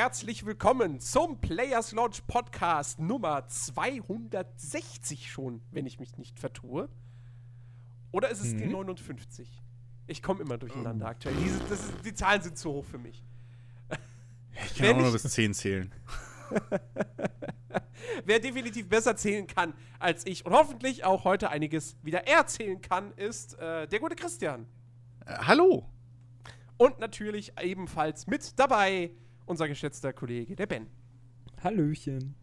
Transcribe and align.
herzlich 0.00 0.46
willkommen 0.46 0.98
zum 0.98 1.42
Players 1.42 1.92
Launch 1.92 2.26
Podcast 2.26 2.98
Nummer 3.00 3.46
260 3.46 5.30
schon, 5.30 5.60
wenn 5.72 5.84
ich 5.84 6.00
mich 6.00 6.16
nicht 6.16 6.40
vertue. 6.40 6.88
Oder 8.10 8.30
ist 8.30 8.40
es 8.40 8.54
mhm. 8.54 8.58
die 8.60 8.66
59? 8.68 9.62
Ich 10.06 10.22
komme 10.22 10.40
immer 10.40 10.56
durcheinander 10.56 11.04
um. 11.04 11.10
aktuell. 11.10 11.34
Diese, 11.44 11.62
ist, 11.74 11.92
die 12.02 12.14
Zahlen 12.14 12.40
sind 12.40 12.56
zu 12.56 12.72
hoch 12.72 12.86
für 12.86 12.96
mich. 12.96 13.22
Ich 14.64 14.78
kann 14.78 14.96
auch 14.96 15.02
nur 15.02 15.12
bis 15.12 15.22
10 15.24 15.52
zählen. 15.52 15.94
Wer 18.24 18.40
definitiv 18.40 18.88
besser 18.88 19.14
zählen 19.16 19.46
kann 19.46 19.74
als 19.98 20.24
ich 20.24 20.46
und 20.46 20.54
hoffentlich 20.54 21.04
auch 21.04 21.24
heute 21.24 21.50
einiges 21.50 21.98
wieder 22.02 22.26
erzählen 22.26 22.80
kann, 22.80 23.12
ist 23.16 23.58
äh, 23.58 23.86
der 23.86 24.00
gute 24.00 24.16
Christian. 24.16 24.64
Äh, 25.26 25.34
hallo. 25.40 25.86
Und 26.78 27.00
natürlich 27.00 27.52
ebenfalls 27.60 28.26
mit 28.26 28.58
dabei 28.58 29.10
unser 29.50 29.68
geschätzter 29.68 30.12
Kollege, 30.12 30.54
der 30.54 30.66
Ben. 30.66 30.86
Hallöchen. 31.62 32.34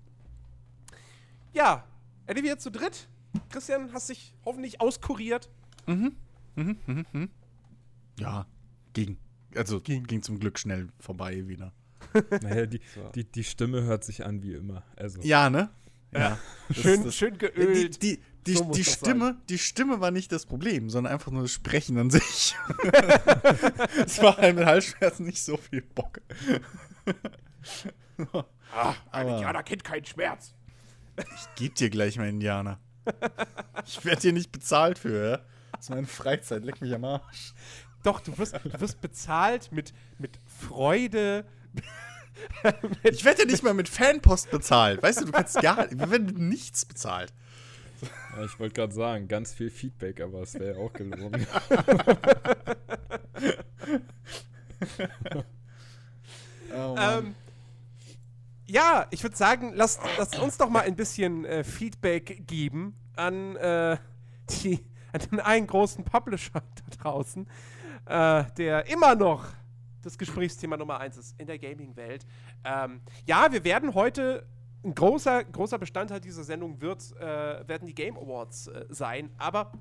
Ja, 1.54 1.88
Eddie, 2.28 2.44
wir 2.44 2.60
zu 2.60 2.70
dritt. 2.70 3.08
Christian, 3.50 3.94
hast 3.94 4.10
dich 4.10 4.34
hoffentlich 4.46 4.82
auskuriert. 4.82 5.50
Mhm. 5.88 6.16
Mhm, 6.56 6.78
mhm, 6.86 7.06
mhm. 7.14 7.30
Ja, 8.20 8.46
ging. 8.94 9.18
Also 9.56 9.80
ging. 9.80 10.04
ging 10.04 10.22
zum 10.22 10.40
Glück 10.40 10.60
schnell 10.60 10.90
vorbei 11.00 11.48
wieder. 11.48 11.74
Naja, 12.42 12.66
die, 12.66 12.82
die, 13.16 13.24
die 13.24 13.44
Stimme 13.44 13.84
hört 13.84 14.04
sich 14.04 14.26
an 14.26 14.42
wie 14.44 14.54
immer. 14.54 14.84
Also. 14.96 15.22
Ja, 15.22 15.50
ne? 15.50 15.70
Ja. 16.14 16.38
schön, 16.72 17.04
das, 17.04 17.16
schön 17.16 17.38
geölt. 17.38 18.02
Die, 18.02 18.20
die, 18.48 18.54
so 18.56 18.72
die 18.72 18.84
Stimme, 18.84 19.38
die 19.50 19.58
Stimme 19.58 20.00
war 20.00 20.12
nicht 20.12 20.32
das 20.32 20.46
Problem, 20.46 20.90
sondern 20.90 21.14
einfach 21.14 21.32
nur 21.32 21.44
das 21.44 21.52
Sprechen 21.52 21.98
an 21.98 22.10
sich. 22.10 22.56
es 24.06 24.22
war 24.22 24.38
halt 24.38 24.56
mit 24.56 24.66
Halsschmerzen 24.66 25.26
nicht 25.26 25.44
so 25.44 25.58
viel 25.58 25.82
Bock. 25.82 26.22
Ah, 28.76 28.94
ein 29.12 29.28
Indianer 29.28 29.64
kennt 29.64 29.84
keinen 29.84 30.06
Schmerz. 30.06 30.54
Ich 31.18 31.56
geb 31.56 31.76
dir 31.76 31.90
gleich 31.90 32.18
mal 32.18 32.30
Indianer. 32.30 32.80
Ich 33.86 34.04
werde 34.06 34.22
hier 34.22 34.34
nicht 34.34 34.52
bezahlt 34.52 35.00
für, 35.00 35.32
ja? 35.32 35.38
Das 35.72 35.86
ist 35.86 35.90
meine 35.90 36.08
Freizeit, 36.08 36.64
leck 36.64 36.82
mich 36.82 36.94
am 36.94 37.06
Arsch. 37.06 37.54
Doch, 38.04 38.20
du 38.20 38.38
wirst, 38.38 38.56
du 38.64 38.80
wirst 38.80 39.02
bezahlt 39.02 39.72
mit, 39.72 39.94
mit 40.18 40.40
Freude. 40.46 41.46
ich 43.04 43.26
werde 43.26 43.42
ja 43.42 43.48
nicht 43.48 43.64
mal 43.64 43.74
mit 43.74 43.90
Fanpost 43.90 44.52
bezahlt. 44.52 45.02
Weißt 45.02 45.22
du, 45.22 45.26
du 45.26 45.32
kannst 45.32 45.60
gar 45.62 45.90
wir 45.90 46.12
werden 46.12 46.50
nichts 46.50 46.86
bezahlt. 46.86 47.34
Ja, 48.36 48.46
ich 48.46 48.60
wollte 48.60 48.76
gerade 48.76 48.94
sagen, 48.94 49.28
ganz 49.28 49.54
viel 49.54 49.72
Feedback, 49.72 50.22
aber 50.22 50.42
es 50.42 50.54
wäre 50.54 50.76
ja 50.76 50.78
auch 50.78 50.94
gelungen. 50.94 51.48
oh 56.74 56.96
ähm, 56.98 57.36
ja, 58.66 59.08
ich 59.12 59.24
würde 59.24 59.36
sagen, 59.36 59.74
lasst, 59.76 60.02
lasst, 60.18 60.38
uns 60.40 60.58
doch 60.58 60.70
mal 60.70 60.82
ein 60.82 60.96
bisschen 60.96 61.46
äh, 61.46 61.64
Feedback 61.64 62.46
geben 62.48 62.96
an, 63.16 63.56
äh, 63.56 63.98
die, 64.50 64.84
an 65.14 65.22
den 65.32 65.40
einen 65.40 65.68
großen 65.68 66.04
Publisher 66.04 66.52
da 66.90 66.98
draußen, 67.02 67.48
äh, 68.06 68.44
der 68.58 68.88
immer 68.88 69.16
noch 69.16 69.46
das 70.02 70.18
Gesprächsthema 70.18 70.78
Nummer 70.78 71.00
eins 71.00 71.18
ist 71.18 71.40
in 71.40 71.48
der 71.48 71.60
Gaming-Welt. 71.60 72.26
Ähm, 72.64 73.02
ja, 73.26 73.52
wir 73.52 73.64
werden 73.64 73.94
heute 73.94 74.46
ein 74.84 74.94
großer, 74.94 75.44
großer 75.44 75.78
Bestandteil 75.78 76.20
dieser 76.20 76.44
Sendung 76.44 76.82
wird, 76.82 77.12
äh, 77.20 77.68
werden 77.68 77.86
die 77.88 77.96
Game 77.96 78.18
Awards 78.18 78.68
äh, 78.68 78.86
sein, 78.90 79.30
aber 79.38 79.72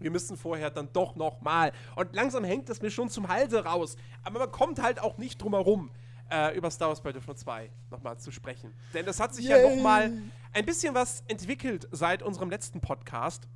wir 0.00 0.10
müssen 0.10 0.36
vorher 0.36 0.70
dann 0.70 0.92
doch 0.92 1.14
noch 1.16 1.40
mal 1.40 1.72
und 1.96 2.14
langsam 2.14 2.44
hängt 2.44 2.68
es 2.70 2.82
mir 2.82 2.90
schon 2.90 3.08
zum 3.08 3.28
Halse 3.28 3.64
raus, 3.64 3.96
aber 4.22 4.40
man 4.40 4.50
kommt 4.50 4.82
halt 4.82 5.00
auch 5.00 5.18
nicht 5.18 5.40
drum 5.40 5.54
herum, 5.54 5.90
äh, 6.30 6.56
über 6.56 6.70
Star 6.70 6.88
Wars 6.88 7.00
Battlefront 7.00 7.38
2 7.38 7.70
nochmal 7.90 8.18
zu 8.18 8.30
sprechen. 8.30 8.74
Denn 8.94 9.06
das 9.06 9.20
hat 9.20 9.34
sich 9.34 9.46
Yay. 9.46 9.62
ja 9.62 9.68
nochmal 9.68 10.12
ein 10.52 10.64
bisschen 10.64 10.94
was 10.94 11.22
entwickelt 11.28 11.88
seit 11.90 12.22
unserem 12.22 12.50
letzten 12.50 12.80
Podcast. 12.80 13.48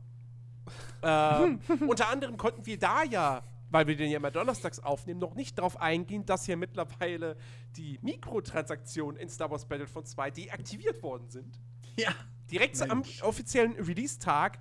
Ähm, 1.07 1.61
unter 1.87 2.09
anderem 2.09 2.39
konnten 2.39 2.65
wir 2.65 2.79
da 2.79 3.03
ja 3.03 3.43
weil 3.75 3.89
wir 3.89 3.97
den 3.97 4.09
ja 4.09 4.19
immer 4.19 4.31
donnerstags 4.31 4.79
aufnehmen, 4.79 5.19
noch 5.19 5.35
nicht 5.35 5.59
darauf 5.59 5.81
eingehen, 5.81 6.25
dass 6.25 6.47
hier 6.47 6.57
mittlerweile 6.57 7.37
die 7.77 7.99
Mikrotransaktionen 8.03 9.21
in 9.21 9.29
Star 9.29 9.51
Wars 9.51 9.67
Battlefront 9.67 10.07
2 10.07 10.31
deaktiviert 10.31 11.03
worden 11.03 11.29
sind. 11.29 11.59
Ja. 11.97 12.15
Direkt 12.53 12.79
Mensch. 12.79 13.21
am 13.21 13.29
offiziellen 13.29 13.73
Release-Tag. 13.73 14.61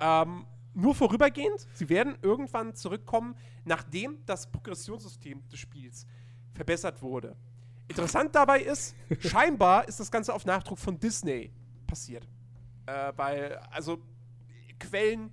Ähm, 0.00 0.46
nur 0.74 0.94
vorübergehend. 0.94 1.66
Sie 1.74 1.88
werden 1.88 2.16
irgendwann 2.22 2.74
zurückkommen, 2.74 3.36
nachdem 3.64 4.24
das 4.26 4.50
Progressionssystem 4.50 5.46
des 5.48 5.58
Spiels 5.58 6.06
verbessert 6.52 7.02
wurde. 7.02 7.36
Interessant 7.88 8.34
dabei 8.34 8.60
ist, 8.60 8.94
scheinbar 9.20 9.86
ist 9.88 10.00
das 10.00 10.10
Ganze 10.10 10.34
auf 10.34 10.44
Nachdruck 10.46 10.78
von 10.78 10.98
Disney 10.98 11.52
passiert. 11.86 12.26
Äh, 12.86 13.12
weil, 13.16 13.56
also, 13.70 14.02
Quellen, 14.78 15.32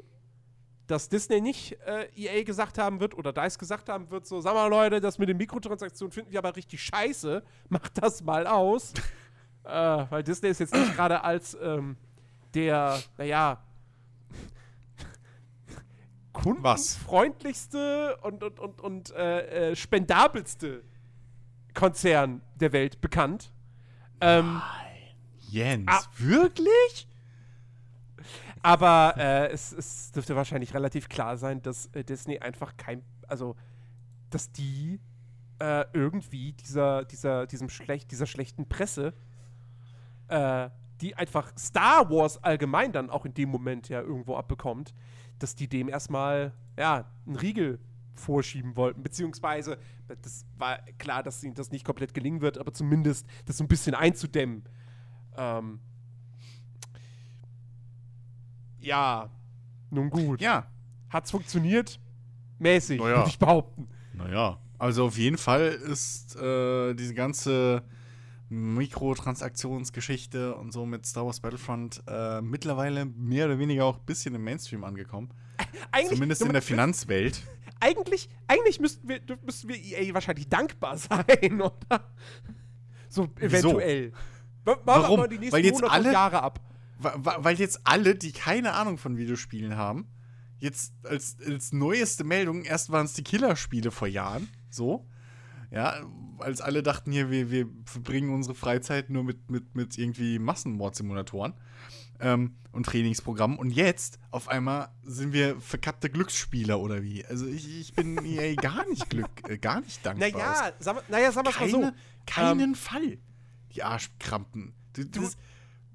dass 0.87 1.09
Disney 1.09 1.41
nicht 1.41 1.77
äh, 1.85 2.07
EA 2.15 2.43
gesagt 2.43 2.77
haben 2.77 2.99
wird 2.99 3.15
oder 3.15 3.33
DICE 3.33 3.57
gesagt 3.57 3.89
haben 3.89 4.09
wird, 4.11 4.25
so, 4.25 4.41
sag 4.41 4.53
mal 4.53 4.67
Leute, 4.67 5.01
das 5.01 5.17
mit 5.17 5.29
den 5.29 5.37
Mikrotransaktionen 5.37 6.11
finden 6.11 6.31
wir 6.31 6.39
aber 6.39 6.55
richtig 6.55 6.81
scheiße, 6.83 7.43
macht 7.69 8.01
das 8.01 8.23
mal 8.23 8.47
aus. 8.47 8.93
äh, 9.63 9.69
weil 9.69 10.23
Disney 10.23 10.49
ist 10.49 10.59
jetzt 10.59 10.73
nicht 10.73 10.93
gerade 10.95 11.23
als 11.23 11.57
ähm, 11.61 11.97
der, 12.53 13.01
naja, 13.17 13.61
kundenfreundlichste 16.33 18.17
und, 18.21 18.43
und, 18.43 18.59
und, 18.59 18.81
und 18.81 19.11
äh, 19.11 19.71
äh, 19.71 19.75
spendabelste 19.75 20.83
Konzern 21.73 22.41
der 22.55 22.73
Welt 22.73 23.01
bekannt. 23.01 23.51
Ähm, 24.21 24.55
Nein. 24.55 24.85
Jens, 25.49 25.87
ah, 25.87 26.03
wirklich? 26.17 27.07
Aber 28.65 29.13
äh, 29.19 29.51
es, 29.51 29.71
es, 29.73 30.11
dürfte 30.11 30.35
wahrscheinlich 30.35 30.73
relativ 30.73 31.07
klar 31.07 31.37
sein, 31.37 31.61
dass 31.61 31.85
äh, 31.93 32.03
Disney 32.03 32.39
einfach 32.39 32.75
kein, 32.77 33.03
also 33.27 33.55
dass 34.31 34.51
die 34.51 34.99
äh, 35.59 35.85
irgendwie 35.93 36.53
dieser, 36.53 37.05
dieser, 37.05 37.45
diesem 37.45 37.69
schlecht, 37.69 38.09
dieser 38.09 38.25
schlechten 38.25 38.67
Presse, 38.67 39.13
äh, 40.29 40.71
die 40.99 41.15
einfach 41.15 41.55
Star 41.55 42.09
Wars 42.09 42.43
allgemein 42.43 42.91
dann 42.91 43.11
auch 43.11 43.27
in 43.27 43.35
dem 43.35 43.49
Moment 43.49 43.87
ja 43.87 44.01
irgendwo 44.01 44.35
abbekommt, 44.35 44.95
dass 45.37 45.53
die 45.53 45.67
dem 45.67 45.87
erstmal 45.87 46.51
ja 46.75 47.05
einen 47.27 47.35
Riegel 47.35 47.77
vorschieben 48.15 48.75
wollten, 48.75 49.03
beziehungsweise 49.03 49.77
das 50.07 50.43
war 50.57 50.79
klar, 50.97 51.21
dass 51.21 51.43
ihnen 51.43 51.53
das 51.53 51.69
nicht 51.69 51.85
komplett 51.85 52.15
gelingen 52.15 52.41
wird, 52.41 52.57
aber 52.57 52.73
zumindest 52.73 53.27
das 53.45 53.57
so 53.57 53.63
ein 53.63 53.67
bisschen 53.67 53.93
einzudämmen. 53.93 54.63
Ähm, 55.37 55.81
ja, 58.85 59.29
nun 59.89 60.09
gut. 60.09 60.41
Ja. 60.41 60.67
Hat's 61.09 61.31
funktioniert? 61.31 61.99
Mäßig, 62.59 62.99
naja. 62.99 63.17
würde 63.17 63.29
ich 63.29 63.39
behaupten. 63.39 63.87
Naja, 64.13 64.59
also 64.77 65.05
auf 65.05 65.17
jeden 65.17 65.37
Fall 65.37 65.67
ist 65.67 66.35
äh, 66.35 66.93
diese 66.93 67.13
ganze 67.13 67.83
Mikrotransaktionsgeschichte 68.49 70.55
und 70.55 70.71
so 70.71 70.85
mit 70.85 71.05
Star 71.05 71.25
Wars 71.25 71.39
Battlefront 71.39 72.03
äh, 72.07 72.41
mittlerweile 72.41 73.05
mehr 73.05 73.47
oder 73.47 73.59
weniger 73.59 73.85
auch 73.85 73.97
ein 73.97 74.05
bisschen 74.05 74.35
im 74.35 74.43
Mainstream 74.43 74.83
angekommen. 74.83 75.31
Eigentlich, 75.91 76.13
Zumindest 76.13 76.41
in 76.43 76.53
der 76.53 76.61
Finanzwelt. 76.61 77.41
Eigentlich, 77.81 78.29
eigentlich 78.47 78.79
müssten 78.79 79.07
wir, 79.07 79.19
müssten 79.45 79.67
wir 79.67 79.75
EA 79.75 80.13
wahrscheinlich 80.13 80.47
dankbar 80.47 80.97
sein, 80.97 81.61
oder? 81.61 82.13
So 83.09 83.27
eventuell. 83.39 84.13
Wieso? 84.63 84.79
Warum? 84.85 85.19
Weil 85.19 85.65
jetzt 85.65 85.83
alle, 85.83 86.11
Jahre 86.11 86.41
ab 86.41 86.59
weil 86.97 87.59
jetzt 87.59 87.81
alle, 87.83 88.15
die 88.15 88.31
keine 88.31 88.73
Ahnung 88.73 88.97
von 88.97 89.17
Videospielen 89.17 89.75
haben, 89.75 90.07
jetzt 90.57 90.93
als, 91.03 91.37
als 91.45 91.73
neueste 91.73 92.23
Meldung, 92.23 92.63
erst 92.63 92.89
waren 92.89 93.05
es 93.05 93.13
die 93.13 93.23
Killerspiele 93.23 93.91
vor 93.91 94.07
Jahren, 94.07 94.47
so. 94.69 95.07
Ja, 95.71 96.05
als 96.39 96.61
alle 96.61 96.83
dachten 96.83 97.11
hier, 97.11 97.31
wir, 97.31 97.51
wir 97.51 97.67
verbringen 97.85 98.29
unsere 98.29 98.55
Freizeit 98.55 99.09
nur 99.09 99.23
mit, 99.23 99.49
mit, 99.49 99.75
mit 99.75 99.97
irgendwie 99.97 100.39
Massenmordsimulatoren 100.39 101.53
ähm, 102.19 102.55
und 102.71 102.85
Trainingsprogrammen. 102.85 103.57
Und 103.57 103.71
jetzt, 103.71 104.19
auf 104.31 104.47
einmal, 104.47 104.89
sind 105.03 105.33
wir 105.33 105.59
verkappte 105.59 106.09
Glücksspieler 106.09 106.79
oder 106.79 107.03
wie? 107.03 107.25
Also 107.25 107.45
ich, 107.47 107.79
ich 107.79 107.93
bin 107.93 108.17
EA 108.25 108.55
gar 108.55 108.87
nicht 108.87 109.09
glück, 109.09 109.49
äh, 109.49 109.57
gar 109.57 109.81
nicht 109.81 110.05
dankbar. 110.05 110.29
Naja, 110.29 110.73
sag, 110.79 111.09
naja, 111.09 111.31
sagen 111.31 111.47
wir 111.47 111.59
mal 111.59 111.69
so. 111.69 111.91
Keinen 112.25 112.59
ähm, 112.59 112.75
Fall. 112.75 113.17
die 113.73 113.83
Arschkrampen. 113.83 114.73
Du, 114.93 115.05
du, 115.05 115.29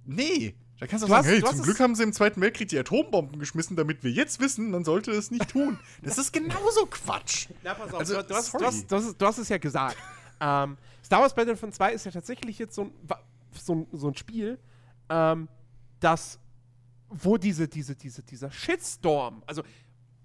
nee, 0.05 0.55
da 0.81 0.87
kannst 0.87 1.05
du, 1.05 1.07
Du 1.09 1.13
auch 1.13 1.19
hast- 1.19 1.27
sagen, 1.27 1.37
hey, 1.37 1.41
du 1.43 1.57
zum 1.57 1.63
Glück 1.63 1.79
haben 1.81 1.95
sie 1.95 2.03
im 2.03 2.13
Zweiten 2.13 2.41
Weltkrieg 2.41 2.69
die 2.69 2.79
Atombomben 2.79 3.39
geschmissen, 3.39 3.77
damit 3.77 4.03
wir 4.03 4.11
jetzt 4.11 4.41
wissen, 4.41 4.71
man 4.71 4.85
sollte 4.85 5.13
es 5.13 5.31
nicht 5.31 5.49
tun. 5.51 5.79
Das 6.03 6.19
ist 6.19 6.33
genauso 6.33 6.87
Quatsch. 6.87 7.49
Na, 7.63 7.75
pass 7.75 7.93
auf, 7.93 8.01
Also, 8.01 8.23
du, 8.23 8.35
hast, 8.35 8.53
hast, 8.55 8.91
du, 8.91 8.97
hast, 8.97 9.21
du 9.21 9.27
hast 9.27 9.39
es 9.39 9.49
ja 9.49 9.59
gesagt. 9.59 9.97
ähm, 10.41 10.77
Star 11.05 11.21
Wars 11.21 11.35
Battlefront 11.35 11.75
2 11.75 11.93
ist 11.93 12.05
ja 12.07 12.11
tatsächlich 12.11 12.59
jetzt 12.59 12.75
so 12.75 12.83
ein, 12.85 12.93
so 13.53 13.75
ein, 13.75 13.87
so 13.93 14.09
ein 14.09 14.15
Spiel, 14.17 14.59
ähm, 15.09 15.49
das, 16.01 16.39
wo 17.09 17.37
diese, 17.37 17.69
diese, 17.69 17.95
diese, 17.95 18.23
dieser 18.23 18.51
Shitstorm, 18.51 19.43
also, 19.47 19.63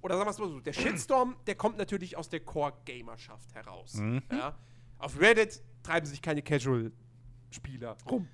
oder 0.02 0.16
sagen 0.16 0.28
wir 0.28 0.32
es 0.32 0.38
mal 0.40 0.50
so, 0.50 0.60
der 0.60 0.74
Shitstorm, 0.74 1.36
der 1.48 1.56
kommt 1.56 1.78
natürlich 1.78 2.16
aus 2.16 2.30
der 2.30 2.40
Core-Gamerschaft 2.42 3.54
heraus. 3.56 3.96
Ja? 4.32 4.56
Auf 5.00 5.20
Reddit 5.20 5.62
treiben 5.84 6.06
sich 6.06 6.22
keine 6.22 6.42
Casual-Spieler 6.44 7.98
rum. 8.10 8.28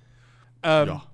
Ähm, 0.62 0.88
Ja. 0.88 1.06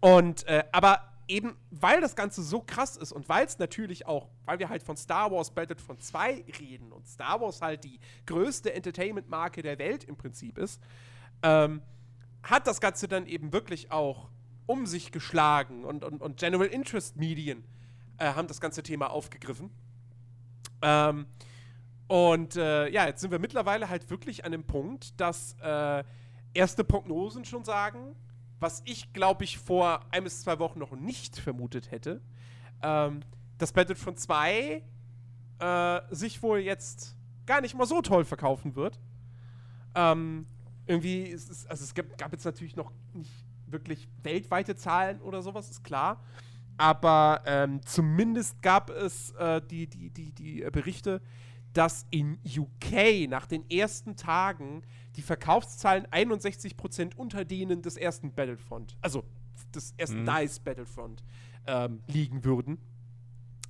Und, 0.00 0.46
äh, 0.46 0.64
aber 0.72 1.10
eben, 1.28 1.56
weil 1.70 2.00
das 2.00 2.16
Ganze 2.16 2.42
so 2.42 2.60
krass 2.60 2.96
ist 2.96 3.12
und 3.12 3.28
weil 3.28 3.46
es 3.46 3.58
natürlich 3.58 4.06
auch, 4.06 4.28
weil 4.44 4.58
wir 4.58 4.68
halt 4.68 4.82
von 4.82 4.96
Star 4.96 5.30
Wars 5.30 5.50
Battlefront 5.52 6.02
2 6.02 6.44
reden 6.60 6.92
und 6.92 7.06
Star 7.06 7.40
Wars 7.40 7.62
halt 7.62 7.84
die 7.84 8.00
größte 8.26 8.74
Entertainment-Marke 8.74 9.62
der 9.62 9.78
Welt 9.78 10.04
im 10.04 10.16
Prinzip 10.16 10.58
ist, 10.58 10.82
ähm, 11.42 11.82
hat 12.42 12.66
das 12.66 12.80
Ganze 12.80 13.06
dann 13.06 13.26
eben 13.26 13.52
wirklich 13.52 13.92
auch 13.92 14.28
um 14.66 14.86
sich 14.86 15.12
geschlagen 15.12 15.84
und, 15.84 16.04
und, 16.04 16.20
und 16.20 16.38
General 16.38 16.66
Interest 16.66 17.16
Medien 17.16 17.64
äh, 18.18 18.32
haben 18.34 18.48
das 18.48 18.60
ganze 18.60 18.82
Thema 18.82 19.10
aufgegriffen. 19.10 19.70
Ähm, 20.82 21.26
und 22.08 22.56
äh, 22.56 22.88
ja, 22.88 23.06
jetzt 23.06 23.20
sind 23.20 23.30
wir 23.30 23.38
mittlerweile 23.38 23.88
halt 23.88 24.10
wirklich 24.10 24.44
an 24.44 24.52
dem 24.52 24.64
Punkt, 24.64 25.20
dass 25.20 25.54
äh, 25.62 26.02
erste 26.54 26.82
Prognosen 26.82 27.44
schon 27.44 27.64
sagen, 27.64 28.16
was 28.60 28.82
ich 28.84 29.12
glaube 29.12 29.44
ich 29.44 29.58
vor 29.58 30.00
ein 30.10 30.24
bis 30.24 30.42
zwei 30.42 30.58
Wochen 30.58 30.78
noch 30.78 30.92
nicht 30.92 31.38
vermutet 31.38 31.90
hätte, 31.90 32.20
ähm, 32.82 33.20
dass 33.58 33.72
Battlefront 33.72 34.18
2 34.18 34.82
äh, 35.58 36.00
sich 36.10 36.42
wohl 36.42 36.60
jetzt 36.60 37.16
gar 37.46 37.60
nicht 37.60 37.74
mal 37.74 37.86
so 37.86 38.00
toll 38.02 38.24
verkaufen 38.24 38.76
wird. 38.76 38.98
Ähm, 39.94 40.46
irgendwie, 40.86 41.22
ist 41.22 41.50
es, 41.50 41.66
also 41.66 41.84
es 41.84 41.94
gab, 41.94 42.16
gab 42.16 42.32
jetzt 42.32 42.44
natürlich 42.44 42.76
noch 42.76 42.92
nicht 43.12 43.30
wirklich 43.66 44.08
weltweite 44.22 44.76
Zahlen 44.76 45.20
oder 45.20 45.42
sowas, 45.42 45.70
ist 45.70 45.84
klar. 45.84 46.22
Aber 46.76 47.42
ähm, 47.44 47.80
zumindest 47.84 48.62
gab 48.62 48.90
es 48.90 49.32
äh, 49.32 49.60
die, 49.60 49.86
die, 49.86 50.10
die, 50.10 50.32
die 50.32 50.62
äh, 50.62 50.70
Berichte, 50.70 51.20
dass 51.72 52.06
in 52.10 52.38
UK 52.44 53.28
nach 53.28 53.46
den 53.46 53.68
ersten 53.70 54.16
Tagen 54.16 54.82
die 55.16 55.22
Verkaufszahlen 55.22 56.06
61% 56.06 57.14
unter 57.16 57.44
denen 57.44 57.82
des 57.82 57.96
ersten 57.96 58.32
Battlefront, 58.32 58.96
also 59.00 59.24
des 59.74 59.94
ersten 59.96 60.24
DICE 60.24 60.58
Battlefront, 60.60 61.22
ähm, 61.66 62.02
liegen 62.06 62.44
würden. 62.44 62.78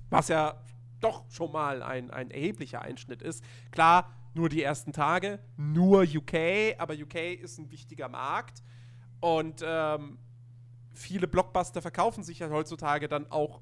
Was 0.08 0.28
ja 0.28 0.62
doch 1.00 1.24
schon 1.30 1.52
mal 1.52 1.82
ein, 1.82 2.10
ein 2.10 2.30
erheblicher 2.30 2.82
Einschnitt 2.82 3.22
ist. 3.22 3.42
Klar, 3.70 4.12
nur 4.34 4.48
die 4.48 4.62
ersten 4.62 4.92
Tage, 4.92 5.40
nur 5.56 6.02
UK, 6.02 6.78
aber 6.78 6.94
UK 6.94 7.40
ist 7.40 7.58
ein 7.58 7.70
wichtiger 7.70 8.08
Markt. 8.08 8.62
Und 9.20 9.62
ähm, 9.64 10.18
viele 10.94 11.26
Blockbuster 11.26 11.82
verkaufen 11.82 12.22
sich 12.22 12.38
ja 12.38 12.50
heutzutage 12.50 13.08
dann 13.08 13.30
auch, 13.30 13.60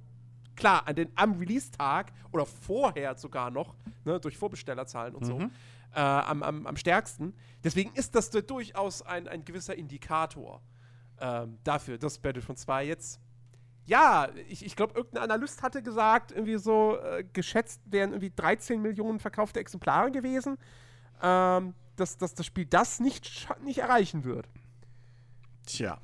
klar, 0.58 0.86
an 0.86 0.96
den, 0.96 1.10
am 1.14 1.38
Release-Tag 1.38 2.12
oder 2.32 2.44
vorher 2.44 3.16
sogar 3.16 3.50
noch, 3.50 3.74
ne, 4.04 4.20
durch 4.20 4.36
Vorbestellerzahlen 4.36 5.14
und 5.14 5.24
so, 5.24 5.38
äh, 5.94 6.00
am, 6.00 6.42
am, 6.42 6.66
am 6.66 6.76
stärksten. 6.76 7.34
Deswegen 7.64 7.92
ist 7.94 8.14
das 8.14 8.30
da 8.30 8.40
durchaus 8.40 9.02
ein, 9.02 9.28
ein 9.28 9.44
gewisser 9.44 9.76
Indikator 9.76 10.60
ähm, 11.20 11.58
dafür, 11.64 11.96
dass 11.98 12.18
Battlefront 12.18 12.58
2 12.58 12.84
jetzt 12.84 13.20
ja, 13.86 14.28
ich, 14.50 14.66
ich 14.66 14.76
glaube, 14.76 14.94
irgendein 14.94 15.22
Analyst 15.22 15.62
hatte 15.62 15.82
gesagt, 15.82 16.30
irgendwie 16.30 16.58
so 16.58 16.98
äh, 16.98 17.24
geschätzt 17.32 17.80
wären 17.86 18.10
irgendwie 18.10 18.30
13 18.36 18.82
Millionen 18.82 19.18
verkaufte 19.18 19.60
Exemplare 19.60 20.10
gewesen, 20.10 20.58
ähm, 21.22 21.72
dass, 21.96 22.18
dass 22.18 22.34
das 22.34 22.44
Spiel 22.44 22.66
das 22.66 23.00
nicht, 23.00 23.48
nicht 23.64 23.78
erreichen 23.78 24.24
wird. 24.24 24.46
Tja. 25.64 25.98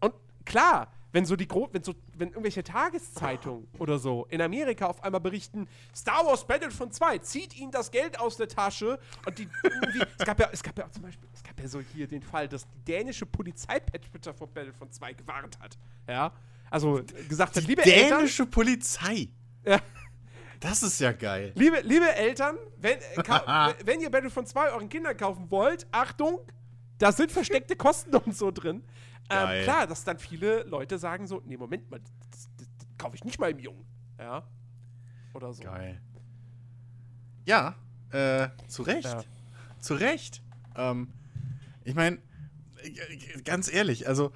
Und 0.00 0.14
klar, 0.44 0.92
wenn 1.14 1.24
so 1.24 1.36
die 1.36 1.46
Gro 1.46 1.68
wenn 1.72 1.84
so, 1.84 1.94
wenn 2.18 2.28
irgendwelche 2.30 2.64
Tageszeitungen 2.64 3.68
oder 3.78 3.98
so 3.98 4.26
in 4.30 4.42
Amerika 4.42 4.86
auf 4.86 5.02
einmal 5.02 5.20
berichten, 5.20 5.68
Star 5.94 6.26
Wars 6.26 6.44
Battlefront 6.44 6.92
2 6.92 7.18
zieht 7.18 7.56
ihnen 7.56 7.70
das 7.70 7.92
Geld 7.92 8.18
aus 8.18 8.36
der 8.36 8.48
Tasche 8.48 8.98
und 9.24 9.38
die 9.38 9.48
es 10.18 10.26
gab 10.26 10.40
ja, 10.40 10.48
es 10.52 10.62
gab 10.62 10.76
ja 10.76 10.90
zum 10.90 11.02
Beispiel, 11.02 11.28
es 11.32 11.42
gab 11.44 11.58
ja 11.60 11.68
so 11.68 11.80
hier 11.80 12.08
den 12.08 12.20
Fall, 12.20 12.48
dass 12.48 12.66
die 12.66 12.84
dänische 12.84 13.26
Polizei 13.26 13.78
Twitter 13.78 14.34
vor 14.34 14.48
Battlefront 14.48 14.92
2 14.92 15.12
gewarnt 15.12 15.58
hat. 15.60 15.78
Ja. 16.08 16.32
Also 16.68 17.00
gesagt 17.28 17.56
hat, 17.56 17.64
liebe 17.64 17.84
Eltern, 17.84 18.18
Dänische 18.18 18.46
Polizei. 18.46 19.28
Ja. 19.66 19.80
Das 20.60 20.82
ist 20.82 21.00
ja 21.00 21.12
geil. 21.12 21.52
Liebe, 21.54 21.80
liebe 21.80 22.14
Eltern, 22.14 22.58
wenn, 22.76 22.98
äh, 22.98 23.74
wenn 23.84 24.00
ihr 24.00 24.10
Battlefront 24.10 24.46
2 24.48 24.72
euren 24.72 24.88
Kindern 24.90 25.16
kaufen 25.16 25.50
wollt, 25.50 25.86
Achtung, 25.90 26.40
da 26.98 27.12
sind 27.12 27.32
versteckte 27.32 27.76
Kosten 27.76 28.14
und 28.14 28.36
so 28.36 28.50
drin. 28.50 28.82
Ähm, 29.30 29.64
klar, 29.64 29.86
dass 29.86 30.04
dann 30.04 30.18
viele 30.18 30.64
Leute 30.64 30.98
sagen 30.98 31.26
so, 31.26 31.42
nee, 31.46 31.56
Moment 31.56 31.90
mal, 31.90 32.00
das, 32.00 32.12
das, 32.30 32.48
das 32.78 32.86
kaufe 32.98 33.16
ich 33.16 33.24
nicht 33.24 33.38
mal 33.38 33.50
im 33.50 33.58
Jungen. 33.58 33.84
Ja. 34.18 34.46
Oder 35.32 35.52
so. 35.52 35.62
Geil. 35.62 36.00
Ja, 37.46 37.74
äh, 38.10 38.48
zu 38.68 38.82
Recht. 38.82 39.04
Ja. 39.04 39.24
Zu 39.80 39.94
Recht. 39.94 40.42
Ähm, 40.76 41.08
ich 41.84 41.94
meine, 41.94 42.18
ganz 43.44 43.72
ehrlich, 43.72 44.08
also 44.08 44.32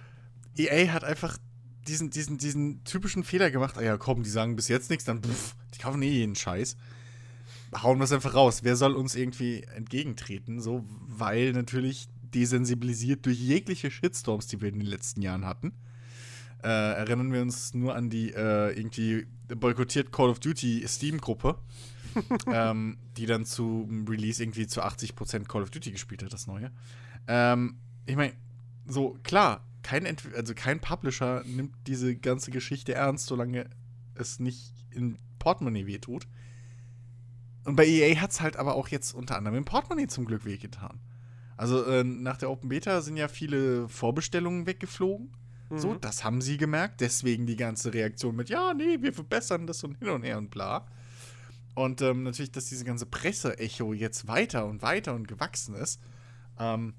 EA 0.57 0.93
hat 0.93 1.05
einfach 1.05 1.39
diesen, 1.87 2.11
diesen, 2.11 2.39
diesen 2.39 2.85
typischen 2.85 3.25
Fehler 3.25 3.51
gemacht. 3.51 3.77
Ah 3.79 3.83
ja, 3.83 3.97
komm, 3.97 4.23
die 4.23 4.31
sagen 4.31 4.57
bis 4.57 4.69
jetzt 4.69 4.91
nichts, 4.91 5.05
dann 5.05 5.23
pff, 5.23 5.55
die 5.75 5.79
kaufen 5.79 6.03
eh 6.03 6.11
jeden 6.11 6.35
Scheiß. 6.35 6.77
Hauen 7.83 7.99
wir 7.99 8.05
es 8.05 8.13
einfach 8.13 8.35
raus. 8.35 8.61
Wer 8.63 8.77
soll 8.77 8.95
uns 8.95 9.15
irgendwie 9.15 9.63
entgegentreten? 9.63 10.61
So, 10.61 10.85
weil 11.07 11.53
natürlich 11.53 12.09
desensibilisiert 12.35 13.27
durch 13.27 13.39
jegliche 13.39 13.91
Shitstorms, 13.91 14.47
die 14.47 14.61
wir 14.61 14.69
in 14.69 14.81
den 14.81 14.87
letzten 14.87 15.23
Jahren 15.23 15.45
hatten. 15.45 15.73
Äh, 16.63 16.69
erinnern 16.69 17.33
wir 17.33 17.43
uns 17.43 17.75
nur 17.75 17.95
an 17.95 18.11
die 18.11 18.33
äh, 18.33 18.77
irgendwie 18.77 19.27
boykottiert 19.47 20.11
Call 20.11 20.29
of 20.29 20.41
Duty 20.41 20.85
Steam-Gruppe, 20.87 21.59
ähm, 22.53 22.99
die 23.17 23.27
dann 23.27 23.45
zum 23.45 24.07
Release 24.09 24.43
irgendwie 24.43 24.67
zu 24.67 24.83
80% 24.83 25.47
Call 25.47 25.63
of 25.63 25.71
Duty 25.71 25.93
gespielt 25.93 26.23
hat, 26.23 26.33
das 26.33 26.47
neue. 26.47 26.73
Ähm, 27.29 27.77
ich 28.07 28.17
meine, 28.17 28.33
so 28.87 29.17
klar, 29.23 29.65
kein, 29.83 30.05
Ent 30.05 30.23
also 30.35 30.55
kein 30.55 30.81
Publisher 30.81 31.45
nimmt 31.47 31.75
diese 31.87 32.17
ganze 32.17 32.51
Geschichte 32.51 32.95
ernst, 32.95 33.27
solange 33.27 33.71
es 34.15 34.41
nicht 34.41 34.73
in 34.91 35.19
Portemonnaie 35.39 35.87
wehtut. 35.87 36.27
Und 37.65 37.77
bei 37.77 37.87
EA 37.87 38.21
hat 38.21 38.33
es 38.33 38.41
halt 38.41 38.57
aber 38.57 38.75
auch 38.75 38.89
jetzt 38.89 39.13
unter 39.15 39.37
anderem 39.37 39.59
im 39.59 39.65
Portemonnaie 39.65 40.09
zum 40.09 40.25
Glück 40.25 40.45
wehgetan. 40.45 40.99
Also 41.59 41.85
äh, 41.85 42.05
nach 42.05 42.39
der 42.39 42.51
Open 42.51 42.71
Beta 42.71 43.03
sind 43.03 43.19
ja 43.19 43.29
viele 43.29 43.89
Vorbestellungen 43.89 44.67
weggeflogen. 44.67 45.31
So, 45.71 45.95
das 45.95 46.25
haben 46.25 46.41
sie 46.41 46.57
gemerkt. 46.57 47.03
Deswegen 47.03 47.45
die 47.47 47.57
ganze 47.57 47.93
Reaktion 47.93 48.35
mit, 48.35 48.49
ja, 48.49 48.73
nee, 48.73 49.03
wir 49.03 49.13
verbessern 49.13 49.67
das 49.67 49.85
und 49.85 49.99
hin 49.99 50.09
und 50.09 50.23
her 50.23 50.39
und 50.39 50.49
bla. 50.51 50.87
Und 51.75 52.01
ähm, 52.01 52.23
natürlich, 52.23 52.53
dass 52.53 52.65
diese 52.67 52.87
ganze 52.87 53.05
Presse-Echo 53.05 53.93
jetzt 53.93 54.27
weiter 54.27 54.65
und 54.65 54.81
weiter 54.81 55.15
und 55.15 55.29
gewachsen 55.29 55.75
ist, 55.75 56.01
ähm, 56.59 56.95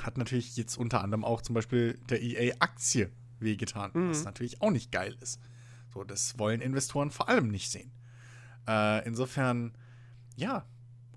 hat 0.00 0.18
natürlich 0.18 0.56
jetzt 0.56 0.76
unter 0.76 1.02
anderem 1.02 1.24
auch 1.24 1.40
zum 1.40 1.54
Beispiel 1.54 2.00
der 2.10 2.20
EA-Aktie 2.20 3.10
wehgetan, 3.38 3.92
was 3.94 4.24
natürlich 4.24 4.60
auch 4.60 4.70
nicht 4.72 4.90
geil 4.90 5.16
ist. 5.20 5.40
So, 5.94 6.02
das 6.04 6.38
wollen 6.38 6.60
Investoren 6.60 7.10
vor 7.10 7.28
allem 7.28 7.48
nicht 7.48 7.70
sehen. 7.70 7.92
Äh, 8.66 9.06
insofern, 9.06 9.72
ja. 10.36 10.66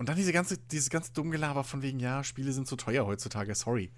Und 0.01 0.10
dann 0.10 0.15
diese 0.15 0.34
ganze, 0.34 0.58
dieses 0.58 0.89
ganze 0.89 1.13
Dummgelaber 1.13 1.63
von 1.63 1.84
wegen, 1.84 2.00
ja, 2.00 2.24
Spiele 2.24 2.51
sind 2.51 2.67
zu 2.67 2.75
teuer 2.75 3.05
heutzutage, 3.05 3.53
sorry. 3.53 3.91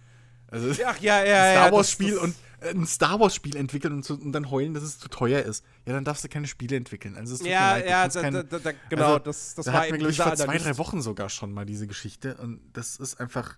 Also, 0.47 0.69
Ach 0.85 0.99
ja, 0.99 1.23
ja, 1.23 1.43
ein 1.43 1.53
ja. 1.55 1.61
Star 1.61 1.71
Wars 1.71 1.89
Spiel 1.91 2.11
das- 2.15 2.23
und 2.23 2.35
äh, 2.59 2.69
ein 2.71 2.85
Star 2.85 3.19
Wars 3.21 3.33
Spiel 3.33 3.55
entwickeln 3.55 3.93
und, 3.93 4.03
zu, 4.03 4.19
und 4.19 4.33
dann 4.33 4.51
heulen, 4.51 4.73
dass 4.73 4.83
es 4.83 4.99
zu 4.99 5.07
teuer 5.07 5.41
ist. 5.43 5.63
Ja, 5.85 5.93
dann 5.93 6.03
darfst 6.03 6.25
du 6.25 6.27
keine 6.27 6.45
Spiele 6.47 6.75
entwickeln. 6.75 7.15
Also 7.15 7.35
es 7.35 7.39
tut 7.39 7.47
mir 7.47 7.53
Ja, 7.53 7.71
leid, 7.71 7.87
ja, 7.87 8.05
da, 8.09 8.21
keine- 8.21 8.43
da, 8.43 8.59
da, 8.59 8.71
genau, 8.89 9.05
also, 9.13 9.19
das, 9.19 9.55
das 9.55 9.65
da 9.65 9.71
war 9.73 9.79
hatten 9.79 9.91
wir, 9.93 9.97
glaube 9.99 10.11
ich, 10.11 10.17
vor 10.21 10.35
zwei, 10.35 10.57
drei 10.57 10.77
Wochen 10.77 11.01
sogar 11.01 11.29
schon 11.29 11.53
mal 11.53 11.65
diese 11.65 11.87
Geschichte. 11.87 12.35
Und 12.35 12.59
das 12.73 12.97
ist 12.97 13.21
einfach, 13.21 13.57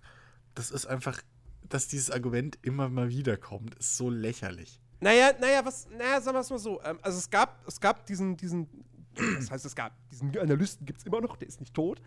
das 0.54 0.70
ist 0.70 0.86
einfach, 0.86 1.20
dass 1.68 1.88
dieses 1.88 2.12
Argument 2.12 2.58
immer 2.62 2.88
mal 2.88 3.08
wieder 3.08 3.36
kommt, 3.36 3.74
ist 3.74 3.96
so 3.96 4.08
lächerlich. 4.08 4.80
Naja, 5.00 5.32
naja, 5.40 5.64
was, 5.64 5.88
naja, 5.90 6.20
sagen 6.20 6.36
wir 6.36 6.42
es 6.42 6.50
mal 6.50 6.58
so. 6.60 6.80
Ähm, 6.84 7.00
also 7.02 7.18
es 7.18 7.28
gab, 7.28 7.66
es 7.66 7.80
gab 7.80 8.06
diesen, 8.06 8.36
diesen, 8.36 8.68
das 9.16 9.50
heißt, 9.50 9.64
es 9.64 9.74
gab 9.74 9.92
diesen 10.10 10.36
Analysten 10.38 10.86
gibt 10.86 11.00
es 11.00 11.06
immer 11.06 11.20
noch, 11.20 11.36
der 11.36 11.48
ist 11.48 11.60
nicht 11.60 11.74
tot. 11.74 12.00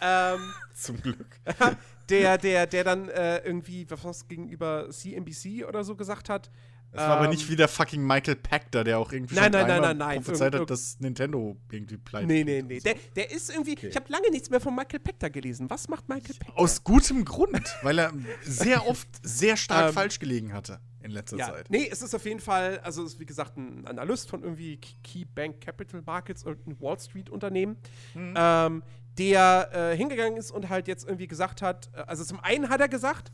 Ähm, 0.00 0.40
Zum 0.74 1.00
Glück. 1.00 1.26
der, 2.08 2.38
der, 2.38 2.66
der 2.66 2.84
dann 2.84 3.08
äh, 3.08 3.38
irgendwie, 3.38 3.86
was 3.88 4.28
gegenüber 4.28 4.88
CNBC 4.90 5.66
oder 5.66 5.84
so 5.84 5.96
gesagt 5.96 6.28
hat, 6.28 6.50
Es 6.92 6.98
war 6.98 7.06
ähm, 7.06 7.12
aber 7.12 7.28
nicht 7.28 7.48
wie 7.48 7.56
der 7.56 7.68
fucking 7.68 8.06
Michael 8.06 8.36
Pachter, 8.36 8.84
der 8.84 8.98
auch 8.98 9.12
irgendwie 9.12 9.34
nein, 9.34 9.44
schon 9.44 9.52
nein, 9.52 9.66
nein, 9.66 9.82
nein, 9.82 9.96
nein, 9.96 10.22
prophezeit 10.22 10.54
hat, 10.54 10.70
dass 10.70 10.98
Nintendo 11.00 11.56
irgendwie 11.70 11.98
pleite 11.98 12.26
Nee, 12.26 12.44
nee, 12.44 12.62
nee. 12.62 12.78
So. 12.78 12.84
Der, 12.84 12.96
der 13.16 13.30
ist 13.30 13.50
irgendwie. 13.50 13.72
Okay. 13.76 13.88
Ich 13.88 13.96
habe 13.96 14.10
lange 14.10 14.30
nichts 14.30 14.50
mehr 14.50 14.60
von 14.60 14.74
Michael 14.74 15.00
Pachter 15.00 15.30
gelesen. 15.30 15.68
Was 15.70 15.88
macht 15.88 16.08
Michael 16.08 16.36
Pachter? 16.38 16.58
Aus 16.58 16.84
gutem 16.84 17.24
Grund, 17.24 17.76
weil 17.82 17.98
er 17.98 18.12
sehr 18.42 18.86
oft 18.86 19.08
sehr 19.22 19.56
stark 19.56 19.88
ähm, 19.88 19.94
falsch 19.94 20.18
gelegen 20.18 20.52
hatte 20.52 20.80
in 21.02 21.10
letzter 21.10 21.36
ja, 21.36 21.46
Zeit. 21.46 21.70
Nee, 21.70 21.88
es 21.90 22.02
ist 22.02 22.14
auf 22.14 22.24
jeden 22.24 22.40
Fall, 22.40 22.78
also 22.80 23.04
es 23.04 23.14
ist 23.14 23.20
wie 23.20 23.26
gesagt 23.26 23.56
ein 23.56 23.86
Analyst 23.86 24.28
von 24.28 24.42
irgendwie 24.42 24.78
Key 24.78 25.24
Bank 25.24 25.60
Capital 25.60 26.02
Markets, 26.04 26.44
irgendein 26.44 26.80
Wall 26.80 26.98
Street 26.98 27.30
Unternehmen, 27.30 27.76
mhm. 28.14 28.34
ähm, 28.36 28.82
der 29.18 29.70
äh, 29.72 29.96
hingegangen 29.96 30.36
ist 30.36 30.50
und 30.50 30.68
halt 30.68 30.88
jetzt 30.88 31.06
irgendwie 31.06 31.26
gesagt 31.26 31.62
hat, 31.62 31.90
äh, 31.94 32.00
also 32.06 32.24
zum 32.24 32.40
einen 32.40 32.68
hat 32.68 32.80
er 32.80 32.88
gesagt, 32.88 33.32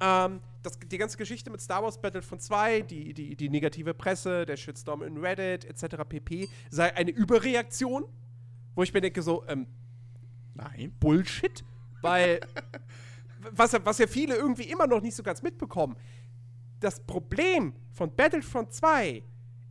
ähm, 0.00 0.40
das, 0.62 0.78
die 0.78 0.98
ganze 0.98 1.16
Geschichte 1.16 1.50
mit 1.50 1.60
Star 1.60 1.82
Wars 1.82 2.00
Battlefront 2.00 2.42
2, 2.42 2.82
die, 2.82 3.14
die, 3.14 3.36
die 3.36 3.48
negative 3.48 3.94
Presse, 3.94 4.46
der 4.46 4.56
Shitstorm 4.56 5.02
in 5.02 5.16
Reddit 5.18 5.64
etc. 5.64 5.96
pp. 6.08 6.48
sei 6.70 6.94
eine 6.96 7.10
Überreaktion, 7.10 8.04
wo 8.74 8.82
ich 8.82 8.92
mir 8.92 9.00
denke 9.00 9.22
so, 9.22 9.44
ähm, 9.46 9.66
nein, 10.54 10.94
Bullshit, 10.98 11.64
weil 12.02 12.40
was, 13.52 13.72
was 13.84 13.98
ja 13.98 14.06
viele 14.06 14.36
irgendwie 14.36 14.64
immer 14.64 14.86
noch 14.86 15.00
nicht 15.00 15.14
so 15.14 15.22
ganz 15.22 15.42
mitbekommen, 15.42 15.96
das 16.80 17.00
Problem 17.00 17.74
von 17.92 18.14
Battlefront 18.14 18.72
2 18.72 19.22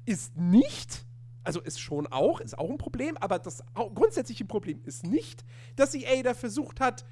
ist 0.06 0.36
nicht, 0.38 1.06
also 1.44 1.60
ist 1.62 1.80
schon 1.80 2.08
auch, 2.08 2.39
ist 2.39 2.58
auch 2.58 2.70
ein 2.70 2.78
Problem, 2.78 3.18
aber 3.18 3.39
das 3.39 3.63
grundsätzliche 3.74 4.46
Problem 4.46 4.82
ist 4.86 5.06
nicht, 5.06 5.44
dass 5.75 5.94
EA 5.94 6.24
da 6.24 6.34
versucht 6.34 6.80
hat, 6.80 7.06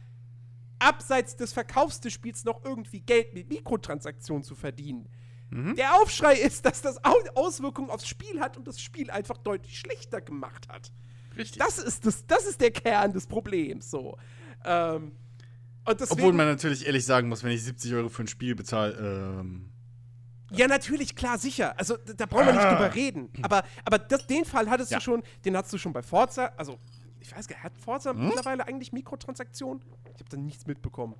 abseits 0.80 1.36
des 1.36 1.54
Verkaufs 1.54 2.00
des 2.00 2.13
Spiels 2.13 2.46
noch 2.46 2.63
irgendwie 2.63 3.01
Geld 3.01 3.34
mit 3.34 3.50
Mikrotransaktionen 3.50 4.44
zu 4.44 4.56
verdienen. 4.56 5.10
Mhm. 5.50 5.75
Der 5.75 5.96
Aufschrei 5.96 6.36
ist, 6.36 6.66
dass 6.66 6.82
das 6.82 7.00
Auswirkungen 7.04 7.89
aufs 7.89 8.08
Spiel 8.08 8.39
hat 8.39 8.58
und 8.58 8.68
das 8.68 8.80
Spiel 8.80 9.10
einfach 9.10 9.38
deutlich 9.38 9.80
schlechter 9.80 10.22
gemacht 10.22 10.68
hat. 10.70 10.92
Richtig. 11.36 11.60
Das 11.60 11.77
ist, 11.80 12.06
das, 12.06 12.25
das 12.27 12.46
ist 12.46 12.62
der 12.62 12.72
Kern 12.72 13.13
des 13.13 13.25
Problems. 13.25 13.89
So. 13.89 14.18
Ähm, 14.66 15.13
Obwohl 15.86 16.34
man 16.34 16.48
natürlich 16.48 16.86
ehrlich 16.86 17.06
sagen 17.06 17.30
muss, 17.30 17.44
wenn 17.44 17.51
ich 17.51 17.63
70 17.63 17.94
Euro 17.94 18.10
für 18.10 18.24
ein 18.24 18.27
Spiel 18.27 18.56
bezahle, 18.56 19.42
ähm 19.42 19.72
ja, 20.51 20.68
natürlich, 20.68 21.16
klar, 21.16 21.38
sicher. 21.38 21.77
Also 21.77 21.98
da 21.98 22.25
brauchen 22.25 22.48
wir 22.48 22.54
nicht 22.54 22.63
ah. 22.63 22.75
drüber 22.75 22.96
reden. 22.96 23.30
Aber, 23.42 23.63
aber 23.86 24.00
das, 24.00 24.25
den 24.27 24.46
Fall 24.46 24.70
hattest 24.70 24.92
ja. 24.92 24.98
du 24.98 25.04
schon, 25.04 25.24
den 25.46 25.58
hast 25.58 25.72
du 25.74 25.77
schon 25.77 25.94
bei 25.94 26.01
Forza, 26.01 26.51
also 26.58 26.80
ich 27.20 27.36
weiß 27.36 27.48
gar 27.48 27.56
nicht, 27.56 27.63
hat 27.63 27.77
Forza 27.77 28.12
hm? 28.12 28.27
mittlerweile 28.27 28.66
eigentlich 28.68 28.94
Mikrotransaktionen? 28.94 29.84
Ich 30.13 30.22
habe 30.22 30.30
da 30.30 30.38
nichts 30.38 30.66
mitbekommen. 30.66 31.16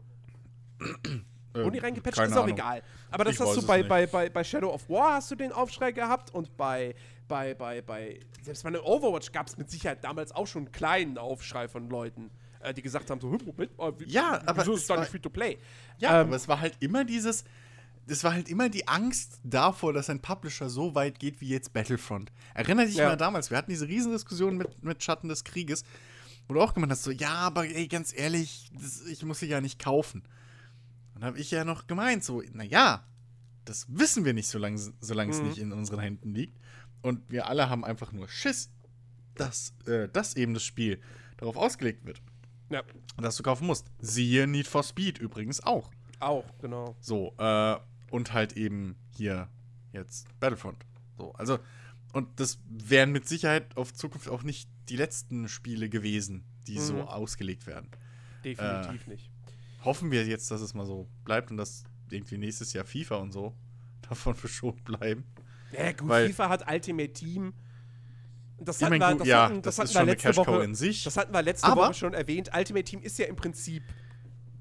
Ähm, 1.56 1.68
Ohne 1.68 1.82
reingepatcht, 1.82 2.20
ist 2.20 2.34
auch 2.34 2.44
Ahnung. 2.44 2.56
egal. 2.56 2.84
Aber 3.10 3.24
das 3.24 3.36
ich 3.36 3.42
hast 3.42 3.56
du 3.58 3.66
bei, 3.66 3.84
bei, 3.84 4.06
bei, 4.06 4.30
bei 4.30 4.44
Shadow 4.44 4.70
of 4.74 4.90
War 4.90 5.16
hast 5.16 5.32
du 5.32 5.36
den 5.36 5.52
Aufschrei 5.52 5.92
gehabt 5.92 6.34
und 6.34 6.56
bei, 6.58 6.96
bei, 7.28 7.54
bei, 7.54 7.82
bei, 7.82 8.20
selbst 8.42 8.64
bei 8.64 8.80
Overwatch 8.80 9.32
gab 9.32 9.48
es 9.48 9.58
mit 9.58 9.70
Sicherheit 9.70 10.04
damals 10.04 10.32
auch 10.32 10.48
schon 10.48 10.64
einen 10.64 10.72
kleinen 10.72 11.18
Aufschrei 11.18 11.68
von 11.68 11.90
Leuten, 11.90 12.32
äh, 12.60 12.74
die 12.74 12.82
gesagt 12.82 13.10
haben, 13.10 13.20
so, 13.20 13.28
Moment 13.28 13.72
wie, 13.98 14.10
ja, 14.10 14.42
aber 14.46 14.62
wieso 14.62 14.74
ist 14.74 14.82
es 14.82 14.88
dann 14.88 15.00
nicht 15.00 15.10
Free-to-Play? 15.10 15.58
Ja, 15.98 16.22
ähm, 16.22 16.28
aber 16.28 16.36
es 16.36 16.48
war 16.48 16.60
halt 16.60 16.76
immer 16.80 17.04
dieses, 17.04 17.44
es 18.08 18.24
war 18.24 18.34
halt 18.34 18.50
immer 18.50 18.70
die 18.70 18.88
Angst 18.88 19.40
davor, 19.44 19.94
dass 19.94 20.10
ein 20.10 20.22
Publisher 20.22 20.70
so 20.70 20.96
weit 20.96 21.20
geht 21.20 21.42
wie 21.42 21.50
jetzt 21.50 21.74
Battlefront. 21.74 22.32
Erinnere 22.54 22.86
dich 22.86 22.96
ja. 22.96 23.10
mal 23.10 23.18
damals, 23.18 23.50
wir 23.50 23.58
hatten 23.58 23.72
diese 23.72 23.88
Riesendiskussion 23.88 24.58
mit, 24.58 24.84
mit 24.84 25.04
Schatten 25.04 25.28
des 25.28 25.44
Krieges, 25.44 25.84
wo 26.48 26.54
du 26.54 26.62
auch 26.62 26.74
gemeint 26.74 26.92
hast, 26.92 27.04
so, 27.04 27.12
ja, 27.12 27.34
aber 27.34 27.66
ey, 27.66 27.88
ganz 27.88 28.14
ehrlich, 28.18 28.70
das, 28.74 29.06
ich 29.06 29.24
muss 29.24 29.40
sie 29.40 29.48
ja 29.48 29.62
nicht 29.62 29.80
kaufen. 29.80 30.24
Dann 31.14 31.26
habe 31.26 31.40
ich 31.40 31.52
ja 31.52 31.66
noch 31.66 31.88
gemeint, 31.88 32.24
so, 32.24 32.42
naja, 32.54 33.04
das 33.66 33.86
wissen 33.90 34.24
wir 34.24 34.34
nicht, 34.34 34.48
solange, 34.48 34.80
solange 35.02 35.34
mhm. 35.34 35.40
es 35.40 35.44
nicht 35.46 35.58
in 35.58 35.74
unseren 35.74 36.00
Händen 36.00 36.34
liegt. 36.34 36.58
Und 37.02 37.30
wir 37.30 37.48
alle 37.48 37.70
haben 37.70 37.84
einfach 37.84 38.12
nur 38.14 38.30
Schiss, 38.30 38.70
dass, 39.36 39.74
äh, 39.86 40.08
dass 40.08 40.36
eben 40.36 40.54
das 40.54 40.64
Spiel 40.64 41.02
darauf 41.38 41.58
ausgelegt 41.58 42.06
wird. 42.06 42.22
Ja. 42.70 42.84
Und 43.18 43.24
dass 43.24 43.36
du 43.36 43.44
kaufen 43.44 43.68
musst. 43.68 43.88
Siehe 44.00 44.48
Need 44.48 44.68
for 44.68 44.84
Speed 44.84 45.18
übrigens 45.18 45.62
auch. 45.62 45.92
Auch, 46.20 46.46
genau. 46.62 46.96
So, 47.00 47.34
äh, 47.38 47.78
und 48.12 48.34
halt 48.34 48.54
eben 48.54 48.96
hier 49.16 49.50
jetzt 49.94 50.28
Battlefront. 50.40 50.86
So, 51.18 51.34
also, 51.34 51.60
und 52.14 52.40
das 52.40 52.60
wären 52.70 53.12
mit 53.12 53.28
Sicherheit 53.28 53.76
auf 53.76 53.94
Zukunft 53.94 54.30
auch 54.30 54.44
nicht 54.44 54.70
die 54.90 54.96
letzten 54.96 55.48
Spiele 55.48 55.90
gewesen, 55.90 56.44
die 56.68 56.80
mhm. 56.80 56.84
so 56.84 57.02
ausgelegt 57.04 57.68
werden. 57.68 57.90
Definitiv 58.44 59.08
äh, 59.08 59.10
nicht. 59.10 59.32
Hoffen 59.84 60.12
wir 60.12 60.26
jetzt, 60.26 60.50
dass 60.52 60.62
es 60.62 60.74
mal 60.74 60.86
so 60.86 61.08
bleibt 61.26 61.52
und 61.52 61.58
dass 61.58 61.84
irgendwie 62.10 62.38
nächstes 62.38 62.74
Jahr 62.74 62.86
FIFA 62.86 63.18
und 63.18 63.32
so 63.32 63.54
davon 64.10 64.36
verschont 64.36 64.84
bleiben. 64.84 65.26
Ja, 65.72 65.92
gut, 65.92 66.08
Weil, 66.08 66.28
FIFA 66.30 66.50
hat 66.50 66.72
Ultimate 66.72 67.12
Team. 67.12 67.54
Das 68.60 68.82
hatten, 68.82 69.00
wir, 69.00 69.16
das, 69.16 69.28
ja, 69.28 69.46
hatten, 69.46 69.62
das, 69.62 69.76
das 69.76 69.96
hatten 69.96 70.08
wir 70.08 70.14
letzte 70.14 70.36
Woche, 70.36 70.64
in 70.64 70.74
sich. 70.74 71.04
Das 71.04 71.16
hatten 71.16 71.32
wir 71.32 71.44
letzte 71.44 71.76
Woche 71.76 71.94
schon 71.94 72.14
erwähnt. 72.16 72.50
Ultimate 72.56 72.86
Team 72.86 73.02
ist 73.02 73.20
ja 73.20 73.28
im 73.28 73.36
Prinzip 73.36 73.84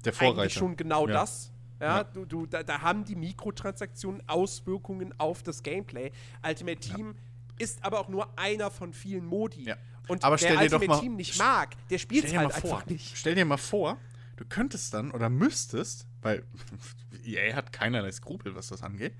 der 0.05 0.13
Vorreiter. 0.13 0.41
eigentlich 0.41 0.53
schon 0.53 0.75
genau 0.75 1.07
ja. 1.07 1.13
das. 1.15 1.51
Ja, 1.79 1.97
ja, 1.97 2.03
Du, 2.03 2.25
du, 2.25 2.45
da, 2.45 2.63
da, 2.63 2.81
haben 2.81 3.05
die 3.05 3.15
Mikrotransaktionen 3.15 4.21
Auswirkungen 4.27 5.13
auf 5.19 5.43
das 5.43 5.61
Gameplay. 5.63 6.11
Ultimate 6.45 6.79
Team 6.79 7.15
ja. 7.15 7.63
ist 7.65 7.83
aber 7.83 7.99
auch 7.99 8.09
nur 8.09 8.37
einer 8.37 8.71
von 8.71 8.93
vielen 8.93 9.25
Modi. 9.25 9.63
Ja. 9.63 9.77
Und 10.07 10.23
aber 10.23 10.39
wer 10.41 10.59
Ultimate 10.59 10.87
mal, 10.87 10.99
Team 10.99 11.15
nicht 11.15 11.37
mag, 11.37 11.75
der 11.89 11.97
spielt 11.97 12.25
es 12.25 12.35
halt 12.35 12.53
einfach 12.53 12.85
nicht. 12.85 13.17
Stell 13.17 13.35
dir 13.35 13.45
mal 13.45 13.57
vor, 13.57 13.97
du 14.37 14.45
könntest 14.45 14.93
dann 14.93 15.11
oder 15.11 15.29
müsstest, 15.29 16.07
weil 16.21 16.43
EA 17.25 17.55
hat 17.55 17.73
keinerlei 17.73 18.11
Skrupel, 18.11 18.55
was 18.55 18.67
das 18.67 18.81
angeht, 18.83 19.13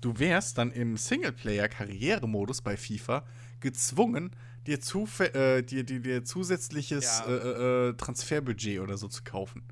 du 0.00 0.18
wärst 0.18 0.58
dann 0.58 0.70
im 0.70 0.96
Singleplayer-Karrieremodus 0.96 2.62
bei 2.62 2.76
FIFA 2.76 3.24
gezwungen, 3.60 4.30
dir, 4.66 4.78
äh, 4.78 5.62
dir, 5.62 5.84
dir, 5.84 6.00
dir 6.00 6.24
zusätzliches 6.24 7.22
ja. 7.26 7.34
äh, 7.34 7.88
äh, 7.88 7.94
Transferbudget 7.94 8.80
oder 8.80 8.96
so 8.96 9.08
zu 9.08 9.24
kaufen. 9.24 9.62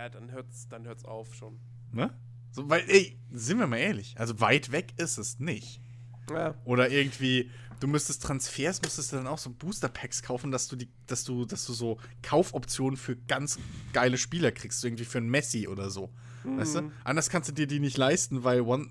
Ja, 0.00 0.08
dann 0.08 0.30
hört's, 0.30 0.66
dann 0.66 0.86
hört's 0.86 1.04
auf 1.04 1.34
schon. 1.34 1.60
Ne? 1.92 2.10
So, 2.52 2.70
weil, 2.70 2.82
ey, 2.88 3.18
sind 3.30 3.58
wir 3.58 3.66
mal 3.66 3.76
ehrlich, 3.76 4.18
also 4.18 4.40
weit 4.40 4.72
weg 4.72 4.94
ist 4.96 5.18
es 5.18 5.38
nicht. 5.38 5.82
Ja. 6.30 6.54
Oder 6.64 6.90
irgendwie, 6.90 7.50
du 7.80 7.86
müsstest 7.86 8.22
Transfers, 8.22 8.80
müsstest 8.80 9.12
du 9.12 9.16
dann 9.16 9.26
auch 9.26 9.36
so 9.36 9.50
Booster-Packs 9.50 10.22
kaufen, 10.22 10.52
dass 10.52 10.68
du 10.68 10.76
die, 10.76 10.88
dass 11.06 11.24
du, 11.24 11.44
dass 11.44 11.66
du 11.66 11.74
so 11.74 11.98
Kaufoptionen 12.22 12.96
für 12.96 13.14
ganz 13.14 13.58
geile 13.92 14.16
Spieler 14.16 14.52
kriegst, 14.52 14.82
irgendwie 14.82 15.04
für 15.04 15.18
einen 15.18 15.28
Messi 15.28 15.68
oder 15.68 15.90
so. 15.90 16.08
Mhm. 16.44 16.56
Weißt 16.56 16.76
du? 16.76 16.92
Anders 17.04 17.28
kannst 17.28 17.50
du 17.50 17.52
dir 17.52 17.66
die 17.66 17.78
nicht 17.78 17.98
leisten, 17.98 18.42
weil 18.42 18.62
one, 18.62 18.88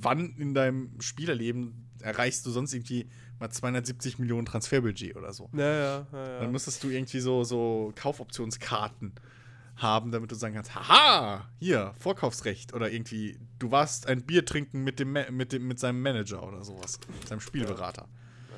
wann 0.00 0.36
in 0.38 0.54
deinem 0.54 0.98
Spielerleben 1.02 1.86
erreichst 2.00 2.46
du 2.46 2.50
sonst 2.50 2.72
irgendwie 2.72 3.10
mal 3.38 3.50
270 3.50 4.18
Millionen 4.18 4.46
Transferbudget 4.46 5.16
oder 5.16 5.34
so. 5.34 5.50
Ja, 5.52 5.60
ja, 5.60 6.06
ja, 6.12 6.28
ja. 6.28 6.40
Dann 6.40 6.50
müsstest 6.50 6.82
du 6.82 6.88
irgendwie 6.88 7.20
so, 7.20 7.44
so 7.44 7.92
Kaufoptionskarten 7.94 9.12
haben, 9.76 10.10
damit 10.10 10.30
du 10.30 10.34
sagen 10.34 10.54
kannst, 10.54 10.74
haha, 10.74 11.48
hier, 11.58 11.94
Vorkaufsrecht 11.98 12.72
oder 12.72 12.90
irgendwie, 12.90 13.38
du 13.58 13.70
warst 13.70 14.06
ein 14.08 14.22
Bier 14.22 14.44
trinken 14.44 14.84
mit, 14.84 14.98
dem, 14.98 15.12
mit, 15.12 15.52
dem, 15.52 15.68
mit 15.68 15.78
seinem 15.78 16.00
Manager 16.00 16.42
oder 16.46 16.64
sowas, 16.64 16.98
seinem 17.28 17.40
Spielberater. 17.40 18.02
Ja. 18.02 18.56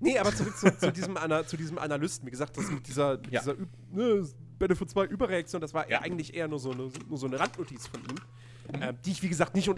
Nee, 0.00 0.18
aber 0.18 0.34
zurück 0.34 0.56
zu, 0.56 0.76
zu, 0.78 0.92
diesem 0.92 1.16
Ana, 1.16 1.44
zu 1.46 1.56
diesem 1.56 1.78
Analysten. 1.78 2.26
Wie 2.26 2.30
gesagt, 2.30 2.56
das 2.56 2.70
mit 2.70 2.86
dieser, 2.86 3.18
mit 3.18 3.32
ja. 3.32 3.40
dieser 3.40 3.56
ne, 3.90 4.28
Battlefield 4.58 4.90
2 4.90 5.04
Überreaktion, 5.06 5.60
das 5.60 5.74
war 5.74 5.90
ja. 5.90 6.02
eigentlich 6.02 6.34
eher 6.34 6.46
nur 6.46 6.60
so 6.60 6.70
eine, 6.70 6.90
nur 7.08 7.18
so 7.18 7.26
eine 7.26 7.40
Randnotiz 7.40 7.88
von 7.88 8.00
ihm, 8.00 8.76
mhm. 8.76 8.82
äh, 8.82 8.94
die 9.04 9.10
ich, 9.10 9.22
wie 9.22 9.28
gesagt, 9.28 9.56
nicht 9.56 9.68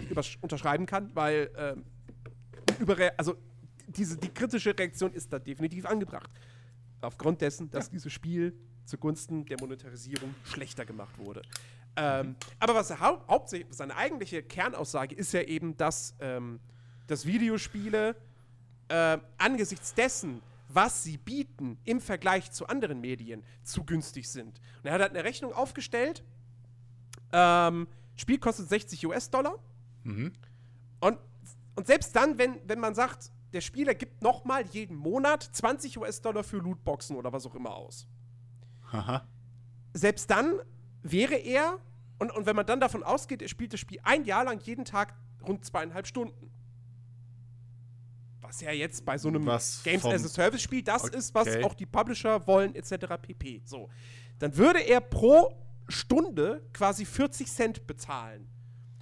unterschreiben 0.41 0.85
kann, 0.85 1.09
weil 1.15 1.49
ähm, 1.57 1.83
also 3.17 3.35
diese, 3.87 4.17
die 4.17 4.29
kritische 4.29 4.77
Reaktion 4.77 5.13
ist 5.13 5.33
da 5.33 5.39
definitiv 5.39 5.85
angebracht. 5.85 6.29
Aufgrund 7.01 7.41
dessen, 7.41 7.69
dass 7.69 7.89
dieses 7.89 8.11
Spiel 8.11 8.53
zugunsten 8.87 9.45
der 9.45 9.57
Monetarisierung 9.59 10.33
schlechter 10.43 10.85
gemacht 10.85 11.17
wurde. 11.17 11.41
Ähm, 11.95 12.35
aber 12.59 12.75
was 12.75 12.89
er 12.89 12.99
hau 12.99 13.21
hauptsächlich, 13.27 13.67
seine 13.71 13.95
eigentliche 13.95 14.43
Kernaussage 14.43 15.15
ist 15.15 15.33
ja 15.33 15.41
eben, 15.41 15.75
dass, 15.77 16.15
ähm, 16.19 16.59
dass 17.07 17.25
Videospiele 17.25 18.15
äh, 18.87 19.17
angesichts 19.37 19.93
dessen, 19.93 20.41
was 20.69 21.03
sie 21.03 21.17
bieten 21.17 21.77
im 21.85 21.99
Vergleich 21.99 22.51
zu 22.51 22.67
anderen 22.67 23.01
Medien, 23.01 23.43
zu 23.63 23.83
günstig 23.83 24.29
sind. 24.29 24.59
Und 24.77 24.85
er 24.85 24.93
hat 24.93 25.01
halt 25.01 25.11
eine 25.11 25.23
Rechnung 25.23 25.53
aufgestellt. 25.53 26.23
Ähm, 27.31 27.87
Spiel 28.15 28.37
kostet 28.37 28.69
60 28.69 29.05
US-Dollar. 29.07 29.57
Mhm. 30.03 30.33
Und, 30.99 31.17
und 31.75 31.87
selbst 31.87 32.15
dann, 32.15 32.37
wenn, 32.37 32.59
wenn 32.67 32.79
man 32.79 32.95
sagt, 32.95 33.31
der 33.53 33.61
Spieler 33.61 33.95
gibt 33.95 34.21
nochmal 34.21 34.65
jeden 34.67 34.95
Monat 34.95 35.41
20 35.43 35.97
US-Dollar 35.97 36.43
für 36.43 36.57
Lootboxen 36.57 37.15
oder 37.15 37.31
was 37.31 37.45
auch 37.45 37.55
immer 37.55 37.73
aus. 37.73 38.07
Aha. 38.91 39.27
Selbst 39.93 40.29
dann 40.29 40.59
wäre 41.03 41.35
er, 41.35 41.79
und, 42.19 42.31
und 42.31 42.45
wenn 42.45 42.55
man 42.55 42.65
dann 42.65 42.79
davon 42.79 43.03
ausgeht, 43.03 43.41
er 43.41 43.47
spielt 43.47 43.73
das 43.73 43.79
Spiel 43.79 43.99
ein 44.03 44.25
Jahr 44.25 44.43
lang 44.43 44.59
jeden 44.61 44.85
Tag 44.85 45.15
rund 45.45 45.65
zweieinhalb 45.65 46.07
Stunden. 46.07 46.51
Was 48.41 48.61
ja 48.61 48.71
jetzt 48.71 49.03
bei 49.03 49.17
so 49.17 49.27
einem 49.27 49.45
was 49.45 49.83
Games 49.83 50.05
as 50.05 50.23
a 50.25 50.29
Service 50.29 50.61
Spiel 50.61 50.81
das 50.81 51.03
okay. 51.03 51.17
ist, 51.17 51.35
was 51.35 51.47
auch 51.63 51.73
die 51.73 51.85
Publisher 51.85 52.45
wollen, 52.47 52.75
etc. 52.75 53.15
pp. 53.21 53.61
So. 53.65 53.89
Dann 54.39 54.55
würde 54.55 54.79
er 54.79 55.01
pro 55.01 55.53
Stunde 55.89 56.65
quasi 56.73 57.05
40 57.05 57.47
Cent 57.47 57.87
bezahlen. 57.87 58.47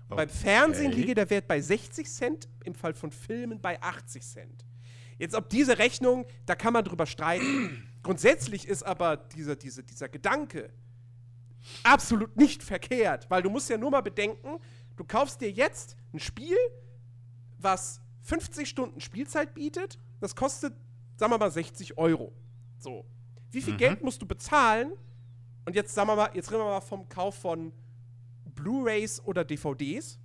Okay. 0.07 0.17
Beim 0.17 0.29
Fernsehen 0.29 0.91
liege 0.91 1.15
der 1.15 1.29
Wert 1.29 1.47
bei 1.47 1.59
60 1.59 2.07
Cent, 2.07 2.47
im 2.63 2.75
Fall 2.75 2.93
von 2.93 3.11
Filmen 3.11 3.59
bei 3.59 3.81
80 3.81 4.23
Cent. 4.23 4.65
Jetzt, 5.17 5.33
ob 5.33 5.49
diese 5.49 5.77
Rechnung, 5.77 6.25
da 6.45 6.55
kann 6.55 6.73
man 6.73 6.83
drüber 6.83 7.05
streiten. 7.05 7.87
Grundsätzlich 8.05 8.67
ist 8.67 8.83
aber 8.83 9.17
dieser, 9.17 9.55
dieser, 9.55 9.81
dieser 9.81 10.07
Gedanke 10.07 10.71
absolut 11.81 12.37
nicht 12.37 12.61
verkehrt, 12.61 13.27
weil 13.31 13.41
du 13.41 13.49
musst 13.49 13.67
ja 13.67 13.79
nur 13.79 13.89
mal 13.89 14.01
bedenken, 14.01 14.59
du 14.95 15.03
kaufst 15.03 15.41
dir 15.41 15.49
jetzt 15.49 15.97
ein 16.13 16.19
Spiel, 16.19 16.55
was 17.57 17.99
50 18.21 18.69
Stunden 18.69 19.01
Spielzeit 19.01 19.55
bietet, 19.55 19.97
das 20.19 20.35
kostet, 20.35 20.75
sagen 21.17 21.31
wir 21.31 21.39
mal, 21.39 21.49
60 21.49 21.97
Euro. 21.97 22.31
So. 22.77 23.05
Wie 23.49 23.63
viel 23.63 23.73
mhm. 23.73 23.79
Geld 23.79 24.03
musst 24.03 24.21
du 24.21 24.27
bezahlen? 24.27 24.91
Und 25.65 25.75
jetzt 25.75 25.95
sagen 25.95 26.07
wir 26.07 26.15
mal, 26.15 26.29
jetzt 26.35 26.51
reden 26.51 26.61
wir 26.61 26.65
mal 26.65 26.81
vom 26.81 27.09
Kauf 27.09 27.33
von 27.33 27.73
Blu-rays 28.53 29.19
oder 29.25 29.43
DVDs. 29.43 30.19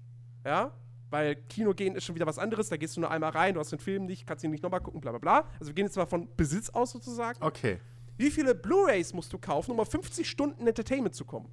Ja, 0.45 0.71
weil 1.11 1.37
Kino 1.37 1.75
gehen 1.75 1.95
ist 1.95 2.05
schon 2.05 2.14
wieder 2.14 2.26
was 2.26 2.38
anderes. 2.38 2.69
Da 2.69 2.76
gehst 2.76 2.97
du 2.97 3.00
nur 3.00 3.11
einmal 3.11 3.31
rein, 3.31 3.55
du 3.55 3.61
hast 3.61 3.73
den 3.73 3.79
Film 3.79 4.07
nicht, 4.07 4.26
kannst 4.26 4.45
ihn 4.45 4.50
nicht 4.50 4.62
nochmal 4.62 4.81
gucken, 4.81 5.00
bla 5.00 5.11
bla 5.11 5.19
bla. 5.19 5.49
Also 5.59 5.67
wir 5.67 5.75
gehen 5.75 5.87
jetzt 5.87 5.97
mal 5.97 6.07
von 6.07 6.29
Besitz 6.37 6.71
aus 6.71 6.93
sozusagen. 6.93 7.43
Okay. 7.43 7.79
Wie 8.17 8.31
viele 8.31 8.55
Blu-rays 8.55 9.12
musst 9.14 9.33
du 9.33 9.38
kaufen, 9.38 9.73
um 9.73 9.81
auf 9.81 9.90
50 9.90 10.29
Stunden 10.29 10.67
Entertainment 10.67 11.14
zu 11.14 11.25
kommen? 11.25 11.49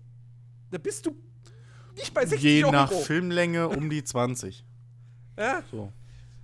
Da 0.72 0.78
bist 0.78 1.06
du 1.06 1.16
nicht 1.96 2.14
bei 2.14 2.26
60 2.26 2.44
Je 2.44 2.64
Euro. 2.64 2.72
Je 2.74 2.78
nach 2.78 2.92
Filmlänge 2.92 3.70
um 3.70 3.90
die 3.90 4.04
20. 4.04 4.66
ja. 5.38 5.64
So. 5.72 5.92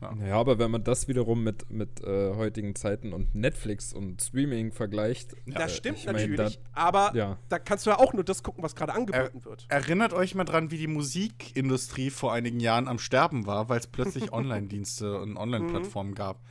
Ja. 0.03 0.27
ja, 0.27 0.35
aber 0.39 0.59
wenn 0.59 0.71
man 0.71 0.83
das 0.83 1.07
wiederum 1.07 1.43
mit, 1.43 1.69
mit 1.69 2.01
äh, 2.01 2.35
heutigen 2.35 2.75
Zeiten 2.75 3.13
und 3.13 3.33
Netflix 3.33 3.93
und 3.93 4.21
Streaming 4.21 4.71
vergleicht. 4.71 5.35
Das 5.45 5.71
äh, 5.71 5.75
stimmt 5.75 6.05
natürlich, 6.05 6.37
mein, 6.37 6.47
da, 6.47 6.71
aber 6.73 7.11
ja. 7.15 7.37
da 7.49 7.59
kannst 7.59 7.85
du 7.85 7.91
ja 7.91 7.99
auch 7.99 8.13
nur 8.13 8.23
das 8.23 8.43
gucken, 8.43 8.63
was 8.63 8.75
gerade 8.75 8.93
angeboten 8.93 9.39
er, 9.39 9.45
wird. 9.45 9.65
Erinnert 9.69 10.13
euch 10.13 10.35
mal 10.35 10.43
dran, 10.43 10.71
wie 10.71 10.77
die 10.77 10.87
Musikindustrie 10.87 12.09
vor 12.09 12.33
einigen 12.33 12.59
Jahren 12.59 12.87
am 12.87 12.99
Sterben 12.99 13.45
war, 13.45 13.69
weil 13.69 13.79
es 13.79 13.87
plötzlich 13.87 14.31
Online-Dienste 14.33 15.19
und 15.19 15.37
Online-Plattformen 15.37 16.11
mhm. 16.11 16.15
gab. 16.15 16.41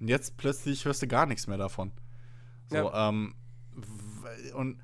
Und 0.00 0.08
jetzt 0.08 0.36
plötzlich 0.36 0.84
hörst 0.84 1.02
du 1.02 1.06
gar 1.06 1.26
nichts 1.26 1.46
mehr 1.46 1.58
davon. 1.58 1.92
So, 2.68 2.76
ja. 2.76 3.08
ähm, 3.08 3.34
und 4.54 4.80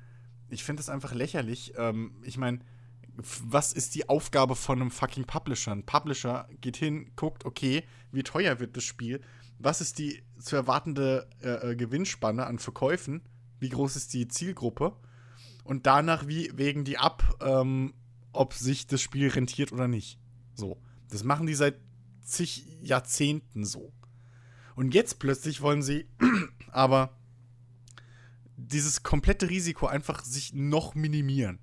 ich 0.49 0.63
finde 0.63 0.79
das 0.79 0.89
einfach 0.89 1.13
lächerlich. 1.13 1.73
Ähm, 1.77 2.15
ich 2.23 2.37
meine, 2.37 2.59
was 3.43 3.73
ist 3.73 3.95
die 3.95 4.07
Aufgabe 4.09 4.55
von 4.55 4.81
einem 4.81 4.91
fucking 4.91 5.25
Publisher? 5.25 5.71
Ein 5.71 5.85
Publisher 5.85 6.47
geht 6.61 6.77
hin, 6.77 7.11
guckt, 7.15 7.45
okay, 7.45 7.83
wie 8.11 8.23
teuer 8.23 8.59
wird 8.59 8.77
das 8.77 8.83
Spiel? 8.83 9.21
Was 9.57 9.81
ist 9.81 9.99
die 9.99 10.23
zu 10.39 10.55
erwartende 10.55 11.27
äh, 11.41 11.71
äh, 11.71 11.75
Gewinnspanne 11.75 12.45
an 12.45 12.59
Verkäufen? 12.59 13.21
Wie 13.59 13.69
groß 13.69 13.95
ist 13.95 14.13
die 14.13 14.27
Zielgruppe? 14.27 14.95
Und 15.63 15.85
danach, 15.85 16.27
wie 16.27 16.57
wägen 16.57 16.85
die 16.85 16.97
ab, 16.97 17.37
ähm, 17.41 17.93
ob 18.31 18.53
sich 18.53 18.87
das 18.87 19.01
Spiel 19.01 19.27
rentiert 19.27 19.71
oder 19.71 19.87
nicht? 19.87 20.17
So. 20.53 20.81
Das 21.09 21.23
machen 21.23 21.47
die 21.47 21.55
seit 21.55 21.75
zig 22.21 22.65
Jahrzehnten 22.81 23.65
so. 23.65 23.91
Und 24.75 24.93
jetzt 24.93 25.19
plötzlich 25.19 25.61
wollen 25.61 25.81
sie 25.81 26.07
aber 26.71 27.17
dieses 28.55 29.03
komplette 29.03 29.49
Risiko 29.49 29.87
einfach 29.87 30.23
sich 30.23 30.53
noch 30.53 30.95
minimieren. 30.95 31.59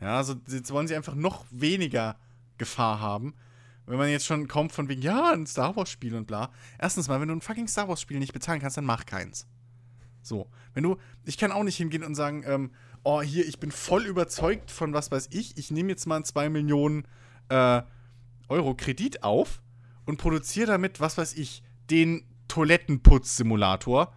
Ja, 0.00 0.16
also 0.16 0.34
jetzt 0.48 0.70
wollen 0.70 0.86
sie 0.86 0.96
einfach 0.96 1.14
noch 1.14 1.44
weniger 1.50 2.16
Gefahr 2.56 3.00
haben. 3.00 3.34
Wenn 3.86 3.98
man 3.98 4.10
jetzt 4.10 4.26
schon 4.26 4.48
kommt 4.48 4.72
von 4.72 4.88
wegen, 4.88 5.00
ja, 5.00 5.32
ein 5.32 5.46
Star 5.46 5.74
Wars-Spiel 5.74 6.14
und 6.14 6.26
bla. 6.26 6.50
Erstens 6.78 7.08
mal, 7.08 7.20
wenn 7.20 7.28
du 7.28 7.34
ein 7.34 7.40
fucking 7.40 7.68
Star 7.68 7.88
Wars-Spiel 7.88 8.18
nicht 8.18 8.34
bezahlen 8.34 8.60
kannst, 8.60 8.76
dann 8.76 8.84
mach 8.84 9.06
keins. 9.06 9.46
So. 10.22 10.50
Wenn 10.74 10.82
du, 10.82 10.98
ich 11.24 11.38
kann 11.38 11.52
auch 11.52 11.64
nicht 11.64 11.76
hingehen 11.76 12.04
und 12.04 12.14
sagen, 12.14 12.44
ähm, 12.46 12.70
oh, 13.02 13.22
hier, 13.22 13.46
ich 13.46 13.58
bin 13.58 13.70
voll 13.70 14.04
überzeugt 14.04 14.70
von 14.70 14.92
was 14.92 15.10
weiß 15.10 15.28
ich, 15.32 15.56
ich 15.56 15.70
nehme 15.70 15.88
jetzt 15.88 16.06
mal 16.06 16.16
einen 16.16 16.24
2 16.24 16.50
Millionen 16.50 17.08
äh, 17.48 17.82
Euro 18.48 18.74
Kredit 18.74 19.22
auf 19.22 19.62
und 20.04 20.18
produziere 20.18 20.66
damit, 20.66 21.00
was 21.00 21.16
weiß 21.16 21.34
ich, 21.34 21.62
den 21.90 22.24
Toilettenputz-Simulator 22.48 24.12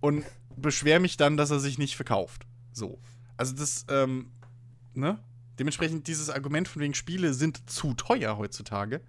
und 0.00 0.24
beschwere 0.56 1.00
mich 1.00 1.16
dann, 1.16 1.36
dass 1.36 1.50
er 1.50 1.60
sich 1.60 1.78
nicht 1.78 1.96
verkauft. 1.96 2.46
So. 2.72 3.00
Also 3.36 3.54
das, 3.54 3.86
ähm, 3.88 4.30
ne? 4.94 5.18
Dementsprechend 5.58 6.06
dieses 6.06 6.30
Argument 6.30 6.68
von 6.68 6.80
wegen 6.80 6.94
Spiele 6.94 7.34
sind 7.34 7.68
zu 7.68 7.94
teuer 7.94 8.38
heutzutage 8.38 9.00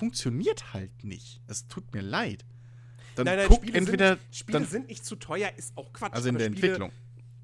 funktioniert 0.00 0.72
halt 0.72 1.04
nicht. 1.04 1.42
Es 1.46 1.68
tut 1.68 1.92
mir 1.92 2.00
leid. 2.00 2.46
Dann 3.16 3.26
nein, 3.26 3.36
nein, 3.36 3.48
guck 3.48 3.58
Spiele 3.58 3.76
entweder 3.76 4.08
sind, 4.08 4.34
Spiele 4.34 4.58
dann, 4.60 4.68
sind 4.68 4.88
nicht 4.88 5.04
zu 5.04 5.16
teuer, 5.16 5.50
ist 5.58 5.76
auch 5.76 5.92
Quatsch. 5.92 6.14
Also 6.14 6.30
in 6.30 6.38
der 6.38 6.46
Spiele, 6.46 6.66
Entwicklung. 6.68 6.92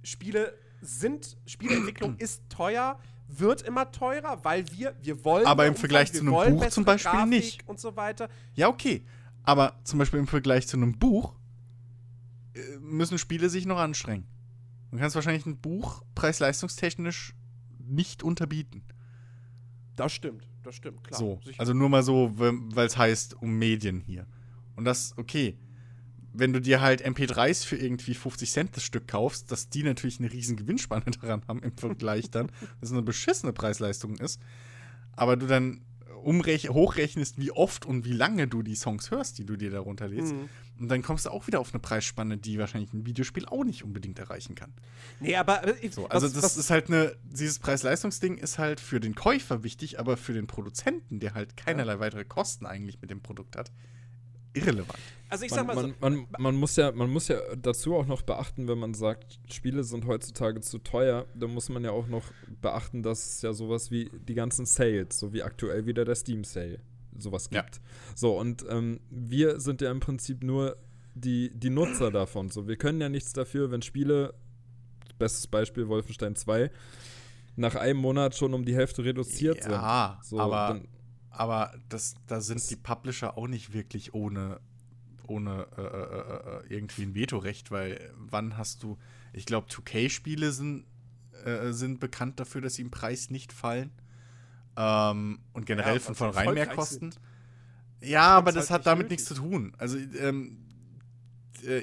Spiele 0.02 0.58
sind 0.80 1.36
Spieleentwicklung 1.44 2.16
ist 2.18 2.42
teuer, 2.48 2.98
wird 3.28 3.60
immer 3.60 3.92
teurer, 3.92 4.42
weil 4.42 4.64
wir 4.72 4.94
wir 5.02 5.22
wollen 5.22 5.44
Aber 5.44 5.66
im 5.66 5.76
Vergleich 5.76 6.14
zu 6.14 6.20
einem 6.20 6.30
Buch 6.30 6.68
zum 6.68 6.86
Beispiel 6.86 7.10
Grafik 7.10 7.28
nicht 7.28 7.68
und 7.68 7.78
so 7.78 7.94
weiter. 7.94 8.30
Ja, 8.54 8.68
okay. 8.68 9.04
Aber 9.42 9.78
zum 9.84 9.98
Beispiel 9.98 10.18
im 10.18 10.26
Vergleich 10.26 10.66
zu 10.66 10.78
einem 10.78 10.98
Buch 10.98 11.34
äh, 12.54 12.60
müssen 12.80 13.18
Spiele 13.18 13.50
sich 13.50 13.66
noch 13.66 13.78
anstrengen. 13.78 14.26
Du 14.90 14.98
kannst 14.98 15.14
wahrscheinlich 15.14 15.46
ein 15.46 15.58
Buch 15.58 16.02
preis-leistungstechnisch 16.14 17.34
nicht 17.78 18.22
unterbieten. 18.22 18.82
Das 19.96 20.12
stimmt, 20.12 20.46
das 20.62 20.74
stimmt, 20.74 21.02
klar. 21.04 21.18
So, 21.18 21.40
also 21.58 21.72
nur 21.72 21.88
mal 21.88 22.02
so, 22.02 22.32
weil 22.36 22.86
es 22.86 22.96
heißt 22.96 23.40
um 23.40 23.58
Medien 23.58 24.00
hier. 24.00 24.26
Und 24.76 24.84
das, 24.84 25.14
okay. 25.16 25.58
Wenn 26.38 26.52
du 26.52 26.60
dir 26.60 26.82
halt 26.82 27.02
MP3s 27.02 27.64
für 27.64 27.76
irgendwie 27.76 28.12
50 28.12 28.50
Cent 28.50 28.76
das 28.76 28.82
Stück 28.82 29.08
kaufst, 29.08 29.50
dass 29.50 29.70
die 29.70 29.82
natürlich 29.82 30.18
eine 30.20 30.30
riesen 30.30 30.56
Gewinnspanne 30.56 31.04
daran 31.22 31.40
haben 31.48 31.62
im 31.62 31.74
Vergleich 31.78 32.30
dann, 32.30 32.48
dass 32.80 32.90
es 32.90 32.92
eine 32.92 33.00
beschissene 33.00 33.54
Preisleistung 33.54 34.18
ist, 34.18 34.38
aber 35.12 35.38
du 35.38 35.46
dann 35.46 35.80
hochrechnest, 36.26 37.38
wie 37.38 37.50
oft 37.52 37.86
und 37.86 38.04
wie 38.04 38.12
lange 38.12 38.48
du 38.48 38.62
die 38.62 38.74
Songs 38.74 39.10
hörst, 39.10 39.38
die 39.38 39.46
du 39.46 39.56
dir 39.56 39.70
darunter 39.70 40.08
lädst. 40.08 40.34
Mhm. 40.34 40.48
Und 40.78 40.88
dann 40.88 41.02
kommst 41.02 41.24
du 41.24 41.30
auch 41.30 41.46
wieder 41.46 41.60
auf 41.60 41.72
eine 41.72 41.80
Preisspanne, 41.80 42.36
die 42.36 42.58
wahrscheinlich 42.58 42.92
ein 42.92 43.06
Videospiel 43.06 43.46
auch 43.46 43.64
nicht 43.64 43.82
unbedingt 43.82 44.18
erreichen 44.18 44.54
kann. 44.54 44.72
Nee, 45.20 45.36
aber. 45.36 45.66
Äh, 45.66 45.88
so, 45.88 46.08
also, 46.08 46.26
was, 46.26 46.34
das 46.34 46.42
was 46.42 46.56
ist 46.56 46.70
halt 46.70 46.88
eine. 46.88 47.16
Dieses 47.24 47.58
Preis-Leistungs-Ding 47.58 48.36
ist 48.36 48.58
halt 48.58 48.80
für 48.80 49.00
den 49.00 49.14
Käufer 49.14 49.62
wichtig, 49.62 49.98
aber 49.98 50.16
für 50.16 50.34
den 50.34 50.46
Produzenten, 50.46 51.20
der 51.20 51.34
halt 51.34 51.56
keinerlei 51.56 51.98
weitere 51.98 52.24
Kosten 52.24 52.66
eigentlich 52.66 53.00
mit 53.00 53.10
dem 53.10 53.22
Produkt 53.22 53.56
hat, 53.56 53.72
irrelevant. 54.56 54.98
Also 55.28 55.44
ich 55.44 55.50
sag 55.50 55.66
mal 55.66 55.74
man, 55.74 55.90
so, 55.90 55.94
man, 56.00 56.26
man, 56.38 56.54
muss 56.54 56.76
ja, 56.76 56.92
man 56.92 57.10
muss 57.10 57.28
ja 57.28 57.38
dazu 57.56 57.96
auch 57.96 58.06
noch 58.06 58.22
beachten, 58.22 58.68
wenn 58.68 58.78
man 58.78 58.94
sagt, 58.94 59.40
Spiele 59.52 59.82
sind 59.82 60.06
heutzutage 60.06 60.60
zu 60.60 60.78
teuer, 60.78 61.26
dann 61.34 61.52
muss 61.52 61.68
man 61.68 61.82
ja 61.82 61.90
auch 61.90 62.06
noch 62.06 62.24
beachten, 62.60 63.02
dass 63.02 63.26
es 63.26 63.42
ja 63.42 63.52
sowas 63.52 63.90
wie 63.90 64.10
die 64.28 64.34
ganzen 64.34 64.66
Sales, 64.66 65.18
so 65.18 65.32
wie 65.32 65.42
aktuell 65.42 65.86
wieder 65.86 66.04
der 66.04 66.14
Steam 66.14 66.44
Sale, 66.44 66.78
sowas 67.18 67.50
gibt. 67.50 67.76
Ja. 67.76 67.82
So, 68.14 68.38
und 68.38 68.64
ähm, 68.68 69.00
wir 69.10 69.58
sind 69.58 69.80
ja 69.80 69.90
im 69.90 70.00
Prinzip 70.00 70.44
nur 70.44 70.76
die, 71.14 71.50
die 71.54 71.70
Nutzer 71.70 72.10
davon. 72.12 72.50
So, 72.50 72.68
wir 72.68 72.76
können 72.76 73.00
ja 73.00 73.08
nichts 73.08 73.32
dafür, 73.32 73.70
wenn 73.72 73.82
Spiele, 73.82 74.34
bestes 75.18 75.48
Beispiel 75.48 75.88
Wolfenstein 75.88 76.36
2, 76.36 76.70
nach 77.56 77.74
einem 77.74 77.98
Monat 77.98 78.36
schon 78.36 78.54
um 78.54 78.64
die 78.64 78.76
Hälfte 78.76 79.02
reduziert 79.02 79.56
ja, 79.56 79.62
sind. 79.62 79.72
Ja, 79.72 80.20
so, 80.22 80.38
aber, 80.38 80.80
aber 81.38 81.72
das, 81.88 82.14
da 82.26 82.40
sind 82.40 82.60
das 82.60 82.66
die 82.68 82.76
Publisher 82.76 83.36
auch 83.36 83.48
nicht 83.48 83.72
wirklich 83.72 84.14
ohne 84.14 84.60
ohne 85.28 85.66
äh, 85.76 85.80
äh, 85.80 85.84
äh, 85.84 86.56
äh, 86.56 86.74
irgendwie 86.74 87.02
ein 87.02 87.14
Vetorecht, 87.14 87.70
weil 87.70 88.12
wann 88.16 88.56
hast 88.56 88.82
du, 88.82 88.98
ich 89.32 89.46
glaube, 89.46 89.68
2K-Spiele 89.68 90.52
sind, 90.52 90.86
äh, 91.44 91.72
sind 91.72 92.00
bekannt 92.00 92.40
dafür, 92.40 92.60
dass 92.60 92.74
sie 92.74 92.82
im 92.82 92.90
Preis 92.90 93.30
nicht 93.30 93.52
fallen. 93.52 93.90
Ähm, 94.76 95.40
und 95.52 95.66
generell 95.66 95.94
ja, 95.94 96.00
von 96.00 96.14
vornherein 96.14 96.54
mehr 96.54 96.66
kosten. 96.66 97.12
Sind. 97.12 97.20
Ja, 98.02 98.28
aber 98.36 98.52
das 98.52 98.70
halt 98.70 98.80
hat 98.80 98.86
damit 98.86 99.10
nichts 99.10 99.24
zu 99.24 99.34
tun. 99.34 99.74
Also, 99.78 99.98
ähm, 99.98 100.58
äh, 101.64 101.82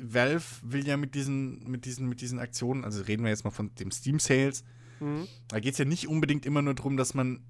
Valve 0.00 0.44
will 0.62 0.86
ja 0.86 0.96
mit 0.96 1.14
diesen, 1.14 1.68
mit 1.70 1.86
diesen, 1.86 2.08
mit 2.08 2.20
diesen 2.20 2.38
Aktionen, 2.38 2.84
also 2.84 3.02
reden 3.02 3.24
wir 3.24 3.30
jetzt 3.30 3.44
mal 3.44 3.50
von 3.50 3.74
dem 3.76 3.90
Steam 3.90 4.18
Sales, 4.18 4.62
mhm. 5.00 5.26
da 5.48 5.60
geht 5.60 5.72
es 5.72 5.78
ja 5.78 5.86
nicht 5.86 6.08
unbedingt 6.08 6.44
immer 6.44 6.60
nur 6.60 6.74
darum, 6.74 6.96
dass 6.96 7.14
man 7.14 7.40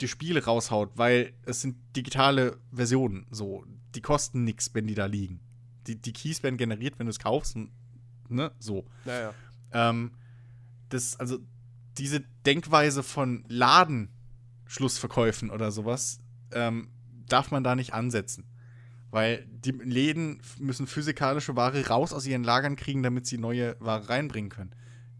die 0.00 0.08
Spiele 0.08 0.44
raushaut, 0.44 0.92
weil 0.96 1.34
es 1.44 1.60
sind 1.60 1.76
digitale 1.96 2.58
Versionen. 2.72 3.26
So, 3.30 3.64
die 3.94 4.00
kosten 4.00 4.44
nichts, 4.44 4.70
wenn 4.74 4.86
die 4.86 4.94
da 4.94 5.06
liegen. 5.06 5.40
Die, 5.86 5.96
die 5.96 6.12
Keys 6.12 6.42
werden 6.42 6.56
generiert, 6.56 6.98
wenn 6.98 7.06
du 7.06 7.10
es 7.10 7.18
kaufst. 7.18 7.56
Und, 7.56 7.70
ne, 8.28 8.52
so. 8.58 8.86
Naja. 9.04 9.34
Ähm, 9.72 10.12
das, 10.88 11.18
also, 11.18 11.38
diese 11.98 12.22
Denkweise 12.46 13.02
von 13.02 13.44
Ladenschlussverkäufen 13.48 15.50
oder 15.50 15.72
sowas, 15.72 16.20
ähm, 16.52 16.88
darf 17.28 17.50
man 17.50 17.64
da 17.64 17.74
nicht 17.74 17.92
ansetzen. 17.92 18.44
Weil 19.10 19.46
die 19.46 19.72
Läden 19.72 20.40
müssen 20.58 20.86
physikalische 20.86 21.56
Ware 21.56 21.88
raus 21.88 22.12
aus 22.12 22.26
ihren 22.26 22.44
Lagern 22.44 22.76
kriegen, 22.76 23.02
damit 23.02 23.26
sie 23.26 23.38
neue 23.38 23.76
Ware 23.80 24.08
reinbringen 24.08 24.50
können. 24.50 24.74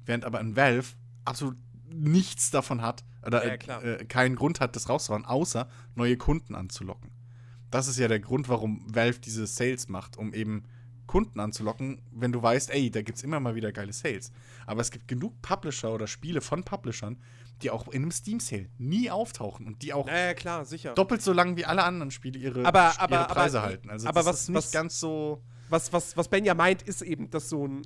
Während 0.04 0.24
aber 0.24 0.38
ein 0.38 0.56
Valve 0.56 0.94
absolut 1.24 1.56
nichts 1.90 2.50
davon 2.50 2.82
hat 2.82 3.04
oder 3.26 3.46
ja, 3.46 3.80
äh, 3.80 4.04
keinen 4.04 4.36
Grund 4.36 4.60
hat, 4.60 4.76
das 4.76 4.88
rauszuhauen, 4.88 5.24
außer 5.24 5.68
neue 5.94 6.16
Kunden 6.16 6.54
anzulocken. 6.54 7.10
Das 7.70 7.88
ist 7.88 7.98
ja 7.98 8.08
der 8.08 8.20
Grund, 8.20 8.48
warum 8.48 8.82
Valve 8.94 9.20
diese 9.20 9.46
Sales 9.46 9.88
macht, 9.88 10.16
um 10.16 10.32
eben 10.32 10.64
Kunden 11.06 11.40
anzulocken, 11.40 12.02
wenn 12.12 12.32
du 12.32 12.42
weißt, 12.42 12.70
ey, 12.70 12.90
da 12.90 13.02
gibt 13.02 13.18
es 13.18 13.24
immer 13.24 13.40
mal 13.40 13.54
wieder 13.54 13.72
geile 13.72 13.92
Sales. 13.92 14.30
Aber 14.66 14.80
es 14.80 14.90
gibt 14.90 15.08
genug 15.08 15.40
Publisher 15.42 15.92
oder 15.92 16.06
Spiele 16.06 16.40
von 16.40 16.62
Publishern, 16.62 17.18
die 17.62 17.70
auch 17.70 17.88
in 17.88 18.02
einem 18.02 18.10
Steam-Sale 18.12 18.68
nie 18.78 19.10
auftauchen 19.10 19.66
und 19.66 19.82
die 19.82 19.92
auch 19.92 20.06
naja, 20.06 20.34
klar, 20.34 20.64
sicher. 20.64 20.94
doppelt 20.94 21.22
so 21.22 21.32
lang 21.32 21.56
wie 21.56 21.64
alle 21.64 21.82
anderen 21.82 22.12
Spiele 22.12 22.38
ihre, 22.38 22.64
aber, 22.64 22.92
ihre 22.92 23.00
aber, 23.00 23.24
Preise 23.24 23.58
aber, 23.58 23.66
halten. 23.66 23.90
Also 23.90 24.06
aber 24.06 24.20
das 24.20 24.26
was, 24.26 24.40
ist 24.42 24.48
nicht 24.50 24.56
was, 24.56 24.70
ganz 24.70 25.00
so. 25.00 25.42
Was, 25.68 25.92
was, 25.92 26.16
was 26.16 26.28
Ben 26.28 26.44
ja 26.44 26.54
meint, 26.54 26.82
ist 26.82 27.02
eben, 27.02 27.30
dass 27.30 27.48
so 27.48 27.66
ein. 27.66 27.82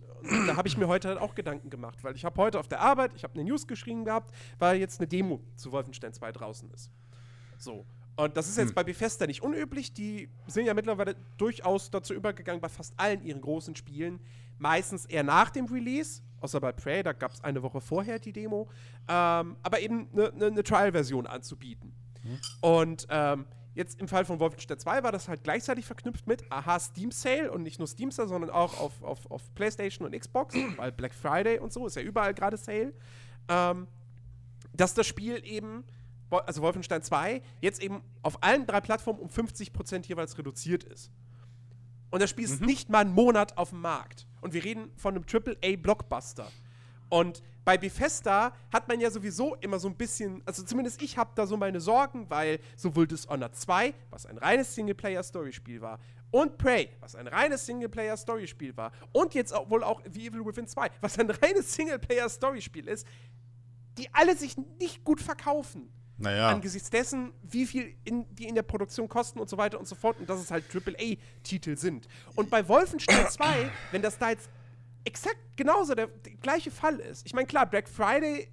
Da 0.47 0.57
habe 0.57 0.68
ich 0.68 0.77
mir 0.77 0.88
heute 0.88 1.09
halt 1.09 1.18
auch 1.18 1.35
Gedanken 1.35 1.71
gemacht, 1.71 2.03
weil 2.03 2.14
ich 2.14 2.25
habe 2.25 2.40
heute 2.40 2.59
auf 2.61 2.68
der 2.68 2.81
Arbeit, 2.81 3.12
ich 3.14 3.25
habe 3.25 3.35
eine 3.35 3.45
News 3.45 3.66
geschrieben 3.66 4.05
gehabt, 4.05 4.35
weil 4.59 4.79
jetzt 4.79 5.01
eine 5.01 5.09
Demo 5.09 5.40
zu 5.57 5.73
Wolfenstein 5.73 6.12
2 6.12 6.33
draußen 6.33 6.71
ist. 6.71 6.90
So. 7.59 7.85
Und 8.16 8.37
das 8.37 8.49
ist 8.49 8.59
jetzt 8.59 8.68
hm. 8.68 8.75
bei 8.75 8.85
Bethesda 8.85 9.27
nicht 9.27 9.42
unüblich. 9.42 9.95
Die 9.95 10.29
sind 10.47 10.66
ja 10.66 10.75
mittlerweile 10.75 11.16
durchaus 11.38 11.90
dazu 11.90 12.14
übergegangen, 12.14 12.61
bei 12.61 12.68
fast 12.68 12.92
allen 12.99 13.23
ihren 13.23 13.40
großen 13.40 13.75
Spielen, 13.75 14.21
meistens 14.59 15.07
eher 15.07 15.23
nach 15.23 15.51
dem 15.51 15.66
Release, 15.66 16.23
außer 16.40 16.61
bei 16.61 16.73
Prey, 16.73 17.03
da 17.03 17.12
gab 17.12 17.33
es 17.33 17.42
eine 17.42 17.62
Woche 17.62 17.81
vorher 17.81 18.18
die 18.18 18.33
Demo, 18.33 18.68
ähm, 19.09 19.57
aber 19.62 19.81
eben 19.81 20.09
eine 20.12 20.33
ne, 20.37 20.51
ne, 20.51 20.62
Trial-Version 20.62 21.27
anzubieten. 21.27 21.95
Hm. 22.23 22.38
Und 22.61 23.07
ähm, 23.09 23.47
Jetzt 23.74 24.00
im 24.00 24.08
Fall 24.08 24.24
von 24.24 24.38
Wolfenstein 24.38 24.78
2 24.78 25.02
war 25.02 25.12
das 25.12 25.28
halt 25.28 25.44
gleichzeitig 25.44 25.87
verknüpft 25.87 26.26
mit 26.26 26.50
aha 26.50 26.78
Steam 26.78 27.11
Sale 27.11 27.50
und 27.50 27.62
nicht 27.62 27.78
nur 27.78 27.88
Steam 27.88 28.11
Sale, 28.11 28.28
sondern 28.28 28.50
auch 28.50 28.78
auf, 28.78 29.02
auf, 29.02 29.30
auf 29.30 29.54
PlayStation 29.54 30.06
und 30.06 30.18
Xbox, 30.18 30.54
weil 30.76 30.92
Black 30.92 31.14
Friday 31.14 31.58
und 31.58 31.72
so 31.72 31.87
ist 31.87 31.96
ja 31.96 32.02
überall 32.02 32.35
gerade 32.35 32.56
Sale. 32.56 32.92
Ähm, 33.48 33.88
dass 34.74 34.94
das 34.94 35.06
Spiel 35.06 35.42
eben, 35.44 35.85
also 36.30 36.62
Wolfenstein 36.62 37.02
2, 37.02 37.42
jetzt 37.61 37.82
eben 37.82 38.02
auf 38.22 38.42
allen 38.42 38.66
drei 38.66 38.80
Plattformen 38.80 39.20
um 39.20 39.28
50% 39.28 40.06
jeweils 40.06 40.37
reduziert 40.38 40.85
ist. 40.85 41.11
Und 42.11 42.20
das 42.20 42.30
Spiel 42.30 42.44
ist 42.44 42.61
mhm. 42.61 42.66
nicht 42.66 42.90
mal 42.90 43.00
einen 43.00 43.14
Monat 43.14 43.56
auf 43.56 43.70
dem 43.70 43.80
Markt. 43.80 44.26
Und 44.42 44.52
wir 44.52 44.64
reden 44.64 44.90
von 44.96 45.14
einem 45.14 45.24
AAA-Blockbuster. 45.24 46.50
Und 47.08 47.42
bei 47.64 47.79
Bethesda 47.79 48.53
hat 48.72 48.88
man 48.88 49.01
ja 49.01 49.11
sowieso 49.11 49.55
immer 49.57 49.79
so 49.79 49.88
ein 49.88 49.94
bisschen, 49.94 50.42
also 50.44 50.62
zumindest 50.62 51.01
ich 51.03 51.16
habe 51.16 51.31
da 51.35 51.46
so 51.46 51.57
meine 51.57 51.81
Sorgen, 51.81 52.29
weil 52.29 52.59
sowohl 52.77 53.07
Dishonored 53.07 53.55
2, 53.55 53.94
was 54.11 54.27
ein 54.27 54.38
reines 54.38 54.75
Singleplayer-Story-Spiel 54.75 55.81
war, 55.81 55.98
und 56.31 56.59
Prey, 56.59 56.88
was 57.01 57.14
ein 57.14 57.29
reines 57.29 57.66
Singleplayer-Story-Spiel 57.66 58.77
war, 58.77 58.90
und 59.12 59.35
jetzt 59.35 59.55
auch, 59.55 59.70
wohl 59.70 59.85
auch 59.85 60.01
The 60.11 60.27
Evil 60.27 60.44
Within 60.44 60.66
2, 60.66 60.88
was 61.01 61.18
ein 61.18 61.31
reines 61.42 61.75
Singleplayer-Story-Spiel 61.75 62.88
ist, 62.88 63.07
die 63.98 64.12
alle 64.12 64.37
sich 64.37 64.57
nicht 64.81 65.05
gut 65.05 65.20
verkaufen. 65.20 65.92
Naja. 66.18 66.48
Angesichts 66.48 66.88
dessen, 66.88 67.33
wie 67.42 67.66
viel 67.66 67.96
in, 68.05 68.27
die 68.35 68.46
in 68.46 68.55
der 68.55 68.62
Produktion 68.62 69.09
kosten 69.09 69.40
und 69.40 69.51
so 69.51 69.57
weiter 69.59 69.79
und 69.79 69.87
so 69.87 69.94
fort 69.94 70.18
und 70.20 70.29
dass 70.29 70.40
es 70.40 70.51
halt 70.51 70.64
AAA-Titel 70.72 71.77
sind. 71.77 72.07
Und 72.37 72.48
bei 72.48 72.66
Wolfenstein 72.68 73.29
2, 73.29 73.70
wenn 73.90 74.03
das 74.03 74.18
da 74.18 74.31
jetzt 74.31 74.48
exakt 75.04 75.38
genauso 75.56 75.94
der, 75.94 76.06
der 76.06 76.32
gleiche 76.34 76.70
Fall 76.70 76.98
ist. 76.98 77.26
Ich 77.26 77.34
meine, 77.34 77.46
klar, 77.46 77.66
Black 77.66 77.88
Friday 77.88 78.48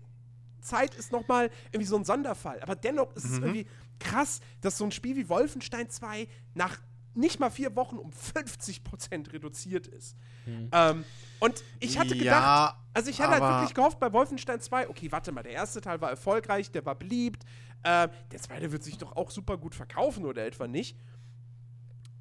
Zeit 0.61 0.95
ist 0.95 1.11
nochmal 1.11 1.49
irgendwie 1.71 1.87
so 1.87 1.95
ein 1.95 2.05
Sonderfall. 2.05 2.59
Aber 2.61 2.75
dennoch 2.75 3.13
ist 3.13 3.25
mhm. 3.25 3.31
es 3.31 3.39
irgendwie 3.39 3.67
krass, 3.99 4.39
dass 4.61 4.77
so 4.77 4.85
ein 4.85 4.91
Spiel 4.91 5.15
wie 5.15 5.29
Wolfenstein 5.29 5.89
2 5.89 6.27
nach 6.53 6.79
nicht 7.15 7.39
mal 7.39 7.49
vier 7.49 7.75
Wochen 7.75 7.97
um 7.97 8.11
50% 8.11 9.33
reduziert 9.33 9.87
ist. 9.87 10.15
Mhm. 10.45 10.69
Ähm, 10.71 11.05
und 11.39 11.63
ich 11.79 11.97
hatte 11.97 12.15
gedacht, 12.15 12.25
ja, 12.25 12.83
also 12.93 13.09
ich 13.09 13.19
hatte 13.19 13.41
halt 13.41 13.41
wirklich 13.41 13.73
gehofft 13.73 13.99
bei 13.99 14.11
Wolfenstein 14.13 14.61
2, 14.61 14.89
okay, 14.89 15.11
warte 15.11 15.31
mal, 15.31 15.43
der 15.43 15.53
erste 15.53 15.81
Teil 15.81 15.99
war 16.01 16.09
erfolgreich, 16.09 16.71
der 16.71 16.85
war 16.85 16.95
beliebt, 16.95 17.43
äh, 17.83 18.07
der 18.31 18.39
zweite 18.39 18.71
wird 18.71 18.83
sich 18.83 18.97
doch 18.97 19.15
auch 19.15 19.31
super 19.31 19.57
gut 19.57 19.75
verkaufen 19.75 20.25
oder 20.25 20.45
etwa 20.45 20.67
nicht. 20.67 20.97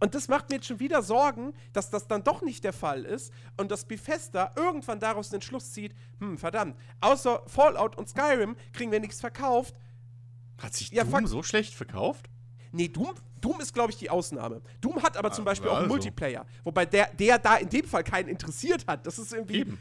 Und 0.01 0.15
das 0.15 0.29
macht 0.29 0.49
mir 0.49 0.57
jetzt 0.57 0.67
schon 0.67 0.81
wieder 0.81 1.03
Sorgen, 1.03 1.53
dass 1.73 1.91
das 1.91 2.07
dann 2.07 2.23
doch 2.23 2.43
nicht 2.43 2.63
der 2.63 2.73
Fall 2.73 3.05
ist 3.05 3.33
und 3.57 3.71
dass 3.71 3.85
Bethesda 3.85 4.53
irgendwann 4.57 5.01
daraus 5.01 5.31
den 5.31 5.43
Schluss 5.43 5.73
zieht, 5.73 5.95
hm, 6.21 6.39
verdammt, 6.39 6.77
außer 7.01 7.43
Fallout 7.47 7.97
und 7.97 8.09
Skyrim 8.09 8.57
kriegen 8.73 8.93
wir 8.93 9.01
nichts 9.01 9.21
verkauft. 9.21 9.75
Hat 10.59 10.75
sich 10.75 10.91
ja, 10.91 11.05
Doom 11.05 11.27
so 11.27 11.43
schlecht 11.43 11.75
verkauft? 11.75 12.29
Nee, 12.73 12.89
Doom, 12.89 13.15
Doom 13.41 13.61
ist, 13.61 13.73
glaube 13.73 13.91
ich, 13.91 13.99
die 13.99 14.11
Ausnahme. 14.11 14.61
Doom 14.81 15.03
hat 15.03 15.17
aber 15.17 15.33
zum 15.33 15.43
ah, 15.45 15.51
Beispiel 15.51 15.71
also. 15.71 15.83
auch 15.83 15.89
Multiplayer, 15.89 16.47
wobei 16.65 16.87
der, 16.87 17.13
der 17.15 17.39
da 17.39 17.57
in 17.57 17.69
dem 17.69 17.85
Fall 17.85 18.05
keinen 18.05 18.29
interessiert 18.29 18.87
hat. 18.87 19.07
Das 19.07 19.19
ist 19.19 19.33
irgendwie. 19.33 19.61
Eben. 19.61 19.79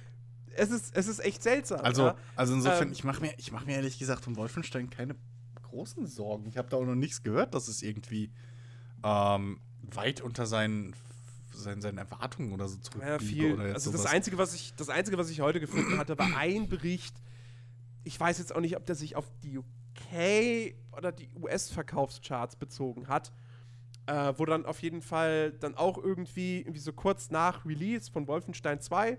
Es 0.59 0.71
ist, 0.71 0.95
es 0.95 1.07
ist 1.07 1.19
echt 1.19 1.43
seltsam. 1.43 1.81
Also, 1.81 2.07
ja? 2.07 2.15
also 2.35 2.55
insofern, 2.55 2.87
ähm, 2.87 2.91
ich 2.91 3.03
mache 3.03 3.21
mir, 3.21 3.31
mach 3.51 3.65
mir 3.65 3.75
ehrlich 3.75 3.99
gesagt 3.99 4.25
um 4.25 4.35
Wolfenstein 4.37 4.89
keine 4.89 5.15
großen 5.61 6.07
Sorgen. 6.07 6.47
Ich 6.47 6.57
habe 6.57 6.67
da 6.69 6.77
auch 6.77 6.85
noch 6.85 6.95
nichts 6.95 7.21
gehört, 7.21 7.53
dass 7.53 7.67
es 7.67 7.83
irgendwie 7.83 8.31
ähm, 9.03 9.59
weit 9.93 10.21
unter 10.21 10.45
seinen, 10.45 10.95
seinen, 11.53 11.81
seinen 11.81 11.97
Erwartungen 11.97 12.53
oder 12.53 12.67
so 12.67 12.77
zurück. 12.77 13.03
Ja, 13.03 13.19
viel. 13.19 13.59
also 13.59 13.91
das 13.91 14.05
Einzige, 14.05 14.37
was 14.37 14.53
ich, 14.53 14.73
das 14.75 14.89
Einzige, 14.89 15.17
was 15.17 15.29
ich 15.29 15.41
heute 15.41 15.59
gefunden 15.59 15.97
hatte, 15.97 16.17
war 16.17 16.37
ein 16.37 16.69
Bericht. 16.69 17.15
Ich 18.03 18.19
weiß 18.19 18.37
jetzt 18.39 18.55
auch 18.55 18.61
nicht, 18.61 18.77
ob 18.77 18.85
der 18.85 18.95
sich 18.95 19.15
auf 19.15 19.29
die 19.43 19.57
UK 19.57 20.75
oder 20.95 21.11
die 21.11 21.29
US-Verkaufscharts 21.35 22.55
bezogen 22.55 23.07
hat. 23.07 23.31
Äh, 24.07 24.33
wo 24.37 24.45
dann 24.45 24.65
auf 24.65 24.81
jeden 24.81 25.01
Fall 25.01 25.51
dann 25.51 25.75
auch 25.75 25.97
irgendwie, 25.97 26.59
irgendwie 26.59 26.79
so 26.79 26.93
kurz 26.93 27.29
nach 27.29 27.65
Release 27.65 28.09
von 28.09 28.25
Wolfenstein 28.25 28.79
2, 28.79 29.17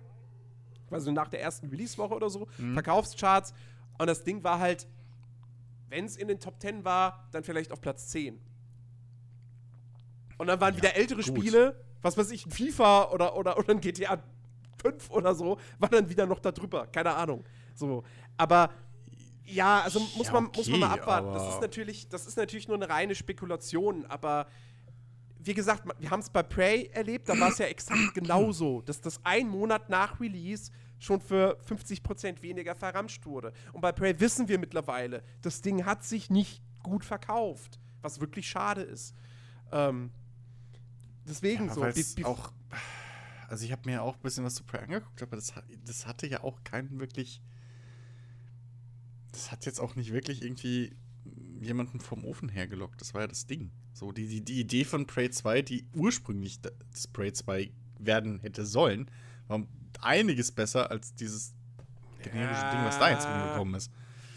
also 0.91 1.13
nach 1.13 1.29
der 1.29 1.43
ersten 1.43 1.69
Release-Woche 1.69 2.15
oder 2.15 2.31
so, 2.31 2.49
mhm. 2.57 2.73
Verkaufscharts. 2.73 3.53
Und 3.99 4.07
das 4.07 4.25
Ding 4.25 4.45
war 4.45 4.59
halt, 4.61 4.87
wenn 5.91 6.07
es 6.07 6.17
in 6.17 6.27
den 6.27 6.41
Top 6.41 6.59
10 6.59 6.85
war, 6.85 7.29
dann 7.33 7.45
vielleicht 7.45 7.71
auf 7.71 7.83
Platz 7.83 8.09
10. 8.09 8.41
Und 10.39 10.47
dann 10.47 10.61
waren 10.61 10.75
ja, 10.75 10.83
wieder 10.83 10.97
ältere 10.97 11.23
gut. 11.23 11.27
Spiele, 11.27 11.85
was 12.01 12.17
weiß 12.17 12.31
ich, 12.31 12.47
ein 12.47 12.51
FIFA 12.51 13.11
oder, 13.11 13.37
oder, 13.37 13.59
oder 13.59 13.71
ein 13.71 13.81
GTA 13.81 14.23
5 14.81 15.11
oder 15.11 15.35
so, 15.35 15.59
war 15.79 15.89
dann 15.89 16.09
wieder 16.09 16.27
noch 16.27 16.39
da 16.39 16.53
drüber. 16.53 16.87
Keine 16.87 17.15
Ahnung. 17.15 17.45
So. 17.75 18.05
Aber 18.37 18.71
ja, 19.45 19.81
also 19.81 20.01
muss, 20.17 20.27
ja, 20.27 20.33
man, 20.33 20.47
okay, 20.47 20.59
muss 20.59 20.69
man 20.69 20.81
mal 20.81 20.91
abwarten. 20.91 21.33
Das 21.33 21.55
ist, 21.55 21.61
natürlich, 21.61 22.09
das 22.09 22.27
ist 22.27 22.37
natürlich 22.37 22.69
nur 22.69 22.77
eine 22.77 22.89
reine 22.89 23.15
Spekulation, 23.15 24.07
aber 24.07 24.47
wie 25.41 25.55
gesagt, 25.55 25.85
wir 25.99 26.11
haben 26.11 26.21
es 26.21 26.31
bei 26.31 26.43
Prey 26.43 26.91
erlebt, 26.93 27.29
da 27.29 27.39
war 27.39 27.49
es 27.49 27.59
ja 27.59 27.67
exakt 27.67 28.01
genauso, 28.15 28.83
dass 28.83 29.01
das 29.01 29.21
ein 29.25 29.49
Monat 29.49 29.89
nach 29.89 30.21
Release 30.21 30.71
schon 30.99 31.21
für 31.21 31.59
50% 31.67 32.43
weniger 32.43 32.75
verramscht 32.75 33.25
wurde. 33.25 33.53
Und 33.73 33.81
bei 33.81 33.93
Prey 33.93 34.19
wissen 34.21 34.49
wir 34.49 34.59
mittlerweile, 34.59 35.23
das 35.43 35.61
Ding 35.63 35.87
hat 35.87 36.05
sich 36.05 36.29
nicht 36.29 36.61
gut 36.83 37.05
verkauft, 37.05 37.79
was 38.03 38.21
wirklich 38.21 38.49
schade 38.49 38.83
ist. 38.83 39.15
Ähm, 39.73 40.11
Deswegen 41.29 41.67
ja, 41.67 41.75
so. 41.75 42.25
auch, 42.25 42.53
also 43.49 43.65
ich 43.65 43.73
habe 43.73 43.83
mir 43.85 44.03
auch 44.03 44.17
ein 44.17 44.23
bisschen 44.23 44.45
was 44.45 44.55
zu 44.55 44.65
Prey 44.65 44.81
angeguckt, 44.81 45.23
aber 45.23 45.37
das, 45.37 45.53
das 45.85 46.07
hatte 46.07 46.27
ja 46.27 46.43
auch 46.43 46.65
keinen 46.65 46.99
wirklich. 46.99 47.43
Das 49.33 49.53
hat 49.53 49.67
jetzt 49.67 49.79
auch 49.79 49.95
nicht 49.95 50.13
wirklich 50.13 50.43
irgendwie 50.43 50.97
jemanden 51.61 52.01
vom 52.01 52.25
Ofen 52.25 52.49
hergelockt. 52.49 53.01
Das 53.01 53.15
war 53.15 53.23
ja 53.23 53.27
das 53.27 53.47
Ding. 53.47 53.71
So, 53.93 54.11
die, 54.11 54.27
die, 54.27 54.45
die 54.45 54.61
Idee 54.61 54.85
von 54.85 55.07
Prey 55.07 55.31
2, 55.31 55.63
die 55.63 55.87
ursprünglich 55.95 56.61
das 56.61 57.07
Prey 57.09 57.33
2 57.33 57.71
werden 57.99 58.41
hätte 58.41 58.65
sollen, 58.65 59.11
war 59.49 59.67
einiges 60.01 60.53
besser 60.53 60.91
als 60.91 61.15
dieses 61.15 61.55
generische 62.23 62.63
ja. 62.63 62.71
Ding, 62.71 62.85
was 62.85 62.99
da 62.99 63.11
jetzt 63.11 63.27
rumgekommen 63.27 63.75
ist. 63.75 63.91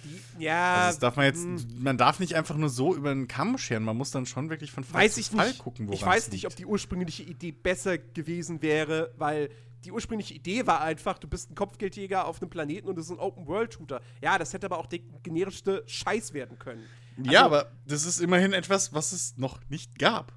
Die, 0.04 0.44
ja. 0.44 0.86
Also 0.86 1.00
darf 1.00 1.16
man 1.16 1.26
jetzt, 1.26 1.44
hm. 1.44 1.66
man 1.80 1.98
darf 1.98 2.20
nicht 2.20 2.36
einfach 2.36 2.58
nur 2.58 2.70
so 2.70 2.96
über 2.96 3.14
den 3.14 3.28
Kamm 3.28 3.58
scheren. 3.58 3.84
Man 3.84 3.98
muss 3.98 4.12
dann 4.12 4.26
schon 4.26 4.50
wirklich 4.50 4.72
von 4.72 4.84
Fall 4.84 5.10
zu 5.10 5.24
Fall 5.24 5.50
nicht. 5.50 5.60
gucken, 5.60 5.88
woran 5.88 5.98
Ich 5.98 6.06
weiß 6.06 6.32
nicht, 6.32 6.46
ob 6.48 6.56
die 6.56 6.66
ursprüngliche 6.66 7.24
Idee 7.24 7.52
besser 7.52 7.98
gewesen 7.98 8.62
wäre, 8.62 9.14
weil 9.18 9.50
die 9.84 9.92
ursprüngliche 9.92 10.34
Idee 10.34 10.68
war 10.68 10.82
einfach, 10.82 11.18
du 11.18 11.28
bist 11.28 11.50
ein 11.50 11.56
Kopfgeldjäger 11.56 12.26
auf 12.26 12.42
einem 12.42 12.50
Planeten 12.50 12.88
und 12.88 12.98
das 12.98 13.06
ist 13.06 13.12
ein 13.12 13.20
Open-World-Shooter. 13.20 14.02
Ja, 14.22 14.38
das 14.38 14.54
hätte 14.54 14.68
aber 14.68 14.78
auch 14.78 14.86
der 14.86 15.00
generischste 15.24 15.84
Scheiß 15.88 16.34
werden 16.34 16.60
können. 16.60 16.84
Also, 17.18 17.32
ja, 17.32 17.46
aber 17.46 17.72
das 17.86 18.06
ist 18.06 18.20
immerhin 18.20 18.54
etwas, 18.54 18.94
was 18.94 19.12
es 19.12 19.38
noch 19.38 19.60
nicht 19.70 19.98
gab. 19.98 20.34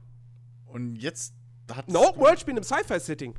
Und 0.66 0.96
jetzt 0.96 1.34
hat 1.70 1.88
Ein 1.88 1.96
Open-World-Spiel 1.96 2.56
im 2.56 2.64
Sci-Fi-Setting 2.64 3.34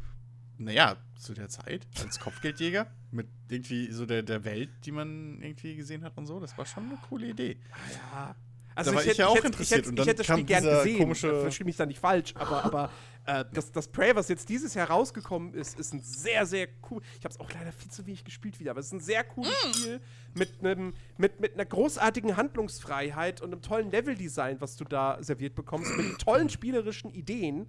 naja, 0.57 0.97
zu 1.17 1.33
der 1.33 1.49
Zeit 1.49 1.85
als 2.03 2.19
Kopfgeldjäger 2.19 2.87
mit 3.11 3.27
irgendwie 3.49 3.91
so 3.91 4.05
der, 4.05 4.23
der 4.23 4.43
Welt, 4.43 4.69
die 4.85 4.91
man 4.91 5.41
irgendwie 5.41 5.75
gesehen 5.75 6.03
hat 6.03 6.17
und 6.17 6.25
so. 6.25 6.39
Das 6.39 6.57
war 6.57 6.65
schon 6.65 6.85
eine 6.85 6.97
coole 7.09 7.27
Idee. 7.27 7.57
Ja. 7.93 8.35
Also 8.75 8.91
da 8.91 8.97
war 8.97 9.03
ich, 9.05 9.11
ich 9.11 9.17
ja 9.17 9.27
auch 9.27 9.43
interessiert. 9.43 9.85
Ich 9.85 9.91
hätte, 9.91 10.01
ich 10.01 10.07
hätte 10.07 10.23
das 10.23 10.27
Spiel 10.27 10.43
gern 10.43 10.63
gesehen. 10.63 10.97
Komische 10.97 11.41
Verstehe 11.41 11.65
mich 11.65 11.77
da 11.77 11.85
nicht 11.85 11.99
falsch, 11.99 12.33
aber, 12.35 12.65
aber 12.65 12.89
äh, 13.25 13.45
das, 13.53 13.71
das 13.71 13.87
Prey, 13.87 14.15
was 14.15 14.27
jetzt 14.27 14.49
dieses 14.49 14.73
Jahr 14.73 14.89
rausgekommen 14.89 15.53
ist, 15.53 15.79
ist 15.79 15.93
ein 15.93 16.01
sehr, 16.01 16.45
sehr 16.45 16.67
cool. 16.89 17.01
Ich 17.17 17.23
habe 17.23 17.33
es 17.33 17.39
auch 17.39 17.51
leider 17.53 17.71
viel 17.71 17.89
zu 17.89 18.05
wenig 18.05 18.25
gespielt 18.25 18.59
wieder, 18.59 18.71
aber 18.71 18.81
es 18.81 18.87
ist 18.87 18.93
ein 18.93 18.99
sehr 18.99 19.23
cooles 19.23 19.49
mm. 19.49 19.73
Spiel 19.73 20.01
mit, 20.33 20.59
einem, 20.59 20.93
mit, 21.17 21.39
mit 21.39 21.53
einer 21.53 21.65
großartigen 21.65 22.35
Handlungsfreiheit 22.35 23.41
und 23.41 23.53
einem 23.53 23.61
tollen 23.61 23.91
Leveldesign, 23.91 24.59
was 24.59 24.75
du 24.75 24.83
da 24.83 25.17
serviert 25.21 25.55
bekommst, 25.55 25.95
mit 25.95 26.19
tollen 26.19 26.49
spielerischen 26.49 27.11
Ideen. 27.11 27.67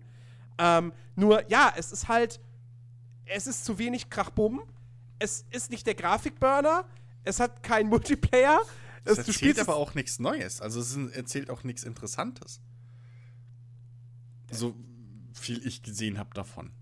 Ähm, 0.59 0.93
nur, 1.15 1.49
ja, 1.49 1.73
es 1.77 1.93
ist 1.93 2.09
halt 2.09 2.41
es 3.27 3.47
ist 3.47 3.65
zu 3.65 3.79
wenig 3.79 4.09
Krachbumm. 4.11 4.63
Es 5.19 5.45
ist 5.51 5.71
nicht 5.71 5.87
der 5.87 5.95
Grafikburner. 5.95 6.85
Es 7.25 7.41
hat 7.41 7.63
keinen 7.63 7.89
Multiplayer. 7.91 8.61
Es 9.05 9.19
es 9.19 9.29
erzählt 9.29 9.61
aber 9.61 9.77
auch 9.77 9.95
nichts 9.95 10.19
Neues. 10.19 10.61
Also 10.61 10.81
es 10.81 10.97
erzählt 11.15 11.51
auch 11.51 11.65
nichts 11.65 11.85
Interessantes. 11.85 12.61
So 14.51 14.75
viel 15.33 15.65
ich 15.67 15.83
gesehen 15.83 16.19
habe 16.19 16.31
davon. 16.35 16.73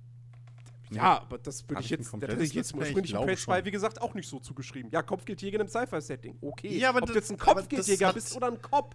Ja, 0.90 1.22
aber 1.22 1.38
das 1.38 1.68
würde 1.68 1.82
ich 1.82 1.90
jetzt, 1.90 2.12
das 2.12 2.30
hätte 2.30 2.42
ich 2.42 2.52
jetzt 2.52 2.68
zum 2.68 2.78
ursprünglichen 2.78 3.18
Prey 3.18 3.36
2, 3.36 3.64
wie 3.64 3.70
gesagt, 3.70 4.00
auch 4.00 4.14
nicht 4.14 4.28
so 4.28 4.38
zugeschrieben. 4.38 4.90
Ja, 4.92 5.02
Kopfgeldjäger 5.02 5.60
im 5.60 5.66
Sci-Fi-Setting. 5.66 6.38
Okay. 6.40 6.78
Ja, 6.78 6.90
aber 6.90 7.02
Ob 7.02 7.08
du 7.08 7.14
jetzt 7.14 7.30
ein 7.30 7.38
Kopfgeldjäger 7.38 8.12
bist 8.12 8.36
oder 8.36 8.48
ein 8.48 8.60
Cop 8.60 8.94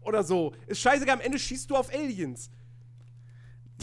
oder 0.00 0.24
so. 0.24 0.52
Ist 0.66 0.80
scheißegal, 0.80 1.16
am 1.16 1.20
Ende 1.20 1.38
schießt 1.38 1.70
du 1.70 1.76
auf 1.76 1.92
Aliens. 1.92 2.50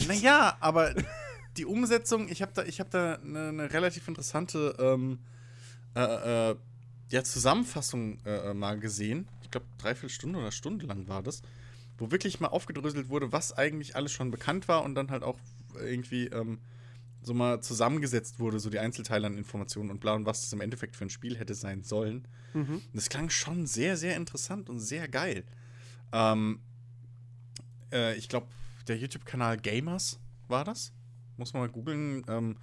Naja, 0.06 0.56
aber 0.60 0.94
die 1.60 1.66
Umsetzung, 1.66 2.28
ich 2.30 2.40
habe 2.40 2.52
da, 2.54 2.64
ich 2.64 2.80
hab 2.80 2.90
da 2.90 3.16
eine, 3.16 3.48
eine 3.48 3.72
relativ 3.72 4.08
interessante 4.08 4.74
ähm, 4.78 5.18
äh, 5.94 6.50
äh, 6.50 6.56
ja, 7.10 7.22
Zusammenfassung 7.22 8.18
äh, 8.24 8.50
äh 8.50 8.54
mal 8.54 8.80
gesehen. 8.80 9.28
Ich 9.42 9.50
glaube, 9.50 9.66
dreiviertel 9.76 10.08
Stunde 10.08 10.38
oder 10.38 10.52
Stunde 10.52 10.86
lang 10.86 11.06
war 11.06 11.22
das. 11.22 11.42
Wo 11.98 12.10
wirklich 12.10 12.40
mal 12.40 12.48
aufgedröselt 12.48 13.10
wurde, 13.10 13.30
was 13.30 13.52
eigentlich 13.52 13.94
alles 13.94 14.10
schon 14.10 14.30
bekannt 14.30 14.68
war 14.68 14.84
und 14.84 14.94
dann 14.94 15.10
halt 15.10 15.22
auch 15.22 15.38
irgendwie 15.78 16.28
ähm, 16.28 16.60
so 17.20 17.34
mal 17.34 17.60
zusammengesetzt 17.60 18.38
wurde, 18.38 18.58
so 18.58 18.70
die 18.70 18.78
Einzelteile 18.78 19.26
an 19.26 19.36
Informationen 19.36 19.90
und 19.90 20.00
bla 20.00 20.14
und 20.14 20.24
was 20.24 20.40
das 20.40 20.52
im 20.54 20.62
Endeffekt 20.62 20.96
für 20.96 21.04
ein 21.04 21.10
Spiel 21.10 21.36
hätte 21.36 21.54
sein 21.54 21.82
sollen. 21.82 22.26
Mhm. 22.54 22.80
Das 22.94 23.10
klang 23.10 23.28
schon 23.28 23.66
sehr, 23.66 23.98
sehr 23.98 24.16
interessant 24.16 24.70
und 24.70 24.78
sehr 24.80 25.08
geil. 25.08 25.44
Ähm, 26.10 26.60
äh, 27.92 28.16
ich 28.16 28.30
glaube, 28.30 28.46
der 28.88 28.96
YouTube-Kanal 28.96 29.58
Gamers 29.58 30.18
war 30.48 30.64
das. 30.64 30.94
Muss 31.40 31.52
man 31.52 31.62
mal 31.62 31.68
googeln. 31.68 32.22
Ähm, 32.28 32.56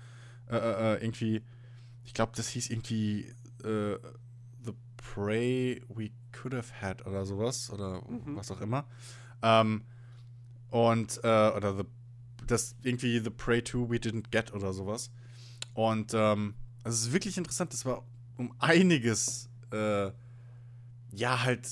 äh, 0.50 0.56
äh, 0.56 0.94
äh 0.96 1.04
irgendwie, 1.04 1.44
ich 2.06 2.14
glaube, 2.14 2.32
das 2.36 2.48
hieß 2.48 2.70
irgendwie 2.70 3.34
äh, 3.64 3.98
The 4.64 4.74
Prey 4.96 5.82
We 5.90 6.12
Could 6.32 6.54
Have 6.54 6.74
Had 6.80 7.06
oder 7.06 7.26
sowas 7.26 7.70
oder 7.70 8.02
mhm. 8.08 8.38
was 8.38 8.52
auch 8.52 8.62
immer. 8.62 8.88
Ähm, 9.42 9.84
und, 10.70 11.20
äh, 11.24 11.52
oder 11.52 11.76
The 11.76 11.84
das 12.48 12.76
irgendwie 12.82 13.20
The 13.20 13.30
Prey 13.30 13.64
2 13.64 13.90
We 13.90 13.98
Didn't 13.98 14.32
Get 14.32 14.54
oder 14.54 14.74
sowas. 14.74 15.12
Und 15.74 16.14
ähm, 16.14 16.56
also 16.84 16.96
es 16.96 17.08
ist 17.08 17.14
wirklich 17.14 17.38
interessant. 17.38 17.74
Das 17.74 17.86
war 17.86 18.04
um 18.38 18.54
einiges, 18.60 19.50
äh, 19.72 20.12
ja, 21.12 21.44
halt, 21.44 21.70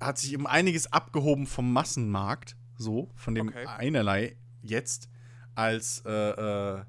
hat 0.00 0.18
sich 0.18 0.34
um 0.36 0.46
einiges 0.46 0.92
abgehoben 0.92 1.46
vom 1.46 1.72
Massenmarkt, 1.72 2.56
so, 2.76 3.10
von 3.14 3.34
dem 3.34 3.48
okay. 3.48 3.66
einerlei 3.66 4.36
jetzt, 4.62 5.08
als, 5.60 6.02
äh, 6.06 6.10
äh, 6.10 6.84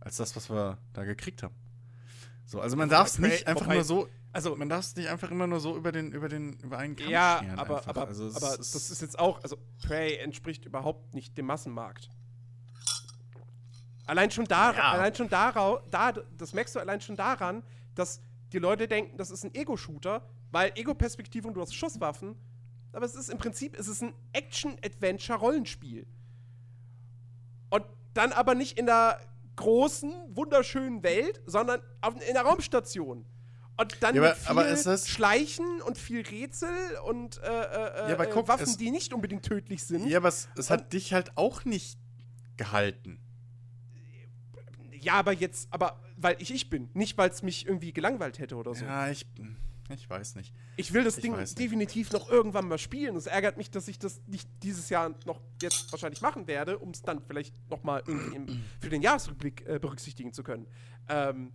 als 0.00 0.16
das, 0.16 0.36
was 0.36 0.48
wir 0.48 0.78
da 0.92 1.04
gekriegt 1.04 1.42
haben. 1.42 1.54
So, 2.46 2.60
also 2.60 2.76
man 2.76 2.88
darf 2.88 3.08
es 3.08 3.18
nicht 3.18 3.46
einfach 3.46 3.66
nur 3.66 3.84
so 3.84 4.08
also 4.32 4.54
man 4.56 4.68
darf 4.68 4.84
es 4.84 4.94
nicht 4.96 5.08
einfach 5.08 5.30
immer 5.30 5.46
nur 5.46 5.58
so 5.58 5.76
über 5.76 5.90
den 5.90 6.12
über 6.12 6.28
den 6.28 6.52
über 6.60 6.78
einen 6.78 6.96
Kamm 6.96 7.10
Ja, 7.10 7.42
aber 7.56 7.86
aber, 7.88 8.08
also 8.08 8.26
aber 8.34 8.58
ist 8.58 8.74
das 8.74 8.90
ist 8.90 9.02
jetzt 9.02 9.18
auch 9.18 9.42
also 9.42 9.56
Prey 9.82 10.16
entspricht 10.16 10.64
überhaupt 10.64 11.14
nicht 11.14 11.36
dem 11.36 11.46
Massenmarkt. 11.46 12.10
Allein 14.06 14.30
schon 14.30 14.44
da, 14.44 14.72
ja. 14.72 14.92
allein 14.92 15.14
schon 15.14 15.28
darauf, 15.28 15.82
da 15.90 16.12
das 16.12 16.54
merkst 16.54 16.74
du 16.76 16.80
allein 16.80 17.00
schon 17.00 17.16
daran, 17.16 17.62
dass 17.94 18.20
die 18.52 18.58
Leute 18.58 18.88
denken, 18.88 19.18
das 19.18 19.30
ist 19.30 19.44
ein 19.44 19.54
Ego-Shooter, 19.54 20.22
weil 20.50 20.72
Ego-Perspektive 20.74 21.48
und 21.48 21.54
du 21.54 21.60
hast 21.60 21.74
Schusswaffen, 21.74 22.34
aber 22.92 23.04
es 23.04 23.14
ist 23.14 23.28
im 23.28 23.38
Prinzip 23.38 23.78
es 23.78 23.88
ist 23.88 24.02
ein 24.02 24.14
Action-Adventure-Rollenspiel. 24.32 26.06
Und 27.70 27.84
dann 28.14 28.32
aber 28.32 28.54
nicht 28.54 28.78
in 28.78 28.86
der 28.86 29.20
großen, 29.56 30.12
wunderschönen 30.34 31.02
Welt, 31.02 31.40
sondern 31.46 31.80
in 32.26 32.34
der 32.34 32.42
Raumstation. 32.42 33.24
Und 33.76 33.96
dann 34.00 34.16
ja, 34.16 34.34
aber, 34.46 34.64
mit 34.64 34.78
viel 34.78 34.98
Schleichen 34.98 35.80
und 35.82 35.98
viel 35.98 36.22
Rätsel 36.26 36.68
und 37.06 37.38
äh, 37.38 37.46
äh, 37.46 38.10
ja, 38.10 38.24
guck, 38.26 38.48
Waffen, 38.48 38.64
es, 38.64 38.76
die 38.76 38.90
nicht 38.90 39.12
unbedingt 39.12 39.44
tödlich 39.44 39.84
sind. 39.84 40.08
Ja, 40.08 40.18
aber 40.18 40.28
es, 40.28 40.48
es 40.56 40.68
hat 40.68 40.92
dich 40.92 41.12
halt 41.12 41.36
auch 41.36 41.64
nicht 41.64 41.96
gehalten. 42.56 43.20
Ja, 45.00 45.14
aber 45.14 45.32
jetzt, 45.32 45.68
aber 45.70 46.00
weil 46.16 46.34
ich 46.40 46.52
ich 46.52 46.70
bin, 46.70 46.90
nicht 46.92 47.16
weil 47.18 47.30
es 47.30 47.44
mich 47.44 47.66
irgendwie 47.66 47.92
gelangweilt 47.92 48.40
hätte 48.40 48.56
oder 48.56 48.74
so. 48.74 48.84
Ja, 48.84 49.10
ich, 49.10 49.24
ich 49.94 50.08
weiß 50.08 50.34
nicht. 50.34 50.54
Ich 50.76 50.92
will 50.92 51.04
das 51.04 51.16
ich 51.16 51.22
Ding 51.22 51.34
definitiv 51.58 52.12
noch 52.12 52.30
irgendwann 52.30 52.68
mal 52.68 52.78
spielen. 52.78 53.16
Es 53.16 53.26
ärgert 53.26 53.56
mich, 53.56 53.70
dass 53.70 53.88
ich 53.88 53.98
das 53.98 54.20
nicht 54.26 54.48
dieses 54.62 54.90
Jahr 54.90 55.14
noch 55.24 55.40
jetzt 55.62 55.90
wahrscheinlich 55.92 56.20
machen 56.20 56.46
werde, 56.46 56.78
um 56.78 56.90
es 56.90 57.02
dann 57.02 57.22
vielleicht 57.22 57.54
noch 57.70 57.82
mal 57.82 58.02
im, 58.06 58.64
für 58.80 58.90
den 58.90 59.02
Jahresrückblick 59.02 59.66
äh, 59.66 59.78
berücksichtigen 59.78 60.32
zu 60.32 60.42
können. 60.42 60.66
Ähm, 61.08 61.52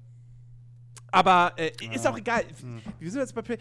aber 1.11 1.53
äh, 1.57 1.71
ist 1.93 2.07
auch 2.07 2.17
egal. 2.17 2.43
Hm. 2.59 2.81
Wie 2.99 3.05
sind 3.05 3.15
wir 3.15 3.21
jetzt 3.21 3.35
bei 3.35 3.43
Prey? 3.43 3.57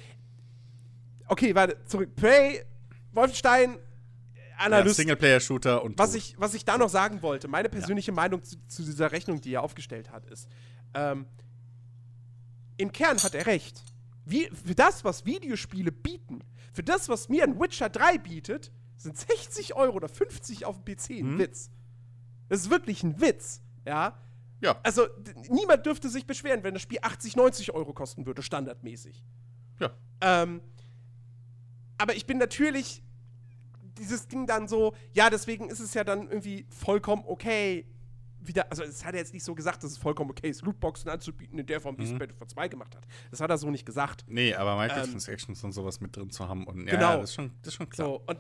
Okay, 1.27 1.55
warte, 1.55 1.77
zurück. 1.85 2.15
Prey, 2.17 2.65
Wolfenstein, 3.13 3.79
Analyst. 4.57 4.99
Ja, 4.99 5.03
Singleplayer-Shooter 5.03 5.83
und. 5.83 5.99
Was 5.99 6.15
ich, 6.15 6.35
was 6.39 6.55
ich 6.55 6.65
da 6.65 6.79
noch 6.79 6.89
sagen 6.89 7.21
wollte, 7.23 7.49
meine 7.49 7.69
persönliche 7.69 8.11
ja. 8.11 8.15
Meinung 8.15 8.43
zu, 8.43 8.57
zu, 8.69 8.83
dieser 8.83 9.13
Rechnung, 9.13 9.41
die 9.41 9.55
er 9.55 9.63
aufgestellt 9.63 10.11
hat, 10.11 10.27
ist: 10.27 10.49
ähm, 10.95 11.27
Im 12.79 12.91
Kern 12.93 13.23
hat 13.23 13.35
er 13.35 13.47
recht. 13.47 13.83
Wie, 14.25 14.49
für 14.51 14.75
das, 14.75 15.05
was 15.05 15.27
Videospiele 15.27 15.93
bieten, 15.93 16.45
für 16.73 16.83
das, 16.83 17.09
was 17.09 17.29
mir 17.29 17.45
ein 17.45 17.59
Witcher 17.61 17.89
3 17.89 18.19
bietet, 18.19 18.71
sind 18.97 19.19
60 19.19 19.75
Euro 19.75 19.97
oder 19.97 20.09
50 20.09 20.65
auf 20.65 20.83
dem 20.83 20.85
PC 20.85 21.11
ein 21.11 21.35
mhm. 21.35 21.39
Witz. 21.39 21.71
Das 22.49 22.61
ist 22.61 22.71
wirklich 22.71 23.03
ein 23.03 23.21
Witz. 23.21 23.63
Ja. 23.85 24.19
Ja. 24.61 24.79
Also 24.85 25.09
niemand 25.49 25.85
dürfte 25.85 26.09
sich 26.09 26.25
beschweren, 26.25 26.63
wenn 26.63 26.75
das 26.75 26.83
Spiel 26.83 26.99
80, 27.03 27.35
90 27.35 27.73
Euro 27.73 27.93
kosten 27.93 28.27
würde, 28.27 28.43
standardmäßig. 28.43 29.23
Ja. 29.81 29.91
Ähm, 30.21 30.61
aber 31.99 32.15
ich 32.15 32.27
bin 32.27 32.39
natürlich 32.39 33.03
dieses 33.99 34.29
Ding 34.29 34.47
dann 34.47 34.69
so, 34.69 34.95
ja, 35.13 35.31
deswegen 35.31 35.69
ist 35.69 35.81
es 35.81 35.95
ja 35.95 36.05
dann 36.05 36.29
irgendwie 36.29 36.67
vollkommen 36.71 37.25
okay, 37.27 37.87
wieder, 38.47 38.71
also 38.71 38.83
es 38.83 39.05
hat 39.05 39.15
er 39.15 39.21
jetzt 39.21 39.33
nicht 39.33 39.45
so 39.45 39.55
gesagt, 39.55 39.83
dass 39.83 39.93
es 39.93 39.99
vollkommen 39.99 40.31
okay 40.31 40.49
ist, 40.49 40.63
Lootboxen 40.63 41.11
anzubieten 41.11 41.59
in 41.59 41.67
der 41.67 41.81
Form, 41.81 41.97
wie 41.99 42.03
mhm. 42.03 42.13
es 42.13 42.19
Battlefield 42.19 42.51
2 42.51 42.69
gemacht 42.69 42.97
hat. 42.97 43.07
Das 43.31 43.41
hat 43.41 43.51
er 43.51 43.59
so 43.59 43.71
nicht 43.71 43.87
gesagt. 43.87 44.25
Nee, 44.27 44.55
aber 44.55 44.77
Microtransactions 44.77 45.63
ähm, 45.63 45.67
und 45.67 45.73
sowas 45.73 46.01
mit 46.01 46.17
drin 46.17 46.31
zu 46.31 46.49
haben 46.49 46.67
und 46.67 46.87
ja, 46.87 46.95
genau. 46.95 47.17
das 47.19 47.31
ist 47.31 47.35
schon, 47.35 47.53
das 47.63 47.69
ist 47.69 47.75
schon 47.75 47.89
klar. 47.89 48.09
So, 48.09 48.23
und 48.27 48.39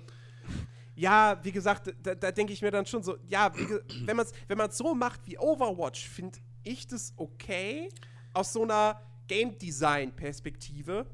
ja, 0.94 1.38
wie 1.42 1.52
gesagt, 1.52 1.94
da, 2.02 2.14
da 2.14 2.30
denke 2.30 2.52
ich 2.52 2.62
mir 2.62 2.70
dann 2.70 2.86
schon 2.86 3.02
so, 3.02 3.16
ja, 3.28 3.52
wie, 3.56 4.06
wenn 4.06 4.16
man 4.16 4.26
es 4.26 4.32
wenn 4.48 4.70
so 4.70 4.94
macht 4.94 5.20
wie 5.26 5.38
Overwatch, 5.38 6.08
finde 6.08 6.38
ich 6.64 6.86
das 6.86 7.12
okay 7.16 7.88
aus 8.34 8.52
so 8.52 8.62
einer 8.62 9.00
Game 9.26 9.56
Design 9.58 10.14
Perspektive. 10.14 11.06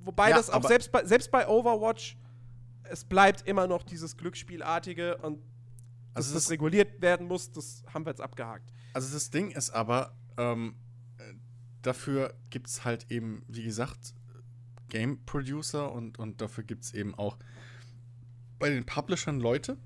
Wobei 0.00 0.30
ja, 0.30 0.36
das 0.36 0.50
auch 0.50 0.64
selbst 0.64 0.90
bei, 0.90 1.04
selbst 1.04 1.30
bei 1.30 1.46
Overwatch, 1.46 2.16
es 2.84 3.04
bleibt 3.04 3.46
immer 3.46 3.66
noch 3.66 3.82
dieses 3.82 4.16
Glücksspielartige 4.16 5.16
und 5.18 5.40
also 6.14 6.34
das, 6.34 6.44
das 6.44 6.50
reguliert 6.50 7.00
werden 7.00 7.26
muss, 7.26 7.52
das 7.52 7.84
haben 7.92 8.04
wir 8.04 8.10
jetzt 8.10 8.20
abgehakt. 8.20 8.72
Also 8.92 9.12
das 9.12 9.30
Ding 9.30 9.50
ist 9.50 9.70
aber, 9.70 10.16
ähm, 10.36 10.74
dafür 11.82 12.34
gibt 12.50 12.68
es 12.68 12.84
halt 12.84 13.10
eben, 13.10 13.42
wie 13.48 13.62
gesagt, 13.62 14.14
Game 14.88 15.24
Producer 15.24 15.92
und, 15.92 16.18
und 16.18 16.40
dafür 16.40 16.64
gibt 16.64 16.84
es 16.84 16.94
eben 16.94 17.14
auch 17.14 17.38
bei 18.58 18.70
den 18.70 18.84
Publishern 18.84 19.40
Leute, 19.40 19.78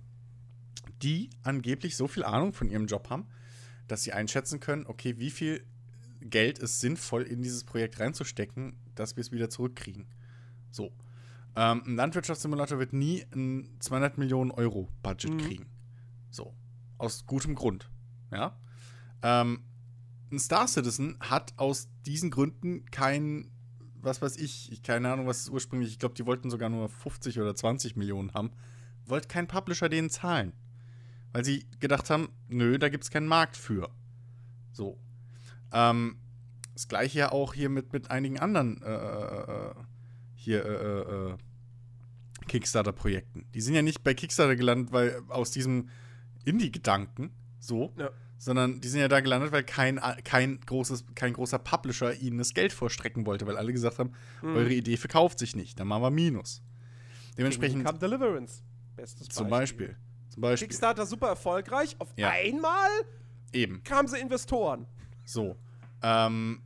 die 1.03 1.31
angeblich 1.43 1.97
so 1.97 2.09
viel 2.09 2.25
Ahnung 2.25 2.53
von 2.53 2.71
ihrem 2.71 2.87
Job 2.87 3.11
haben, 3.11 3.27
dass 3.87 4.03
sie 4.03 4.13
einschätzen 4.13 4.61
können, 4.61 4.87
okay, 4.87 5.19
wie 5.19 5.31
viel 5.31 5.65
Geld 6.21 6.59
ist 6.59 6.81
sinnvoll 6.81 7.23
in 7.23 7.43
dieses 7.43 7.65
Projekt 7.65 8.01
reinzustecken, 8.01 8.77
dass 8.95 9.17
wir 9.17 9.21
es 9.21 9.31
wieder 9.31 9.51
zurückkriegen. 9.51 10.07
So. 10.71 10.91
Ähm, 11.57 11.83
ein 11.87 11.97
Landwirtschaftssimulator 11.97 12.79
wird 12.79 12.93
nie 12.95 13.25
ein 13.35 13.69
200 13.79 14.19
Millionen 14.19 14.51
Euro 14.51 14.89
Budget 15.03 15.35
mhm. 15.35 15.39
kriegen. 15.39 15.67
So. 16.35 16.55
Aus 16.99 17.27
gutem 17.27 17.55
Grund. 17.55 17.91
Ja. 18.33 18.59
Ähm, 19.23 19.65
ein 20.33 20.39
Star 20.39 20.67
Citizen 20.67 21.17
hat 21.21 21.55
aus 21.57 21.89
diesen 22.05 22.31
Gründen 22.31 22.85
kein 22.91 23.51
was 24.05 24.23
weiß 24.23 24.37
ich, 24.37 24.83
keine 24.83 25.13
Ahnung, 25.13 25.27
was 25.27 25.41
es 25.41 25.49
ursprünglich, 25.49 25.91
ich 25.91 25.99
glaube, 25.99 26.15
die 26.15 26.27
wollten 26.27 26.51
sogar 26.51 26.69
nur 26.69 26.89
50 26.89 27.41
oder 27.41 27.55
20 27.55 27.97
Millionen 27.97 28.33
haben, 28.35 28.51
wollte 29.07 29.29
kein 29.29 29.47
Publisher 29.47 29.89
denen 29.89 30.11
zahlen. 30.11 30.53
Weil 31.33 31.45
sie 31.45 31.67
gedacht 31.81 32.11
haben, 32.11 32.29
nö, 32.49 32.79
da 32.79 32.89
gibt 32.89 33.05
es 33.05 33.11
keinen 33.11 33.27
Markt 33.27 33.57
für. 33.57 33.91
So. 34.73 34.99
Ähm, 35.73 36.19
das 36.75 36.89
gleiche 36.89 37.19
ja 37.19 37.33
auch 37.33 37.55
hier 37.55 37.69
mit, 37.69 37.93
mit 37.93 38.11
einigen 38.11 38.39
anderen 38.39 38.83
äh, 38.83 38.95
äh, 38.95 39.71
äh 39.71 39.75
hier 40.37 40.65
äh, 40.67 41.31
äh, 41.31 41.37
Kickstarter-Projekten. 42.49 43.47
Die 43.55 43.63
sind 43.63 43.75
ja 43.75 43.81
nicht 43.81 44.05
bei 44.05 44.13
Kickstarter 44.13 44.57
gelandet, 44.57 44.93
weil 44.93 45.23
aus 45.29 45.51
diesem 45.51 45.89
Indie-Gedanken 46.45 47.31
so, 47.59 47.93
ja 47.99 48.11
sondern 48.45 48.81
die 48.81 48.89
sind 48.89 49.01
ja 49.01 49.09
da 49.09 49.21
gelandet, 49.21 49.53
weil 49.53 49.65
kein, 49.65 49.99
kein, 50.23 50.61
großes, 50.61 51.07
kein 51.15 51.33
großer 51.33 51.59
Publisher 51.59 52.15
ihnen 52.15 52.37
das 52.37 52.53
Geld 52.53 52.75
vorstrecken 52.75 53.25
wollte, 53.25 53.47
weil 53.47 53.57
alle 53.57 53.73
gesagt 53.73 53.99
haben, 53.99 54.13
mhm. 54.43 54.57
eure 54.57 54.73
Idee 54.73 54.99
verkauft 54.99 55.39
sich 55.39 55.57
nicht, 55.57 55.81
dann 55.81 55.89
machen 55.89 56.03
wir 56.03 56.11
Minus. 56.11 56.63
Dementsprechend. 57.39 57.85
Come 57.85 57.99
Deliverance. 57.99 58.63
Bestes 58.97 59.29
Beispiel. 59.29 59.35
Zum 59.35 59.49
Beispiel. 59.49 59.97
Zum 60.29 60.41
Beispiel. 60.43 60.69
Kickstarter 60.69 61.07
super 61.07 61.29
erfolgreich. 61.29 61.97
Auf 61.99 62.13
ja. 62.17 62.31
einmal 62.31 62.91
Eben. 63.53 63.83
kamen 63.83 64.09
sie 64.09 64.19
Investoren. 64.19 64.87
So. 65.25 65.57
Ähm, 66.03 66.63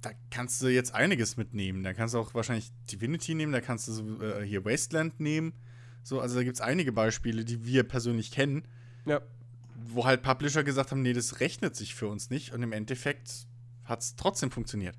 da 0.00 0.10
kannst 0.30 0.62
du 0.62 0.68
jetzt 0.68 0.94
einiges 0.94 1.36
mitnehmen. 1.36 1.82
Da 1.82 1.92
kannst 1.92 2.14
du 2.14 2.18
auch 2.18 2.34
wahrscheinlich 2.34 2.72
Divinity 2.90 3.34
nehmen, 3.34 3.52
da 3.52 3.60
kannst 3.60 3.86
du 3.86 4.20
äh, 4.22 4.44
hier 4.44 4.64
Wasteland 4.64 5.20
nehmen. 5.20 5.52
So, 6.02 6.20
also 6.20 6.36
da 6.36 6.42
gibt 6.42 6.54
es 6.54 6.60
einige 6.60 6.90
Beispiele, 6.90 7.44
die 7.44 7.64
wir 7.64 7.84
persönlich 7.84 8.32
kennen. 8.32 8.66
Ja 9.04 9.20
wo 9.86 10.04
halt 10.04 10.22
Publisher 10.22 10.64
gesagt 10.64 10.90
haben, 10.90 11.02
nee, 11.02 11.12
das 11.12 11.40
rechnet 11.40 11.76
sich 11.76 11.94
für 11.94 12.08
uns 12.08 12.30
nicht. 12.30 12.52
Und 12.52 12.62
im 12.62 12.72
Endeffekt 12.72 13.46
hat 13.84 14.00
es 14.00 14.16
trotzdem 14.16 14.50
funktioniert. 14.50 14.96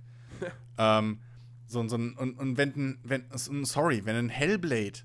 ähm, 0.78 1.20
so, 1.68 1.88
so, 1.88 1.96
und, 1.96 2.18
und 2.18 2.58
wenn, 2.58 3.00
wenn, 3.04 3.26
sorry, 3.34 4.06
wenn 4.06 4.16
ein 4.16 4.30
Hellblade 4.30 5.00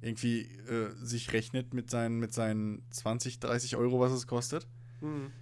irgendwie 0.00 0.42
äh, 0.42 0.90
sich 1.02 1.32
rechnet 1.32 1.74
mit 1.74 1.90
seinen, 1.90 2.18
mit 2.18 2.32
seinen 2.32 2.82
20, 2.90 3.40
30 3.40 3.76
Euro, 3.76 3.98
was 4.00 4.12
es 4.12 4.26
kostet, 4.26 4.66
mhm. 5.00 5.32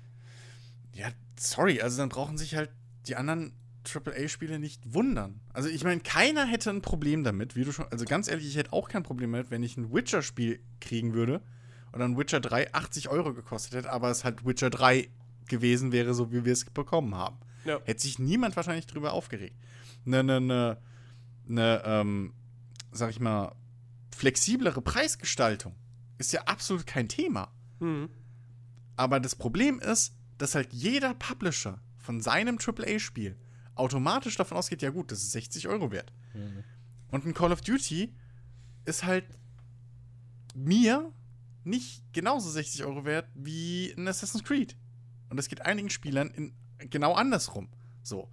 ja, 0.95 1.09
sorry, 1.39 1.83
also 1.83 1.99
dann 1.99 2.09
brauchen 2.09 2.39
sich 2.39 2.55
halt 2.55 2.71
die 3.09 3.17
anderen 3.17 3.53
AAA-Spiele 3.93 4.59
nicht 4.59 4.95
wundern. 4.95 5.41
Also 5.53 5.69
ich 5.69 5.85
meine, 5.85 6.01
keiner 6.01 6.47
hätte 6.47 6.71
ein 6.71 6.81
Problem 6.81 7.25
damit, 7.25 7.57
wie 7.57 7.65
du 7.65 7.73
schon, 7.73 7.87
also 7.91 8.07
ganz 8.07 8.29
ehrlich, 8.29 8.47
ich 8.47 8.57
hätte 8.57 8.73
auch 8.73 8.89
kein 8.89 9.03
Problem 9.03 9.33
damit, 9.33 9.51
wenn 9.51 9.63
ich 9.63 9.77
ein 9.77 9.93
Witcher-Spiel 9.93 10.61
kriegen 10.81 11.13
würde 11.13 11.43
und 11.95 12.01
dann 12.01 12.19
Witcher 12.19 12.41
3 12.41 12.75
80 12.75 13.09
Euro 13.09 13.33
gekostet 13.33 13.75
hätte, 13.75 13.93
aber 13.93 14.11
es 14.11 14.25
halt 14.25 14.45
Witcher 14.45 14.69
3 14.69 15.09
gewesen 15.47 15.93
wäre, 15.93 16.13
so 16.13 16.33
wie 16.33 16.45
wir 16.45 16.53
es 16.53 16.65
bekommen 16.65 17.15
haben. 17.15 17.39
Ja. 17.65 17.81
Hätte 17.85 18.03
sich 18.03 18.19
niemand 18.19 18.57
wahrscheinlich 18.57 18.89
drüber 18.89 19.13
aufgeregt. 19.13 19.57
Eine, 20.05 20.19
eine, 20.19 20.37
eine, 20.37 20.79
eine 21.49 21.83
ähm, 21.85 22.35
sag 22.91 23.11
ich 23.11 23.21
mal, 23.21 23.55
flexiblere 24.15 24.83
Preisgestaltung 24.83 25.77
ist 26.19 26.33
ja 26.33 26.43
absolut 26.43 26.85
kein 26.85 27.09
Thema. 27.09 27.53
Mhm. 27.79 28.09
Aber 28.97 29.21
das 29.21 29.37
Problem 29.37 29.79
ist, 29.79 30.17
dass 30.37 30.57
halt 30.57 30.73
jeder 30.73 31.15
Publisher 31.15 31.81
von 31.99 32.21
seinem 32.21 32.59
AAA-Spiel 32.59 33.37
automatisch 33.77 34.37
davon 34.37 34.59
ausgeht, 34.59 34.83
ja 34.83 34.91
gut, 34.91 35.13
das 35.13 35.23
ist 35.23 35.31
60 35.31 35.69
Euro 35.69 35.93
wert. 35.93 36.13
Mhm. 36.35 36.65
Und 37.07 37.25
ein 37.25 37.35
Call 37.35 37.53
of 37.53 37.61
Duty 37.61 38.13
ist 38.85 39.05
halt 39.05 39.27
mir 40.57 41.13
nicht 41.65 42.03
genauso 42.13 42.51
60 42.51 42.85
Euro 42.85 43.05
wert 43.05 43.29
wie 43.35 43.93
ein 43.97 44.07
Assassin's 44.09 44.45
Creed. 44.45 44.77
Und 45.31 45.37
das 45.37 45.49
geht 45.49 45.63
einigen 45.63 45.91
Spielern 45.91 46.31
in, 46.31 46.55
genau 46.79 47.15
andersrum. 47.15 47.69
So. 48.03 48.31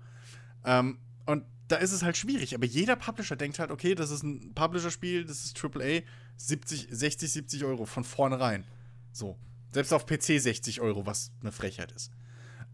Ähm, 0.66 1.00
und 1.26 1.46
da 1.68 1.78
ist 1.78 1.92
es 1.92 2.04
halt 2.04 2.18
schwierig. 2.18 2.54
Aber 2.54 2.66
jeder 2.66 2.96
Publisher 2.96 3.36
denkt 3.36 3.60
halt, 3.60 3.72
okay, 3.72 3.96
das 3.96 4.12
ist 4.12 4.24
ein 4.24 4.54
Publisher-Spiel, 4.54 5.26
das 5.26 5.46
ist 5.46 5.64
AAA, 5.64 6.02
70, 6.38 6.88
60, 6.92 7.32
70 7.32 7.64
Euro 7.64 7.86
von 7.86 8.04
vornherein. 8.04 8.66
So. 9.12 9.38
Selbst 9.72 9.94
auf 9.94 10.06
PC 10.06 10.40
60 10.40 10.82
Euro, 10.82 11.06
was 11.06 11.32
eine 11.42 11.52
Frechheit 11.52 11.92
ist. 11.94 12.12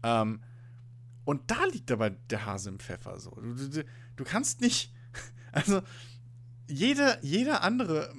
Ähm, 0.02 0.42
und 1.24 1.50
da 1.50 1.64
liegt 1.66 1.90
aber 1.92 2.10
der 2.10 2.46
Hase 2.46 2.70
im 2.70 2.80
Pfeffer. 2.80 3.20
So. 3.20 3.30
Du, 3.30 3.68
du, 3.68 3.84
du 4.16 4.24
kannst 4.24 4.60
nicht. 4.60 4.92
Also, 5.50 5.80
jeder, 6.68 7.22
jeder, 7.24 7.62
andere, 7.62 8.14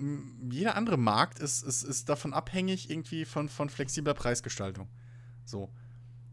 jeder 0.49 0.75
andere 0.75 0.97
Markt 0.97 1.39
ist, 1.39 1.63
ist, 1.63 1.83
ist 1.83 2.09
davon 2.09 2.33
abhängig, 2.33 2.89
irgendwie 2.89 3.25
von, 3.25 3.47
von 3.47 3.69
flexibler 3.69 4.13
Preisgestaltung. 4.13 4.87
So. 5.45 5.69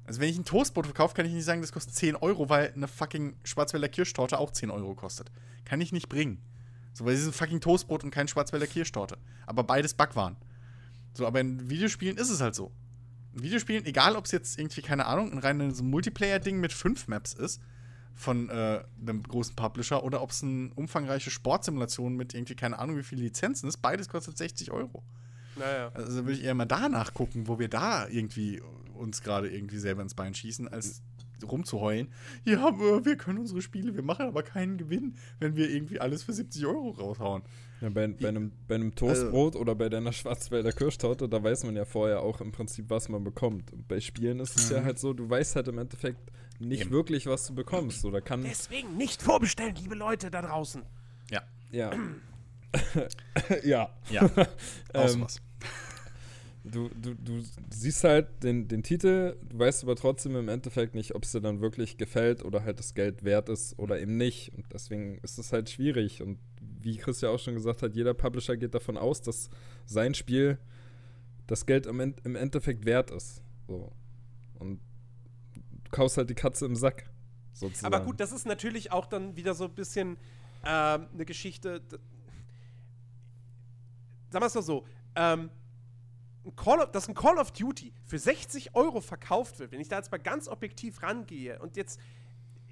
Also, 0.05 0.21
wenn 0.21 0.29
ich 0.29 0.39
ein 0.39 0.45
Toastbrot 0.45 0.87
verkaufe, 0.87 1.15
kann 1.15 1.27
ich 1.27 1.33
nicht 1.33 1.45
sagen, 1.45 1.61
das 1.61 1.73
kostet 1.73 1.95
10 1.95 2.17
Euro, 2.17 2.49
weil 2.49 2.73
eine 2.75 2.89
fucking 2.89 3.37
Schwarzwälder 3.45 3.89
Kirschtorte 3.89 4.39
auch 4.39 4.51
10 4.51 4.71
Euro 4.71 4.95
kostet. 4.95 5.31
Kann 5.65 5.81
ich 5.81 5.93
nicht 5.93 6.09
bringen. 6.09 6.41
So, 6.95 7.05
weil 7.05 7.15
es 7.15 7.21
ist 7.21 7.27
ein 7.27 7.33
fucking 7.33 7.61
Toastbrot 7.61 8.05
und 8.05 8.11
kein 8.11 8.29
Schwarzwälder 8.29 8.67
Kirschtorte. 8.67 9.19
Aber 9.47 9.65
beides 9.65 9.95
Backwaren. 9.95 10.37
So, 11.13 11.27
aber 11.27 11.41
in 11.41 11.69
Videospielen 11.69 12.17
ist 12.17 12.31
es 12.31 12.41
halt 12.41 12.55
so. 12.55 12.73
In 13.35 13.43
Videospielen, 13.43 13.85
egal 13.85 14.17
ob 14.17 14.25
es 14.25 14.33
jetzt 14.33 14.59
irgendwie, 14.59 14.81
keine 14.81 15.07
Ahnung, 15.07 15.33
ein 15.33 15.39
reines 15.39 15.83
Multiplayer-Ding 15.83 16.59
mit 16.59 16.73
fünf 16.73 17.09
Maps 17.09 17.35
ist, 17.35 17.61
von 18.17 18.49
äh, 18.49 18.83
einem 19.01 19.23
großen 19.23 19.55
Publisher, 19.55 20.03
oder 20.03 20.23
ob 20.23 20.31
es 20.31 20.43
eine 20.43 20.71
umfangreiche 20.75 21.31
Sportsimulation 21.31 22.17
mit 22.17 22.35
irgendwie, 22.35 22.57
keine 22.57 22.79
Ahnung, 22.79 22.97
wie 22.97 23.03
viele 23.03 23.23
Lizenzen 23.23 23.69
ist, 23.69 23.77
beides 23.79 24.09
kostet 24.09 24.39
60 24.39 24.73
Euro. 24.73 25.03
Naja. 25.57 25.91
Also 25.95 26.25
würde 26.25 26.33
ich 26.33 26.45
eher 26.45 26.55
mal 26.55 26.65
danach 26.65 27.15
gucken, 27.15 27.47
wo 27.47 27.59
wir 27.59 27.69
da 27.69 28.09
irgendwie 28.09 28.63
uns 28.95 29.23
gerade 29.23 29.49
irgendwie 29.49 29.79
selber 29.79 30.03
ins 30.03 30.15
Bein 30.15 30.35
schießen, 30.35 30.69
als 30.69 31.03
rumzuheulen. 31.45 32.09
Ja, 32.45 32.73
wir 33.05 33.17
können 33.17 33.39
unsere 33.39 33.61
Spiele, 33.61 33.95
wir 33.95 34.03
machen 34.03 34.27
aber 34.27 34.43
keinen 34.43 34.79
Gewinn, 34.79 35.17
wenn 35.39 35.55
wir 35.55 35.71
irgendwie 35.71 36.01
alles 36.01 36.23
für 36.23 36.33
70 36.33 36.65
Euro 36.67 36.91
raushauen. 36.91 37.43
Ja, 37.83 37.91
bei, 37.91 38.09
bei, 38.09 38.29
einem, 38.29 38.53
bei 38.67 38.77
einem 38.77 38.95
Toastbrot 38.95 39.53
also, 39.53 39.61
oder 39.61 39.75
bei 39.75 39.91
deiner 39.91 40.13
Schwarzwälder 40.13 40.73
Kirschtorte, 40.73 41.29
da 41.29 41.43
weiß 41.43 41.65
man 41.65 41.77
ja 41.77 41.85
vorher 41.85 42.23
auch 42.23 42.41
im 42.41 42.53
Prinzip, 42.53 42.89
was 42.89 43.11
man 43.11 43.23
bekommt. 43.23 43.71
Und 43.73 43.87
bei 43.87 44.01
Spielen 44.01 44.41
ist 44.41 44.57
es 44.57 44.71
mhm. 44.71 44.77
ja 44.77 44.85
halt 44.85 44.99
so, 44.99 45.13
du 45.13 45.29
weißt 45.29 45.57
halt 45.57 45.69
im 45.69 45.77
Endeffekt 45.77 46.33
nicht 46.59 46.83
Eben. 46.83 46.91
wirklich, 46.91 47.27
was 47.27 47.47
du 47.47 47.55
bekommst. 47.55 48.05
Oder 48.05 48.21
kann 48.21 48.43
Deswegen 48.43 48.97
nicht 48.97 49.23
vorbestellen, 49.23 49.75
liebe 49.77 49.95
Leute 49.95 50.31
da 50.31 50.43
draußen. 50.43 50.83
Ja. 51.31 51.43
Ja. 51.71 51.93
ja. 53.65 53.91
Ja. 54.11 54.31
ähm, 54.95 55.23
was. 55.23 55.41
Du, 56.65 56.89
du, 57.01 57.15
du 57.15 57.45
siehst 57.71 58.03
halt 58.03 58.43
den, 58.43 58.67
den 58.67 58.83
Titel, 58.83 59.37
du 59.49 59.59
weißt 59.59 59.85
aber 59.85 59.95
trotzdem 59.95 60.35
im 60.35 60.49
Endeffekt 60.49 60.97
nicht, 60.97 61.15
ob 61.15 61.23
es 61.23 61.31
dir 61.31 61.41
dann 61.41 61.61
wirklich 61.61 61.97
gefällt 61.97 62.45
oder 62.45 62.65
halt 62.65 62.81
das 62.81 62.95
Geld 62.95 63.23
wert 63.23 63.49
ist 63.49 63.79
oder 63.79 64.01
eben 64.01 64.17
nicht. 64.17 64.53
Und 64.53 64.67
deswegen 64.73 65.19
ist 65.19 65.39
es 65.39 65.53
halt 65.53 65.71
schwierig. 65.71 66.23
Und 66.23 66.39
wie 66.83 66.97
Chris 66.97 67.21
ja 67.21 67.31
auch 67.31 67.39
schon 67.39 67.55
gesagt 67.55 67.83
hat, 67.83 67.95
jeder 67.95 68.15
Publisher 68.15 68.57
geht 68.57 68.75
davon 68.75 68.97
aus, 68.97 69.21
dass 69.21 69.49
sein 69.85 70.15
Spiel 70.15 70.59
das 71.47 71.67
Geld 71.67 71.87
im, 71.87 72.01
im 72.01 72.35
Endeffekt 72.35 72.85
wert 72.85 73.13
ist. 73.13 73.43
So. 73.69 73.93
Und 74.59 74.81
kaufst 75.97 76.19
halt 76.19 76.29
die 76.29 76.35
Katze 76.35 76.67
im 76.67 76.77
Sack. 76.77 77.09
Sozusagen. 77.53 77.95
Aber 77.95 78.05
gut, 78.05 78.21
das 78.21 78.33
ist 78.33 78.45
natürlich 78.47 78.93
auch 78.93 79.07
dann 79.07 79.35
wieder 79.35 79.55
so 79.55 79.65
ein 79.65 79.75
bisschen 79.75 80.19
äh, 80.63 80.69
eine 80.69 81.25
Geschichte. 81.25 81.83
Sagen 84.29 84.43
wir 84.43 84.47
es 84.47 84.55
mal 84.55 84.63
so. 84.63 84.85
Ähm, 85.15 85.51
Call 86.55 86.81
of, 86.81 86.93
dass 86.93 87.09
ein 87.09 87.15
Call 87.15 87.39
of 87.39 87.51
Duty 87.53 87.93
für 88.05 88.19
60 88.19 88.75
Euro 88.77 89.01
verkauft 89.01 89.59
wird, 89.59 89.73
wenn 89.73 89.81
ich 89.81 89.89
da 89.89 89.97
jetzt 89.97 90.13
mal 90.13 90.19
ganz 90.19 90.47
objektiv 90.49 91.03
rangehe 91.03 91.59
und 91.59 91.77
jetzt, 91.77 91.99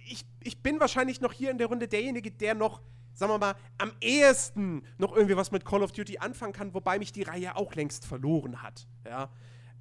ich, 0.06 0.24
ich 0.44 0.62
bin 0.62 0.78
wahrscheinlich 0.78 1.20
noch 1.20 1.32
hier 1.32 1.50
in 1.50 1.58
der 1.58 1.66
Runde 1.66 1.88
derjenige, 1.88 2.30
der 2.30 2.54
noch, 2.54 2.82
sagen 3.14 3.32
wir 3.32 3.38
mal, 3.38 3.56
am 3.78 3.90
ehesten 4.00 4.84
noch 4.98 5.16
irgendwie 5.16 5.36
was 5.36 5.50
mit 5.50 5.64
Call 5.64 5.82
of 5.82 5.90
Duty 5.90 6.18
anfangen 6.18 6.52
kann, 6.52 6.72
wobei 6.72 7.00
mich 7.00 7.10
die 7.10 7.22
Reihe 7.22 7.56
auch 7.56 7.74
längst 7.74 8.06
verloren 8.06 8.62
hat, 8.62 8.86
ja. 9.04 9.28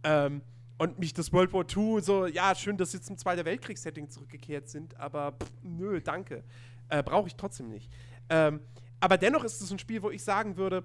Ähm, 0.04 0.42
und 0.84 1.00
mich 1.00 1.14
das 1.14 1.32
World 1.32 1.54
War 1.54 1.66
II 1.66 2.02
so, 2.02 2.26
ja, 2.26 2.54
schön, 2.54 2.76
dass 2.76 2.92
sie 2.92 3.00
zum 3.00 3.18
Zweiten 3.18 3.46
Weltkriegssetting 3.46 4.10
zurückgekehrt 4.10 4.68
sind, 4.68 5.00
aber 5.00 5.32
pff, 5.32 5.50
nö, 5.64 6.02
danke. 6.02 6.44
Äh, 6.90 7.02
Brauche 7.02 7.28
ich 7.28 7.36
trotzdem 7.38 7.70
nicht. 7.70 7.90
Ähm, 8.30 8.60
aber 9.00 9.18
dennoch 9.18 9.46
ist 9.46 9.62
es 9.62 9.72
ein 9.72 9.80
Spiel, 9.80 10.04
wo 10.04 10.12
ich 10.12 10.22
sagen 10.22 10.58
würde, 10.58 10.84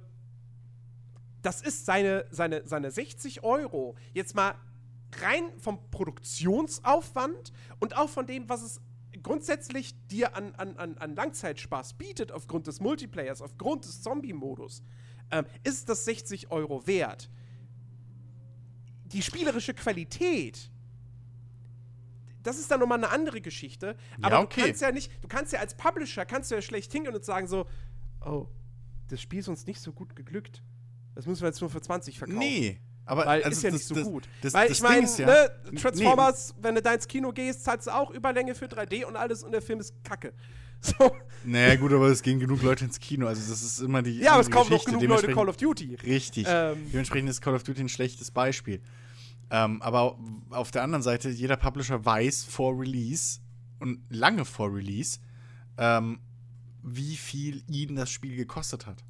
das 1.43 1.63
ist 1.63 1.85
seine, 1.85 2.27
seine, 2.31 2.63
seine 2.65 2.93
60 2.93 3.43
Euro. 3.43 3.97
Jetzt 4.15 4.37
mal 4.37 4.55
rein 5.21 5.51
vom 5.59 5.91
Produktionsaufwand 5.91 7.53
und 7.81 7.97
auch 7.97 8.09
von 8.09 8.25
dem, 8.25 8.49
was 8.49 8.63
es 8.63 8.81
grundsätzlich 9.25 9.97
dir 10.07 10.37
an, 10.37 10.55
an, 10.55 10.97
an 10.97 11.17
Langzeitspaß 11.17 11.95
bietet, 11.95 12.31
aufgrund 12.31 12.69
des 12.69 12.79
Multiplayers, 12.79 13.43
aufgrund 13.43 13.85
des 13.85 14.01
Zombie-Modus, 14.03 14.85
ähm, 15.33 15.45
ist 15.65 15.89
das 15.89 16.05
60 16.05 16.53
Euro 16.53 16.87
wert. 16.87 17.31
Die 19.13 19.23
spielerische 19.23 19.75
Qualität, 19.75 20.71
das 22.43 22.59
ist 22.59 22.71
dann 22.71 22.81
nochmal 22.81 22.99
eine 22.99 23.11
andere 23.11 23.41
Geschichte. 23.41 23.97
Aber 24.23 24.37
ja, 24.37 24.43
okay. 24.43 24.61
du 24.61 24.67
kannst 24.67 24.83
ja 24.83 24.93
nicht, 24.93 25.13
du 25.23 25.29
kannst 25.29 25.53
ja 25.53 25.61
als 25.61 25.77
Publisher, 25.77 26.25
kannst 26.25 26.51
du 26.51 26.55
ja 26.55 26.63
schlecht 26.63 26.93
hingehen 26.93 27.15
und 27.15 27.25
sagen 27.25 27.47
so, 27.47 27.67
oh, 28.25 28.47
das 29.09 29.21
Spiel 29.21 29.41
ist 29.41 29.49
uns 29.49 29.67
nicht 29.67 29.81
so 29.81 29.93
gut 29.93 30.15
geglückt. 30.15 30.63
Das 31.15 31.27
müssen 31.27 31.43
wir 31.43 31.49
jetzt 31.49 31.61
nur 31.61 31.71
für 31.71 31.81
20 31.81 32.19
verkaufen. 32.19 32.39
Nee. 32.39 32.81
Aber 33.09 33.25
Weil 33.25 33.43
also 33.43 33.51
ist 33.51 33.63
ja 33.63 33.71
das, 33.71 33.81
nicht 33.81 33.89
so 33.89 33.95
das, 33.95 34.05
gut. 34.05 34.29
Das, 34.43 34.53
Weil 34.53 34.71
ich 34.71 34.83
meine, 34.83 35.09
ja, 35.17 35.27
ne, 35.27 35.51
Transformers, 35.81 36.55
nee. 36.55 36.63
wenn 36.63 36.75
du 36.75 36.83
da 36.83 36.93
ins 36.93 37.09
Kino 37.09 37.33
gehst, 37.33 37.65
zahlst 37.65 37.87
du 37.87 37.91
auch 37.91 38.11
Überlänge 38.11 38.55
für 38.55 38.67
3D 38.67 39.05
und 39.05 39.17
alles 39.17 39.43
und 39.43 39.53
der 39.53 39.63
Film 39.63 39.81
ist 39.81 39.95
kacke. 40.05 40.35
So. 40.99 41.17
Naja, 41.45 41.77
gut, 41.77 41.93
aber 41.93 42.07
es 42.09 42.23
gehen 42.23 42.39
genug 42.39 42.63
Leute 42.63 42.85
ins 42.85 43.01
Kino. 43.01 43.27
Also, 43.27 43.49
das 43.51 43.63
ist 43.63 43.81
immer 43.81 44.03
die. 44.03 44.19
Ja, 44.19 44.33
aber 44.33 44.43
es 44.43 44.51
kommen 44.51 44.71
noch 44.71 44.85
genug 44.85 45.03
Leute 45.03 45.33
Call 45.33 45.49
of 45.49 45.57
Duty. 45.57 45.97
Richtig. 46.05 46.47
Ähm. 46.49 46.77
Dementsprechend 46.93 47.31
ist 47.31 47.41
Call 47.41 47.55
of 47.55 47.63
Duty 47.65 47.81
ein 47.81 47.89
schlechtes 47.89 48.31
Beispiel. 48.31 48.81
Ähm, 49.51 49.81
aber 49.83 50.19
auf 50.51 50.71
der 50.71 50.83
anderen 50.83 51.03
Seite, 51.03 51.31
jeder 51.31 51.57
Publisher 51.57 52.05
weiß 52.05 52.45
vor 52.45 52.79
Release 52.79 53.41
und 53.81 54.01
lange 54.11 54.45
vor 54.45 54.75
Release, 54.75 55.21
ähm, 55.79 56.21
wie 56.83 57.17
viel 57.17 57.63
ihnen 57.67 57.97
das 57.97 58.11
Spiel 58.11 58.37
gekostet 58.37 58.87
hat. 58.87 59.05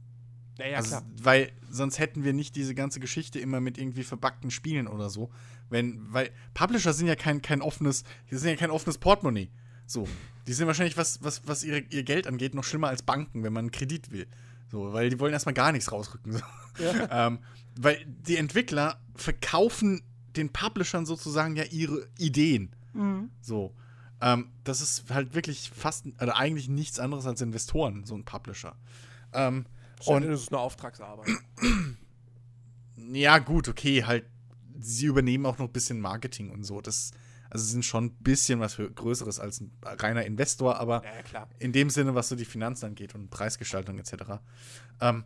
Ja, 0.58 0.66
ja, 0.66 0.76
also, 0.76 0.88
klar. 0.90 1.02
Weil 1.20 1.52
sonst 1.70 1.98
hätten 1.98 2.24
wir 2.24 2.32
nicht 2.32 2.56
diese 2.56 2.74
ganze 2.74 3.00
Geschichte 3.00 3.38
immer 3.38 3.60
mit 3.60 3.78
irgendwie 3.78 4.04
verbackten 4.04 4.50
Spielen 4.50 4.86
oder 4.86 5.10
so. 5.10 5.30
Wenn, 5.70 6.12
weil 6.12 6.30
Publisher 6.54 6.92
sind 6.92 7.06
ja 7.06 7.16
kein, 7.16 7.42
kein 7.42 7.62
offenes, 7.62 8.04
sind 8.30 8.50
ja 8.50 8.56
kein 8.56 8.70
offenes 8.70 8.98
Portemonnaie. 8.98 9.50
So. 9.88 10.06
Die 10.46 10.52
sind 10.52 10.66
wahrscheinlich, 10.66 10.96
was, 10.96 11.22
was, 11.22 11.42
was 11.46 11.64
ihre, 11.64 11.80
ihr 11.80 12.04
Geld 12.04 12.26
angeht, 12.26 12.54
noch 12.54 12.64
schlimmer 12.64 12.88
als 12.88 13.02
Banken, 13.02 13.42
wenn 13.42 13.52
man 13.52 13.64
einen 13.64 13.70
Kredit 13.70 14.12
will. 14.12 14.26
So, 14.70 14.92
weil 14.92 15.10
die 15.10 15.18
wollen 15.18 15.32
erstmal 15.32 15.54
gar 15.54 15.72
nichts 15.72 15.90
rausrücken. 15.90 16.34
So. 16.34 16.40
Ja. 16.78 17.26
ähm, 17.26 17.38
weil 17.76 18.04
die 18.06 18.36
Entwickler 18.36 19.00
verkaufen 19.14 20.02
den 20.36 20.52
Publishern 20.52 21.06
sozusagen 21.06 21.56
ja 21.56 21.64
ihre 21.64 22.06
Ideen. 22.18 22.74
Mhm. 22.92 23.30
So. 23.40 23.74
Ähm, 24.20 24.50
das 24.64 24.80
ist 24.80 25.10
halt 25.10 25.34
wirklich 25.34 25.70
fast, 25.74 26.06
oder 26.20 26.36
eigentlich 26.36 26.68
nichts 26.68 26.98
anderes 26.98 27.26
als 27.26 27.40
Investoren, 27.40 28.04
so 28.04 28.14
ein 28.14 28.24
Publisher. 28.24 28.76
Ähm, 29.32 29.64
und 30.06 30.22
es 30.24 30.42
ist 30.42 30.52
eine 30.52 30.60
Auftragsarbeit. 30.60 31.28
ja, 33.12 33.38
gut, 33.38 33.68
okay, 33.68 34.04
halt 34.04 34.24
sie 34.80 35.06
übernehmen 35.06 35.46
auch 35.46 35.58
noch 35.58 35.66
ein 35.66 35.72
bisschen 35.72 36.00
Marketing 36.00 36.50
und 36.50 36.64
so. 36.64 36.80
Das, 36.80 37.12
also 37.50 37.64
sind 37.64 37.84
schon 37.84 38.06
ein 38.06 38.16
bisschen 38.16 38.60
was 38.60 38.76
Größeres 38.76 39.40
als 39.40 39.60
ein 39.60 39.72
reiner 39.82 40.24
Investor, 40.24 40.78
aber 40.78 41.02
ja, 41.32 41.48
in 41.58 41.72
dem 41.72 41.90
Sinne, 41.90 42.14
was 42.14 42.28
so 42.28 42.36
die 42.36 42.44
Finanzen 42.44 42.86
angeht 42.86 43.14
und 43.14 43.30
Preisgestaltung 43.30 43.98
etc., 43.98 44.14
ähm, 45.00 45.24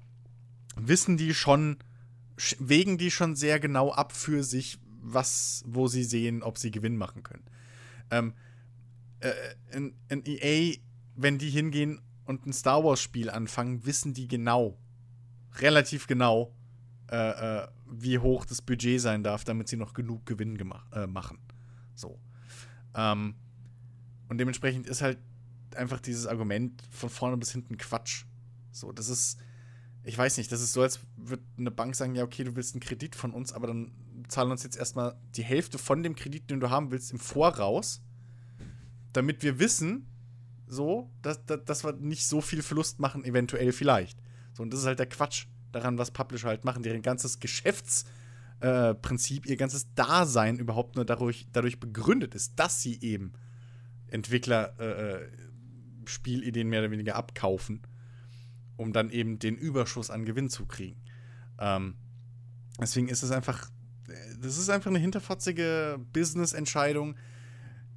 wissen 0.77 1.17
die 1.17 1.35
schon, 1.35 1.79
wägen 2.59 2.99
die 2.99 3.11
schon 3.11 3.35
sehr 3.35 3.61
genau 3.61 3.93
ab 3.93 4.13
für 4.13 4.45
sich, 4.45 4.79
was, 5.03 5.65
wo 5.67 5.89
sie 5.89 6.05
sehen, 6.05 6.43
ob 6.43 6.59
sie 6.59 6.71
Gewinn 6.71 6.97
machen 6.97 7.23
können. 7.23 7.45
Ähm, 8.11 8.35
äh, 9.21 9.33
in, 9.73 9.95
in 10.09 10.23
EA, 10.25 10.77
wenn 11.17 11.39
die 11.39 11.51
hingehen 11.51 12.01
und 12.25 12.47
ein 12.47 12.53
Star 12.53 12.85
Wars-Spiel 12.85 13.31
anfangen, 13.31 13.85
wissen 13.85 14.15
die 14.15 14.29
genau, 14.29 14.79
relativ 15.59 16.07
genau, 16.07 16.55
äh, 17.11 17.63
äh, 17.63 17.69
wie 17.87 18.19
hoch 18.19 18.47
das 18.47 18.63
Budget 18.63 19.01
sein 19.01 19.23
darf, 19.23 19.45
damit 19.45 19.69
sie 19.69 19.77
noch 19.77 19.93
genug 19.93 20.25
Gewinn 20.25 20.59
äh, 20.93 21.07
machen. 21.07 21.39
So. 21.95 22.19
Ähm, 22.95 23.35
und 24.29 24.39
dementsprechend 24.39 24.87
ist 24.87 25.03
halt 25.03 25.19
einfach 25.77 26.01
dieses 26.01 26.27
Argument 26.27 26.83
von 26.91 27.11
vorne 27.11 27.37
bis 27.37 27.53
hinten 27.53 27.77
Quatsch. 27.77 28.25
So, 28.71 28.93
das 28.93 29.09
ist, 29.09 29.39
ich 30.05 30.17
weiß 30.17 30.37
nicht, 30.39 30.51
das 30.53 30.61
ist 30.61 30.73
so, 30.73 30.83
als 30.83 31.01
würde 31.17 31.43
eine 31.59 31.71
Bank 31.71 31.95
sagen, 31.95 32.15
ja, 32.15 32.25
okay, 32.25 32.45
du 32.45 32.57
willst 32.57 32.75
einen 32.75 32.81
Kredit 32.81 33.15
von 33.15 33.33
uns, 33.33 33.53
aber 33.53 33.67
dann 33.67 33.93
zahlen 34.29 34.51
uns 34.51 34.63
jetzt 34.63 34.77
erstmal 34.77 35.17
die 35.37 35.43
Hälfte 35.43 35.79
von 35.79 36.03
dem 36.03 36.15
Kredit, 36.15 36.51
den 36.51 36.61
du 36.61 36.71
haben 36.71 36.91
willst, 36.91 37.13
im 37.13 37.19
Voraus, 37.19 38.03
damit 39.13 39.43
wir 39.43 39.59
wissen, 39.59 40.07
so, 40.67 41.11
dass, 41.21 41.45
dass, 41.45 41.65
dass 41.65 41.85
wir 41.85 41.93
nicht 41.93 42.27
so 42.27 42.41
viel 42.41 42.63
Verlust 42.63 42.99
machen, 42.99 43.25
eventuell 43.25 43.73
vielleicht. 43.73 44.19
So, 44.55 44.63
und 44.63 44.73
das 44.73 44.81
ist 44.81 44.87
halt 44.87 44.99
der 44.99 45.09
Quatsch 45.09 45.47
daran, 45.73 45.99
was 45.99 46.11
Publisher 46.11 46.49
halt 46.49 46.65
machen, 46.65 46.83
deren 46.83 47.03
ganzes 47.03 47.41
Geschäftsprinzip, 47.41 48.22
äh, 48.63 48.95
ihr 49.45 49.57
ganzes 49.57 49.93
Dasein 49.95 50.59
überhaupt 50.59 50.95
nur 50.95 51.05
dadurch, 51.05 51.49
dadurch 51.53 51.81
begründet 51.81 52.35
ist, 52.35 52.59
dass 52.59 52.81
sie 52.81 53.01
eben 53.01 53.33
Entwickler 54.07 54.79
äh, 54.79 55.15
äh, 55.15 55.29
Spielideen 56.07 56.69
mehr 56.69 56.81
oder 56.81 56.91
weniger 56.91 57.17
abkaufen, 57.17 57.83
um 58.77 58.93
dann 58.93 59.11
eben 59.11 59.39
den 59.39 59.57
Überschuss 59.57 60.11
an 60.11 60.25
Gewinn 60.25 60.49
zu 60.49 60.67
kriegen. 60.67 61.01
Ähm, 61.59 61.97
deswegen 62.81 63.09
ist 63.09 63.23
es 63.23 63.33
einfach, 63.33 63.71
das 64.41 64.59
ist 64.59 64.71
einfach 64.71 64.91
eine 64.91 64.99
hinterfotzige 64.99 65.99
Business-Entscheidung, 66.13 67.17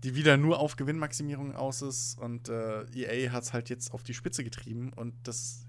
die 0.03 0.15
wieder 0.15 0.37
nur 0.37 0.59
auf 0.59 0.77
Gewinnmaximierung 0.77 1.55
aus 1.55 1.81
ist 1.81 2.17
und 2.17 2.49
äh, 2.49 2.85
EA 2.93 3.31
hat 3.31 3.43
es 3.43 3.53
halt 3.53 3.69
jetzt 3.69 3.93
auf 3.93 4.03
die 4.03 4.13
Spitze 4.13 4.43
getrieben 4.43 4.93
und 4.93 5.13
das 5.23 5.65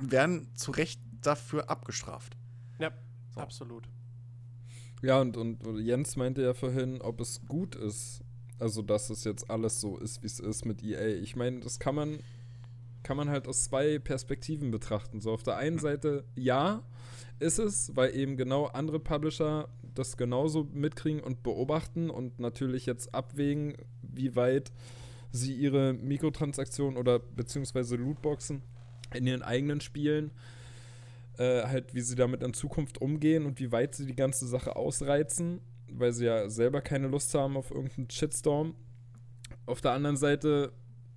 werden 0.00 0.54
zu 0.54 0.70
Recht 0.70 1.00
dafür 1.20 1.68
abgestraft. 1.70 2.36
Ja, 2.78 2.92
so. 3.34 3.40
absolut. 3.40 3.88
Ja, 5.02 5.20
und, 5.20 5.36
und 5.36 5.78
Jens 5.78 6.16
meinte 6.16 6.42
ja 6.42 6.54
vorhin, 6.54 7.00
ob 7.00 7.20
es 7.20 7.42
gut 7.46 7.74
ist, 7.74 8.22
also 8.58 8.82
dass 8.82 9.10
es 9.10 9.24
jetzt 9.24 9.50
alles 9.50 9.80
so 9.80 9.98
ist, 9.98 10.22
wie 10.22 10.26
es 10.26 10.40
ist 10.40 10.64
mit 10.64 10.82
EA. 10.82 11.08
Ich 11.20 11.36
meine, 11.36 11.60
das 11.60 11.78
kann 11.78 11.94
man, 11.94 12.18
kann 13.02 13.16
man 13.16 13.28
halt 13.28 13.46
aus 13.46 13.64
zwei 13.64 13.98
Perspektiven 13.98 14.70
betrachten. 14.70 15.20
So 15.20 15.32
auf 15.32 15.42
der 15.42 15.56
einen 15.56 15.78
Seite, 15.78 16.24
ja, 16.34 16.82
ist 17.38 17.58
es, 17.58 17.94
weil 17.94 18.16
eben 18.16 18.36
genau 18.36 18.66
andere 18.66 18.98
Publisher 18.98 19.68
das 19.94 20.16
genauso 20.16 20.64
mitkriegen 20.72 21.22
und 21.22 21.42
beobachten 21.42 22.10
und 22.10 22.38
natürlich 22.38 22.86
jetzt 22.86 23.14
abwägen, 23.14 23.76
wie 24.02 24.36
weit 24.36 24.72
sie 25.32 25.54
ihre 25.54 25.92
Mikrotransaktionen 25.92 26.96
oder 26.96 27.18
beziehungsweise 27.18 27.96
Lootboxen 27.96 28.62
in 29.14 29.26
ihren 29.26 29.42
eigenen 29.42 29.80
Spielen 29.80 30.30
äh, 31.38 31.62
halt, 31.64 31.94
wie 31.94 32.00
sie 32.00 32.14
damit 32.14 32.42
in 32.42 32.54
Zukunft 32.54 33.00
umgehen 33.00 33.46
und 33.46 33.60
wie 33.60 33.72
weit 33.72 33.94
sie 33.94 34.06
die 34.06 34.16
ganze 34.16 34.46
Sache 34.46 34.76
ausreizen, 34.76 35.60
weil 35.90 36.12
sie 36.12 36.26
ja 36.26 36.48
selber 36.48 36.80
keine 36.80 37.08
Lust 37.08 37.34
haben 37.34 37.56
auf 37.56 37.70
irgendeinen 37.70 38.10
Shitstorm. 38.10 38.74
Auf 39.66 39.80
der 39.80 39.92
anderen 39.92 40.16
Seite 40.16 40.72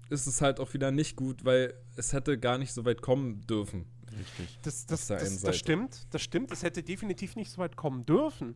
ist 0.10 0.28
es 0.28 0.42
halt 0.42 0.60
auch 0.60 0.74
wieder 0.74 0.92
nicht 0.92 1.16
gut, 1.16 1.46
weil 1.46 1.74
es 1.96 2.14
hätte 2.14 2.38
gar 2.38 2.58
nicht 2.58 2.74
so 2.74 2.86
weit 2.86 3.02
kommen 3.02 3.42
dürfen. 3.48 3.86
Richtig. 4.18 4.60
Das, 4.64 4.86
das, 4.86 5.08
das, 5.08 5.42
das, 5.42 5.58
stimmt, 5.58 6.08
das 6.10 6.22
stimmt. 6.22 6.52
Es 6.52 6.64
hätte 6.64 6.82
definitiv 6.82 7.36
nicht 7.36 7.52
so 7.52 7.60
weit 7.60 7.76
kommen 7.76 8.06
dürfen. 8.06 8.56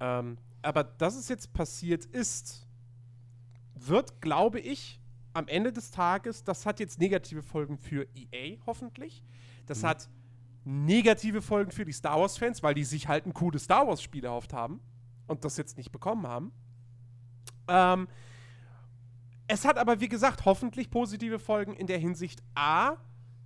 Ähm, 0.00 0.38
aber 0.62 0.84
dass 0.84 1.16
es 1.16 1.28
jetzt 1.28 1.52
passiert 1.52 2.04
ist, 2.04 2.66
wird, 3.74 4.20
glaube 4.20 4.60
ich, 4.60 5.00
am 5.32 5.48
Ende 5.48 5.72
des 5.72 5.90
Tages, 5.90 6.44
das 6.44 6.66
hat 6.66 6.80
jetzt 6.80 6.98
negative 6.98 7.42
Folgen 7.42 7.78
für 7.78 8.06
EA 8.14 8.56
hoffentlich. 8.66 9.22
Das 9.66 9.82
mhm. 9.82 9.86
hat 9.86 10.08
negative 10.64 11.42
Folgen 11.42 11.70
für 11.70 11.84
die 11.84 11.92
Star 11.92 12.20
Wars-Fans, 12.20 12.62
weil 12.62 12.74
die 12.74 12.84
sich 12.84 13.08
halt 13.08 13.26
ein 13.26 13.34
cooles 13.34 13.64
Star 13.64 13.86
Wars-Spiel 13.86 14.24
erhofft 14.24 14.52
haben 14.52 14.80
und 15.26 15.44
das 15.44 15.56
jetzt 15.56 15.76
nicht 15.76 15.92
bekommen 15.92 16.26
haben. 16.26 16.52
Ähm, 17.68 18.08
es 19.46 19.64
hat 19.64 19.78
aber, 19.78 20.00
wie 20.00 20.08
gesagt, 20.08 20.44
hoffentlich 20.44 20.90
positive 20.90 21.38
Folgen 21.38 21.74
in 21.74 21.86
der 21.86 21.98
Hinsicht 21.98 22.42
A, 22.54 22.96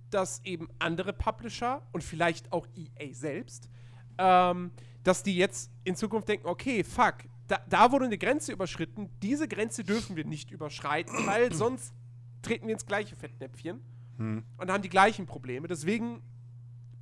dass 0.09 0.43
eben 0.43 0.67
andere 0.79 1.13
Publisher 1.13 1.81
und 1.91 2.03
vielleicht 2.03 2.51
auch 2.51 2.67
EA 2.75 3.13
selbst, 3.13 3.69
ähm, 4.17 4.71
dass 5.03 5.23
die 5.23 5.35
jetzt 5.35 5.71
in 5.83 5.95
Zukunft 5.95 6.27
denken, 6.27 6.47
okay, 6.47 6.83
fuck, 6.83 7.15
da, 7.47 7.59
da, 7.69 7.91
wurde 7.91 8.05
eine 8.05 8.17
Grenze 8.17 8.51
überschritten, 8.51 9.09
diese 9.21 9.47
Grenze 9.47 9.83
dürfen 9.83 10.15
wir 10.15 10.25
nicht 10.25 10.51
überschreiten, 10.51 11.25
weil 11.25 11.53
sonst 11.53 11.93
treten 12.41 12.67
wir 12.67 12.73
ins 12.73 12.85
gleiche 12.85 13.15
Fettnäpfchen 13.15 13.81
hm. 14.17 14.43
und 14.57 14.71
haben 14.71 14.81
die 14.81 14.89
gleichen 14.89 15.25
Probleme. 15.25 15.67
Deswegen 15.67 16.21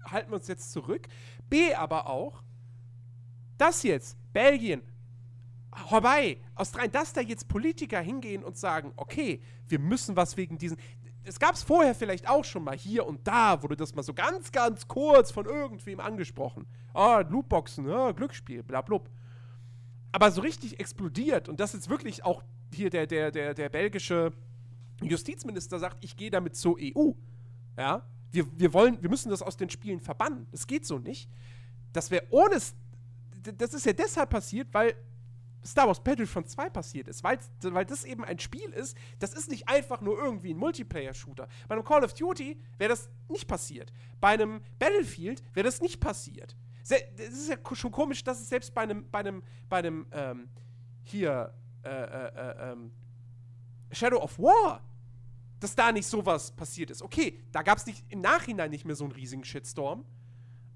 halten 0.05 0.31
wir 0.31 0.37
uns 0.37 0.47
jetzt 0.47 0.71
zurück. 0.71 1.07
B 1.49 1.73
aber 1.73 2.07
auch, 2.07 2.43
dass 3.57 3.83
jetzt 3.83 4.17
Belgien, 4.33 4.81
vorbei, 5.87 6.37
Australien, 6.55 6.91
dass 6.91 7.13
da 7.13 7.21
jetzt 7.21 7.47
Politiker 7.47 7.99
hingehen 7.99 8.43
und 8.43 8.57
sagen, 8.57 8.91
okay, 8.95 9.41
wir 9.67 9.79
müssen 9.79 10.15
was 10.15 10.37
wegen 10.37 10.57
diesen. 10.57 10.77
Es 11.23 11.39
gab 11.39 11.53
es 11.53 11.61
vorher 11.61 11.93
vielleicht 11.93 12.27
auch 12.27 12.43
schon 12.43 12.63
mal 12.63 12.75
hier 12.75 13.05
und 13.05 13.27
da, 13.27 13.61
wurde 13.61 13.75
das 13.75 13.93
mal 13.93 14.01
so 14.01 14.13
ganz, 14.13 14.51
ganz 14.51 14.87
kurz 14.87 15.31
von 15.31 15.45
irgendwem 15.45 15.99
angesprochen. 15.99 16.65
Oh, 16.93 17.21
Lootboxen, 17.29 17.87
oh, 17.87 18.13
Glücksspiel, 18.13 18.63
bla, 18.63 18.81
bla. 18.81 18.99
Aber 20.11 20.31
so 20.31 20.41
richtig 20.41 20.79
explodiert 20.79 21.47
und 21.47 21.59
das 21.59 21.73
jetzt 21.73 21.89
wirklich 21.89 22.25
auch 22.25 22.43
hier 22.73 22.89
der, 22.89 23.05
der, 23.05 23.31
der, 23.31 23.53
der 23.53 23.69
belgische 23.69 24.33
Justizminister 25.01 25.79
sagt, 25.79 26.03
ich 26.03 26.15
gehe 26.17 26.31
damit 26.31 26.55
zur 26.55 26.77
EU. 26.79 27.11
Ja, 27.77 28.03
wir, 28.31 28.47
wir 28.57 28.73
wollen, 28.73 29.01
wir 29.01 29.09
müssen 29.09 29.29
das 29.29 29.41
aus 29.41 29.57
den 29.57 29.69
Spielen 29.69 29.99
verbannen. 29.99 30.47
Das 30.51 30.67
geht 30.67 30.85
so 30.85 30.99
nicht. 30.99 31.29
Das 31.93 32.11
wäre 32.11 32.25
ohne. 32.29 32.57
Das 33.57 33.73
ist 33.73 33.85
ja 33.85 33.93
deshalb 33.93 34.29
passiert, 34.29 34.67
weil 34.71 34.95
Star 35.65 35.87
Wars 35.87 36.03
Battlefront 36.03 36.49
2 36.49 36.69
passiert 36.69 37.07
ist, 37.07 37.23
weil, 37.23 37.39
weil 37.61 37.85
das 37.85 38.03
eben 38.03 38.23
ein 38.23 38.39
Spiel 38.39 38.69
ist, 38.71 38.97
das 39.19 39.33
ist 39.33 39.49
nicht 39.49 39.67
einfach 39.67 40.01
nur 40.01 40.17
irgendwie 40.17 40.53
ein 40.53 40.57
Multiplayer-Shooter. 40.57 41.47
Bei 41.67 41.75
einem 41.75 41.83
Call 41.83 42.03
of 42.03 42.13
Duty 42.13 42.59
wäre 42.77 42.89
das 42.89 43.09
nicht 43.29 43.47
passiert. 43.47 43.91
Bei 44.19 44.29
einem 44.29 44.61
Battlefield 44.79 45.43
wäre 45.53 45.65
das 45.65 45.81
nicht 45.81 45.99
passiert. 45.99 46.55
Es 46.83 47.33
ist 47.33 47.49
ja 47.49 47.57
schon 47.75 47.91
komisch, 47.91 48.23
dass 48.23 48.41
es 48.41 48.49
selbst 48.49 48.73
bei 48.73 48.81
einem, 48.81 49.09
bei 49.11 49.19
einem, 49.19 49.43
bei 49.69 49.77
einem, 49.77 50.07
ähm, 50.11 50.49
hier, 51.03 51.53
äh, 51.83 51.89
äh, 51.89 52.27
äh, 52.35 52.71
ähm, 52.71 52.91
Shadow 53.91 54.17
of 54.17 54.37
War 54.39 54.81
dass 55.61 55.75
da 55.75 55.91
nicht 55.91 56.07
sowas 56.07 56.51
passiert 56.51 56.89
ist. 56.89 57.01
Okay, 57.01 57.39
da 57.51 57.61
gab 57.61 57.77
es 57.77 57.85
im 58.09 58.19
Nachhinein 58.19 58.71
nicht 58.71 58.83
mehr 58.83 58.95
so 58.95 59.05
einen 59.05 59.13
riesigen 59.13 59.45
Shitstorm. 59.45 60.03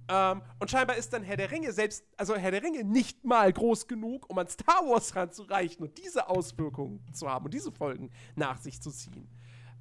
Ähm, 0.08 0.44
und 0.60 0.70
scheinbar 0.70 0.96
ist 0.96 1.12
dann 1.12 1.24
Herr 1.24 1.38
der 1.38 1.50
Ringe 1.50 1.74
selbst, 1.74 2.06
also 2.16 2.36
Herr 2.36 2.52
der 2.52 2.62
Ringe 2.62 2.84
nicht 2.84 3.26
mal 3.26 3.52
groß 3.52 3.88
genug, 3.88 4.30
um 4.30 4.38
an 4.38 4.48
Star 4.48 4.82
Wars 4.86 5.16
ranzureichen 5.16 5.84
und 5.84 5.98
diese 5.98 6.30
Auswirkungen 6.30 7.04
zu 7.12 7.28
haben 7.28 7.46
und 7.46 7.54
diese 7.54 7.72
Folgen 7.72 8.12
nach 8.36 8.60
sich 8.60 8.80
zu 8.80 8.92
ziehen. 8.92 9.28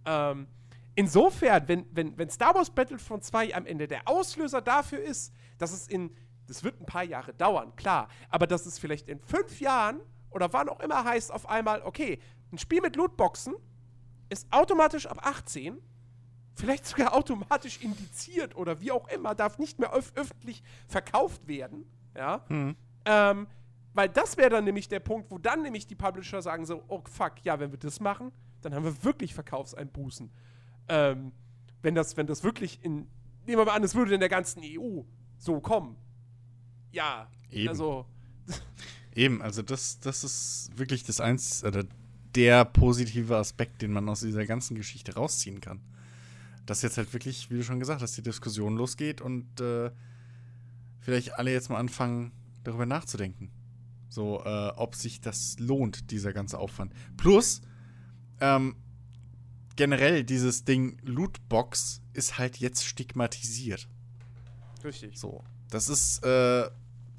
Ähm, 0.07 0.49
insofern, 0.95 1.69
wenn, 1.69 1.85
wenn, 1.93 2.17
wenn 2.17 2.31
Star 2.31 2.55
Wars 2.55 2.71
Battlefront 2.71 3.25
2 3.25 3.55
am 3.55 3.67
Ende 3.67 3.87
der 3.87 4.09
Auslöser 4.09 4.63
dafür 4.63 5.01
ist, 5.01 5.35
dass 5.59 5.75
es 5.75 5.87
in, 5.87 6.17
das 6.47 6.65
wird 6.65 6.81
ein 6.81 6.87
paar 6.87 7.05
Jahre 7.05 7.35
dauern, 7.35 7.77
klar, 7.77 8.09
aber 8.31 8.47
dass 8.47 8.65
es 8.65 8.79
vielleicht 8.79 9.11
in 9.11 9.21
fünf 9.21 9.61
Jahren 9.61 10.01
oder 10.31 10.51
wann 10.55 10.71
auch 10.71 10.81
immer 10.81 11.05
heißt 11.05 11.31
auf 11.31 11.47
einmal, 11.47 11.83
okay, 11.83 12.19
ein 12.51 12.57
Spiel 12.57 12.81
mit 12.81 12.97
Lootboxen 12.97 13.55
ist 14.29 14.47
automatisch 14.53 15.07
ab 15.07 15.19
18, 15.23 15.79
vielleicht 16.55 16.87
sogar 16.87 17.15
automatisch 17.15 17.81
indiziert 17.81 18.57
oder 18.57 18.81
wie 18.81 18.93
auch 18.93 19.09
immer, 19.09 19.35
darf 19.35 19.59
nicht 19.59 19.79
mehr 19.79 19.95
öf 19.95 20.13
öffentlich 20.15 20.63
verkauft 20.87 21.47
werden. 21.47 21.85
Ja. 22.17 22.45
Mhm. 22.49 22.77
Ähm, 23.05 23.47
weil 23.93 24.09
das 24.09 24.37
wäre 24.37 24.51
dann 24.51 24.65
nämlich 24.65 24.89
der 24.89 25.01
Punkt, 25.01 25.31
wo 25.31 25.39
dann 25.39 25.63
nämlich 25.63 25.87
die 25.87 25.95
Publisher 25.95 26.43
sagen 26.43 26.67
so, 26.67 26.83
oh 26.89 27.03
fuck, 27.09 27.35
ja, 27.45 27.61
wenn 27.61 27.71
wir 27.71 27.79
das 27.79 28.01
machen, 28.01 28.33
dann 28.61 28.75
haben 28.75 28.85
wir 28.85 29.05
wirklich 29.05 29.35
Verkaufseinbußen. 29.35 30.31
Ähm, 30.89 31.33
wenn 31.83 31.95
das, 31.95 32.17
wenn 32.17 32.27
das 32.27 32.43
wirklich 32.43 32.83
in, 32.83 33.07
nehmen 33.47 33.59
wir 33.59 33.65
mal 33.65 33.75
an, 33.75 33.85
es 33.85 33.95
würde 33.95 34.15
in 34.15 34.21
der 34.21 34.29
ganzen 34.29 34.63
EU 34.65 35.03
so 35.39 35.61
kommen. 35.61 35.97
Ja, 36.93 37.29
Eben. 37.51 37.69
also. 37.69 38.07
Eben, 39.15 39.43
also 39.43 39.63
das, 39.63 40.01
das 40.01 40.25
ist 40.25 40.71
wirklich 40.77 41.05
das 41.05 41.21
eins, 41.21 41.63
oder 41.63 41.85
der 42.35 42.65
positive 42.65 43.37
Aspekt, 43.37 43.83
den 43.83 43.93
man 43.93 44.09
aus 44.09 44.21
dieser 44.21 44.47
ganzen 44.47 44.75
Geschichte 44.75 45.15
rausziehen 45.15 45.61
kann. 45.61 45.81
Dass 46.67 46.83
jetzt 46.83 46.97
halt 46.97 47.13
wirklich, 47.13 47.51
wie 47.51 47.57
du 47.57 47.65
schon 47.65 47.81
gesagt 47.81 48.03
hast, 48.03 48.17
die 48.17 48.23
Diskussion 48.23 48.77
losgeht 48.77 49.21
und 49.21 49.61
äh, 49.61 49.91
vielleicht 51.01 51.35
alle 51.39 51.53
jetzt 51.53 51.69
mal 51.69 51.79
anfangen, 51.79 52.33
darüber 52.65 52.87
nachzudenken. 52.87 53.51
So, 54.09 54.43
äh, 54.45 54.69
ob 54.77 54.95
sich 54.95 55.21
das 55.21 55.59
lohnt, 55.59 56.11
dieser 56.11 56.33
ganze 56.33 56.59
Aufwand. 56.59 56.93
Plus, 57.17 57.61
ähm, 58.41 58.77
generell 59.77 60.25
dieses 60.25 60.65
Ding 60.65 60.99
Lootbox 61.03 62.01
ist 62.13 62.39
halt 62.39 62.59
jetzt 62.59 62.85
stigmatisiert. 62.85 63.89
Richtig. 64.83 65.19
So. 65.19 65.43
Das 65.71 65.89
ist 65.89 66.25
äh, 66.25 66.69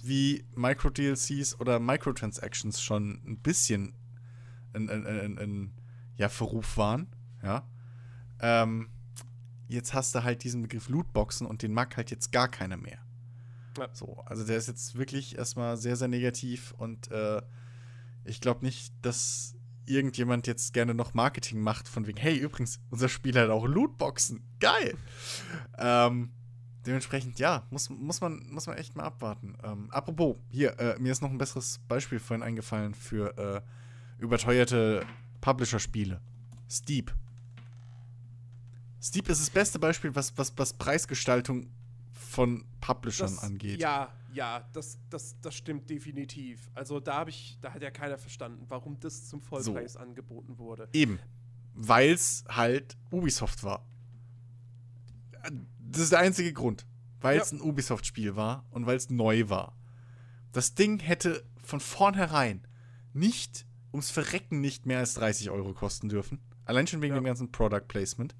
wie 0.01 0.45
Micro-DLCs 0.55 1.59
oder 1.59 1.79
Microtransactions 1.79 2.81
schon 2.81 3.21
ein 3.25 3.39
bisschen 3.39 3.93
in, 4.75 5.05
in, 5.05 5.37
in, 5.37 5.73
ja, 6.17 6.29
Verruf 6.29 6.77
waren. 6.77 7.07
Ja. 7.43 7.67
Ähm, 8.39 8.89
jetzt 9.67 9.93
hast 9.93 10.15
du 10.15 10.23
halt 10.23 10.43
diesen 10.43 10.61
Begriff 10.61 10.89
Lootboxen 10.89 11.47
und 11.47 11.61
den 11.61 11.73
mag 11.73 11.97
halt 11.97 12.11
jetzt 12.11 12.31
gar 12.31 12.47
keiner 12.47 12.77
mehr. 12.77 12.99
Ja. 13.77 13.89
So, 13.93 14.23
also 14.25 14.45
der 14.45 14.57
ist 14.57 14.67
jetzt 14.67 14.95
wirklich 14.95 15.37
erstmal 15.37 15.77
sehr, 15.77 15.95
sehr 15.95 16.07
negativ 16.07 16.73
und 16.77 17.11
äh, 17.11 17.41
ich 18.23 18.41
glaube 18.41 18.65
nicht, 18.65 18.93
dass 19.01 19.55
irgendjemand 19.85 20.47
jetzt 20.47 20.73
gerne 20.73 20.93
noch 20.93 21.13
Marketing 21.13 21.61
macht, 21.61 21.87
von 21.87 22.07
wegen, 22.07 22.17
hey, 22.17 22.35
übrigens, 22.37 22.79
unser 22.89 23.09
Spiel 23.09 23.37
hat 23.39 23.49
auch 23.49 23.65
Lootboxen. 23.65 24.43
Geil! 24.59 24.97
ähm, 25.77 26.31
dementsprechend, 26.85 27.39
ja, 27.39 27.65
muss, 27.69 27.89
muss, 27.89 28.21
man, 28.21 28.47
muss 28.49 28.67
man 28.67 28.77
echt 28.77 28.95
mal 28.95 29.03
abwarten. 29.03 29.57
Ähm, 29.63 29.89
apropos, 29.91 30.37
hier, 30.49 30.79
äh, 30.79 30.99
mir 30.99 31.11
ist 31.11 31.21
noch 31.21 31.29
ein 31.29 31.37
besseres 31.37 31.79
Beispiel 31.87 32.19
vorhin 32.19 32.43
eingefallen 32.43 32.93
für 32.93 33.37
äh, 33.37 33.61
überteuerte 34.17 35.05
Publisher-Spiele. 35.41 36.21
Steep. 36.69 37.13
Steep 39.01 39.29
ist 39.29 39.41
das 39.41 39.49
beste 39.49 39.77
Beispiel, 39.77 40.15
was, 40.15 40.35
was, 40.37 40.53
was 40.57 40.73
Preisgestaltung 40.73 41.69
von 42.13 42.65
Publishern 42.81 43.27
das, 43.27 43.43
angeht. 43.43 43.79
Ja, 43.79 44.11
ja, 44.33 44.67
das, 44.73 44.99
das, 45.09 45.39
das 45.41 45.55
stimmt 45.55 45.89
definitiv. 45.89 46.69
Also 46.73 46.99
da 46.99 47.15
habe 47.15 47.29
ich, 47.29 47.57
da 47.61 47.73
hat 47.73 47.81
ja 47.81 47.91
keiner 47.91 48.17
verstanden, 48.17 48.65
warum 48.67 48.99
das 48.99 49.27
zum 49.29 49.41
Vollpreis 49.41 49.93
so. 49.93 49.99
angeboten 49.99 50.57
wurde. 50.57 50.89
Eben. 50.93 51.19
Weil 51.73 52.11
es 52.11 52.43
halt 52.49 52.97
Ubisoft 53.11 53.63
war. 53.63 53.85
Das 55.79 56.01
ist 56.01 56.11
der 56.11 56.19
einzige 56.19 56.51
Grund. 56.51 56.85
Weil 57.21 57.39
es 57.39 57.51
ja. 57.51 57.57
ein 57.57 57.61
Ubisoft-Spiel 57.61 58.35
war 58.35 58.65
und 58.71 58.85
weil 58.85 58.97
es 58.97 59.09
neu 59.09 59.49
war. 59.49 59.75
Das 60.51 60.73
Ding 60.75 60.99
hätte 60.99 61.43
von 61.63 61.79
vornherein 61.79 62.67
nicht 63.13 63.65
ums 63.95 64.11
Verrecken 64.11 64.61
nicht 64.61 64.85
mehr 64.85 64.99
als 64.99 65.13
30 65.15 65.49
Euro 65.49 65.73
kosten 65.73 66.09
dürfen. 66.09 66.39
Allein 66.65 66.85
schon 66.85 67.01
wegen 67.01 67.15
ja. 67.15 67.21
dem 67.21 67.25
ganzen 67.25 67.51
Product 67.51 67.87
Placement. 67.87 68.35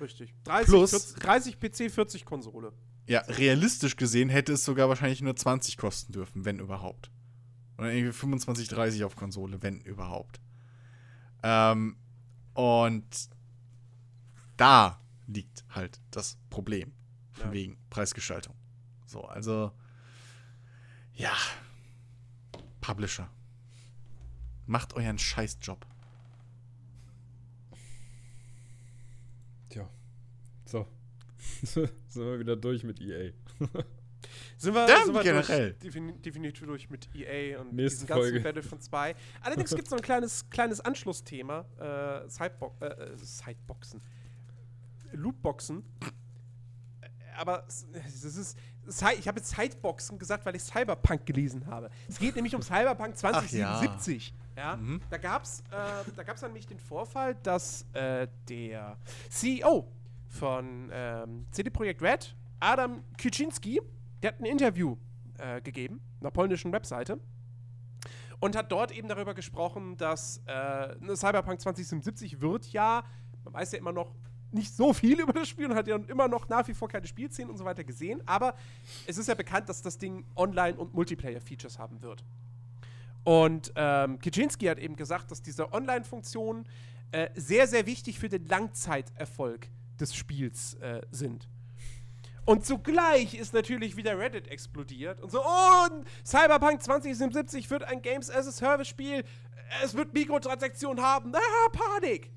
Richtig. 0.00 0.34
30, 0.44 0.66
Plus, 0.66 0.90
40, 0.90 1.16
30 1.16 1.60
PC, 1.60 1.92
40 1.92 2.24
Konsole. 2.24 2.72
Ja, 3.06 3.20
realistisch 3.20 3.96
gesehen 3.96 4.28
hätte 4.28 4.52
es 4.52 4.64
sogar 4.64 4.88
wahrscheinlich 4.88 5.22
nur 5.22 5.34
20 5.34 5.76
kosten 5.78 6.12
dürfen, 6.12 6.44
wenn 6.44 6.58
überhaupt. 6.58 7.10
Oder 7.78 7.92
irgendwie 7.92 8.12
25, 8.12 8.68
30 8.68 9.04
auf 9.04 9.16
Konsole, 9.16 9.62
wenn 9.62 9.80
überhaupt. 9.80 10.40
Ähm, 11.42 11.96
und 12.52 13.30
da 14.56 15.00
liegt 15.26 15.64
halt 15.70 16.00
das 16.10 16.36
Problem. 16.50 16.92
Von 17.32 17.46
ja. 17.46 17.52
wegen 17.52 17.78
Preisgestaltung. 17.88 18.54
So, 19.06 19.22
also, 19.22 19.72
ja. 21.14 21.32
Publisher. 22.80 23.30
Macht 24.68 24.92
euren 24.92 25.18
Scheißjob. 25.18 25.84
Tja. 29.70 29.88
So. 30.66 30.86
sind 31.62 31.90
wir 32.14 32.38
wieder 32.38 32.54
durch 32.54 32.84
mit 32.84 33.00
EA. 33.00 33.32
sind 34.58 34.74
wir, 34.74 34.86
Damn, 34.86 35.06
sind 35.06 35.14
wir 35.14 35.22
generell. 35.22 35.72
Durch, 35.80 36.20
definitiv 36.20 36.66
durch 36.66 36.90
mit 36.90 37.08
EA 37.14 37.58
und 37.60 37.72
Nächste 37.72 38.00
diesen 38.00 38.06
ganzen 38.08 38.22
Folge. 38.22 38.40
Battlefront 38.40 38.82
2. 38.82 39.16
Allerdings 39.40 39.70
gibt 39.70 39.86
es 39.86 39.90
noch 39.90 39.98
ein 39.98 40.04
kleines, 40.04 40.50
kleines 40.50 40.80
Anschlussthema. 40.80 41.64
Äh, 41.78 42.28
Sidebo 42.28 42.76
äh, 42.82 42.86
äh 42.86 43.16
Sideboxen. 43.16 44.02
Lootboxen. 45.12 45.82
Aber 47.38 47.64
es 47.68 47.84
ist, 48.24 48.58
ich 48.86 49.28
habe 49.28 49.38
jetzt 49.38 49.54
Sideboxen 49.54 50.18
gesagt, 50.18 50.44
weil 50.44 50.56
ich 50.56 50.62
Cyberpunk 50.62 51.24
gelesen 51.24 51.66
habe. 51.66 51.90
Es 52.08 52.18
geht 52.18 52.34
nämlich 52.34 52.54
um 52.54 52.62
Cyberpunk 52.62 53.16
2077. 53.16 54.34
Ja. 54.56 54.72
ja? 54.72 54.76
Mhm. 54.76 55.00
Da 55.10 55.18
gab 55.18 55.44
es 55.44 55.62
äh, 55.70 56.46
nämlich 56.46 56.66
den 56.66 56.78
Vorfall, 56.78 57.36
dass 57.36 57.86
äh, 57.92 58.28
der 58.48 58.96
CEO 59.30 59.88
von 60.26 60.90
ähm, 60.92 61.46
CD 61.50 61.70
Projekt 61.70 62.02
Red, 62.02 62.34
Adam 62.60 63.02
Kuczynski, 63.20 63.80
der 64.22 64.32
hat 64.32 64.40
ein 64.40 64.46
Interview 64.46 64.96
äh, 65.38 65.60
gegeben, 65.60 66.00
einer 66.20 66.30
polnischen 66.30 66.72
Webseite. 66.72 67.20
Und 68.40 68.54
hat 68.56 68.70
dort 68.70 68.92
eben 68.92 69.08
darüber 69.08 69.34
gesprochen, 69.34 69.96
dass 69.96 70.42
äh, 70.46 71.16
Cyberpunk 71.16 71.60
2077 71.60 72.40
wird 72.40 72.66
ja, 72.72 73.02
man 73.44 73.54
weiß 73.54 73.72
ja 73.72 73.78
immer 73.78 73.92
noch 73.92 74.14
nicht 74.52 74.74
so 74.74 74.92
viel 74.92 75.20
über 75.22 75.32
das 75.32 75.48
Spiel 75.48 75.66
und 75.66 75.74
hat 75.74 75.86
ja 75.88 75.96
immer 75.96 76.28
noch 76.28 76.48
nach 76.48 76.66
wie 76.68 76.74
vor 76.74 76.88
keine 76.88 77.06
Spielszenen 77.06 77.50
und 77.50 77.56
so 77.56 77.64
weiter 77.64 77.84
gesehen, 77.84 78.22
aber 78.26 78.54
es 79.06 79.18
ist 79.18 79.28
ja 79.28 79.34
bekannt, 79.34 79.68
dass 79.68 79.82
das 79.82 79.98
Ding 79.98 80.24
Online- 80.36 80.76
und 80.76 80.94
Multiplayer-Features 80.94 81.78
haben 81.78 82.02
wird. 82.02 82.24
Und 83.24 83.72
ähm, 83.76 84.18
Kaczynski 84.18 84.66
hat 84.66 84.78
eben 84.78 84.96
gesagt, 84.96 85.30
dass 85.30 85.42
diese 85.42 85.72
Online-Funktionen 85.72 86.66
äh, 87.10 87.28
sehr, 87.34 87.66
sehr 87.66 87.86
wichtig 87.86 88.18
für 88.18 88.28
den 88.28 88.46
Langzeiterfolg 88.46 89.68
des 90.00 90.14
Spiels 90.14 90.74
äh, 90.74 91.02
sind. 91.10 91.48
Und 92.44 92.64
zugleich 92.64 93.34
ist 93.34 93.52
natürlich 93.52 93.96
wieder 93.96 94.18
Reddit 94.18 94.48
explodiert 94.48 95.20
und 95.20 95.30
so, 95.30 95.42
oh, 95.44 95.88
Cyberpunk 96.24 96.82
2077 96.82 97.68
wird 97.68 97.84
ein 97.84 98.00
Games 98.00 98.30
as 98.30 98.46
a 98.46 98.52
Service 98.52 98.88
Spiel, 98.88 99.22
es 99.84 99.94
wird 99.94 100.14
Mikrotransaktionen 100.14 101.04
haben, 101.04 101.34
ah, 101.34 101.68
Panik! 101.70 102.30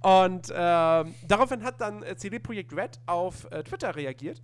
Und 0.00 0.52
ähm, 0.54 1.14
daraufhin 1.26 1.64
hat 1.64 1.80
dann 1.80 2.02
äh, 2.02 2.16
CD 2.16 2.38
Projekt 2.38 2.72
Red 2.72 3.00
auf 3.06 3.50
äh, 3.50 3.62
Twitter 3.64 3.96
reagiert. 3.96 4.42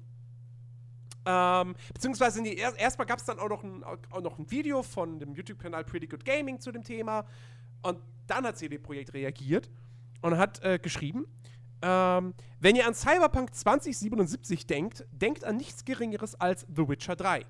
Ähm, 1.27 1.75
beziehungsweise 1.93 2.43
nee, 2.43 2.55
erst, 2.55 2.79
erstmal 2.79 3.07
gab 3.07 3.19
es 3.19 3.25
dann 3.25 3.39
auch 3.39 3.49
noch, 3.49 3.63
ein, 3.63 3.83
auch 3.85 4.21
noch 4.21 4.39
ein 4.39 4.51
Video 4.51 4.83
von 4.83 5.19
dem 5.19 5.35
YouTube-Kanal 5.35 5.85
Pretty 5.85 6.07
Good 6.07 6.25
Gaming 6.25 6.61
zu 6.61 6.71
dem 6.71 6.83
Thema. 6.83 7.25
Und 7.83 7.99
dann 8.27 8.45
hat 8.45 8.59
CD 8.59 8.79
Projekt 8.79 9.15
reagiert 9.15 9.71
und 10.23 10.37
hat 10.37 10.63
äh, 10.65 10.79
geschrieben, 10.79 11.27
ähm, 11.83 12.35
wenn 12.61 12.77
ihr 12.77 12.87
an 12.87 12.95
Cyberpunk 12.95 13.55
2077 13.55 14.67
denkt, 14.67 15.05
denkt 15.13 15.45
an 15.45 15.57
nichts 15.57 15.85
Geringeres 15.85 16.35
als 16.41 16.67
The 16.75 16.89
Witcher 16.89 17.15
3. 17.15 17.45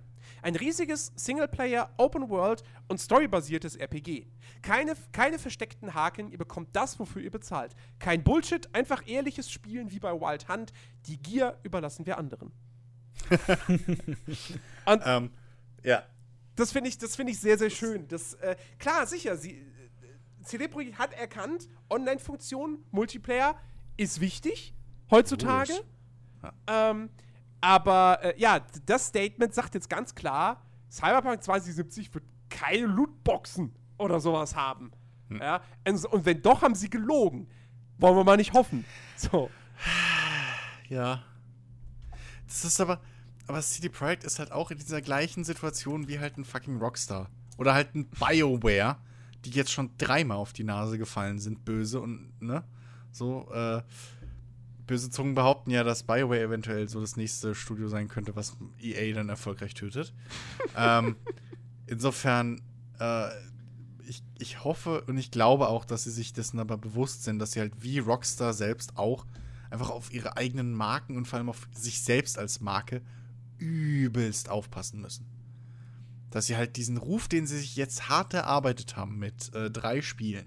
Ein 0.45 0.57
riesiges 0.57 1.11
Singleplayer, 1.17 1.89
Open 1.97 2.29
World 2.29 2.63
und 2.89 3.01
storybasiertes 3.01 3.77
RPG. 3.77 4.27
Keine, 4.61 4.95
keine 5.11 5.39
versteckten 5.39 5.95
Haken, 5.95 6.31
ihr 6.31 6.37
bekommt 6.37 6.77
das, 6.77 6.99
wofür 6.99 7.23
ihr 7.23 7.31
bezahlt. 7.31 7.75
Kein 7.99 8.23
Bullshit, 8.23 8.69
einfach 8.75 9.09
ehrliches 9.09 9.51
Spielen 9.51 9.91
wie 9.91 10.01
bei 10.01 10.13
Wild 10.13 10.47
Hunt. 10.51 10.75
Die 11.07 11.17
Gier 11.17 11.59
überlassen 11.63 12.05
wir 12.05 12.19
anderen. 12.19 12.53
und 14.85 15.03
ähm, 15.07 15.31
ja. 15.83 16.03
Das 16.57 16.73
finde 16.73 16.91
ich, 16.91 16.99
find 16.99 17.31
ich 17.31 17.41
sehr, 17.41 17.57
sehr 17.57 17.71
schön. 17.71 18.07
Das, 18.09 18.35
äh, 18.35 18.55
klar, 18.79 19.07
sicher, 19.07 19.39
sie, 19.39 19.65
CD 20.43 20.69
Projekt 20.69 20.99
hat 20.99 21.15
erkannt, 21.15 21.71
Online-Funktion, 21.89 22.85
Multiplayer 22.91 23.59
ist 23.97 24.21
wichtig 24.21 24.75
heutzutage. 25.11 25.73
Ja. 26.43 26.91
Ähm, 26.91 27.09
aber 27.65 28.19
äh, 28.23 28.35
ja, 28.39 28.61
das 28.85 29.07
Statement 29.07 29.55
sagt 29.55 29.75
jetzt 29.75 29.89
ganz 29.89 30.15
klar, 30.15 30.63
Cyberpunk 30.91 31.43
2070 31.43 32.13
wird 32.13 32.25
keine 32.51 32.85
Lootboxen 32.85 33.75
oder 33.97 34.21
sowas 34.21 34.55
haben. 34.55 34.93
Hm. 35.31 35.41
Ja? 35.41 35.63
Und 36.11 36.27
wenn 36.27 36.43
doch, 36.43 36.61
haben 36.61 36.75
sie 36.75 36.91
gelogen. 36.91 37.49
Wollen 37.97 38.17
wir 38.17 38.25
mal 38.25 38.37
nicht 38.37 38.53
hoffen. 38.53 38.85
So. 39.17 39.51
Ja. 40.91 41.23
Das 42.47 42.67
ist 42.67 42.79
aber, 42.81 43.01
aber 43.47 43.63
CD 43.63 43.89
Projekt 43.89 44.25
ist 44.25 44.39
halt 44.39 44.53
auch 44.53 44.71
in 44.71 44.77
dieser 44.77 45.01
gleichen 45.01 45.43
Situation 45.43 46.07
wie 46.07 46.19
halt 46.19 46.37
ein 46.37 46.45
fucking 46.45 46.77
Rockstar. 46.79 47.31
Oder 47.57 47.73
halt 47.73 47.95
ein 47.95 48.11
BioWare, 48.11 48.99
die 49.47 49.51
jetzt 49.51 49.73
schon 49.73 49.91
dreimal 49.97 50.37
auf 50.37 50.53
die 50.53 50.65
Nase 50.65 50.99
gefallen 50.99 51.39
sind, 51.39 51.65
böse 51.65 52.01
und, 52.01 52.43
ne? 52.43 52.63
So, 53.11 53.49
äh, 53.53 53.81
böse 54.87 55.11
Zungen 55.11 55.35
behaupten 55.35 55.71
ja, 55.71 55.85
dass 55.85 56.03
BioWare 56.03 56.43
eventuell 56.43 56.89
so 56.89 57.01
das 57.01 57.17
nächste 57.17 57.55
Studio 57.55 57.89
sein 57.89 58.09
könnte, 58.09 58.37
was 58.37 58.57
EA 58.81 59.15
dann 59.15 59.29
erfolgreich 59.29 59.75
tötet. 59.75 60.13
ähm, 60.77 61.17
insofern, 61.87 62.61
äh, 62.99 63.29
ich, 64.07 64.23
ich 64.39 64.65
hoffe 64.65 65.03
und 65.03 65.17
ich 65.17 65.31
glaube 65.31 65.69
auch, 65.69 65.85
dass 65.85 66.05
sie 66.05 66.11
sich 66.11 66.33
dessen 66.33 66.61
aber 66.61 66.77
bewusst 66.77 67.25
sind, 67.25 67.39
dass 67.39 67.53
sie 67.53 67.61
halt 67.61 67.73
wie 67.81 67.99
Rockstar 67.99 68.53
selbst 68.53 68.97
auch 68.97 69.27
einfach 69.71 69.91
auf 69.91 70.13
ihre 70.13 70.37
eigenen 70.37 70.73
Marken 70.73 71.17
und 71.17 71.27
vor 71.27 71.39
allem 71.39 71.49
auf 71.49 71.69
sich 71.75 72.03
selbst 72.03 72.39
als 72.39 72.61
Marke 72.61 73.03
übelst 73.59 74.51
aufpassen 74.51 75.01
müssen 75.01 75.27
dass 76.35 76.47
sie 76.47 76.57
halt 76.57 76.77
diesen 76.77 76.97
Ruf, 76.97 77.29
den 77.29 77.47
sie 77.47 77.59
sich 77.59 77.77
jetzt 77.77 78.09
hart 78.09 78.35
erarbeitet 78.35 78.97
haben 78.97 79.21
mit 79.21 79.55
äh, 79.55 79.71
drei 79.71 80.03
Spielen, 80.03 80.47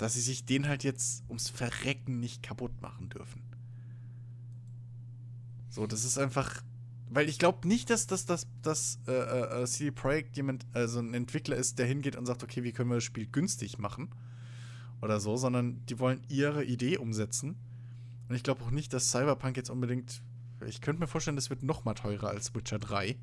dass 0.00 0.14
sie 0.14 0.20
sich 0.20 0.44
den 0.44 0.68
halt 0.68 0.84
jetzt 0.84 1.24
ums 1.28 1.48
Verrecken 1.48 2.20
nicht 2.20 2.42
kaputt 2.42 2.80
machen 2.80 3.08
dürfen. 3.10 3.42
So, 5.68 5.86
das 5.86 6.04
ist 6.04 6.18
einfach 6.18 6.62
weil 7.10 7.28
ich 7.28 7.40
glaube 7.40 7.66
nicht, 7.66 7.90
dass 7.90 8.06
das, 8.06 8.24
das, 8.24 8.46
das 8.62 9.00
äh, 9.08 9.12
äh, 9.12 9.66
CD 9.66 9.90
Projekt 9.90 10.36
jemand, 10.36 10.64
also 10.72 11.00
ein 11.00 11.12
Entwickler 11.12 11.56
ist, 11.56 11.78
der 11.80 11.86
hingeht 11.86 12.14
und 12.14 12.24
sagt, 12.24 12.44
okay, 12.44 12.62
wie 12.62 12.72
können 12.72 12.88
wir 12.88 12.94
das 12.94 13.04
Spiel 13.04 13.26
günstig 13.26 13.78
machen 13.78 14.10
oder 15.02 15.18
so, 15.18 15.36
sondern 15.36 15.84
die 15.86 15.98
wollen 15.98 16.22
ihre 16.28 16.64
Idee 16.64 16.98
umsetzen. 16.98 17.56
Und 18.28 18.36
ich 18.36 18.44
glaube 18.44 18.62
auch 18.62 18.70
nicht, 18.70 18.92
dass 18.92 19.10
Cyberpunk 19.10 19.56
jetzt 19.56 19.70
unbedingt, 19.70 20.22
ich 20.64 20.80
könnte 20.80 21.00
mir 21.00 21.08
vorstellen, 21.08 21.36
das 21.36 21.50
wird 21.50 21.64
noch 21.64 21.84
mal 21.84 21.94
teurer 21.94 22.28
als 22.28 22.54
Witcher 22.54 22.78
3. 22.78 23.18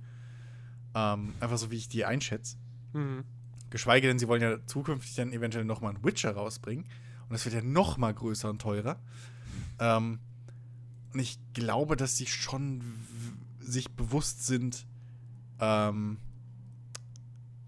Ähm, 0.94 1.34
einfach 1.40 1.58
so, 1.58 1.72
wie 1.72 1.78
ich 1.78 1.88
die 1.88 2.04
einschätze. 2.04 2.58
Mhm. 2.92 3.24
Geschweige 3.70 4.08
denn, 4.08 4.20
sie 4.20 4.28
wollen 4.28 4.42
ja 4.42 4.66
zukünftig 4.66 5.16
dann 5.16 5.34
eventuell 5.34 5.66
noch 5.66 5.82
mal 5.82 5.90
einen 5.90 6.04
Witcher 6.04 6.32
rausbringen. 6.32 6.86
Und 6.86 7.34
das 7.34 7.46
wird 7.46 7.56
ja 7.56 7.62
noch 7.62 7.98
mal 7.98 8.14
größer 8.14 8.50
und 8.50 8.62
teurer. 8.62 9.00
Ähm, 9.80 10.20
und 11.14 11.20
ich 11.20 11.40
glaube, 11.54 11.96
dass 11.96 12.16
sie 12.18 12.28
schon 12.28 12.82
sich 13.60 13.92
bewusst 13.92 14.46
sind, 14.46 14.86
ähm, 15.60 16.18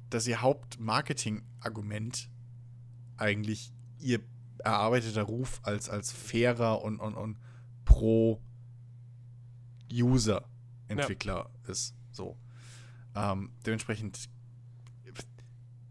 dass 0.10 0.28
ihr 0.28 0.42
Hauptmarketing-Argument 0.42 2.30
eigentlich 3.18 3.74
ihr 4.00 4.22
erarbeiteter 4.60 5.24
Ruf 5.24 5.60
als, 5.64 5.90
als 5.90 6.12
fairer 6.12 6.82
und, 6.84 7.00
und, 7.00 7.16
und 7.16 7.38
pro 7.86 8.42
User-Entwickler 9.92 11.50
ja. 11.66 11.72
ist. 11.72 11.96
So. 12.12 12.38
Ähm, 13.16 13.52
dementsprechend, 13.66 14.30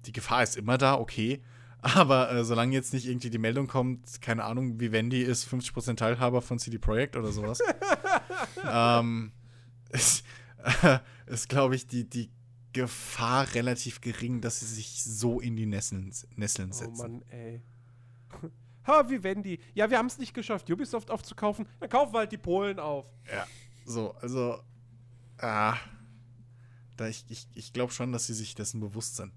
die 0.09 0.13
Gefahr 0.13 0.43
ist 0.43 0.57
immer 0.57 0.79
da, 0.79 0.95
okay. 0.95 1.43
Aber 1.81 2.33
äh, 2.33 2.45
solange 2.45 2.73
jetzt 2.73 2.93
nicht 2.93 3.07
irgendwie 3.07 3.31
die 3.31 3.39
Meldung 3.39 3.69
kommt, 3.69 4.21
keine 4.21 4.45
Ahnung, 4.45 4.81
Vivendi 4.81 5.23
ist 5.23 5.47
50% 5.47 5.95
Teilhaber 5.95 6.43
von 6.43 6.59
CD 6.59 6.79
Projekt 6.79 7.15
oder 7.15 7.31
sowas, 7.31 7.61
ähm, 8.69 9.31
ist, 9.91 10.25
äh, 10.83 10.99
ist 11.27 11.49
glaube 11.49 11.77
ich, 11.77 11.87
die, 11.87 12.09
die 12.09 12.31
Gefahr 12.73 13.55
relativ 13.55 14.01
gering, 14.01 14.41
dass 14.41 14.61
sie 14.61 14.67
sich 14.67 15.05
so 15.05 15.41
in 15.41 15.55
die 15.55 15.67
Nesseln, 15.67 16.13
Nesseln 16.35 16.73
setzen. 16.73 16.95
Oh 16.99 17.03
Mann, 17.03 17.23
ey. 17.29 17.63
ha, 18.85 19.09
Vivendi. 19.09 19.61
Ja, 19.75 19.89
wir 19.89 19.99
haben 19.99 20.07
es 20.07 20.19
nicht 20.19 20.35
geschafft, 20.35 20.69
Ubisoft 20.71 21.11
aufzukaufen. 21.13 21.67
Dann 21.79 21.89
kaufen 21.89 22.13
wir 22.13 22.19
halt 22.21 22.33
die 22.33 22.39
Polen 22.39 22.81
auf. 22.81 23.07
Ja, 23.33 23.47
so, 23.85 24.15
also, 24.15 24.61
ah, 25.39 25.77
da 26.97 27.07
ich, 27.07 27.25
ich, 27.29 27.47
ich 27.55 27.73
glaube 27.73 27.93
schon, 27.93 28.13
dass 28.13 28.27
sie 28.27 28.35
sich 28.35 28.57
dessen 28.57 28.81
bewusst 28.81 29.17
sind. 29.17 29.33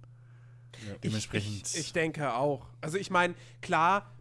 Ja. 0.87 0.95
Dementsprechend. 1.03 1.67
Ich, 1.67 1.73
ich, 1.73 1.79
ich, 1.79 1.93
denke 1.93 2.33
auch. 2.33 2.67
Also 2.81 2.97
ich 2.97 3.09
meine, 3.09 3.35
klar, 3.61 4.13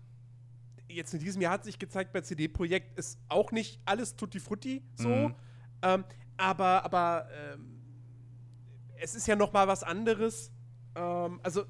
jetzt 0.88 1.14
in 1.14 1.20
diesem 1.20 1.42
Jahr 1.42 1.52
hat 1.52 1.64
sich 1.64 1.78
gezeigt, 1.78 2.12
bei 2.12 2.20
CD-Projekt 2.20 2.98
ist 2.98 3.18
auch 3.28 3.52
nicht 3.52 3.80
alles 3.84 4.16
tutti 4.16 4.40
frutti 4.40 4.82
so. 4.96 5.08
Mhm. 5.08 5.34
Ähm, 5.82 6.04
aber 6.36 6.84
aber 6.84 7.28
ähm, 7.32 7.80
es 8.96 9.14
ist 9.14 9.26
ja 9.26 9.36
noch 9.36 9.52
mal 9.52 9.68
was 9.68 9.82
anderes. 9.82 10.52
Ähm, 10.94 11.40
also 11.42 11.64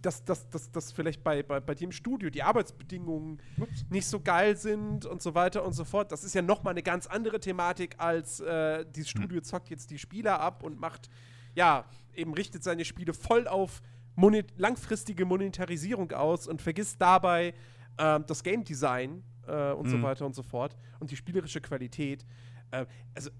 dass, 0.00 0.24
dass, 0.24 0.48
dass, 0.50 0.70
dass 0.70 0.92
vielleicht 0.92 1.22
bei, 1.22 1.42
bei, 1.42 1.60
bei 1.60 1.74
im 1.74 1.92
Studio 1.92 2.30
die 2.30 2.42
Arbeitsbedingungen 2.42 3.40
Ups. 3.58 3.84
nicht 3.90 4.06
so 4.06 4.20
geil 4.20 4.56
sind 4.56 5.06
und 5.06 5.22
so 5.22 5.34
weiter 5.34 5.64
und 5.64 5.72
so 5.72 5.84
fort. 5.84 6.12
Das 6.12 6.24
ist 6.24 6.34
ja 6.34 6.42
noch 6.42 6.62
mal 6.62 6.70
eine 6.70 6.82
ganz 6.82 7.06
andere 7.06 7.40
Thematik, 7.40 7.96
als 7.98 8.40
äh, 8.40 8.84
dieses 8.86 9.12
hm. 9.12 9.22
Studio 9.22 9.40
zockt 9.40 9.70
jetzt 9.70 9.90
die 9.90 9.98
Spieler 9.98 10.40
ab 10.40 10.62
und 10.62 10.80
macht, 10.80 11.10
ja, 11.54 11.84
eben 12.14 12.34
richtet 12.34 12.64
seine 12.64 12.84
Spiele 12.84 13.12
voll 13.12 13.48
auf 13.48 13.82
monet 14.16 14.52
langfristige 14.56 15.24
Monetarisierung 15.24 16.12
aus 16.12 16.46
und 16.46 16.62
vergisst 16.62 17.00
dabei 17.00 17.54
äh, 17.96 18.20
das 18.26 18.42
Game 18.42 18.64
Design 18.64 19.22
äh, 19.46 19.72
und 19.72 19.86
mhm. 19.86 19.90
so 19.90 20.02
weiter 20.02 20.26
und 20.26 20.34
so 20.34 20.42
fort 20.42 20.76
und 21.00 21.10
die 21.10 21.16
spielerische 21.16 21.60
Qualität. 21.60 22.24
Äh, 22.70 22.86
also, 23.14 23.30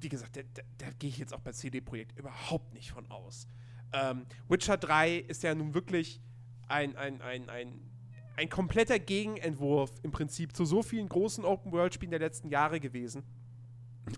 wie 0.00 0.08
gesagt, 0.08 0.36
da, 0.36 0.42
da, 0.54 0.62
da 0.78 0.86
gehe 0.98 1.10
ich 1.10 1.18
jetzt 1.18 1.32
auch 1.32 1.40
bei 1.40 1.52
CD 1.52 1.80
Projekt 1.80 2.18
überhaupt 2.18 2.74
nicht 2.74 2.90
von 2.90 3.10
aus. 3.10 3.46
Ähm, 3.92 4.26
Witcher 4.48 4.76
3 4.76 5.16
ist 5.16 5.42
ja 5.42 5.54
nun 5.54 5.74
wirklich 5.74 6.20
ein, 6.68 6.96
ein, 6.96 7.20
ein, 7.22 7.48
ein, 7.48 7.80
ein 8.36 8.48
kompletter 8.48 8.98
Gegenentwurf 8.98 9.92
im 10.02 10.10
Prinzip 10.10 10.56
zu 10.56 10.64
so 10.64 10.82
vielen 10.82 11.08
großen 11.08 11.44
Open-World-Spielen 11.44 12.10
der 12.10 12.20
letzten 12.20 12.48
Jahre 12.48 12.80
gewesen. 12.80 13.22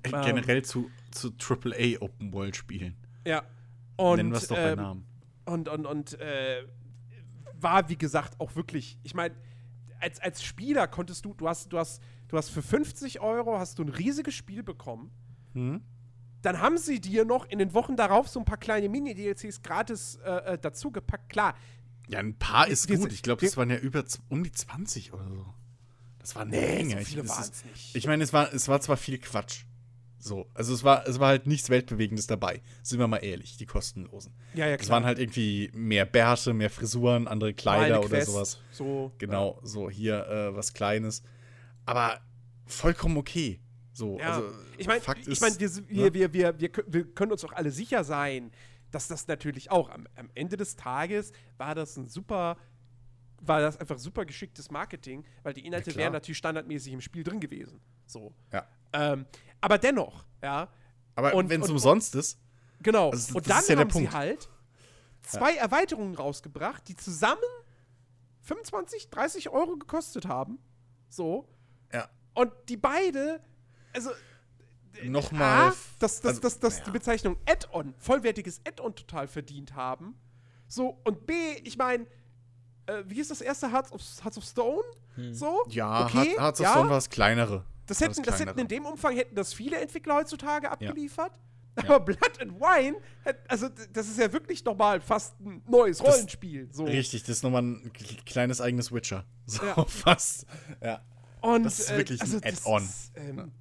Äh, 0.02 0.10
generell 0.10 0.58
ähm, 0.58 0.64
zu, 0.64 0.90
zu 1.10 1.32
AAA 1.38 2.00
Open-World-Spielen. 2.00 2.96
Ja. 3.26 3.42
Und, 3.96 4.16
Nennen 4.16 4.30
wir 4.30 4.38
es 4.38 4.48
doch 4.48 4.56
bei 4.56 4.72
ähm, 4.72 4.78
Namen. 4.78 5.15
Und, 5.47 5.68
und, 5.68 5.86
und 5.86 6.20
äh, 6.20 6.64
war, 7.61 7.88
wie 7.88 7.97
gesagt, 7.97 8.40
auch 8.40 8.55
wirklich, 8.57 8.99
ich 9.03 9.14
meine, 9.14 9.34
als, 10.01 10.20
als 10.20 10.42
Spieler 10.42 10.86
konntest 10.88 11.24
du, 11.24 11.34
du 11.34 11.49
hast, 11.49 11.72
du 11.72 11.78
hast, 11.78 12.03
du 12.28 12.36
hast 12.36 12.51
für 12.51 12.62
50 12.62 13.20
Euro 13.20 13.59
hast 13.59 13.78
du 13.78 13.84
ein 13.84 13.88
riesiges 13.88 14.34
Spiel 14.34 14.62
bekommen. 14.62 15.11
Mhm. 15.55 15.82
Dann 16.42 16.61
haben 16.61 16.78
sie 16.78 17.01
dir 17.01 17.24
noch 17.24 17.47
in 17.47 17.59
den 17.59 17.74
Wochen 17.74 17.97
darauf 17.97 18.28
so 18.28 18.38
ein 18.38 18.44
paar 18.44 18.59
kleine 18.59 18.88
Mini-DLCs 18.88 19.62
gratis 19.62 20.16
äh, 20.24 20.55
äh 20.55 20.59
dazugepackt. 20.59 21.28
Klar. 21.28 21.55
Ja, 22.09 22.20
ein 22.20 22.38
paar 22.38 22.68
ist 22.68 22.88
gut. 22.88 23.12
Ich 23.12 23.22
glaube, 23.22 23.44
das 23.44 23.57
waren 23.57 23.70
ja 23.70 23.78
über 23.78 24.05
um 24.28 24.44
die 24.44 24.53
20 24.53 25.12
oder 25.12 25.28
so. 25.28 25.47
Das 26.18 26.34
war 26.34 26.42
eine 26.42 26.51
nee, 26.53 26.84
Menge. 26.84 27.05
So 27.05 27.22
ich 27.94 28.07
meine, 28.07 28.22
es 28.22 28.32
war, 28.32 28.53
es 28.53 28.68
war 28.68 28.80
zwar 28.80 28.97
viel 28.97 29.18
Quatsch. 29.18 29.64
So, 30.18 30.46
also 30.54 30.74
es 30.74 30.82
war, 30.82 31.06
es 31.06 31.20
war 31.20 31.28
halt 31.28 31.46
nichts 31.46 31.70
Weltbewegendes 31.70 32.26
dabei. 32.26 32.62
Sind 32.82 32.98
wir 32.98 33.06
mal 33.06 33.18
ehrlich, 33.18 33.56
die 33.56 33.66
kostenlosen. 33.66 34.32
Ja, 34.54 34.66
ja, 34.66 34.76
klar. 34.76 34.84
Es 34.84 34.90
waren 34.90 35.04
halt 35.04 35.18
irgendwie 35.18 35.70
mehr 35.74 36.04
Bärte, 36.04 36.52
mehr 36.54 36.70
Frisuren, 36.70 37.28
andere 37.28 37.54
Kleider 37.54 38.02
oder 38.02 38.24
sowas. 38.24 38.60
So. 38.70 39.12
Genau, 39.18 39.58
ja. 39.60 39.66
so 39.66 39.90
hier 39.90 40.26
äh, 40.26 40.56
was 40.56 40.72
Kleines. 40.72 41.22
Aber 41.84 42.20
vollkommen 42.64 43.16
okay. 43.16 43.60
So, 43.92 44.18
ja. 44.18 44.34
also 44.34 44.48
ich 44.76 44.86
meine, 44.86 45.00
ich 45.26 45.40
mein, 45.40 45.58
wir, 45.58 45.70
wir, 45.88 46.14
wir, 46.14 46.32
wir, 46.34 46.60
wir, 46.60 46.70
wir 46.86 47.14
können 47.14 47.32
uns 47.32 47.44
auch 47.44 47.52
alle 47.52 47.70
sicher 47.70 48.04
sein, 48.04 48.50
dass 48.90 49.08
das 49.08 49.26
natürlich 49.28 49.70
auch 49.70 49.90
am, 49.90 50.06
am 50.16 50.30
Ende 50.34 50.56
des 50.56 50.76
Tages 50.76 51.32
war 51.56 51.74
das 51.74 51.96
ein 51.96 52.06
super 52.06 52.56
war 53.40 53.60
das 53.60 53.78
einfach 53.78 53.98
super 53.98 54.24
geschicktes 54.24 54.70
Marketing, 54.70 55.24
weil 55.42 55.52
die 55.52 55.66
Inhalte 55.66 55.90
ja, 55.90 55.96
wären 55.96 56.12
natürlich 56.12 56.38
standardmäßig 56.38 56.92
im 56.92 57.00
Spiel 57.00 57.22
drin 57.22 57.40
gewesen. 57.40 57.80
So. 58.06 58.34
Ja. 58.52 58.66
Ähm, 58.92 59.26
aber 59.66 59.78
dennoch, 59.78 60.24
ja. 60.40 60.68
Aber 61.16 61.32
wenn 61.48 61.60
es 61.60 61.68
umsonst 61.68 62.14
ist. 62.14 62.38
Genau. 62.84 63.10
Also, 63.10 63.34
und 63.34 63.50
dann 63.50 63.64
ja 63.66 63.76
haben 63.76 63.90
sie 63.90 64.08
halt 64.08 64.48
zwei 65.22 65.54
ja. 65.54 65.62
Erweiterungen 65.62 66.14
rausgebracht, 66.14 66.86
die 66.86 66.94
zusammen 66.94 67.40
25, 68.42 69.10
30 69.10 69.48
Euro 69.48 69.76
gekostet 69.76 70.26
haben. 70.26 70.60
So. 71.08 71.48
Ja. 71.92 72.08
Und 72.34 72.52
die 72.68 72.76
beide 72.76 73.40
also 73.92 74.10
nochmal. 75.02 75.72
dass, 75.98 76.20
dass, 76.20 76.24
also, 76.24 76.40
dass, 76.42 76.60
dass 76.60 76.78
ja. 76.78 76.84
die 76.84 76.90
Bezeichnung 76.92 77.36
Add-on, 77.44 77.92
vollwertiges 77.98 78.60
Add-on 78.64 78.94
total 78.94 79.26
verdient 79.26 79.74
haben. 79.74 80.14
So, 80.68 81.00
und 81.02 81.26
B, 81.26 81.32
ich 81.64 81.76
meine, 81.76 82.06
äh, 82.86 83.02
wie 83.06 83.18
ist 83.18 83.32
das 83.32 83.40
erste 83.40 83.72
Hearts 83.72 83.90
of, 83.90 84.00
Hearts 84.22 84.38
of 84.38 84.44
Stone? 84.44 84.84
Hm. 85.16 85.34
So? 85.34 85.64
Ja, 85.70 86.04
okay, 86.06 86.36
Hearts 86.38 86.60
of. 86.60 86.68
Stone 86.68 86.88
war 86.88 86.96
das 86.98 87.10
kleinere. 87.10 87.64
Das 87.87 88.01
hätten, 88.01 88.22
das, 88.22 88.39
das 88.39 88.41
hätten 88.41 88.59
in 88.59 88.68
dem 88.68 88.84
Umfang 88.84 89.14
hätten 89.14 89.34
das 89.34 89.55
viele 89.55 89.80
Entwickler 89.80 90.16
heutzutage 90.16 90.70
abgeliefert. 90.70 91.32
Ja. 91.76 91.84
Aber 91.84 92.01
Blood 92.01 92.41
and 92.41 92.59
Wine, 92.59 92.97
also 93.49 93.68
das 93.93 94.09
ist 94.09 94.18
ja 94.18 94.32
wirklich 94.32 94.64
nochmal 94.64 95.01
fast 95.01 95.39
ein 95.41 95.62
neues 95.68 96.03
Rollenspiel. 96.03 96.68
So. 96.72 96.84
Richtig, 96.84 97.22
das 97.22 97.37
ist 97.37 97.43
nochmal 97.43 97.62
ein 97.62 97.93
kleines 98.24 98.61
eigenes 98.61 98.93
Witcher. 98.93 99.24
So 99.49 99.64
ja. 99.64 99.84
fast. 99.84 100.45
Ja. 100.82 101.03
Und, 101.41 101.62
das 101.62 101.78
ist 101.78 101.97
wirklich 101.97 102.18
äh, 102.18 102.24
also 102.24 102.39
ein 102.39 102.43
Add-on. 102.43 102.89
Ähm, 103.14 103.53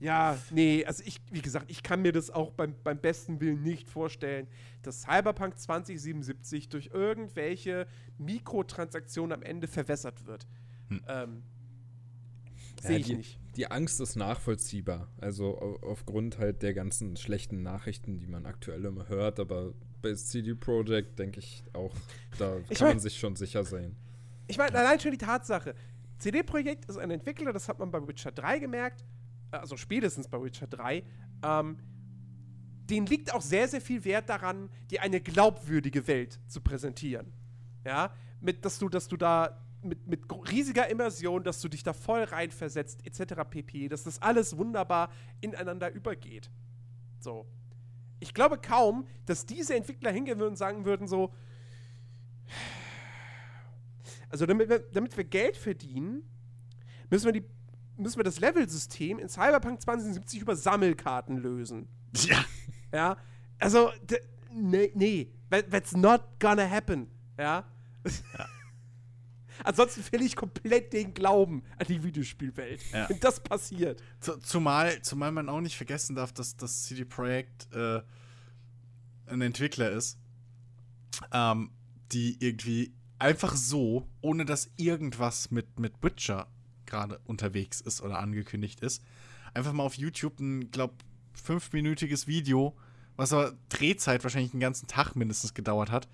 ja, 0.00 0.38
nee, 0.50 0.84
also 0.84 1.04
ich, 1.06 1.20
wie 1.30 1.42
gesagt, 1.42 1.70
ich 1.70 1.82
kann 1.82 2.02
mir 2.02 2.10
das 2.10 2.30
auch 2.30 2.50
beim, 2.50 2.74
beim 2.82 2.98
besten 2.98 3.40
Willen 3.40 3.62
nicht 3.62 3.88
vorstellen, 3.88 4.48
dass 4.82 5.02
Cyberpunk 5.02 5.58
2077 5.58 6.70
durch 6.70 6.90
irgendwelche 6.92 7.86
Mikrotransaktionen 8.18 9.32
am 9.32 9.42
Ende 9.42 9.68
verwässert 9.68 10.26
wird. 10.26 10.46
Hm. 10.88 11.02
Ähm, 11.06 11.42
Sehe 12.80 12.98
ich 12.98 13.06
die, 13.06 13.14
nicht. 13.14 13.38
Die 13.56 13.70
Angst 13.70 14.00
ist 14.00 14.16
nachvollziehbar. 14.16 15.08
Also 15.18 15.58
aufgrund 15.82 16.38
halt 16.38 16.62
der 16.62 16.74
ganzen 16.74 17.16
schlechten 17.16 17.62
Nachrichten, 17.62 18.18
die 18.18 18.26
man 18.26 18.46
aktuell 18.46 18.84
immer 18.84 19.08
hört, 19.08 19.38
aber 19.38 19.74
bei 20.02 20.14
CD 20.14 20.54
Projekt 20.54 21.18
denke 21.18 21.40
ich 21.40 21.62
auch, 21.74 21.94
da 22.38 22.56
ich 22.68 22.78
kann 22.78 22.88
mein, 22.88 22.96
man 22.96 23.00
sich 23.00 23.18
schon 23.18 23.36
sicher 23.36 23.64
sein. 23.64 23.96
Ich 24.48 24.56
meine, 24.56 24.76
allein 24.76 24.98
schon 24.98 25.12
die 25.12 25.18
Tatsache, 25.18 25.74
CD 26.18 26.42
Projekt 26.42 26.86
ist 26.86 26.98
ein 26.98 27.10
Entwickler, 27.10 27.52
das 27.52 27.68
hat 27.68 27.78
man 27.78 27.90
bei 27.90 28.06
Witcher 28.06 28.32
3 28.32 28.58
gemerkt, 28.58 29.04
also 29.50 29.76
spätestens 29.76 30.28
bei 30.28 30.42
Witcher 30.42 30.66
3, 30.66 31.02
ähm, 31.42 31.78
denen 32.88 33.06
liegt 33.06 33.32
auch 33.32 33.42
sehr, 33.42 33.68
sehr 33.68 33.80
viel 33.80 34.04
Wert 34.04 34.28
daran, 34.28 34.70
dir 34.90 35.02
eine 35.02 35.20
glaubwürdige 35.20 36.06
Welt 36.06 36.40
zu 36.46 36.60
präsentieren. 36.60 37.32
Ja, 37.84 38.14
mit, 38.40 38.64
dass 38.64 38.78
du, 38.78 38.88
dass 38.88 39.08
du 39.08 39.16
da 39.16 39.64
mit, 39.82 40.06
mit 40.06 40.20
riesiger 40.50 40.88
Immersion, 40.88 41.42
dass 41.42 41.60
du 41.60 41.68
dich 41.68 41.82
da 41.82 41.92
voll 41.92 42.22
reinversetzt, 42.22 43.06
etc. 43.06 43.42
pp, 43.48 43.88
dass 43.88 44.04
das 44.04 44.20
alles 44.20 44.56
wunderbar 44.56 45.10
ineinander 45.40 45.92
übergeht. 45.92 46.50
So. 47.18 47.46
Ich 48.18 48.34
glaube 48.34 48.58
kaum, 48.58 49.06
dass 49.26 49.46
diese 49.46 49.74
Entwickler 49.74 50.10
hingehen 50.10 50.38
würden 50.38 50.50
und 50.50 50.56
sagen 50.56 50.84
würden 50.84 51.08
so, 51.08 51.32
also 54.28 54.46
damit 54.46 54.68
wir, 54.68 54.80
damit 54.92 55.16
wir 55.16 55.24
Geld 55.24 55.56
verdienen, 55.56 56.22
müssen 57.08 57.26
wir 57.26 57.32
die 57.32 57.44
müssen 57.96 58.18
wir 58.18 58.24
das 58.24 58.40
Level-System 58.40 59.18
in 59.18 59.28
Cyberpunk 59.28 59.82
2070 59.82 60.40
über 60.40 60.56
Sammelkarten 60.56 61.36
lösen. 61.36 61.86
Ja. 62.14 62.44
Ja. 62.92 63.16
Also, 63.58 63.90
nee, 64.52 64.90
nee. 64.94 65.32
That's 65.50 65.92
not 65.92 66.22
gonna 66.38 66.68
happen. 66.68 67.08
Ja. 67.38 67.64
ja. 68.06 68.46
Ansonsten 69.64 70.02
verliere 70.02 70.26
ich 70.26 70.36
komplett 70.36 70.92
den 70.92 71.14
Glauben 71.14 71.62
an 71.78 71.86
die 71.86 72.02
Videospielwelt, 72.02 72.80
ja. 72.92 73.08
wenn 73.08 73.20
das 73.20 73.40
passiert. 73.40 74.02
Zumal, 74.42 75.02
zumal 75.02 75.32
man 75.32 75.48
auch 75.48 75.60
nicht 75.60 75.76
vergessen 75.76 76.16
darf, 76.16 76.32
dass 76.32 76.56
das 76.56 76.84
CD 76.84 77.04
Projekt 77.04 77.72
äh, 77.74 78.00
ein 79.26 79.40
Entwickler 79.40 79.90
ist, 79.90 80.18
ähm, 81.32 81.70
die 82.12 82.36
irgendwie 82.40 82.92
einfach 83.18 83.54
so, 83.54 84.08
ohne 84.20 84.44
dass 84.44 84.70
irgendwas 84.76 85.50
mit, 85.50 85.78
mit 85.78 86.02
Witcher 86.02 86.48
gerade 86.86 87.20
unterwegs 87.24 87.80
ist 87.80 88.02
oder 88.02 88.18
angekündigt 88.18 88.80
ist, 88.80 89.02
einfach 89.54 89.72
mal 89.72 89.84
auf 89.84 89.94
YouTube 89.94 90.40
ein, 90.40 90.70
glaub, 90.70 90.94
fünfminütiges 91.32 92.26
Video, 92.26 92.76
was 93.16 93.32
aber 93.32 93.54
Drehzeit 93.68 94.24
wahrscheinlich 94.24 94.52
einen 94.52 94.60
ganzen 94.60 94.88
Tag 94.88 95.14
mindestens 95.14 95.54
gedauert 95.54 95.90
hat, 95.90 96.08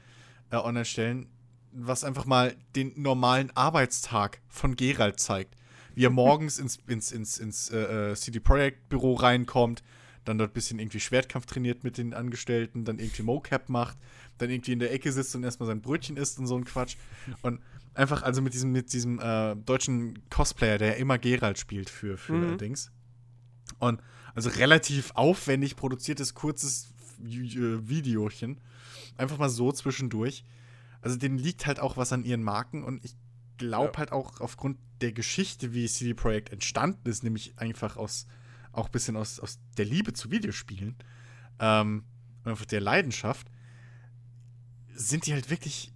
äh, 0.51 0.57
online 0.57 0.85
stellen, 0.85 1.29
was 1.73 2.05
einfach 2.05 2.25
mal 2.25 2.57
den 2.75 2.93
normalen 2.97 3.51
Arbeitstag 3.55 4.41
von 4.49 4.77
Gerald 4.77 5.21
zeigt. 5.21 5.57
Wie 5.95 6.05
er 6.05 6.11
morgens 6.11 6.59
ins, 6.59 6.79
ins, 6.87 7.11
ins, 7.13 7.39
ins 7.39 7.71
äh, 7.71 8.11
äh 8.11 8.15
CD 8.15 8.39
Projekt 8.41 8.89
Büro 8.89 9.15
reinkommt, 9.15 9.83
dann 10.25 10.39
dort 10.39 10.51
ein 10.51 10.55
bisschen 10.55 10.79
irgendwie 10.79 11.01
Schwertkampf 11.01 11.47
trainiert 11.47 11.85
mit 11.85 11.99
den 11.99 12.13
Angestellten, 12.13 12.85
dann 12.85 12.99
irgendwie 12.99 13.23
Mocap 13.23 13.69
macht, 13.69 13.97
dann 14.39 14.51
irgendwie 14.51 14.73
in 14.73 14.79
der 14.79 14.93
Ecke 14.93 15.13
sitzt 15.13 15.35
und 15.37 15.45
erstmal 15.45 15.69
sein 15.69 15.81
Brötchen 15.81 16.17
isst 16.17 16.39
und 16.39 16.47
so 16.47 16.57
ein 16.57 16.65
Quatsch. 16.65 16.97
Und 17.43 17.61
einfach 17.95 18.23
also 18.23 18.43
mit 18.43 18.55
diesem, 18.55 18.73
mit 18.73 18.93
diesem 18.93 19.19
äh, 19.21 19.57
deutschen 19.57 20.19
Cosplayer, 20.29 20.79
der 20.79 20.89
ja 20.89 20.95
immer 20.95 21.19
Gerald 21.19 21.59
spielt 21.59 21.89
für, 21.89 22.19
für 22.19 22.33
mhm. 22.33 22.59
Dings. 22.59 22.91
Und 23.79 24.01
also 24.35 24.51
relativ 24.51 25.13
aufwendig 25.15 25.77
produziertes, 25.77 26.35
kurzes 26.35 26.93
Videochen. 27.19 28.61
Einfach 29.17 29.39
mal 29.39 29.49
so 29.49 29.73
zwischendurch. 29.73 30.45
Also 31.07 31.19
denen 31.19 31.39
liegt 31.39 31.67
halt 31.67 31.79
auch 31.79 31.97
was 31.97 32.13
an 32.13 32.25
ihren 32.25 32.43
Marken 32.43 32.83
und 32.83 33.05
ich 33.05 33.17
glaube 33.59 33.93
ja. 33.93 33.99
halt 33.99 34.11
auch 34.11 34.41
aufgrund 34.41 34.77
der 35.01 35.13
Geschichte, 35.13 35.73
wie 35.73 35.87
CD 35.87 36.15
Projekt 36.15 36.51
entstanden 36.51 37.09
ist, 37.09 37.23
nämlich 37.23 37.57
einfach 37.61 37.97
aus 37.97 38.27
auch 38.73 38.87
ein 38.87 38.91
bisschen 38.91 39.17
aus, 39.17 39.39
aus 39.39 39.61
der 39.77 39.85
Liebe 39.85 40.15
zu 40.15 40.33
Videospielen 40.33 40.97
ähm, 41.61 42.07
und 42.43 42.51
einfach 42.51 42.65
der 42.65 42.81
Leidenschaft, 42.81 43.47
sind 44.97 45.27
die 45.27 45.33
halt 45.33 45.49
wirklich 45.49 45.93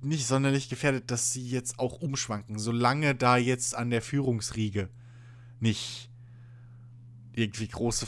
nicht 0.00 0.26
sonderlich 0.26 0.70
gefährdet, 0.70 1.10
dass 1.10 1.34
sie 1.34 1.46
jetzt 1.46 1.78
auch 1.78 2.00
umschwanken, 2.00 2.58
solange 2.58 3.14
da 3.14 3.36
jetzt 3.36 3.74
an 3.74 3.90
der 3.90 4.00
Führungsriege 4.00 4.88
nicht 5.60 6.08
irgendwie 7.34 7.68
große 7.68 8.06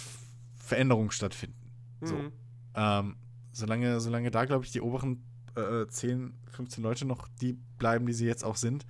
Veränderungen 0.56 1.10
stattfinden. 1.10 1.70
Mhm. 2.00 2.06
So. 2.06 2.32
Ähm, 2.74 3.16
solange, 3.52 4.00
solange 4.00 4.30
da, 4.30 4.46
glaube 4.46 4.64
ich, 4.64 4.72
die 4.72 4.80
oberen 4.80 5.25
äh, 5.56 5.88
10, 5.88 6.34
15 6.52 6.82
Leute 6.82 7.04
noch 7.04 7.28
die 7.40 7.54
bleiben, 7.78 8.06
die 8.06 8.12
sie 8.12 8.26
jetzt 8.26 8.44
auch 8.44 8.56
sind, 8.56 8.86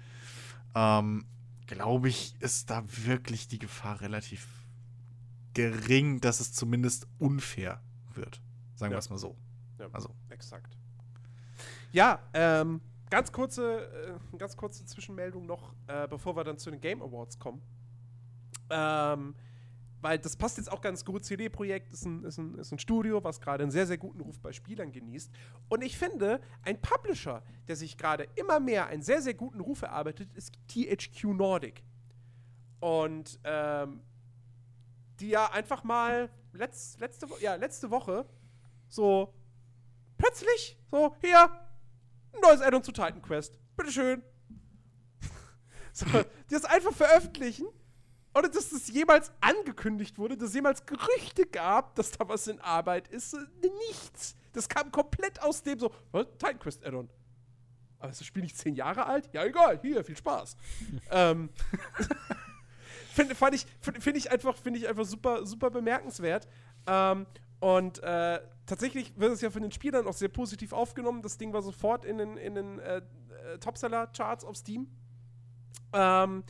ähm, 0.74 1.26
glaube 1.66 2.08
ich, 2.08 2.34
ist 2.40 2.70
da 2.70 2.84
wirklich 2.86 3.48
die 3.48 3.58
Gefahr 3.58 4.00
relativ 4.00 4.46
gering, 5.54 6.20
dass 6.20 6.40
es 6.40 6.52
zumindest 6.52 7.08
unfair 7.18 7.80
wird. 8.14 8.42
Sagen 8.74 8.92
ja. 8.92 8.96
wir 8.96 8.98
es 8.98 9.10
mal 9.10 9.18
so. 9.18 9.36
Ja, 9.78 9.88
also. 9.92 10.14
exakt. 10.28 10.76
Ja, 11.92 12.20
ähm, 12.34 12.80
ganz 13.08 13.32
kurze, 13.32 14.18
äh, 14.32 14.36
ganz 14.36 14.56
kurze 14.56 14.84
Zwischenmeldung 14.84 15.46
noch, 15.46 15.74
äh, 15.86 16.06
bevor 16.08 16.36
wir 16.36 16.44
dann 16.44 16.58
zu 16.58 16.70
den 16.70 16.80
Game 16.80 17.02
Awards 17.02 17.38
kommen. 17.38 17.62
Ähm, 18.68 19.34
weil 20.07 20.20
das 20.20 20.36
passt 20.36 20.57
jetzt 20.57 20.70
auch 20.70 20.80
ganz 20.80 21.04
gut. 21.04 21.24
CD-Projekt 21.24 21.92
ist 21.92 22.04
ein, 22.04 22.22
ist, 22.22 22.38
ein, 22.38 22.57
ist 22.59 22.70
ein 22.70 22.78
Studio, 22.78 23.24
was 23.24 23.40
gerade 23.40 23.64
einen 23.64 23.72
sehr, 23.72 23.88
sehr 23.88 23.98
guten 23.98 24.20
Ruf 24.20 24.38
bei 24.38 24.52
Spielern 24.52 24.92
genießt. 24.92 25.32
Und 25.68 25.82
ich 25.82 25.98
finde, 25.98 26.40
ein 26.62 26.80
Publisher, 26.80 27.42
der 27.66 27.74
sich 27.74 27.98
gerade 27.98 28.28
immer 28.36 28.61
mehr 28.61 28.86
einen 28.86 29.02
sehr, 29.02 29.20
sehr 29.20 29.34
guten 29.34 29.59
Ruf 29.59 29.82
erarbeitet, 29.82 30.32
ist 30.34 30.52
THQ 30.68 31.24
Nordic. 31.34 31.82
Und 32.78 33.40
ähm, 33.42 34.00
die 35.18 35.30
ja 35.30 35.50
einfach 35.50 35.82
mal 35.82 36.30
letzt, 36.52 37.00
letzte, 37.00 37.26
ja, 37.40 37.57
letzte 37.57 37.90
Woche 37.90 38.26
so 38.86 39.34
plötzlich 40.18 40.78
so, 40.88 41.16
hier, 41.20 41.50
ein 42.32 42.40
neues 42.42 42.61
Addon 42.61 42.84
zu 42.84 42.92
Titan 42.92 43.20
Quest. 43.22 43.59
Bitteschön. 43.76 44.22
so, 45.92 46.07
die 46.07 46.54
das 46.54 46.64
einfach 46.64 46.92
veröffentlichen 46.92 47.66
ohne 48.37 48.51
dass 48.51 48.68
das 48.68 48.89
jemals 48.89 49.32
angekündigt 49.41 50.18
wurde, 50.18 50.37
dass 50.37 50.51
es 50.51 50.55
jemals 50.55 50.84
Gerüchte 50.84 51.47
gab, 51.47 51.95
dass 51.95 52.11
da 52.11 52.28
was 52.28 52.47
in 52.47 52.61
Arbeit 52.61 53.09
ist. 53.09 53.37
Nichts. 53.89 54.37
Das 54.53 54.68
kam 54.68 54.93
komplett 54.93 55.43
aus 55.43 55.62
dem 55.62 55.78
so, 55.78 55.93
was? 56.12 56.26
Titan 56.39 56.59
Quest 56.59 56.84
Addon. 56.84 57.09
Aber 57.99 58.11
ist 58.11 58.20
das 58.20 58.26
Spiel 58.26 58.43
nicht 58.43 58.57
zehn 58.57 58.74
Jahre 58.74 59.07
alt? 59.07 59.30
Ja, 59.32 59.45
egal, 59.45 59.78
hier, 59.80 60.05
viel 60.05 60.16
Spaß. 60.16 60.57
ähm, 61.11 61.49
Finde 63.14 63.34
ich, 63.55 63.66
find 63.80 64.16
ich, 64.18 64.30
einfach, 64.30 64.55
find 64.59 64.76
ich 64.76 64.87
einfach 64.87 65.07
super, 65.07 65.47
super 65.47 65.70
bemerkenswert. 65.70 66.47
Ähm, 66.87 67.26
und 67.61 68.03
äh, 68.03 68.41
tatsächlich 68.66 69.18
wird 69.18 69.32
es 69.32 69.41
ja 69.41 69.49
von 69.49 69.62
den 69.62 69.72
Spielern 69.72 70.07
auch 70.07 70.12
sehr 70.12 70.28
positiv 70.28 70.74
aufgenommen. 70.74 71.22
Das 71.22 71.39
Ding 71.39 71.55
war 71.55 71.62
sofort 71.62 72.05
in 72.05 72.18
den, 72.18 72.37
in 72.37 72.55
den 72.55 72.78
äh, 72.80 72.99
äh 72.99 73.59
Topseller-Charts 73.59 74.45
auf 74.45 74.57
Steam. 74.57 74.89
Ähm, 75.95 76.45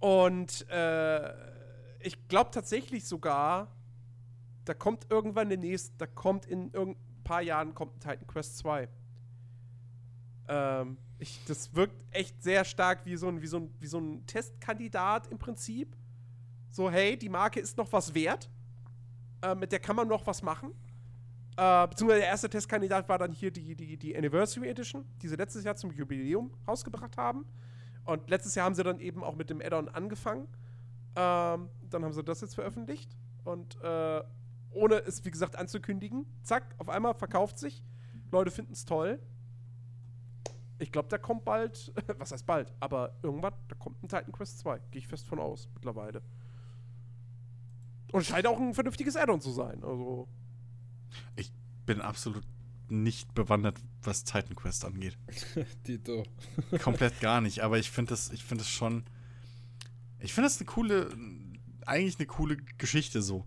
und 0.00 0.68
äh, 0.70 1.32
ich 2.00 2.28
glaube 2.28 2.50
tatsächlich 2.50 3.06
sogar, 3.06 3.68
da 4.64 4.74
kommt 4.74 5.06
irgendwann 5.10 5.48
der 5.48 5.58
nächste, 5.58 5.96
da 5.98 6.06
kommt 6.06 6.46
in 6.46 6.74
ein 6.74 6.96
paar 7.24 7.42
Jahren 7.42 7.74
kommt 7.74 8.00
Titan 8.00 8.26
Quest 8.26 8.58
2. 8.58 8.88
Ähm, 10.48 10.96
ich, 11.18 11.38
das 11.46 11.74
wirkt 11.74 12.04
echt 12.10 12.42
sehr 12.42 12.64
stark 12.64 13.04
wie 13.04 13.16
so, 13.16 13.28
ein, 13.28 13.42
wie, 13.42 13.46
so 13.46 13.58
ein, 13.58 13.74
wie 13.78 13.86
so 13.86 13.98
ein 13.98 14.26
Testkandidat 14.26 15.26
im 15.28 15.38
Prinzip. 15.38 15.96
So, 16.70 16.90
hey, 16.90 17.16
die 17.16 17.28
Marke 17.28 17.60
ist 17.60 17.76
noch 17.76 17.92
was 17.92 18.14
wert. 18.14 18.50
Äh, 19.42 19.54
mit 19.54 19.70
der 19.70 19.80
kann 19.80 19.96
man 19.96 20.08
noch 20.08 20.26
was 20.26 20.42
machen. 20.42 20.72
Äh, 21.56 21.88
beziehungsweise 21.88 22.20
der 22.20 22.28
erste 22.28 22.48
Testkandidat 22.48 23.08
war 23.08 23.18
dann 23.18 23.32
hier 23.32 23.50
die, 23.50 23.74
die, 23.74 23.96
die 23.96 24.16
Anniversary 24.16 24.68
Edition, 24.68 25.04
die 25.20 25.28
sie 25.28 25.36
letztes 25.36 25.64
Jahr 25.64 25.76
zum 25.76 25.90
Jubiläum 25.90 26.50
rausgebracht 26.66 27.16
haben. 27.16 27.44
Und 28.04 28.28
letztes 28.28 28.54
Jahr 28.54 28.66
haben 28.66 28.74
sie 28.74 28.82
dann 28.82 29.00
eben 29.00 29.22
auch 29.22 29.36
mit 29.36 29.50
dem 29.50 29.60
Add-on 29.60 29.88
angefangen. 29.88 30.48
Ähm, 31.16 31.68
dann 31.90 32.04
haben 32.04 32.12
sie 32.12 32.24
das 32.24 32.40
jetzt 32.40 32.54
veröffentlicht. 32.54 33.16
Und 33.44 33.80
äh, 33.82 34.22
ohne 34.72 34.96
es, 34.96 35.24
wie 35.24 35.30
gesagt, 35.30 35.56
anzukündigen, 35.56 36.26
zack, 36.42 36.74
auf 36.78 36.88
einmal 36.88 37.14
verkauft 37.14 37.58
sich. 37.58 37.82
Leute 38.30 38.50
finden 38.50 38.72
es 38.72 38.84
toll. 38.84 39.20
Ich 40.78 40.92
glaube, 40.92 41.08
da 41.08 41.18
kommt 41.18 41.44
bald, 41.44 41.92
was 42.18 42.32
heißt 42.32 42.46
bald, 42.46 42.72
aber 42.80 43.14
irgendwann, 43.22 43.52
da 43.68 43.76
kommt 43.76 44.02
ein 44.02 44.08
Titan 44.08 44.32
Quest 44.32 44.60
2. 44.60 44.78
Gehe 44.90 45.00
ich 45.00 45.08
fest 45.08 45.26
von 45.28 45.38
aus, 45.38 45.68
mittlerweile. 45.74 46.22
Und 48.12 48.24
scheint 48.24 48.46
auch 48.46 48.58
ein 48.58 48.74
vernünftiges 48.74 49.16
Add-on 49.16 49.40
zu 49.40 49.50
sein. 49.50 49.84
Also. 49.84 50.28
Ich 51.36 51.52
bin 51.86 52.00
absolut 52.00 52.44
nicht 52.90 53.34
bewandert, 53.34 53.78
was 54.02 54.24
Titan 54.24 54.54
Quest 54.54 54.84
angeht. 54.84 55.16
Tito. 55.84 56.24
Komplett 56.82 57.20
gar 57.20 57.40
nicht, 57.40 57.60
aber 57.60 57.78
ich 57.78 57.90
finde 57.90 58.10
das, 58.10 58.30
ich 58.30 58.44
finde 58.44 58.64
das 58.64 58.70
schon. 58.70 59.04
Ich 60.18 60.34
finde 60.34 60.46
das 60.48 60.58
eine 60.58 60.66
coole, 60.66 61.10
eigentlich 61.86 62.18
eine 62.18 62.26
coole 62.26 62.56
Geschichte 62.78 63.22
so. 63.22 63.46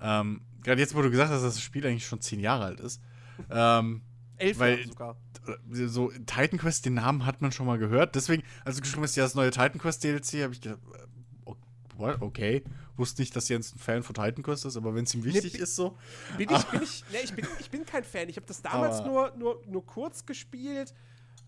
Ähm, 0.00 0.42
Gerade 0.62 0.80
jetzt, 0.80 0.94
wo 0.94 1.02
du 1.02 1.10
gesagt 1.10 1.30
hast, 1.30 1.42
dass 1.42 1.54
das 1.54 1.62
Spiel 1.62 1.86
eigentlich 1.86 2.06
schon 2.06 2.20
zehn 2.20 2.40
Jahre 2.40 2.64
alt 2.64 2.80
ist. 2.80 3.00
Ähm, 3.50 4.02
Elf 4.36 4.58
weil, 4.58 4.86
sogar. 4.86 5.16
So, 5.70 6.10
Titan 6.10 6.58
Quest, 6.58 6.86
den 6.86 6.94
Namen 6.94 7.26
hat 7.26 7.42
man 7.42 7.52
schon 7.52 7.66
mal 7.66 7.78
gehört. 7.78 8.14
Deswegen, 8.14 8.42
als 8.64 8.76
du 8.76 8.82
geschrieben 8.82 9.02
hast, 9.02 9.16
ja, 9.16 9.24
das 9.24 9.34
neue 9.34 9.50
Titan 9.50 9.78
Quest 9.78 10.02
DLC, 10.02 10.42
habe 10.42 10.54
ich 10.54 10.60
gedacht, 10.60 10.80
okay. 11.98 12.62
Wusste 12.96 13.22
nicht, 13.22 13.34
dass 13.34 13.48
Jens 13.48 13.74
ein 13.74 13.78
Fan 13.78 14.02
von 14.02 14.14
Titan 14.14 14.42
Quest 14.42 14.64
ist, 14.64 14.76
aber 14.76 14.94
wenn 14.94 15.04
es 15.04 15.14
ihm 15.14 15.24
wichtig 15.24 15.54
nee, 15.54 15.60
ist, 15.60 15.76
so. 15.76 15.96
Bin 16.36 16.48
ich, 16.50 16.64
bin 16.66 16.82
ich, 16.82 17.04
nee, 17.10 17.18
ich, 17.24 17.34
bin, 17.34 17.46
ich 17.58 17.70
bin 17.70 17.84
kein 17.84 18.04
Fan. 18.04 18.28
Ich 18.28 18.36
habe 18.36 18.46
das 18.46 18.62
damals 18.62 19.00
nur, 19.04 19.32
nur, 19.36 19.62
nur 19.66 19.84
kurz 19.84 20.24
gespielt 20.24 20.94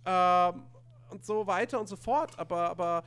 ähm, 0.05 0.63
und 1.11 1.25
so 1.25 1.47
weiter 1.47 1.81
und 1.81 1.89
so 1.89 1.97
fort. 1.97 2.39
Aber, 2.39 2.71
aber 2.71 3.05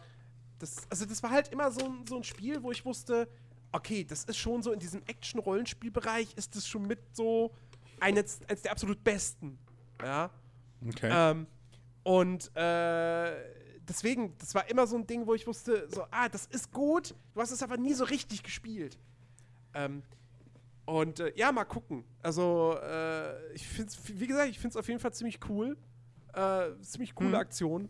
das, 0.59 0.87
also 0.89 1.05
das 1.05 1.21
war 1.23 1.31
halt 1.31 1.49
immer 1.49 1.71
so 1.71 1.85
ein, 1.85 2.05
so 2.07 2.17
ein 2.17 2.23
Spiel, 2.23 2.61
wo 2.63 2.71
ich 2.71 2.85
wusste, 2.85 3.27
okay, 3.71 4.03
das 4.03 4.23
ist 4.23 4.37
schon 4.37 4.63
so 4.63 4.71
in 4.71 4.79
diesem 4.79 5.01
Action-Rollenspielbereich, 5.05 6.33
ist 6.35 6.55
das 6.55 6.67
schon 6.67 6.87
mit 6.87 6.99
so 7.13 7.51
eines, 7.99 8.39
eines 8.47 8.61
der 8.61 8.71
absolut 8.71 9.03
besten. 9.03 9.57
Ja. 10.01 10.29
Okay. 10.87 11.09
Ähm, 11.11 11.47
und 12.03 12.55
äh, 12.55 13.31
deswegen, 13.89 14.37
das 14.37 14.55
war 14.55 14.69
immer 14.69 14.87
so 14.87 14.95
ein 14.95 15.07
Ding, 15.07 15.27
wo 15.27 15.33
ich 15.33 15.47
wusste, 15.47 15.87
so, 15.89 16.05
ah, 16.11 16.29
das 16.29 16.45
ist 16.45 16.71
gut, 16.71 17.15
du 17.33 17.41
hast 17.41 17.51
es 17.51 17.63
aber 17.63 17.77
nie 17.77 17.93
so 17.93 18.03
richtig 18.05 18.43
gespielt. 18.43 18.97
Ähm, 19.73 20.03
und 20.85 21.19
äh, 21.19 21.33
ja, 21.35 21.51
mal 21.51 21.65
gucken. 21.65 22.03
Also, 22.23 22.77
äh, 22.81 23.53
ich 23.53 23.67
finde 23.67 23.91
es, 23.91 24.19
wie 24.19 24.27
gesagt, 24.27 24.49
ich 24.49 24.59
finde 24.59 24.73
es 24.73 24.77
auf 24.77 24.87
jeden 24.87 24.99
Fall 24.99 25.13
ziemlich 25.13 25.39
cool. 25.49 25.77
Äh, 26.33 26.71
ziemlich 26.81 27.15
coole 27.15 27.29
mhm. 27.29 27.35
Aktion. 27.35 27.89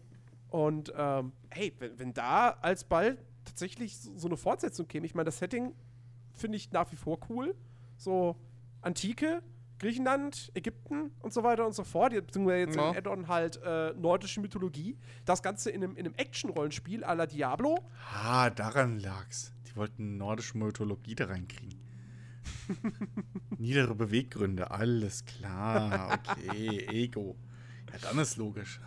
Und 0.49 0.91
ähm, 0.95 1.31
hey, 1.49 1.73
wenn, 1.79 1.99
wenn 1.99 2.13
da 2.13 2.51
alsbald 2.61 3.23
tatsächlich 3.45 3.97
so, 3.97 4.17
so 4.17 4.27
eine 4.27 4.37
Fortsetzung 4.37 4.87
käme. 4.87 5.05
Ich 5.05 5.15
meine, 5.15 5.25
das 5.25 5.39
Setting 5.39 5.73
finde 6.33 6.57
ich 6.57 6.71
nach 6.71 6.91
wie 6.91 6.95
vor 6.95 7.19
cool. 7.29 7.55
So 7.97 8.35
Antike, 8.81 9.41
Griechenland, 9.80 10.51
Ägypten 10.53 11.11
und 11.19 11.34
so 11.34 11.43
weiter 11.43 11.65
und 11.65 11.73
so 11.73 11.84
fort. 11.84 12.13
Jetzt 12.13 12.34
sind 12.34 12.45
wir 12.45 12.59
jetzt 12.59 12.75
ja. 12.75 12.91
im 12.91 12.97
Add-on 12.97 13.27
halt 13.27 13.59
äh, 13.63 13.93
nordische 13.93 14.41
Mythologie. 14.41 14.97
Das 15.25 15.41
Ganze 15.41 15.71
in 15.71 15.84
einem, 15.84 15.95
in 15.95 16.05
einem 16.05 16.15
Action-Rollenspiel 16.15 17.03
à 17.03 17.15
la 17.15 17.25
Diablo. 17.25 17.77
Ah, 18.13 18.49
daran 18.49 18.99
lag's. 18.99 19.53
Die 19.67 19.75
wollten 19.75 20.17
nordische 20.17 20.57
Mythologie 20.57 21.15
da 21.15 21.25
reinkriegen. 21.25 21.80
Niedere 23.57 23.95
Beweggründe, 23.95 24.71
alles 24.71 25.25
klar. 25.25 26.19
Okay, 26.27 26.86
Ego. 26.91 27.36
Ja, 27.91 27.99
dann 27.99 28.19
ist 28.19 28.38
logisch. 28.38 28.80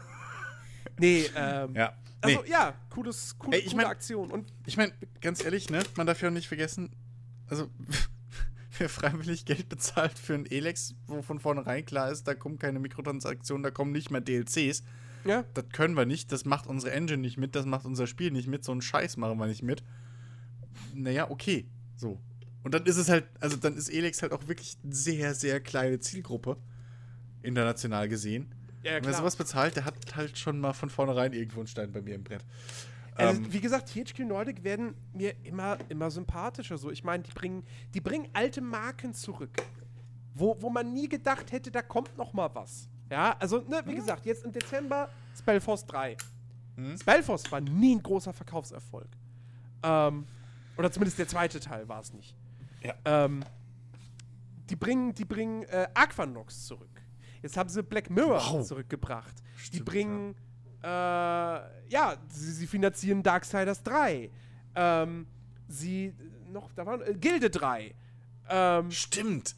Nee, 0.98 1.26
ähm. 1.34 1.74
Ja. 1.74 1.94
Also, 2.20 2.40
nee. 2.40 2.40
Also, 2.40 2.52
ja, 2.52 2.74
cooles, 2.90 3.36
cool, 3.42 3.52
Ey, 3.52 3.60
ich 3.60 3.66
coole 3.66 3.76
mein, 3.76 3.86
Aktion. 3.86 4.30
Und 4.30 4.52
ich 4.64 4.76
meine, 4.76 4.92
ganz 5.20 5.44
ehrlich, 5.44 5.70
ne, 5.70 5.82
man 5.96 6.06
darf 6.06 6.22
ja 6.22 6.28
auch 6.28 6.32
nicht 6.32 6.46
vergessen, 6.46 6.94
also, 7.48 7.68
wer 8.82 8.88
freiwillig 8.88 9.44
Geld 9.44 9.68
bezahlt 9.68 10.18
für 10.18 10.34
ein 10.34 10.44
Elex, 10.44 10.94
wo 11.06 11.22
von 11.22 11.38
vornherein 11.38 11.84
klar 11.84 12.10
ist, 12.10 12.24
da 12.24 12.34
kommen 12.34 12.58
keine 12.58 12.80
Mikrotransaktionen, 12.80 13.62
da 13.62 13.70
kommen 13.70 13.92
nicht 13.92 14.10
mehr 14.10 14.20
DLCs. 14.20 14.82
Ja. 15.24 15.44
Das 15.54 15.68
können 15.72 15.96
wir 15.96 16.04
nicht, 16.04 16.32
das 16.32 16.44
macht 16.44 16.66
unsere 16.66 16.92
Engine 16.92 17.22
nicht 17.22 17.38
mit, 17.38 17.54
das 17.54 17.64
macht 17.64 17.84
unser 17.84 18.08
Spiel 18.08 18.32
nicht 18.32 18.48
mit, 18.48 18.64
so 18.64 18.72
einen 18.72 18.82
Scheiß 18.82 19.16
machen 19.16 19.38
wir 19.38 19.46
nicht 19.46 19.62
mit. 19.62 19.84
Naja, 20.94 21.30
okay. 21.30 21.68
So. 21.96 22.20
Und 22.64 22.74
dann 22.74 22.84
ist 22.86 22.96
es 22.96 23.08
halt, 23.08 23.24
also 23.38 23.56
dann 23.56 23.76
ist 23.76 23.88
Elex 23.88 24.20
halt 24.20 24.32
auch 24.32 24.48
wirklich 24.48 24.76
eine 24.82 24.94
sehr, 24.94 25.34
sehr 25.34 25.60
kleine 25.60 26.00
Zielgruppe, 26.00 26.56
international 27.42 28.08
gesehen. 28.08 28.52
Ja, 28.82 28.98
klar. 28.98 29.12
Wer 29.12 29.18
sowas 29.18 29.36
bezahlt, 29.36 29.76
der 29.76 29.84
hat 29.84 29.94
halt 30.16 30.36
schon 30.36 30.58
mal 30.58 30.72
von 30.72 30.90
vornherein 30.90 31.32
irgendwo 31.32 31.60
einen 31.60 31.68
Stein 31.68 31.92
bei 31.92 32.02
mir 32.02 32.16
im 32.16 32.24
Brett. 32.24 32.44
Also, 33.14 33.42
ähm, 33.42 33.52
wie 33.52 33.60
gesagt, 33.60 33.92
THQ 33.92 34.20
Nordic 34.20 34.64
werden 34.64 34.94
mir 35.12 35.34
immer, 35.44 35.78
immer 35.88 36.10
sympathischer. 36.10 36.78
So. 36.78 36.90
Ich 36.90 37.04
meine, 37.04 37.22
die 37.22 37.32
bringen, 37.32 37.64
die 37.94 38.00
bringen 38.00 38.28
alte 38.32 38.60
Marken 38.60 39.12
zurück, 39.14 39.62
wo, 40.34 40.56
wo 40.60 40.70
man 40.70 40.92
nie 40.92 41.08
gedacht 41.08 41.52
hätte, 41.52 41.70
da 41.70 41.82
kommt 41.82 42.16
noch 42.16 42.32
mal 42.32 42.50
was. 42.54 42.88
Ja, 43.10 43.36
also, 43.38 43.58
ne, 43.58 43.82
wie 43.84 43.94
gesagt, 43.94 44.24
jetzt 44.24 44.44
im 44.44 44.52
Dezember 44.52 45.10
Spellforce 45.36 45.84
3. 45.86 46.16
Hm? 46.76 46.96
Spellforce 46.96 47.52
war 47.52 47.60
nie 47.60 47.96
ein 47.96 48.02
großer 48.02 48.32
Verkaufserfolg. 48.32 49.08
Ähm, 49.82 50.26
oder 50.76 50.90
zumindest 50.90 51.18
der 51.18 51.28
zweite 51.28 51.60
Teil 51.60 51.86
war 51.88 52.00
es 52.00 52.12
nicht. 52.14 52.34
Ja. 52.82 52.94
Ähm, 53.04 53.44
die 54.70 54.76
bringen, 54.76 55.14
die 55.14 55.26
bringen 55.26 55.64
äh, 55.64 55.88
Aquanox 55.92 56.66
zurück. 56.66 56.88
Jetzt 57.42 57.56
haben 57.56 57.68
sie 57.68 57.82
Black 57.82 58.08
Mirror 58.08 58.40
wow. 58.40 58.66
zurückgebracht. 58.66 59.42
Stimmt, 59.56 59.74
die 59.74 59.82
bringen, 59.82 60.28
ja, 60.28 60.34
äh, 60.82 60.86
ja 60.86 62.16
sie, 62.28 62.52
sie, 62.52 62.66
finanzieren 62.66 63.22
Darksiders 63.22 63.82
3. 63.82 64.30
Ähm, 64.74 65.26
sie, 65.68 66.14
noch, 66.50 66.72
da 66.72 66.86
waren, 66.86 67.02
äh, 67.02 67.14
Gilde 67.14 67.50
3. 67.50 67.94
Ähm, 68.48 68.90
Stimmt. 68.90 69.54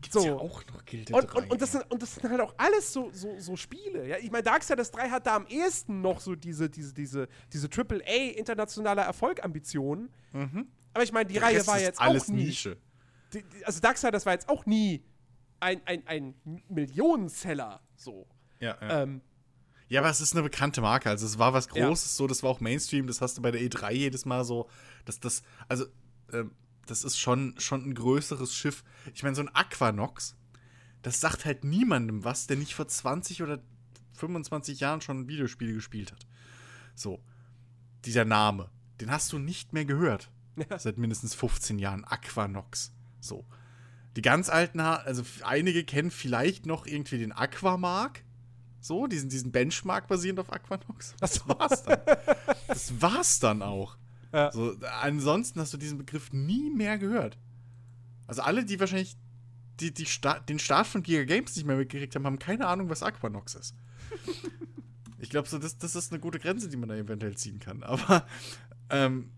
Gibt's 0.00 0.14
so. 0.14 0.26
ja 0.26 0.34
auch 0.34 0.64
noch 0.66 0.84
Gilde 0.84 1.14
und, 1.14 1.32
3. 1.32 1.38
Und, 1.38 1.50
und, 1.52 1.62
das 1.62 1.72
sind, 1.72 1.90
und 1.90 2.02
das 2.02 2.14
sind 2.14 2.28
halt 2.28 2.40
auch 2.40 2.54
alles 2.56 2.92
so, 2.92 3.10
so, 3.12 3.38
so 3.38 3.56
Spiele. 3.56 4.06
Ja? 4.06 4.16
Ich 4.18 4.30
meine, 4.30 4.42
Darksiders 4.42 4.90
3 4.90 5.10
hat 5.10 5.26
da 5.26 5.36
am 5.36 5.46
ehesten 5.46 6.00
noch 6.00 6.20
so 6.20 6.34
diese, 6.34 6.68
diese, 6.68 6.92
diese, 6.92 7.28
diese 7.52 7.68
AAA 7.68 8.32
internationale 8.36 9.02
Erfolgambitionen. 9.02 10.10
Mhm. 10.32 10.66
Aber 10.94 11.04
ich 11.04 11.12
meine, 11.12 11.26
die 11.26 11.34
Der 11.34 11.42
Reihe 11.42 11.66
war 11.66 11.80
jetzt 11.80 12.00
alles 12.00 12.24
auch 12.24 12.28
nie. 12.28 12.46
Nische. 12.46 12.76
Die, 13.32 13.44
also 13.64 13.80
Darksiders 13.80 14.26
war 14.26 14.32
jetzt 14.32 14.48
auch 14.48 14.66
nie 14.66 15.04
ein, 15.60 15.80
ein, 15.86 16.02
ein 16.06 16.34
Millionenseller, 16.68 17.80
so. 17.94 18.26
Ja, 18.58 18.76
ja. 18.80 19.02
Ähm, 19.02 19.22
ja, 19.92 20.00
aber 20.00 20.08
es 20.08 20.22
ist 20.22 20.32
eine 20.32 20.42
bekannte 20.42 20.80
Marke. 20.80 21.10
Also 21.10 21.26
es 21.26 21.38
war 21.38 21.52
was 21.52 21.68
Großes, 21.68 22.12
ja. 22.12 22.16
so, 22.16 22.26
das 22.26 22.42
war 22.42 22.48
auch 22.48 22.60
Mainstream, 22.60 23.06
das 23.06 23.20
hast 23.20 23.36
du 23.36 23.42
bei 23.42 23.50
der 23.50 23.60
E3 23.60 23.92
jedes 23.92 24.24
Mal 24.24 24.42
so. 24.42 24.70
Das, 25.04 25.20
das, 25.20 25.42
also, 25.68 25.84
ähm, 26.32 26.52
das 26.86 27.04
ist 27.04 27.18
schon, 27.18 27.54
schon 27.58 27.90
ein 27.90 27.94
größeres 27.94 28.54
Schiff. 28.54 28.84
Ich 29.12 29.22
meine, 29.22 29.36
so 29.36 29.42
ein 29.42 29.54
Aquanox, 29.54 30.34
das 31.02 31.20
sagt 31.20 31.44
halt 31.44 31.64
niemandem 31.64 32.24
was, 32.24 32.46
der 32.46 32.56
nicht 32.56 32.74
vor 32.74 32.88
20 32.88 33.42
oder 33.42 33.62
25 34.14 34.80
Jahren 34.80 35.02
schon 35.02 35.28
Videospiele 35.28 35.74
gespielt 35.74 36.10
hat. 36.10 36.26
So. 36.94 37.22
Dieser 38.06 38.24
Name, 38.24 38.70
den 38.98 39.10
hast 39.10 39.30
du 39.30 39.38
nicht 39.38 39.74
mehr 39.74 39.84
gehört. 39.84 40.30
Ja. 40.70 40.78
Seit 40.78 40.96
mindestens 40.96 41.34
15 41.34 41.78
Jahren. 41.78 42.04
Aquanox. 42.04 42.94
So. 43.20 43.44
Die 44.16 44.22
ganz 44.22 44.48
alten, 44.48 44.80
also 44.80 45.22
einige 45.42 45.84
kennen 45.84 46.10
vielleicht 46.10 46.64
noch 46.64 46.86
irgendwie 46.86 47.18
den 47.18 47.32
Aquamark. 47.32 48.24
So, 48.82 49.06
diesen, 49.06 49.28
diesen 49.28 49.52
Benchmark 49.52 50.08
basierend 50.08 50.40
auf 50.40 50.52
Aquanox. 50.52 51.14
Das 51.20 51.46
war's 51.48 51.82
dann. 51.84 52.00
das 52.66 53.00
war's 53.00 53.38
dann 53.38 53.62
auch. 53.62 53.96
Ja. 54.32 54.50
So, 54.52 54.76
ansonsten 55.00 55.60
hast 55.60 55.72
du 55.72 55.78
diesen 55.78 55.98
Begriff 55.98 56.32
nie 56.32 56.70
mehr 56.70 56.98
gehört. 56.98 57.38
Also 58.26 58.42
alle, 58.42 58.64
die 58.64 58.80
wahrscheinlich 58.80 59.16
die, 59.80 59.92
die 59.92 60.06
Sta 60.06 60.38
den 60.40 60.58
Start 60.58 60.86
von 60.86 61.02
Giga 61.02 61.24
Games 61.24 61.56
nicht 61.56 61.64
mehr 61.64 61.76
mitgekriegt 61.76 62.14
haben, 62.14 62.26
haben 62.26 62.38
keine 62.38 62.66
Ahnung, 62.66 62.88
was 62.88 63.02
Aquanox 63.02 63.54
ist. 63.54 63.74
ich 65.18 65.30
glaube, 65.30 65.48
so, 65.48 65.58
das, 65.58 65.78
das 65.78 65.96
ist 65.96 66.12
eine 66.12 66.20
gute 66.20 66.38
Grenze, 66.38 66.68
die 66.68 66.76
man 66.76 66.88
da 66.88 66.96
eventuell 66.96 67.36
ziehen 67.36 67.58
kann. 67.58 67.82
Aber, 67.82 68.26
ähm, 68.90 69.30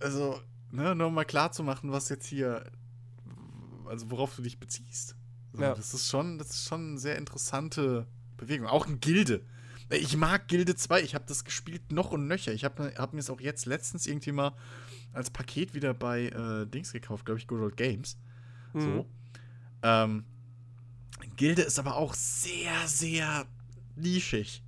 also, 0.00 0.40
ne, 0.70 0.94
nur 0.94 1.10
mal 1.10 1.24
klar 1.24 1.52
zu 1.52 1.62
machen, 1.62 1.92
was 1.92 2.08
jetzt 2.08 2.26
hier 2.26 2.64
also 3.88 4.10
worauf 4.10 4.36
du 4.36 4.42
dich 4.42 4.58
beziehst. 4.58 5.16
Also, 5.52 5.64
ja. 5.64 5.74
Das 5.74 5.94
ist 5.94 6.08
schon, 6.08 6.38
das 6.38 6.50
ist 6.50 6.68
schon 6.68 6.90
eine 6.90 6.98
sehr 6.98 7.16
interessante 7.16 8.06
Bewegung. 8.38 8.66
Auch 8.66 8.86
ein 8.86 9.00
Gilde. 9.00 9.44
Ich 9.90 10.16
mag 10.16 10.48
Gilde 10.48 10.74
2. 10.74 11.02
Ich 11.02 11.14
habe 11.14 11.24
das 11.28 11.44
gespielt 11.44 11.92
noch 11.92 12.10
und 12.10 12.26
nöcher. 12.26 12.52
Ich 12.52 12.64
habe 12.64 12.94
hab 12.96 13.12
mir 13.12 13.20
es 13.20 13.30
auch 13.30 13.40
jetzt 13.40 13.66
letztens 13.66 14.06
irgendwie 14.06 14.32
mal 14.32 14.54
als 15.12 15.30
Paket 15.30 15.74
wieder 15.74 15.94
bei 15.94 16.28
äh, 16.28 16.66
Dings 16.66 16.92
gekauft, 16.92 17.26
glaube 17.26 17.38
ich, 17.40 17.46
Good 17.46 17.60
Old 17.60 17.76
Games. 17.76 18.18
Mhm. 18.72 18.80
So. 18.80 19.06
Ähm, 19.82 20.24
Gilde 21.36 21.62
ist 21.62 21.78
aber 21.78 21.96
auch 21.96 22.14
sehr, 22.14 22.86
sehr 22.86 23.46
nischig. 23.96 24.62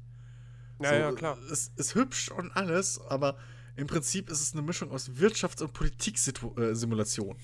Ja, 0.81 0.89
so, 0.91 0.95
ja, 0.95 1.13
klar. 1.13 1.39
Es 1.51 1.73
ist 1.77 1.95
hübsch 1.95 2.31
und 2.31 2.51
alles, 2.53 3.01
aber 3.09 3.37
im 3.77 3.87
Prinzip 3.87 4.31
ist 4.31 4.41
es 4.41 4.53
eine 4.53 4.63
Mischung 4.63 4.91
aus 4.91 5.11
Wirtschafts- 5.11 5.63
und 5.63 5.73
Politiksimulation. 5.73 7.37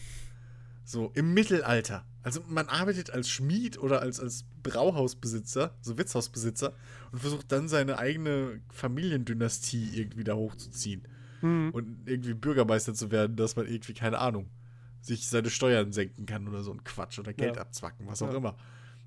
So 0.84 1.10
im 1.14 1.34
Mittelalter. 1.34 2.06
Also 2.22 2.42
man 2.48 2.68
arbeitet 2.68 3.10
als 3.10 3.28
Schmied 3.28 3.78
oder 3.78 4.00
als, 4.00 4.20
als 4.20 4.44
Brauhausbesitzer, 4.70 5.74
so 5.80 5.98
Wirtshausbesitzer 5.98 6.74
und 7.12 7.18
versucht 7.18 7.50
dann 7.52 7.68
seine 7.68 7.98
eigene 7.98 8.60
Familiendynastie 8.70 9.90
irgendwie 9.94 10.24
da 10.24 10.34
hochzuziehen. 10.34 11.06
Mhm. 11.42 11.70
Und 11.72 12.08
irgendwie 12.08 12.34
Bürgermeister 12.34 12.94
zu 12.94 13.10
werden, 13.10 13.36
dass 13.36 13.56
man 13.56 13.66
irgendwie, 13.66 13.94
keine 13.94 14.18
Ahnung, 14.18 14.48
sich 15.00 15.28
seine 15.28 15.50
Steuern 15.50 15.92
senken 15.92 16.26
kann 16.26 16.48
oder 16.48 16.62
so 16.62 16.72
ein 16.72 16.82
Quatsch 16.84 17.18
oder 17.18 17.32
Geld 17.32 17.56
ja. 17.56 17.62
abzwacken, 17.62 18.06
was 18.06 18.22
auch 18.22 18.30
ja. 18.30 18.36
immer. 18.36 18.56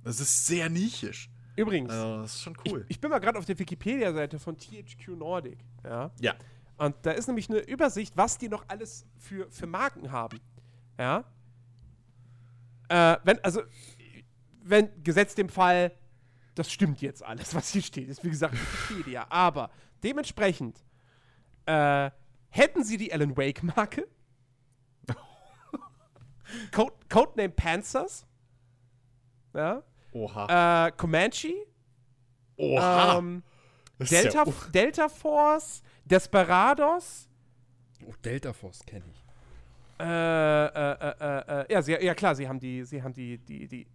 Das 0.04 0.20
ist 0.20 0.48
sehr 0.48 0.70
nischisch. 0.70 1.30
Übrigens, 1.56 1.92
also, 1.92 2.22
das 2.22 2.36
ist 2.36 2.42
schon 2.42 2.58
cool. 2.66 2.86
Ich, 2.88 2.96
ich 2.96 3.02
bin 3.02 3.10
mal 3.10 3.20
gerade 3.20 3.38
auf 3.38 3.46
der 3.46 3.60
Wikipedia-Seite 3.60 4.40
von 4.40 4.58
THQ 4.58 5.10
Nordic. 5.18 5.60
Ja. 5.84 6.12
Ja. 6.22 6.36
Und 6.78 6.96
da 7.02 7.12
ist 7.12 7.28
nämlich 7.28 7.50
eine 7.50 7.60
Übersicht, 7.60 8.16
was 8.16 8.38
die 8.38 8.48
noch 8.48 8.64
alles 8.70 9.06
für, 9.18 9.52
für 9.52 9.68
Marken 9.68 10.12
haben. 10.12 10.40
Ja. 10.98 11.26
Äh, 12.88 13.18
wenn, 13.26 13.44
also, 13.44 13.62
wenn, 14.70 15.04
gesetzt 15.04 15.38
dem 15.38 15.50
Fall, 15.50 15.92
das 16.56 16.72
stimmt 16.72 17.02
jetzt 17.02 17.24
alles, 17.24 17.54
was 17.56 17.70
hier 17.70 17.82
steht, 17.82 18.10
ist 18.10 18.24
wie 18.24 18.30
gesagt 18.30 18.54
Wikipedia. 18.54 19.28
Aber 19.30 19.70
dementsprechend 20.04 20.84
äh, 21.66 22.10
hätten 22.50 22.84
sie 22.84 22.98
die 22.98 23.14
Alan 23.14 23.36
Wake-Marke. 23.36 24.08
Code, 26.72 26.94
Codename 27.10 27.50
Panzers. 27.50 28.26
Ja. 29.54 29.84
Oha. 30.12 30.88
Äh, 30.88 30.92
Comanche. 30.92 31.54
Oha. 32.58 33.18
Ähm, 33.18 33.44
Delta, 34.00 34.46
ja, 34.46 34.54
Delta 34.74 35.10
Force, 35.10 35.82
Desperados. 36.06 37.28
Oh, 38.06 38.14
Delta 38.24 38.54
Force 38.54 38.86
kenne 38.86 39.06
ich. 39.12 39.26
Äh, 40.00 40.06
äh, 40.06 41.14
äh, 41.20 41.62
äh, 41.62 41.74
ja, 41.74 41.82
sie, 41.82 41.92
ja 41.92 42.16
klar, 42.16 42.34
sie 42.34 42.48
haben 42.48 42.60
die, 42.60 42.84
sie 42.86 43.04
haben 43.04 43.14
die, 43.14 43.38
die, 43.38 43.68
die. 43.68 43.88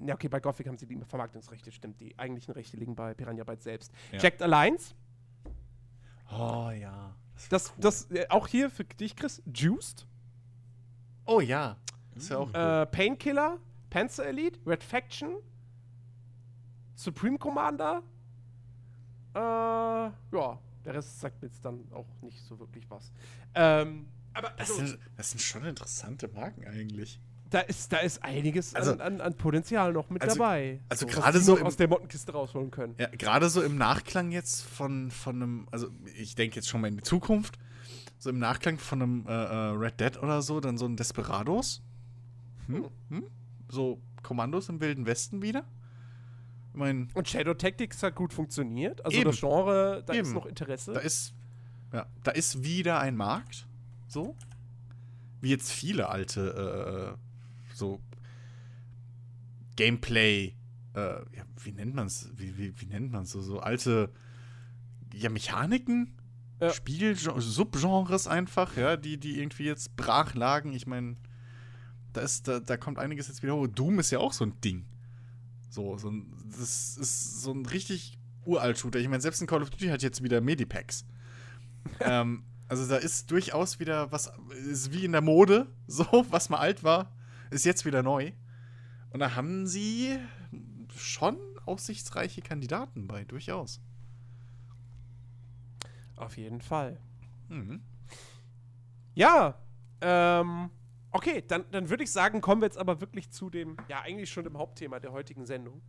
Ja, 0.00 0.14
okay, 0.14 0.28
bei 0.28 0.40
Gothic 0.40 0.68
haben 0.68 0.76
sie 0.76 0.86
die 0.86 0.98
Vermarktungsrechte, 1.04 1.72
stimmt. 1.72 2.00
Die 2.00 2.18
eigentlichen 2.18 2.52
Rechte 2.52 2.76
liegen 2.76 2.94
bei 2.94 3.14
Piranha 3.14 3.44
Bytes 3.44 3.64
selbst. 3.64 3.92
Ja. 4.12 4.18
Jacked 4.18 4.42
Alliance. 4.42 4.94
Oh 6.30 6.70
ja. 6.70 7.14
Das, 7.50 7.72
das, 7.78 8.06
cool. 8.08 8.16
das 8.18 8.30
auch 8.30 8.48
hier 8.48 8.70
für 8.70 8.84
dich, 8.84 9.16
Chris, 9.16 9.42
Juiced. 9.52 10.06
Oh 11.24 11.40
ja. 11.40 11.76
Das 12.14 12.24
ist 12.24 12.28
ja 12.30 12.38
auch 12.38 12.50
cool. 12.54 12.86
Painkiller, 12.86 13.58
Panzer 13.90 14.26
Elite, 14.26 14.58
Red 14.66 14.82
Faction, 14.82 15.36
Supreme 16.94 17.38
Commander. 17.38 18.02
Äh, 19.34 19.38
ja, 19.38 20.58
der 20.84 20.94
Rest 20.94 21.20
sagt 21.20 21.42
mir 21.42 21.48
jetzt 21.48 21.64
dann 21.64 21.86
auch 21.92 22.06
nicht 22.22 22.40
so 22.42 22.58
wirklich 22.58 22.88
was. 22.88 23.12
Ähm, 23.54 24.08
aber 24.32 24.58
also, 24.58 24.78
das, 24.80 24.90
sind, 24.90 25.00
das 25.16 25.30
sind 25.30 25.40
schon 25.40 25.64
interessante 25.64 26.28
Marken 26.28 26.66
eigentlich. 26.66 27.20
Da 27.50 27.60
ist, 27.60 27.92
da 27.92 27.98
ist 27.98 28.22
einiges 28.24 28.74
also, 28.74 28.92
an, 28.92 29.00
an, 29.00 29.20
an, 29.20 29.34
Potenzial 29.34 29.92
noch 29.92 30.10
mit 30.10 30.22
also, 30.22 30.36
dabei. 30.36 30.80
Also 30.88 31.06
so, 31.06 31.12
gerade 31.12 31.40
so 31.40 31.58
aus 31.60 31.76
der 31.76 31.88
Mottenkiste 31.88 32.32
rausholen 32.32 32.70
können. 32.70 32.94
Ja, 32.98 33.08
gerade 33.08 33.48
so 33.48 33.62
im 33.62 33.76
Nachklang 33.76 34.32
jetzt 34.32 34.62
von, 34.62 35.10
von 35.10 35.36
einem, 35.36 35.68
also 35.70 35.88
ich 36.16 36.34
denke 36.34 36.56
jetzt 36.56 36.68
schon 36.68 36.80
mal 36.80 36.88
in 36.88 36.96
die 36.96 37.02
Zukunft, 37.02 37.58
so 38.18 38.30
im 38.30 38.38
Nachklang 38.38 38.78
von 38.78 39.02
einem 39.02 39.26
äh, 39.26 39.32
äh 39.32 39.70
Red 39.76 40.00
Dead 40.00 40.22
oder 40.22 40.42
so, 40.42 40.60
dann 40.60 40.78
so 40.78 40.86
ein 40.86 40.96
Desperados. 40.96 41.82
Hm? 42.66 42.88
Hm? 43.10 43.24
So 43.68 44.00
Kommandos 44.22 44.68
im 44.68 44.80
Wilden 44.80 45.06
Westen 45.06 45.42
wieder. 45.42 45.64
Ich 46.72 46.78
mein, 46.78 47.08
Und 47.14 47.28
Shadow 47.28 47.54
Tactics 47.54 48.02
hat 48.02 48.16
gut 48.16 48.32
funktioniert. 48.32 49.04
Also 49.04 49.18
eben, 49.18 49.30
das 49.30 49.40
Genre, 49.40 50.02
da 50.04 50.14
eben. 50.14 50.26
ist 50.26 50.34
noch 50.34 50.46
Interesse. 50.46 50.94
Da 50.94 51.00
ist, 51.00 51.32
ja, 51.92 52.06
da 52.24 52.32
ist 52.32 52.64
wieder 52.64 52.98
ein 52.98 53.16
Markt. 53.16 53.66
So. 54.08 54.34
Wie 55.40 55.50
jetzt 55.50 55.70
viele 55.70 56.08
alte 56.08 57.16
äh, 57.16 57.25
so 57.76 58.00
Gameplay, 59.76 60.54
äh, 60.94 61.00
ja, 61.00 61.44
wie 61.62 61.72
nennt 61.72 61.94
man 61.94 62.06
es? 62.06 62.30
Wie, 62.34 62.56
wie, 62.56 62.80
wie, 62.80 62.86
nennt 62.86 63.12
man 63.12 63.24
es? 63.24 63.30
So, 63.30 63.42
so 63.42 63.60
alte 63.60 64.10
ja, 65.12 65.28
Mechaniken, 65.28 66.16
ja. 66.60 66.70
Spiel, 66.70 67.14
Subgenres 67.14 68.26
einfach, 68.26 68.76
ja, 68.76 68.96
die, 68.96 69.18
die 69.18 69.38
irgendwie 69.38 69.64
jetzt 69.64 69.96
brach 69.96 70.34
lagen. 70.34 70.72
Ich 70.72 70.86
meine, 70.86 71.16
da 72.12 72.22
ist, 72.22 72.48
da, 72.48 72.60
da 72.60 72.76
kommt 72.76 72.98
einiges 72.98 73.28
jetzt 73.28 73.42
wieder 73.42 73.54
hoch. 73.54 73.66
Doom 73.66 73.98
ist 73.98 74.10
ja 74.10 74.18
auch 74.18 74.32
so 74.32 74.44
ein 74.44 74.58
Ding. 74.62 74.86
So, 75.68 75.98
so 75.98 76.10
ein, 76.10 76.32
das 76.50 76.96
ist 76.96 77.42
so 77.42 77.52
ein 77.52 77.66
richtig 77.66 78.18
uralt 78.46 78.78
Shooter. 78.78 78.98
Ich 78.98 79.08
meine, 79.08 79.20
selbst 79.20 79.42
ein 79.42 79.46
Call 79.46 79.62
of 79.62 79.70
Duty 79.70 79.88
hat 79.88 80.02
jetzt 80.02 80.22
wieder 80.22 80.40
Medipacks. 80.40 81.04
ähm, 82.00 82.44
also 82.68 82.86
da 82.88 82.96
ist 82.96 83.30
durchaus 83.30 83.78
wieder 83.78 84.10
was, 84.10 84.32
ist 84.70 84.92
wie 84.92 85.04
in 85.04 85.12
der 85.12 85.20
Mode, 85.20 85.66
so, 85.86 86.06
was 86.30 86.48
mal 86.48 86.58
alt 86.58 86.82
war, 86.82 87.12
ist 87.50 87.64
jetzt 87.64 87.84
wieder 87.84 88.02
neu. 88.02 88.32
Und 89.10 89.20
da 89.20 89.34
haben 89.34 89.66
sie 89.66 90.18
schon 90.94 91.38
aussichtsreiche 91.64 92.42
Kandidaten 92.42 93.06
bei, 93.06 93.24
durchaus. 93.24 93.80
Auf 96.16 96.36
jeden 96.36 96.60
Fall. 96.60 96.98
Mhm. 97.48 97.82
Ja, 99.14 99.58
ähm, 100.00 100.70
okay, 101.10 101.42
dann, 101.46 101.64
dann 101.70 101.88
würde 101.88 102.04
ich 102.04 102.12
sagen, 102.12 102.40
kommen 102.40 102.60
wir 102.60 102.66
jetzt 102.66 102.78
aber 102.78 103.00
wirklich 103.00 103.30
zu 103.30 103.50
dem, 103.50 103.76
ja, 103.88 104.00
eigentlich 104.00 104.30
schon 104.30 104.44
dem 104.44 104.58
Hauptthema 104.58 105.00
der 105.00 105.12
heutigen 105.12 105.46
Sendung. 105.46 105.82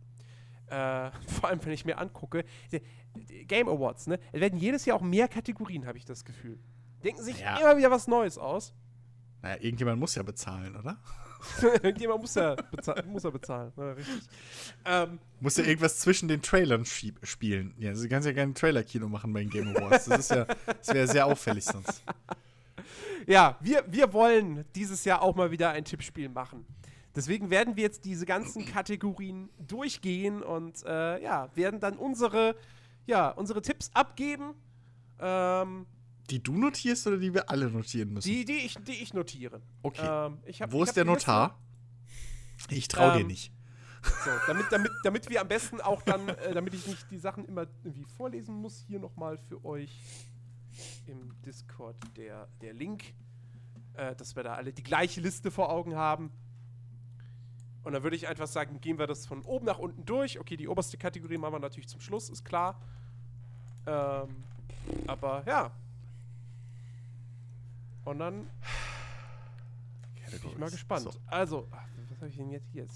Äh, 0.66 1.10
vor 1.26 1.48
allem, 1.48 1.64
wenn 1.64 1.72
ich 1.72 1.84
mir 1.84 1.98
angucke, 1.98 2.44
Game 3.46 3.68
Awards, 3.68 4.06
ne? 4.06 4.18
Es 4.32 4.40
werden 4.40 4.58
jedes 4.58 4.84
Jahr 4.84 4.96
auch 4.96 5.02
mehr 5.02 5.28
Kategorien, 5.28 5.86
habe 5.86 5.98
ich 5.98 6.04
das 6.04 6.24
Gefühl. 6.24 6.58
Denken 7.04 7.22
sich 7.22 7.40
ja. 7.40 7.58
immer 7.58 7.76
wieder 7.76 7.90
was 7.90 8.08
Neues 8.08 8.38
aus. 8.38 8.74
Naja, 9.42 9.56
irgendjemand 9.60 10.00
muss 10.00 10.14
ja 10.14 10.22
bezahlen, 10.22 10.76
oder? 10.76 10.98
Irgendjemand 11.62 12.20
muss 12.22 12.34
ja, 12.34 12.54
bezahl 12.54 13.04
muss 13.06 13.22
ja 13.22 13.30
bezahlen. 13.30 13.72
Ja, 13.76 13.92
richtig. 13.92 14.22
Ähm, 14.84 15.18
muss 15.40 15.56
ja 15.56 15.64
irgendwas 15.64 15.98
zwischen 15.98 16.28
den 16.28 16.42
Trailern 16.42 16.84
spielen. 16.84 17.74
Ja, 17.78 17.90
also 17.90 18.02
du 18.02 18.08
kannst 18.08 18.26
ja 18.26 18.32
kein 18.32 18.54
Trailer-Kino 18.54 19.08
machen 19.08 19.32
bei 19.32 19.40
den 19.40 19.50
Game 19.50 19.68
Awards. 19.68 20.06
Das 20.06 20.18
ist 20.20 20.30
ja, 20.30 20.44
das 20.66 20.88
wäre 20.88 21.06
sehr 21.06 21.26
auffällig 21.26 21.64
sonst. 21.64 22.02
Ja, 23.26 23.58
wir, 23.60 23.84
wir 23.86 24.12
wollen 24.12 24.64
dieses 24.74 25.04
Jahr 25.04 25.22
auch 25.22 25.36
mal 25.36 25.50
wieder 25.50 25.70
ein 25.70 25.84
Tippspiel 25.84 26.28
machen. 26.28 26.64
Deswegen 27.14 27.50
werden 27.50 27.76
wir 27.76 27.82
jetzt 27.82 28.04
diese 28.04 28.26
ganzen 28.26 28.64
Kategorien 28.64 29.50
durchgehen 29.58 30.42
und 30.42 30.84
äh, 30.86 31.22
ja, 31.22 31.48
werden 31.54 31.80
dann 31.80 31.96
unsere, 31.96 32.56
ja, 33.06 33.30
unsere 33.30 33.60
Tipps 33.60 33.90
abgeben. 33.92 34.54
Ähm, 35.20 35.86
die 36.30 36.42
du 36.42 36.56
notierst 36.56 37.06
oder 37.06 37.18
die 37.18 37.32
wir 37.32 37.50
alle 37.50 37.70
notieren 37.70 38.12
müssen? 38.12 38.28
Die, 38.28 38.44
die, 38.44 38.58
ich, 38.58 38.74
die 38.74 38.92
ich 38.92 39.14
notiere. 39.14 39.62
Okay. 39.82 40.26
Ähm, 40.26 40.38
ich 40.44 40.62
hab, 40.62 40.72
Wo 40.72 40.82
ist 40.82 40.94
der 40.94 41.04
Notar? 41.04 41.58
Ich 42.70 42.88
traue 42.88 43.12
ähm, 43.12 43.18
dir 43.18 43.24
nicht. 43.24 43.52
So, 44.02 44.30
damit, 44.46 44.66
damit, 44.70 44.92
damit 45.02 45.28
wir 45.28 45.40
am 45.40 45.48
besten 45.48 45.80
auch 45.80 46.02
dann, 46.02 46.28
äh, 46.28 46.54
damit 46.54 46.74
ich 46.74 46.86
nicht 46.86 47.10
die 47.10 47.18
Sachen 47.18 47.44
immer 47.44 47.66
irgendwie 47.82 48.04
vorlesen 48.04 48.54
muss, 48.54 48.84
hier 48.86 48.98
nochmal 48.98 49.38
für 49.38 49.64
euch 49.64 49.90
im 51.06 51.34
Discord 51.42 51.96
der, 52.16 52.48
der 52.60 52.74
Link, 52.74 53.14
äh, 53.94 54.14
dass 54.14 54.36
wir 54.36 54.42
da 54.44 54.54
alle 54.54 54.72
die 54.72 54.82
gleiche 54.82 55.20
Liste 55.20 55.50
vor 55.50 55.70
Augen 55.70 55.96
haben. 55.96 56.30
Und 57.82 57.92
dann 57.92 58.02
würde 58.02 58.16
ich 58.16 58.28
einfach 58.28 58.46
sagen, 58.46 58.80
gehen 58.80 58.98
wir 58.98 59.06
das 59.06 59.26
von 59.26 59.42
oben 59.42 59.66
nach 59.66 59.78
unten 59.78 60.04
durch. 60.04 60.38
Okay, 60.38 60.56
die 60.56 60.68
oberste 60.68 60.98
Kategorie 60.98 61.38
machen 61.38 61.54
wir 61.54 61.58
natürlich 61.58 61.88
zum 61.88 62.00
Schluss, 62.00 62.28
ist 62.28 62.44
klar. 62.44 62.80
Ähm, 63.86 64.44
aber 65.06 65.42
ja, 65.46 65.72
und 68.08 68.18
dann 68.18 68.50
bin 70.30 70.50
ich 70.50 70.58
mal 70.58 70.70
gespannt. 70.70 71.02
So. 71.02 71.12
Also, 71.26 71.68
was 72.08 72.18
habe 72.18 72.28
ich 72.28 72.36
denn 72.36 72.50
jetzt 72.50 72.68
hier? 72.72 72.86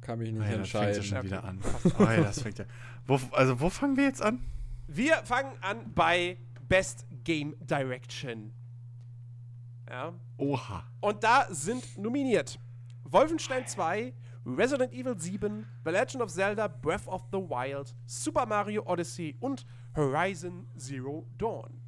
Kann 0.00 0.18
mich 0.18 0.32
nicht 0.32 0.40
oh 0.40 0.44
ja, 0.44 0.52
entscheiden. 0.52 0.96
Das 0.96 1.06
fängt 1.06 1.12
ja 1.12 1.20
schon 1.20 1.24
wieder 1.24 1.44
an. 1.44 1.60
oh 1.98 2.02
ja, 2.02 2.20
das 2.22 2.42
fängt 2.42 2.58
ja. 2.58 2.64
Wo, 3.06 3.20
also, 3.32 3.60
wo 3.60 3.70
fangen 3.70 3.96
wir 3.96 4.04
jetzt 4.04 4.22
an? 4.22 4.40
Wir 4.88 5.16
fangen 5.24 5.52
an 5.60 5.92
bei 5.94 6.38
Best 6.68 7.06
Game 7.24 7.54
Direction. 7.60 8.52
Ja. 9.88 10.14
Oha. 10.38 10.84
Und 11.00 11.22
da 11.22 11.46
sind 11.50 11.98
nominiert 11.98 12.58
Wolfenstein 13.04 13.66
2, 13.66 14.12
Resident 14.46 14.92
Evil 14.92 15.18
7, 15.18 15.66
The 15.84 15.90
Legend 15.90 16.22
of 16.22 16.30
Zelda 16.30 16.66
Breath 16.66 17.06
of 17.06 17.22
the 17.30 17.38
Wild, 17.38 17.94
Super 18.06 18.46
Mario 18.46 18.82
Odyssey 18.86 19.36
und 19.40 19.66
Horizon 19.94 20.66
Zero 20.78 21.26
Dawn. 21.36 21.81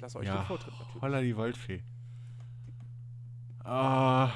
Ich 0.00 0.02
lasse 0.02 0.18
euch 0.18 0.28
ja, 0.28 0.38
den 0.38 0.46
Vortritt 0.46 0.72
natürlich. 0.78 1.02
Holla 1.02 1.20
die 1.20 1.36
Waldfee. 1.36 1.82
Ah. 3.64 4.32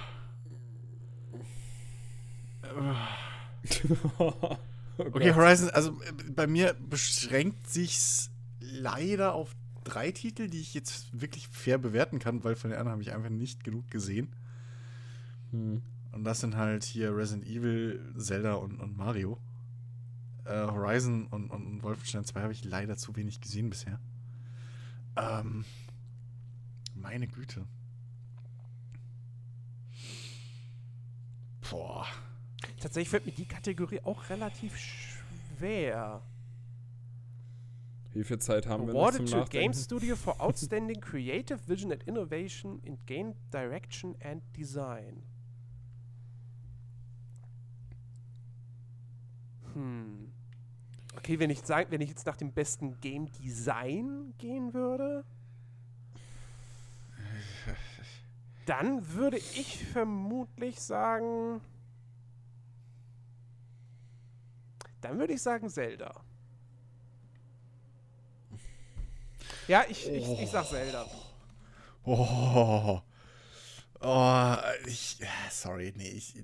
oh 4.19 4.59
okay, 4.99 5.33
Horizon, 5.33 5.71
also 5.71 5.93
äh, 6.03 6.13
bei 6.37 6.47
mir 6.47 6.75
beschränkt 6.75 7.67
sich's 7.67 8.31
leider 8.61 9.33
auf 9.33 9.57
drei 9.85 10.13
Titel, 10.13 10.51
die 10.51 10.61
ich 10.61 10.75
jetzt 10.75 11.19
wirklich 11.19 11.49
fair 11.49 11.79
bewerten 11.79 12.19
kann, 12.19 12.45
weil 12.45 12.57
von 12.57 12.69
den 12.69 12.79
anderen 12.79 12.93
habe 12.93 13.03
ich 13.03 13.15
einfach 13.15 13.31
nicht 13.31 13.65
genug 13.65 13.91
gesehen. 13.91 14.37
Hm. 15.51 15.81
Und 16.13 16.25
das 16.25 16.41
sind 16.41 16.57
halt 16.57 16.85
hier 16.85 17.17
Resident 17.17 17.47
Evil, 17.47 18.13
Zelda 18.19 18.57
und, 18.57 18.81
und 18.81 18.99
Mario. 18.99 19.41
Äh, 20.45 20.67
Horizon 20.67 21.27
und, 21.29 21.49
und 21.49 21.83
Wolfenstein 21.83 22.27
2 22.27 22.43
habe 22.43 22.53
ich 22.53 22.65
leider 22.65 22.99
zu 22.99 23.17
wenig 23.17 23.41
gesehen 23.41 23.71
bisher. 23.71 23.99
Ähm, 25.17 25.65
meine 26.95 27.27
Güte. 27.27 27.67
Boah. 31.71 32.07
Tatsächlich 32.81 33.09
fällt 33.09 33.27
mir 33.27 33.33
die 33.33 33.47
Kategorie 33.47 34.01
auch 34.03 34.29
relativ 34.31 34.77
schwer. 34.77 36.23
Wie 38.13 38.23
viel 38.23 38.39
Zeit 38.39 38.67
haben 38.67 38.89
Awarded 38.89 39.21
wir 39.21 39.25
noch 39.25 39.31
zum 39.31 39.41
to 39.41 39.51
Game 39.51 39.73
Studio 39.73 40.15
for 40.15 40.41
Outstanding 40.41 41.01
Creative 41.01 41.59
Vision 41.67 41.91
and 41.91 42.03
Innovation 42.05 42.79
in 42.85 42.99
Game 43.07 43.35
Direction 43.53 44.15
and 44.21 44.43
Design. 44.57 45.23
Hm. 49.73 50.34
Okay, 51.17 51.39
wenn 51.39 51.51
ich, 51.51 51.61
sag, 51.63 51.91
wenn 51.91 52.01
ich 52.01 52.11
jetzt 52.11 52.27
nach 52.27 52.37
dem 52.37 52.53
besten 52.53 53.01
Game 53.01 53.31
Design 53.33 54.35
gehen 54.39 54.75
würde, 54.75 55.25
dann 58.67 59.09
würde 59.15 59.39
ich 59.39 59.85
vermutlich 59.87 60.81
sagen. 60.81 61.61
Dann 65.01 65.19
würde 65.19 65.35
ich 65.35 65.43
sagen 65.43 65.69
Zelda. 65.69 66.25
Ja, 69.69 69.85
ich, 69.89 70.09
ich, 70.11 70.41
ich 70.41 70.51
sag 70.51 70.67
Zelda. 70.67 71.07
Oh. 72.05 73.01
Oh, 74.01 74.57
ich. 74.87 75.19
Sorry, 75.51 75.93
nee, 75.97 76.11
ich, 76.11 76.35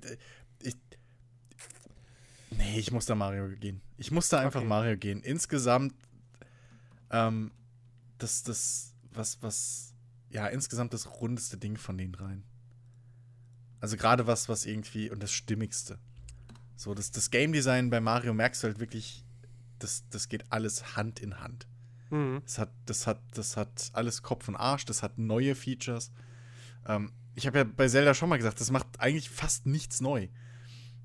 ich. 0.63 0.77
Nee, 2.51 2.79
ich 2.79 2.91
muss 2.91 3.05
da 3.07 3.15
Mario 3.15 3.49
gehen. 3.57 3.83
Ich 4.01 4.11
muss 4.11 4.31
da 4.31 4.41
einfach 4.41 4.61
okay. 4.61 4.69
Mario 4.69 4.97
gehen. 4.97 5.21
Insgesamt, 5.21 5.95
ähm, 7.11 7.51
das, 8.17 8.43
das, 8.43 8.95
was, 9.13 9.43
was, 9.43 9.93
ja, 10.31 10.47
insgesamt 10.47 10.95
das 10.95 11.21
rundeste 11.21 11.59
Ding 11.59 11.77
von 11.77 11.99
den 11.99 12.11
dreien. 12.11 12.43
Also 13.79 13.99
gerade 13.99 14.27
was, 14.27 14.49
was 14.49 14.65
irgendwie, 14.65 15.11
und 15.11 15.23
das 15.23 15.33
Stimmigste. 15.33 15.99
So, 16.77 16.95
das, 16.95 17.11
das 17.11 17.31
Game 17.31 17.53
Design 17.53 17.91
bei 17.91 18.01
Mario 18.01 18.33
merkst 18.33 18.63
du 18.63 18.69
halt 18.69 18.81
wirklich, 18.81 19.23
das, 19.79 20.09
das 20.09 20.31
geht 20.31 20.51
alles 20.51 20.97
Hand 20.97 21.21
in 21.21 21.39
Hand. 21.39 21.67
Mhm. 22.09 22.41
Das, 22.47 22.59
hat, 22.59 22.73
das, 22.87 23.07
hat, 23.07 23.21
das 23.35 23.59
hat 23.59 23.91
alles 23.93 24.23
Kopf 24.23 24.49
und 24.49 24.57
Arsch, 24.57 24.87
das 24.87 25.03
hat 25.03 25.19
neue 25.19 25.55
Features. 25.55 26.11
Ähm, 26.87 27.13
ich 27.35 27.47
habe 27.47 27.59
ja 27.59 27.65
bei 27.65 27.87
Zelda 27.87 28.15
schon 28.15 28.31
mal 28.31 28.39
gesagt, 28.39 28.63
das 28.63 28.71
macht 28.71 28.87
eigentlich 28.99 29.29
fast 29.29 29.67
nichts 29.67 30.01
neu. 30.01 30.29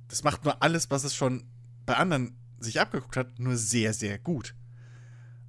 Das 0.07 0.23
macht 0.23 0.45
nur 0.45 0.63
alles, 0.63 0.89
was 0.91 1.03
es 1.03 1.13
schon 1.13 1.43
bei 1.85 1.97
anderen 1.97 2.37
sich 2.65 2.79
abgeguckt 2.79 3.17
hat, 3.17 3.39
nur 3.39 3.55
sehr, 3.55 3.93
sehr 3.93 4.19
gut. 4.19 4.55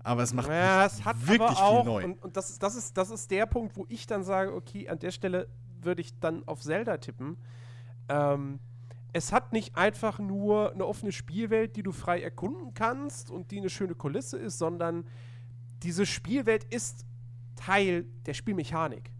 Aber 0.06 0.22
es 0.22 0.32
macht 0.32 0.48
ja, 0.48 0.86
es 0.86 1.04
hat 1.04 1.26
wirklich 1.26 1.58
auch, 1.58 1.82
viel 1.82 1.92
neu. 1.92 2.04
Und, 2.04 2.22
und 2.22 2.36
das, 2.36 2.58
das, 2.60 2.76
ist, 2.76 2.96
das 2.96 3.10
ist 3.10 3.28
der 3.30 3.46
Punkt, 3.46 3.76
wo 3.76 3.86
ich 3.88 4.06
dann 4.06 4.22
sage, 4.22 4.54
okay, 4.54 4.88
an 4.88 5.00
der 5.00 5.10
Stelle 5.10 5.48
würde 5.82 6.00
ich 6.00 6.18
dann 6.20 6.46
auf 6.46 6.62
Zelda 6.62 6.98
tippen. 6.98 7.36
Ähm, 8.08 8.60
es 9.12 9.32
hat 9.32 9.52
nicht 9.52 9.76
einfach 9.76 10.18
nur 10.18 10.72
eine 10.72 10.86
offene 10.86 11.10
Spielwelt, 11.10 11.74
die 11.74 11.82
du 11.82 11.90
frei 11.90 12.20
erkunden 12.22 12.74
kannst 12.74 13.30
und 13.30 13.50
die 13.50 13.58
eine 13.58 13.70
schöne 13.70 13.94
Kulisse 13.94 14.36
ist, 14.36 14.58
sondern 14.58 15.06
diese 15.82 16.06
Spielwelt 16.06 16.64
ist 16.64 17.04
Teil 17.56 18.06
der 18.26 18.34
Spielmechanik. 18.34 19.10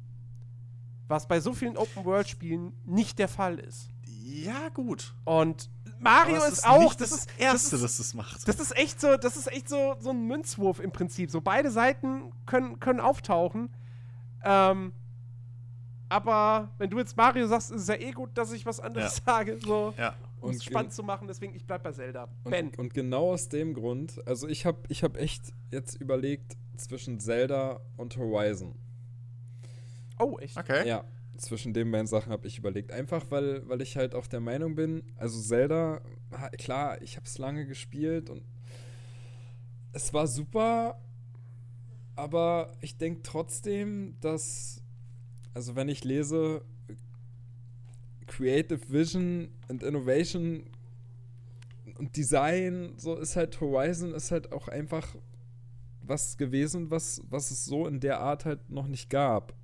Was 1.08 1.26
bei 1.26 1.40
so 1.40 1.54
vielen 1.54 1.76
Open-World-Spielen 1.76 2.72
nicht 2.84 3.18
der 3.18 3.28
Fall 3.28 3.58
ist. 3.58 3.88
Ja, 4.06 4.68
gut. 4.68 5.14
Und 5.24 5.70
Mario 6.00 6.36
ist, 6.44 6.58
ist, 6.58 6.66
auch 6.66 6.94
das, 6.94 7.10
das 7.10 7.26
erste, 7.38 7.78
das 7.78 7.96
das 7.96 8.14
macht. 8.14 8.46
Das 8.46 8.60
ist 8.60 8.76
echt 8.76 9.00
so, 9.00 9.16
das 9.16 9.36
ist 9.36 9.50
echt 9.50 9.68
so, 9.68 9.96
so 9.98 10.10
ein 10.10 10.26
Münzwurf 10.26 10.80
im 10.80 10.90
Prinzip. 10.92 11.30
So 11.30 11.40
beide 11.40 11.70
Seiten 11.70 12.32
können, 12.44 12.78
können 12.80 13.00
auftauchen. 13.00 13.70
Ähm, 14.44 14.92
aber 16.08 16.70
wenn 16.78 16.90
du 16.90 16.98
jetzt 16.98 17.16
Mario 17.16 17.46
sagst, 17.46 17.70
ist 17.70 17.82
es 17.82 17.88
ja 17.88 17.96
eh 17.96 18.12
gut, 18.12 18.30
dass 18.34 18.52
ich 18.52 18.64
was 18.64 18.80
anderes 18.80 19.18
ja. 19.18 19.22
sage, 19.24 19.58
so 19.60 19.92
ja. 19.98 20.14
um 20.40 20.50
es 20.50 20.64
spannend 20.64 20.92
zu 20.92 21.02
machen. 21.02 21.26
Deswegen 21.26 21.54
ich 21.54 21.64
bleib 21.64 21.82
bei 21.82 21.92
Zelda. 21.92 22.28
Und, 22.44 22.50
ben. 22.50 22.70
Und 22.76 22.94
genau 22.94 23.32
aus 23.32 23.48
dem 23.48 23.74
Grund, 23.74 24.20
also 24.26 24.46
ich 24.48 24.66
habe 24.66 24.78
ich 24.88 25.02
hab 25.02 25.16
echt 25.16 25.52
jetzt 25.70 25.94
überlegt 26.00 26.56
zwischen 26.76 27.18
Zelda 27.18 27.80
und 27.96 28.16
Horizon. 28.16 28.74
Oh, 30.18 30.38
echt? 30.38 30.56
Okay. 30.56 30.86
Ja, 30.88 31.04
zwischen 31.36 31.72
den 31.72 31.90
beiden 31.90 32.06
Sachen 32.06 32.32
habe 32.32 32.46
ich 32.46 32.58
überlegt. 32.58 32.92
Einfach, 32.92 33.24
weil, 33.30 33.68
weil 33.68 33.80
ich 33.82 33.96
halt 33.96 34.14
auch 34.14 34.26
der 34.26 34.40
Meinung 34.40 34.74
bin, 34.74 35.02
also 35.16 35.40
Zelda, 35.40 36.00
klar, 36.58 37.00
ich 37.02 37.16
habe 37.16 37.26
es 37.26 37.38
lange 37.38 37.66
gespielt 37.66 38.30
und 38.30 38.42
es 39.92 40.12
war 40.12 40.26
super, 40.26 41.00
aber 42.14 42.72
ich 42.80 42.96
denke 42.96 43.22
trotzdem, 43.22 44.16
dass, 44.20 44.82
also 45.54 45.76
wenn 45.76 45.88
ich 45.88 46.04
lese, 46.04 46.64
Creative 48.26 48.80
Vision 48.90 49.48
and 49.68 49.82
Innovation 49.82 50.64
und 51.98 52.16
Design, 52.16 52.94
so 52.96 53.16
ist 53.16 53.36
halt 53.36 53.60
Horizon 53.60 54.12
ist 54.14 54.30
halt 54.30 54.52
auch 54.52 54.68
einfach 54.68 55.14
was 56.02 56.36
gewesen, 56.36 56.90
was, 56.90 57.22
was 57.28 57.50
es 57.50 57.64
so 57.64 57.86
in 57.86 58.00
der 58.00 58.20
Art 58.20 58.44
halt 58.44 58.70
noch 58.70 58.86
nicht 58.86 59.10
gab. 59.10 59.54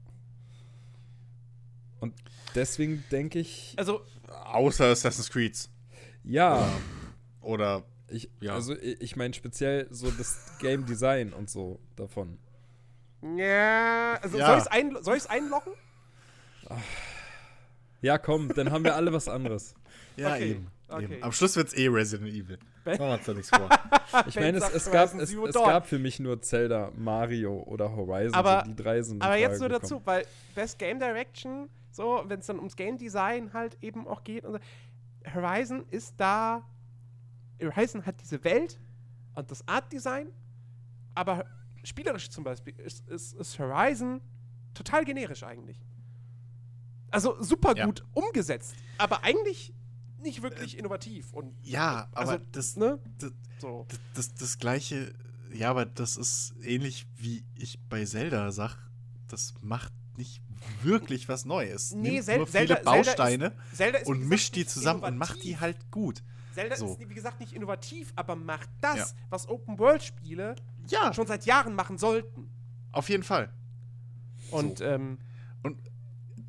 Und 2.03 2.15
deswegen 2.55 3.05
denke 3.11 3.39
ich. 3.39 3.75
Also. 3.77 4.03
Außer 4.29 4.87
Assassin's 4.87 5.31
Creed. 5.31 5.57
Ja. 6.25 6.69
Oder. 7.41 7.85
Ich, 8.09 8.29
ja. 8.41 8.55
Also, 8.55 8.77
ich 8.77 9.17
meine 9.17 9.33
speziell 9.33 9.87
so 9.91 10.11
das 10.11 10.59
Game 10.59 10.85
Design 10.85 11.33
und 11.33 11.49
so 11.49 11.79
davon. 11.97 12.39
Ja, 13.37 14.19
also 14.21 14.37
ja. 14.37 14.47
soll 15.01 15.17
ich 15.17 15.23
es 15.23 15.27
ein, 15.27 15.45
einloggen? 15.45 15.73
Ja, 18.01 18.19
komm, 18.19 18.53
dann 18.53 18.73
haben 18.73 18.85
wir 18.85 18.97
alle 18.97 19.13
was 19.13 19.29
anderes. 19.29 19.75
Ja, 20.15 20.35
okay. 20.35 20.51
eben. 20.51 20.71
Okay. 20.89 21.19
Am 21.23 21.33
Schluss 21.33 21.57
wird 21.57 21.69
es 21.69 21.75
eh 21.75 21.89
Resident 21.89 22.29
Evil. 22.29 22.59
Machen 22.85 22.99
wir 22.99 23.13
uns 23.15 23.25
da 23.25 23.33
nichts 23.33 23.49
vor. 23.57 23.67
ich 24.27 24.37
meine, 24.37 24.59
es, 24.59 24.69
es, 24.75 24.91
gab, 24.91 25.15
es, 25.15 25.33
es 25.33 25.55
gab 25.55 25.87
für 25.87 25.99
mich 25.99 26.21
nur 26.21 26.43
Zelda, 26.43 26.93
Mario 26.95 27.63
oder 27.63 27.97
Horizon. 27.97 28.35
Aber, 28.35 28.63
so 28.67 28.71
die 28.71 28.77
drei 28.77 29.01
sind 29.01 29.23
aber 29.23 29.37
jetzt 29.37 29.59
nur 29.59 29.71
dazu, 29.71 30.03
weil 30.05 30.27
Best 30.55 30.79
Game 30.79 30.99
Direction, 30.99 31.71
so, 31.95 32.23
wenn 32.27 32.41
es 32.41 32.47
dann 32.47 32.59
ums 32.59 32.77
Game 32.77 32.99
Design 32.99 33.53
halt 33.53 33.79
eben 33.83 34.07
auch 34.07 34.25
geht. 34.25 34.45
Und 34.45 34.53
so, 34.55 34.59
Horizon 35.33 35.85
ist 35.91 36.15
da. 36.17 36.63
Horizon 37.61 38.05
hat 38.05 38.21
diese 38.21 38.43
Welt 38.45 38.81
und 39.35 39.51
das 39.51 39.67
Art 39.69 39.93
Design, 39.93 40.29
aber 41.15 41.47
spielerisch 41.85 42.29
zum 42.31 42.45
Beispiel 42.45 42.75
ist, 42.81 43.09
ist, 43.09 43.35
ist 43.35 43.59
Horizon 43.59 44.21
total 44.75 45.05
generisch 45.05 45.43
eigentlich. 45.43 45.79
Also 47.11 47.41
super 47.43 47.75
gut 47.75 48.01
ja. 48.01 48.07
umgesetzt, 48.15 48.75
aber 48.99 49.23
eigentlich 49.23 49.75
nicht 50.23 50.43
wirklich 50.43 50.79
innovativ. 50.79 51.33
Und, 51.33 51.55
ja, 51.63 52.09
also, 52.13 52.33
aber 52.33 52.43
das, 52.53 52.77
ne? 52.77 52.99
das, 53.19 53.33
so. 53.59 53.87
das, 53.89 54.01
das, 54.15 54.35
das, 54.35 54.59
gleiche, 54.59 55.13
ja, 55.53 55.71
aber 55.71 55.85
das 55.85 56.17
ist 56.17 56.55
ähnlich 56.63 57.07
wie 57.17 57.45
ich 57.57 57.79
bei 57.89 58.05
Zelda 58.05 58.51
sag, 58.51 58.77
das 59.29 59.55
macht 59.61 59.93
nicht 60.17 60.43
wirklich 60.83 61.29
was 61.29 61.45
Neues. 61.45 61.93
Nee, 61.93 62.11
Nimmt 62.11 62.25
Zel 62.25 62.37
nur 62.39 62.47
viele 62.47 62.67
Zelda, 62.67 62.83
Bausteine 62.83 63.53
Zelda 63.73 63.99
ist, 63.99 64.07
Zelda 64.07 64.21
und 64.21 64.29
mischt 64.29 64.57
die 64.57 64.67
zusammen 64.67 65.01
innovativ. 65.01 65.13
und 65.13 65.19
macht 65.19 65.45
die 65.45 65.59
halt 65.59 65.91
gut. 65.91 66.23
Zelda 66.55 66.77
so. 66.77 66.93
ist, 66.93 67.09
wie 67.09 67.15
gesagt, 67.15 67.41
nicht 67.41 67.53
innovativ, 67.53 68.13
aber 68.17 68.37
macht 68.37 68.69
das, 68.81 68.97
ja. 68.97 69.07
was 69.31 69.49
Open-World-Spiele 69.49 70.57
ja. 70.89 71.13
schon 71.13 71.27
seit 71.27 71.47
Jahren 71.47 71.75
machen 71.75 71.99
sollten. 71.99 72.51
Auf 72.93 73.09
jeden 73.09 73.23
Fall. 73.23 73.53
Und, 74.51 74.79
so. 74.79 74.85
ähm, 74.85 75.19
und 75.63 75.79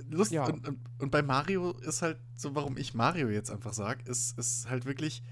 Lust 0.09 0.32
ja. 0.32 0.45
und, 0.45 0.68
und, 0.68 0.80
und, 0.99 1.11
bei 1.11 1.22
Mario 1.22 1.72
ist 1.72 2.01
halt 2.01 2.20
so, 2.36 2.53
warum 2.55 2.78
ich 2.78 2.93
Mario 2.93 3.30
jetzt 3.30 3.49
einfach 3.49 3.74
sage, 3.74 4.03
ist, 4.09 4.38
ist 4.38 4.70
halt 4.70 4.86
wirklich. 4.86 5.24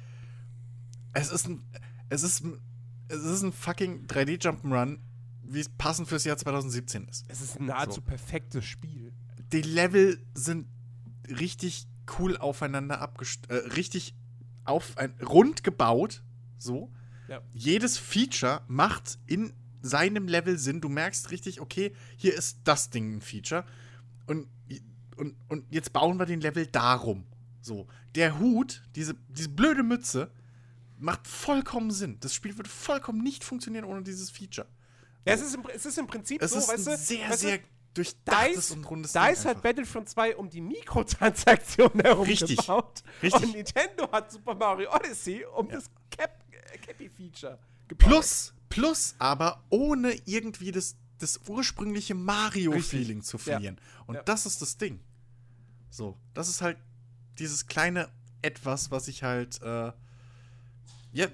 Es 1.13 1.31
ist 1.31 1.47
ein. 1.47 1.63
Es 2.09 2.23
ist, 2.23 2.43
es 3.07 3.23
ist 3.23 3.41
ein 3.41 3.53
fucking 3.53 4.05
3D-Jump'n'Run, 4.07 4.99
wie 5.53 5.59
es 5.59 5.69
passend 5.69 6.07
fürs 6.07 6.23
Jahr 6.23 6.37
2017 6.37 7.07
ist. 7.07 7.25
Es 7.27 7.41
ist 7.41 7.59
ein 7.59 7.65
nahezu 7.65 7.95
so. 7.95 8.01
perfektes 8.01 8.65
Spiel. 8.65 9.11
Die 9.51 9.61
Level 9.61 10.19
sind 10.33 10.67
richtig 11.27 11.87
cool 12.19 12.37
aufeinander 12.37 13.01
abgestimmt, 13.01 13.51
äh, 13.51 13.55
richtig 13.75 14.15
auf 14.63 14.97
ein, 14.97 15.13
rund 15.21 15.63
gebaut. 15.63 16.23
So. 16.57 16.91
Ja. 17.27 17.41
Jedes 17.53 17.97
Feature 17.97 18.61
macht 18.67 19.17
in 19.27 19.53
seinem 19.81 20.27
Level 20.27 20.57
Sinn. 20.57 20.79
Du 20.81 20.89
merkst 20.89 21.31
richtig, 21.31 21.59
okay, 21.59 21.93
hier 22.17 22.33
ist 22.35 22.59
das 22.63 22.89
Ding 22.89 23.17
ein 23.17 23.21
Feature. 23.21 23.65
Und, 24.27 24.47
und, 25.17 25.35
und 25.49 25.65
jetzt 25.69 25.91
bauen 25.91 26.17
wir 26.17 26.25
den 26.25 26.41
Level 26.41 26.65
darum. 26.67 27.25
So. 27.61 27.87
Der 28.15 28.39
Hut, 28.39 28.83
diese, 28.95 29.15
diese 29.29 29.49
blöde 29.49 29.83
Mütze, 29.83 30.31
macht 30.97 31.27
vollkommen 31.27 31.91
Sinn. 31.91 32.17
Das 32.19 32.33
Spiel 32.33 32.57
würde 32.57 32.69
vollkommen 32.69 33.21
nicht 33.23 33.43
funktionieren 33.43 33.85
ohne 33.85 34.03
dieses 34.03 34.29
Feature. 34.29 34.67
Ja, 35.25 35.33
es 35.33 35.41
ist 35.41 35.55
im, 35.55 35.63
es 35.73 35.85
ist 35.85 35.97
im 35.97 36.07
Prinzip 36.07 36.41
es 36.41 36.51
so, 36.51 36.57
ist 36.57 36.67
weißt 36.67 36.87
du. 36.87 36.97
Sehr, 36.97 37.29
weißt 37.29 37.39
sehr 37.41 37.59
durchdachtes 37.93 38.71
und 38.71 38.89
rundes 38.89 39.11
Da 39.11 39.27
ist 39.27 39.45
halt 39.45 39.61
Battlefront 39.61 40.09
2 40.09 40.37
um 40.37 40.49
die 40.49 40.61
Mikrotransaktionen 40.61 41.99
herum 42.03 42.25
Richtig. 42.25 42.57
gebaut. 42.57 43.03
Richtig. 43.21 43.43
Und 43.43 43.53
Nintendo 43.53 44.11
hat 44.11 44.31
Super 44.31 44.55
Mario 44.55 44.93
Odyssey 44.93 45.45
um 45.57 45.67
ja. 45.67 45.75
das 45.75 45.89
Cap, 46.09 46.43
äh, 46.51 46.77
Cappy-Feature 46.77 47.59
gebaut. 47.87 48.07
Plus, 48.07 48.53
plus 48.69 49.15
aber 49.19 49.63
ohne 49.69 50.13
irgendwie 50.25 50.71
das, 50.71 50.95
das 51.19 51.39
ursprüngliche 51.47 52.15
Mario-Feeling 52.15 53.21
zu 53.21 53.37
verlieren. 53.37 53.77
Ja. 53.77 54.03
Und 54.07 54.15
ja. 54.15 54.23
das 54.23 54.45
ist 54.45 54.61
das 54.61 54.77
Ding. 54.77 54.99
So, 55.89 56.17
das 56.33 56.47
ist 56.47 56.61
halt 56.61 56.77
dieses 57.37 57.67
kleine 57.67 58.09
Etwas, 58.41 58.89
was 58.89 59.07
ich 59.07 59.23
halt, 59.23 59.61
äh, 59.61 59.91
ja, 61.11 61.27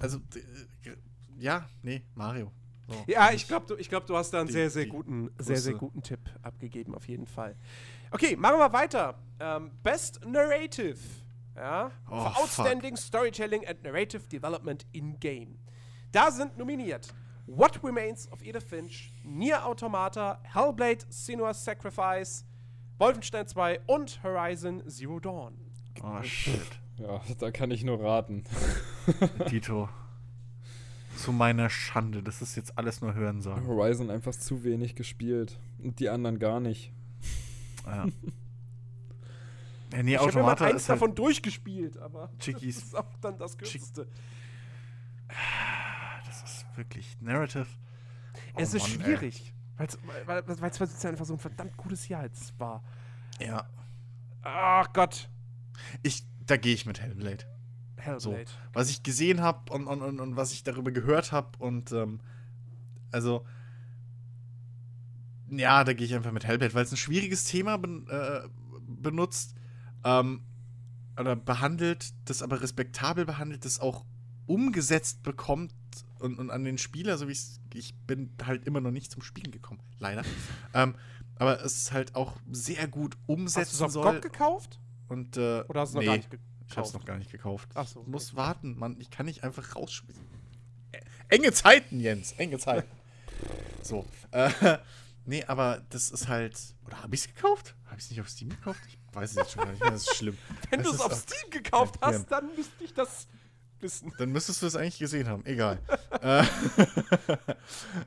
also, 0.00 0.18
äh, 0.34 0.96
ja, 1.38 1.68
nee, 1.82 2.02
Mario. 2.14 2.50
So. 2.88 3.04
Ja, 3.06 3.30
ich 3.32 3.46
glaube, 3.46 3.66
du, 3.66 3.76
glaub, 3.76 4.06
du 4.06 4.16
hast 4.16 4.30
da 4.30 4.38
einen 4.40 4.46
die, 4.46 4.54
sehr, 4.54 4.70
sehr 4.70 4.86
guten, 4.86 5.30
sehr, 5.38 5.58
sehr 5.58 5.74
guten 5.74 6.02
Tipp 6.02 6.20
abgegeben, 6.42 6.94
auf 6.94 7.06
jeden 7.06 7.26
Fall. 7.26 7.54
Okay, 8.10 8.34
machen 8.34 8.58
wir 8.58 8.72
weiter. 8.72 9.14
Ähm, 9.38 9.70
Best 9.82 10.24
Narrative. 10.24 10.98
Ja, 11.54 11.90
oh, 12.06 12.10
for 12.10 12.38
Outstanding 12.38 12.96
fuck. 12.96 13.04
Storytelling 13.04 13.66
and 13.66 13.82
Narrative 13.82 14.26
Development 14.28 14.86
in 14.92 15.18
Game. 15.20 15.58
Da 16.12 16.30
sind 16.30 16.56
nominiert 16.56 17.12
What 17.46 17.82
Remains 17.84 18.30
of 18.32 18.42
Edith 18.42 18.64
Finch, 18.64 19.12
Nier 19.22 19.66
Automata, 19.66 20.38
Hellblade, 20.44 21.04
Senua's 21.10 21.62
Sacrifice, 21.62 22.44
Wolfenstein 22.98 23.46
2 23.46 23.80
und 23.86 24.22
Horizon 24.22 24.82
Zero 24.88 25.20
Dawn. 25.20 25.58
Oh 26.02 26.22
shit. 26.22 26.80
Ja, 26.96 27.20
da 27.38 27.50
kann 27.50 27.70
ich 27.70 27.84
nur 27.84 28.02
raten. 28.02 28.44
Dito. 29.50 29.88
Zu 31.18 31.32
meiner 31.32 31.68
Schande, 31.68 32.22
das 32.22 32.42
ist 32.42 32.56
jetzt 32.56 32.78
alles 32.78 33.00
nur 33.00 33.14
hören 33.14 33.42
sagen. 33.42 33.66
Horizon 33.66 34.10
einfach 34.10 34.32
zu 34.32 34.62
wenig 34.62 34.94
gespielt 34.94 35.58
und 35.82 35.98
die 35.98 36.08
anderen 36.08 36.38
gar 36.38 36.60
nicht. 36.60 36.92
Ja. 37.84 38.06
ja 39.92 40.02
nee, 40.02 40.14
ich 40.14 40.20
habe 40.20 40.30
immer 40.30 40.50
eins 40.50 40.60
halt 40.60 40.88
davon 40.88 41.14
durchgespielt, 41.14 41.98
aber 41.98 42.30
Chickies. 42.38 42.76
das 42.76 42.84
ist 42.84 42.94
auch 42.94 43.16
dann 43.20 43.36
das 43.36 43.58
Kürzeste. 43.58 44.06
Das 46.24 46.42
ist 46.42 46.66
wirklich 46.76 47.20
Narrative. 47.20 47.66
Oh 48.54 48.60
es 48.60 48.74
ist 48.74 48.82
Mann, 48.82 49.04
schwierig, 49.04 49.52
weil 49.76 50.42
es 50.46 50.56
2017 50.56 51.10
einfach 51.10 51.24
so 51.24 51.34
ein 51.34 51.38
verdammt 51.38 51.76
gutes 51.76 52.06
Jahr 52.08 52.22
jetzt 52.22 52.58
war. 52.60 52.84
Ja. 53.40 53.68
Ach 54.42 54.92
Gott. 54.92 55.28
Ich, 56.02 56.24
da 56.46 56.56
gehe 56.56 56.74
ich 56.74 56.86
mit 56.86 57.00
Hellblade. 57.00 57.44
Hellblade. 57.98 58.46
So, 58.46 58.54
was 58.72 58.90
ich 58.90 59.02
gesehen 59.02 59.40
habe 59.40 59.72
und, 59.72 59.86
und, 59.86 60.02
und, 60.02 60.20
und, 60.20 60.36
was 60.36 60.52
ich 60.52 60.62
darüber 60.62 60.90
gehört 60.90 61.32
habe 61.32 61.58
und 61.58 61.92
ähm, 61.92 62.20
also 63.10 63.44
ja, 65.50 65.84
da 65.84 65.92
gehe 65.92 66.06
ich 66.06 66.14
einfach 66.14 66.32
mit 66.32 66.46
Hellblade, 66.46 66.74
weil 66.74 66.84
es 66.84 66.92
ein 66.92 66.96
schwieriges 66.96 67.44
Thema 67.44 67.78
ben, 67.78 68.06
äh, 68.08 68.42
benutzt 68.86 69.54
ähm, 70.04 70.42
oder 71.18 71.36
behandelt, 71.36 72.12
das 72.26 72.42
aber 72.42 72.60
respektabel 72.60 73.24
behandelt, 73.24 73.64
das 73.64 73.80
auch 73.80 74.04
umgesetzt 74.46 75.22
bekommt 75.22 75.74
und, 76.18 76.38
und 76.38 76.50
an 76.50 76.64
den 76.64 76.78
Spieler, 76.78 77.18
so 77.18 77.28
wie 77.28 77.36
ich 77.74 77.94
bin 78.06 78.32
halt 78.44 78.66
immer 78.66 78.80
noch 78.80 78.90
nicht 78.90 79.12
zum 79.12 79.22
Spielen 79.22 79.50
gekommen, 79.50 79.80
leider. 79.98 80.22
ähm, 80.74 80.94
aber 81.36 81.64
es 81.64 81.76
ist 81.76 81.92
halt 81.92 82.14
auch 82.14 82.36
sehr 82.50 82.88
gut 82.88 83.16
umsetzen 83.26 83.84
Hast 83.84 83.94
du 83.94 84.00
es 84.00 84.06
auf 84.06 84.14
GOG 84.14 84.22
gekauft? 84.22 84.80
Und, 85.08 85.36
äh, 85.36 85.62
Oder 85.68 85.80
hast 85.80 85.94
du 85.94 85.98
nee, 85.98 86.04
noch 86.04 86.12
gar 86.12 86.16
nicht 86.16 86.30
gekauft? 86.30 86.47
Ich 86.68 86.76
hab's 86.76 86.92
noch 86.92 87.04
gar 87.04 87.18
nicht 87.18 87.32
gekauft. 87.32 87.68
Ach 87.74 87.86
so. 87.86 88.02
Ich 88.02 88.06
muss 88.06 88.28
okay. 88.28 88.36
warten, 88.36 88.78
Mann. 88.78 88.96
Ich 89.00 89.10
kann 89.10 89.26
nicht 89.26 89.42
einfach 89.42 89.74
rausschmeißen. 89.74 90.22
Enge 91.28 91.52
Zeiten, 91.52 92.00
Jens. 92.00 92.32
Enge 92.32 92.58
Zeiten. 92.58 92.88
so. 93.82 94.04
Äh, 94.30 94.50
nee, 95.24 95.44
aber 95.44 95.82
das 95.90 96.10
ist 96.10 96.28
halt. 96.28 96.58
Oder 96.86 97.02
habe 97.02 97.14
ich 97.14 97.22
es 97.22 97.34
gekauft? 97.34 97.74
Habe 97.86 97.96
ich 97.98 98.04
es 98.04 98.10
nicht 98.10 98.20
auf 98.20 98.28
Steam 98.28 98.50
gekauft? 98.50 98.80
Ich 98.86 98.98
weiß 99.12 99.30
es 99.30 99.36
jetzt 99.36 99.52
schon 99.52 99.64
gar 99.64 99.70
nicht 99.70 99.80
mehr. 99.80 99.92
Das 99.92 100.02
ist 100.02 100.16
schlimm. 100.16 100.36
Wenn 100.70 100.82
du 100.82 100.90
es 100.90 101.00
auf 101.00 101.14
Steam 101.14 101.50
gekauft 101.50 101.96
hast, 102.00 102.30
dann 102.30 102.54
müsste 102.54 102.84
ich 102.84 102.92
das 102.92 103.28
wissen. 103.80 104.12
Dann 104.18 104.30
müsstest 104.30 104.62
du 104.62 104.66
es 104.66 104.76
eigentlich 104.76 104.98
gesehen 104.98 105.28
haben. 105.28 105.44
Egal. 105.46 105.80
äh, 106.22 106.44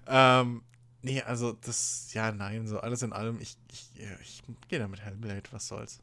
ähm, 0.07 0.63
nee, 1.01 1.21
also 1.21 1.53
das. 1.53 2.13
Ja, 2.13 2.31
nein, 2.31 2.67
so 2.67 2.79
alles 2.79 3.01
in 3.01 3.13
allem. 3.13 3.39
Ich, 3.39 3.57
ich, 3.71 3.91
ich 4.21 4.43
gehe 4.67 4.79
da 4.79 4.87
mit 4.87 5.01
Hellblade. 5.01 5.43
Was 5.51 5.67
soll's 5.67 5.99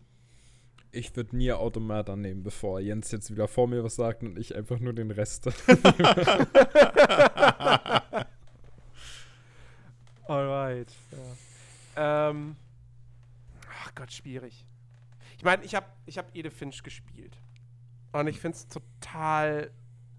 ich 0.90 1.15
würde 1.16 1.36
nie 1.36 1.52
Automata 1.52 2.16
nehmen, 2.16 2.43
bevor 2.43 2.81
Jens 2.81 3.10
jetzt 3.10 3.31
wieder 3.31 3.47
vor 3.48 3.69
mir 3.69 3.85
was 3.85 3.97
sagt 3.97 4.23
und 4.23 4.39
ich 4.39 4.55
einfach 4.55 4.78
nur 4.81 4.93
den 4.93 5.10
Rest. 5.10 5.47
Alright. 10.27 10.93
Ja. 11.97 12.31
Ähm. 12.31 12.56
Ach 13.82 13.94
Gott, 13.94 14.12
schwierig. 14.12 14.66
Ich 15.36 15.44
meine, 15.44 15.65
ich 15.65 15.74
habe 15.74 15.86
ich 16.06 16.19
hab 16.19 16.35
Ede 16.35 16.51
Finch 16.51 16.82
gespielt. 16.82 17.39
Und 18.12 18.27
ich 18.27 18.40
finde 18.40 18.56
es 18.56 18.66
total 18.66 19.70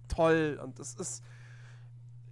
toll. 0.07 0.59
Und 0.63 0.79
es 0.79 0.95
ist 0.95 1.23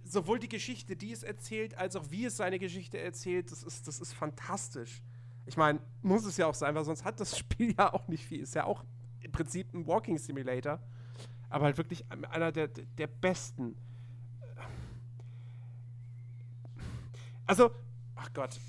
sowohl 0.04 0.38
die 0.38 0.48
Geschichte, 0.48 0.96
die 0.96 1.12
es 1.12 1.22
erzählt, 1.22 1.76
als 1.76 1.96
auch 1.96 2.10
wie 2.10 2.24
es 2.24 2.36
seine 2.36 2.58
Geschichte 2.58 2.98
erzählt, 2.98 3.52
das 3.52 3.62
ist, 3.62 3.86
das 3.86 4.00
ist 4.00 4.12
fantastisch. 4.12 5.02
Ich 5.48 5.56
meine, 5.56 5.80
muss 6.02 6.26
es 6.26 6.36
ja 6.36 6.46
auch 6.46 6.54
sein, 6.54 6.74
weil 6.74 6.84
sonst 6.84 7.04
hat 7.04 7.18
das 7.20 7.36
Spiel 7.38 7.74
ja 7.76 7.92
auch 7.92 8.06
nicht 8.06 8.24
viel. 8.24 8.40
Ist 8.40 8.54
ja 8.54 8.64
auch 8.64 8.84
im 9.20 9.32
Prinzip 9.32 9.72
ein 9.72 9.86
Walking 9.86 10.18
Simulator. 10.18 10.78
Aber 11.48 11.64
halt 11.64 11.78
wirklich 11.78 12.04
einer 12.10 12.52
der, 12.52 12.68
der 12.68 13.06
besten. 13.06 13.74
Also, 17.46 17.70
ach 18.14 18.30
Gott. 18.34 18.60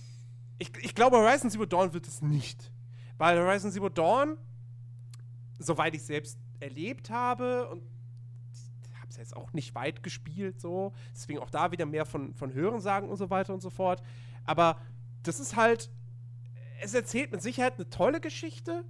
Ich, 0.57 0.71
ich 0.81 0.95
glaube, 0.95 1.17
Horizon 1.17 1.51
Zero 1.51 1.65
Dawn 1.65 1.93
wird 1.93 2.07
es 2.07 2.21
nicht. 2.21 2.71
Weil 3.17 3.37
Horizon 3.37 3.71
Zero 3.71 3.89
Dawn, 3.89 4.37
soweit 5.57 5.93
ich 5.93 6.03
selbst 6.03 6.39
erlebt 6.61 7.09
habe 7.09 7.67
und 7.67 7.83
habe 8.95 9.09
es 9.09 9.17
jetzt 9.17 9.35
auch 9.35 9.51
nicht 9.51 9.75
weit 9.75 10.01
gespielt, 10.01 10.61
so. 10.61 10.93
Deswegen 11.13 11.39
auch 11.39 11.49
da 11.49 11.73
wieder 11.73 11.85
mehr 11.85 12.05
von, 12.05 12.33
von 12.33 12.53
Hörensagen 12.53 13.09
und 13.09 13.17
so 13.17 13.29
weiter 13.29 13.53
und 13.53 13.59
so 13.61 13.69
fort. 13.69 14.01
Aber 14.45 14.79
das 15.23 15.41
ist 15.41 15.57
halt 15.57 15.89
es 16.81 16.93
erzählt 16.93 17.31
mit 17.31 17.41
Sicherheit 17.41 17.75
eine 17.75 17.89
tolle 17.89 18.19
Geschichte. 18.19 18.85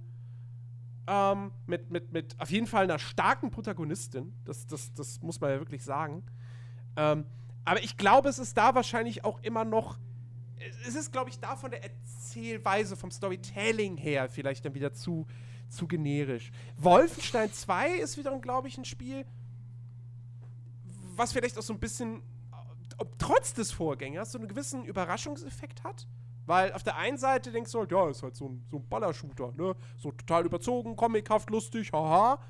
Ähm, 1.06 1.50
mit, 1.66 1.90
mit, 1.90 2.12
mit 2.12 2.40
auf 2.40 2.50
jeden 2.50 2.66
Fall 2.66 2.84
einer 2.84 2.98
starken 2.98 3.50
Protagonistin. 3.50 4.32
Das, 4.44 4.66
das, 4.66 4.92
das 4.94 5.20
muss 5.22 5.40
man 5.40 5.50
ja 5.50 5.58
wirklich 5.58 5.82
sagen. 5.82 6.22
Ähm, 6.96 7.24
aber 7.64 7.82
ich 7.82 7.96
glaube, 7.96 8.28
es 8.28 8.38
ist 8.38 8.56
da 8.56 8.74
wahrscheinlich 8.74 9.24
auch 9.24 9.40
immer 9.42 9.64
noch. 9.64 9.98
Es 10.86 10.94
ist, 10.94 11.12
glaube 11.12 11.30
ich, 11.30 11.38
da 11.38 11.56
von 11.56 11.70
der 11.70 11.82
Erzählweise, 11.82 12.96
vom 12.96 13.10
Storytelling 13.10 13.96
her 13.96 14.28
vielleicht 14.28 14.64
dann 14.64 14.74
wieder 14.74 14.92
zu, 14.92 15.26
zu 15.68 15.86
generisch. 15.86 16.52
Wolfenstein 16.76 17.52
2 17.52 17.92
ist 17.96 18.16
wiederum, 18.18 18.40
glaube 18.40 18.68
ich, 18.68 18.76
ein 18.76 18.84
Spiel, 18.84 19.24
was 21.16 21.32
vielleicht 21.32 21.58
auch 21.58 21.62
so 21.62 21.72
ein 21.72 21.78
bisschen, 21.78 22.22
trotz 23.18 23.54
des 23.54 23.72
Vorgängers, 23.72 24.32
so 24.32 24.38
einen 24.38 24.48
gewissen 24.48 24.84
Überraschungseffekt 24.84 25.84
hat. 25.84 26.06
Weil 26.50 26.72
auf 26.72 26.82
der 26.82 26.96
einen 26.96 27.16
Seite 27.16 27.52
denkst 27.52 27.70
du 27.70 27.78
halt, 27.78 27.92
ja, 27.92 28.10
ist 28.10 28.24
halt 28.24 28.34
so 28.34 28.48
ein, 28.48 28.66
so 28.68 28.78
ein 28.78 28.88
Ballershooter, 28.88 29.52
ne? 29.52 29.76
So 29.96 30.10
total 30.10 30.44
überzogen, 30.44 30.96
comichaft, 30.96 31.48
lustig, 31.48 31.92
haha. 31.92 32.40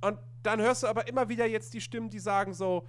Und 0.00 0.18
dann 0.42 0.58
hörst 0.58 0.84
du 0.84 0.86
aber 0.86 1.06
immer 1.06 1.28
wieder 1.28 1.44
jetzt 1.46 1.74
die 1.74 1.82
Stimmen, 1.82 2.08
die 2.08 2.18
sagen 2.18 2.54
so, 2.54 2.86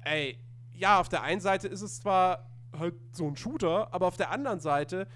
ey, 0.00 0.36
ja, 0.72 0.98
auf 0.98 1.08
der 1.08 1.22
einen 1.22 1.40
Seite 1.40 1.68
ist 1.68 1.82
es 1.82 2.00
zwar 2.00 2.50
halt 2.76 2.96
so 3.12 3.28
ein 3.28 3.36
Shooter, 3.36 3.94
aber 3.94 4.08
auf 4.08 4.16
der 4.16 4.32
anderen 4.32 4.58
Seite 4.58 5.06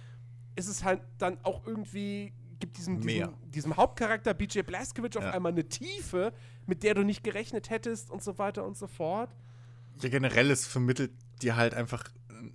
ist 0.54 0.68
es 0.68 0.84
halt 0.84 1.00
dann 1.18 1.38
auch 1.42 1.66
irgendwie, 1.66 2.32
gibt 2.60 2.78
diesem, 2.78 3.00
diesem, 3.00 3.34
diesem, 3.50 3.76
Hauptcharakter 3.76 4.32
BJ 4.32 4.60
Blazkowicz 4.60 5.16
auf 5.16 5.24
ja. 5.24 5.32
einmal 5.32 5.50
eine 5.50 5.68
Tiefe, 5.68 6.32
mit 6.66 6.84
der 6.84 6.94
du 6.94 7.02
nicht 7.02 7.24
gerechnet 7.24 7.68
hättest 7.68 8.12
und 8.12 8.22
so 8.22 8.38
weiter 8.38 8.64
und 8.64 8.76
so 8.76 8.86
fort. 8.86 9.34
Ja, 10.00 10.08
generell, 10.08 10.52
es 10.52 10.68
vermittelt 10.68 11.10
dir 11.42 11.56
halt 11.56 11.74
einfach 11.74 12.04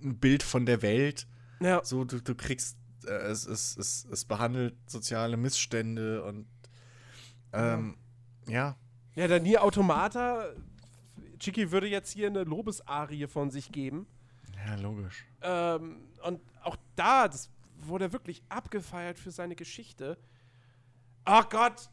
ein 0.02 0.18
Bild 0.18 0.42
von 0.42 0.64
der 0.64 0.80
Welt, 0.80 1.26
ja. 1.60 1.84
So, 1.84 2.04
du, 2.04 2.20
du 2.20 2.34
kriegst, 2.34 2.76
äh, 3.06 3.10
es, 3.10 3.46
es, 3.46 3.76
es, 3.76 4.06
es 4.10 4.24
behandelt 4.24 4.74
soziale 4.86 5.36
Missstände 5.36 6.22
und 6.24 6.46
ähm, 7.52 7.96
ja. 8.46 8.76
Ja, 9.14 9.26
der 9.26 9.40
Nier 9.40 9.62
Automata, 9.62 10.48
Chiki 11.38 11.70
würde 11.70 11.88
jetzt 11.88 12.12
hier 12.12 12.28
eine 12.28 12.44
Lobesarie 12.44 13.26
von 13.26 13.50
sich 13.50 13.72
geben. 13.72 14.06
Ja, 14.66 14.74
logisch. 14.76 15.24
Ähm, 15.42 16.08
und 16.24 16.40
auch 16.62 16.76
da, 16.96 17.28
das 17.28 17.50
wurde 17.80 18.06
er 18.06 18.12
wirklich 18.12 18.42
abgefeiert 18.48 19.18
für 19.18 19.30
seine 19.30 19.54
Geschichte. 19.54 20.18
Oh 21.26 21.42
Gott! 21.48 21.90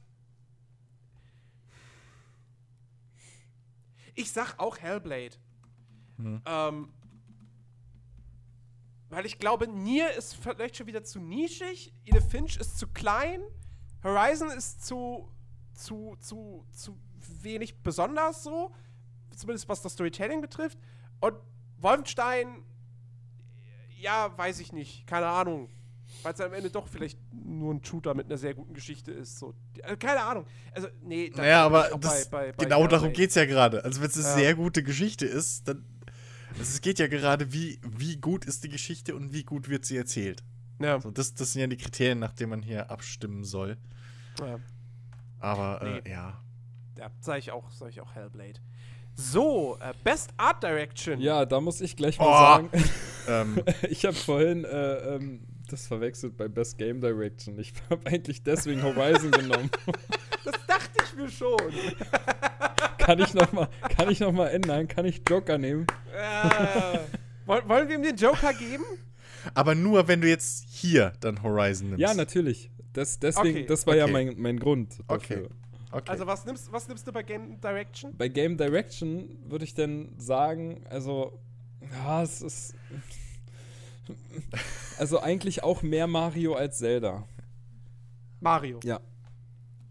Ich 4.16 4.32
sag 4.32 4.58
auch 4.60 4.78
Hellblade. 4.78 5.36
Hm. 6.18 6.42
Ähm, 6.46 6.90
weil 9.10 9.26
ich 9.26 9.38
glaube, 9.40 9.68
Nier 9.68 10.12
ist 10.12 10.36
vielleicht 10.36 10.78
schon 10.78 10.88
wieder 10.88 11.04
zu 11.04 11.20
nischig, 11.20 11.94
Ine 12.04 12.22
Finch 12.22 12.58
ist 12.58 12.78
zu 12.78 12.88
klein, 12.88 13.42
Horizon 14.04 14.50
ist 14.52 14.86
zu, 14.86 15.30
zu, 15.74 16.16
zu, 16.20 16.66
zu 16.72 16.98
wenig 17.42 17.82
besonders 17.82 18.44
so, 18.44 18.74
zumindest 19.36 19.70
was 19.70 19.82
das 19.82 19.94
Storytelling 19.94 20.42
betrifft. 20.42 20.78
Und 21.20 21.36
Wolfenstein, 21.78 22.64
ja, 24.00 24.36
weiß 24.38 24.60
ich 24.60 24.74
nicht, 24.74 25.08
keine 25.08 25.28
Ahnung. 25.28 25.70
Weil 26.24 26.34
es 26.34 26.42
am 26.42 26.54
Ende 26.54 26.70
doch 26.70 26.88
vielleicht 26.88 27.20
nur 27.32 27.74
ein 27.74 27.84
Shooter 27.84 28.14
mit 28.14 28.28
einer 28.28 28.38
sehr 28.38 28.54
guten 28.54 28.74
Geschichte 28.74 29.12
ist. 29.12 29.38
So. 29.38 29.54
Also, 29.84 29.98
keine 29.98 30.22
Ahnung. 30.22 30.46
Also, 30.72 30.88
nee, 31.02 31.32
naja, 31.36 31.66
aber 31.66 31.90
bei, 31.98 32.26
bei, 32.30 32.52
bei 32.52 32.64
genau 32.64 32.88
darum 32.88 33.12
geht 33.12 33.30
es 33.30 33.36
ja 33.36 33.46
gerade. 33.46 33.84
Also, 33.84 34.02
wenn 34.02 34.08
es 34.08 34.18
eine 34.18 34.26
ja. 34.26 34.36
sehr 34.36 34.56
gute 34.56 34.84
Geschichte 34.84 35.26
ist, 35.26 35.68
dann 35.68 35.84
es 36.60 36.82
geht 36.82 37.00
ja 37.00 37.08
gerade, 37.08 37.52
wie, 37.54 37.80
wie 37.84 38.18
gut 38.18 38.46
ist 38.46 38.64
die 38.64 38.70
Geschichte 38.70 39.16
und 39.16 39.34
wie 39.34 39.44
gut 39.44 39.70
wird 39.70 39.86
sie 39.86 39.98
erzählt. 39.98 40.44
Ja. 40.80 41.00
So, 41.00 41.12
das, 41.12 41.34
das 41.34 41.54
sind 41.54 41.62
ja 41.62 41.68
die 41.68 41.78
Kriterien, 41.78 42.20
nach 42.20 42.34
denen 42.34 42.50
man 42.52 42.62
hier 42.62 42.90
abstimmen 42.90 43.44
soll. 43.44 43.78
Ja. 44.40 44.60
Aber, 45.40 45.82
äh, 45.82 45.86
nee. 45.86 46.00
äh, 46.00 46.12
ja. 46.12 46.42
Ja, 46.98 47.12
sag 47.20 47.40
ich 47.40 47.52
auch, 47.52 47.70
sag 47.72 47.90
ich 47.90 48.00
auch 48.02 48.14
Hellblade. 48.16 48.60
So, 49.16 49.78
äh, 49.80 49.94
Best 50.04 50.32
Art 50.38 50.62
Direction. 50.64 51.20
Ja, 51.20 51.46
da 51.46 51.62
muss 51.62 51.82
ich 51.82 51.96
gleich 51.96 52.20
mal 52.20 52.28
oh. 52.28 52.32
sagen. 52.32 52.70
ähm. 53.28 53.64
Ich 53.90 54.06
habe 54.06 54.16
vorhin 54.16 54.66
äh, 54.66 55.16
ähm, 55.16 55.48
das 55.70 55.88
verwechselt 55.88 56.38
bei 56.38 56.48
Best 56.48 56.78
Game 56.78 57.02
Direction. 57.02 57.58
Ich 57.60 57.74
habe 57.90 58.06
eigentlich 58.08 58.44
deswegen 58.44 58.84
Horizon 58.84 59.32
genommen. 59.32 59.70
Das 60.44 60.56
dachte 60.68 61.04
ich 61.04 61.16
mir 61.16 61.30
schon. 61.30 61.58
Kann 63.06 63.20
ich 63.20 63.34
noch 63.34 63.52
mal, 63.52 63.70
kann 63.90 64.10
ich 64.10 64.20
noch 64.20 64.32
mal 64.32 64.48
ändern? 64.48 64.88
Kann 64.88 65.06
ich 65.06 65.22
Joker 65.28 65.58
nehmen? 65.58 65.86
Äh, 66.12 67.00
wollen 67.46 67.88
wir 67.88 67.96
ihm 67.96 68.04
den 68.04 68.16
Joker 68.16 68.54
geben? 68.54 68.84
Aber 69.54 69.76
nur, 69.76 70.08
wenn 70.08 70.22
du 70.22 70.28
jetzt 70.28 70.66
hier 70.70 71.14
dann 71.20 71.44
Horizon 71.44 71.90
nimmst. 71.90 72.02
Ja, 72.02 72.14
natürlich. 72.16 72.72
Das, 72.94 73.20
deswegen, 73.20 73.60
okay. 73.60 73.66
das 73.68 73.86
war 73.86 73.94
okay. 73.94 74.00
ja 74.00 74.08
mein, 74.08 74.34
mein 74.38 74.60
Grund 74.60 75.00
dafür. 75.08 75.46
Okay. 75.46 75.50
Okay. 75.92 76.12
Also 76.12 76.28
was 76.28 76.46
nimmst, 76.46 76.72
was 76.74 76.88
nimmst 76.88 77.08
du 77.08 77.14
bei 77.14 77.24
Game 77.24 77.62
Direction? 77.62 78.18
Bei 78.18 78.28
Game 78.28 78.58
Direction 78.58 79.38
würde 79.48 79.64
ich 79.64 79.76
denn 79.76 80.14
sagen, 80.18 80.84
also 80.90 81.40
ja, 81.94 82.24
es 82.24 82.42
ist 82.42 82.76
also 84.98 85.20
eigentlich 85.20 85.64
auch 85.64 85.84
mehr 85.84 86.08
Mario 86.08 86.54
als 86.56 86.80
Zelda. 86.80 87.28
Mario. 88.42 88.80
Ja. 88.84 89.00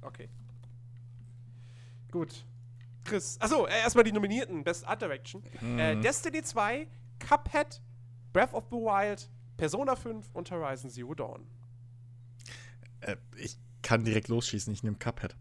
Okay. 0.03 0.29
Gut. 2.11 2.45
Chris. 3.05 3.37
Achso, 3.41 3.67
äh, 3.67 3.81
erstmal 3.81 4.05
die 4.05 4.13
Nominierten. 4.13 4.65
Best 4.65 4.87
Art 4.87 5.03
Direction. 5.03 5.43
Mhm. 5.61 5.79
Äh, 5.79 6.01
Destiny 6.01 6.43
2, 6.43 6.87
Cuphead, 7.19 7.81
Breath 8.33 8.53
of 8.53 8.65
the 8.71 8.77
Wild, 8.77 9.29
Persona 9.57 9.95
5 9.97 10.31
und 10.33 10.51
Horizon 10.51 10.91
Zero 10.91 11.15
Dawn. 11.15 11.47
Äh, 13.01 13.17
ich 13.37 13.59
kann 13.83 14.05
direkt 14.05 14.29
losschießen. 14.29 14.73
Ich 14.73 14.83
nehme 14.83 14.97
Cuphead. 14.97 15.37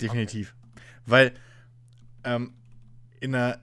Definitiv. 0.00 0.54
Okay. 0.54 0.82
Weil 1.06 1.34
ähm, 2.24 2.54
in 3.20 3.34
einer 3.34 3.60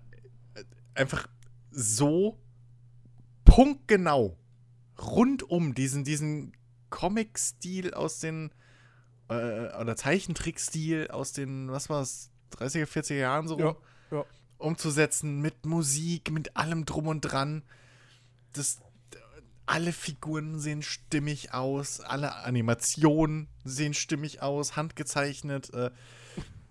äh, 0.56 0.64
einfach 0.96 1.28
so 1.70 2.40
punktgenau 3.46 4.38
rundum 5.00 5.74
diesen, 5.74 6.04
diesen 6.04 6.54
Comic-Stil 6.90 7.94
aus 7.94 8.20
den 8.20 8.52
äh, 9.30 9.76
oder 9.80 9.96
Zeichentrick-Stil 9.96 11.10
aus 11.10 11.34
den, 11.34 11.72
was 11.72 11.90
war 11.90 12.02
es, 12.02 12.31
30er, 12.52 12.86
40er 12.86 13.16
Jahren 13.16 13.48
so 13.48 13.60
ja, 13.60 13.76
ja. 14.12 14.26
umzusetzen 14.58 15.42
mit 15.42 15.66
Musik, 15.66 16.32
mit 16.32 16.56
allem 16.56 16.86
drum 16.86 17.08
und 17.08 17.22
dran. 17.22 17.64
Das 18.54 18.80
alle 19.66 19.94
Figuren 19.94 20.60
sehen 20.60 20.82
stimmig 20.82 21.54
aus, 21.54 22.02
alle 22.02 22.36
Animationen 22.44 23.48
sehen 23.64 23.94
stimmig 23.94 24.42
aus, 24.42 24.76
handgezeichnet. 24.76 25.74
Äh, 25.74 25.92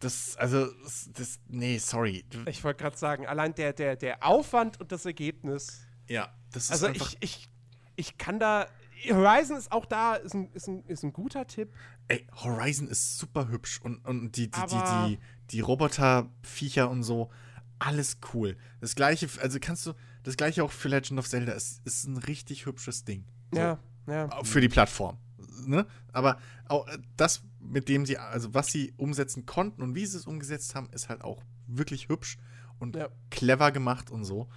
das, 0.00 0.36
also, 0.36 0.66
das, 1.14 1.38
nee, 1.48 1.78
sorry. 1.78 2.24
Ich 2.46 2.64
wollte 2.64 2.82
gerade 2.82 2.96
sagen, 2.96 3.26
allein 3.26 3.54
der, 3.54 3.72
der, 3.72 3.96
der 3.96 4.24
Aufwand 4.24 4.80
und 4.80 4.92
das 4.92 5.06
Ergebnis. 5.06 5.82
Ja, 6.08 6.32
das 6.52 6.64
ist 6.64 6.70
Also 6.72 6.88
ich, 6.88 7.16
ich, 7.20 7.48
ich 7.96 8.18
kann 8.18 8.38
da. 8.38 8.66
Horizon 9.08 9.56
ist 9.56 9.72
auch 9.72 9.86
da, 9.86 10.14
ist 10.14 10.34
ein, 10.34 10.50
ist 10.52 10.68
ein, 10.68 10.84
ist 10.84 11.02
ein 11.02 11.12
guter 11.12 11.46
Tipp. 11.46 11.72
Ey, 12.08 12.26
Horizon 12.32 12.88
ist 12.88 13.18
super 13.18 13.48
hübsch 13.48 13.80
und, 13.82 14.04
und 14.04 14.36
die, 14.36 14.50
die, 14.50 14.60
die, 14.60 14.76
die, 15.06 15.18
die 15.50 15.60
Roboter-Viecher 15.60 16.90
und 16.90 17.02
so, 17.02 17.30
alles 17.78 18.18
cool. 18.34 18.56
Das 18.80 18.94
gleiche, 18.94 19.28
also 19.40 19.58
kannst 19.60 19.86
du, 19.86 19.94
das 20.22 20.36
gleiche 20.36 20.62
auch 20.62 20.70
für 20.70 20.88
Legend 20.88 21.18
of 21.18 21.28
Zelda, 21.28 21.52
es 21.52 21.80
ist 21.84 22.06
ein 22.06 22.18
richtig 22.18 22.66
hübsches 22.66 23.04
Ding. 23.04 23.24
So. 23.52 23.58
Ja, 23.58 23.78
ja. 24.06 24.28
Für 24.44 24.60
die 24.60 24.68
Plattform. 24.68 25.18
Ne? 25.66 25.86
Aber 26.12 26.38
auch 26.68 26.86
äh, 26.88 26.98
das, 27.16 27.42
mit 27.60 27.88
dem 27.88 28.06
sie, 28.06 28.18
also 28.18 28.54
was 28.54 28.68
sie 28.68 28.92
umsetzen 28.96 29.46
konnten 29.46 29.82
und 29.82 29.94
wie 29.94 30.06
sie 30.06 30.18
es 30.18 30.26
umgesetzt 30.26 30.74
haben, 30.74 30.88
ist 30.92 31.08
halt 31.08 31.22
auch 31.22 31.42
wirklich 31.66 32.08
hübsch 32.08 32.38
und 32.78 32.96
ja. 32.96 33.08
clever 33.30 33.72
gemacht 33.72 34.10
und 34.10 34.24
so. 34.24 34.48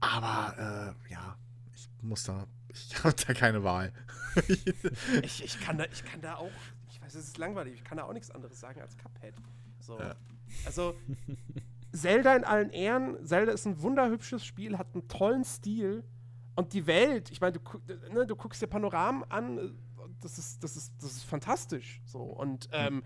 Aber 0.00 0.94
äh, 1.08 1.12
ja, 1.12 1.36
ich 1.74 1.88
muss 2.02 2.24
da, 2.24 2.46
ich 2.68 3.04
habe 3.04 3.14
da 3.26 3.34
keine 3.34 3.62
Wahl. 3.62 3.92
ich, 5.22 5.44
ich, 5.44 5.60
kann 5.60 5.78
da, 5.78 5.84
ich 5.84 6.04
kann 6.04 6.20
da 6.20 6.36
auch, 6.36 6.50
ich 6.90 7.00
weiß, 7.00 7.14
es 7.14 7.28
ist 7.28 7.38
langweilig, 7.38 7.74
ich 7.74 7.84
kann 7.84 7.98
da 7.98 8.04
auch 8.04 8.12
nichts 8.12 8.30
anderes 8.30 8.60
sagen 8.60 8.80
als 8.80 8.96
Cuphead. 8.96 9.34
So. 9.80 9.98
Ja. 9.98 10.14
Also, 10.64 10.94
Zelda 11.92 12.36
in 12.36 12.44
allen 12.44 12.70
Ehren. 12.70 13.24
Zelda 13.24 13.52
ist 13.52 13.66
ein 13.66 13.80
wunderhübsches 13.80 14.44
Spiel, 14.44 14.78
hat 14.78 14.88
einen 14.94 15.08
tollen 15.08 15.44
Stil. 15.44 16.04
Und 16.54 16.72
die 16.72 16.86
Welt, 16.86 17.30
ich 17.30 17.40
meine, 17.40 17.58
du, 17.58 17.60
ne, 18.12 18.26
du 18.26 18.34
guckst 18.34 18.62
dir 18.62 18.66
Panoramen 18.66 19.24
an, 19.30 19.76
das 20.20 20.38
ist, 20.38 20.62
das 20.62 20.76
ist, 20.76 20.92
das 20.98 21.12
ist 21.12 21.24
fantastisch. 21.24 22.00
So. 22.06 22.20
Und 22.20 22.68
ähm, 22.72 23.02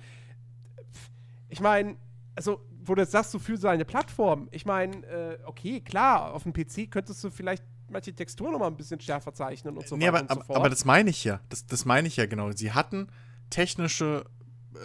ich 1.49 1.61
meine, 1.61 1.97
also, 2.37 2.61
wo 2.83 2.95
du 2.95 3.03
jetzt 3.03 3.13
sagst, 3.13 3.35
du 3.35 3.39
für 3.39 3.57
seine 3.57 3.85
Plattform, 3.85 4.49
ich 4.53 4.65
meine, 4.65 5.05
äh, 5.07 5.39
okay, 5.45 5.81
klar, 5.81 6.33
auf 6.33 6.45
dem 6.45 6.53
PC 6.53 6.91
könntest 6.91 7.23
du 7.25 7.31
vielleicht 7.31 7.65
manche 7.91 8.13
Texturen 8.13 8.53
noch 8.53 8.59
mal 8.59 8.69
ein 8.69 8.77
bisschen 8.77 9.01
schärfer 9.01 9.33
zeichnen 9.35 9.77
und 9.77 9.87
so 9.87 9.97
nee, 9.97 10.13
weiter. 10.13 10.31
Aber, 10.31 10.45
so 10.45 10.55
aber, 10.55 10.71
das 10.71 10.85
meine 10.85 11.11
ich 11.11 11.25
ja. 11.25 11.41
Das, 11.49 11.67
das 11.67 11.85
meine 11.85 12.09
ich 12.09 12.17
ja 12.17 12.27
genau. 12.27 12.51
Sie 12.53 12.73
hatten 12.73 13.09
technische 13.51 14.25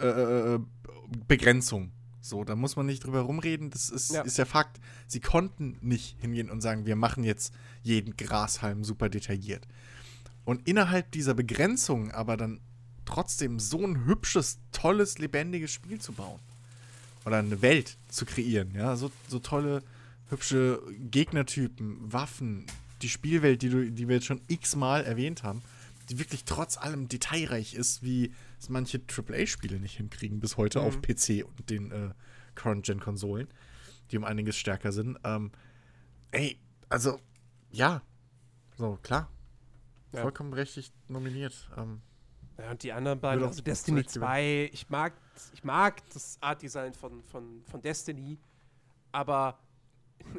äh, 0.02 0.08
äh, 0.08 0.56
äh 0.56 0.60
Begrenzungen. 1.28 1.92
So, 2.20 2.44
da 2.44 2.56
muss 2.56 2.76
man 2.76 2.88
nicht 2.88 3.04
drüber 3.04 3.20
rumreden, 3.20 3.70
das 3.70 3.92
ist 3.92 4.12
ja. 4.12 4.24
ist 4.24 4.40
ja 4.40 4.46
Fakt. 4.46 4.80
Sie 5.06 5.20
konnten 5.20 5.78
nicht 5.82 6.20
hingehen 6.20 6.50
und 6.50 6.62
sagen, 6.62 6.88
wir 6.88 6.96
machen 6.96 7.24
jetzt 7.24 7.54
jeden 7.84 8.18
Grashalm 8.18 8.84
super 8.84 9.10
detailliert. 9.10 9.68
Und 10.44 10.68
innerhalb 10.68 11.12
dieser 11.12 11.36
Begrenzung 11.36 12.12
aber 12.12 12.36
dann 12.36 12.62
trotzdem 13.06 13.60
so 13.60 13.86
ein 13.86 14.06
hübsches, 14.06 14.58
tolles, 14.72 15.20
lebendiges 15.20 15.72
Spiel 15.72 16.02
zu 16.02 16.14
bauen. 16.14 16.40
Oder 17.26 17.38
eine 17.38 17.62
Welt 17.62 17.98
zu 18.10 18.26
kreieren, 18.26 18.74
ja, 18.76 18.96
so, 18.96 19.12
so 19.28 19.40
tolle, 19.40 19.84
hübsche 20.30 20.82
Gegnertypen, 21.12 22.12
Waffen, 22.12 22.66
die 23.06 23.10
Spielwelt, 23.10 23.62
die, 23.62 23.70
du, 23.70 23.92
die 23.92 24.08
wir 24.08 24.16
jetzt 24.16 24.26
schon 24.26 24.42
x-mal 24.48 25.04
erwähnt 25.04 25.44
haben, 25.44 25.62
die 26.10 26.18
wirklich 26.18 26.44
trotz 26.44 26.76
allem 26.76 27.08
detailreich 27.08 27.76
ist, 27.76 28.02
wie 28.02 28.34
es 28.60 28.68
manche 28.68 29.00
AAA-Spiele 29.00 29.80
nicht 29.80 29.98
hinkriegen 29.98 30.40
bis 30.40 30.58
heute 30.58 30.80
mhm. 30.80 30.86
auf 30.88 31.02
PC 31.04 31.46
und 31.46 31.70
den 31.70 31.92
äh, 31.92 32.10
Current-Gen-Konsolen, 32.56 33.48
die 34.10 34.18
um 34.18 34.24
einiges 34.24 34.58
stärker 34.58 34.92
sind. 34.92 35.20
Ähm, 35.24 35.52
ey, 36.32 36.60
also, 36.90 37.20
ja, 37.70 38.02
so, 38.76 38.98
klar. 39.04 39.30
Ja. 40.12 40.24
Vollkommen 40.24 40.50
berechtigt 40.50 40.92
nominiert. 41.08 41.70
Ähm, 41.78 42.02
ja, 42.58 42.72
und 42.72 42.82
die 42.82 42.92
anderen 42.92 43.20
beiden, 43.20 43.44
also 43.44 43.62
Destiny 43.62 44.04
2, 44.04 44.72
ich 44.74 44.90
mag, 44.90 45.14
ich 45.54 45.64
mag 45.64 46.02
das 46.12 46.40
Art-Design 46.42 46.96
von, 46.96 47.22
von, 47.22 47.62
von 47.70 47.84
Destiny, 47.84 48.40
aber 49.12 49.60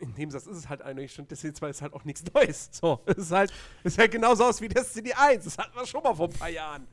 in 0.00 0.14
dem 0.14 0.30
Satz 0.30 0.46
ist 0.46 0.56
es 0.56 0.68
halt 0.68 0.82
eigentlich 0.82 1.12
schon, 1.12 1.26
Destiny 1.28 1.52
2 1.52 1.70
ist 1.70 1.82
halt 1.82 1.92
auch 1.92 2.04
nichts 2.04 2.24
Neues. 2.34 2.68
So, 2.72 3.00
es 3.06 3.18
ist 3.18 3.30
halt, 3.30 3.52
es 3.84 3.94
sieht 3.94 4.00
halt 4.00 4.12
genauso 4.12 4.44
aus 4.44 4.60
wie 4.60 4.68
Destiny 4.68 5.12
1. 5.12 5.44
Das 5.44 5.58
hatten 5.58 5.76
wir 5.76 5.86
schon 5.86 6.02
mal 6.02 6.14
vor 6.14 6.28
ein 6.28 6.34
paar 6.34 6.48
Jahren. 6.48 6.86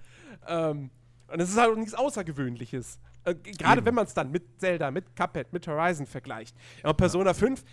Ähm, 0.47 0.89
und 1.27 1.39
es 1.39 1.49
ist 1.49 1.57
halt 1.57 1.71
auch 1.71 1.77
nichts 1.77 1.93
Außergewöhnliches. 1.93 2.99
Äh, 3.23 3.35
Gerade 3.35 3.83
wenn 3.85 3.95
man 3.95 4.05
es 4.05 4.13
dann 4.13 4.31
mit 4.31 4.59
Zelda, 4.59 4.91
mit 4.91 5.15
Cuphead, 5.15 5.51
mit 5.51 5.67
Horizon 5.67 6.05
vergleicht. 6.05 6.55
Ja, 6.83 6.93
Persona 6.93 7.31
ja. 7.31 7.33
5, 7.33 7.63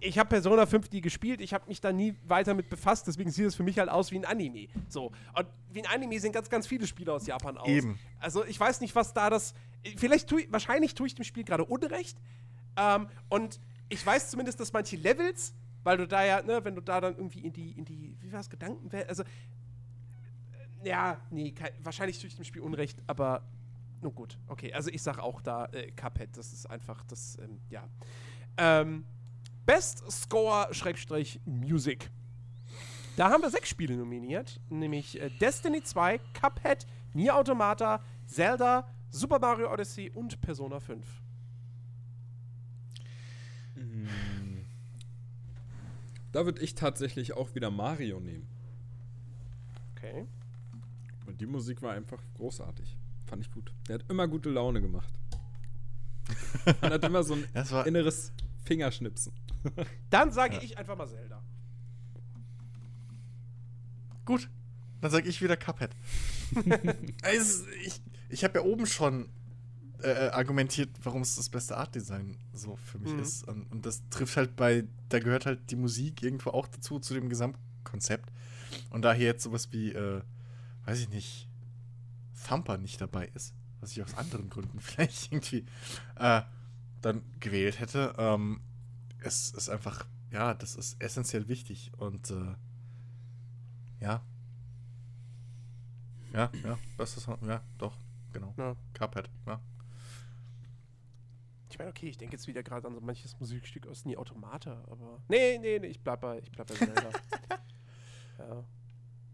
ich 0.00 0.18
habe 0.18 0.28
Persona 0.28 0.66
5 0.66 0.90
nie 0.92 1.00
gespielt, 1.00 1.40
ich 1.40 1.52
habe 1.52 1.66
mich 1.66 1.80
da 1.80 1.92
nie 1.92 2.14
weiter 2.26 2.54
mit 2.54 2.70
befasst, 2.70 3.06
deswegen 3.06 3.30
sieht 3.30 3.46
es 3.46 3.54
für 3.54 3.62
mich 3.62 3.78
halt 3.78 3.88
aus 3.88 4.10
wie 4.10 4.16
ein 4.16 4.24
Anime. 4.24 4.68
So. 4.88 5.12
Und 5.34 5.46
wie 5.72 5.82
ein 5.82 5.86
Anime 5.86 6.18
sehen 6.20 6.32
ganz, 6.32 6.48
ganz 6.48 6.66
viele 6.66 6.86
Spiele 6.86 7.12
aus 7.12 7.26
Japan 7.26 7.58
aus. 7.58 7.68
Eben. 7.68 7.98
Also 8.20 8.44
ich 8.44 8.58
weiß 8.58 8.80
nicht, 8.80 8.94
was 8.94 9.12
da 9.12 9.28
das. 9.28 9.54
Vielleicht 9.96 10.28
tue 10.28 10.42
ich, 10.42 10.52
wahrscheinlich 10.52 10.94
tue 10.94 11.06
ich 11.06 11.14
dem 11.14 11.24
Spiel 11.24 11.44
gerade 11.44 11.64
Unrecht. 11.64 12.16
Ähm, 12.76 13.08
und 13.28 13.60
ich 13.88 14.04
weiß 14.04 14.30
zumindest, 14.30 14.60
dass 14.60 14.72
manche 14.72 14.96
Levels, 14.96 15.54
weil 15.82 15.96
du 15.96 16.06
da 16.06 16.24
ja, 16.24 16.42
ne, 16.42 16.64
wenn 16.64 16.74
du 16.74 16.80
da 16.80 17.00
dann 17.00 17.16
irgendwie 17.16 17.40
in 17.40 17.52
die, 17.52 17.72
in 17.72 17.84
die, 17.84 18.16
wie 18.20 18.32
war 18.32 18.40
es, 18.40 18.50
Gedankenwelt, 18.50 19.08
also 19.08 19.24
ja, 20.84 21.20
nee, 21.30 21.52
kein, 21.52 21.70
wahrscheinlich 21.82 22.18
tue 22.18 22.28
ich 22.28 22.36
dem 22.36 22.44
Spiel 22.44 22.62
Unrecht, 22.62 22.98
aber 23.06 23.42
nun 24.00 24.14
gut, 24.14 24.38
okay. 24.46 24.72
Also 24.72 24.90
ich 24.90 25.02
sage 25.02 25.22
auch 25.22 25.40
da 25.40 25.66
äh, 25.66 25.90
Cuphead, 25.92 26.36
das 26.36 26.52
ist 26.52 26.66
einfach 26.66 27.04
das, 27.04 27.36
ähm, 27.40 27.60
ja. 27.68 27.88
Ähm, 28.56 29.04
Best 29.66 30.10
Score 30.10 30.72
Schrägstrich 30.72 31.40
Music. 31.44 32.10
Da 33.16 33.30
haben 33.30 33.42
wir 33.42 33.50
sechs 33.50 33.68
Spiele 33.68 33.96
nominiert, 33.96 34.60
nämlich 34.68 35.20
äh, 35.20 35.30
Destiny 35.40 35.82
2, 35.82 36.20
Cuphead, 36.32 36.86
Nier 37.14 37.34
Automata, 37.34 38.02
Zelda, 38.26 38.88
Super 39.10 39.38
Mario 39.40 39.72
Odyssey 39.72 40.10
und 40.10 40.40
Persona 40.40 40.78
5. 40.78 41.04
Da 46.32 46.44
würde 46.44 46.60
ich 46.62 46.74
tatsächlich 46.74 47.32
auch 47.34 47.54
wieder 47.54 47.70
Mario 47.70 48.20
nehmen. 48.20 48.46
Okay. 49.96 50.26
Und 51.26 51.40
die 51.40 51.46
Musik 51.46 51.82
war 51.82 51.92
einfach 51.92 52.22
großartig. 52.34 52.96
Fand 53.26 53.42
ich 53.42 53.50
gut. 53.50 53.72
Der 53.88 53.96
hat 53.96 54.04
immer 54.08 54.28
gute 54.28 54.50
Laune 54.50 54.80
gemacht. 54.80 55.12
Man 56.80 56.92
hat 56.92 57.04
immer 57.04 57.22
so 57.22 57.34
ein 57.34 57.44
inneres 57.86 58.32
Fingerschnipsen. 58.64 59.32
Dann 60.10 60.30
sage 60.30 60.56
ja. 60.56 60.62
ich 60.62 60.78
einfach 60.78 60.96
mal 60.96 61.08
Zelda. 61.08 61.42
Gut. 64.24 64.48
Dann 65.00 65.10
sage 65.10 65.28
ich 65.28 65.40
wieder 65.40 65.56
Cuphead. 65.56 65.90
also, 67.22 67.64
ich 67.84 68.00
ich 68.28 68.44
habe 68.44 68.58
ja 68.58 68.64
oben 68.64 68.86
schon 68.86 69.28
äh, 70.02 70.10
äh, 70.10 70.30
argumentiert, 70.30 70.90
warum 71.02 71.22
es 71.22 71.36
das 71.36 71.48
beste 71.48 71.76
Art-Design 71.76 72.36
so 72.52 72.76
für 72.76 72.98
mich 72.98 73.12
mhm. 73.12 73.20
ist. 73.20 73.46
Und, 73.48 73.70
und, 73.72 73.86
das 73.86 74.02
trifft 74.10 74.36
halt 74.36 74.56
bei, 74.56 74.84
da 75.08 75.18
gehört 75.18 75.46
halt 75.46 75.70
die 75.70 75.76
Musik 75.76 76.22
irgendwo 76.22 76.50
auch 76.50 76.68
dazu, 76.68 76.98
zu 76.98 77.14
dem 77.14 77.28
Gesamtkonzept. 77.28 78.30
Und 78.90 79.02
da 79.02 79.12
hier 79.12 79.26
jetzt 79.26 79.42
sowas 79.42 79.72
wie 79.72 79.92
äh, 79.92 80.22
weiß 80.88 81.00
ich 81.00 81.10
nicht, 81.10 81.46
Thumper 82.46 82.78
nicht 82.78 82.98
dabei 82.98 83.26
ist, 83.34 83.54
was 83.80 83.92
ich 83.92 84.02
aus 84.02 84.14
anderen 84.14 84.48
Gründen 84.48 84.80
vielleicht 84.80 85.30
irgendwie 85.30 85.66
äh, 86.16 86.40
dann 87.02 87.22
gewählt 87.40 87.78
hätte, 87.78 88.14
ähm, 88.16 88.62
es 89.20 89.50
ist 89.50 89.68
einfach, 89.68 90.06
ja, 90.30 90.54
das 90.54 90.76
ist 90.76 91.00
essentiell 91.00 91.46
wichtig 91.46 91.92
und 91.98 92.30
äh, 92.30 92.54
ja. 94.00 94.22
Ja, 96.32 96.50
ja, 96.64 96.78
das 96.96 97.16
ist, 97.18 97.26
ja, 97.26 97.62
doch, 97.76 97.96
genau. 98.32 98.54
Ja. 98.56 98.76
Cuphead, 98.94 99.28
ja. 99.46 99.60
Ich 101.78 101.80
meine, 101.80 101.90
okay, 101.90 102.08
ich 102.08 102.18
denke 102.18 102.34
jetzt 102.34 102.48
wieder 102.48 102.64
gerade 102.64 102.88
an 102.88 102.94
so 102.96 103.00
manches 103.00 103.38
Musikstück 103.38 103.86
aus 103.86 104.04
Nie 104.04 104.16
Automata, 104.16 104.82
aber. 104.90 105.22
Nee, 105.28 105.58
nee, 105.58 105.78
nee, 105.78 105.86
ich 105.86 106.00
bleib 106.00 106.20
bei, 106.20 106.40
ich 106.40 106.50
bleib 106.50 106.66
bei 106.66 106.74
selber. 106.74 107.10
ja. 108.38 108.64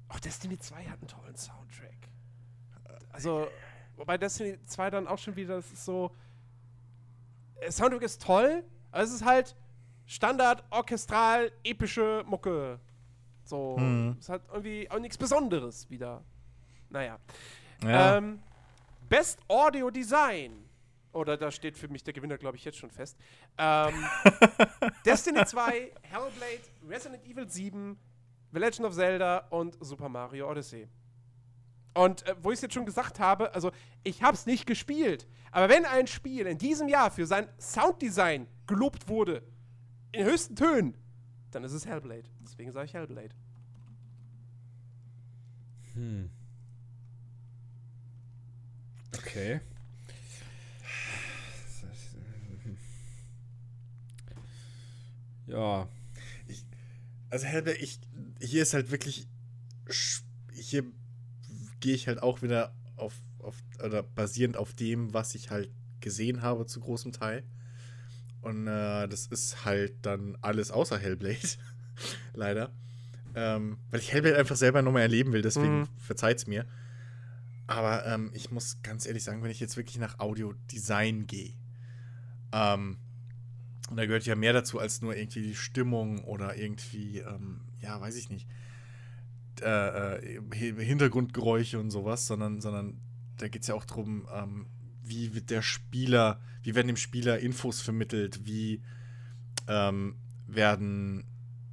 Auch 0.08 0.20
Destiny 0.20 0.58
2 0.58 0.84
hat 0.84 0.98
einen 0.98 1.08
tollen 1.08 1.36
Soundtrack. 1.36 2.10
Also, 3.08 3.48
wobei 3.96 4.18
Destiny 4.18 4.58
2 4.66 4.90
dann 4.90 5.08
auch 5.08 5.16
schon 5.16 5.34
wieder, 5.36 5.56
das 5.56 5.72
ist 5.72 5.86
so. 5.86 6.14
Der 7.62 7.72
Soundtrack 7.72 8.02
ist 8.02 8.20
toll, 8.20 8.62
aber 8.90 9.02
es 9.02 9.14
ist 9.14 9.24
halt 9.24 9.56
Standard, 10.04 10.64
orchestral, 10.68 11.50
epische 11.64 12.24
Mucke. 12.26 12.78
So. 13.44 13.78
Mhm. 13.78 14.18
Ist 14.18 14.28
halt 14.28 14.42
irgendwie 14.52 14.90
auch 14.90 14.98
nichts 14.98 15.16
Besonderes 15.16 15.88
wieder. 15.88 16.22
Naja. 16.90 17.18
Ja. 17.82 18.18
Ähm, 18.18 18.42
Best 19.08 19.40
Audio 19.48 19.88
Design. 19.88 20.64
Oder 21.14 21.36
da 21.36 21.50
steht 21.50 21.78
für 21.78 21.88
mich 21.88 22.02
der 22.02 22.12
Gewinner, 22.12 22.36
glaube 22.38 22.56
ich, 22.56 22.64
jetzt 22.64 22.78
schon 22.78 22.90
fest. 22.90 23.16
Ähm, 23.56 23.94
Destiny 25.06 25.44
2, 25.44 25.92
Hellblade, 26.02 26.62
Resident 26.88 27.24
Evil 27.24 27.48
7, 27.48 27.96
The 28.52 28.58
Legend 28.58 28.86
of 28.86 28.94
Zelda 28.94 29.38
und 29.50 29.76
Super 29.80 30.08
Mario 30.08 30.50
Odyssey. 30.50 30.88
Und 31.94 32.26
äh, 32.26 32.34
wo 32.42 32.50
ich 32.50 32.56
es 32.56 32.62
jetzt 32.62 32.74
schon 32.74 32.84
gesagt 32.84 33.20
habe, 33.20 33.54
also 33.54 33.70
ich 34.02 34.22
habe 34.22 34.34
es 34.34 34.44
nicht 34.44 34.66
gespielt, 34.66 35.28
aber 35.52 35.68
wenn 35.68 35.84
ein 35.84 36.08
Spiel 36.08 36.46
in 36.46 36.58
diesem 36.58 36.88
Jahr 36.88 37.12
für 37.12 37.26
sein 37.26 37.48
Sounddesign 37.58 38.48
gelobt 38.66 39.08
wurde, 39.08 39.42
in 40.10 40.24
höchsten 40.24 40.56
Tönen, 40.56 40.96
dann 41.52 41.62
ist 41.62 41.72
es 41.72 41.86
Hellblade. 41.86 42.24
Deswegen 42.42 42.72
sage 42.72 42.86
ich 42.86 42.94
Hellblade. 42.94 43.30
Hm. 45.94 46.28
Okay. 49.16 49.60
Ja. 55.46 55.88
Ich, 56.46 56.64
also 57.30 57.46
Helbe, 57.46 57.72
ich, 57.72 58.00
hier 58.40 58.62
ist 58.62 58.74
halt 58.74 58.90
wirklich, 58.90 59.28
hier 60.52 60.84
gehe 61.80 61.94
ich 61.94 62.08
halt 62.08 62.22
auch 62.22 62.42
wieder 62.42 62.74
auf, 62.96 63.14
auf, 63.38 63.56
oder 63.82 64.02
basierend 64.02 64.56
auf 64.56 64.74
dem, 64.74 65.12
was 65.12 65.34
ich 65.34 65.50
halt 65.50 65.70
gesehen 66.00 66.42
habe 66.42 66.66
zu 66.66 66.80
großem 66.80 67.12
Teil. 67.12 67.44
Und 68.40 68.66
äh, 68.66 69.08
das 69.08 69.26
ist 69.26 69.64
halt 69.64 70.04
dann 70.04 70.36
alles 70.42 70.70
außer 70.70 70.98
Hellblade. 70.98 71.38
Leider. 72.34 72.72
Ähm, 73.34 73.78
weil 73.90 74.00
ich 74.00 74.12
Hellblade 74.12 74.36
einfach 74.36 74.56
selber 74.56 74.82
nochmal 74.82 75.02
erleben 75.02 75.32
will, 75.32 75.42
deswegen 75.42 75.80
mhm. 75.80 75.88
verzeiht's 75.98 76.46
mir. 76.46 76.66
Aber 77.66 78.04
ähm, 78.06 78.30
ich 78.34 78.50
muss 78.50 78.82
ganz 78.82 79.06
ehrlich 79.06 79.24
sagen, 79.24 79.42
wenn 79.42 79.50
ich 79.50 79.60
jetzt 79.60 79.76
wirklich 79.76 79.98
nach 79.98 80.18
Audio-Design 80.18 81.26
gehe, 81.26 81.54
ähm, 82.52 82.98
und 83.90 83.96
da 83.96 84.06
gehört 84.06 84.24
ja 84.24 84.34
mehr 84.34 84.52
dazu 84.52 84.78
als 84.78 85.02
nur 85.02 85.16
irgendwie 85.16 85.42
die 85.42 85.54
Stimmung 85.54 86.24
oder 86.24 86.56
irgendwie, 86.56 87.18
ähm, 87.18 87.60
ja, 87.80 88.00
weiß 88.00 88.16
ich 88.16 88.30
nicht, 88.30 88.48
äh, 89.60 90.16
äh, 90.16 90.84
Hintergrundgeräusche 90.84 91.78
und 91.78 91.90
sowas, 91.90 92.26
sondern, 92.26 92.60
sondern 92.60 93.00
da 93.36 93.48
geht 93.48 93.62
es 93.62 93.68
ja 93.68 93.74
auch 93.74 93.84
darum, 93.84 94.26
ähm, 94.32 94.66
wie 95.02 95.34
wird 95.34 95.50
der 95.50 95.62
Spieler, 95.62 96.40
wie 96.62 96.74
werden 96.74 96.88
dem 96.88 96.96
Spieler 96.96 97.38
Infos 97.38 97.82
vermittelt, 97.82 98.46
wie 98.46 98.82
ähm, 99.68 100.16
werden, 100.46 101.24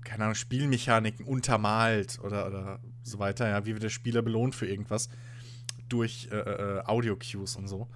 keine 0.03 0.25
Ahnung, 0.25 0.35
Spielmechaniken 0.35 1.25
untermalt 1.25 2.19
oder, 2.23 2.47
oder 2.47 2.79
so 3.03 3.19
weiter, 3.19 3.47
ja, 3.47 3.65
wie 3.65 3.73
wird 3.73 3.83
der 3.83 3.89
Spieler 3.89 4.21
belohnt 4.21 4.53
für 4.53 4.67
irgendwas 4.67 5.09
durch 5.87 6.29
äh, 6.31 6.35
äh, 6.35 6.83
Audio-Cues 6.85 7.55
und 7.55 7.67
so. 7.67 7.87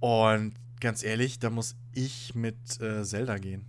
Und 0.00 0.54
ganz 0.80 1.02
ehrlich, 1.02 1.38
da 1.38 1.50
muss 1.50 1.76
ich 1.92 2.34
mit 2.34 2.80
äh, 2.80 3.04
Zelda 3.04 3.38
gehen. 3.38 3.64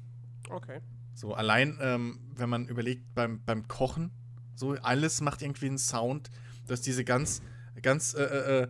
Okay. 0.50 0.80
So, 1.14 1.34
allein, 1.34 1.78
ähm, 1.82 2.20
wenn 2.36 2.50
man 2.50 2.68
überlegt, 2.68 3.14
beim, 3.16 3.44
beim 3.44 3.68
Kochen, 3.68 4.12
so, 4.56 4.74
alles 4.74 5.22
macht 5.22 5.42
irgendwie 5.42 5.68
einen 5.68 5.78
Sound, 5.78 6.30
dass 6.68 6.82
diese 6.82 7.04
ganz, 7.04 7.42
ganz, 7.82 8.14
äh, 8.14 8.24
äh, 8.24 8.64
äh 8.64 8.68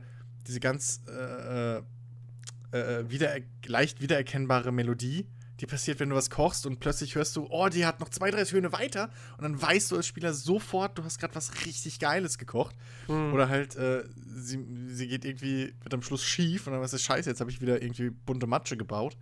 diese 0.48 0.62
ganz 0.62 1.02
äh, 1.08 1.82
äh, 2.72 3.10
wieder, 3.10 3.36
leicht 3.66 4.02
wiedererkennbare 4.02 4.72
Melodie, 4.72 5.28
die 5.60 5.66
passiert, 5.66 6.00
wenn 6.00 6.10
du 6.10 6.16
was 6.16 6.30
kochst 6.30 6.66
und 6.66 6.80
plötzlich 6.80 7.16
hörst 7.16 7.36
du, 7.36 7.48
oh, 7.50 7.68
die 7.70 7.86
hat 7.86 8.00
noch 8.00 8.10
zwei, 8.10 8.30
drei 8.30 8.44
Töne 8.44 8.72
weiter 8.72 9.10
und 9.38 9.44
dann 9.44 9.62
weißt 9.62 9.92
du 9.92 9.96
als 9.96 10.08
Spieler 10.08 10.34
sofort, 10.34 10.98
du 10.98 11.04
hast 11.04 11.20
gerade 11.20 11.34
was 11.36 11.66
richtig 11.66 12.00
Geiles 12.00 12.38
gekocht. 12.38 12.76
Mhm. 13.08 13.34
Oder 13.34 13.50
halt, 13.50 13.76
äh, 13.76 14.04
sie, 14.16 14.64
sie 14.90 15.08
geht 15.08 15.26
irgendwie, 15.26 15.74
wird 15.82 15.94
am 15.94 16.02
Schluss 16.02 16.24
schief 16.24 16.68
und 16.68 16.74
dann 16.74 16.82
weißt 16.82 16.94
du, 16.94 16.98
scheiße, 16.98 17.30
jetzt 17.30 17.40
habe 17.40 17.50
ich 17.50 17.62
wieder 17.62 17.82
irgendwie 17.82 18.10
bunte 18.10 18.48
Matsche 18.48 18.78
gebaut. 18.78 19.18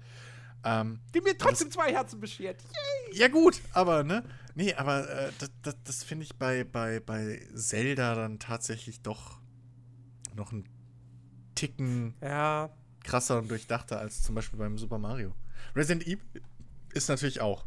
Ähm, 0.63 0.99
die 1.13 1.21
mir 1.21 1.37
trotzdem 1.37 1.67
das, 1.67 1.75
zwei 1.75 1.93
Herzen 1.93 2.19
beschert. 2.19 2.61
Yay! 2.63 3.19
Ja, 3.19 3.27
gut, 3.27 3.61
aber, 3.71 4.03
ne? 4.03 4.23
Nee, 4.55 4.73
aber 4.73 5.07
äh, 5.07 5.31
das, 5.37 5.51
das, 5.61 5.75
das 5.83 6.03
finde 6.03 6.25
ich 6.25 6.35
bei, 6.37 6.63
bei, 6.63 6.99
bei 6.99 7.39
Zelda 7.53 8.15
dann 8.15 8.39
tatsächlich 8.39 9.01
doch 9.01 9.39
noch 10.35 10.51
einen 10.51 10.67
Ticken 11.53 12.15
ja. 12.21 12.69
krasser 13.03 13.37
und 13.37 13.49
durchdachter 13.49 13.99
als 13.99 14.23
zum 14.23 14.35
Beispiel 14.35 14.57
beim 14.57 14.77
Super 14.77 14.97
Mario. 14.97 15.33
Resident 15.75 16.05
Evil 16.07 16.41
ist 16.93 17.09
natürlich 17.09 17.41
auch. 17.41 17.65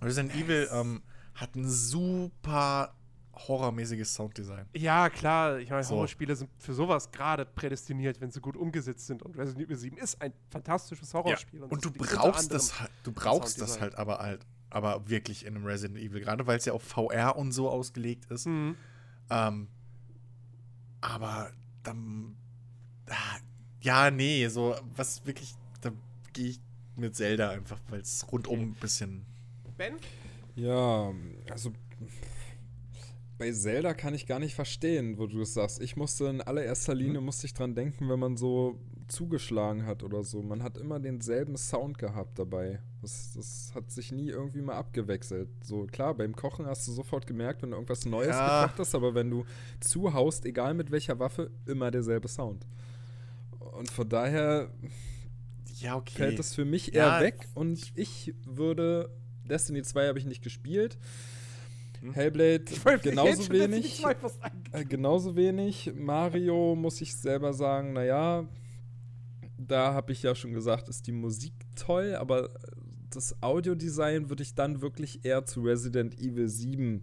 Resident 0.00 0.34
Evil 0.34 0.68
ähm, 0.72 1.02
hat 1.34 1.54
ein 1.54 1.68
super 1.68 2.94
horrormäßiges 3.34 4.14
Sounddesign. 4.14 4.66
Ja, 4.74 5.10
klar. 5.10 5.58
Ich 5.58 5.70
meine, 5.70 5.82
so. 5.82 5.94
Horrorspiele 5.94 6.36
sind 6.36 6.50
für 6.58 6.74
sowas 6.74 7.10
gerade 7.10 7.44
prädestiniert, 7.44 8.20
wenn 8.20 8.30
sie 8.30 8.40
gut 8.40 8.56
umgesetzt 8.56 9.06
sind. 9.06 9.22
Und 9.22 9.36
Resident 9.36 9.66
Evil 9.66 9.76
7 9.76 9.96
ist 9.96 10.20
ein 10.22 10.32
fantastisches 10.50 11.12
Horrorspiel. 11.12 11.60
Ja. 11.60 11.66
Und, 11.66 11.72
und 11.72 11.84
du 11.84 11.90
brauchst 11.90 12.52
das 12.52 12.80
halt, 12.80 12.90
du 13.02 13.12
brauchst 13.12 13.60
das 13.60 13.80
halt 13.80 13.96
aber 13.96 14.18
halt, 14.18 14.46
aber 14.70 15.08
wirklich 15.08 15.46
in 15.46 15.56
einem 15.56 15.66
Resident 15.66 15.98
Evil, 15.98 16.20
gerade 16.20 16.46
weil 16.46 16.58
es 16.58 16.64
ja 16.64 16.72
auf 16.72 16.82
VR 16.82 17.36
und 17.36 17.52
so 17.52 17.68
ausgelegt 17.68 18.30
ist. 18.30 18.46
Mhm. 18.46 18.76
Ähm, 19.30 19.68
aber 21.00 21.50
dann, 21.82 22.36
ah, 23.08 23.38
ja, 23.80 24.10
nee, 24.10 24.48
so 24.48 24.76
was 24.96 25.26
wirklich, 25.26 25.54
da 25.80 25.90
gehe 26.32 26.50
ich 26.50 26.60
mit 26.96 27.16
Zelda 27.16 27.50
einfach, 27.50 27.80
weil 27.88 28.00
es 28.00 28.26
rundum 28.30 28.60
ein 28.60 28.74
bisschen. 28.74 29.24
Ben? 29.76 29.94
Ja, 30.56 31.12
also 31.50 31.72
bei 33.38 33.50
Zelda 33.52 33.94
kann 33.94 34.14
ich 34.14 34.26
gar 34.26 34.38
nicht 34.38 34.54
verstehen, 34.54 35.18
wo 35.18 35.26
du 35.26 35.40
es 35.40 35.54
sagst. 35.54 35.80
Ich 35.80 35.96
musste 35.96 36.26
in 36.26 36.40
allererster 36.40 36.94
Linie 36.94 37.20
mhm. 37.20 37.26
musste 37.26 37.46
ich 37.46 37.54
dran 37.54 37.74
denken, 37.74 38.08
wenn 38.08 38.18
man 38.18 38.36
so 38.36 38.78
zugeschlagen 39.08 39.86
hat 39.86 40.02
oder 40.02 40.22
so. 40.22 40.42
Man 40.42 40.62
hat 40.62 40.78
immer 40.78 41.00
denselben 41.00 41.56
Sound 41.56 41.98
gehabt 41.98 42.38
dabei. 42.38 42.80
Das, 43.02 43.32
das 43.34 43.72
hat 43.74 43.90
sich 43.90 44.12
nie 44.12 44.28
irgendwie 44.28 44.62
mal 44.62 44.76
abgewechselt. 44.76 45.48
So 45.62 45.86
klar, 45.86 46.14
beim 46.14 46.34
Kochen 46.34 46.66
hast 46.66 46.86
du 46.88 46.92
sofort 46.92 47.26
gemerkt, 47.26 47.62
wenn 47.62 47.70
du 47.70 47.76
irgendwas 47.76 48.06
Neues 48.06 48.28
ja. 48.28 48.62
gekocht 48.62 48.78
hast, 48.78 48.94
aber 48.94 49.14
wenn 49.14 49.30
du 49.30 49.44
zuhaust, 49.80 50.46
egal 50.46 50.74
mit 50.74 50.90
welcher 50.90 51.18
Waffe, 51.18 51.50
immer 51.66 51.90
derselbe 51.90 52.28
Sound. 52.28 52.66
Und 53.58 53.90
von 53.90 54.08
daher 54.08 54.70
ja, 55.84 55.96
okay. 55.96 56.14
fällt 56.16 56.38
das 56.38 56.54
für 56.54 56.64
mich 56.64 56.94
eher 56.94 57.06
ja, 57.06 57.20
weg 57.20 57.46
und 57.54 57.92
ich 57.94 58.34
würde 58.44 59.10
Destiny 59.44 59.82
2 59.82 60.08
habe 60.08 60.18
ich 60.18 60.24
nicht 60.24 60.42
gespielt. 60.42 60.96
Hm? 62.00 62.14
Hellblade 62.14 62.64
genauso 63.02 63.50
wenig. 63.50 64.02
Äh, 64.72 64.84
genauso 64.84 65.36
wenig. 65.36 65.92
Mario 65.94 66.74
muss 66.74 67.00
ich 67.00 67.14
selber 67.14 67.52
sagen, 67.52 67.92
naja, 67.92 68.48
da 69.58 69.92
habe 69.92 70.12
ich 70.12 70.22
ja 70.22 70.34
schon 70.34 70.52
gesagt, 70.52 70.88
ist 70.88 71.06
die 71.06 71.12
Musik 71.12 71.52
toll, 71.76 72.14
aber 72.14 72.50
das 73.10 73.42
Audiodesign 73.42 74.28
würde 74.28 74.42
ich 74.42 74.54
dann 74.54 74.80
wirklich 74.80 75.24
eher 75.24 75.44
zu 75.44 75.62
Resident 75.62 76.18
Evil 76.18 76.48
7. 76.48 77.02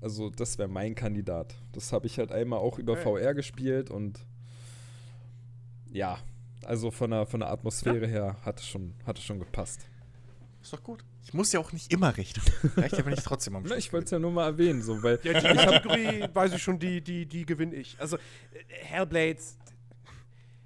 Also, 0.00 0.30
das 0.30 0.58
wäre 0.58 0.68
mein 0.68 0.94
Kandidat. 0.94 1.56
Das 1.72 1.92
habe 1.92 2.06
ich 2.06 2.18
halt 2.18 2.32
einmal 2.32 2.58
auch 2.58 2.78
über 2.78 2.94
okay. 2.94 3.02
VR 3.02 3.34
gespielt 3.34 3.90
und 3.90 4.26
ja, 5.90 6.18
also 6.66 6.90
von 6.90 7.10
der, 7.10 7.26
von 7.26 7.40
der 7.40 7.50
Atmosphäre 7.50 8.02
ja. 8.02 8.06
her 8.06 8.36
hat 8.42 8.60
es 8.60 8.66
schon, 8.66 8.94
hat 9.06 9.18
es 9.18 9.24
schon 9.24 9.38
gepasst. 9.38 9.88
Ist 10.60 10.72
doch 10.72 10.82
gut. 10.82 11.04
Ich 11.22 11.32
muss 11.32 11.52
ja 11.52 11.60
auch 11.60 11.72
nicht 11.72 11.92
immer 11.92 12.16
recht. 12.16 12.40
Reicht 12.76 12.98
ja, 12.98 13.04
wenn 13.06 13.12
ich 13.12 13.22
trotzdem 13.22 13.56
am 13.56 13.64
Schluss 13.66 13.78
Ich 13.78 13.92
wollte 13.92 14.06
es 14.06 14.10
ja 14.10 14.18
nur 14.18 14.32
mal 14.32 14.46
erwähnen, 14.46 14.82
so, 14.82 15.02
weil. 15.02 15.18
Ja, 15.22 15.40
die 15.40 15.56
Kategorie 15.56 16.28
weiß 16.32 16.54
ich 16.54 16.62
schon, 16.62 16.78
die, 16.78 17.00
die, 17.00 17.26
die 17.26 17.46
gewinne 17.46 17.74
ich. 17.74 17.96
Also, 18.00 18.18
Hellblades. 18.68 19.58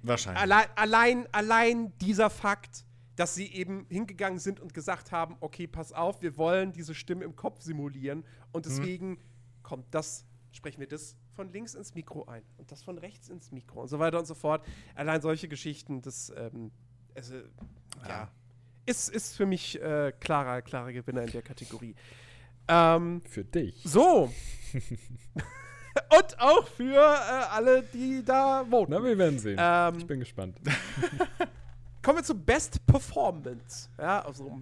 Wahrscheinlich. 0.01 0.41
Allein, 0.41 0.65
allein, 0.75 1.27
allein 1.31 1.93
dieser 1.99 2.29
Fakt, 2.29 2.85
dass 3.15 3.35
sie 3.35 3.45
eben 3.45 3.85
hingegangen 3.89 4.39
sind 4.39 4.59
und 4.59 4.73
gesagt 4.73 5.11
haben: 5.11 5.37
Okay, 5.39 5.67
pass 5.67 5.93
auf, 5.93 6.21
wir 6.21 6.37
wollen 6.37 6.73
diese 6.73 6.95
Stimme 6.95 7.23
im 7.23 7.35
Kopf 7.35 7.61
simulieren 7.61 8.23
und 8.51 8.65
mhm. 8.65 8.69
deswegen 8.69 9.09
hm. 9.11 9.19
kommt 9.61 9.85
das, 9.91 10.25
sprechen 10.51 10.79
wir 10.79 10.87
das 10.87 11.15
von 11.35 11.51
links 11.51 11.73
ins 11.73 11.95
Mikro 11.95 12.25
ein 12.25 12.43
und 12.57 12.71
das 12.71 12.83
von 12.83 12.97
rechts 12.97 13.29
ins 13.29 13.51
Mikro 13.51 13.81
und 13.81 13.87
so 13.87 13.99
weiter 13.99 14.19
und 14.19 14.25
so 14.25 14.35
fort. 14.35 14.65
Allein 14.95 15.21
solche 15.21 15.47
Geschichten, 15.47 16.01
das, 16.01 16.31
ähm, 16.35 16.71
also, 17.15 17.35
ja. 17.35 18.07
ja 18.07 18.31
ist, 18.85 19.09
ist 19.09 19.35
für 19.35 19.45
mich 19.45 19.81
äh, 19.81 20.11
klarer, 20.19 20.61
klarer 20.61 20.91
Gewinner 20.91 21.23
in 21.23 21.31
der 21.31 21.41
Kategorie. 21.41 21.95
Ähm, 22.67 23.21
für 23.27 23.43
dich. 23.43 23.81
So. 23.83 24.31
Und 26.17 26.39
auch 26.39 26.67
für 26.67 26.95
äh, 26.95 27.45
alle, 27.51 27.83
die 27.83 28.23
da 28.23 28.65
voten. 28.69 28.91
Na, 28.91 29.03
wir 29.03 29.17
werden 29.17 29.39
sehen. 29.39 29.57
Ähm, 29.59 29.97
ich 29.97 30.07
bin 30.07 30.19
gespannt. 30.19 30.57
kommen 32.01 32.19
wir 32.19 32.23
zu 32.23 32.35
Best 32.35 32.85
Performance. 32.85 33.89
Ja, 33.97 34.21
also 34.21 34.61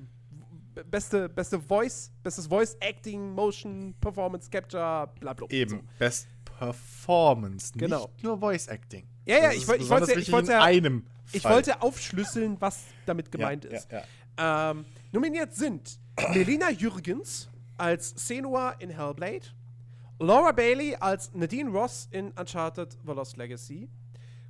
beste, 0.90 1.30
beste 1.30 1.60
Voice, 1.60 2.12
bestes 2.24 2.48
Voice 2.48 2.76
Acting, 2.80 3.34
Motion, 3.34 3.94
Performance 4.00 4.50
Capture, 4.50 5.10
bla 5.20 5.34
bla. 5.34 5.48
Eben, 5.50 5.70
so. 5.70 5.84
Best 6.00 6.28
Performance, 6.60 7.72
genau. 7.74 8.10
nicht 8.14 8.24
nur 8.24 8.38
Voice 8.38 8.68
Acting. 8.68 9.08
Ja, 9.26 9.38
ja, 9.38 9.52
ich, 9.52 9.62
ich 9.62 9.68
wollte 9.68 10.20
ich 10.20 10.32
wollte 10.32 10.60
einem 10.60 11.06
ich 11.32 11.46
wollte 11.46 11.82
aufschlüsseln, 11.82 12.60
was 12.60 12.84
damit 13.06 13.32
gemeint 13.32 13.64
ja, 13.64 13.72
ist. 13.72 13.92
Ja, 13.92 14.04
ja. 14.38 14.72
Ähm, 14.72 14.86
nominiert 15.12 15.54
sind 15.56 16.00
Melina 16.34 16.70
Jürgens 16.70 17.50
als 17.78 18.10
Senua 18.10 18.72
in 18.80 18.90
Hellblade, 18.90 19.48
Laura 20.20 20.52
Bailey 20.52 20.98
als 21.00 21.34
Nadine 21.34 21.70
Ross 21.70 22.10
in 22.12 22.32
Uncharted 22.32 22.98
The 23.06 23.14
Lost 23.14 23.38
Legacy, 23.38 23.90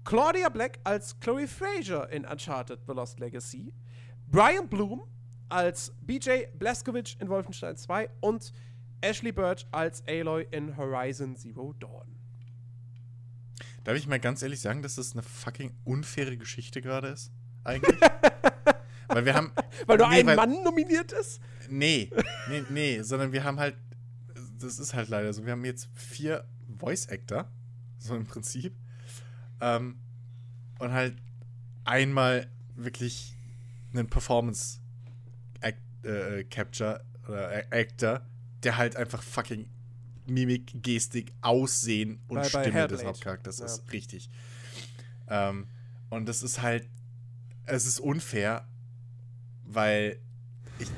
Claudia 0.03 0.49
Black 0.49 0.79
als 0.83 1.19
Chloe 1.19 1.47
Fraser 1.47 2.09
in 2.11 2.25
Uncharted 2.25 2.79
The 2.87 2.93
Lost 2.93 3.19
Legacy, 3.19 3.71
Brian 4.27 4.67
Bloom 4.67 5.03
als 5.49 5.93
BJ 6.01 6.45
Blazkowicz 6.57 7.17
in 7.19 7.29
Wolfenstein 7.29 7.77
2 7.77 8.09
und 8.21 8.51
Ashley 9.01 9.31
Birch 9.31 9.65
als 9.71 10.03
Aloy 10.07 10.47
in 10.51 10.77
Horizon 10.77 11.35
Zero 11.35 11.73
Dawn. 11.73 12.15
Darf 13.83 13.95
ich 13.95 14.07
mal 14.07 14.19
ganz 14.19 14.41
ehrlich 14.41 14.59
sagen, 14.59 14.81
dass 14.81 14.95
das 14.95 15.13
eine 15.13 15.23
fucking 15.23 15.71
unfaire 15.85 16.37
Geschichte 16.37 16.81
gerade 16.81 17.07
ist? 17.09 17.31
Eigentlich? 17.63 17.99
weil 19.07 19.25
wir 19.25 19.33
haben. 19.33 19.51
Weil 19.85 19.97
du 19.97 20.07
nee, 20.07 20.19
ein 20.19 20.27
weil, 20.27 20.35
Mann 20.35 20.63
nominiert 20.63 21.11
ist? 21.11 21.41
Nee, 21.69 22.09
nee, 22.49 22.63
nee, 22.69 23.01
sondern 23.01 23.31
wir 23.31 23.43
haben 23.43 23.59
halt 23.59 23.75
das 24.59 24.79
ist 24.79 24.93
halt 24.93 25.09
leider 25.09 25.33
so. 25.33 25.45
Wir 25.45 25.53
haben 25.53 25.65
jetzt 25.65 25.89
vier 25.93 26.45
Voice 26.77 27.07
Actor, 27.09 27.49
so 27.97 28.15
im 28.15 28.25
Prinzip. 28.25 28.75
Ähm, 29.61 29.99
und 30.79 30.91
halt 30.91 31.17
einmal 31.83 32.47
wirklich 32.75 33.35
einen 33.93 34.07
Performance 34.07 34.79
Act, 35.61 35.81
äh, 36.05 36.43
Capture 36.45 37.03
oder 37.27 37.63
Actor, 37.71 38.25
der 38.63 38.77
halt 38.77 38.95
einfach 38.95 39.23
fucking 39.23 39.69
Mimik, 40.27 40.83
Gestik, 40.83 41.33
Aussehen 41.41 42.19
und 42.27 42.37
bei, 42.37 42.43
Stimme 42.43 42.71
bei 42.71 42.87
des 42.87 43.03
Hauptcharakters 43.03 43.59
ja. 43.59 43.65
ist. 43.65 43.91
Richtig. 43.91 44.29
Ähm, 45.27 45.67
und 46.09 46.27
das 46.27 46.43
ist 46.43 46.61
halt, 46.61 46.87
es 47.65 47.85
ist 47.85 47.99
unfair, 47.99 48.67
weil 49.65 50.19
ich, 50.79 50.89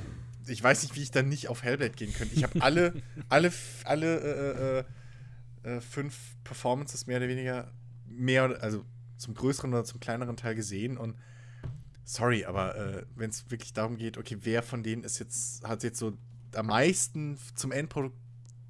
ich 0.48 0.64
weiß 0.64 0.84
nicht, 0.84 0.96
wie 0.96 1.02
ich 1.02 1.12
dann 1.12 1.30
nicht 1.30 1.48
auf 1.48 1.64
Hellblade 1.64 1.94
gehen 1.94 2.14
könnte. 2.14 2.36
Ich 2.36 2.44
habe 2.44 2.62
alle, 2.62 2.94
alle, 3.30 3.52
alle 3.84 4.84
äh, 5.64 5.70
äh, 5.70 5.78
äh, 5.78 5.82
fünf 5.82 6.38
Performances 6.44 7.08
mehr 7.08 7.18
oder 7.18 7.28
weniger 7.28 7.72
mehr, 8.06 8.58
also 8.62 8.86
zum 9.18 9.34
größeren 9.34 9.74
oder 9.74 9.84
zum 9.84 10.00
kleineren 10.00 10.36
Teil 10.36 10.56
gesehen 10.56 10.98
und 10.98 11.16
sorry, 12.04 12.46
aber 12.46 12.76
äh, 12.76 13.06
wenn 13.16 13.30
es 13.30 13.50
wirklich 13.52 13.74
darum 13.74 13.98
geht, 13.98 14.18
okay, 14.18 14.38
wer 14.42 14.64
von 14.64 14.84
denen 14.84 15.04
ist 15.04 15.20
jetzt, 15.20 15.64
hat 15.68 15.84
jetzt 15.84 16.00
so 16.00 16.18
am 16.56 16.68
meisten 16.68 17.38
zum 17.56 17.72
Endprodukt 17.72 18.18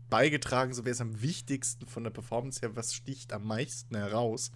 beigetragen, 0.09 0.73
so 0.73 0.85
wer 0.85 0.91
ist 0.91 1.01
am 1.01 1.21
wichtigsten 1.21 1.87
von 1.87 2.03
der 2.03 2.11
Performance 2.11 2.61
her, 2.61 2.75
was 2.75 2.93
sticht 2.93 3.33
am 3.33 3.45
meisten 3.45 3.95
heraus, 3.95 4.51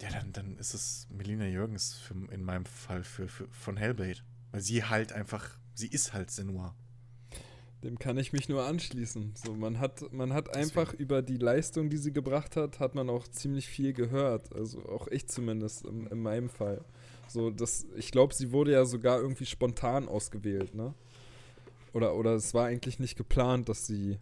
ja, 0.00 0.10
dann, 0.10 0.32
dann 0.32 0.58
ist 0.58 0.74
es 0.74 1.08
Melina 1.10 1.46
Jürgens 1.46 1.94
für, 1.94 2.14
in 2.30 2.44
meinem 2.44 2.66
Fall 2.66 3.02
für, 3.02 3.28
für, 3.28 3.48
von 3.48 3.76
Hellblade. 3.76 4.20
Weil 4.52 4.60
sie 4.60 4.84
halt 4.84 5.12
einfach, 5.12 5.58
sie 5.74 5.88
ist 5.88 6.12
halt 6.12 6.30
Senua. 6.30 6.74
Dem 7.82 7.98
kann 7.98 8.18
ich 8.18 8.32
mich 8.32 8.48
nur 8.48 8.66
anschließen. 8.66 9.34
So, 9.36 9.54
man 9.54 9.78
hat, 9.78 10.12
man 10.12 10.32
hat 10.32 10.54
einfach 10.54 10.92
über 10.92 11.22
die 11.22 11.36
Leistung, 11.36 11.88
die 11.88 11.98
sie 11.98 12.12
gebracht 12.12 12.56
hat, 12.56 12.78
hat 12.78 12.94
man 12.94 13.08
auch 13.08 13.28
ziemlich 13.28 13.68
viel 13.68 13.92
gehört. 13.92 14.54
Also 14.54 14.84
auch 14.86 15.08
ich 15.08 15.28
zumindest 15.28 15.84
in, 15.84 16.06
in 16.06 16.20
meinem 16.20 16.48
Fall. 16.48 16.84
So, 17.28 17.50
das, 17.50 17.86
ich 17.96 18.10
glaube, 18.10 18.34
sie 18.34 18.52
wurde 18.52 18.72
ja 18.72 18.84
sogar 18.84 19.18
irgendwie 19.20 19.46
spontan 19.46 20.08
ausgewählt, 20.08 20.74
ne? 20.74 20.94
Oder, 21.96 22.14
oder 22.14 22.34
es 22.34 22.52
war 22.52 22.66
eigentlich 22.66 22.98
nicht 22.98 23.16
geplant, 23.16 23.70
dass 23.70 23.86
sie. 23.86 24.18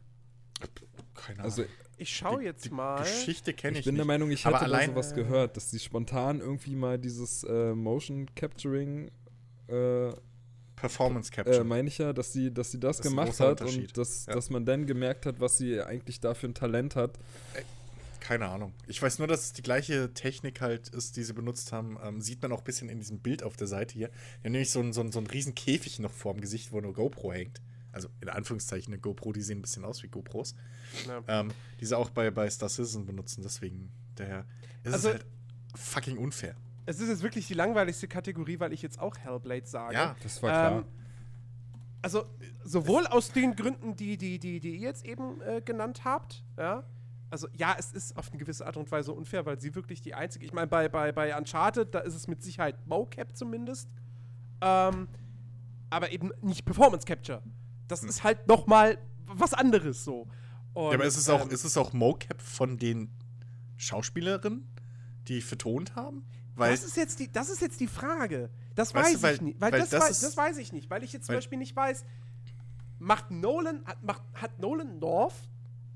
Keine 1.14 1.42
also, 1.42 1.62
Ahnung. 1.62 1.74
Also, 1.74 1.90
ich 1.96 2.16
schaue 2.16 2.44
jetzt 2.44 2.66
die 2.66 2.70
mal. 2.70 3.02
Geschichte 3.02 3.52
kenne 3.52 3.72
ich. 3.72 3.78
Ich 3.80 3.84
bin 3.86 3.94
nicht. 3.94 3.98
der 3.98 4.06
Meinung, 4.06 4.30
ich 4.30 4.44
hätte 4.44 4.54
Aber 4.54 4.64
allein, 4.64 4.90
sowas 4.90 5.12
gehört, 5.12 5.56
dass 5.56 5.72
sie 5.72 5.80
spontan 5.80 6.38
irgendwie 6.38 6.76
mal 6.76 7.00
dieses 7.00 7.42
äh, 7.42 7.74
Motion 7.74 8.32
Capturing 8.36 9.10
äh, 9.66 10.12
Performance 10.76 11.32
Capture. 11.32 11.62
Äh, 11.62 11.64
meine 11.64 11.88
ich 11.88 11.98
ja, 11.98 12.12
dass 12.12 12.32
sie, 12.32 12.54
dass 12.54 12.70
sie 12.70 12.78
das, 12.78 12.98
das 12.98 13.08
gemacht 13.08 13.40
hat 13.40 13.60
und 13.60 13.98
dass, 13.98 14.26
ja. 14.26 14.34
dass 14.34 14.50
man 14.50 14.64
dann 14.64 14.86
gemerkt 14.86 15.26
hat, 15.26 15.40
was 15.40 15.58
sie 15.58 15.80
eigentlich 15.80 16.20
da 16.20 16.34
für 16.34 16.46
ein 16.46 16.54
Talent 16.54 16.94
hat. 16.94 17.18
Keine 18.24 18.48
Ahnung. 18.48 18.72
Ich 18.86 19.02
weiß 19.02 19.18
nur, 19.18 19.28
dass 19.28 19.42
es 19.42 19.52
die 19.52 19.62
gleiche 19.62 20.14
Technik 20.14 20.62
halt 20.62 20.88
ist, 20.88 21.18
die 21.18 21.22
sie 21.22 21.34
benutzt 21.34 21.72
haben. 21.72 21.98
Ähm, 22.02 22.22
sieht 22.22 22.40
man 22.40 22.52
auch 22.52 22.60
ein 22.60 22.64
bisschen 22.64 22.88
in 22.88 22.98
diesem 22.98 23.20
Bild 23.20 23.42
auf 23.42 23.56
der 23.56 23.66
Seite 23.66 23.92
hier. 23.92 24.08
Die 24.08 24.46
haben 24.46 24.52
nämlich 24.52 24.70
so 24.70 24.80
einen, 24.80 24.94
so, 24.94 25.02
einen, 25.02 25.12
so 25.12 25.18
einen 25.18 25.26
riesen 25.26 25.54
Käfig 25.54 25.98
noch 25.98 26.12
vor 26.12 26.32
dem 26.32 26.40
Gesicht, 26.40 26.72
wo 26.72 26.78
eine 26.78 26.92
GoPro 26.92 27.32
hängt. 27.34 27.60
Also 27.92 28.08
in 28.22 28.30
Anführungszeichen 28.30 28.94
eine 28.94 29.00
GoPro, 29.00 29.32
die 29.32 29.42
sehen 29.42 29.58
ein 29.58 29.62
bisschen 29.62 29.84
aus 29.84 30.02
wie 30.02 30.08
GoPros. 30.08 30.54
Ja. 31.06 31.22
Ähm, 31.28 31.52
die 31.80 31.84
sie 31.84 31.96
auch 31.96 32.08
bei, 32.08 32.30
bei 32.30 32.48
Star 32.48 32.70
Citizen 32.70 33.04
benutzen. 33.04 33.42
Deswegen, 33.42 33.92
daher. 34.14 34.46
Es 34.84 34.94
also, 34.94 35.08
ist 35.10 35.14
halt 35.14 35.26
fucking 35.74 36.16
unfair 36.16 36.56
es 36.86 37.00
ist 37.00 37.08
jetzt 37.08 37.22
wirklich 37.22 37.46
die 37.46 37.54
langweiligste 37.54 38.08
Kategorie, 38.08 38.60
weil 38.60 38.72
ich 38.72 38.82
jetzt 38.82 38.98
auch 38.98 39.16
Hellblade 39.16 39.66
sage. 39.66 39.94
Ja, 39.94 40.16
das 40.22 40.42
war 40.42 40.50
klar. 40.50 40.78
Ähm, 40.78 40.84
also 42.02 42.26
sowohl 42.62 43.06
aus 43.06 43.32
den 43.32 43.56
Gründen, 43.56 43.96
die, 43.96 44.18
die, 44.18 44.38
die, 44.38 44.60
die 44.60 44.76
ihr 44.76 44.80
jetzt 44.80 45.04
eben 45.04 45.40
äh, 45.40 45.62
genannt 45.62 46.04
habt, 46.04 46.44
ja. 46.58 46.84
Also 47.30 47.48
ja, 47.52 47.74
es 47.78 47.92
ist 47.92 48.16
auf 48.16 48.30
eine 48.30 48.38
gewisse 48.38 48.66
Art 48.66 48.76
und 48.76 48.90
Weise 48.90 49.12
unfair, 49.12 49.44
weil 49.46 49.60
sie 49.60 49.74
wirklich 49.74 50.00
die 50.02 50.14
einzige. 50.14 50.44
Ich 50.44 50.52
meine, 50.52 50.66
bei, 50.66 50.88
bei, 50.88 51.12
bei 51.12 51.36
Uncharted, 51.36 51.94
da 51.94 52.00
ist 52.00 52.14
es 52.14 52.28
mit 52.28 52.42
Sicherheit 52.42 52.86
Mocap 52.86 53.36
zumindest. 53.36 53.88
Ähm, 54.60 55.08
aber 55.90 56.12
eben 56.12 56.30
nicht 56.42 56.64
Performance 56.64 57.06
Capture. 57.06 57.42
Das 57.88 58.02
hm. 58.02 58.08
ist 58.08 58.24
halt 58.24 58.46
noch 58.46 58.66
mal 58.66 58.98
was 59.26 59.54
anderes 59.54 60.04
so. 60.04 60.28
Und, 60.74 60.90
ja, 60.90 60.94
aber 60.94 61.04
ist 61.04 61.16
es 61.16 61.28
auch, 61.28 61.42
ähm, 61.42 61.50
ist 61.50 61.64
es 61.64 61.76
auch 61.76 61.92
Mocap 61.92 62.40
von 62.40 62.78
den 62.78 63.10
Schauspielerinnen, 63.76 64.68
die 65.28 65.40
vertont 65.40 65.94
haben? 65.94 66.24
Weil 66.56 66.70
das, 66.70 66.84
ist 66.84 66.96
jetzt 66.96 67.18
die, 67.18 67.30
das 67.30 67.48
ist 67.48 67.60
jetzt 67.60 67.80
die 67.80 67.88
Frage. 67.88 68.50
Das 68.74 68.94
weiß 68.94 69.14
du, 69.14 69.22
weil, 69.22 69.34
ich 69.34 69.40
nicht. 69.40 69.60
Weil, 69.60 69.72
weil 69.72 69.80
das, 69.80 69.90
das, 69.90 70.20
das, 70.20 70.36
weiß 70.36 70.58
ich 70.58 70.72
nicht. 70.72 70.90
Weil 70.90 71.02
ich 71.02 71.12
jetzt 71.12 71.26
zum 71.26 71.34
Beispiel 71.34 71.58
nicht 71.58 71.74
weiß, 71.74 72.04
macht 72.98 73.30
Nolan, 73.30 73.84
hat, 73.84 74.02
macht, 74.02 74.22
hat 74.34 74.58
Nolan 74.58 74.98
North 74.98 75.34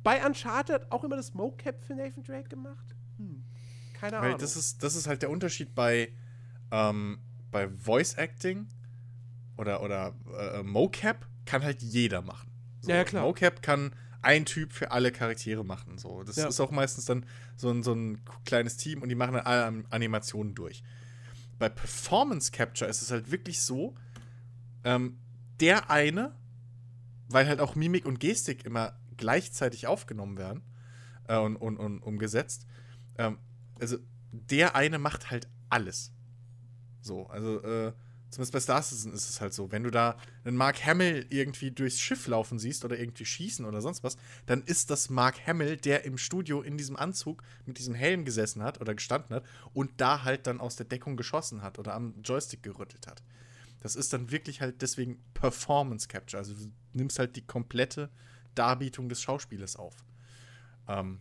bei 0.09 0.25
Uncharted 0.25 0.91
auch 0.91 1.05
immer 1.05 1.17
das 1.17 1.35
Mocap 1.35 1.85
für 1.85 1.95
Nathan 1.95 2.25
Drake 2.25 2.49
gemacht? 2.49 2.95
Hm. 3.19 3.45
Keine 3.93 4.17
weil 4.17 4.29
Ahnung. 4.29 4.39
Das 4.39 4.57
ist, 4.57 4.83
das 4.83 4.97
ist 4.97 5.07
halt 5.07 5.21
der 5.21 5.29
Unterschied 5.29 5.75
bei, 5.75 6.15
ähm, 6.71 7.19
bei 7.51 7.69
Voice 7.69 8.15
Acting 8.15 8.69
oder, 9.59 9.83
oder 9.83 10.15
äh, 10.55 10.63
Mocap 10.63 11.29
kann 11.45 11.63
halt 11.63 11.83
jeder 11.83 12.23
machen. 12.23 12.51
So, 12.81 12.91
ja, 12.91 13.05
klar. 13.05 13.25
Mocap 13.25 13.61
kann 13.61 13.95
ein 14.23 14.47
Typ 14.47 14.73
für 14.73 14.93
alle 14.93 15.13
Charaktere 15.13 15.63
machen. 15.63 15.99
So. 15.99 16.23
Das 16.23 16.37
ja. 16.37 16.49
ist 16.49 16.59
auch 16.59 16.71
meistens 16.71 17.05
dann 17.05 17.27
so 17.57 17.69
ein, 17.69 17.83
so 17.83 17.93
ein 17.93 18.23
kleines 18.47 18.79
Team 18.79 19.03
und 19.03 19.11
die 19.11 19.15
machen 19.15 19.35
dann 19.35 19.45
alle 19.45 19.85
Animationen 19.91 20.55
durch. 20.55 20.83
Bei 21.59 21.69
Performance 21.69 22.51
Capture 22.51 22.89
ist 22.89 23.03
es 23.03 23.11
halt 23.11 23.31
wirklich 23.31 23.61
so, 23.61 23.95
ähm, 24.85 25.19
der 25.61 25.91
eine, 25.91 26.35
weil 27.29 27.47
halt 27.47 27.61
auch 27.61 27.75
Mimik 27.75 28.07
und 28.07 28.21
Gestik 28.21 28.65
immer 28.65 28.95
gleichzeitig 29.19 29.87
aufgenommen 29.87 30.39
werden 30.39 30.63
äh, 31.29 31.39
und, 31.39 31.57
und, 31.57 31.77
und 31.77 32.03
umgesetzt, 32.03 32.67
ähm, 33.19 33.39
also 33.81 33.99
der 34.33 34.75
eine 34.75 34.99
macht 34.99 35.31
halt 35.31 35.49
alles. 35.69 36.13
So, 37.01 37.27
also 37.27 37.63
äh, 37.63 37.93
Zumindest 38.31 38.53
bei 38.53 38.61
Star 38.61 38.83
Citizen 38.83 39.13
ist 39.15 39.31
es 39.31 39.41
halt 39.41 39.55
so. 39.55 39.73
Wenn 39.73 39.85
du 39.85 39.91
da 39.91 40.19
einen 40.45 40.57
Mark 40.57 40.85
Hamill 40.85 41.27
irgendwie 41.31 41.71
durchs 41.71 41.99
Schiff 41.99 42.27
laufen 42.27 42.59
siehst 42.59 42.85
oder 42.85 42.99
irgendwie 42.99 43.25
schießen 43.25 43.65
oder 43.65 43.81
sonst 43.81 44.05
was, 44.05 44.19
dann 44.45 44.63
ist 44.65 44.91
das 44.91 45.09
Mark 45.09 45.47
Hamill, 45.47 45.79
der 45.79 46.05
im 46.05 46.19
Studio 46.19 46.61
in 46.61 46.77
diesem 46.77 46.97
Anzug 46.97 47.43
mit 47.65 47.79
diesem 47.79 47.95
Helm 47.95 48.27
gesessen 48.27 48.63
hat 48.63 48.83
oder 48.83 48.95
gestanden 48.95 49.35
hat 49.35 49.45
und 49.73 49.93
da 49.97 50.25
halt 50.25 50.47
dann 50.47 50.61
aus 50.61 50.77
der 50.77 50.85
Deckung 50.85 51.17
geschossen 51.17 51.63
hat 51.63 51.79
oder 51.79 51.95
am 51.95 52.21
Joystick 52.23 52.63
gerüttelt 52.63 53.07
hat. 53.07 53.23
Das 53.81 53.97
ist 53.97 54.13
dann 54.13 54.31
wirklich 54.31 54.61
halt 54.61 54.83
deswegen 54.83 55.23
Performance 55.33 56.07
Capture. 56.07 56.39
Also 56.39 56.53
du 56.53 56.71
nimmst 56.93 57.19
halt 57.19 57.35
die 57.35 57.47
komplette 57.47 58.11
Darbietung 58.55 59.09
des 59.09 59.23
Schauspielers 59.23 59.77
auf. 59.77 59.95
Ähm, 60.89 61.21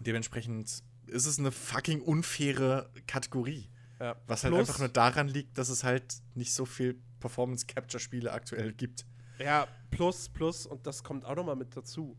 dementsprechend 0.00 0.82
ist 1.06 1.26
es 1.26 1.38
eine 1.38 1.52
fucking 1.52 2.00
unfaire 2.00 2.90
Kategorie. 3.06 3.68
Ja. 4.00 4.16
Was 4.26 4.44
halt 4.44 4.54
Plus, 4.54 4.68
einfach 4.68 4.78
nur 4.78 4.88
daran 4.88 5.28
liegt, 5.28 5.58
dass 5.58 5.68
es 5.68 5.82
halt 5.82 6.22
nicht 6.34 6.52
so 6.52 6.64
viel 6.64 7.00
Performance-Capture-Spiele 7.20 8.32
aktuell 8.32 8.72
gibt. 8.72 9.04
Ja, 9.38 9.66
plus, 9.90 10.28
plus, 10.28 10.66
und 10.66 10.86
das 10.86 11.02
kommt 11.02 11.24
auch 11.24 11.34
nochmal 11.34 11.56
mit 11.56 11.76
dazu. 11.76 12.16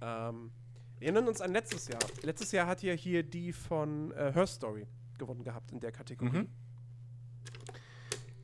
Ähm, 0.00 0.50
wir 0.98 1.08
erinnern 1.08 1.28
uns 1.28 1.40
an 1.40 1.52
letztes 1.52 1.88
Jahr. 1.88 2.00
Letztes 2.22 2.52
Jahr 2.52 2.66
hat 2.66 2.82
ja 2.82 2.92
hier 2.92 3.22
die 3.22 3.52
von 3.52 4.12
äh, 4.12 4.32
Her 4.32 4.46
Story 4.46 4.86
gewonnen 5.18 5.44
gehabt 5.44 5.72
in 5.72 5.80
der 5.80 5.92
Kategorie. 5.92 6.38
Mhm. 6.38 6.48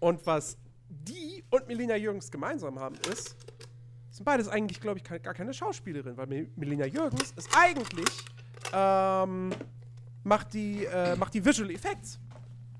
Und 0.00 0.26
was 0.26 0.58
die 0.88 1.44
und 1.50 1.66
Melina 1.68 1.96
Jürgens 1.96 2.30
gemeinsam 2.30 2.78
haben, 2.78 2.96
ist, 3.10 3.36
sind 4.12 4.24
beides 4.24 4.48
eigentlich, 4.48 4.80
glaube 4.80 4.98
ich, 4.98 5.04
gar 5.04 5.34
keine 5.34 5.54
Schauspielerin, 5.54 6.16
weil 6.16 6.48
Melina 6.54 6.84
Jürgens 6.84 7.32
ist 7.32 7.48
eigentlich, 7.56 8.08
ähm, 8.72 9.52
macht 10.22 10.52
die, 10.52 10.84
äh, 10.84 11.16
macht 11.16 11.32
die 11.32 11.44
Visual 11.44 11.70
Effects 11.70 12.20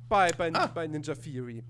bei, 0.08 0.30
bei, 0.32 0.52
ah. 0.52 0.66
bei 0.66 0.86
Ninja 0.86 1.14
Theory. 1.14 1.64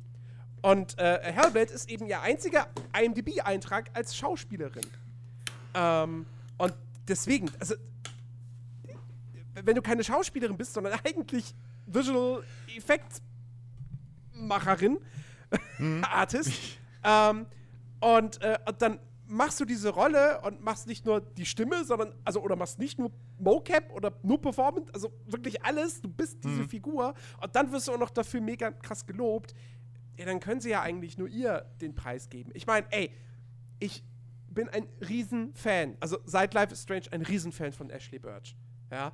Und 0.63 0.99
äh, 0.99 1.21
Hellblade 1.23 1.73
ist 1.73 1.89
eben 1.89 2.07
ihr 2.07 2.21
einziger 2.21 2.69
IMDb-Eintrag 3.01 3.91
als 3.95 4.17
Schauspielerin. 4.17 4.87
Ähm, 5.75 6.27
und 6.59 6.75
deswegen, 7.07 7.51
also, 7.61 7.77
wenn 9.55 9.77
du 9.77 9.83
keine 9.83 10.03
Schauspielerin 10.03 10.57
bist, 10.57 10.75
sondern 10.75 10.99
eigentlich 11.05 11.55
Visual 11.87 12.43
Effects 12.77 13.23
Macherin, 14.33 14.99
mhm. 15.79 16.05
Artist, 16.11 16.53
ähm, 17.05 17.47
und, 18.01 18.43
äh, 18.43 18.59
und 18.67 18.83
dann 18.83 18.99
machst 19.33 19.59
du 19.61 19.65
diese 19.65 19.89
Rolle 19.89 20.41
und 20.43 20.63
machst 20.63 20.87
nicht 20.87 21.07
nur 21.07 21.21
die 21.21 21.47
Stimme, 21.47 21.85
sondern, 21.85 22.15
also, 22.25 22.43
oder 22.43 22.55
machst 22.55 22.79
nicht 22.79 22.99
nur 22.99 23.11
Mocap 23.39 23.91
oder 23.93 24.13
nur 24.23 24.41
Performance, 24.41 24.93
also 24.93 25.11
wirklich 25.27 25.65
alles, 25.65 26.03
du 26.03 26.09
bist 26.09 26.45
diese 26.45 26.63
mhm. 26.63 26.69
Figur 26.69 27.15
und 27.41 27.57
dann 27.57 27.73
wirst 27.73 27.89
du 27.89 27.93
auch 27.93 27.99
noch 27.99 28.11
dafür 28.11 28.43
mega 28.43 28.71
krass 28.71 29.07
gelobt. 29.07 29.55
Ja, 30.19 30.27
dann 30.27 30.39
können 30.39 30.61
sie 30.61 30.69
ja 30.69 30.83
eigentlich 30.83 31.17
nur 31.17 31.29
ihr 31.29 31.67
den 31.81 31.95
Preis 31.95 32.29
geben. 32.29 32.51
Ich 32.55 32.67
meine, 32.67 32.87
ey, 32.91 33.11
ich 33.79 34.05
bin 34.49 34.69
ein 34.69 34.87
Riesenfan, 35.01 35.97
also 36.01 36.19
seit 36.27 36.53
Life 36.53 36.73
is 36.75 36.83
Strange 36.83 37.07
ein 37.11 37.23
Riesenfan 37.23 37.73
von 37.73 37.89
Ashley 37.89 38.19
Birch. 38.19 38.55
Ja. 38.91 39.13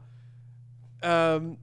Ähm, 1.01 1.59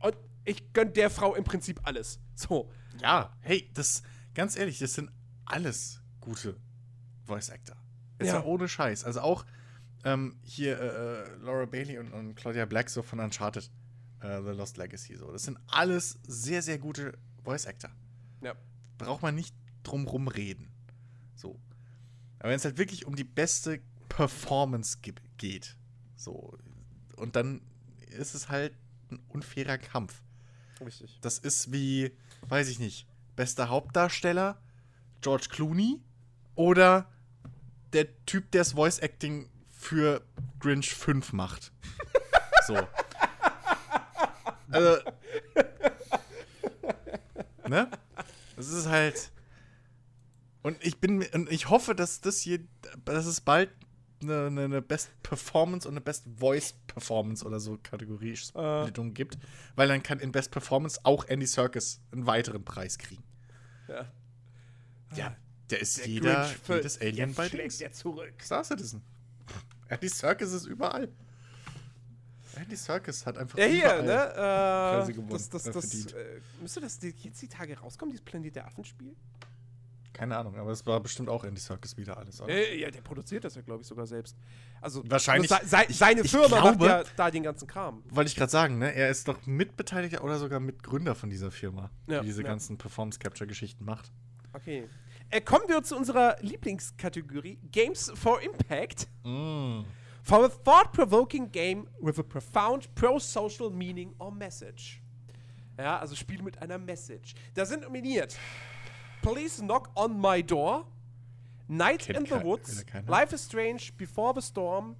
und 0.00 0.16
ich 0.46 0.72
gönne 0.72 0.92
der 0.92 1.10
Frau 1.10 1.34
im 1.34 1.44
Prinzip 1.44 1.80
alles. 1.82 2.18
So. 2.34 2.70
Ja, 3.02 3.36
hey, 3.40 3.70
das, 3.74 4.02
ganz 4.32 4.56
ehrlich, 4.56 4.78
das 4.78 4.94
sind 4.94 5.10
alles 5.44 6.00
gute 6.20 6.56
Voice 7.28 7.50
Actor. 7.50 7.76
Ist 8.18 8.28
ja. 8.28 8.42
ohne 8.42 8.68
Scheiß. 8.68 9.04
Also 9.04 9.20
auch 9.20 9.44
ähm, 10.04 10.36
hier 10.42 10.80
äh, 10.80 10.86
äh, 10.86 11.36
Laura 11.40 11.66
Bailey 11.66 11.98
und, 11.98 12.12
und, 12.12 12.34
Claudia 12.34 12.64
Black 12.64 12.90
so 12.90 13.02
von 13.02 13.20
Uncharted, 13.20 13.70
äh, 14.20 14.42
The 14.42 14.50
Lost 14.50 14.76
Legacy 14.76 15.16
so. 15.16 15.30
Das 15.30 15.44
sind 15.44 15.58
alles 15.68 16.18
sehr, 16.26 16.62
sehr 16.62 16.78
gute 16.78 17.16
Voice 17.44 17.66
Actor. 17.66 17.90
Ja. 18.42 18.54
Braucht 18.96 19.22
man 19.22 19.34
nicht 19.34 19.54
drum 19.84 20.28
reden. 20.28 20.68
So. 21.36 21.60
Aber 22.40 22.50
wenn 22.50 22.56
es 22.56 22.64
halt 22.64 22.78
wirklich 22.78 23.06
um 23.06 23.14
die 23.14 23.24
beste 23.24 23.80
Performance 24.08 24.98
geht, 25.36 25.76
so, 26.16 26.56
und 27.16 27.36
dann 27.36 27.60
ist 28.16 28.34
es 28.34 28.48
halt 28.48 28.74
ein 29.10 29.20
unfairer 29.28 29.78
Kampf. 29.78 30.22
Richtig. 30.84 31.18
Das 31.20 31.38
ist 31.38 31.72
wie, 31.72 32.12
weiß 32.48 32.68
ich 32.68 32.78
nicht, 32.78 33.06
bester 33.36 33.68
Hauptdarsteller, 33.68 34.60
George 35.20 35.46
Clooney 35.50 36.00
oder 36.54 37.10
der 37.92 38.24
Typ, 38.26 38.50
der 38.50 38.60
das 38.60 38.72
Voice 38.72 38.98
Acting 38.98 39.48
für 39.70 40.22
Grinch 40.60 40.94
5 40.94 41.32
macht. 41.32 41.72
so. 42.66 42.76
Also. 44.70 45.02
ne? 47.68 47.90
Das 48.56 48.68
ist 48.68 48.88
halt. 48.88 49.30
Und 50.62 50.84
ich 50.84 50.98
bin 50.98 51.24
und 51.32 51.50
ich 51.50 51.70
hoffe, 51.70 51.94
dass 51.94 52.20
das 52.20 52.40
hier, 52.40 52.60
dass 53.04 53.26
es 53.26 53.40
bald 53.40 53.70
eine, 54.20 54.46
eine 54.46 54.82
Best 54.82 55.10
Performance 55.22 55.86
und 55.86 55.94
eine 55.94 56.00
Best 56.00 56.24
Voice 56.38 56.74
Performance 56.86 57.44
oder 57.44 57.60
so 57.60 57.78
Kategorie-Splittung 57.82 59.08
uh. 59.08 59.12
gibt, 59.12 59.38
weil 59.76 59.88
dann 59.88 60.02
kann 60.02 60.18
in 60.18 60.32
Best 60.32 60.50
Performance 60.50 61.00
auch 61.04 61.24
Andy 61.26 61.46
Serkis 61.46 62.00
einen 62.12 62.26
weiteren 62.26 62.64
Preis 62.64 62.98
kriegen. 62.98 63.22
Ja. 63.86 64.12
Ja, 65.16 65.36
der 65.70 65.80
ist 65.80 65.98
der 65.98 66.06
jeder, 66.06 66.50
jedes 66.68 67.00
Alien 67.00 67.34
bei 67.34 67.48
Dings. 67.48 67.78
Der 67.78 67.92
zurück. 67.92 68.34
Star 68.42 68.64
Citizen. 68.64 69.02
Andy 69.88 70.08
Serkis 70.08 70.52
ist 70.52 70.66
überall. 70.66 71.08
Andy 72.56 72.76
Serkis 72.76 73.24
hat 73.24 73.38
einfach 73.38 73.58
ja, 73.58 73.66
hier, 73.66 74.02
ne? 74.02 74.12
Äh, 74.12 75.14
das, 75.30 75.48
das, 75.48 75.64
das, 75.64 76.06
äh, 76.12 76.40
müsste 76.60 76.80
das 76.80 76.98
jetzt 77.02 77.40
die 77.40 77.48
Tage 77.48 77.78
rauskommen, 77.78 78.12
dieses 78.12 78.24
Planet 78.24 78.56
der 78.56 78.66
Affen-Spiel? 78.66 79.14
Keine 80.12 80.36
Ahnung, 80.36 80.56
aber 80.56 80.72
es 80.72 80.84
war 80.84 80.98
bestimmt 80.98 81.28
auch 81.28 81.44
Andy 81.44 81.60
Serkis 81.60 81.96
wieder 81.96 82.16
alles? 82.16 82.40
Äh, 82.40 82.80
ja, 82.80 82.90
der 82.90 83.02
produziert 83.02 83.44
das 83.44 83.54
ja, 83.54 83.62
glaube 83.62 83.82
ich, 83.82 83.86
sogar 83.86 84.04
selbst. 84.04 84.36
Also, 84.80 85.08
wahrscheinlich. 85.08 85.52
Also 85.52 85.64
se 85.64 85.84
seine 85.90 86.22
ich, 86.22 86.30
Firma 86.30 86.46
ich 86.46 86.62
glaube, 86.62 86.78
macht 86.78 86.82
ja 86.82 87.04
da 87.16 87.30
den 87.30 87.44
ganzen 87.44 87.68
Kram. 87.68 88.02
Wollte 88.08 88.28
ich 88.28 88.34
gerade 88.34 88.50
sagen, 88.50 88.78
ne? 88.78 88.92
Er 88.92 89.10
ist 89.10 89.28
doch 89.28 89.46
Mitbeteiligter 89.46 90.24
oder 90.24 90.38
sogar 90.38 90.58
Mitgründer 90.58 91.14
von 91.14 91.30
dieser 91.30 91.52
Firma, 91.52 91.90
ja, 92.08 92.20
die 92.20 92.26
diese 92.26 92.42
ja. 92.42 92.48
ganzen 92.48 92.78
Performance-Capture-Geschichten 92.78 93.84
macht. 93.84 94.10
Okay. 94.52 94.88
Äh, 95.30 95.40
kommen 95.40 95.64
wir 95.68 95.82
zu 95.82 95.96
unserer 95.96 96.36
Lieblingskategorie: 96.40 97.58
Games 97.70 98.10
for 98.14 98.40
Impact. 98.40 99.08
Mm. 99.24 99.82
For 100.22 100.44
a 100.44 100.48
thought-provoking 100.48 101.50
game 101.50 101.88
with 102.00 102.18
a 102.18 102.22
profound 102.22 102.94
pro-social 102.94 103.70
meaning 103.70 104.14
or 104.18 104.30
message. 104.30 105.00
Ja, 105.78 106.00
also 106.00 106.14
Spiel 106.14 106.42
mit 106.42 106.60
einer 106.60 106.76
Message. 106.76 107.34
Da 107.54 107.64
sind 107.64 107.82
nominiert 107.82 108.36
Please 109.22 109.62
Knock 109.62 109.90
on 109.94 110.20
My 110.20 110.42
Door, 110.42 110.86
Night 111.68 112.00
Kennt 112.00 112.18
in 112.18 112.26
the 112.26 112.44
Woods, 112.44 112.84
Life 113.06 113.34
is 113.34 113.44
Strange, 113.44 113.92
Before 113.96 114.34
the 114.34 114.42
Storm, 114.42 114.96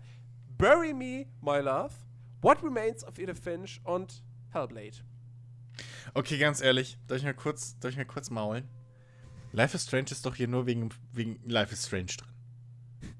Bury 0.57 0.95
Me, 0.95 1.27
My 1.43 1.61
Love, 1.61 1.93
What 2.41 2.63
Remains 2.63 3.05
of 3.05 3.19
Edith 3.19 3.39
Finch 3.39 3.81
und 3.85 4.23
Hellblade. 4.55 5.03
Okay, 6.15 6.39
ganz 6.39 6.61
ehrlich, 6.61 6.97
darf 7.07 7.19
ich 7.19 7.25
mal 7.25 7.35
kurz, 7.35 7.79
darf 7.81 7.97
ich 7.97 8.09
kurz 8.09 8.31
maulen? 8.31 8.69
Life 9.59 9.75
is 9.75 9.83
Strange 9.83 10.07
ist 10.13 10.25
doch 10.25 10.37
hier 10.37 10.47
nur 10.47 10.67
wegen, 10.67 10.91
wegen 11.13 11.41
Life 11.45 11.73
is 11.73 11.85
Strange 11.85 12.13
drin. 12.17 13.11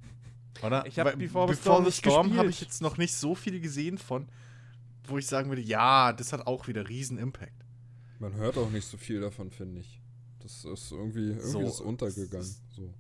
Oder? 0.63 0.87
Ich 0.87 0.97
habe 1.01 1.17
Before, 1.17 1.53
the 1.53 1.61
Storm, 1.61 1.91
Storm 1.91 2.37
habe 2.37 2.49
ich 2.49 2.61
jetzt 2.61 2.81
noch 2.81 2.97
nicht 2.97 3.13
so 3.13 3.35
viel 3.35 3.61
gesehen 3.61 3.99
von, 3.99 4.29
wo 5.09 5.19
ich 5.19 5.27
sagen 5.27 5.49
würde, 5.49 5.63
ja, 5.63 6.13
das 6.13 6.33
hat 6.33 6.47
auch 6.47 6.69
wieder 6.69 6.89
riesen 6.89 7.19
Impact. 7.19 7.65
Man 8.21 8.35
hört 8.35 8.57
auch 8.57 8.71
nicht 8.71 8.87
so 8.87 8.97
viel 8.97 9.21
davon, 9.21 9.51
finde 9.51 9.81
ich. 9.81 10.01
Das 10.39 10.65
ist 10.65 10.93
irgendwie, 10.93 11.31
irgendwie 11.31 11.49
so, 11.49 11.61
ist 11.61 11.81
untergegangen. 11.81 12.55
so. 12.69 12.95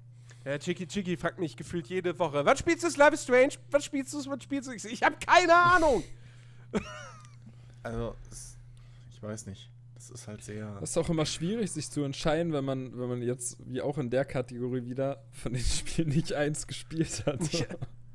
Ja, 0.44 0.58
Chicky 0.58 0.88
Chicky 0.88 1.16
fragt 1.16 1.38
mich 1.38 1.56
gefühlt 1.56 1.86
jede 1.86 2.18
Woche, 2.18 2.44
was 2.44 2.58
spielst 2.58 2.82
du 2.82 2.98
Life 2.98 3.14
is 3.14 3.22
Strange? 3.22 3.52
Was 3.70 3.84
spielst 3.84 4.12
du? 4.14 4.18
Was 4.18 4.42
spielst 4.42 4.68
du? 4.68 4.72
Ich, 4.72 4.84
ich 4.84 5.02
habe 5.04 5.16
keine 5.24 5.54
Ahnung. 5.54 6.02
also, 7.84 8.16
ich 9.12 9.22
weiß 9.22 9.46
nicht. 9.46 9.70
Das 9.98 10.10
ist 10.10 10.28
halt 10.28 10.44
sehr. 10.44 10.78
Das 10.78 10.90
ist 10.90 10.96
auch 10.96 11.08
immer 11.08 11.26
schwierig, 11.26 11.72
sich 11.72 11.90
zu 11.90 12.04
entscheiden, 12.04 12.52
wenn 12.52 12.64
man, 12.64 12.96
wenn 12.96 13.08
man 13.08 13.20
jetzt, 13.20 13.56
wie 13.66 13.82
auch 13.82 13.98
in 13.98 14.10
der 14.10 14.24
Kategorie 14.24 14.84
wieder, 14.84 15.24
von 15.32 15.52
den 15.52 15.62
Spielen 15.64 16.10
nicht 16.10 16.32
eins 16.32 16.68
gespielt 16.68 17.26
hat. 17.26 17.52
Ja, 17.52 17.66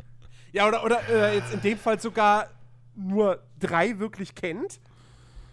ja 0.54 0.68
oder, 0.68 0.86
oder 0.86 1.10
äh, 1.10 1.36
jetzt 1.36 1.54
in 1.54 1.62
dem 1.62 1.78
Fall 1.78 2.00
sogar 2.00 2.50
nur 2.96 3.44
drei 3.60 4.00
wirklich 4.00 4.34
kennt. 4.34 4.80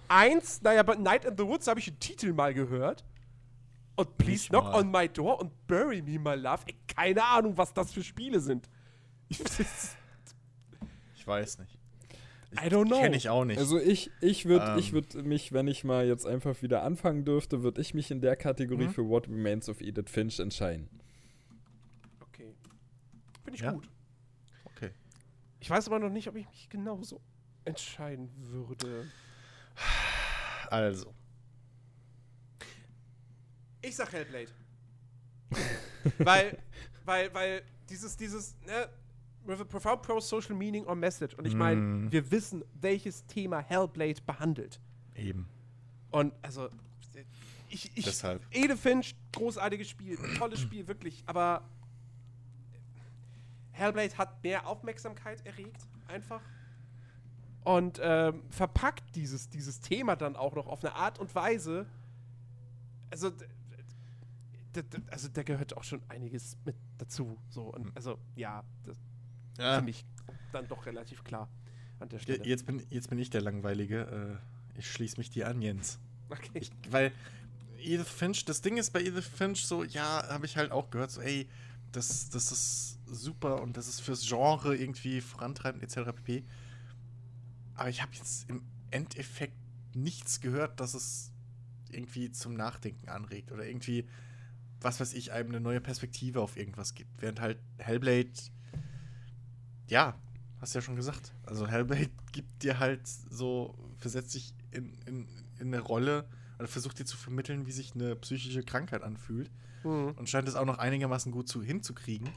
Eins, 0.07 0.63
naja, 0.63 0.85
bei 0.85 0.95
Night 0.95 1.25
in 1.25 1.37
the 1.37 1.45
Woods 1.45 1.67
habe 1.67 1.81
ich 1.81 1.87
den 1.87 1.99
Titel 1.99 2.33
mal 2.33 2.55
gehört. 2.55 3.05
Und 3.97 4.17
Please 4.17 4.49
Knock 4.49 4.65
mal. 4.65 4.81
on 4.81 4.91
My 4.91 5.09
Door 5.09 5.41
und 5.41 5.67
Bury 5.67 6.01
Me, 6.01 6.17
My 6.19 6.37
Love. 6.41 6.63
Ey, 6.67 6.77
keine 6.87 7.25
Ahnung, 7.25 7.57
was 7.57 7.75
das 7.75 7.93
für 7.93 8.05
Spiele 8.05 8.39
sind. 8.39 8.71
Ich, 9.29 9.41
ich 11.17 11.27
weiß 11.27 11.59
nicht. 11.59 11.80
I 12.53 12.69
don't 12.69 12.87
know. 12.87 13.01
Kenne 13.01 13.17
ich 13.17 13.29
auch 13.29 13.45
nicht. 13.45 13.59
Also 13.59 13.79
ich, 13.79 14.11
ich 14.21 14.47
würde 14.47 14.77
ähm. 14.77 14.93
würd 14.93 15.15
mich, 15.25 15.53
wenn 15.53 15.69
ich 15.69 15.85
mal 15.85 16.07
jetzt 16.07 16.27
einfach 16.27 16.61
wieder 16.63 16.83
anfangen 16.83 17.25
dürfte, 17.25 17.63
würde 17.63 17.81
ich 17.81 17.95
mich 17.95 18.11
in 18.11 18.21
der 18.21 18.35
Kategorie 18.37 18.89
mhm. 18.89 18.93
für 18.93 19.09
What 19.09 19.29
Remains 19.29 19.69
of 19.69 19.81
Edith 19.81 20.11
Finch 20.11 20.41
entscheiden. 20.41 20.89
Okay. 22.21 22.55
Finde 23.45 23.57
ich 23.57 23.63
ja? 23.63 23.73
gut. 23.73 23.89
Okay. 24.65 24.91
Ich 25.61 25.71
weiß 25.71 25.87
aber 25.87 26.01
noch 26.01 26.11
nicht, 26.11 26.29
ob 26.29 26.37
ich 26.37 26.49
mich 26.49 26.69
genauso 26.69 27.21
entscheiden 27.65 28.31
würde. 28.37 29.07
Also. 30.71 31.15
Ich 33.83 33.97
sag 33.97 34.13
Hellblade. 34.13 34.51
weil, 36.19 36.59
weil, 37.05 37.35
weil 37.35 37.63
dieses, 37.89 38.17
dieses, 38.17 38.57
ne, 38.67 38.89
with 39.45 39.61
a 39.61 39.65
profound 39.65 40.03
pro-social 40.03 40.55
meaning 40.55 40.85
or 40.87 40.95
message. 40.95 41.35
Und 41.35 41.47
ich 41.47 41.55
meine, 41.55 41.81
mm. 41.81 42.13
wir 42.13 42.31
wissen, 42.31 42.65
welches 42.81 43.27
Thema 43.27 43.61
Hellblade 43.61 44.21
behandelt. 44.27 44.81
Eben. 45.15 45.49
Und 46.11 46.33
also, 46.43 46.69
ich, 47.69 47.97
ich 47.97 48.05
Deshalb. 48.05 48.45
Ede 48.51 48.77
Finch, 48.77 49.15
großartiges 49.33 49.89
Spiel, 49.89 50.19
tolles 50.37 50.61
Spiel, 50.61 50.89
wirklich, 50.89 51.23
aber 51.27 51.63
Hellblade 53.73 54.19
hat 54.19 54.43
mehr 54.43 54.67
Aufmerksamkeit 54.67 55.45
erregt, 55.47 55.87
einfach. 56.09 56.43
Und 57.63 58.01
ähm, 58.03 58.43
verpackt 58.51 59.15
dieses, 59.15 59.49
dieses 59.49 59.81
Thema 59.81 60.17
dann 60.17 60.35
auch 60.35 60.55
noch 60.55 60.67
auf 60.67 60.83
eine 60.83 60.95
Art 60.95 61.19
und 61.19 61.35
Weise. 61.35 61.87
Also, 63.11 63.31
also 65.11 65.29
da 65.29 65.43
gehört 65.43 65.77
auch 65.77 65.85
schon 65.85 66.03
einiges 66.09 66.57
mit 66.65 66.77
dazu. 66.99 67.39
So, 67.51 67.65
und 67.65 67.87
hm. 67.87 67.93
also 67.95 68.19
ja, 68.35 68.65
das 68.85 68.97
ja. 69.59 69.77
finde 69.77 69.91
ich 69.91 70.05
dann 70.53 70.69
doch 70.69 70.87
relativ 70.87 71.25
klar 71.25 71.49
an 71.99 72.09
der 72.09 72.19
Stelle. 72.19 72.45
Jetzt 72.45 72.67
bin, 72.67 72.85
jetzt 72.91 73.09
bin 73.09 73.19
ich 73.19 73.31
der 73.31 73.41
Langweilige. 73.41 74.41
Äh, 74.77 74.79
ich 74.79 74.91
schließe 74.91 75.19
mich 75.19 75.31
dir 75.31 75.49
an, 75.49 75.63
Jens. 75.63 75.99
Okay. 76.29 76.51
Ich, 76.55 76.71
weil 76.91 77.13
Edith 77.79 78.09
Finch, 78.09 78.45
das 78.45 78.63
Ding 78.63 78.77
ist 78.77 78.93
bei 78.93 79.01
Edith 79.01 79.27
Finch 79.27 79.67
so, 79.67 79.85
ja, 79.85 80.27
habe 80.29 80.47
ich 80.47 80.57
halt 80.57 80.71
auch 80.71 80.91
gehört, 80.91 81.11
so, 81.11 81.21
ey, 81.21 81.49
das, 81.93 82.31
das 82.31 82.53
ist 82.53 82.99
super 83.07 83.63
und 83.63 83.77
das 83.77 83.89
ist 83.89 84.01
fürs 84.01 84.27
Genre 84.27 84.77
irgendwie 84.77 85.21
vorantreibend, 85.21 85.83
etc. 85.83 86.13
pp. 86.15 86.45
Aber 87.75 87.89
ich 87.89 88.01
habe 88.01 88.13
jetzt 88.15 88.49
im 88.49 88.63
Endeffekt 88.91 89.57
nichts 89.95 90.41
gehört, 90.41 90.79
dass 90.79 90.95
es 90.95 91.33
irgendwie 91.91 92.31
zum 92.31 92.55
Nachdenken 92.55 93.09
anregt 93.09 93.51
oder 93.51 93.67
irgendwie 93.67 94.07
was 94.81 95.01
weiß 95.01 95.15
ich, 95.15 95.33
einem 95.33 95.51
eine 95.51 95.61
neue 95.61 95.81
Perspektive 95.81 96.41
auf 96.41 96.57
irgendwas 96.57 96.95
gibt. 96.95 97.11
Während 97.21 97.41
halt 97.41 97.59
Hellblade, 97.79 98.31
ja, 99.91 100.15
hast 100.61 100.75
du 100.75 100.79
ja 100.79 100.83
schon 100.83 100.97
gesagt. 100.97 101.33
Also 101.45 101.67
Hellblade 101.67 102.11
gibt 102.33 102.63
dir 102.63 102.79
halt 102.79 103.07
so, 103.07 103.75
versetzt 103.99 104.35
dich 104.35 104.55
in, 104.71 104.95
in, 105.07 105.29
in 105.59 105.67
eine 105.75 105.81
Rolle 105.81 106.27
oder 106.59 106.69
versucht 106.69 106.99
dir 106.99 107.05
zu 107.05 107.17
vermitteln, 107.17 107.67
wie 107.67 107.73
sich 107.73 107.95
eine 107.95 108.17
psychische 108.17 108.63
Krankheit 108.63 109.03
anfühlt. 109.03 109.51
Mhm. 109.85 110.13
Und 110.17 110.29
scheint 110.29 110.49
es 110.49 110.55
auch 110.55 110.67
noch 110.67 110.79
einigermaßen 110.79 111.33
gut 111.33 111.49
zu, 111.49 111.63
hinzukriegen. 111.63 112.29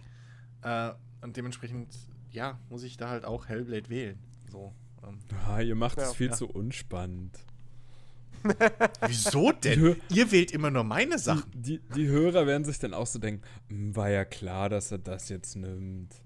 Äh, 0.62 0.92
und 1.22 1.38
dementsprechend, 1.38 1.96
ja, 2.32 2.60
muss 2.70 2.84
ich 2.84 2.98
da 2.98 3.10
halt 3.10 3.26
auch 3.26 3.48
Hellblade 3.48 3.90
wählen. 3.90 4.20
So. 4.50 4.74
Ähm. 5.06 5.20
Ja, 5.32 5.60
ihr 5.60 5.76
macht 5.76 5.98
es 5.98 6.10
ja, 6.10 6.14
viel 6.14 6.30
ja. 6.30 6.34
zu 6.34 6.48
unspannend. 6.48 7.38
Wieso 9.08 9.52
denn? 9.52 9.98
Ihr 10.10 10.32
wählt 10.32 10.52
immer 10.52 10.70
nur 10.70 10.84
meine 10.84 11.18
Sachen. 11.18 11.50
Die, 11.54 11.80
die, 11.80 11.94
die, 11.96 12.08
Hörer 12.08 12.46
werden 12.46 12.66
sich 12.66 12.78
dann 12.78 12.94
auch 12.94 13.08
so 13.08 13.20
denken, 13.20 13.44
hm, 13.70 13.96
war 13.96 14.10
ja 14.10 14.26
klar, 14.26 14.70
dass 14.70 14.92
er 14.92 14.98
das 14.98 15.30
jetzt 15.30 15.56
nimmt. 15.56 16.23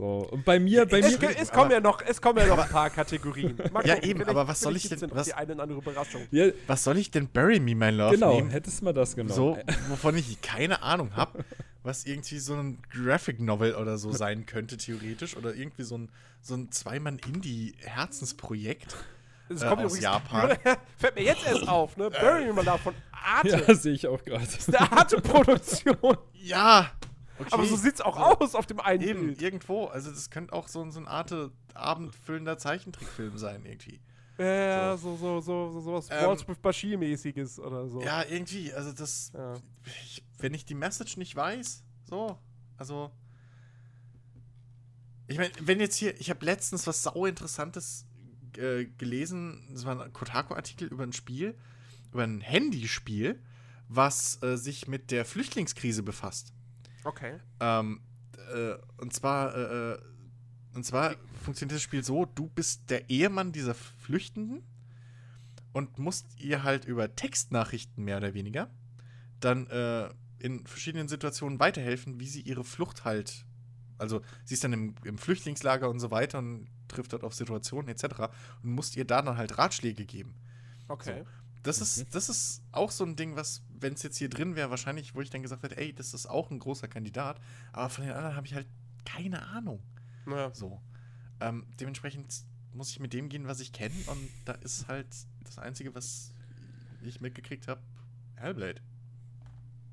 So, 0.00 0.26
und 0.30 0.46
bei 0.46 0.58
mir, 0.58 0.86
bei 0.86 1.00
es, 1.00 1.20
mir. 1.20 1.38
Es, 1.38 1.52
kommen 1.52 1.70
ja 1.70 1.78
noch, 1.78 2.00
es 2.00 2.22
kommen 2.22 2.38
ja 2.38 2.46
noch 2.46 2.56
ein 2.56 2.70
paar 2.70 2.88
Kategorien. 2.88 3.54
Mal 3.70 3.86
ja, 3.86 4.02
eben, 4.02 4.24
aber 4.24 4.48
was 4.48 4.60
soll 4.60 4.74
ich 4.74 4.88
denn. 4.88 5.10
Was, 5.10 5.26
die 5.26 5.34
eine 5.34 5.60
andere 5.60 5.78
Überraschung. 5.78 6.22
Ja, 6.30 6.46
was 6.66 6.84
soll 6.84 6.96
ich 6.96 7.10
denn 7.10 7.28
Bury 7.28 7.60
Me, 7.60 7.74
My 7.74 7.90
Love? 7.90 8.14
Genau, 8.14 8.36
nehmen? 8.36 8.48
hättest 8.48 8.80
du 8.80 8.86
mal 8.86 8.94
das 8.94 9.14
genommen. 9.14 9.34
So, 9.34 9.58
wovon 9.90 10.16
ich 10.16 10.40
keine 10.40 10.82
Ahnung 10.82 11.14
habe. 11.16 11.44
was 11.82 12.06
irgendwie 12.06 12.38
so 12.38 12.54
ein 12.54 12.78
Graphic 12.90 13.40
Novel 13.40 13.74
oder 13.74 13.98
so 13.98 14.10
sein 14.10 14.46
könnte, 14.46 14.78
theoretisch. 14.78 15.36
Oder 15.36 15.54
irgendwie 15.54 15.82
so 15.82 15.98
ein, 15.98 16.08
so 16.40 16.54
ein 16.54 16.72
Zweimann-Indie-Herzensprojekt. 16.72 18.96
Das 19.50 19.60
äh, 19.60 19.68
kommt 19.68 19.84
aus 19.84 20.00
Japan. 20.00 20.56
Fällt 20.96 21.14
mir 21.14 21.24
jetzt 21.24 21.46
erst 21.46 21.68
auf, 21.68 21.98
ne? 21.98 22.08
Burning 22.08 22.54
Man 22.54 22.64
von 22.78 22.94
Arte. 23.12 23.64
Ja, 23.68 23.74
sehe 23.74 23.92
ich 23.92 24.06
auch 24.06 24.24
gerade. 24.24 24.46
Das 24.46 24.56
ist 24.56 24.74
eine 24.74 24.90
Arte-Produktion. 24.92 26.16
ja. 26.32 26.90
Okay. 27.40 27.48
Aber 27.52 27.64
so 27.64 27.76
sieht's 27.76 28.00
auch 28.00 28.16
so. 28.16 28.44
aus 28.44 28.54
auf 28.54 28.66
dem 28.66 28.80
einen 28.80 29.02
Eben, 29.02 29.26
Bild. 29.26 29.42
irgendwo. 29.42 29.86
Also 29.86 30.10
das 30.10 30.30
könnte 30.30 30.52
auch 30.52 30.68
so, 30.68 30.88
so 30.90 31.00
ein 31.00 31.08
Arte 31.08 31.52
abendfüllender 31.74 32.58
Zeichentrickfilm 32.58 33.38
sein, 33.38 33.64
irgendwie. 33.64 34.00
Ja, 34.38 34.96
so, 34.96 35.16
so, 35.16 35.40
so, 35.40 35.70
so, 35.70 35.80
so 35.80 35.92
was 35.92 36.10
ähm, 36.10 36.26
Wallsmith 36.26 36.58
Bashir-mäßiges 36.60 37.60
oder 37.60 37.88
so. 37.88 38.00
Ja, 38.02 38.24
irgendwie. 38.24 38.72
Also 38.72 38.92
das. 38.92 39.32
Ja. 39.34 39.54
Ich, 39.84 40.24
wenn 40.38 40.54
ich 40.54 40.64
die 40.64 40.74
Message 40.74 41.16
nicht 41.18 41.36
weiß, 41.36 41.82
so. 42.04 42.38
Also. 42.78 43.10
Ich 45.26 45.36
meine, 45.36 45.52
wenn 45.60 45.78
jetzt 45.78 45.96
hier. 45.96 46.18
Ich 46.18 46.30
habe 46.30 46.44
letztens 46.44 46.86
was 46.86 47.02
sau 47.02 47.26
Interessantes 47.26 48.06
äh, 48.56 48.86
gelesen. 48.86 49.68
Das 49.72 49.84
war 49.84 50.00
ein 50.00 50.12
Kotaku-Artikel 50.12 50.88
über 50.88 51.02
ein 51.04 51.12
Spiel. 51.12 51.58
Über 52.10 52.24
ein 52.24 52.40
Handyspiel, 52.40 53.40
was 53.88 54.42
äh, 54.42 54.56
sich 54.56 54.88
mit 54.88 55.10
der 55.10 55.24
Flüchtlingskrise 55.24 56.02
befasst. 56.02 56.54
Okay. 57.04 57.38
Ähm, 57.60 58.00
äh, 58.54 58.74
und 58.98 59.12
zwar, 59.12 59.54
äh, 59.54 59.92
äh, 59.92 59.98
und 60.74 60.84
zwar 60.84 61.14
funktioniert 61.42 61.76
das 61.76 61.82
Spiel 61.82 62.04
so: 62.04 62.26
Du 62.26 62.48
bist 62.48 62.90
der 62.90 63.08
Ehemann 63.10 63.52
dieser 63.52 63.74
Flüchtenden 63.74 64.62
und 65.72 65.98
musst 65.98 66.26
ihr 66.38 66.62
halt 66.62 66.84
über 66.84 67.14
Textnachrichten 67.14 68.04
mehr 68.04 68.18
oder 68.18 68.34
weniger 68.34 68.70
dann 69.40 69.66
äh, 69.68 70.08
in 70.38 70.66
verschiedenen 70.66 71.08
Situationen 71.08 71.58
weiterhelfen, 71.58 72.20
wie 72.20 72.28
sie 72.28 72.40
ihre 72.42 72.64
Flucht 72.64 73.04
halt. 73.04 73.44
Also 73.98 74.22
sie 74.44 74.54
ist 74.54 74.64
dann 74.64 74.72
im, 74.72 74.94
im 75.04 75.18
Flüchtlingslager 75.18 75.90
und 75.90 76.00
so 76.00 76.10
weiter 76.10 76.38
und 76.38 76.68
trifft 76.88 77.12
dort 77.12 77.24
auf 77.24 77.34
Situationen 77.34 77.88
etc. 77.88 78.04
und 78.62 78.70
musst 78.70 78.96
ihr 78.96 79.04
da 79.04 79.22
dann 79.22 79.36
halt 79.36 79.58
Ratschläge 79.58 80.06
geben. 80.06 80.34
Okay. 80.88 81.18
So. 81.18 81.26
Das, 81.62 81.78
mhm. 81.78 81.82
ist, 81.82 82.14
das 82.14 82.28
ist 82.28 82.62
auch 82.72 82.90
so 82.90 83.04
ein 83.04 83.16
Ding, 83.16 83.36
was, 83.36 83.62
wenn 83.80 83.94
es 83.94 84.02
jetzt 84.02 84.18
hier 84.18 84.28
drin 84.28 84.56
wäre, 84.56 84.70
wahrscheinlich, 84.70 85.14
wo 85.14 85.20
ich 85.20 85.30
dann 85.30 85.42
gesagt 85.42 85.62
hätte, 85.62 85.76
ey, 85.76 85.92
das 85.92 86.14
ist 86.14 86.26
auch 86.26 86.50
ein 86.50 86.58
großer 86.58 86.88
Kandidat. 86.88 87.40
Aber 87.72 87.88
von 87.90 88.04
den 88.04 88.12
anderen 88.12 88.36
habe 88.36 88.46
ich 88.46 88.54
halt 88.54 88.66
keine 89.04 89.42
Ahnung. 89.42 89.82
Ja. 90.26 90.54
So. 90.54 90.80
Ähm, 91.40 91.66
dementsprechend 91.80 92.44
muss 92.72 92.90
ich 92.90 93.00
mit 93.00 93.12
dem 93.12 93.28
gehen, 93.28 93.46
was 93.46 93.60
ich 93.60 93.72
kenne. 93.72 93.94
Und 94.06 94.28
da 94.44 94.52
ist 94.52 94.88
halt 94.88 95.08
das 95.44 95.58
Einzige, 95.58 95.94
was 95.94 96.32
ich 97.02 97.20
mitgekriegt 97.20 97.68
habe, 97.68 97.80
Hellblade. 98.36 98.80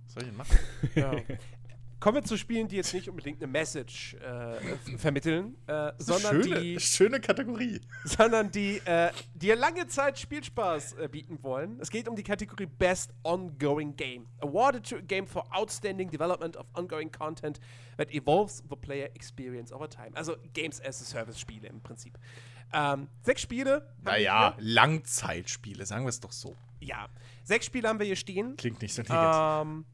Was 0.06 0.14
soll 0.14 0.24
ich 0.24 0.30
denn 0.30 0.38
machen? 0.38 0.58
Ja. 0.96 1.14
Kommen 2.00 2.18
wir 2.18 2.24
zu 2.24 2.38
Spielen, 2.38 2.68
die 2.68 2.76
jetzt 2.76 2.94
nicht 2.94 3.10
unbedingt 3.10 3.42
eine 3.42 3.52
Message 3.52 4.16
äh, 4.16 4.98
vermitteln, 4.98 5.58
äh, 5.66 5.92
sondern 5.98 6.44
schöne, 6.44 6.62
die. 6.62 6.80
Schöne 6.80 7.20
Kategorie. 7.20 7.82
Sondern 8.04 8.52
die, 8.52 8.78
äh, 8.86 9.12
die 9.34 9.50
lange 9.52 9.88
Zeit 9.88 10.20
Spielspaß 10.20 10.94
äh, 10.94 11.08
bieten 11.08 11.42
wollen. 11.42 11.80
Es 11.80 11.90
geht 11.90 12.08
um 12.08 12.16
die 12.16 12.22
Kategorie 12.22 12.68
Best 12.68 13.14
Ongoing 13.24 13.96
Game. 13.96 14.28
Awarded 14.42 14.88
to 14.88 14.98
a 14.98 15.02
game 15.02 15.26
for 15.26 15.44
outstanding 15.52 16.12
development 16.12 16.56
of 16.56 16.68
ongoing 16.74 17.12
content 17.12 17.60
that 17.98 18.14
evolves 18.14 18.64
the 18.70 18.76
player 18.76 19.10
experience 19.16 19.74
over 19.74 19.90
time. 19.90 20.12
Also 20.14 20.36
Games 20.54 20.80
as 20.82 21.02
a 21.02 21.06
Service 21.06 21.40
Spiele 21.40 21.68
im 21.68 21.82
Prinzip. 21.82 22.20
Ähm, 22.74 23.08
sechs 23.24 23.42
Spiele. 23.42 23.90
Naja, 24.04 24.56
Langzeitspiele, 24.60 25.86
sagen 25.86 26.06
wir 26.06 26.10
es 26.10 26.20
doch 26.20 26.32
so. 26.32 26.56
Ja, 26.80 27.08
sechs 27.44 27.66
Spiele 27.66 27.90
haben 27.90 27.98
wir 27.98 28.06
hier 28.06 28.16
stehen. 28.16 28.56
Klingt 28.56 28.82
nicht 28.84 28.94
so 28.94 29.02
negativ. 29.02 29.68
Ähm, 29.68 29.86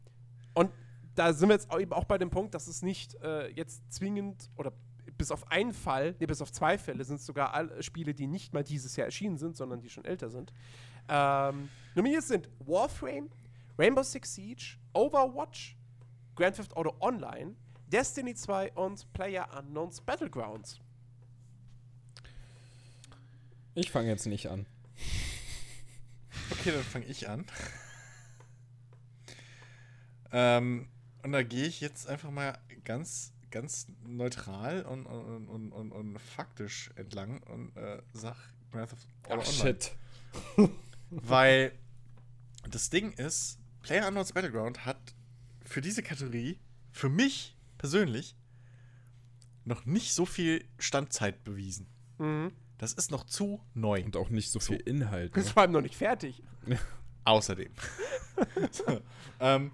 und 0.53 0.71
da 1.15 1.33
sind 1.33 1.49
wir 1.49 1.55
jetzt 1.55 1.73
eben 1.73 1.93
auch 1.93 2.05
bei 2.05 2.17
dem 2.17 2.29
Punkt, 2.29 2.53
dass 2.53 2.67
es 2.67 2.81
nicht 2.81 3.15
äh, 3.21 3.49
jetzt 3.49 3.91
zwingend 3.93 4.49
oder 4.57 4.73
bis 5.17 5.31
auf 5.31 5.51
einen 5.51 5.73
Fall, 5.73 6.15
nee, 6.19 6.25
bis 6.25 6.41
auf 6.41 6.51
zwei 6.51 6.77
Fälle 6.77 7.03
sind 7.03 7.17
es 7.17 7.25
sogar 7.25 7.53
alle 7.53 7.83
Spiele, 7.83 8.13
die 8.13 8.27
nicht 8.27 8.53
mal 8.53 8.63
dieses 8.63 8.95
Jahr 8.95 9.05
erschienen 9.05 9.37
sind, 9.37 9.55
sondern 9.55 9.79
die 9.79 9.89
schon 9.89 10.05
älter 10.05 10.29
sind. 10.29 10.51
Ähm, 11.07 11.69
nominiert 11.95 12.23
sind 12.23 12.49
Warframe, 12.59 13.29
Rainbow 13.77 14.03
Six 14.03 14.33
Siege, 14.33 14.77
Overwatch, 14.93 15.77
Grand 16.35 16.55
Theft 16.55 16.75
Auto 16.75 16.95
Online, 16.99 17.55
Destiny 17.87 18.33
2 18.33 18.73
und 18.73 19.11
Player 19.13 19.47
Unknowns 19.57 20.01
Battlegrounds. 20.01 20.79
Ich 23.75 23.91
fange 23.91 24.09
jetzt 24.09 24.25
nicht 24.25 24.47
an. 24.49 24.65
Okay, 26.51 26.71
dann 26.71 26.83
fange 26.83 27.05
ich 27.05 27.27
an. 27.27 27.45
ähm, 30.31 30.87
und 31.23 31.31
da 31.31 31.43
gehe 31.43 31.65
ich 31.65 31.81
jetzt 31.81 32.07
einfach 32.07 32.31
mal 32.31 32.57
ganz, 32.83 33.33
ganz 33.51 33.87
neutral 34.05 34.83
und, 34.83 35.05
und, 35.05 35.47
und, 35.47 35.71
und, 35.71 35.91
und 35.91 36.19
faktisch 36.19 36.91
entlang 36.95 37.41
und 37.43 37.75
äh, 37.77 38.01
sag 38.13 38.35
Breath 38.71 38.93
of 38.93 38.99
All 39.29 39.39
Ach, 39.39 39.45
shit. 39.45 39.91
Weil 41.09 41.73
das 42.69 42.89
Ding 42.89 43.13
ist, 43.13 43.59
PlayerUnknown's 43.81 44.33
Battleground 44.33 44.85
hat 44.85 44.97
für 45.65 45.81
diese 45.81 46.03
Kategorie, 46.03 46.59
für 46.91 47.09
mich 47.09 47.55
persönlich, 47.77 48.35
noch 49.65 49.85
nicht 49.85 50.13
so 50.13 50.25
viel 50.25 50.65
Standzeit 50.77 51.43
bewiesen. 51.43 51.87
Mhm. 52.17 52.51
Das 52.77 52.93
ist 52.93 53.11
noch 53.11 53.25
zu 53.25 53.61
neu. 53.73 54.03
Und 54.03 54.17
auch 54.17 54.29
nicht 54.29 54.51
so 54.51 54.59
viel 54.59 54.77
Inhalt. 54.77 55.35
Das 55.37 55.45
ist 55.45 55.51
vor 55.51 55.61
allem 55.61 55.71
noch 55.71 55.81
nicht 55.81 55.95
fertig. 55.95 56.43
Außerdem. 57.23 57.71
so, 58.71 59.01
ähm, 59.39 59.71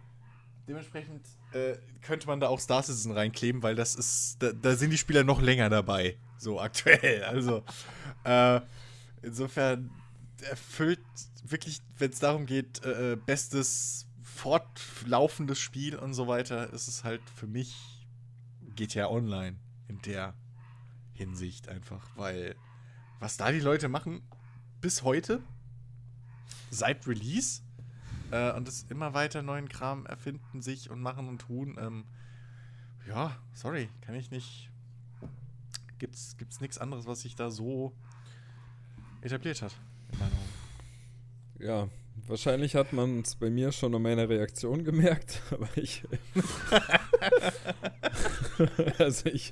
dementsprechend 0.67 1.25
äh, 1.53 1.77
könnte 2.01 2.27
man 2.27 2.39
da 2.39 2.47
auch 2.47 2.59
Star 2.59 2.83
Citizen 2.83 3.11
reinkleben, 3.11 3.63
weil 3.63 3.75
das 3.75 3.95
ist, 3.95 4.37
da, 4.39 4.51
da, 4.51 4.75
sind 4.75 4.91
die 4.91 4.97
Spieler 4.97 5.23
noch 5.23 5.41
länger 5.41 5.69
dabei, 5.69 6.17
so 6.37 6.59
aktuell. 6.59 7.23
Also 7.29 7.63
äh, 8.23 8.61
insofern 9.21 9.91
erfüllt 10.49 10.99
wirklich, 11.43 11.81
wenn 11.97 12.11
es 12.11 12.19
darum 12.19 12.45
geht, 12.45 12.83
äh, 12.83 13.13
äh, 13.13 13.15
bestes 13.15 14.07
fortlaufendes 14.23 15.59
Spiel 15.59 15.95
und 15.97 16.13
so 16.13 16.27
weiter, 16.27 16.71
ist 16.71 16.87
es 16.87 17.03
halt 17.03 17.21
für 17.35 17.47
mich 17.47 17.75
GTA 18.75 19.07
Online 19.07 19.57
in 19.87 20.01
der 20.01 20.33
Hinsicht 21.13 21.67
einfach, 21.67 22.05
weil 22.15 22.55
was 23.19 23.35
da 23.35 23.51
die 23.51 23.59
Leute 23.59 23.89
machen 23.89 24.21
bis 24.79 25.03
heute, 25.03 25.43
seit 26.69 27.05
Release, 27.05 27.61
äh, 28.31 28.51
und 28.53 28.67
es 28.67 28.85
immer 28.89 29.13
weiter 29.13 29.41
neuen 29.41 29.69
Kram 29.69 30.05
erfinden 30.05 30.61
sich 30.61 30.89
und 30.89 31.01
machen 31.01 31.27
und 31.27 31.39
tun. 31.39 31.77
Ähm, 31.79 32.05
ja, 33.07 33.35
sorry, 33.53 33.89
kann 34.01 34.15
ich 34.15 34.31
nicht. 34.31 34.69
Gibt's, 35.97 36.37
gibt's 36.37 36.61
nichts 36.61 36.77
anderes, 36.77 37.07
was 37.07 37.21
sich 37.21 37.35
da 37.35 37.51
so 37.51 37.93
etabliert 39.21 39.61
hat. 39.61 39.75
Ja, 41.59 41.89
wahrscheinlich 42.27 42.75
hat 42.75 42.93
man 42.93 43.21
es 43.21 43.35
bei 43.35 43.49
mir 43.49 43.71
schon 43.71 43.93
an 43.93 44.01
meiner 44.01 44.29
Reaktion 44.29 44.83
gemerkt, 44.83 45.41
aber 45.51 45.67
ich. 45.75 46.03
also 48.97 49.29
ich 49.29 49.51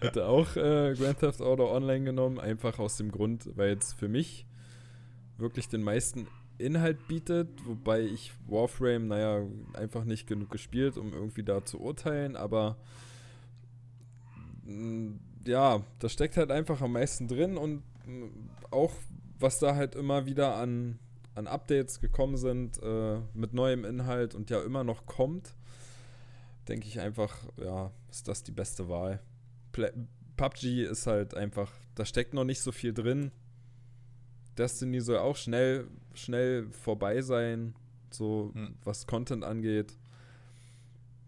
hätte 0.00 0.26
auch 0.26 0.56
äh, 0.56 0.94
Grand 0.94 1.18
Theft 1.18 1.42
Auto 1.42 1.70
Online 1.70 2.04
genommen, 2.04 2.38
einfach 2.38 2.78
aus 2.78 2.96
dem 2.96 3.10
Grund, 3.10 3.50
weil 3.56 3.76
es 3.76 3.92
für 3.92 4.08
mich 4.08 4.46
wirklich 5.36 5.68
den 5.68 5.82
meisten 5.82 6.26
Inhalt 6.62 7.06
bietet, 7.08 7.48
wobei 7.66 8.02
ich 8.02 8.32
Warframe, 8.48 9.08
naja, 9.08 9.46
einfach 9.74 10.04
nicht 10.04 10.26
genug 10.26 10.50
gespielt, 10.50 10.96
um 10.96 11.12
irgendwie 11.12 11.42
da 11.42 11.64
zu 11.64 11.80
urteilen, 11.80 12.36
aber 12.36 12.76
mm, 14.64 15.12
ja, 15.46 15.82
da 15.98 16.08
steckt 16.08 16.36
halt 16.36 16.50
einfach 16.50 16.80
am 16.80 16.92
meisten 16.92 17.28
drin 17.28 17.56
und 17.56 17.82
mm, 18.06 18.28
auch 18.70 18.92
was 19.38 19.58
da 19.58 19.74
halt 19.74 19.94
immer 19.94 20.26
wieder 20.26 20.56
an, 20.56 20.98
an 21.34 21.46
Updates 21.46 22.00
gekommen 22.00 22.36
sind 22.36 22.80
äh, 22.82 23.18
mit 23.34 23.54
neuem 23.54 23.84
Inhalt 23.84 24.34
und 24.34 24.50
ja 24.50 24.62
immer 24.62 24.84
noch 24.84 25.06
kommt, 25.06 25.54
denke 26.68 26.86
ich 26.86 27.00
einfach, 27.00 27.36
ja, 27.56 27.90
ist 28.10 28.28
das 28.28 28.44
die 28.44 28.52
beste 28.52 28.88
Wahl. 28.88 29.20
Play 29.72 29.90
PUBG 30.36 30.84
ist 30.84 31.06
halt 31.06 31.34
einfach, 31.34 31.70
da 31.94 32.06
steckt 32.06 32.32
noch 32.32 32.44
nicht 32.44 32.62
so 32.62 32.72
viel 32.72 32.94
drin 32.94 33.32
Destiny 34.56 35.00
soll 35.00 35.18
auch 35.18 35.36
schnell, 35.36 35.86
schnell 36.14 36.70
vorbei 36.70 37.22
sein, 37.22 37.74
so 38.10 38.50
hm. 38.54 38.74
was 38.84 39.06
Content 39.06 39.44
angeht. 39.44 39.98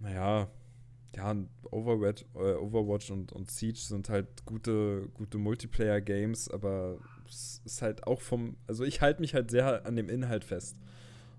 Naja, 0.00 0.48
ja, 1.16 1.36
Overwatch, 1.70 2.24
äh, 2.34 2.54
Overwatch 2.54 3.10
und, 3.10 3.32
und 3.32 3.50
Siege 3.50 3.78
sind 3.78 4.08
halt 4.08 4.44
gute, 4.44 5.08
gute 5.14 5.38
Multiplayer-Games, 5.38 6.50
aber 6.50 6.98
es 7.28 7.62
ist 7.64 7.82
halt 7.82 8.06
auch 8.06 8.20
vom, 8.20 8.56
also 8.66 8.84
ich 8.84 9.00
halte 9.00 9.20
mich 9.20 9.34
halt 9.34 9.50
sehr 9.50 9.86
an 9.86 9.96
dem 9.96 10.08
Inhalt 10.08 10.44
fest. 10.44 10.76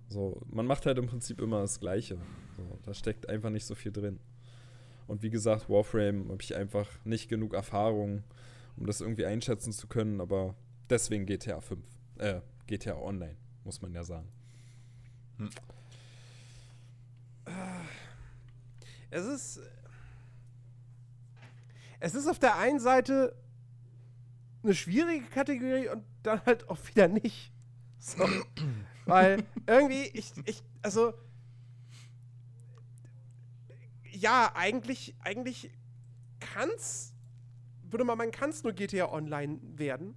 So, 0.07 0.41
man 0.47 0.65
macht 0.65 0.85
halt 0.85 0.97
im 0.97 1.07
Prinzip 1.07 1.41
immer 1.41 1.61
das 1.61 1.80
Gleiche. 1.80 2.17
So, 2.57 2.80
da 2.84 2.93
steckt 2.93 3.27
einfach 3.27 3.49
nicht 3.49 3.65
so 3.65 3.76
viel 3.76 3.91
drin. 3.91 4.19
Und 5.07 5.23
wie 5.23 5.30
gesagt, 5.30 5.69
Warframe 5.69 6.30
habe 6.30 6.41
ich 6.41 6.55
einfach 6.55 6.89
nicht 7.03 7.27
genug 7.27 7.53
Erfahrung, 7.53 8.23
um 8.77 8.85
das 8.85 9.01
irgendwie 9.01 9.26
einschätzen 9.26 9.72
zu 9.72 9.88
können, 9.88 10.22
aber 10.22 10.55
Deswegen 10.89 11.26
GTA 11.26 11.61
5. 11.61 11.84
Äh, 12.17 12.41
GTA 12.67 12.95
Online, 12.95 13.37
muss 13.63 13.81
man 13.81 13.93
ja 13.93 14.03
sagen. 14.03 14.27
Hm. 15.37 15.49
es 19.09 19.25
ist. 19.25 19.59
Es 21.99 22.13
ist 22.13 22.27
auf 22.27 22.39
der 22.39 22.57
einen 22.57 22.79
Seite 22.79 23.35
eine 24.63 24.75
schwierige 24.75 25.25
Kategorie 25.27 25.89
und 25.89 26.03
dann 26.23 26.45
halt 26.45 26.69
auch 26.69 26.79
wieder 26.87 27.07
nicht. 27.07 27.51
So. 27.99 28.27
Weil 29.05 29.43
irgendwie, 29.67 30.03
ich, 30.13 30.33
ich, 30.45 30.63
also. 30.81 31.13
Ja, 34.11 34.51
eigentlich, 34.55 35.15
eigentlich 35.19 35.69
kann's, 36.39 37.13
würde 37.83 38.05
man 38.05 38.17
meinen, 38.17 38.31
kann's 38.31 38.63
nur 38.63 38.73
GTA 38.73 39.11
Online 39.11 39.59
werden. 39.61 40.15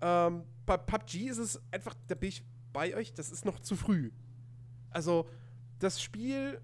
Ähm, 0.00 0.44
bei 0.68 0.76
PUBG 0.76 1.28
ist 1.28 1.38
es 1.38 1.60
einfach, 1.72 1.94
da 2.06 2.14
bin 2.14 2.28
ich 2.28 2.44
bei 2.72 2.94
euch, 2.94 3.12
das 3.14 3.30
ist 3.30 3.44
noch 3.44 3.58
zu 3.58 3.74
früh. 3.74 4.12
Also, 4.90 5.28
das 5.78 6.00
Spiel, 6.00 6.60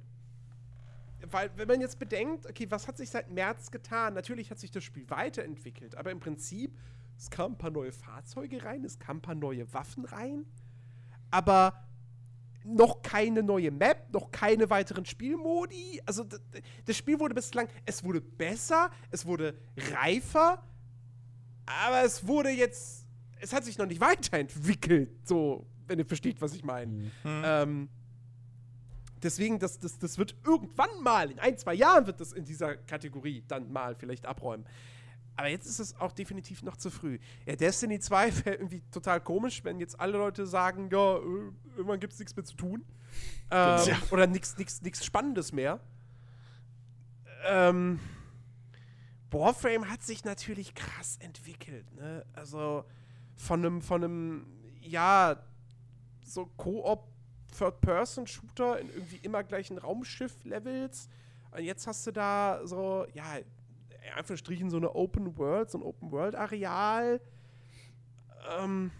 weil, 1.31 1.51
wenn 1.57 1.67
man 1.67 1.81
jetzt 1.81 1.99
bedenkt, 1.99 2.47
okay, 2.47 2.71
was 2.71 2.87
hat 2.87 2.99
sich 2.99 3.11
seit 3.11 3.31
März 3.31 3.71
getan? 3.71 4.15
Natürlich 4.15 4.51
hat 4.51 4.59
sich 4.59 4.71
das 4.71 4.85
Spiel 4.85 5.09
weiterentwickelt, 5.09 5.97
aber 5.97 6.11
im 6.11 6.21
Prinzip, 6.21 6.79
es 7.17 7.31
kamen 7.31 7.55
ein 7.55 7.59
paar 7.59 7.71
neue 7.71 7.93
Fahrzeuge 7.93 8.63
rein, 8.63 8.85
es 8.85 8.99
kamen 8.99 9.21
ein 9.21 9.23
paar 9.23 9.35
neue 9.35 9.73
Waffen 9.73 10.05
rein, 10.05 10.45
aber 11.31 11.83
noch 12.65 13.03
keine 13.03 13.43
neue 13.43 13.71
Map, 13.71 14.13
noch 14.13 14.31
keine 14.31 14.69
weiteren 14.69 15.07
Spielmodi. 15.07 16.03
Also, 16.05 16.27
das 16.85 16.97
Spiel 16.97 17.19
wurde 17.21 17.35
bislang, 17.35 17.69
es 17.87 18.05
wurde 18.05 18.21
besser, 18.21 18.91
es 19.11 19.25
wurde 19.25 19.57
reifer, 19.93 20.63
aber 21.65 22.05
es 22.05 22.27
wurde 22.27 22.51
jetzt, 22.51 23.04
es 23.45 23.53
hat 23.53 23.65
sich 23.65 23.77
noch 23.77 23.87
nicht 23.87 24.01
weiterentwickelt, 24.01 25.11
so, 25.27 25.66
wenn 25.87 25.99
ihr 25.99 26.07
versteht, 26.07 26.41
was 26.41 26.55
ich 26.55 26.65
meine. 26.65 26.93
Mhm. 26.93 27.11
Ähm, 27.25 27.89
deswegen, 29.23 29.59
das, 29.59 29.79
das, 29.79 29.99
das 29.99 30.16
wird 30.16 30.35
irgendwann 30.45 31.03
mal, 31.03 31.31
in 31.31 31.39
ein, 31.39 31.59
zwei 31.59 31.75
Jahren 31.75 32.07
wird 32.07 32.21
das 32.21 32.33
in 32.33 32.45
dieser 32.45 32.77
Kategorie 32.77 33.45
dann 33.47 33.71
mal 33.71 33.95
vielleicht 33.95 34.25
abräumen. 34.25 34.65
Aber 35.37 35.49
jetzt 35.49 35.66
ist 35.66 35.79
es 35.79 36.01
auch 36.01 36.12
definitiv 36.12 36.62
noch 36.62 36.77
zu 36.77 36.91
früh. 36.91 37.19
Ja, 37.45 37.55
Destiny 37.57 38.01
2 38.01 38.37
wäre 38.45 38.57
irgendwie 38.57 38.83
total 38.91 39.21
komisch, 39.21 39.62
wenn 39.62 39.79
jetzt 39.79 40.01
alle 40.01 40.16
Leute 40.16 40.47
sagen, 40.47 40.89
ja, 40.91 41.16
äh, 41.16 41.21
irgendwann 41.77 42.01
gibt 42.01 42.15
es 42.15 42.19
nichts 42.19 42.35
mehr 42.35 42.45
zu 42.45 42.57
tun. 42.57 42.85
Ähm, 43.51 43.81
ja. 43.87 43.99
Oder 44.11 44.27
nichts 44.27 45.05
Spannendes 45.05 45.53
mehr. 45.53 45.81
Ähm, 47.47 48.01
Warframe 49.31 49.91
hat 49.91 50.03
sich 50.03 50.25
natürlich 50.25 50.75
krass 50.75 51.19
entwickelt. 51.21 51.93
Ne? 51.93 52.25
Also 52.33 52.85
von 53.36 53.65
einem, 53.65 53.82
von 53.82 54.05
einem, 54.05 54.47
ja, 54.81 55.36
so 56.24 56.47
Koop 56.56 57.09
Third-Person-Shooter 57.56 58.81
in 58.81 58.90
irgendwie 58.90 59.16
immer 59.19 59.44
gleichen 59.44 59.78
Raumschiff-Levels. 59.78 61.09
Und 61.52 61.62
jetzt 61.62 61.86
hast 61.86 62.06
du 62.06 62.11
da 62.11 62.61
so, 62.65 63.06
ja, 63.15 63.39
einfach 64.16 64.36
Strichen 64.36 64.70
so 64.70 64.77
eine 64.77 64.94
Open 64.94 65.36
World, 65.39 65.70
so 65.70 65.78
ein 65.78 65.82
Open 65.82 66.11
World-Areal. 66.11 67.20
Ähm, 68.59 68.90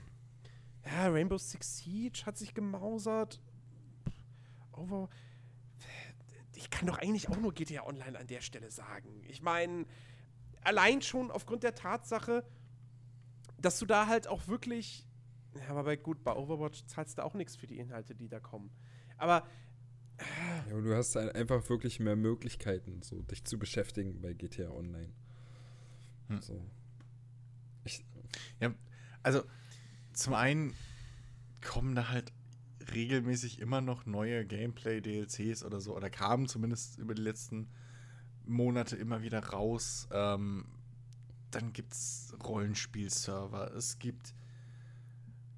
ja, 0.85 1.09
Rainbow 1.09 1.39
Six 1.39 1.79
Siege 1.79 2.23
hat 2.27 2.37
sich 2.37 2.55
gemausert. 2.55 3.41
Over. 4.73 5.09
Ich 6.55 6.71
kann 6.71 6.87
doch 6.87 6.99
eigentlich 6.99 7.29
auch 7.29 7.37
nur 7.37 7.53
GTA 7.53 7.85
Online 7.85 8.19
an 8.19 8.27
der 8.27 8.41
Stelle 8.41 8.71
sagen. 8.71 9.23
Ich 9.29 9.43
meine, 9.43 9.87
allein 10.63 11.03
schon 11.03 11.31
aufgrund 11.31 11.63
der 11.63 11.75
Tatsache, 11.75 12.45
dass 13.65 13.79
du 13.79 13.87
da 13.87 14.07
halt 14.07 14.27
auch 14.29 14.47
wirklich 14.49 15.07
ja, 15.57 15.69
aber 15.69 15.85
bei, 15.85 15.97
gut, 15.97 16.25
bei 16.25 16.35
Overwatch 16.35 16.85
zahlst 16.87 17.19
du 17.19 17.25
auch 17.25 17.35
nichts 17.35 17.57
für 17.57 17.67
die 17.67 17.79
Inhalte, 17.79 18.15
die 18.15 18.29
da 18.29 18.41
kommen. 18.41 18.71
Aber. 19.17 19.47
Ja, 20.69 20.73
aber 20.73 20.83
du 20.83 20.97
hast 20.97 21.17
einfach 21.17 21.69
wirklich 21.69 22.01
mehr 22.01 22.17
Möglichkeiten, 22.17 23.03
so 23.03 23.23
dich 23.23 23.45
zu 23.45 23.59
beschäftigen 23.59 24.21
bei 24.21 24.33
GTA 24.33 24.71
Online. 24.71 25.13
Hm. 26.29 26.41
So. 26.41 26.65
Ich, 27.85 28.05
ja, 28.61 28.75
also 29.23 29.43
zum 30.13 30.35
einen 30.35 30.75
kommen 31.63 31.95
da 31.95 32.09
halt 32.11 32.33
regelmäßig 32.93 33.61
immer 33.61 33.81
noch 33.81 34.07
neue 34.07 34.47
Gameplay-DLCs 34.47 35.65
oder 35.65 35.81
so, 35.81 35.97
oder 35.97 36.11
kamen 36.11 36.47
zumindest 36.47 36.99
über 36.99 37.15
die 37.15 37.23
letzten 37.23 37.71
Monate 38.45 38.97
immer 38.97 39.23
wieder 39.23 39.45
raus. 39.45 40.07
Ähm, 40.13 40.67
dann 41.55 41.73
gibt 41.73 41.93
es 41.93 42.35
Rollenspielserver, 42.43 43.73
es 43.75 43.99
gibt 43.99 44.35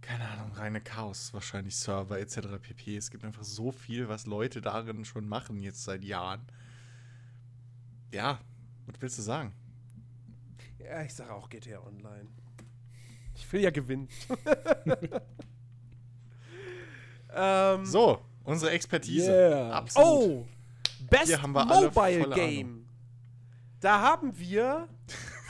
keine 0.06 0.28
Ahnung, 0.28 0.52
reine 0.52 0.80
Chaos, 0.80 1.34
wahrscheinlich 1.34 1.74
Server 1.74 2.20
etc. 2.20 2.60
pp. 2.62 2.96
Es 2.96 3.10
gibt 3.10 3.24
einfach 3.24 3.42
so 3.42 3.72
viel, 3.72 4.08
was 4.08 4.24
Leute 4.26 4.60
darin 4.60 5.04
schon 5.04 5.28
machen, 5.28 5.58
jetzt 5.58 5.82
seit 5.82 6.04
Jahren. 6.04 6.46
Ja, 8.12 8.38
was 8.86 9.00
willst 9.00 9.18
du 9.18 9.22
sagen? 9.22 9.52
Ja, 10.78 11.02
ich 11.02 11.12
sage 11.12 11.32
auch 11.32 11.48
GTA 11.48 11.80
Online. 11.80 12.28
Ich 13.34 13.52
will 13.52 13.62
ja 13.62 13.70
gewinnen. 13.70 14.08
ähm, 17.34 17.84
so, 17.84 18.24
unsere 18.44 18.70
Expertise. 18.70 19.28
Yeah. 19.28 19.72
Absolut. 19.72 20.08
Oh, 20.08 20.46
Best 21.10 21.42
Mobile 21.42 22.30
Game. 22.30 22.88
Da 23.80 24.00
haben 24.00 24.38
wir 24.38 24.88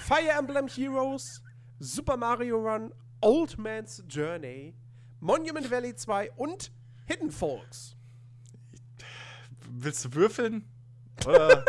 Fire 0.07 0.31
Emblem 0.39 0.69
Heroes, 0.69 1.43
Super 1.81 2.17
Mario 2.17 2.59
Run 2.59 2.93
Old 3.23 3.59
Man's 3.59 4.05
Journey, 4.09 4.73
Monument 5.19 5.69
Valley 5.69 5.97
2 5.97 6.31
und 6.37 6.71
Hidden 7.07 7.33
Folks. 7.33 7.97
Willst 9.69 10.05
du 10.05 10.15
würfeln? 10.15 10.65
Oder? 11.27 11.65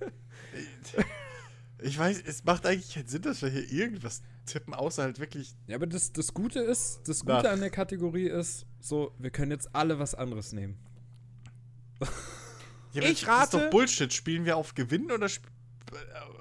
ich 1.82 1.98
weiß, 1.98 2.22
es 2.24 2.42
macht 2.44 2.64
eigentlich 2.64 2.94
keinen 2.94 3.08
Sinn, 3.08 3.20
dass 3.20 3.42
wir 3.42 3.50
hier 3.50 3.70
irgendwas 3.70 4.22
tippen, 4.46 4.72
außer 4.72 5.02
halt 5.02 5.20
wirklich. 5.20 5.54
Ja, 5.66 5.76
aber 5.76 5.86
das, 5.86 6.14
das 6.14 6.32
Gute 6.32 6.60
ist, 6.60 7.06
das 7.06 7.20
Gute 7.20 7.42
nach. 7.42 7.44
an 7.44 7.60
der 7.60 7.68
Kategorie 7.68 8.28
ist, 8.28 8.64
so, 8.80 9.14
wir 9.18 9.30
können 9.30 9.50
jetzt 9.50 9.68
alle 9.74 9.98
was 9.98 10.14
anderes 10.14 10.54
nehmen. 10.54 10.78
Ja, 12.92 13.02
ich 13.02 13.28
rate. 13.28 13.38
Das 13.38 13.44
ist 13.44 13.54
doch 13.54 13.70
Bullshit. 13.70 14.12
Spielen 14.12 14.46
wir 14.46 14.56
auf 14.56 14.74
Gewinnen 14.74 15.10
oder. 15.10 15.28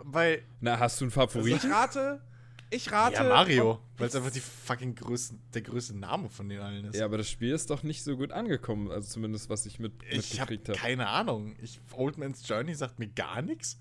Weil. 0.04 0.44
Na, 0.62 0.80
hast 0.80 1.00
du 1.00 1.06
einen 1.06 1.12
Favoriten? 1.12 1.68
Ich 1.68 1.74
rate. 1.74 2.22
Ich 2.72 2.92
rate. 2.92 3.16
Ja, 3.16 3.24
Mario, 3.24 3.80
weil 3.98 4.08
es 4.08 4.16
einfach 4.16 4.32
die 4.32 4.40
fucking 4.40 4.96
größte, 4.96 5.36
der 5.54 5.62
größte 5.62 5.96
Name 5.96 6.30
von 6.30 6.50
den 6.50 6.60
allen 6.60 6.86
ist. 6.86 6.98
Ja, 6.98 7.06
aber 7.06 7.18
das 7.18 7.30
Spiel 7.30 7.54
ist 7.54 7.70
doch 7.70 7.84
nicht 7.84 8.04
so 8.04 8.18
gut 8.18 8.32
angekommen, 8.32 8.92
also 8.92 9.08
zumindest 9.08 9.50
was 9.50 9.66
ich 9.66 9.80
mit, 9.80 9.94
ich 10.10 10.18
mitgekriegt 10.18 10.70
habe. 10.70 10.78
Keine 10.78 11.08
Ahnung. 11.08 11.56
Ich, 11.62 11.80
Old 11.94 12.18
Man's 12.18 12.48
Journey 12.48 12.74
sagt 12.74 13.00
mir 13.00 13.08
gar 13.08 13.42
nichts. 13.42 13.80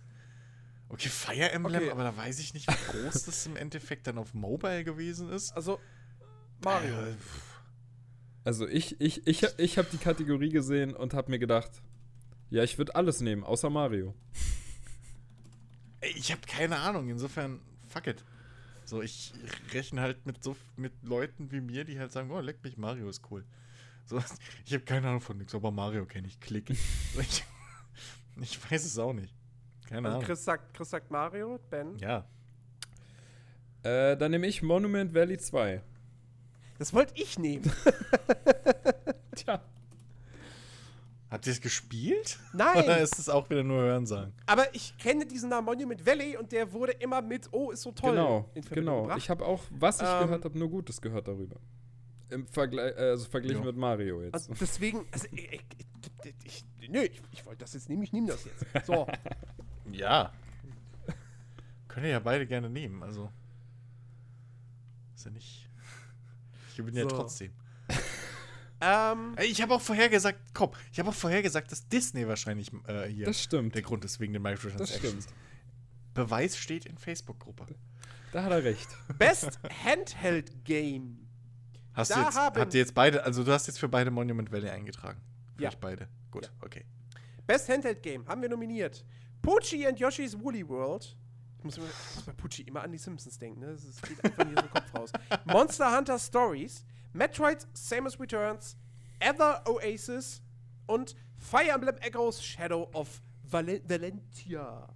Okay, 0.89 1.09
Fire 1.09 1.51
Emblem, 1.51 1.83
okay. 1.83 1.91
aber 1.91 2.05
da 2.05 2.17
weiß 2.17 2.39
ich 2.39 2.55
nicht, 2.55 2.69
wie 2.69 2.93
groß 2.93 3.25
das 3.25 3.47
im 3.47 3.57
Endeffekt 3.57 4.07
dann 4.07 4.19
auf 4.19 4.35
Mobile 4.35 4.85
gewesen 4.85 5.31
ist. 5.31 5.53
Also, 5.53 5.81
Mario. 6.63 6.95
Äh, 6.95 7.15
also, 8.45 8.69
ich, 8.69 9.01
ich, 9.01 9.27
ich, 9.27 9.45
ich 9.57 9.79
habe 9.79 9.89
die 9.91 9.99
Kategorie 9.99 10.51
gesehen 10.51 10.95
und 10.95 11.15
habe 11.15 11.31
mir 11.31 11.39
gedacht, 11.39 11.71
ja, 12.51 12.63
ich 12.63 12.79
würde 12.79 12.95
alles 12.95 13.21
nehmen, 13.21 13.43
außer 13.43 13.71
Mario. 13.71 14.15
Ich 16.17 16.31
habe 16.31 16.43
keine 16.47 16.79
Ahnung, 16.79 17.09
insofern, 17.09 17.61
fuck 17.87 18.07
it. 18.07 18.25
So, 18.85 19.01
ich 19.03 19.33
rechne 19.73 20.01
halt 20.01 20.27
mit 20.27 20.43
so 20.45 20.57
mit 20.77 20.93
Leuten 21.03 21.51
wie 21.51 21.61
mir, 21.61 21.85
die 21.85 21.99
halt 21.99 22.13
sagen, 22.13 22.31
oh, 22.31 22.41
leck 22.41 22.63
mich, 22.63 22.77
Mario 22.77 23.09
ist 23.09 23.23
cool. 23.31 23.45
So, 24.07 24.23
ich 24.67 24.75
habe 24.75 24.85
keine 24.85 25.09
Ahnung 25.09 25.21
von 25.21 25.39
nichts, 25.39 25.55
aber 25.55 25.71
Mario 25.71 26.05
kenne 26.05 26.29
ich, 26.29 26.39
klick. 26.41 26.71
ich, 26.71 27.45
ich, 28.41 28.71
weiß 28.71 28.85
es 28.85 28.99
auch 28.99 29.13
nicht. 29.13 29.35
Keine 29.89 30.09
Ahnung. 30.09 30.23
Chris 30.23 30.45
sagt, 30.45 30.75
Chris 30.75 30.91
sagt 30.91 31.11
Mario, 31.11 31.59
Ben? 31.71 31.97
Ja. 31.99 32.27
Äh, 33.83 34.17
dann 34.17 34.31
nehme 34.31 34.47
ich 34.47 34.63
Monument 34.63 35.15
Valley 35.15 35.39
2. 35.39 35.83
Das 36.79 36.93
wollte 36.93 37.15
ich 37.17 37.39
nehmen. 37.39 37.71
Tja. 39.37 39.63
Habt 41.35 41.49
ihr 41.49 41.53
es 41.53 41.61
gespielt? 41.61 42.39
Nein. 42.53 42.85
Oder 42.85 43.01
ist 43.01 43.19
es 43.19 43.29
auch 43.29 43.51
wieder 43.51 43.65
nur 43.65 43.83
Hörensagen? 43.83 44.33
Aber 44.47 44.73
ich 44.73 44.97
kenne 44.99 45.27
diesen 45.27 45.51
Namen 45.51 45.65
Monument 45.65 46.07
Valley 46.07 46.37
und 46.37 46.53
der 46.53 46.73
wurde 46.73 46.93
immer 46.93 47.21
mit, 47.23 47.49
oh, 47.51 47.73
ist 47.73 47.83
so 47.83 47.91
toll. 47.91 48.13
Genau, 48.13 48.49
genau. 48.71 49.03
Gebracht. 49.03 49.19
Ich 49.19 49.31
habe 49.31 49.45
auch, 49.45 49.65
was 49.71 50.01
ich 50.01 50.07
ähm, 50.07 50.21
gehört 50.21 50.45
habe, 50.45 50.57
nur 50.57 50.71
Gutes 50.71 51.01
gehört 51.01 51.27
darüber. 51.27 51.57
Im 52.31 52.47
Vergleich, 52.47 52.97
also 52.97 53.25
verglichen 53.25 53.63
jo. 53.63 53.67
mit 53.67 53.77
Mario 53.77 54.23
jetzt. 54.23 54.35
Also 54.35 54.55
deswegen, 54.61 55.07
also 55.11 55.27
ich, 55.33 55.61
ich, 56.45 56.65
ich, 56.79 56.89
nö, 56.89 57.01
ich, 57.01 57.21
ich 57.33 57.45
wollte 57.45 57.65
das 57.65 57.75
jetzt 57.75 57.89
nehmen, 57.89 58.05
ich 58.05 58.13
nehme 58.13 58.29
das 58.29 58.45
jetzt. 58.45 58.87
So. 58.87 59.05
ja. 59.91 60.33
Können 61.89 62.11
ja 62.11 62.21
beide 62.21 62.47
gerne 62.47 62.71
nehmen, 62.71 63.03
also. 63.03 63.33
Ist 65.17 65.25
ja 65.25 65.33
nicht. 65.33 65.69
Ich 66.71 66.77
bin 66.77 66.95
so. 66.95 67.01
ja 67.01 67.07
trotzdem. 67.07 67.53
Ähm, 68.85 69.37
ich 69.41 69.63
habe 69.63 69.75
auch 69.75 69.81
vorhergesagt, 69.81 70.39
komm, 70.53 70.71
ich 70.93 70.99
habe 70.99 71.09
auch 71.09 71.15
vorhergesagt, 71.15 71.73
dass 71.73 71.89
Disney 71.89 72.29
wahrscheinlich 72.29 72.71
äh, 72.87 73.09
hier 73.09 73.27
das 73.27 73.43
stimmt. 73.43 73.75
der 73.75 73.83
Grund 73.83 74.05
ist 74.05 74.21
wegen 74.21 74.35
den 74.35 74.43
Microtransactions. 74.43 75.27
Beweis 76.13 76.57
steht 76.57 76.85
in 76.85 76.99
Facebook-Gruppe. 76.99 77.67
Da 78.33 78.45
hat 78.45 78.53
er 78.53 78.63
recht. 78.63 78.89
Best 79.19 79.59
Handheld 79.85 80.65
Game. 80.65 81.27
Hast 81.95 82.15
du 82.15 82.21
jetzt, 82.21 82.37
habt 82.37 82.75
ihr 82.75 82.81
jetzt 82.81 82.95
beide, 82.95 83.25
also 83.25 83.45
du 83.45 83.53
hast 83.53 83.69
jetzt 83.69 83.79
für 83.79 83.89
beide 83.89 84.11
Monument 84.11 84.51
Valley 84.51 84.69
eingetragen? 84.69 85.21
Für 85.57 85.63
ja. 85.63 85.71
beide. 85.81 86.09
Gut, 86.31 86.45
ja. 86.45 86.51
okay. 86.61 86.85
Best 87.47 87.69
Handheld 87.69 88.03
Game 88.03 88.27
haben 88.27 88.43
wir 88.43 88.49
nominiert. 88.49 89.05
Poochie 89.41 89.87
and 89.87 89.99
Yoshi's 89.99 90.39
Woolly 90.39 90.69
World. 90.69 91.17
Ich 91.59 91.65
muss, 91.65 91.77
ich 91.77 91.83
muss 92.17 92.25
bei 92.27 92.33
Poochie 92.33 92.63
immer 92.63 92.83
an 92.83 92.93
die 92.93 92.99
Simpsons 92.99 93.39
denken, 93.39 93.61
ne? 93.61 93.73
Das 93.73 94.03
geht 94.03 94.23
einfach 94.25 94.47
hier 94.47 94.57
so 94.57 94.69
Kopf 94.69 94.95
raus. 94.95 95.13
Monster 95.45 95.97
Hunter 95.97 96.19
Stories, 96.19 96.85
Metroid 97.15 97.67
Samus 97.73 98.19
Returns, 98.21 98.77
Ether 99.21 99.63
Oasis 99.67 100.43
und 100.87 101.17
Fire 101.37 101.71
Emblem 101.71 101.97
Echoes 101.99 102.45
Shadow 102.45 102.91
of 102.93 103.23
Val 103.45 103.81
Valentia. 103.89 104.93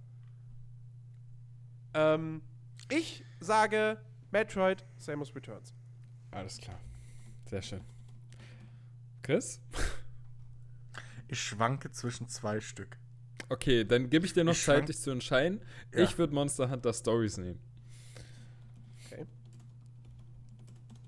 Ähm, 1.93 2.41
ich 2.89 3.23
sage 3.39 3.99
Metroid 4.31 4.85
Samus 4.97 5.33
Returns. 5.33 5.73
Alles 6.31 6.57
klar. 6.57 6.79
Sehr 7.49 7.61
schön. 7.61 7.81
Chris? 9.23 9.61
Ich 11.27 11.41
schwanke 11.41 11.91
zwischen 11.91 12.27
zwei 12.27 12.59
Stück. 12.59 12.97
Okay, 13.49 13.83
dann 13.83 14.09
gebe 14.09 14.25
ich 14.25 14.33
dir 14.33 14.43
noch 14.43 14.53
ich 14.53 14.63
Zeit, 14.63 14.89
dich 14.89 14.99
zu 14.99 15.11
entscheiden. 15.11 15.61
Ja. 15.93 16.01
Ich 16.01 16.17
würde 16.17 16.33
Monster 16.33 16.69
Hunter 16.69 16.93
Stories 16.93 17.37
nehmen. 17.37 17.59
Okay. 19.05 19.25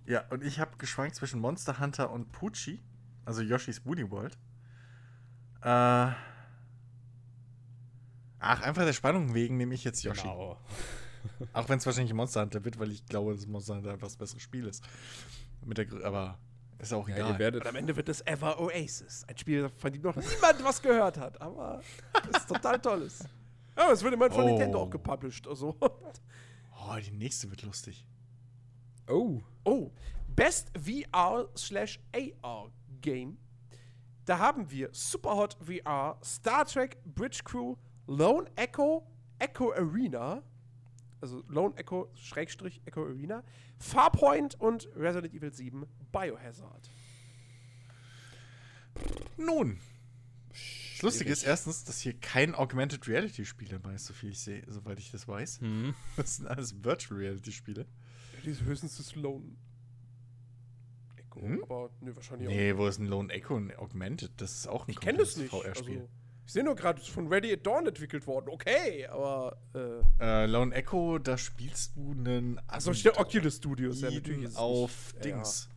Ja, 0.06 0.26
und 0.30 0.44
ich 0.44 0.60
habe 0.60 0.78
geschwankt 0.78 1.16
zwischen 1.16 1.40
Monster 1.40 1.80
Hunter 1.80 2.12
und 2.12 2.32
Poochie, 2.32 2.82
also 3.26 3.42
Yoshi's 3.42 3.86
Woody 3.86 4.10
World. 4.10 4.38
Äh. 5.62 6.12
Ach, 8.44 8.62
einfach 8.62 8.84
der 8.84 8.94
Spannung 8.94 9.34
wegen 9.36 9.58
nehme 9.58 9.76
ich 9.76 9.84
jetzt 9.84 10.04
Yoshi. 10.04 10.24
Genau. 10.24 10.60
Auch 11.54 11.70
wenn 11.70 11.78
es 11.78 11.86
wahrscheinlich 11.86 12.14
Monster 12.14 12.42
Hunter 12.42 12.66
wird, 12.66 12.80
weil 12.80 12.92
ich 12.92 13.06
glaube, 13.06 13.36
dass 13.36 13.46
Monster 13.46 13.76
Hunter 13.76 13.92
einfach 13.92 14.08
das 14.08 14.18
bessere 14.18 14.40
Spiel 14.40 14.66
ist. 14.66 14.84
Mit 15.64 15.78
der, 15.78 15.88
aber 16.04 16.40
ist 16.82 16.94
auch 16.94 17.08
egal. 17.08 17.40
Ja, 17.40 17.48
Und 17.48 17.68
am 17.68 17.76
Ende 17.76 17.96
wird 17.96 18.10
es 18.10 18.26
Ever 18.26 18.60
Oasis. 18.60 19.24
Ein 19.28 19.38
Spiel, 19.38 19.70
von 19.70 19.94
dem 19.94 20.02
noch 20.02 20.16
niemand 20.16 20.64
was 20.64 20.82
gehört 20.82 21.16
hat. 21.18 21.40
Aber 21.40 21.80
es 22.32 22.40
ist 22.40 22.48
total 22.48 22.80
tolles. 22.80 23.24
Ja, 23.78 23.90
es 23.90 24.04
wird 24.04 24.14
immerhin 24.14 24.34
von 24.34 24.44
oh. 24.44 24.48
Nintendo 24.48 24.82
auch 24.82 24.90
gepublished. 24.90 25.48
Also. 25.48 25.78
Oh, 25.80 26.96
die 27.04 27.12
nächste 27.12 27.50
wird 27.50 27.64
lustig. 27.64 28.06
Oh. 29.12 29.42
Oh. 29.66 29.92
Best 30.36 30.72
VR 30.78 31.50
slash 31.56 32.00
AR 32.14 32.72
Game. 33.02 33.38
Da 34.26 34.40
haben 34.40 34.70
wir 34.72 34.90
Superhot 34.94 35.58
VR, 35.60 36.18
Star 36.24 36.66
Trek 36.66 36.98
Bridge 37.04 37.42
Crew, 37.44 37.76
Lone 38.08 38.50
Echo, 38.56 39.06
Echo 39.40 39.74
Arena, 39.74 40.44
also 41.20 41.44
Lone 41.48 41.76
Echo, 41.76 42.10
Schrägstrich 42.16 42.82
Echo 42.86 43.04
Arena, 43.04 43.44
Farpoint 43.80 44.60
und 44.60 44.88
Resident 44.96 45.34
Evil 45.34 45.54
7 45.54 45.86
Biohazard. 46.12 46.90
Nun. 49.38 49.80
Das 50.94 51.02
Lustige 51.02 51.32
ist 51.32 51.44
erstens, 51.44 51.84
dass 51.84 52.00
hier 52.00 52.14
kein 52.14 52.54
Augmented 52.54 53.08
Reality 53.08 53.44
Spiel 53.44 53.70
dabei 53.70 53.96
ist, 53.96 54.06
so 54.06 54.14
viel 54.14 54.30
ich 54.30 54.40
sehe, 54.40 54.64
soweit 54.68 55.00
ich 55.00 55.10
das 55.12 55.28
weiß. 55.28 55.62
Mhm. 55.62 55.96
Das 56.16 56.38
sind 56.38 56.48
alles 56.48 56.84
Virtual 56.84 57.20
Reality 57.20 57.52
Spiele. 57.52 57.88
Höchstens 58.44 58.98
das 58.98 59.16
Lone 59.16 59.56
Echo, 61.18 61.42
hm? 61.42 61.64
aber 61.64 61.90
ne, 62.02 62.16
wahrscheinlich 62.16 62.48
nee, 62.48 62.54
auch. 62.54 62.60
Nee, 62.60 62.78
wo 62.78 62.88
ist 62.88 63.00
ein 63.00 63.06
Lone 63.06 63.34
Echo 63.34 63.56
und 63.56 63.78
Augmented? 63.78 64.32
Das 64.38 64.52
ist 64.54 64.68
auch 64.68 64.88
ein 64.88 64.92
Ich 64.92 65.00
kenne 65.00 65.20
das 65.20 65.38
nicht. 65.38 65.50
VR-Spiel. 65.50 66.00
Also 66.00 66.10
ich 66.46 66.54
sehe 66.54 66.64
nur 66.64 66.76
gerade, 66.76 67.00
von 67.00 67.28
Ready 67.28 67.54
at 67.54 67.66
Dawn 67.66 67.88
entwickelt 67.88 68.28
worden. 68.28 68.50
Okay, 68.50 69.08
aber. 69.08 69.58
Äh, 69.74 70.44
äh, 70.44 70.46
Lone 70.48 70.76
Echo, 70.76 71.18
da 71.20 71.38
spielst 71.38 71.96
du 71.96 72.12
einen. 72.12 72.60
Also 72.68 72.94
steht 72.94 73.18
Oculus 73.18 73.58
Studios, 73.58 74.02
ja, 74.02 74.12
natürlich. 74.12 74.56
Auf 74.58 75.14
nicht, 75.14 75.26
Dings. 75.26 75.70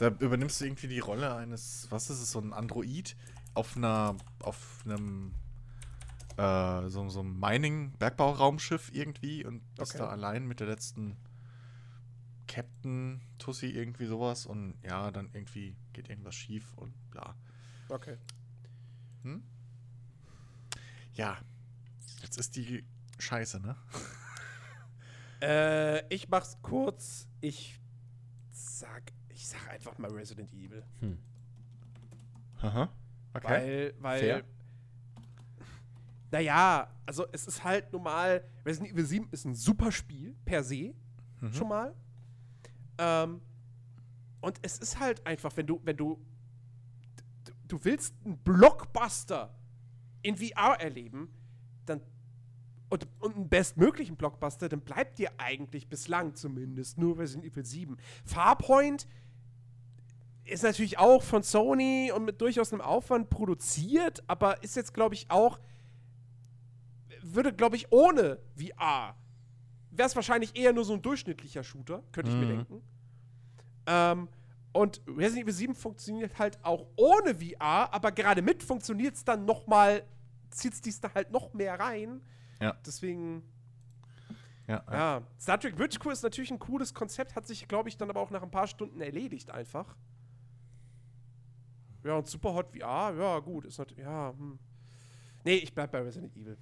Ja. 0.00 0.10
Da 0.10 0.16
übernimmst 0.18 0.60
du 0.60 0.64
irgendwie 0.64 0.88
die 0.88 1.00
Rolle 1.00 1.34
eines, 1.34 1.86
was 1.90 2.10
ist 2.10 2.20
es, 2.20 2.32
so 2.32 2.40
ein 2.40 2.52
Android 2.52 3.16
auf 3.54 3.76
einer, 3.76 4.16
auf 4.40 4.82
einem, 4.84 5.34
äh, 6.36 6.88
so, 6.88 7.08
so 7.08 7.20
einem 7.20 7.38
Mining-Bergbauraumschiff 7.38 8.90
irgendwie 8.92 9.44
und 9.44 9.62
bist 9.76 9.94
okay. 9.94 10.04
da 10.04 10.08
allein 10.08 10.46
mit 10.46 10.60
der 10.60 10.68
letzten 10.68 11.16
Captain 12.48 13.20
Tussi 13.38 13.66
irgendwie 13.66 14.06
sowas 14.06 14.46
und 14.46 14.74
ja, 14.82 15.10
dann 15.10 15.30
irgendwie 15.32 15.76
geht 15.92 16.08
irgendwas 16.08 16.34
schief 16.34 16.72
und 16.76 16.92
bla. 17.10 17.36
Okay. 17.88 18.16
Hm? 19.22 19.42
Ja, 21.14 21.38
jetzt 22.22 22.38
ist 22.38 22.56
die 22.56 22.84
Scheiße, 23.18 23.60
ne? 23.60 23.76
äh, 25.42 26.14
ich 26.14 26.28
mach's 26.28 26.58
kurz. 26.62 27.28
Ich 27.40 27.78
sag, 28.50 29.12
ich 29.28 29.46
sag 29.46 29.68
einfach 29.68 29.98
mal 29.98 30.10
Resident 30.10 30.52
Evil. 30.52 30.84
Hm. 31.00 31.18
Aha. 32.60 32.92
Okay. 33.34 33.48
Weil, 33.48 33.94
weil. 34.00 34.20
Fair. 34.20 34.44
Naja, 36.30 36.90
also 37.06 37.26
es 37.32 37.46
ist 37.46 37.64
halt 37.64 37.92
normal. 37.92 38.44
Resident 38.64 38.92
Evil 38.92 39.06
7 39.06 39.28
ist 39.30 39.44
ein 39.44 39.54
super 39.54 39.90
Spiel, 39.90 40.34
per 40.44 40.62
se. 40.62 40.94
Mhm. 41.40 41.52
Schon 41.52 41.68
mal. 41.68 41.94
Ähm, 42.98 43.40
und 44.40 44.58
es 44.62 44.78
ist 44.78 45.00
halt 45.00 45.26
einfach, 45.26 45.56
wenn 45.56 45.66
du, 45.66 45.80
wenn 45.84 45.96
du. 45.96 46.18
Du 47.66 47.84
willst 47.84 48.14
einen 48.24 48.38
Blockbuster 48.38 49.54
in 50.22 50.36
VR 50.36 50.80
erleben, 50.80 51.28
dann 51.84 52.00
und, 52.88 53.06
und 53.20 53.36
einen 53.36 53.48
bestmöglichen 53.48 54.16
Blockbuster, 54.16 54.68
dann 54.68 54.80
bleibt 54.80 55.18
dir 55.18 55.30
eigentlich 55.36 55.88
bislang 55.88 56.34
zumindest 56.34 56.98
nur 56.98 57.18
Resident 57.18 57.44
Evil 57.44 57.64
7. 57.64 57.96
Farpoint 58.24 59.06
ist 60.44 60.62
natürlich 60.62 60.98
auch 60.98 61.22
von 61.22 61.42
Sony 61.42 62.10
und 62.14 62.24
mit 62.24 62.40
durchaus 62.40 62.72
einem 62.72 62.80
Aufwand 62.80 63.28
produziert, 63.28 64.24
aber 64.26 64.62
ist 64.62 64.76
jetzt, 64.76 64.94
glaube 64.94 65.14
ich, 65.14 65.30
auch, 65.30 65.58
würde, 67.20 67.52
glaube 67.52 67.76
ich, 67.76 67.92
ohne 67.92 68.38
VR, 68.56 69.14
wäre 69.98 70.08
es 70.08 70.16
wahrscheinlich 70.16 70.56
eher 70.56 70.72
nur 70.72 70.84
so 70.84 70.94
ein 70.94 71.02
durchschnittlicher 71.02 71.62
Shooter, 71.62 72.02
könnte 72.12 72.30
ich 72.30 72.36
mhm. 72.36 72.40
mir 72.40 72.56
denken. 72.56 72.82
Ähm, 73.86 74.28
und 74.72 75.00
Resident 75.08 75.44
Evil 75.44 75.54
7 75.54 75.74
funktioniert 75.74 76.38
halt 76.38 76.62
auch 76.64 76.86
ohne 76.96 77.34
VR, 77.34 77.92
aber 77.92 78.12
gerade 78.12 78.42
mit 78.42 78.62
funktioniert 78.62 79.16
es 79.16 79.24
dann 79.24 79.44
noch 79.44 79.66
mal, 79.66 80.04
zieht 80.50 80.74
es 80.74 80.80
dies 80.80 81.00
da 81.00 81.12
halt 81.12 81.30
noch 81.30 81.52
mehr 81.52 81.78
rein. 81.78 82.20
Ja. 82.60 82.76
Deswegen. 82.86 83.42
Ja, 84.66 84.84
ja. 84.86 84.94
ja. 84.94 85.22
Star 85.40 85.58
Trek 85.58 85.74
Bridge 85.74 85.98
Crew 85.98 86.10
ist 86.10 86.22
natürlich 86.22 86.50
ein 86.50 86.58
cooles 86.58 86.92
Konzept, 86.92 87.34
hat 87.34 87.46
sich, 87.46 87.66
glaube 87.66 87.88
ich, 87.88 87.96
dann 87.96 88.10
aber 88.10 88.20
auch 88.20 88.30
nach 88.30 88.42
ein 88.42 88.50
paar 88.50 88.66
Stunden 88.66 89.00
erledigt 89.00 89.50
einfach. 89.50 89.96
Ja, 92.04 92.14
und 92.14 92.28
Super 92.28 92.54
Hot 92.54 92.70
VR, 92.70 93.14
ja, 93.18 93.38
gut, 93.40 93.64
ist 93.64 93.78
natürlich, 93.78 94.04
ja, 94.04 94.30
hm. 94.30 94.58
Nee, 95.44 95.56
ich 95.56 95.74
bleib 95.74 95.90
bei 95.92 96.00
Resident 96.00 96.36
Evil. 96.36 96.58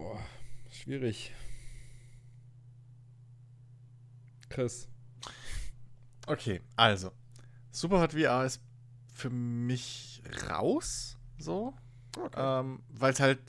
Boah, 0.00 0.18
schwierig. 0.70 1.30
Chris. 4.48 4.88
Okay, 6.26 6.62
also. 6.74 7.12
Superhot 7.70 8.12
VR 8.14 8.46
ist 8.46 8.62
für 9.12 9.28
mich 9.28 10.22
raus, 10.48 11.18
so. 11.36 11.74
Okay. 12.16 12.34
Ähm, 12.34 12.82
Weil 12.88 13.12
es 13.12 13.20
halt, 13.20 13.40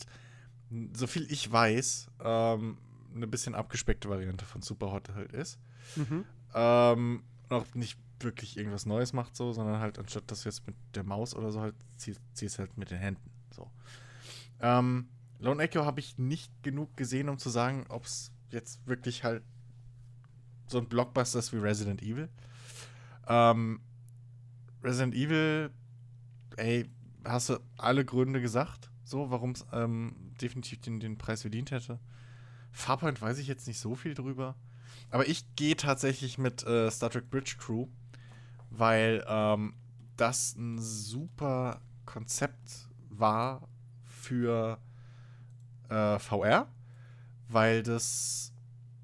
so 0.92 1.08
viel 1.08 1.26
ich 1.32 1.50
weiß, 1.50 2.12
ähm, 2.22 2.78
eine 3.16 3.28
bisschen 3.28 3.56
abgespeckte 3.56 4.10
Variante 4.10 4.44
von 4.44 4.62
Superhot 4.62 5.08
halt 5.16 5.32
ist. 5.32 5.58
Mhm. 5.96 6.26
Ähm, 6.54 7.24
auch 7.48 7.74
nicht 7.76 7.98
wirklich 8.20 8.58
irgendwas 8.58 8.86
Neues 8.86 9.14
macht, 9.14 9.38
so, 9.38 9.54
sondern 9.54 9.80
halt 9.80 9.98
anstatt 10.00 10.30
dass 10.30 10.44
du 10.44 10.50
jetzt 10.50 10.68
mit 10.68 10.76
der 10.96 11.04
Maus 11.04 11.34
oder 11.34 11.54
so 11.54 11.62
halt 11.62 11.76
ziehst, 11.96 12.20
ziehst 12.34 12.60
halt 12.60 12.78
mit 12.78 12.92
den 12.92 13.00
Händen. 13.00 13.32
So. 13.52 13.72
Ähm, 14.60 15.08
Lone 15.42 15.64
Echo 15.64 15.86
habe 15.86 16.00
ich 16.00 16.18
nicht 16.20 16.52
genug 16.62 16.96
gesehen, 16.96 17.28
um 17.28 17.40
zu 17.40 17.50
sagen, 17.50 17.86
ob 17.90 18.06
es 18.06 18.32
jetzt 18.52 18.86
wirklich 18.88 19.24
halt 19.24 19.44
so 20.68 20.78
ein 20.78 20.88
Blockbuster 20.88 21.40
ist 21.40 21.52
wie 21.52 21.58
Resident 21.58 22.02
Evil. 22.04 22.30
Ähm, 23.28 23.82
Resident 24.84 25.16
Evil, 25.16 25.72
ey, 26.58 26.90
hast 27.26 27.50
du 27.50 27.60
alle 27.78 28.06
Gründe 28.06 28.40
gesagt, 28.40 28.92
so, 29.04 29.32
warum 29.32 29.52
es 29.52 29.66
ähm, 29.74 30.16
definitiv 30.40 30.80
den, 30.82 31.00
den 31.00 31.18
Preis 31.18 31.42
verdient 31.42 31.72
hätte. 31.72 32.00
Farpoint 32.72 33.20
weiß 33.20 33.40
ich 33.40 33.48
jetzt 33.48 33.68
nicht 33.68 33.80
so 33.80 33.96
viel 33.96 34.14
drüber. 34.14 34.56
Aber 35.10 35.28
ich 35.28 35.56
gehe 35.56 35.76
tatsächlich 35.76 36.38
mit 36.38 36.64
äh, 36.64 36.90
Star 36.92 37.10
Trek 37.10 37.30
Bridge 37.30 37.56
Crew, 37.58 37.88
weil 38.70 39.26
ähm, 39.28 39.74
das 40.18 40.56
ein 40.56 40.80
super 40.80 41.82
Konzept 42.06 42.88
war 43.10 43.68
für 44.06 44.80
äh, 45.92 46.20
VR, 46.20 46.68
weil 47.48 47.84
das 47.84 48.54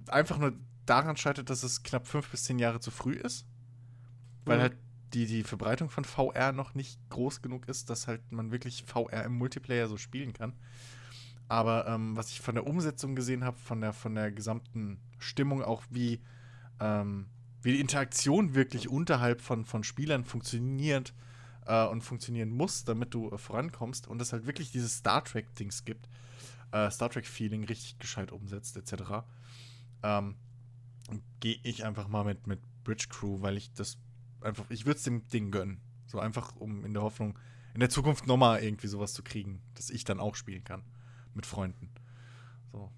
einfach 0.07 0.37
nur 0.37 0.53
daran 0.85 1.17
scheitert, 1.17 1.49
dass 1.49 1.63
es 1.63 1.83
knapp 1.83 2.07
fünf 2.07 2.29
bis 2.29 2.45
zehn 2.45 2.59
Jahre 2.59 2.79
zu 2.79 2.91
früh 2.91 3.13
ist. 3.13 3.45
Weil 4.45 4.57
mhm. 4.57 4.61
halt 4.61 4.77
die, 5.13 5.25
die 5.25 5.43
Verbreitung 5.43 5.89
von 5.89 6.05
VR 6.05 6.51
noch 6.51 6.73
nicht 6.73 6.99
groß 7.09 7.41
genug 7.41 7.67
ist, 7.67 7.89
dass 7.89 8.07
halt 8.07 8.31
man 8.31 8.51
wirklich 8.51 8.83
VR 8.85 9.23
im 9.23 9.37
Multiplayer 9.37 9.87
so 9.87 9.97
spielen 9.97 10.33
kann. 10.33 10.53
Aber 11.49 11.87
ähm, 11.87 12.15
was 12.17 12.29
ich 12.29 12.41
von 12.41 12.55
der 12.55 12.67
Umsetzung 12.67 13.15
gesehen 13.15 13.43
habe, 13.43 13.57
von 13.57 13.79
der, 13.81 13.93
von 13.93 14.15
der 14.15 14.31
gesamten 14.31 14.99
Stimmung, 15.17 15.63
auch 15.63 15.83
wie, 15.89 16.21
ähm, 16.79 17.27
wie 17.61 17.73
die 17.73 17.79
Interaktion 17.79 18.53
wirklich 18.53 18.89
unterhalb 18.89 19.41
von, 19.41 19.65
von 19.65 19.83
Spielern 19.83 20.25
funktioniert, 20.25 21.13
äh, 21.67 21.85
und 21.85 22.01
funktionieren 22.01 22.49
muss, 22.49 22.83
damit 22.85 23.13
du 23.13 23.29
äh, 23.29 23.37
vorankommst 23.37 24.07
und 24.07 24.21
es 24.21 24.33
halt 24.33 24.47
wirklich 24.47 24.71
dieses 24.71 24.97
Star 24.97 25.23
Trek-Dings 25.23 25.85
gibt, 25.85 26.07
äh, 26.71 26.89
Star 26.91 27.09
Trek-Feeling 27.09 27.65
richtig 27.65 27.99
gescheit 27.99 28.31
umsetzt, 28.31 28.77
etc., 28.77 29.23
ähm, 30.03 30.35
gehe 31.39 31.57
ich 31.63 31.85
einfach 31.85 32.07
mal 32.07 32.23
mit, 32.23 32.47
mit 32.47 32.59
Bridge 32.83 33.07
Crew, 33.09 33.41
weil 33.41 33.57
ich 33.57 33.73
das 33.73 33.97
einfach, 34.41 34.69
ich 34.69 34.85
würde 34.85 34.97
es 34.97 35.03
dem 35.03 35.27
Ding 35.29 35.51
gönnen. 35.51 35.81
So 36.05 36.19
einfach, 36.19 36.55
um 36.55 36.85
in 36.85 36.93
der 36.93 37.03
Hoffnung, 37.03 37.37
in 37.73 37.79
der 37.79 37.89
Zukunft 37.89 38.27
nochmal 38.27 38.63
irgendwie 38.63 38.87
sowas 38.87 39.13
zu 39.13 39.23
kriegen, 39.23 39.61
dass 39.75 39.89
ich 39.89 40.03
dann 40.03 40.19
auch 40.19 40.35
spielen 40.35 40.63
kann. 40.63 40.83
Mit 41.33 41.45
Freunden. 41.45 41.89
So. 42.71 42.91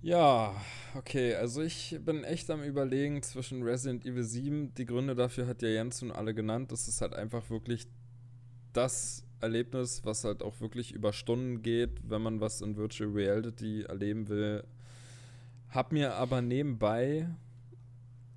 Ja, 0.00 0.54
okay, 0.94 1.34
also 1.36 1.62
ich 1.62 1.98
bin 2.04 2.24
echt 2.24 2.50
am 2.50 2.62
überlegen 2.62 3.22
zwischen 3.22 3.62
Resident 3.62 4.04
Evil 4.04 4.24
7. 4.24 4.74
Die 4.74 4.86
Gründe 4.86 5.14
dafür 5.14 5.46
hat 5.46 5.62
ja 5.62 5.68
Jens 5.68 6.02
und 6.02 6.10
alle 6.10 6.34
genannt. 6.34 6.72
Das 6.72 6.88
ist 6.88 7.00
halt 7.00 7.14
einfach 7.14 7.50
wirklich 7.50 7.86
das 8.72 9.24
Erlebnis, 9.42 10.04
was 10.04 10.24
halt 10.24 10.42
auch 10.42 10.60
wirklich 10.60 10.92
über 10.92 11.12
Stunden 11.12 11.62
geht, 11.62 11.90
wenn 12.08 12.22
man 12.22 12.40
was 12.40 12.60
in 12.60 12.76
Virtual 12.76 13.10
Reality 13.10 13.82
erleben 13.82 14.28
will. 14.28 14.64
Hab 15.68 15.92
mir 15.92 16.14
aber 16.14 16.42
nebenbei 16.42 17.28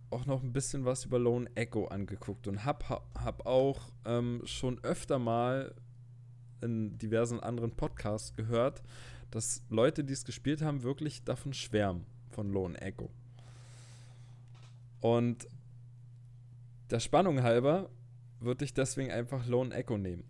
auch 0.09 0.25
noch 0.25 0.43
ein 0.43 0.53
bisschen 0.53 0.85
was 0.85 1.05
über 1.05 1.19
Lone 1.19 1.49
Echo 1.55 1.87
angeguckt 1.87 2.47
und 2.47 2.63
hab, 2.63 2.89
hab 2.89 3.45
auch 3.45 3.91
ähm, 4.05 4.41
schon 4.45 4.83
öfter 4.83 5.19
mal 5.19 5.75
in 6.61 6.97
diversen 6.97 7.39
anderen 7.39 7.71
Podcasts 7.71 8.35
gehört, 8.35 8.81
dass 9.31 9.63
Leute, 9.69 10.03
die 10.03 10.13
es 10.13 10.23
gespielt 10.23 10.61
haben, 10.61 10.83
wirklich 10.83 11.23
davon 11.23 11.53
schwärmen, 11.53 12.05
von 12.29 12.51
Lone 12.51 12.79
Echo. 12.79 13.09
Und 15.01 15.47
der 16.89 16.99
Spannung 16.99 17.43
halber 17.43 17.89
würde 18.39 18.63
ich 18.63 18.73
deswegen 18.73 19.11
einfach 19.11 19.45
Lone 19.47 19.73
Echo 19.75 19.97
nehmen. 19.97 20.23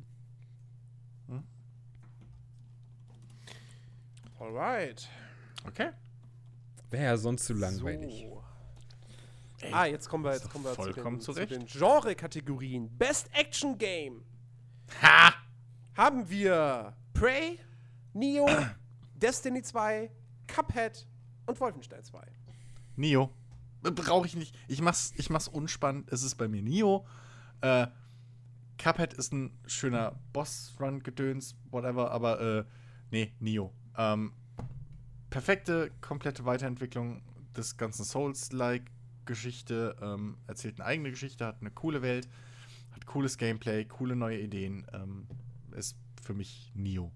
Alright. 4.45 5.09
Okay. 5.65 5.89
Wäre 6.91 7.03
ja 7.03 7.17
sonst 7.17 7.45
zu 7.45 7.53
langweilig. 7.53 8.27
So. 8.29 8.43
Ey, 9.61 9.73
ah, 9.73 9.85
jetzt 9.85 10.07
kommen 10.07 10.23
wir, 10.23 10.33
jetzt 10.33 10.49
kommen 10.51 10.65
wir 10.65 10.75
zu 10.75 10.91
den, 10.93 11.19
zu 11.19 11.33
den 11.33 11.65
Genre-Kategorien. 11.65 12.95
Best 12.95 13.27
Action 13.33 13.75
Game. 13.75 14.23
Ha! 15.01 15.33
Haben 15.97 16.29
wir 16.29 16.95
Prey, 17.13 17.59
Neo, 18.13 18.47
Destiny 19.15 19.63
2, 19.63 20.11
Cuphead 20.45 21.07
und 21.47 21.59
Wolfenstein 21.59 22.03
2. 22.03 22.21
Neo. 22.97 23.31
Brauche 23.81 24.27
ich 24.27 24.35
nicht. 24.35 24.55
Ich 24.67 24.81
mach's, 24.81 25.11
ich 25.17 25.31
mach's 25.31 25.47
unspannend. 25.47 26.11
Es 26.11 26.21
ist 26.21 26.35
bei 26.35 26.47
mir 26.47 26.61
Neo. 26.61 27.07
Äh, 27.61 27.87
Cuphead 28.77 29.13
ist 29.13 29.33
ein 29.33 29.57
schöner 29.65 30.19
Boss-Run-Gedöns, 30.33 31.55
whatever, 31.71 32.11
aber 32.11 32.41
äh, 32.41 32.65
nee, 33.09 33.33
Neo. 33.39 33.73
Ähm, 33.97 34.33
perfekte, 35.29 35.91
komplette 36.01 36.45
Weiterentwicklung 36.45 37.21
des 37.55 37.77
ganzen 37.77 38.03
Souls-like 38.03 38.91
Geschichte, 39.25 39.95
ähm, 40.01 40.37
erzählt 40.47 40.79
eine 40.79 40.85
eigene 40.85 41.09
Geschichte, 41.09 41.45
hat 41.45 41.61
eine 41.61 41.71
coole 41.71 42.01
Welt, 42.01 42.29
hat 42.91 43.05
cooles 43.05 43.37
Gameplay, 43.37 43.85
coole 43.85 44.15
neue 44.15 44.39
Ideen. 44.39 44.85
Ähm, 44.93 45.27
ist 45.71 45.97
für 46.23 46.33
mich 46.33 46.71
Nio. 46.73 47.11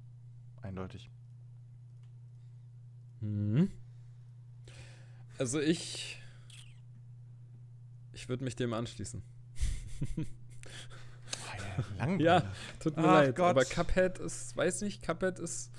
Eindeutig. 0.61 1.09
Mhm. 3.21 3.71
Also 5.37 5.59
ich. 5.59 6.21
Ich 8.13 8.27
würde 8.27 8.43
mich 8.43 8.55
dem 8.55 8.73
anschließen. 8.73 9.23
oh, 10.17 10.23
ja, 12.01 12.17
ja, 12.17 12.53
tut 12.79 12.97
mir 12.97 13.03
Ach 13.03 13.13
leid. 13.13 13.35
Gott. 13.35 13.51
Aber 13.51 13.63
Cuphead 13.63 14.19
ist, 14.19 14.57
weiß 14.57 14.81
nicht, 14.81 15.01
Cuphead 15.01 15.39
ist 15.39 15.71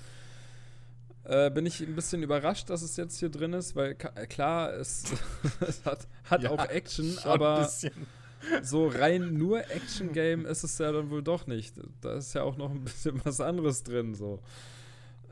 äh, 1.23 1.51
bin 1.51 1.65
ich 1.65 1.81
ein 1.81 1.95
bisschen 1.95 2.23
überrascht, 2.23 2.69
dass 2.69 2.81
es 2.81 2.97
jetzt 2.97 3.19
hier 3.19 3.29
drin 3.29 3.53
ist, 3.53 3.75
weil 3.75 3.91
äh, 4.15 4.27
klar, 4.27 4.73
es, 4.73 5.03
es 5.61 5.85
hat, 5.85 6.07
hat 6.25 6.43
ja, 6.43 6.49
auch 6.49 6.65
Action, 6.65 7.17
aber 7.23 7.69
so 8.63 8.87
rein 8.87 9.33
nur 9.33 9.59
Action-Game 9.69 10.45
ist 10.45 10.63
es 10.63 10.77
ja 10.79 10.91
dann 10.91 11.09
wohl 11.09 11.21
doch 11.21 11.47
nicht. 11.47 11.75
Da 12.01 12.15
ist 12.15 12.33
ja 12.33 12.43
auch 12.43 12.57
noch 12.57 12.71
ein 12.71 12.83
bisschen 12.83 13.21
was 13.23 13.39
anderes 13.39 13.83
drin. 13.83 14.15
So. 14.15 14.41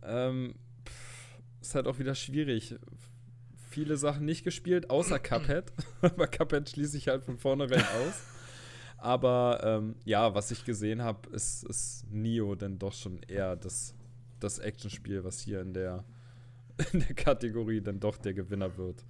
Ähm, 0.04 0.56
ist 1.62 1.76
halt 1.76 1.88
auch 1.88 2.00
wieder 2.00 2.16
schwierig. 2.16 2.76
Viele 3.70 3.98
Sachen 3.98 4.26
nicht 4.26 4.44
gespielt, 4.44 4.90
außer 4.90 5.20
Cuphead. 5.20 5.74
Bei 6.18 6.28
Cuphead 6.28 6.70
schließe 6.70 6.98
ich 6.98 7.08
halt 7.08 7.24
von 7.24 7.38
vornherein 7.38 7.82
aus. 7.82 8.22
Aber 8.98 9.62
ähm, 9.64 9.96
ja, 10.04 10.36
was 10.36 10.52
ich 10.52 10.66
gesehen 10.66 11.02
habe, 11.02 11.30
ist, 11.30 11.64
ist 11.64 12.06
Nio 12.12 12.56
denn 12.56 12.78
doch 12.78 12.94
schon 12.94 13.22
eher 13.24 13.56
das 13.56 13.96
das 14.40 14.60
Actionspiel, 14.60 15.24
was 15.24 15.40
hier 15.40 15.62
in 15.62 15.74
der, 15.74 16.04
in 16.94 17.00
der 17.00 17.14
Kategorie 17.14 17.82
dann 17.82 18.00
doch 18.00 18.18
der 18.18 18.34
Gewinner 18.34 18.78
wird. 18.78 19.06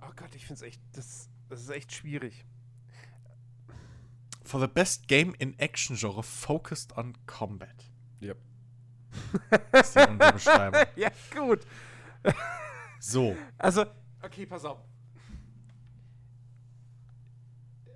Oh 0.00 0.12
Gott, 0.16 0.34
ich 0.34 0.46
finde 0.46 0.54
es 0.54 0.62
echt, 0.62 0.80
das, 0.92 1.28
das 1.48 1.62
ist 1.62 1.70
echt 1.70 1.92
schwierig. 1.92 2.44
For 4.44 4.60
the 4.60 4.66
best 4.66 5.08
game 5.08 5.34
in 5.38 5.58
action 5.58 5.96
genre 5.96 6.22
focused 6.22 6.96
on 6.96 7.14
combat. 7.26 7.84
Yep. 8.20 8.38
Das 9.70 9.88
ist 9.88 9.96
die 9.96 10.10
unsere 10.10 10.32
Beschreibung. 10.32 10.80
ja, 10.96 11.10
gut. 11.34 11.66
So. 12.98 13.36
Also, 13.58 13.84
okay, 14.22 14.46
pass 14.46 14.64
auf. 14.64 14.78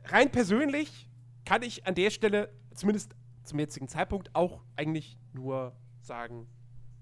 Rein 0.05 0.30
persönlich 0.30 1.09
kann 1.44 1.62
ich 1.62 1.86
an 1.86 1.94
der 1.94 2.10
Stelle 2.10 2.52
zumindest 2.74 3.14
zum 3.47 3.59
jetzigen 3.59 3.89
Zeitpunkt 3.89 4.35
auch 4.35 4.62
eigentlich 4.77 5.18
nur 5.32 5.77
sagen, 6.01 6.47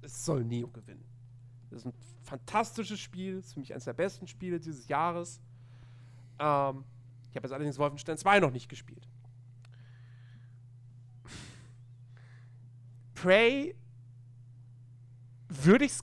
es 0.03 0.25
soll 0.25 0.45
Neo 0.45 0.69
gewinnen. 0.69 1.05
Das 1.71 1.81
ist 1.81 1.87
ein 1.87 1.95
fantastisches 2.23 3.01
Spiel, 3.01 3.39
ist 3.39 3.55
für 3.55 3.61
mich 3.61 3.73
eines 3.73 3.85
der 3.85 3.95
besten 3.95 4.27
Spiele 4.27 4.61
dieses 4.61 4.89
Jahres. 4.89 5.41
Ähm, 6.39 6.85
ich 7.31 7.37
habe 7.37 7.47
jetzt 7.47 7.53
allerdings 7.53 7.79
Wolfenstein 7.79 8.17
2 8.17 8.41
noch 8.41 8.53
nicht 8.53 8.69
gespielt. 8.69 9.09
Prey 13.15 13.75
würde 15.49 15.87
ich 15.87 15.95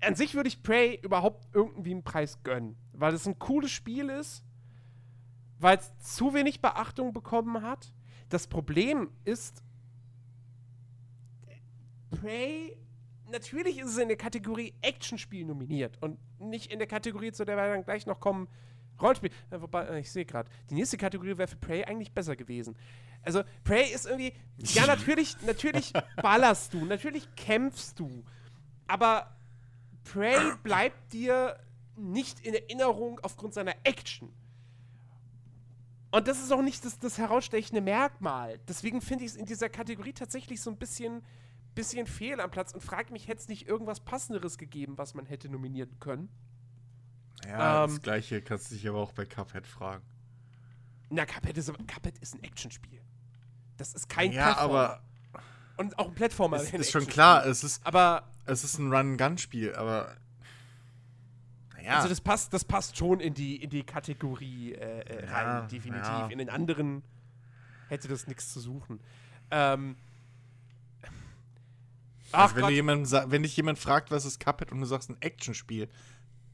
an 0.00 0.14
sich 0.14 0.34
würde 0.34 0.48
ich 0.48 0.62
Prey 0.62 1.00
überhaupt 1.02 1.48
irgendwie 1.52 1.90
einen 1.90 2.04
Preis 2.04 2.42
gönnen, 2.42 2.76
weil 2.92 3.14
es 3.14 3.26
ein 3.26 3.38
cooles 3.38 3.70
Spiel 3.70 4.08
ist, 4.08 4.44
weil 5.58 5.78
es 5.78 5.98
zu 5.98 6.34
wenig 6.34 6.60
Beachtung 6.60 7.12
bekommen 7.12 7.62
hat 7.62 7.92
das 8.28 8.46
Problem 8.46 9.10
ist, 9.24 9.62
Prey, 12.10 12.76
natürlich 13.30 13.78
ist 13.78 13.90
es 13.90 13.98
in 13.98 14.08
der 14.08 14.16
Kategorie 14.16 14.74
Actionspiel 14.82 15.44
nominiert 15.44 16.00
und 16.00 16.18
nicht 16.40 16.72
in 16.72 16.78
der 16.78 16.88
Kategorie, 16.88 17.32
zu 17.32 17.44
der 17.44 17.56
wir 17.56 17.68
dann 17.68 17.84
gleich 17.84 18.06
noch 18.06 18.20
kommen, 18.20 18.48
Rollenspiel. 19.00 19.30
Äh, 19.50 19.60
wobei, 19.60 19.84
äh, 19.84 20.00
ich 20.00 20.10
sehe 20.10 20.24
gerade, 20.24 20.50
die 20.70 20.74
nächste 20.74 20.96
Kategorie 20.96 21.36
wäre 21.36 21.48
für 21.48 21.56
Prey 21.56 21.84
eigentlich 21.84 22.12
besser 22.12 22.36
gewesen. 22.36 22.76
Also, 23.22 23.42
Prey 23.64 23.92
ist 23.92 24.06
irgendwie, 24.06 24.32
ja, 24.58 24.86
natürlich, 24.86 25.36
natürlich 25.42 25.92
ballerst 26.16 26.72
du, 26.72 26.84
natürlich 26.84 27.28
kämpfst 27.34 27.98
du, 27.98 28.24
aber 28.86 29.36
Prey 30.04 30.38
bleibt 30.62 31.12
dir 31.12 31.58
nicht 31.96 32.40
in 32.40 32.54
Erinnerung 32.54 33.18
aufgrund 33.22 33.54
seiner 33.54 33.74
Action. 33.84 34.32
Und 36.16 36.28
das 36.28 36.38
ist 36.42 36.50
auch 36.50 36.62
nicht 36.62 36.82
das, 36.82 36.98
das 36.98 37.18
herausstechende 37.18 37.82
Merkmal. 37.82 38.58
Deswegen 38.68 39.02
finde 39.02 39.24
ich 39.24 39.32
es 39.32 39.36
in 39.36 39.44
dieser 39.44 39.68
Kategorie 39.68 40.14
tatsächlich 40.14 40.62
so 40.62 40.70
ein 40.70 40.78
bisschen, 40.78 41.22
bisschen 41.74 42.06
fehl 42.06 42.40
am 42.40 42.50
Platz 42.50 42.72
und 42.72 42.82
frage 42.82 43.12
mich, 43.12 43.28
hätte 43.28 43.42
es 43.42 43.48
nicht 43.48 43.68
irgendwas 43.68 44.00
Passenderes 44.00 44.56
gegeben, 44.56 44.96
was 44.96 45.12
man 45.12 45.26
hätte 45.26 45.50
nominieren 45.50 46.00
können? 46.00 46.30
Ja, 47.46 47.84
ähm, 47.84 47.90
das 47.90 48.00
gleiche 48.00 48.40
kannst 48.40 48.70
du 48.70 48.76
dich 48.76 48.88
aber 48.88 48.98
auch 48.98 49.12
bei 49.12 49.26
Cuphead 49.26 49.66
fragen. 49.66 50.02
Na, 51.10 51.26
Cuphead 51.26 51.58
ist, 51.58 51.70
Cuphead 51.86 52.16
ist 52.20 52.34
ein 52.34 52.42
Actionspiel. 52.42 53.02
Das 53.76 53.92
ist 53.92 54.08
kein 54.08 54.32
Ja, 54.32 54.54
Plattformer. 54.54 54.74
aber. 54.78 55.02
Und 55.76 55.98
auch 55.98 56.08
ein 56.08 56.14
Plattformer. 56.14 56.56
Ist, 56.62 56.72
ist 56.72 56.92
schon 56.92 57.06
klar, 57.06 57.44
es 57.44 57.62
ist. 57.62 57.84
Aber. 57.86 58.32
Es 58.46 58.64
ist 58.64 58.78
ein 58.78 58.90
Run-Gun-Spiel, 58.90 59.74
aber 59.74 60.16
ja. 61.86 61.96
Also 61.96 62.08
das 62.08 62.20
passt, 62.20 62.52
das 62.52 62.64
passt 62.64 62.96
schon 62.96 63.20
in 63.20 63.32
die, 63.32 63.62
in 63.62 63.70
die 63.70 63.84
Kategorie 63.84 64.72
äh, 64.72 65.00
äh 65.00 65.26
rein, 65.26 65.46
ja, 65.46 65.60
definitiv. 65.62 66.08
Ja. 66.08 66.26
In 66.26 66.38
den 66.38 66.50
anderen 66.50 67.04
hätte 67.88 68.08
das 68.08 68.26
nichts 68.26 68.52
zu 68.52 68.58
suchen. 68.58 68.98
Ähm, 69.52 69.96
also 72.32 72.56
wenn, 72.56 72.70
jemand, 72.70 73.10
wenn 73.12 73.44
dich 73.44 73.56
jemand 73.56 73.78
fragt, 73.78 74.10
was 74.10 74.24
ist 74.24 74.40
Cuphead 74.40 74.72
und 74.72 74.80
du 74.80 74.86
sagst 74.86 75.10
ein 75.10 75.16
Actionspiel 75.20 75.88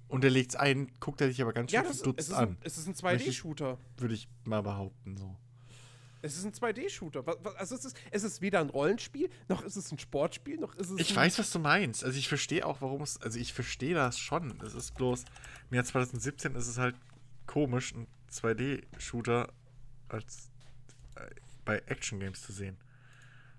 und 0.09 0.23
er 0.23 0.31
legt 0.31 0.51
es 0.51 0.57
ein, 0.57 0.93
guckt 1.01 1.23
er 1.23 1.29
dich 1.29 1.41
aber 1.41 1.55
ganz 1.55 1.71
schön 1.71 1.83
ja, 1.83 1.91
verdutzt 1.91 2.33
an. 2.35 2.59
es 2.61 2.77
ist 2.77 2.87
ein 2.87 2.95
2D-Shooter. 2.95 3.79
Würde 3.97 4.15
ich 4.15 4.29
mal 4.45 4.63
behaupten, 4.63 5.17
so. 5.17 5.35
Es 6.23 6.37
ist 6.37 6.45
ein 6.45 6.53
2D-Shooter. 6.53 7.25
Also 7.57 7.75
es 7.75 7.85
ist, 7.85 7.97
es 8.13 8.23
ist 8.23 8.41
weder 8.41 8.61
ein 8.61 8.71
Rollenspiel, 8.71 9.29
noch 9.49 9.63
ist 9.63 9.75
es 9.75 9.91
ein 9.91 9.99
Sportspiel, 9.99 10.57
noch 10.57 10.75
ist 10.77 10.91
es. 10.91 11.01
Ich 11.01 11.15
weiß, 11.15 11.39
was 11.41 11.51
du 11.51 11.59
meinst. 11.59 12.05
Also 12.05 12.17
ich 12.17 12.29
verstehe 12.29 12.65
auch, 12.65 12.81
warum 12.81 13.03
es. 13.03 13.21
Also 13.21 13.41
ich 13.41 13.53
verstehe 13.53 13.95
das 13.95 14.19
schon. 14.19 14.61
Es 14.63 14.75
ist 14.75 14.95
bloß, 14.95 15.25
im 15.71 15.75
Jahr 15.75 15.85
2017 15.85 16.55
ist 16.55 16.69
es 16.69 16.79
halt 16.79 16.95
komisch, 17.47 17.93
ein 17.93 18.07
2D-Shooter 18.31 19.53
als 20.09 20.51
äh, 21.17 21.29
bei 21.65 21.79
Action 21.87 22.21
Games 22.21 22.41
zu 22.41 22.53
sehen. 22.53 22.79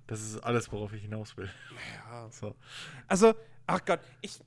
Das 0.07 0.21
ist 0.21 0.37
alles, 0.39 0.71
worauf 0.71 0.93
ich 0.93 1.01
hinaus 1.01 1.35
will. 1.37 1.49
Ja. 2.05 2.29
So. 2.31 2.55
Also, 3.07 3.35
ach 3.67 3.83
Gott, 3.85 3.99
ich. 4.21 4.39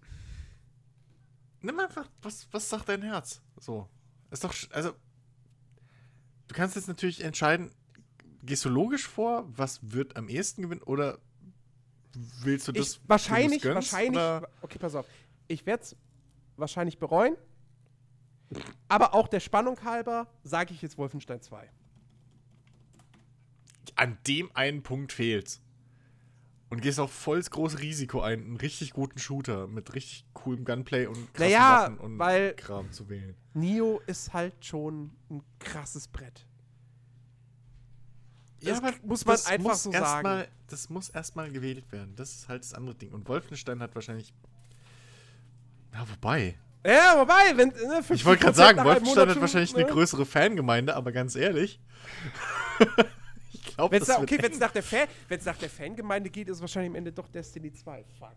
Nimm 1.60 1.78
einfach, 1.80 2.09
was, 2.22 2.48
was 2.51 2.68
sagt 2.68 2.88
dein 2.88 3.02
Herz? 3.02 3.43
So. 3.60 3.88
Ist 4.30 4.43
doch, 4.43 4.55
also. 4.70 4.94
Du 6.48 6.55
kannst 6.55 6.76
jetzt 6.76 6.88
natürlich 6.88 7.22
entscheiden, 7.22 7.72
gehst 8.47 8.64
du 8.64 8.68
logisch 8.68 9.06
vor, 9.06 9.44
was 9.48 9.81
wird 9.93 10.16
am 10.16 10.28
ehesten 10.28 10.62
gewinnen 10.62 10.82
oder 10.82 11.18
willst 12.43 12.68
du 12.68 12.73
das? 12.73 12.93
Ich, 12.93 13.01
wahrscheinlich, 13.06 13.62
gönnst, 13.62 13.93
wahrscheinlich. 13.93 14.18
Oder? 14.18 14.48
Okay, 14.62 14.78
pass 14.78 14.94
auf. 14.94 15.06
Ich 15.48 15.66
werde 15.66 15.82
es 15.82 15.97
wahrscheinlich 16.56 16.98
bereuen. 16.98 17.36
Aber 18.89 19.14
auch 19.14 19.28
der 19.28 19.40
Spannung 19.40 19.82
halber 19.82 20.28
sage 20.44 20.73
ich 20.73 20.81
jetzt 20.82 20.98
Wolfenstein 20.98 21.43
2. 21.43 21.68
An 23.97 24.18
dem 24.27 24.51
einen 24.55 24.82
Punkt 24.82 25.12
fehlt's. 25.12 25.60
Und 26.68 26.82
gehst 26.82 26.98
auch 26.98 27.10
volles 27.10 27.51
große 27.51 27.78
Risiko 27.78 28.20
ein, 28.20 28.40
einen 28.40 28.56
richtig 28.56 28.93
guten 28.93 29.18
Shooter 29.18 29.68
mit 29.68 29.94
richtig 29.94 30.27
coolem 30.35 30.64
Gunplay 30.64 31.06
und 31.06 31.32
krassen 31.32 31.52
naja, 31.52 31.82
Waffen 31.82 31.98
und 31.98 32.56
Kram 32.56 32.90
zu 32.90 33.09
wählen. 33.09 33.36
Nio 33.55 34.01
ist 34.06 34.32
halt 34.32 34.64
schon 34.64 35.12
ein 35.31 35.43
krasses 35.60 36.09
Brett. 36.09 36.44
Das 38.61 38.81
ja, 38.81 38.93
muss 39.03 39.24
man 39.24 39.37
einfach 39.37 39.59
muss 39.59 39.83
so 39.83 39.93
sagen. 39.93 40.23
Mal, 40.23 40.49
das 40.69 40.89
muss 40.89 41.09
erstmal 41.11 41.51
gewählt 41.51 41.91
werden. 41.93 42.15
Das 42.16 42.33
ist 42.33 42.49
halt 42.49 42.62
das 42.62 42.74
andere 42.74 42.95
Ding. 42.95 43.12
Und 43.12 43.28
Wolfenstein 43.28 43.81
hat 43.81 43.95
wahrscheinlich. 43.95 44.33
Ja, 45.93 46.07
wobei. 46.09 46.59
Ja, 46.85 47.15
wobei, 47.19 47.57
wenn. 47.57 47.69
Ne, 47.69 48.03
ich 48.11 48.24
wollte 48.24 48.45
gerade 48.45 48.57
sagen, 48.57 48.85
Wolfenstein 48.85 49.28
hat 49.28 49.41
wahrscheinlich 49.41 49.74
ne? 49.74 49.85
eine 49.85 49.93
größere 49.93 50.24
Fangemeinde, 50.24 50.95
aber 50.95 51.12
ganz 51.12 51.35
ehrlich. 51.35 51.81
ich 53.53 53.62
glaube, 53.62 53.97
wenn's 53.97 54.07
da, 54.07 54.19
Okay, 54.20 54.39
wenn 54.41 54.53
es 54.53 54.59
nach, 54.59 54.70
der 54.70 54.83
Fan, 54.83 55.09
nach 55.45 55.57
der 55.59 55.70
Fangemeinde 55.70 56.31
geht, 56.31 56.49
ist 56.49 56.57
es 56.57 56.61
wahrscheinlich 56.61 56.91
am 56.91 56.97
Ende 56.97 57.12
doch 57.12 57.28
Destiny 57.28 57.73
2. 57.73 58.05
Fuck. 58.19 58.37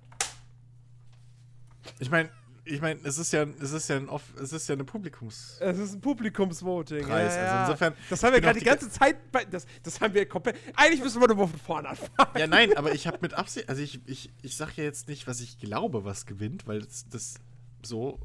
Ich 1.99 2.09
meine, 2.09 2.29
ich 2.69 2.81
meine, 2.81 2.99
es 3.03 3.17
ist 3.17 3.33
ja, 3.33 3.45
es 3.59 3.71
ist 3.71 3.89
ja 3.89 3.97
ein, 3.97 4.09
es 4.41 4.53
ist 4.53 4.67
ja 4.69 4.73
eine 4.73 4.83
Publikums. 4.83 5.57
Es 5.59 5.77
ist 5.77 5.95
ein 5.95 6.01
Publikumsvoting. 6.01 7.05
Preis. 7.05 7.35
Ja, 7.35 7.41
ja. 7.41 7.51
Also 7.51 7.71
insofern. 7.71 7.93
Das 8.09 8.23
haben 8.23 8.33
wir 8.33 8.41
gerade 8.41 8.59
die 8.59 8.65
ganze 8.65 8.89
Zeit. 8.89 9.31
Bei, 9.31 9.45
das, 9.45 9.65
das 9.83 9.99
haben 9.99 10.13
wir 10.13 10.27
komplett. 10.27 10.57
Eigentlich 10.75 11.01
müssen 11.01 11.21
wir 11.21 11.27
nur 11.27 11.47
von 11.47 11.59
vorne 11.59 11.89
anfangen. 11.89 12.37
Ja, 12.37 12.47
nein, 12.47 12.75
aber 12.77 12.93
ich 12.93 13.07
habe 13.07 13.17
mit 13.21 13.33
Absicht, 13.33 13.69
also 13.69 13.81
ich, 13.81 13.99
ich, 14.05 14.31
ich 14.41 14.55
sage 14.55 14.73
ja 14.77 14.83
jetzt 14.83 15.07
nicht, 15.07 15.27
was 15.27 15.41
ich 15.41 15.59
glaube, 15.59 16.05
was 16.05 16.25
gewinnt, 16.25 16.67
weil 16.67 16.81
das, 16.81 17.07
das 17.09 17.35
so 17.83 18.19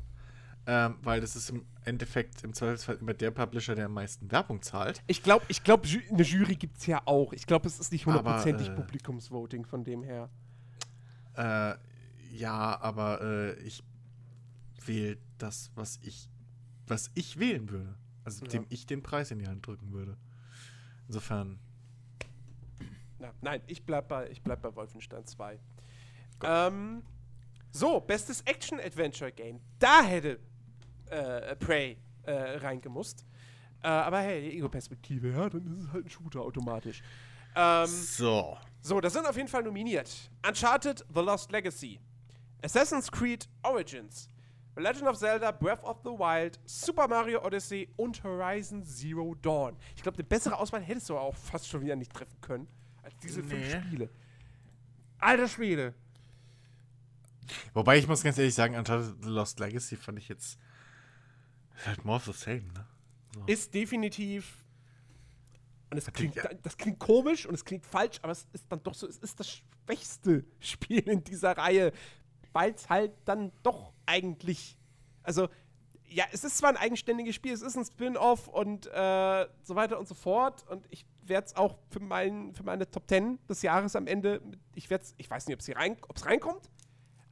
ähm, 0.66 0.96
weil 1.02 1.20
das 1.20 1.36
ist 1.36 1.50
im 1.50 1.66
Endeffekt 1.84 2.42
im 2.42 2.54
Zweifelsfall 2.54 2.96
immer 2.96 3.12
der 3.12 3.30
Publisher, 3.30 3.74
der 3.74 3.86
am 3.86 3.92
meisten 3.92 4.30
Werbung 4.30 4.62
zahlt. 4.62 5.02
Ich 5.06 5.22
glaube, 5.22 5.44
ich 5.48 5.62
glaub, 5.62 5.84
eine 5.84 6.22
Jury 6.22 6.56
gibt 6.56 6.78
es 6.78 6.86
ja 6.86 7.02
auch. 7.04 7.32
Ich 7.34 7.46
glaube, 7.46 7.66
es 7.66 7.78
ist 7.78 7.92
nicht 7.92 8.06
hundertprozentig 8.06 8.68
äh, 8.68 8.72
Publikumsvoting 8.72 9.66
von 9.66 9.84
dem 9.84 10.02
her. 10.02 10.30
Äh, 11.36 11.74
ja, 12.34 12.80
aber 12.80 13.20
äh, 13.20 13.52
ich 13.60 13.82
wähle 14.86 15.18
das, 15.38 15.70
was 15.74 15.98
ich, 16.02 16.28
was 16.86 17.10
ich 17.14 17.38
wählen 17.38 17.68
würde. 17.70 17.96
Also 18.24 18.44
ja. 18.44 18.50
dem 18.52 18.66
ich 18.70 18.86
den 18.86 19.02
Preis 19.02 19.30
in 19.30 19.38
die 19.38 19.46
Hand 19.46 19.66
drücken 19.66 19.92
würde. 19.92 20.16
Insofern. 21.06 21.58
Na, 23.18 23.32
nein, 23.42 23.62
ich 23.66 23.84
bleib 23.84 24.08
bei, 24.08 24.30
ich 24.30 24.42
bleib 24.42 24.62
bei 24.62 24.74
Wolfenstein 24.74 25.26
2. 25.26 25.58
Ähm, 26.42 27.02
so, 27.70 28.00
bestes 28.00 28.40
Action-Adventure-Game. 28.42 29.60
Da 29.78 30.02
hätte 30.02 30.40
äh, 31.06 31.56
Prey 31.56 31.98
äh, 32.22 32.32
reingemusst. 32.32 33.26
Äh, 33.82 33.88
aber 33.88 34.20
hey, 34.20 34.50
die 34.50 34.56
Ego-Perspektive, 34.56 35.30
ja, 35.30 35.48
dann 35.48 35.66
ist 35.66 35.84
es 35.84 35.92
halt 35.92 36.06
ein 36.06 36.10
Shooter 36.10 36.40
automatisch. 36.40 37.02
Ähm, 37.54 37.86
so. 37.86 38.56
So, 38.80 39.00
das 39.00 39.12
sind 39.12 39.26
auf 39.26 39.36
jeden 39.36 39.48
Fall 39.48 39.62
nominiert. 39.62 40.30
Uncharted 40.46 41.04
The 41.12 41.20
Lost 41.20 41.52
Legacy, 41.52 42.00
Assassin's 42.62 43.10
Creed 43.10 43.48
Origins, 43.62 44.30
Legend 44.76 45.08
of 45.08 45.16
Zelda 45.16 45.52
Breath 45.52 45.82
of 45.84 45.98
the 46.02 46.10
Wild, 46.10 46.58
Super 46.64 47.06
Mario 47.06 47.44
Odyssey 47.44 47.88
und 47.96 48.22
Horizon 48.24 48.84
Zero 48.84 49.34
Dawn. 49.40 49.76
Ich 49.94 50.02
glaube, 50.02 50.18
eine 50.18 50.24
bessere 50.24 50.58
Auswahl 50.58 50.82
hättest 50.82 51.10
du 51.10 51.16
auch 51.16 51.36
fast 51.36 51.68
schon 51.68 51.80
wieder 51.80 51.96
nicht 51.96 52.12
treffen 52.12 52.40
können 52.40 52.66
als 53.02 53.16
diese 53.18 53.40
nee. 53.40 53.48
fünf 53.48 53.84
Spiele. 53.84 54.08
Alter 55.18 55.48
Spiele. 55.48 55.94
Wobei 57.72 57.98
ich 57.98 58.08
muss 58.08 58.22
ganz 58.22 58.38
ehrlich 58.38 58.54
sagen, 58.54 58.74
Uncharted 58.74 59.22
The 59.22 59.28
Lost 59.28 59.60
Legacy 59.60 59.96
fand 59.96 60.18
ich 60.18 60.28
jetzt 60.28 60.58
ist 61.76 61.86
halt 61.86 62.04
more 62.04 62.16
of 62.16 62.24
the 62.24 62.32
same, 62.32 62.62
ne? 62.72 62.86
So. 63.34 63.42
Ist 63.46 63.74
definitiv. 63.74 64.64
Und 65.90 65.98
es 65.98 66.06
klingt, 66.12 66.36
das 66.62 66.76
klingt 66.76 66.98
komisch 66.98 67.46
und 67.46 67.54
es 67.54 67.64
klingt 67.64 67.84
falsch, 67.84 68.18
aber 68.22 68.32
es 68.32 68.46
ist 68.52 68.64
dann 68.68 68.82
doch 68.82 68.94
so, 68.94 69.06
es 69.08 69.18
ist 69.18 69.38
das 69.38 69.62
schwächste 69.84 70.44
Spiel 70.60 71.08
in 71.08 71.22
dieser 71.22 71.56
Reihe, 71.56 71.92
weil 72.52 72.72
es 72.72 72.88
halt 72.88 73.12
dann 73.24 73.52
doch 73.62 73.92
eigentlich. 74.06 74.76
Also, 75.22 75.48
ja, 76.06 76.24
es 76.32 76.44
ist 76.44 76.58
zwar 76.58 76.70
ein 76.70 76.76
eigenständiges 76.76 77.34
Spiel, 77.34 77.52
es 77.52 77.62
ist 77.62 77.76
ein 77.76 77.84
Spin-off 77.84 78.48
und 78.48 78.86
äh, 78.86 79.46
so 79.62 79.74
weiter 79.74 79.98
und 79.98 80.06
so 80.06 80.14
fort. 80.14 80.64
Und 80.68 80.86
ich 80.90 81.06
werde 81.22 81.46
es 81.46 81.56
auch 81.56 81.78
für, 81.90 82.00
mein, 82.00 82.54
für 82.54 82.62
meine 82.62 82.88
Top 82.90 83.08
10 83.08 83.38
des 83.48 83.62
Jahres 83.62 83.96
am 83.96 84.06
Ende, 84.06 84.40
ich 84.74 84.90
werde 84.90 85.04
ich 85.16 85.28
weiß 85.28 85.46
nicht, 85.46 85.54
ob 85.54 85.60
es 85.60 85.74
rein, 85.74 85.96
reinkommt, 86.22 86.70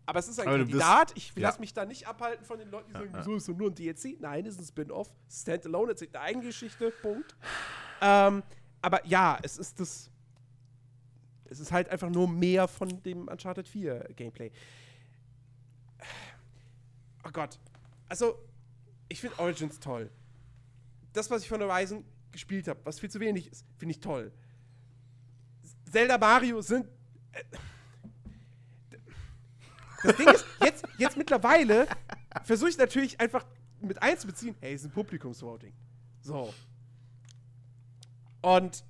aber 0.07 0.19
es 0.19 0.29
ist 0.29 0.41
ein 0.41 0.49
aber 0.49 0.59
Kandidat. 0.59 1.13
Ich 1.15 1.33
ja. 1.35 1.43
lasse 1.43 1.61
mich 1.61 1.75
da 1.75 1.85
nicht 1.85 2.09
abhalten 2.09 2.45
von 2.45 2.59
den 2.59 2.71
Leuten, 2.71 2.89
die 2.89 2.93
sagen, 2.93 3.11
ja, 3.13 3.19
wieso 3.19 3.37
ist 3.37 3.49
es 3.49 3.57
nur 3.57 3.71
ein 3.71 3.75
DLC? 3.75 4.21
Nein, 4.21 4.47
es 4.47 4.55
ist 4.55 4.61
ein 4.61 4.67
Spin-off. 4.67 5.13
Standalone, 5.31 5.93
erzählt 5.93 6.15
eine 6.17 6.25
Eigengeschichte. 6.25 6.91
Punkt. 7.03 7.37
Ähm, 8.01 8.43
aber 8.81 9.07
ja, 9.07 9.39
es 9.43 9.59
ist 9.59 9.79
das. 9.79 10.11
Es 11.45 11.61
ist 11.61 11.71
halt 11.71 11.89
einfach 11.91 12.09
nur 12.09 12.29
mehr 12.29 12.67
von 12.67 13.03
dem 13.03 13.29
Uncharted 13.29 13.69
4 13.69 14.09
Gameplay. 14.17 14.51
Oh 17.25 17.31
Gott. 17.33 17.59
Also, 18.09 18.39
ich 19.09 19.21
finde 19.21 19.39
Origins 19.39 19.79
toll. 19.79 20.11
Das, 21.13 21.31
was 21.31 21.43
ich 21.43 21.49
von 21.49 21.61
Horizon 21.61 22.05
gespielt 22.31 22.69
habe, 22.69 22.81
was 22.85 22.99
viel 22.99 23.11
zu 23.11 23.21
wenig 23.21 23.51
ist, 23.51 23.67
finde 23.77 23.93
ich 23.93 24.01
toll. 24.01 24.33
Zelda 25.91 26.19
Mario 26.19 26.63
sind. 26.63 26.87
Äh, 27.33 27.45
das 30.03 30.17
Ding 30.17 30.29
ist, 30.29 30.45
jetzt, 30.65 30.85
jetzt 30.99 31.17
mittlerweile 31.17 31.87
versuche 32.45 32.71
ich 32.71 32.79
natürlich 32.79 33.21
einfach 33.21 33.47
mit 33.81 34.03
einzubeziehen, 34.03 34.57
hey, 34.61 34.75
ist 34.75 34.85
ein 34.85 34.91
Publikumsvoting. 34.91 35.73
So. 36.23 36.53
Und 38.41 38.85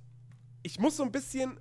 ich 0.63 0.79
muss 0.79 0.97
so 0.97 1.03
ein 1.03 1.11
bisschen, 1.11 1.59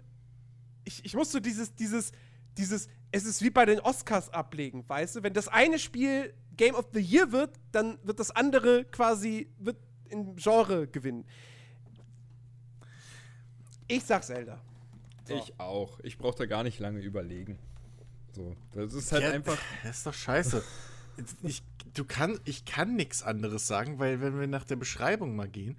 ich, 0.84 1.04
ich 1.04 1.14
muss 1.14 1.32
so 1.32 1.40
dieses, 1.40 1.74
dieses, 1.74 2.12
dieses, 2.56 2.88
es 3.10 3.24
ist 3.24 3.42
wie 3.42 3.50
bei 3.50 3.66
den 3.66 3.80
Oscars 3.80 4.30
ablegen, 4.30 4.88
weißt 4.88 5.16
du? 5.16 5.22
Wenn 5.22 5.34
das 5.34 5.48
eine 5.48 5.78
Spiel 5.78 6.34
Game 6.56 6.74
of 6.74 6.88
the 6.92 7.00
Year 7.00 7.32
wird, 7.32 7.58
dann 7.72 7.98
wird 8.02 8.20
das 8.20 8.30
andere 8.30 8.84
quasi, 8.84 9.48
wird 9.58 9.76
im 10.08 10.36
Genre 10.36 10.86
gewinnen. 10.86 11.24
Ich 13.88 14.04
sag 14.04 14.24
Zelda. 14.24 14.60
So. 15.24 15.34
Ich 15.34 15.58
auch. 15.58 16.00
Ich 16.02 16.18
brauche 16.18 16.36
da 16.36 16.46
gar 16.46 16.62
nicht 16.62 16.78
lange 16.78 17.00
überlegen. 17.00 17.58
So, 18.34 18.56
das 18.72 18.94
ist 18.94 19.12
halt 19.12 19.24
ja, 19.24 19.30
einfach. 19.30 19.58
Das 19.82 19.98
ist 19.98 20.06
doch 20.06 20.14
scheiße. 20.14 20.62
ich, 21.42 21.62
du 21.94 22.04
kann, 22.04 22.40
ich 22.44 22.64
kann 22.64 22.96
nichts 22.96 23.22
anderes 23.22 23.66
sagen, 23.66 23.98
weil 23.98 24.20
wenn 24.20 24.38
wir 24.38 24.46
nach 24.46 24.64
der 24.64 24.76
Beschreibung 24.76 25.36
mal 25.36 25.48
gehen, 25.48 25.76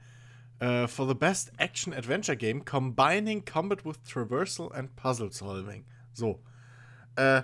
uh, 0.62 0.88
for 0.88 1.08
the 1.08 1.16
best 1.16 1.52
action 1.58 1.94
adventure 1.94 2.38
game 2.38 2.64
combining 2.64 3.44
combat 3.44 3.84
with 3.86 3.98
traversal 4.04 4.72
and 4.74 4.96
puzzle 4.96 5.32
solving. 5.32 5.86
So. 6.14 6.40
Äh, 7.16 7.44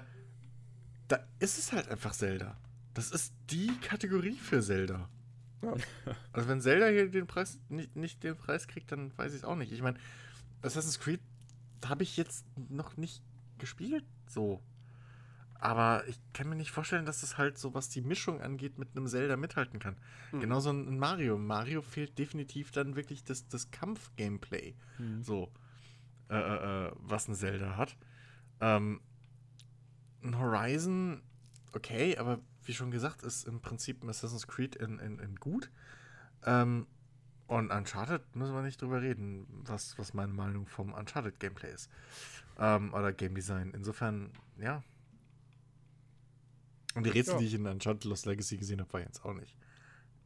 da 1.07 1.19
ist 1.39 1.57
es 1.57 1.71
halt 1.71 1.89
einfach 1.89 2.13
Zelda. 2.13 2.55
Das 2.99 3.11
ist 3.11 3.33
die 3.49 3.71
Kategorie 3.79 4.35
für 4.35 4.61
Zelda. 4.61 5.07
Ja. 5.61 5.73
Also 6.33 6.49
wenn 6.49 6.59
Zelda 6.59 6.87
hier 6.87 7.09
den 7.09 7.27
Preis 7.27 7.57
nicht, 7.69 7.95
nicht 7.95 8.21
den 8.25 8.35
Preis 8.35 8.67
kriegt, 8.67 8.91
dann 8.91 9.17
weiß 9.17 9.31
ich 9.31 9.39
es 9.39 9.43
auch 9.45 9.55
nicht. 9.55 9.71
Ich 9.71 9.81
meine, 9.81 9.97
Assassin's 10.61 10.99
Creed 10.99 11.21
habe 11.85 12.03
ich 12.03 12.17
jetzt 12.17 12.45
noch 12.69 12.97
nicht 12.97 13.23
gespielt, 13.57 14.03
so. 14.27 14.61
Aber 15.53 16.05
ich 16.09 16.19
kann 16.33 16.49
mir 16.49 16.57
nicht 16.57 16.71
vorstellen, 16.71 17.05
dass 17.05 17.21
das 17.21 17.37
halt 17.37 17.57
so, 17.57 17.73
was 17.73 17.87
die 17.87 18.01
Mischung 18.01 18.41
angeht, 18.41 18.77
mit 18.77 18.89
einem 18.97 19.07
Zelda 19.07 19.37
mithalten 19.37 19.79
kann. 19.79 19.95
Mhm. 20.33 20.41
Genauso 20.41 20.71
ein 20.71 20.99
Mario. 20.99 21.37
Mario 21.37 21.81
fehlt 21.81 22.19
definitiv 22.19 22.71
dann 22.71 22.97
wirklich 22.97 23.23
das, 23.23 23.47
das 23.47 23.71
Kampf-Gameplay. 23.71 24.75
Mhm. 24.97 25.23
So, 25.23 25.53
äh, 26.29 26.35
äh, 26.35 26.87
äh 26.87 26.91
was 26.95 27.29
ein 27.29 27.35
Zelda 27.35 27.77
hat. 27.77 27.95
Ähm, 28.59 28.99
ein 30.21 30.37
Horizon, 30.37 31.21
okay, 31.71 32.17
aber 32.17 32.41
wie 32.65 32.73
schon 32.73 32.91
gesagt, 32.91 33.23
ist 33.23 33.47
im 33.47 33.61
Prinzip 33.61 34.03
Assassin's 34.07 34.47
Creed 34.47 34.75
in, 34.75 34.99
in, 34.99 35.19
in 35.19 35.35
gut. 35.35 35.69
Ähm, 36.45 36.87
und 37.47 37.71
Uncharted 37.71 38.35
müssen 38.35 38.53
wir 38.53 38.61
nicht 38.61 38.81
drüber 38.81 39.01
reden, 39.01 39.47
was, 39.65 39.97
was 39.97 40.13
meine 40.13 40.31
Meinung 40.31 40.67
vom 40.67 40.93
Uncharted-Gameplay 40.93 41.73
ist. 41.73 41.89
Ähm, 42.57 42.93
oder 42.93 43.11
Game 43.11 43.33
Design. 43.33 43.71
Insofern, 43.73 44.31
ja, 44.59 44.83
und 46.95 47.05
die 47.05 47.09
Rätsel, 47.09 47.35
ja. 47.35 47.39
die 47.39 47.45
ich 47.45 47.53
in 47.53 47.65
Uncharted 47.65 48.03
Lost 48.05 48.25
Legacy 48.25 48.57
gesehen 48.57 48.79
habe, 48.79 48.91
war 48.93 49.01
jetzt 49.01 49.23
auch 49.23 49.33
nicht 49.33 49.55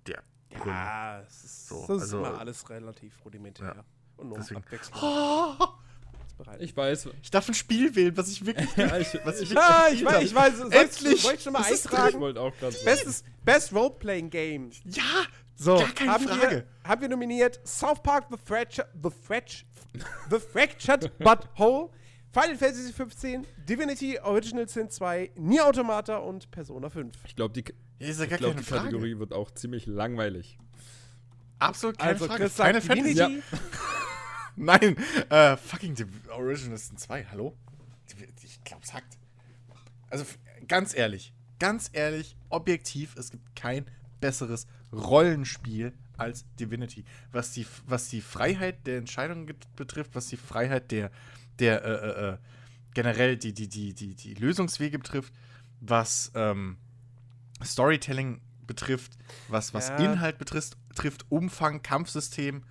der. 0.07 0.23
Ja, 0.65 1.21
es 1.21 1.43
ist, 1.43 1.67
so, 1.67 1.85
das 1.87 1.97
ist 1.97 2.01
also, 2.03 2.19
immer 2.19 2.39
alles 2.39 2.69
relativ 2.69 3.25
rudimentär. 3.25 3.75
Ja. 3.75 3.85
Und 4.17 4.31
um 4.31 4.37
Deswegen. 4.39 4.61
Abwechslung. 4.61 5.01
Oh, 6.39 6.43
Ich 6.59 6.75
weiß. 6.75 7.09
ich 7.21 7.31
darf 7.31 7.47
ein 7.47 7.53
Spiel 7.53 7.95
wählen, 7.95 8.15
was 8.17 8.29
ich 8.29 8.45
wirklich. 8.45 8.69
Ja, 8.77 8.97
ich, 8.97 9.07
was 9.23 9.39
ich 9.41 9.55
Ah, 9.57 9.85
wirklich 9.87 10.01
ich 10.01 10.05
weiß, 10.05 10.23
ich 10.23 10.35
weiß. 10.35 10.53
Ich- 10.69 10.73
Endlich! 10.75 11.21
Soll 11.21 11.33
ich 11.35 11.41
schon 11.43 11.53
mal 11.53 11.61
ich 11.61 11.67
eintragen? 11.85 12.19
wollte 12.19 12.41
auch 12.41 12.55
gerade. 12.57 12.75
Bestes, 12.83 13.23
Best 13.45 13.71
Roleplaying 13.73 14.29
Game. 14.29 14.71
Ja! 14.85 15.03
So, 15.55 15.77
Gar 15.77 15.91
keine 15.93 16.11
haben 16.11 16.27
Frage. 16.27 16.51
Wir, 16.83 16.89
haben 16.89 17.01
wir 17.01 17.09
nominiert 17.09 17.59
South 17.65 18.01
Park 18.01 18.25
The 18.31 18.37
Fractured, 18.43 18.87
The 19.01 19.09
Fractured, 19.09 19.65
The 20.31 20.39
Fractured 20.39 21.17
But 21.19 21.47
Whole, 21.59 21.89
Final 22.31 22.57
Fantasy 22.57 22.91
15, 22.91 23.45
Divinity 23.69 24.17
Original 24.19 24.67
Sin 24.67 24.89
2, 24.89 25.31
Nier 25.35 25.67
Automata 25.67 26.17
und 26.17 26.49
Persona 26.49 26.89
5. 26.89 27.13
Ich 27.27 27.35
glaube, 27.35 27.53
die, 27.53 27.63
Ja, 27.99 28.07
ist 28.07 28.19
ja 28.19 28.25
gar 28.25 28.33
ich 28.33 28.37
glaub, 28.39 28.51
keine 28.53 28.61
die 28.63 28.67
Frage. 28.67 28.83
Kategorie 28.85 29.19
wird 29.19 29.31
auch 29.33 29.51
ziemlich 29.51 29.85
langweilig. 29.85 30.57
Absolut 31.59 31.97
keine 31.99 32.13
Also 32.13 32.25
Frage. 32.25 32.41
Chris 32.43 32.55
sagt 32.57 32.67
Final 32.69 32.81
Fantasy. 32.81 33.13
Divinity, 33.13 33.43
Nein, 34.55 34.95
äh, 35.29 35.57
fucking 35.57 35.95
Div 35.95 36.07
Original 36.29 36.77
Sin 36.77 36.97
2, 36.97 37.25
hallo? 37.25 37.57
Ich 38.43 38.63
glaub's 38.63 38.93
hackt. 38.93 39.17
Also, 40.09 40.25
ganz 40.67 40.95
ehrlich, 40.95 41.33
ganz 41.59 41.89
ehrlich, 41.93 42.35
objektiv, 42.49 43.15
es 43.15 43.31
gibt 43.31 43.55
kein 43.55 43.85
besseres 44.21 44.67
Rollenspiel 44.91 45.93
als 46.17 46.45
Divinity. 46.59 47.03
Was 47.31 47.51
die, 47.51 47.65
was 47.87 48.09
die 48.09 48.21
Freiheit 48.21 48.85
der 48.85 48.97
Entscheidungen 48.99 49.51
betrifft, 49.75 50.13
was 50.13 50.27
die 50.27 50.37
Freiheit 50.37 50.91
der, 50.91 51.09
der, 51.59 51.83
äh, 51.83 51.91
äh, 51.91 52.29
äh, 52.33 52.37
generell 52.93 53.37
die, 53.37 53.53
die, 53.53 53.67
die, 53.67 53.93
die, 53.93 54.13
die 54.13 54.33
Lösungswege 54.35 54.99
betrifft, 54.99 55.33
was, 55.81 56.31
ähm, 56.35 56.77
Storytelling 57.63 58.41
betrifft, 58.67 59.17
was, 59.47 59.73
was 59.73 59.89
Ja. 59.89 59.97
Inhalt 59.97 60.37
betrifft, 60.37 60.77
trifft 60.95 61.25
Umfang, 61.29 61.81
Kampfsystem, 61.81 62.63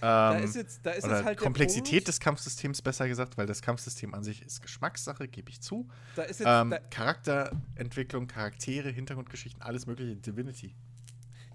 da 0.00 0.36
ähm, 0.38 0.44
ist 0.44 0.56
jetzt, 0.56 0.80
da 0.84 0.90
ist 0.92 1.04
oder 1.04 1.16
jetzt 1.16 1.24
halt 1.26 1.38
Komplexität 1.38 2.08
des 2.08 2.20
Kampfsystems 2.20 2.80
besser 2.82 3.06
gesagt, 3.08 3.36
weil 3.38 3.46
das 3.46 3.60
Kampfsystem 3.62 4.14
an 4.14 4.24
sich 4.24 4.42
ist 4.42 4.62
Geschmackssache, 4.62 5.28
gebe 5.28 5.50
ich 5.50 5.60
zu. 5.60 5.88
da 6.16 6.22
ist 6.22 6.40
jetzt, 6.40 6.48
Ähm, 6.48 6.74
Charakterentwicklung, 6.90 8.26
Charaktere, 8.26 8.88
Hintergrundgeschichten, 8.90 9.62
alles 9.62 9.86
mögliche 9.86 10.12
in 10.12 10.22
Divinity. 10.22 10.74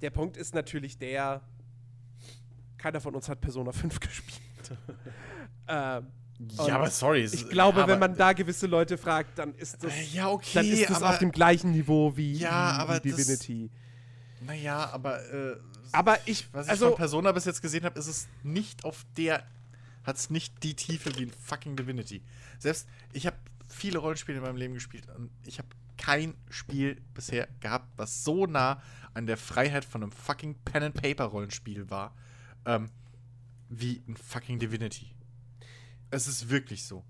der 0.01 0.09
Punkt 0.11 0.37
ist 0.37 0.53
natürlich 0.53 0.97
der, 0.97 1.41
keiner 2.77 3.01
von 3.01 3.15
uns 3.15 3.27
hat 3.29 3.41
Persona 3.41 3.71
5 3.71 3.99
gespielt. 3.99 4.77
ähm, 5.67 6.07
Ja, 6.67 6.75
aber 6.75 6.89
sorry. 6.89 7.23
ich 7.23 7.49
glaube, 7.49 7.87
wenn 7.87 7.97
man 7.99 8.15
da 8.15 8.33
gewisse 8.33 8.67
Leute 8.67 8.97
fragt, 8.97 9.39
dann 9.39 9.55
ist 9.55 9.83
das, 9.83 9.91
Äh, 9.93 10.03
Ja, 10.13 10.27
okay, 10.29 10.49
dann 10.53 10.65
ist 10.65 10.89
das 10.89 10.97
aber, 11.01 11.09
auf 11.11 11.17
dem 11.19 11.31
gleichen 11.31 11.71
Niveau 11.71 12.15
wie, 12.15 12.33
Ja, 12.33 12.85
wie, 13.03 13.09
Divinity. 13.09 13.71
Naja, 14.41 14.89
aber. 14.91 15.23
Äh, 15.33 15.55
Aber 15.95 16.19
ich, 16.25 16.51
was 16.53 16.65
ich 16.67 16.71
also, 16.71 16.89
von 16.89 16.97
Persona 16.97 17.31
bis 17.31 17.45
jetzt 17.45 17.61
gesehen 17.61 17.83
habe, 17.85 17.97
ist 17.99 18.07
es 18.07 18.27
nicht 18.43 18.83
auf 18.83 19.05
der. 19.17 19.45
Hat 20.03 20.17
es 20.17 20.29
nicht 20.29 20.61
die 20.63 20.75
Tiefe 20.75 21.17
wie 21.17 21.23
in 21.23 21.31
fucking 21.31 21.75
Divinity. 21.75 22.21
Selbst, 22.59 22.87
ich 23.11 23.25
habe 23.25 23.37
viele 23.67 23.97
Rollenspiele 23.97 24.37
in 24.37 24.43
meinem 24.43 24.57
Leben 24.57 24.75
gespielt 24.75 25.07
und 25.17 25.31
ich 25.45 25.57
habe 25.57 25.67
kein 25.97 26.35
Spiel 26.49 27.01
bisher 27.15 27.47
gehabt, 27.59 27.87
was 27.97 28.23
so 28.23 28.45
nah 28.45 28.81
an 29.15 29.25
der 29.25 29.37
Freiheit 29.37 29.83
von 29.83 30.03
einem 30.03 30.11
fucking 30.11 30.55
Pen-and-Paper-Rollenspiel 30.65 31.89
war, 31.89 32.15
ähm, 32.65 32.91
wie 33.69 34.03
ein 34.07 34.15
fucking 34.15 34.59
Divinity. 34.59 35.15
Es 36.11 36.27
ist 36.27 36.49
wirklich 36.49 36.83
so. 36.85 37.03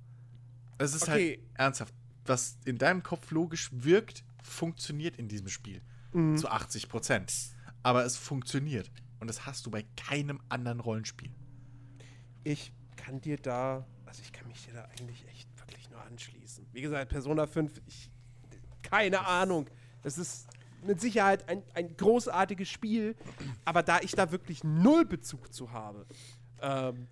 Es 0.77 0.93
ist 0.93 1.03
Okay. 1.03 1.39
halt 1.39 1.39
ernsthaft. 1.59 1.93
Was 2.25 2.57
in 2.65 2.77
deinem 2.77 3.03
Kopf 3.03 3.31
logisch 3.31 3.69
wirkt, 3.73 4.23
funktioniert 4.41 5.17
in 5.17 5.27
diesem 5.27 5.49
Spiel. 5.49 5.81
Mhm. 6.13 6.37
Zu 6.37 6.47
80 6.49 6.87
Prozent. 6.87 7.33
Aber 7.85 8.03
es 8.03 8.17
funktioniert. 8.17 8.91
Und 9.19 9.27
das 9.27 9.45
hast 9.45 9.65
du 9.67 9.69
bei 9.69 9.85
keinem 9.95 10.41
anderen 10.49 10.79
Rollenspiel. 10.79 11.29
ich 12.43 12.73
kann 12.97 13.21
dir 13.21 13.37
da, 13.37 13.85
also 14.05 14.21
ich 14.23 14.31
kann 14.33 14.47
mich 14.47 14.65
dir 14.65 14.73
da 14.73 14.85
eigentlich 14.85 15.27
echt 15.27 15.47
wirklich 15.59 15.89
nur 15.91 16.01
anschließen. 16.01 16.65
Wie 16.73 16.81
gesagt, 16.81 17.09
Persona 17.09 17.45
5, 17.45 17.79
ich, 17.85 18.09
keine 18.81 19.27
Ahnung. 19.27 19.69
Das 20.01 20.17
ist 20.17 20.47
mit 20.83 20.99
Sicherheit 20.99 21.47
ein, 21.47 21.61
ein 21.75 21.95
großartiges 21.95 22.67
Spiel, 22.69 23.15
aber 23.65 23.83
da 23.83 23.99
ich 24.01 24.13
da 24.13 24.31
wirklich 24.31 24.63
null 24.63 25.05
Bezug 25.05 25.53
zu 25.53 25.71
habe, 25.71 26.07
ähm, 26.61 27.07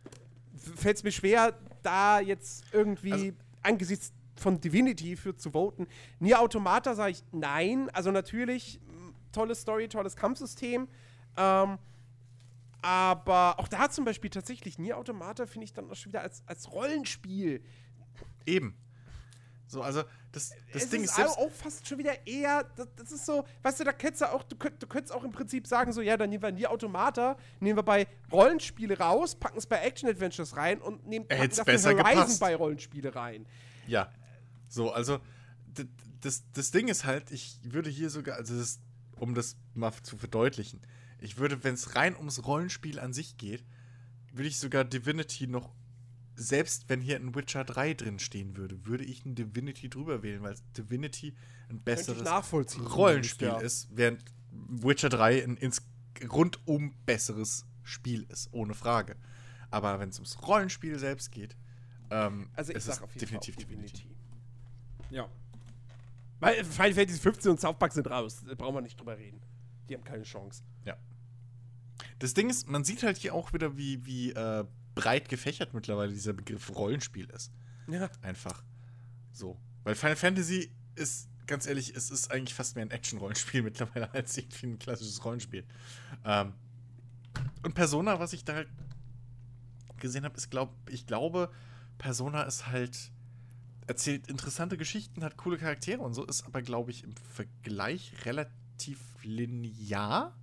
fällt 0.55 0.97
es 0.97 1.03
mir 1.03 1.11
schwer, 1.11 1.55
da 1.83 2.19
jetzt 2.19 2.65
irgendwie 2.71 3.11
Also- 3.11 3.31
angesichts 3.61 4.11
von 4.35 4.59
Divinity 4.59 5.15
für 5.15 5.35
zu 5.35 5.51
voten. 5.51 5.85
Nier 6.19 6.39
Automata 6.41 6.95
sage 6.95 7.11
ich 7.11 7.23
nein. 7.31 7.89
Also 7.91 8.09
natürlich, 8.11 8.79
tolle 9.33 9.55
Story, 9.55 9.89
tolles 9.89 10.15
Kampfsystem. 10.15 10.87
Ähm, 11.35 11.77
aber 12.81 13.59
auch 13.59 13.67
da 13.67 13.89
zum 13.89 14.05
Beispiel 14.05 14.29
tatsächlich 14.29 14.77
Nier 14.77 14.97
Automata 14.97 15.45
finde 15.45 15.65
ich 15.65 15.73
dann 15.73 15.89
auch 15.89 15.95
schon 15.95 16.11
wieder 16.11 16.21
als, 16.21 16.43
als 16.45 16.71
Rollenspiel. 16.71 17.63
Eben. 18.45 18.77
So, 19.67 19.81
also, 19.81 20.03
das, 20.31 20.51
das 20.71 20.83
es 20.83 20.89
Ding 20.89 21.03
ist 21.03 21.11
ist 21.11 21.15
selbst. 21.15 21.37
auch 21.37 21.49
fast 21.49 21.87
schon 21.87 21.97
wieder 21.97 22.27
eher, 22.27 22.63
das, 22.75 22.87
das 22.95 23.11
ist 23.11 23.25
so, 23.25 23.45
weißt 23.63 23.79
du, 23.79 23.83
da 23.85 23.93
könntest 23.93 24.21
du 24.21 24.31
auch, 24.31 24.43
du, 24.43 24.55
könnt, 24.55 24.83
du 24.83 24.85
könntest 24.87 25.13
auch 25.13 25.23
im 25.23 25.31
Prinzip 25.31 25.65
sagen, 25.65 25.91
so, 25.93 26.01
ja, 26.01 26.17
dann 26.17 26.29
nehmen 26.29 26.43
wir 26.43 26.51
Nier 26.51 26.69
Automata, 26.69 27.37
nehmen 27.59 27.77
wir 27.77 27.83
bei 27.83 28.07
Rollenspiele 28.31 28.99
raus, 28.99 29.33
packen 29.35 29.57
es 29.57 29.65
bei 29.65 29.77
Action-Adventures 29.77 30.57
rein 30.57 30.79
und 30.79 31.07
nehmen 31.07 31.25
dafür 31.27 31.65
Horizon 31.65 31.97
gepasst. 31.97 32.39
bei 32.39 32.55
Rollenspiele 32.55 33.15
rein. 33.15 33.47
Ja. 33.87 34.11
So, 34.69 34.91
also, 34.91 35.19
das, 36.21 36.43
das 36.53 36.71
Ding 36.71 36.87
ist 36.87 37.05
halt, 37.05 37.31
ich 37.31 37.59
würde 37.63 37.89
hier 37.89 38.09
sogar, 38.09 38.37
also, 38.37 38.55
das, 38.57 38.79
um 39.23 39.33
das 39.33 39.55
mal 39.73 39.91
zu 40.03 40.17
verdeutlichen, 40.17 40.81
ich 41.19 41.37
würde, 41.37 41.63
wenn 41.63 41.73
es 41.73 41.95
rein 41.95 42.15
ums 42.15 42.45
Rollenspiel 42.45 42.99
an 42.99 43.13
sich 43.13 43.37
geht, 43.37 43.63
würde 44.33 44.49
ich 44.49 44.59
sogar 44.59 44.83
Divinity 44.83 45.47
noch, 45.47 45.73
selbst 46.35 46.89
wenn 46.89 46.99
hier 46.99 47.15
ein 47.15 47.33
Witcher 47.33 47.63
3 47.63 47.93
drin 47.93 48.19
stehen 48.19 48.57
würde, 48.57 48.85
würde 48.85 49.05
ich 49.05 49.23
ein 49.25 49.33
Divinity 49.33 49.89
drüber 49.89 50.21
wählen, 50.21 50.41
weil 50.43 50.55
Divinity 50.77 51.35
ein 51.69 51.81
besseres 51.81 52.23
nachvollziehen, 52.23 52.85
Rollenspiel 52.85 53.49
zumindest, 53.49 53.85
ist, 53.85 53.97
während 53.97 54.25
Witcher 54.51 55.09
3 55.09 55.43
ein 55.43 55.57
ins 55.57 55.81
rundum 56.29 56.93
besseres 57.05 57.65
Spiel 57.83 58.23
ist, 58.29 58.49
ohne 58.51 58.73
Frage. 58.73 59.15
Aber 59.71 59.99
wenn 59.99 60.09
es 60.09 60.17
ums 60.17 60.41
Rollenspiel 60.45 60.99
selbst 60.99 61.31
geht, 61.31 61.55
ähm, 62.09 62.49
Also 62.55 62.71
ich 62.71 62.77
ist 62.77 62.85
sag 62.85 62.95
es 62.95 63.01
auf 63.01 63.13
jeden 63.13 63.19
definitiv 63.19 63.55
Fall 63.55 63.63
auch 63.63 63.67
Divinity. 63.69 64.15
Ja. 65.09 65.29
Weil 66.43 66.65
Final 66.65 66.93
Fantasy 66.93 67.19
15 67.19 67.51
und 67.51 67.61
South 67.61 67.79
Park 67.79 67.93
sind 67.93 68.05
raus, 68.07 68.43
da 68.45 68.53
brauchen 68.53 68.75
wir 68.75 68.81
nicht 68.81 68.99
drüber 68.99 69.17
reden. 69.17 69.39
Die 69.87 69.93
haben 69.93 70.03
keine 70.03 70.23
Chance. 70.23 70.61
Ja. 70.83 70.97
Das 72.19 72.33
Ding 72.33 72.49
ist, 72.49 72.67
man 72.67 72.83
sieht 72.83 73.01
halt 73.03 73.17
hier 73.17 73.33
auch 73.33 73.53
wieder, 73.53 73.77
wie, 73.77 74.05
wie 74.05 74.31
äh, 74.31 74.65
breit 74.93 75.29
gefächert 75.29 75.73
mittlerweile 75.73 76.11
dieser 76.11 76.33
Begriff 76.33 76.75
Rollenspiel 76.75 77.29
ist. 77.29 77.53
Ja. 77.87 78.09
Einfach. 78.21 78.61
So. 79.31 79.57
Weil 79.85 79.95
Final 79.95 80.17
Fantasy 80.17 80.69
ist, 80.95 81.29
ganz 81.47 81.65
ehrlich, 81.65 81.95
es 81.95 82.11
ist 82.11 82.29
eigentlich 82.29 82.53
fast 82.53 82.75
mehr 82.75 82.85
ein 82.85 82.91
Action-Rollenspiel 82.91 83.61
mittlerweile 83.63 84.13
als 84.13 84.37
irgendwie 84.37 84.67
ein 84.67 84.79
klassisches 84.79 85.23
Rollenspiel. 85.23 85.63
Ähm, 86.25 86.51
und 87.63 87.73
Persona, 87.73 88.19
was 88.19 88.33
ich 88.33 88.43
da 88.43 88.55
halt 88.55 88.69
gesehen 89.97 90.25
habe, 90.25 90.35
ist, 90.35 90.51
glaub, 90.51 90.75
ich 90.89 91.07
glaube, 91.07 91.49
Persona 91.99 92.43
ist 92.43 92.67
halt 92.67 93.12
erzählt 93.87 94.27
interessante 94.27 94.77
Geschichten, 94.77 95.23
hat 95.23 95.37
coole 95.37 95.57
Charaktere 95.57 96.01
und 96.01 96.13
so, 96.13 96.25
ist 96.25 96.45
aber, 96.45 96.61
glaube 96.61 96.91
ich, 96.91 97.03
im 97.03 97.13
Vergleich 97.15 98.13
relativ 98.25 98.99
linear. 99.23 100.35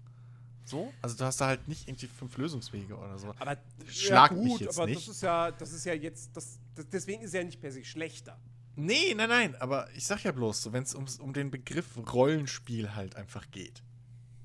So? 0.65 0.93
Also 1.03 1.17
du 1.17 1.25
hast 1.25 1.41
da 1.41 1.47
halt 1.47 1.67
nicht 1.67 1.89
irgendwie 1.89 2.07
fünf 2.07 2.37
Lösungswege 2.37 2.97
oder 2.97 3.19
so. 3.19 3.35
Aber 3.39 3.57
Schlag 3.89 4.31
ja, 4.31 4.37
mich 4.37 4.49
gut, 4.53 4.61
jetzt 4.61 4.79
aber 4.79 4.87
nicht. 4.87 5.09
das 5.09 5.17
ist 5.17 5.23
ja, 5.23 5.51
das 5.51 5.73
ist 5.73 5.85
ja 5.85 5.95
jetzt, 5.95 6.37
das, 6.37 6.59
das, 6.75 6.89
deswegen 6.89 7.23
ist 7.23 7.35
er 7.35 7.41
ja 7.41 7.47
nicht 7.47 7.61
per 7.61 7.73
se 7.73 7.85
schlechter. 7.85 8.39
Nee, 8.77 9.15
nein, 9.15 9.29
nein, 9.29 9.57
aber 9.57 9.89
ich 9.95 10.07
sag 10.07 10.23
ja 10.23 10.33
bloß, 10.33 10.63
so, 10.63 10.73
wenn 10.73 10.85
es 10.85 10.95
um 10.95 11.33
den 11.33 11.51
Begriff 11.51 11.97
Rollenspiel 12.13 12.95
halt 12.95 13.17
einfach 13.17 13.51
geht. 13.51 13.83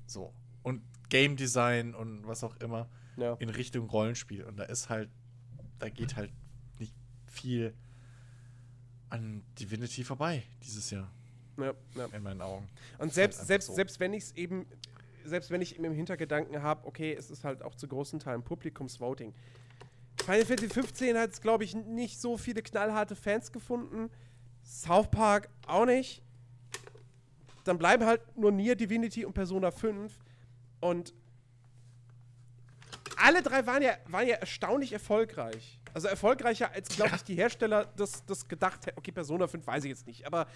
So. 0.06 0.34
Und 0.62 0.82
Game 1.08 1.36
Design 1.36 1.94
und 1.94 2.26
was 2.26 2.42
auch 2.42 2.56
immer 2.56 2.88
Ja. 3.16 3.34
in 3.34 3.48
Richtung 3.48 3.88
Rollenspiel. 3.88 4.44
Und 4.44 4.56
da 4.56 4.64
ist 4.64 4.88
halt, 4.88 5.10
da 5.78 5.88
geht 5.88 6.16
halt 6.16 6.32
nicht 6.80 6.94
viel 7.26 7.72
an 9.16 9.42
Divinity 9.58 10.04
vorbei 10.04 10.42
dieses 10.62 10.90
Jahr, 10.90 11.10
ja, 11.56 11.72
ja. 11.94 12.06
in 12.12 12.22
meinen 12.22 12.42
Augen. 12.42 12.68
Und 12.98 13.08
Ist 13.08 13.14
selbst, 13.14 13.38
halt 13.38 13.48
selbst, 13.48 13.66
so. 13.66 13.74
selbst 13.74 14.00
wenn 14.00 14.12
ich 14.12 14.24
es 14.24 14.36
eben, 14.36 14.66
selbst 15.24 15.50
wenn 15.50 15.62
ich 15.62 15.78
im 15.78 15.92
Hintergedanken 15.92 16.62
habe, 16.62 16.86
okay, 16.86 17.14
es 17.14 17.30
ist 17.30 17.44
halt 17.44 17.62
auch 17.62 17.74
zu 17.74 17.88
großen 17.88 18.20
Teilen 18.20 18.42
Publikumsvoting. 18.42 19.34
Final 20.24 20.44
Fantasy 20.44 20.68
15 20.68 21.18
hat 21.18 21.30
es, 21.30 21.40
glaube 21.40 21.64
ich, 21.64 21.74
nicht 21.74 22.20
so 22.20 22.36
viele 22.36 22.62
knallharte 22.62 23.16
Fans 23.16 23.52
gefunden. 23.52 24.10
South 24.64 25.10
Park 25.10 25.48
auch 25.66 25.86
nicht. 25.86 26.22
Dann 27.64 27.78
bleiben 27.78 28.04
halt 28.04 28.20
nur 28.36 28.52
Nier, 28.52 28.76
Divinity 28.76 29.24
und 29.24 29.34
Persona 29.34 29.70
5. 29.70 30.12
Und 30.80 31.14
alle 33.16 33.42
drei 33.42 33.66
waren 33.66 33.82
ja, 33.82 33.96
waren 34.06 34.26
ja 34.26 34.36
erstaunlich 34.36 34.92
erfolgreich. 34.92 35.78
Also 35.96 36.08
erfolgreicher, 36.08 36.70
als, 36.74 36.90
glaube 36.90 37.16
ich, 37.16 37.22
die 37.22 37.36
Hersteller 37.36 37.86
das, 37.96 38.22
das 38.26 38.46
gedacht 38.46 38.84
hätten. 38.84 38.98
Okay, 38.98 39.12
Persona 39.12 39.46
5 39.46 39.66
weiß 39.66 39.84
ich 39.84 39.88
jetzt 39.88 40.06
nicht, 40.06 40.26
aber 40.26 40.46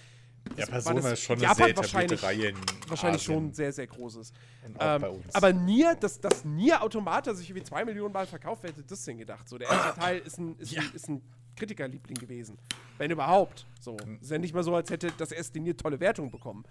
Ja, 0.55 0.67
Persona 0.67 1.13
ist 1.13 1.23
schon 1.23 1.37
eine 1.37 1.45
Japan 1.45 1.65
sehr 1.65 1.77
wahrscheinlich, 1.79 2.23
Reihe 2.23 2.53
wahrscheinlich 2.89 3.23
schon 3.23 3.55
sehr, 3.55 3.73
sehr 3.73 3.87
großes. 3.87 4.35
Ähm, 4.79 5.23
aber 5.33 5.53
Nier, 5.55 5.95
dass 5.95 6.21
das 6.21 6.45
Nier 6.45 6.83
Automata 6.83 7.33
sich 7.33 7.49
irgendwie 7.49 7.65
zwei 7.65 7.87
Millionen 7.87 8.13
Mal 8.13 8.27
verkauft, 8.27 8.65
wer 8.65 8.71
hätte 8.71 8.83
das 8.83 9.03
denn 9.03 9.17
gedacht? 9.17 9.49
So, 9.49 9.57
der 9.57 9.71
erste 9.71 9.99
Teil 9.99 10.19
ist 10.19 10.37
ein, 10.37 10.57
ist 10.59 10.73
ja. 10.73 10.83
ein, 10.83 10.93
ist 10.93 11.09
ein 11.09 11.23
Kritikerliebling 11.57 12.19
gewesen. 12.19 12.59
Wenn 12.99 13.11
überhaupt. 13.11 13.67
So. 13.81 13.97
Mhm. 14.05 14.19
Ist 14.21 14.31
ja 14.31 14.37
nicht 14.37 14.53
mal 14.53 14.63
so, 14.63 14.75
als 14.75 14.91
hätte 14.91 15.11
das 15.17 15.33
erste 15.33 15.59
Nier 15.59 15.75
tolle 15.75 16.01
Wertungen 16.01 16.31
bekommen. 16.31 16.67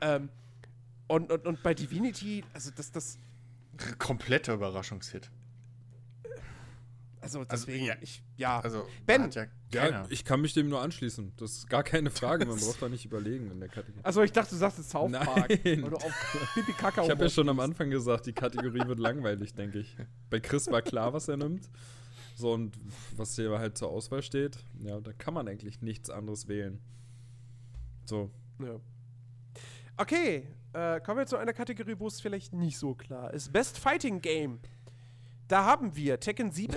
Ähm, 0.00 0.30
und, 1.08 1.30
und, 1.30 1.44
und 1.44 1.62
bei 1.62 1.74
Divinity, 1.74 2.42
also 2.54 2.70
das, 2.74 2.90
das. 2.90 3.18
Kompletter 3.98 4.54
Überraschungshit. 4.54 5.30
Also, 7.24 7.40
also 7.40 7.50
deswegen, 7.50 7.90
also, 7.90 7.92
ja, 7.92 8.02
ich, 8.02 8.22
ja. 8.36 8.60
Also, 8.60 8.86
ben, 9.06 9.30
ja, 9.30 9.46
ja, 9.72 10.06
ich 10.10 10.24
kann 10.24 10.40
mich 10.40 10.52
dem 10.52 10.68
nur 10.68 10.80
anschließen. 10.80 11.32
Das 11.36 11.52
ist 11.52 11.70
gar 11.70 11.82
keine 11.82 12.10
Frage. 12.10 12.46
Man 12.46 12.58
braucht 12.58 12.80
da 12.80 12.88
nicht 12.88 13.04
überlegen 13.04 13.50
in 13.50 13.60
der 13.60 13.68
Kategorie. 13.68 14.04
Also, 14.04 14.22
ich 14.22 14.32
dachte, 14.32 14.50
du 14.50 14.56
sagst 14.56 14.78
jetzt 14.78 14.90
South 14.90 15.10
Park. 15.10 15.48
Nein. 15.64 15.84
Oder 15.84 15.98
ich 15.98 17.10
habe 17.10 17.24
ja 17.24 17.30
schon 17.30 17.48
am 17.48 17.60
Anfang 17.60 17.90
gesagt, 17.90 18.26
die 18.26 18.32
Kategorie 18.32 18.86
wird 18.86 18.98
langweilig, 18.98 19.54
denke 19.54 19.80
ich. 19.80 19.96
Bei 20.30 20.38
Chris 20.38 20.70
war 20.70 20.82
klar, 20.82 21.12
was 21.12 21.28
er 21.28 21.36
nimmt. 21.36 21.68
So, 22.36 22.52
und 22.52 22.76
was 23.16 23.36
hier 23.36 23.58
halt 23.58 23.78
zur 23.78 23.90
Auswahl 23.90 24.22
steht, 24.22 24.58
ja, 24.80 25.00
da 25.00 25.12
kann 25.12 25.34
man 25.34 25.48
eigentlich 25.48 25.80
nichts 25.82 26.10
anderes 26.10 26.48
wählen. 26.48 26.80
So. 28.06 28.30
Ja. 28.60 28.80
Okay, 29.96 30.48
äh, 30.72 31.00
kommen 31.00 31.18
wir 31.18 31.26
zu 31.26 31.36
einer 31.36 31.52
Kategorie, 31.52 31.94
wo 31.98 32.08
es 32.08 32.20
vielleicht 32.20 32.52
nicht 32.52 32.78
so 32.78 32.94
klar 32.94 33.32
ist. 33.32 33.52
Best 33.52 33.78
Fighting 33.78 34.20
Game. 34.20 34.58
Da 35.46 35.64
haben 35.64 35.94
wir 35.94 36.18
Tekken 36.18 36.50
7, 36.50 36.74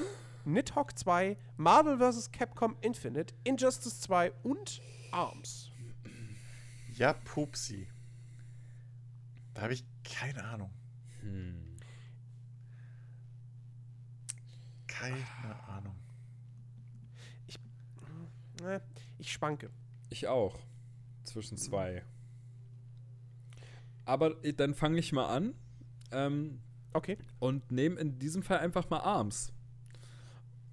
Nidhogg 0.47 0.93
2, 0.95 1.37
Marvel 1.57 1.97
vs. 1.97 2.31
Capcom 2.31 2.77
Infinite, 2.81 3.33
Injustice 3.43 3.99
2 3.99 4.31
und 4.43 4.81
ARMS. 5.11 5.71
Ja, 6.93 7.13
Pupsi. 7.13 7.87
Da 9.53 9.63
habe 9.63 9.73
ich 9.73 9.83
keine 10.03 10.43
Ahnung. 10.45 10.71
Hm. 11.19 11.75
Keine 14.87 15.63
Ahnung. 15.67 15.95
Ich, 17.47 17.59
äh, 18.63 18.79
ich 19.19 19.31
schwanke. 19.31 19.69
Ich 20.09 20.27
auch. 20.27 20.57
Zwischen 21.25 21.57
zwei. 21.57 22.03
Aber 24.05 24.29
dann 24.29 24.73
fange 24.73 24.97
ich 24.97 25.11
mal 25.11 25.27
an. 25.27 25.55
Ähm, 26.11 26.61
okay. 26.93 27.17
Und 27.39 27.69
nehme 27.69 27.99
in 27.99 28.17
diesem 28.17 28.43
Fall 28.43 28.59
einfach 28.59 28.89
mal 28.89 28.99
Arms. 28.99 29.51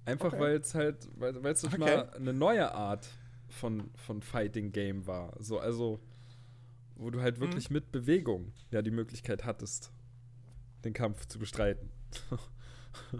Einfach 0.05 0.33
okay. 0.33 0.39
weil 0.39 0.55
es 0.57 0.75
halt, 0.75 1.09
weil 1.15 1.35
es 1.47 1.63
okay. 1.63 1.77
mal 1.77 2.09
eine 2.11 2.33
neue 2.33 2.71
Art 2.73 3.07
von, 3.49 3.89
von 3.95 4.21
Fighting 4.21 4.71
Game 4.71 5.07
war. 5.07 5.35
So, 5.39 5.59
also, 5.59 5.99
wo 6.95 7.09
du 7.09 7.21
halt 7.21 7.39
wirklich 7.39 7.69
mhm. 7.69 7.75
mit 7.75 7.91
Bewegung 7.91 8.53
ja 8.71 8.81
die 8.81 8.91
Möglichkeit 8.91 9.45
hattest, 9.45 9.91
den 10.83 10.93
Kampf 10.93 11.25
zu 11.25 11.39
bestreiten. 11.39 11.89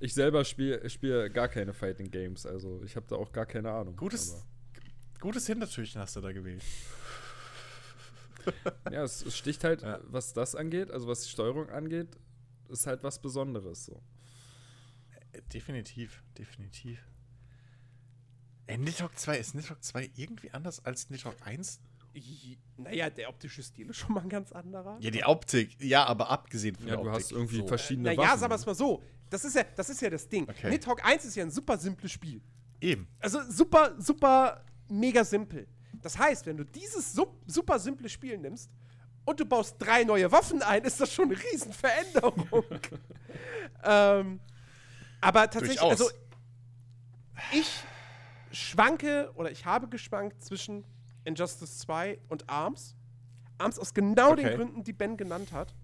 ich 0.00 0.14
selber 0.14 0.44
spiele 0.44 0.88
spiel 0.88 1.28
gar 1.30 1.48
keine 1.48 1.72
Fighting 1.72 2.10
Games, 2.10 2.46
also 2.46 2.82
ich 2.84 2.96
habe 2.96 3.06
da 3.08 3.16
auch 3.16 3.32
gar 3.32 3.46
keine 3.46 3.70
Ahnung. 3.70 3.96
Gutes, 3.96 4.46
gutes 5.20 5.46
Hintertürchen 5.46 6.00
hast 6.00 6.16
du 6.16 6.20
da 6.20 6.32
gewählt. 6.32 6.62
ja, 8.90 9.04
es, 9.04 9.24
es 9.24 9.36
sticht 9.36 9.64
halt, 9.64 9.82
ja. 9.82 10.00
was 10.04 10.32
das 10.32 10.54
angeht, 10.54 10.90
also 10.90 11.06
was 11.06 11.22
die 11.22 11.30
Steuerung 11.30 11.68
angeht, 11.70 12.08
ist 12.68 12.86
halt 12.86 13.02
was 13.02 13.20
Besonderes 13.20 13.86
so. 13.86 14.00
Definitiv, 15.52 16.22
definitiv. 16.36 16.98
Äh, 18.66 18.78
Nidhogg 18.78 19.16
2, 19.16 19.38
ist 19.38 19.54
Nidhogg 19.54 19.82
2 19.82 20.10
irgendwie 20.16 20.50
anders 20.52 20.84
als 20.84 21.10
Nidhogg 21.10 21.36
1? 21.44 21.80
Naja, 22.76 23.10
der 23.10 23.28
optische 23.28 23.62
Stil 23.62 23.90
ist 23.90 23.96
schon 23.96 24.14
mal 24.14 24.22
ein 24.22 24.28
ganz 24.28 24.52
anderer. 24.52 24.98
Ja, 25.00 25.10
die 25.10 25.24
Optik, 25.24 25.80
ja, 25.80 26.04
aber 26.04 26.30
abgesehen 26.30 26.74
von 26.74 26.86
ja, 26.86 26.96
der 26.96 27.00
Optik. 27.00 27.06
Ja, 27.06 27.18
du 27.18 27.24
hast 27.24 27.32
irgendwie 27.32 27.56
so. 27.56 27.66
verschiedene 27.66 28.08
äh, 28.08 28.16
Waffen. 28.16 28.26
Naja, 28.26 28.38
sagen 28.38 28.50
wir 28.50 28.56
es 28.56 28.66
mal 28.66 28.74
so. 28.74 29.02
Das 29.28 29.44
ist 29.44 29.54
ja 29.54 29.64
das, 29.76 29.90
ist 29.90 30.00
ja 30.00 30.10
das 30.10 30.28
Ding. 30.28 30.48
Okay. 30.48 30.70
Nidhogg 30.70 31.04
1 31.04 31.24
ist 31.24 31.36
ja 31.36 31.44
ein 31.44 31.50
super 31.50 31.78
simples 31.78 32.10
Spiel. 32.10 32.40
Eben. 32.80 33.06
Also 33.20 33.40
super, 33.48 33.94
super, 33.98 34.64
mega 34.88 35.24
simpel. 35.24 35.68
Das 36.02 36.18
heißt, 36.18 36.46
wenn 36.46 36.56
du 36.56 36.64
dieses 36.64 37.12
super 37.46 37.78
simple 37.78 38.08
Spiel 38.08 38.38
nimmst 38.38 38.70
und 39.24 39.38
du 39.38 39.44
baust 39.44 39.76
drei 39.78 40.02
neue 40.04 40.30
Waffen 40.32 40.62
ein, 40.62 40.82
ist 40.84 41.00
das 41.00 41.12
schon 41.12 41.26
eine 41.26 41.40
Riesenveränderung. 41.40 42.64
ähm, 43.84 44.40
aber 45.20 45.50
tatsächlich, 45.50 45.80
Durchaus. 45.80 46.00
also 46.00 46.10
ich 47.52 47.82
schwanke 48.52 49.30
oder 49.34 49.50
ich 49.50 49.64
habe 49.66 49.88
geschwankt 49.88 50.42
zwischen 50.42 50.84
Injustice 51.24 51.78
2 51.78 52.18
und 52.28 52.48
ARMS. 52.48 52.96
ARMS 53.58 53.78
aus 53.78 53.94
genau 53.94 54.32
okay. 54.32 54.42
den 54.42 54.56
Gründen, 54.56 54.84
die 54.84 54.92
Ben 54.92 55.16
genannt 55.16 55.52
hat. 55.52 55.74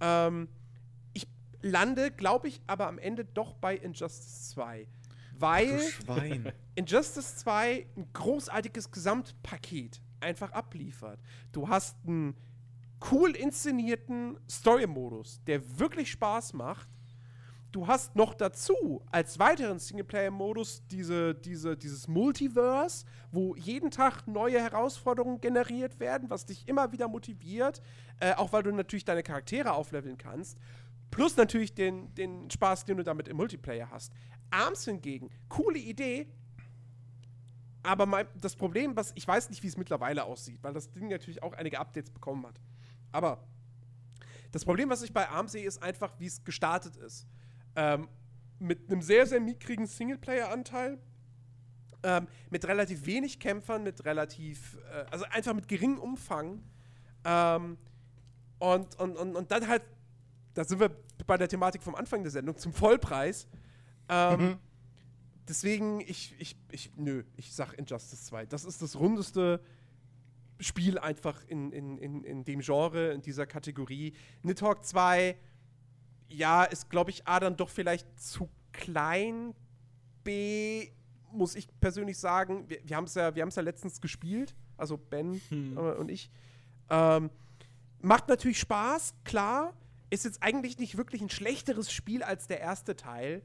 Ähm, 0.00 0.48
ich 1.12 1.26
lande, 1.60 2.10
glaube 2.10 2.48
ich, 2.48 2.60
aber 2.66 2.88
am 2.88 2.98
Ende 2.98 3.24
doch 3.24 3.54
bei 3.54 3.76
Injustice 3.76 4.50
2. 4.50 4.88
Weil 5.34 5.80
Injustice 6.74 7.36
2 7.36 7.86
ein 7.96 8.12
großartiges 8.12 8.90
Gesamtpaket 8.90 10.00
einfach 10.20 10.52
abliefert. 10.52 11.20
Du 11.52 11.68
hast 11.68 11.96
einen 12.06 12.36
cool 13.10 13.34
inszenierten 13.34 14.38
Story-Modus, 14.48 15.42
der 15.46 15.78
wirklich 15.78 16.10
Spaß 16.10 16.52
macht 16.52 16.88
du 17.72 17.86
hast 17.86 18.16
noch 18.16 18.34
dazu 18.34 19.02
als 19.10 19.38
weiteren 19.38 19.78
Singleplayer-Modus 19.78 20.86
diese, 20.88 21.34
diese, 21.34 21.76
dieses 21.76 22.08
Multiverse, 22.08 23.04
wo 23.30 23.54
jeden 23.56 23.90
Tag 23.90 24.26
neue 24.26 24.60
Herausforderungen 24.60 25.40
generiert 25.40 26.00
werden, 26.00 26.30
was 26.30 26.46
dich 26.46 26.66
immer 26.68 26.92
wieder 26.92 27.08
motiviert, 27.08 27.80
äh, 28.18 28.34
auch 28.34 28.52
weil 28.52 28.62
du 28.62 28.72
natürlich 28.72 29.04
deine 29.04 29.22
Charaktere 29.22 29.72
aufleveln 29.72 30.18
kannst. 30.18 30.58
Plus 31.10 31.36
natürlich 31.36 31.74
den, 31.74 32.14
den 32.14 32.50
Spaß, 32.50 32.84
den 32.84 32.96
du 32.96 33.04
damit 33.04 33.28
im 33.28 33.36
Multiplayer 33.36 33.90
hast. 33.90 34.12
Arms 34.50 34.84
hingegen, 34.84 35.30
coole 35.48 35.78
Idee, 35.78 36.26
aber 37.82 38.06
mein, 38.06 38.26
das 38.40 38.56
Problem, 38.56 38.94
was 38.96 39.12
ich 39.14 39.26
weiß 39.26 39.48
nicht, 39.50 39.62
wie 39.62 39.68
es 39.68 39.76
mittlerweile 39.76 40.24
aussieht, 40.24 40.58
weil 40.62 40.74
das 40.74 40.90
Ding 40.90 41.08
natürlich 41.08 41.42
auch 41.42 41.54
einige 41.54 41.78
Updates 41.78 42.10
bekommen 42.10 42.46
hat. 42.46 42.60
Aber 43.12 43.42
das 44.52 44.64
Problem, 44.64 44.90
was 44.90 45.02
ich 45.02 45.12
bei 45.12 45.28
ARM 45.28 45.48
sehe, 45.48 45.66
ist 45.66 45.82
einfach, 45.82 46.12
wie 46.18 46.26
es 46.26 46.44
gestartet 46.44 46.96
ist. 46.96 47.26
Ähm, 47.76 48.08
mit 48.58 48.90
einem 48.90 49.02
sehr, 49.02 49.26
sehr 49.26 49.40
mickrigen 49.40 49.86
Singleplayer-Anteil. 49.86 50.98
Ähm, 52.02 52.28
mit 52.48 52.66
relativ 52.66 53.04
wenig 53.04 53.38
Kämpfern, 53.40 53.82
mit 53.82 54.04
relativ, 54.04 54.78
äh, 54.90 55.04
also 55.10 55.24
einfach 55.30 55.54
mit 55.54 55.68
geringem 55.68 55.98
Umfang. 55.98 56.62
Ähm, 57.24 57.76
und, 58.58 58.98
und, 58.98 59.16
und, 59.16 59.36
und 59.36 59.50
dann 59.50 59.68
halt, 59.68 59.82
da 60.54 60.64
sind 60.64 60.80
wir 60.80 60.90
bei 61.26 61.36
der 61.36 61.48
Thematik 61.48 61.82
vom 61.82 61.94
Anfang 61.94 62.22
der 62.22 62.30
Sendung, 62.30 62.56
zum 62.56 62.72
Vollpreis. 62.72 63.46
Ähm, 64.08 64.40
mhm. 64.40 64.58
Deswegen, 65.48 66.00
ich, 66.00 66.34
ich, 66.38 66.56
ich, 66.70 66.92
nö, 66.96 67.24
ich 67.36 67.54
sag 67.54 67.74
Injustice 67.74 68.24
2. 68.26 68.46
Das 68.46 68.64
ist 68.64 68.82
das 68.82 68.98
rundeste 68.98 69.60
Spiel 70.58 70.98
einfach 70.98 71.42
in, 71.48 71.72
in, 71.72 71.98
in, 71.98 72.24
in 72.24 72.44
dem 72.44 72.60
Genre, 72.60 73.12
in 73.12 73.22
dieser 73.22 73.46
Kategorie. 73.46 74.14
Nidhogg 74.42 74.84
2 74.84 75.36
ja, 76.30 76.64
ist, 76.64 76.88
glaube 76.88 77.10
ich, 77.10 77.26
A 77.26 77.40
dann 77.40 77.56
doch 77.56 77.68
vielleicht 77.68 78.06
zu 78.18 78.48
klein. 78.72 79.54
B 80.24 80.88
muss 81.32 81.54
ich 81.54 81.68
persönlich 81.80 82.18
sagen, 82.18 82.68
wir, 82.68 82.80
wir 82.84 82.96
haben 82.96 83.04
es 83.04 83.14
ja, 83.14 83.30
ja 83.30 83.62
letztens 83.62 84.00
gespielt, 84.00 84.54
also 84.76 84.96
Ben 84.96 85.40
hm. 85.48 85.76
äh, 85.76 85.80
und 85.80 86.10
ich. 86.10 86.30
Ähm, 86.88 87.30
macht 88.00 88.28
natürlich 88.28 88.58
Spaß, 88.58 89.14
klar. 89.24 89.74
Ist 90.10 90.24
jetzt 90.24 90.42
eigentlich 90.42 90.78
nicht 90.78 90.96
wirklich 90.96 91.20
ein 91.20 91.30
schlechteres 91.30 91.92
Spiel 91.92 92.22
als 92.22 92.48
der 92.48 92.60
erste 92.60 92.96
Teil. 92.96 93.42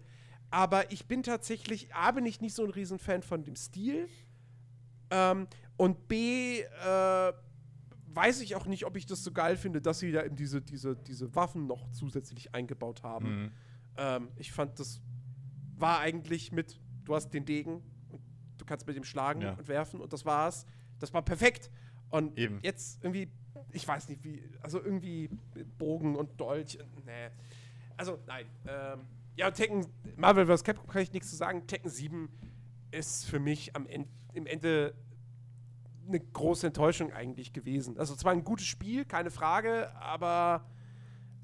Aber 0.49 0.91
ich 0.91 1.05
bin 1.05 1.21
tatsächlich, 1.21 1.93
A, 1.93 2.11
bin 2.11 2.25
ich 2.25 2.41
nicht 2.41 2.55
so 2.55 2.63
ein 2.63 2.71
Riesenfan 2.71 3.21
von 3.21 3.43
dem 3.43 3.55
Stil. 3.55 4.09
Ähm, 5.11 5.47
und 5.77 6.07
B, 6.07 6.61
äh, 6.61 7.33
weiß 8.15 8.41
ich 8.41 8.55
auch 8.55 8.65
nicht, 8.65 8.85
ob 8.85 8.95
ich 8.95 9.05
das 9.05 9.23
so 9.23 9.31
geil 9.31 9.57
finde, 9.57 9.81
dass 9.81 9.99
sie 9.99 10.11
da 10.11 10.23
eben 10.23 10.35
diese, 10.35 10.61
diese, 10.61 10.95
diese 10.95 11.35
Waffen 11.35 11.67
noch 11.67 11.89
zusätzlich 11.91 12.53
eingebaut 12.55 13.03
haben. 13.03 13.43
Mhm. 13.43 13.51
Ähm, 13.97 14.27
ich 14.37 14.51
fand, 14.51 14.79
das 14.79 15.01
war 15.77 15.99
eigentlich 15.99 16.51
mit, 16.51 16.79
du 17.03 17.15
hast 17.15 17.29
den 17.29 17.45
Degen 17.45 17.81
und 18.09 18.21
du 18.57 18.65
kannst 18.65 18.87
mit 18.87 18.95
ihm 18.95 19.03
schlagen 19.03 19.41
ja. 19.41 19.53
und 19.53 19.67
werfen 19.67 19.99
und 19.99 20.13
das 20.13 20.25
war's. 20.25 20.65
Das 20.99 21.13
war 21.13 21.21
perfekt. 21.21 21.69
Und 22.09 22.37
Eben. 22.37 22.59
jetzt 22.61 23.03
irgendwie, 23.03 23.29
ich 23.71 23.87
weiß 23.87 24.09
nicht, 24.09 24.23
wie, 24.23 24.43
also 24.61 24.81
irgendwie 24.81 25.29
Bogen 25.77 26.15
und 26.15 26.39
Dolch, 26.39 26.77
nee. 27.05 27.29
Also, 27.97 28.19
nein. 28.27 28.45
Ähm, 28.67 29.01
ja, 29.35 29.51
Tekken, 29.51 29.85
Marvel 30.15 30.45
vs. 30.45 30.63
Capcom 30.63 30.87
kann 30.87 31.01
ich 31.01 31.11
nichts 31.11 31.29
zu 31.29 31.35
sagen. 31.35 31.67
Tekken 31.67 31.89
7 31.89 32.29
ist 32.91 33.25
für 33.25 33.39
mich 33.39 33.75
am 33.75 33.87
Ende, 33.87 34.09
im 34.33 34.45
Ende 34.45 34.95
eine 36.07 36.19
große 36.19 36.67
Enttäuschung 36.67 37.11
eigentlich 37.11 37.53
gewesen. 37.53 37.97
Also 37.97 38.15
zwar 38.15 38.31
ein 38.31 38.43
gutes 38.43 38.67
Spiel, 38.67 39.05
keine 39.05 39.31
Frage, 39.31 39.93
aber 39.95 40.69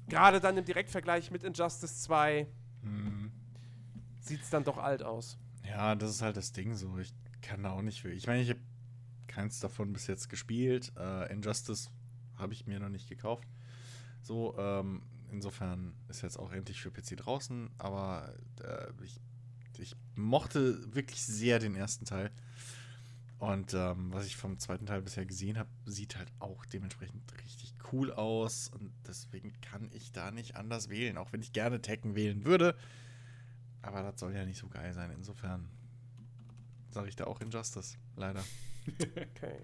gerade 0.08 0.40
dann 0.40 0.56
im 0.56 0.64
Direktvergleich 0.64 1.30
mit 1.30 1.42
Injustice 1.42 2.02
2 2.02 2.46
mhm. 2.82 3.32
sieht 4.20 4.42
es 4.42 4.50
dann 4.50 4.64
doch 4.64 4.78
alt 4.78 5.02
aus. 5.02 5.38
Ja, 5.66 5.94
das 5.94 6.10
ist 6.10 6.22
halt 6.22 6.36
das 6.36 6.52
Ding 6.52 6.74
so. 6.74 6.98
Ich 6.98 7.12
kann 7.40 7.62
da 7.62 7.72
auch 7.72 7.82
nicht. 7.82 8.04
Ich 8.04 8.26
meine, 8.26 8.42
ich 8.42 8.50
habe 8.50 8.60
keins 9.26 9.60
davon 9.60 9.92
bis 9.92 10.06
jetzt 10.06 10.28
gespielt. 10.28 10.92
Äh, 10.96 11.32
Injustice 11.32 11.90
habe 12.36 12.52
ich 12.52 12.66
mir 12.66 12.80
noch 12.80 12.88
nicht 12.88 13.08
gekauft. 13.08 13.48
So, 14.20 14.56
ähm, 14.58 15.02
insofern 15.30 15.94
ist 16.08 16.22
jetzt 16.22 16.38
auch 16.38 16.52
endlich 16.52 16.80
für 16.80 16.90
PC 16.90 17.16
draußen, 17.16 17.70
aber 17.78 18.34
äh, 18.62 19.04
ich, 19.04 19.20
ich 19.78 19.96
mochte 20.14 20.94
wirklich 20.94 21.22
sehr 21.22 21.58
den 21.58 21.74
ersten 21.74 22.04
Teil. 22.04 22.30
Und 23.42 23.74
ähm, 23.74 24.12
was 24.12 24.26
ich 24.26 24.36
vom 24.36 24.60
zweiten 24.60 24.86
Teil 24.86 25.02
bisher 25.02 25.26
gesehen 25.26 25.58
habe, 25.58 25.68
sieht 25.84 26.16
halt 26.16 26.30
auch 26.38 26.64
dementsprechend 26.64 27.24
richtig 27.42 27.74
cool 27.92 28.12
aus. 28.12 28.68
Und 28.68 28.92
deswegen 29.08 29.52
kann 29.60 29.90
ich 29.92 30.12
da 30.12 30.30
nicht 30.30 30.54
anders 30.54 30.88
wählen, 30.90 31.18
auch 31.18 31.32
wenn 31.32 31.42
ich 31.42 31.52
gerne 31.52 31.82
Tekken 31.82 32.14
wählen 32.14 32.44
würde. 32.44 32.76
Aber 33.82 34.04
das 34.04 34.20
soll 34.20 34.32
ja 34.32 34.44
nicht 34.44 34.58
so 34.58 34.68
geil 34.68 34.94
sein. 34.94 35.10
Insofern 35.10 35.68
sage 36.90 37.08
ich 37.08 37.16
da 37.16 37.24
auch 37.24 37.40
Injustice, 37.40 37.98
leider. 38.14 38.44
okay. 39.00 39.58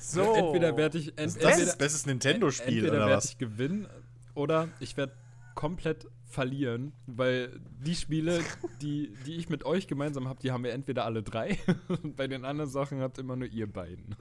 So. 0.00 0.34
Entweder 0.34 0.76
werde 0.76 0.98
ich. 0.98 1.16
Ent 1.16 1.40
das 1.40 1.60
ist 1.60 1.68
das 1.68 1.78
bestes 1.78 2.06
Nintendo-Spiel, 2.06 2.86
Entweder 2.86 3.06
werde 3.06 3.24
ich 3.24 3.38
gewinnen 3.38 3.86
oder 4.34 4.68
ich 4.80 4.96
werde 4.96 5.14
komplett 5.54 6.08
verlieren, 6.36 6.92
weil 7.06 7.58
die 7.80 7.94
Spiele, 7.94 8.44
die, 8.82 9.10
die 9.24 9.36
ich 9.36 9.48
mit 9.48 9.64
euch 9.64 9.86
gemeinsam 9.86 10.28
habe, 10.28 10.38
die 10.40 10.52
haben 10.52 10.64
wir 10.64 10.74
entweder 10.74 11.06
alle 11.06 11.22
drei 11.22 11.58
und 11.88 12.14
bei 12.16 12.28
den 12.28 12.44
anderen 12.44 12.70
Sachen 12.70 13.00
habt 13.00 13.16
immer 13.16 13.36
nur 13.36 13.48
ihr 13.48 13.66
beiden. 13.66 14.14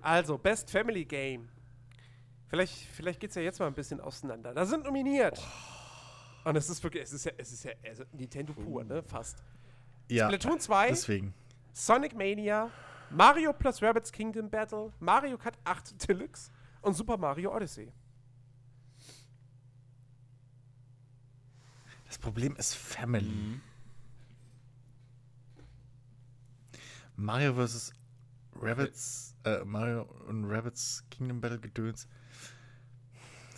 also, 0.00 0.36
Best 0.36 0.68
Family 0.68 1.04
Game. 1.04 1.48
Vielleicht, 2.48 2.74
vielleicht 2.74 3.20
geht 3.20 3.30
es 3.30 3.36
ja 3.36 3.42
jetzt 3.42 3.60
mal 3.60 3.68
ein 3.68 3.74
bisschen 3.74 4.00
auseinander. 4.00 4.52
Da 4.52 4.66
sind 4.66 4.82
nominiert. 4.82 5.40
Oh. 5.40 6.48
Und 6.48 6.56
es 6.56 6.68
ist 6.68 6.82
wirklich, 6.82 7.04
es 7.04 7.12
ist 7.12 7.24
ja, 7.26 7.32
es 7.36 7.52
ist 7.52 7.64
ja 7.64 7.70
also 7.86 8.02
Nintendo 8.12 8.52
pur, 8.52 8.82
ne? 8.82 9.04
Fast. 9.04 9.44
Ja. 10.08 10.26
Splatoon 10.26 10.58
2. 10.58 10.88
Deswegen. 10.88 11.32
Sonic 11.72 12.16
Mania. 12.16 12.70
Mario 13.10 13.52
plus 13.52 13.80
Rabbits 13.80 14.10
Kingdom 14.10 14.50
Battle. 14.50 14.92
Mario 14.98 15.38
Kart 15.38 15.56
8 15.62 16.08
Deluxe. 16.08 16.50
Und 16.80 16.94
Super 16.94 17.16
Mario 17.16 17.54
Odyssey. 17.54 17.92
Das 22.10 22.18
Problem 22.18 22.56
ist 22.56 22.74
Family. 22.74 23.24
Mhm. 23.24 23.60
Mario 27.14 27.54
vs. 27.54 27.92
Rabbits, 28.60 29.36
äh, 29.44 29.62
Mario 29.64 30.02
und 30.26 30.44
Rabbits 30.44 31.04
Kingdom 31.12 31.40
Battle 31.40 31.60
Gedöns. 31.60 32.08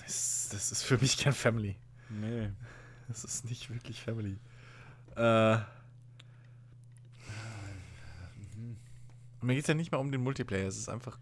Das, 0.03 0.51
das, 0.53 0.71
ist 0.71 0.83
für 0.83 0.99
mich 0.99 1.17
kein 1.17 1.33
Family. 1.33 1.79
Nee. 2.11 2.51
Das 3.09 3.25
ist 3.25 3.47
nicht 3.47 3.71
wirklich 3.71 4.03
Family. 4.03 4.39
Äh. 5.17 5.57
Und 9.41 9.47
mir 9.47 9.55
geht 9.55 9.65
es 9.65 9.69
ja 9.69 9.75
nicht 9.75 9.93
mal 9.93 9.99
um 9.99 10.13
den 10.13 10.23
Multiplayer, 10.23 10.69
es 10.69 10.77
ist 10.77 10.91
einfach 10.91 11.19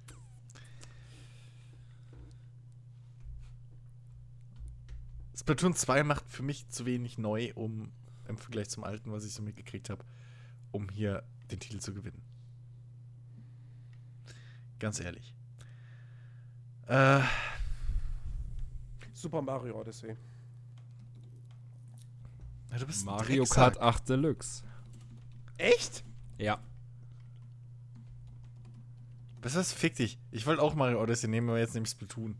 Splatoon 5.40 5.74
2 5.74 6.04
macht 6.04 6.28
für 6.28 6.42
mich 6.42 6.68
zu 6.68 6.84
wenig 6.84 7.16
neu, 7.16 7.52
um 7.54 7.90
im 8.28 8.36
Vergleich 8.36 8.68
zum 8.68 8.84
alten, 8.84 9.10
was 9.10 9.24
ich 9.24 9.32
so 9.32 9.42
mitgekriegt 9.42 9.88
habe, 9.88 10.04
um 10.70 10.90
hier 10.90 11.24
den 11.50 11.58
Titel 11.58 11.78
zu 11.78 11.94
gewinnen. 11.94 12.20
Ganz 14.78 15.00
ehrlich. 15.00 15.34
Äh, 16.88 17.20
Super 19.14 19.40
Mario 19.40 19.80
Odyssey. 19.80 20.14
Ja, 22.70 22.78
du 22.78 22.86
bist 22.86 23.06
Mario 23.06 23.44
Kart 23.44 23.80
8 23.80 24.10
Deluxe. 24.10 24.62
Echt? 25.56 26.04
Ja. 26.36 26.60
Was 29.40 29.52
ist 29.52 29.56
das? 29.56 29.72
Fick 29.72 29.94
dich. 29.94 30.18
Ich 30.32 30.46
wollte 30.46 30.60
auch 30.60 30.74
Mario 30.74 31.02
Odyssey 31.02 31.30
nehmen, 31.30 31.48
aber 31.48 31.58
jetzt 31.58 31.72
nehme 31.72 31.84
ich 31.84 31.90
Splatoon. 31.92 32.36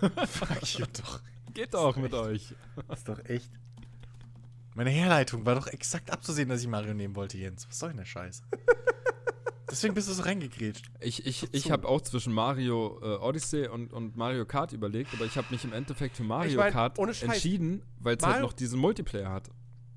Fuck 0.26 0.78
you 0.78 0.86
doch. 0.86 1.20
Geht 1.52 1.74
doch 1.74 1.96
mit 1.96 2.12
echt. 2.12 2.22
euch. 2.22 2.54
Das 2.88 3.00
ist 3.00 3.08
doch 3.08 3.24
echt. 3.24 3.50
Meine 4.74 4.90
Herleitung 4.90 5.44
war 5.44 5.54
doch 5.54 5.66
exakt 5.66 6.10
abzusehen, 6.10 6.48
dass 6.48 6.62
ich 6.62 6.68
Mario 6.68 6.94
nehmen 6.94 7.16
wollte, 7.16 7.38
Jens. 7.38 7.68
Was 7.68 7.78
soll 7.78 7.90
denn 7.90 7.98
der 7.98 8.04
Scheiß? 8.04 8.42
Deswegen 9.70 9.94
bist 9.94 10.08
du 10.08 10.12
so 10.12 10.22
reingegrätscht. 10.22 10.90
Ich, 11.00 11.26
ich, 11.26 11.52
ich 11.54 11.70
habe 11.70 11.86
auch 11.86 12.00
zwischen 12.00 12.32
Mario 12.32 12.98
äh, 13.02 13.18
Odyssey 13.18 13.68
und, 13.68 13.92
und 13.92 14.16
Mario 14.16 14.44
Kart 14.44 14.72
überlegt, 14.72 15.14
aber 15.14 15.24
ich 15.24 15.36
habe 15.36 15.46
mich 15.50 15.64
im 15.64 15.72
Endeffekt 15.72 16.16
für 16.16 16.24
Mario 16.24 16.50
ich 16.50 16.56
mein, 16.56 16.72
Kart 16.72 16.98
entschieden, 16.98 17.82
weil 18.00 18.16
es 18.16 18.26
halt 18.26 18.42
noch 18.42 18.52
diesen 18.52 18.80
Multiplayer 18.80 19.30
hat. 19.30 19.48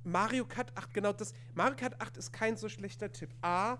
Mario 0.03 0.45
Kart 0.45 0.71
8, 0.75 0.93
genau 0.93 1.13
das. 1.13 1.34
Mario 1.55 1.75
Kart 1.75 1.99
8 1.99 2.17
ist 2.17 2.31
kein 2.34 2.55
so 2.55 2.69
schlechter 2.69 3.11
Tipp. 3.11 3.30
A, 3.41 3.77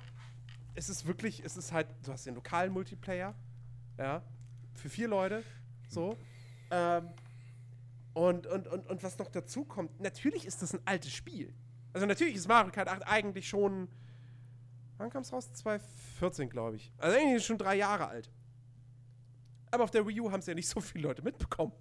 es 0.74 0.90
ist 0.90 1.06
wirklich, 1.06 1.44
es 1.44 1.58
ist 1.58 1.72
halt, 1.72 1.88
du 2.04 2.12
hast 2.12 2.26
den 2.26 2.36
lokalen 2.36 2.72
Multiplayer, 2.72 3.36
ja, 3.98 4.24
für 4.74 4.90
vier 4.90 5.08
Leute, 5.08 5.44
so. 5.90 6.18
Ähm, 6.72 7.10
und, 8.14 8.46
und, 8.48 8.68
und, 8.68 8.88
und 8.88 9.04
was 9.04 9.18
noch 9.18 9.30
dazu 9.30 9.66
kommt, 9.66 10.00
natürlich 10.00 10.46
ist 10.46 10.62
das 10.62 10.74
ein 10.74 10.82
altes 10.86 11.12
Spiel. 11.12 11.54
Also 11.94 12.06
natürlich 12.06 12.36
ist 12.36 12.48
Mario 12.48 12.72
Kart 12.72 12.88
8 12.88 13.08
eigentlich 13.08 13.48
schon. 13.48 13.88
Wann 14.98 15.10
kam 15.10 15.22
es 15.22 15.32
raus? 15.34 15.52
2014, 15.54 16.50
glaube 16.50 16.78
ich. 16.78 16.92
Also 16.98 17.18
eigentlich 17.18 17.46
schon 17.46 17.58
drei 17.58 17.76
Jahre 17.76 18.08
alt. 18.08 18.30
Aber 19.72 19.84
auf 19.84 19.92
der 19.92 20.06
Wii 20.06 20.22
U 20.22 20.32
haben 20.32 20.40
es 20.40 20.46
ja 20.46 20.54
nicht 20.54 20.70
so 20.70 20.80
viele 20.82 21.08
Leute 21.08 21.24
mitbekommen. 21.24 21.74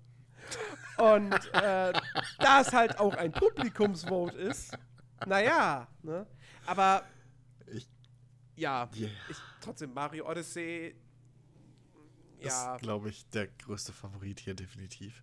Und 0.97 1.33
äh, 1.53 1.93
da 2.39 2.61
es 2.61 2.73
halt 2.73 2.99
auch 2.99 3.15
ein 3.15 3.33
Publikumsvote 3.33 4.37
ist, 4.37 4.77
naja, 5.27 5.89
ne? 6.03 6.27
Aber 6.67 7.05
ich, 7.67 7.89
ja, 8.57 8.89
yeah. 8.97 9.11
ich, 9.29 9.37
trotzdem 9.61 9.93
Mario 9.93 10.29
Odyssey. 10.29 10.97
Ja. 12.41 12.75
Ist, 12.75 12.83
glaube 12.83 13.11
ich, 13.11 13.29
der 13.31 13.47
größte 13.47 13.93
Favorit 13.93 14.41
hier 14.41 14.55
definitiv. 14.55 15.23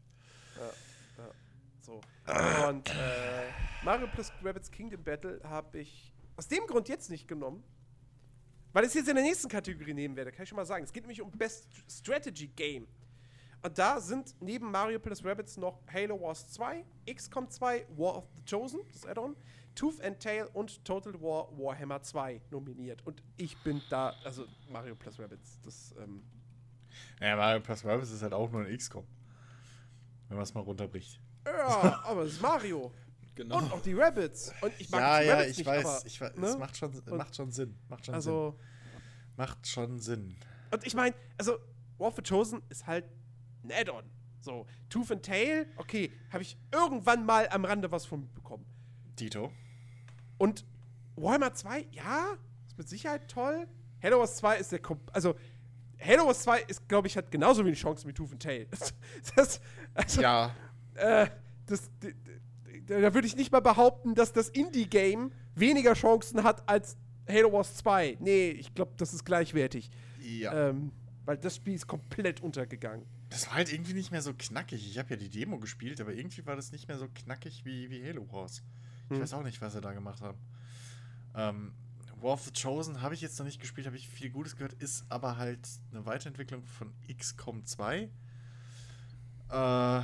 Ja. 0.56 0.70
So. 1.90 2.02
Und 2.68 2.88
äh, 2.92 3.50
Mario 3.84 4.06
plus 4.08 4.32
Rabbits 4.44 4.70
Kingdom 4.70 5.04
Battle 5.04 5.42
habe 5.44 5.80
ich 5.80 6.14
aus 6.36 6.48
dem 6.48 6.68
Grund 6.68 6.88
jetzt 6.88 7.10
nicht 7.10 7.28
genommen, 7.28 7.64
weil 8.74 8.84
ich 8.84 8.90
es 8.90 8.94
jetzt 8.94 9.10
in 9.10 9.16
der 9.16 9.24
nächsten 9.24 9.50
Kategorie 9.50 9.96
nehmen 9.96 10.16
werde, 10.16 10.32
kann 10.32 10.44
ich 10.44 10.50
schon 10.50 10.56
mal 10.56 10.66
sagen. 10.66 10.84
Es 10.84 10.94
geht 10.94 11.02
nämlich 11.02 11.20
um 11.20 11.32
Best 11.32 11.68
Strategy 11.90 12.48
Game. 12.48 12.88
Und 13.64 13.78
da 13.78 14.00
sind 14.00 14.36
neben 14.40 14.70
Mario 14.70 15.00
plus 15.00 15.26
Rabbits 15.26 15.58
noch 15.58 15.82
Halo 15.92 16.22
Wars 16.22 16.52
2, 16.52 16.86
XCOM 17.12 17.50
2, 17.50 17.88
War 17.98 18.18
of 18.18 18.26
the 18.36 18.44
Chosen, 18.48 18.82
das 18.94 19.08
Add-on, 19.08 19.36
Tooth 19.74 20.00
and 20.02 20.20
Tail 20.20 20.48
und 20.54 20.86
Total 20.86 21.20
War 21.20 21.50
Warhammer 21.58 22.04
2 22.04 22.40
nominiert. 22.52 23.04
Und 23.08 23.24
ich 23.36 23.58
bin 23.64 23.82
da, 23.90 24.14
also 24.24 24.46
Mario 24.70 24.94
plus 24.94 25.20
Rabbits, 25.20 25.60
das, 25.64 25.96
ähm 26.00 26.22
Ja, 27.20 27.36
Mario 27.36 27.62
plus 27.62 27.84
Rabbits 27.84 28.12
ist 28.12 28.22
halt 28.22 28.34
auch 28.34 28.52
nur 28.52 28.62
ein 28.62 28.78
XCOM. 28.78 29.06
Wenn 30.28 30.38
man 30.38 30.44
es 30.44 30.54
mal 30.54 30.62
runterbricht. 30.62 31.20
Ja, 31.58 32.02
aber 32.06 32.24
es 32.24 32.34
ist 32.34 32.42
Mario. 32.42 32.92
Genau. 33.40 33.58
Und 33.58 33.72
auch 33.72 33.82
die 33.82 33.94
Rabbits. 33.94 34.52
Und 34.60 34.74
ich 34.80 34.90
mag 34.90 35.00
ja, 35.00 35.20
die 35.22 35.28
ja, 35.28 35.34
Rabbits 35.36 35.52
ich 35.52 35.58
nicht, 35.60 35.68
weiß, 35.68 35.86
aber, 35.86 36.06
ich 36.06 36.22
weiß, 36.22 36.36
ne? 36.36 36.48
es 36.48 36.58
macht 36.58 36.76
schon, 36.76 37.04
macht 37.10 37.36
schon 37.36 37.52
Sinn. 37.52 37.78
Macht 37.88 38.06
schon 38.06 38.16
also, 38.16 38.50
Sinn. 38.52 39.36
Macht 39.38 39.68
schon 39.68 40.00
Sinn. 40.00 40.36
Und 40.72 40.86
ich 40.86 40.94
meine, 40.94 41.16
also, 41.38 41.58
War 41.98 42.12
for 42.12 42.22
Chosen 42.22 42.62
ist 42.68 42.86
halt 42.86 43.06
ein 43.64 43.72
Add-on. 43.72 44.04
So, 44.42 44.66
Tooth 44.90 45.12
and 45.12 45.24
Tail, 45.24 45.68
okay, 45.78 46.12
habe 46.32 46.44
ich 46.44 46.58
irgendwann 46.74 47.26
mal 47.26 47.48
am 47.50 47.64
Rande 47.64 47.90
was 47.92 48.06
von 48.06 48.30
bekommen. 48.34 48.66
Dito. 49.18 49.54
Und 50.38 50.66
Warhammer 51.16 51.54
2, 51.54 51.88
ja, 51.92 52.36
ist 52.68 52.78
mit 52.78 52.90
Sicherheit 52.90 53.30
toll. 53.30 53.68
Halo 54.04 54.20
Wars 54.20 54.36
2 54.36 54.58
ist 54.58 54.74
der, 54.74 54.80
Kom 54.80 55.00
also, 55.14 55.36
Halo 56.02 56.26
Wars 56.26 56.44
2 56.44 56.62
ist, 56.64 56.90
glaube 56.90 57.08
ich, 57.08 57.16
hat 57.16 57.32
genauso 57.32 57.66
wenig 57.66 57.80
Chancen 57.80 58.10
wie 58.10 58.14
Tooth 58.14 58.34
and 58.34 58.42
Tail. 58.42 58.68
Das, 59.36 59.62
also, 59.94 60.22
ja 60.22 60.54
äh, 61.00 61.30
das, 61.66 61.90
da 62.88 63.14
würde 63.14 63.28
ich 63.28 63.36
nicht 63.36 63.52
mal 63.52 63.62
behaupten, 63.62 64.16
dass 64.16 64.34
das 64.34 64.50
Indie-Game 64.50 65.32
weniger 65.56 65.94
Chancen 65.94 66.44
hat 66.44 66.68
als 66.68 66.98
Halo 67.28 67.54
Wars 67.54 67.76
2. 67.78 68.18
Nee, 68.20 68.50
ich 68.50 68.74
glaube, 68.74 68.94
das 68.98 69.14
ist 69.14 69.26
gleichwertig. 69.26 69.90
Ja. 70.22 70.70
Ähm, 70.70 70.92
weil 71.26 71.38
das 71.38 71.58
Spiel 71.58 71.76
ist 71.76 71.86
komplett 71.86 72.42
untergegangen. 72.42 73.06
Das 73.30 73.48
war 73.48 73.56
halt 73.56 73.72
irgendwie 73.72 73.94
nicht 73.94 74.12
mehr 74.12 74.24
so 74.24 74.34
knackig. 74.34 74.90
Ich 74.90 74.98
habe 74.98 75.12
ja 75.12 75.16
die 75.16 75.30
Demo 75.30 75.60
gespielt, 75.60 76.02
aber 76.02 76.14
irgendwie 76.14 76.44
war 76.48 76.56
das 76.56 76.72
nicht 76.72 76.88
mehr 76.88 76.98
so 76.98 77.08
knackig 77.14 77.64
wie, 77.66 77.90
wie 77.92 78.04
Halo 78.04 78.32
Wars. 78.32 78.64
Ich 79.10 79.16
hm. 79.16 79.22
weiß 79.22 79.34
auch 79.34 79.44
nicht, 79.44 79.62
was 79.62 79.74
sie 79.74 79.82
da 79.82 79.94
gemacht 79.94 80.22
haben. 80.22 80.40
Ähm, 81.36 81.74
War 82.22 82.34
of 82.34 82.44
the 82.44 82.52
Chosen 82.52 83.02
habe 83.02 83.14
ich 83.14 83.22
jetzt 83.22 83.38
noch 83.40 83.46
nicht 83.46 83.62
gespielt, 83.62 83.88
habe 83.88 83.96
ich 83.96 84.10
viel 84.10 84.30
Gutes 84.30 84.56
gehört, 84.56 84.74
ist 84.74 85.06
aber 85.10 85.38
halt 85.38 85.60
eine 85.92 86.06
Weiterentwicklung 86.06 86.66
von 86.66 86.92
XCOM 87.08 87.66
2. 87.66 88.10
Äh 89.52 90.02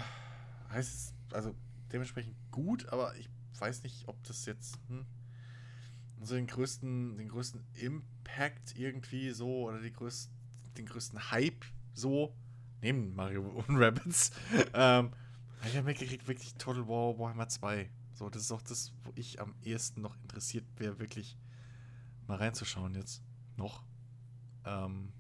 heißt 0.76 0.94
es, 0.94 1.14
also 1.34 1.56
dementsprechend 1.92 2.36
gut, 2.52 2.88
aber 2.90 3.16
ich 3.16 3.30
weiß 3.60 3.84
nicht, 3.84 4.08
ob 4.08 4.22
das 4.24 4.46
jetzt 4.46 4.80
hm, 4.88 5.06
so 6.22 6.36
den 6.36 6.48
größten, 6.48 7.18
den 7.18 7.30
größten 7.30 7.64
Impact 7.74 8.78
irgendwie 8.78 9.32
so 9.32 9.64
oder 9.64 9.82
die 9.82 9.94
größten, 9.94 10.34
den 10.78 10.86
größten 10.86 11.32
Hype 11.32 11.66
so 11.94 12.36
neben 12.82 13.16
Mario 13.16 13.42
und 13.68 13.78
Rabbits. 13.78 14.32
ähm, 14.74 15.12
ich 15.66 15.76
habe 15.76 15.86
mitgekriegt, 15.86 16.28
wirklich 16.28 16.54
Total 16.56 16.88
War 16.88 17.18
Warhammer 17.18 17.48
2. 17.48 17.90
So, 18.14 18.30
das 18.30 18.44
ist 18.44 18.52
auch 18.52 18.62
das, 18.62 18.94
wo 19.04 19.12
ich 19.16 19.42
am 19.42 19.56
ehesten 19.64 20.02
noch 20.02 20.16
interessiert 20.22 20.66
wäre, 20.78 21.00
wirklich 21.00 21.38
mal 22.28 22.38
reinzuschauen 22.38 22.94
jetzt 22.94 23.24
noch. 23.58 23.84
Ähm, 24.66 25.12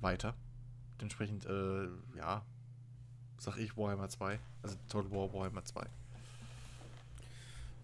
weiter. 0.00 0.36
Dementsprechend, 1.00 1.46
äh, 1.46 1.88
ja, 2.16 2.44
sag 3.38 3.56
ich 3.58 3.76
Warhammer 3.76 4.08
2. 4.08 4.38
Also 4.62 4.76
Total 4.88 5.10
War 5.10 5.32
Warhammer 5.32 5.64
2. 5.64 5.86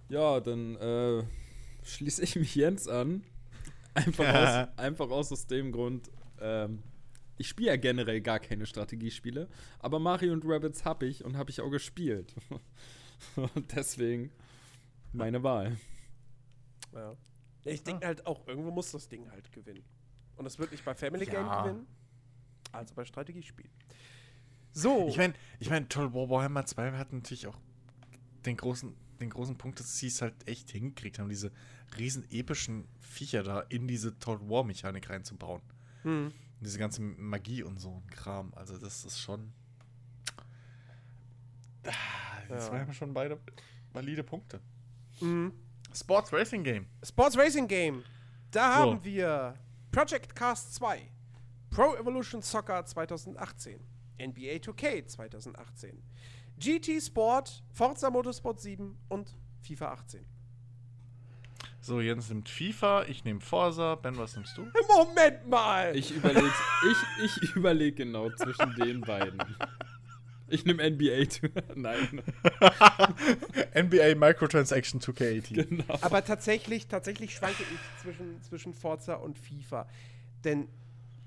Ja, 0.08 0.40
dann 0.40 0.76
äh, 0.76 1.24
schließe 1.82 2.22
ich 2.22 2.36
mich 2.36 2.54
Jens 2.54 2.88
an. 2.88 3.24
Einfach, 3.94 4.34
aus, 4.34 4.78
einfach 4.78 5.10
aus 5.10 5.46
dem 5.46 5.72
Grund, 5.72 6.10
ähm, 6.40 6.82
ich 7.36 7.48
spiele 7.48 7.70
ja 7.70 7.76
generell 7.76 8.20
gar 8.20 8.38
keine 8.38 8.66
Strategiespiele, 8.66 9.48
aber 9.80 9.98
Mario 9.98 10.32
und 10.32 10.44
Rabbits 10.46 10.84
habe 10.84 11.06
ich 11.06 11.24
und 11.24 11.36
habe 11.36 11.50
ich 11.50 11.60
auch 11.60 11.70
gespielt. 11.70 12.34
und 13.36 13.74
deswegen 13.74 14.30
meine 15.12 15.42
Wahl. 15.42 15.76
Ja. 16.92 17.16
Ich 17.64 17.82
denke 17.82 18.06
halt 18.06 18.26
auch, 18.26 18.46
irgendwo 18.46 18.70
muss 18.70 18.92
das 18.92 19.08
Ding 19.08 19.30
halt 19.30 19.50
gewinnen. 19.52 19.84
Und 20.36 20.46
es 20.46 20.58
wird 20.58 20.70
nicht 20.70 20.84
bei 20.84 20.94
Family 20.94 21.24
ja. 21.24 21.32
Game 21.32 21.48
gewinnen, 21.48 21.86
also 22.72 22.94
bei 22.94 23.04
Strategiespielen. 23.04 23.70
So. 24.74 25.06
Ich 25.08 25.16
meine, 25.16 25.34
ich 25.60 25.70
mein, 25.70 25.88
Total 25.88 26.12
War 26.12 26.28
Warhammer 26.28 26.66
2 26.66 26.92
hat 26.92 27.12
natürlich 27.12 27.46
auch 27.46 27.56
den 28.44 28.56
großen, 28.56 28.94
den 29.20 29.30
großen 29.30 29.56
Punkt, 29.56 29.80
dass 29.80 29.96
sie 29.96 30.08
es 30.08 30.20
halt 30.20 30.34
echt 30.46 30.70
hingekriegt 30.70 31.18
haben, 31.18 31.28
diese 31.28 31.52
riesen 31.96 32.28
epischen 32.30 32.88
Viecher 33.00 33.42
da 33.42 33.60
in 33.60 33.86
diese 33.86 34.18
Total 34.18 34.48
War 34.50 34.64
Mechanik 34.64 35.08
reinzubauen. 35.08 35.62
Hm. 36.02 36.32
Diese 36.60 36.78
ganze 36.78 37.00
Magie 37.02 37.62
und 37.62 37.78
so 37.80 38.02
ein 38.04 38.10
Kram. 38.10 38.52
Also 38.54 38.76
das 38.76 39.04
ist 39.04 39.20
schon. 39.20 39.52
Ah, 41.86 41.92
das 42.48 42.66
ja. 42.66 42.72
waren 42.72 42.92
schon 42.92 43.14
beide 43.14 43.38
valide 43.92 44.24
Punkte. 44.24 44.60
Mhm. 45.20 45.52
Sports 45.94 46.32
Racing 46.32 46.64
Game. 46.64 46.86
Sports 47.02 47.36
Racing 47.36 47.68
Game. 47.68 48.02
Da 48.50 48.76
so. 48.76 48.90
haben 48.90 49.04
wir 49.04 49.54
Project 49.92 50.34
Cast 50.34 50.74
2, 50.74 51.08
Pro 51.70 51.94
Evolution 51.94 52.42
Soccer 52.42 52.84
2018, 52.84 53.80
NBA 54.18 54.56
2K 54.56 55.06
2018, 55.06 56.02
GT 56.58 57.00
Sport, 57.02 57.62
Forza 57.72 58.10
Motorsport 58.10 58.60
7 58.60 58.96
und 59.08 59.36
FIFA 59.62 59.92
18. 59.92 60.24
So, 61.80 62.00
Jens 62.00 62.30
nimmt 62.30 62.48
FIFA, 62.48 63.04
ich 63.08 63.24
nehme 63.24 63.40
Forza. 63.40 63.94
Ben, 63.96 64.16
was 64.16 64.36
nimmst 64.36 64.56
du? 64.56 64.62
Moment 64.88 65.46
mal! 65.46 65.94
Ich 65.94 66.12
überlege 66.12 66.50
ich, 67.20 67.24
ich 67.42 67.56
überleg 67.56 67.96
genau 67.96 68.30
zwischen 68.30 68.74
den 68.76 69.02
beiden. 69.02 69.38
Ich 70.48 70.64
nehme 70.64 70.88
NBA. 70.88 71.26
Nein. 71.74 72.22
NBA 73.74 74.14
Microtransaction 74.14 75.00
2K18. 75.00 75.64
Genau. 75.64 75.98
Aber 76.00 76.24
tatsächlich, 76.24 76.86
tatsächlich 76.86 77.34
schwanke 77.34 77.62
ich 77.62 78.02
zwischen, 78.02 78.42
zwischen 78.42 78.74
Forza 78.74 79.14
und 79.14 79.38
FIFA. 79.38 79.86
Denn, 80.44 80.68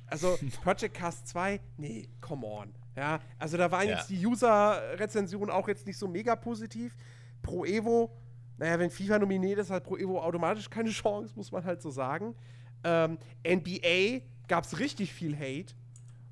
also, 0.08 0.38
Project 0.64 0.96
Cast 0.96 1.28
2, 1.28 1.60
nee, 1.78 2.08
come 2.22 2.46
on. 2.46 2.74
Ja, 2.96 3.20
also 3.38 3.58
da 3.58 3.70
waren 3.70 3.88
ja. 3.88 3.98
jetzt 3.98 4.10
die 4.10 4.26
User-Rezensionen 4.26 5.52
auch 5.52 5.68
jetzt 5.68 5.86
nicht 5.86 5.98
so 5.98 6.08
mega 6.08 6.36
positiv. 6.36 6.96
Pro 7.42 7.64
Evo, 7.66 8.12
naja, 8.58 8.80
wenn 8.80 8.90
FIFA 8.90 9.20
nominiert 9.20 9.60
ist, 9.60 9.70
hat 9.70 9.84
Pro 9.84 9.98
Evo 9.98 10.20
automatisch 10.20 10.70
keine 10.70 10.90
Chance, 10.90 11.34
muss 11.36 11.52
man 11.52 11.64
halt 11.64 11.82
so 11.82 11.92
sagen. 11.92 12.36
Ähm, 12.84 13.20
NBA 13.48 14.22
gab 14.48 14.64
es 14.64 14.80
richtig 14.80 15.14
viel 15.14 15.36
Hate. 15.38 15.76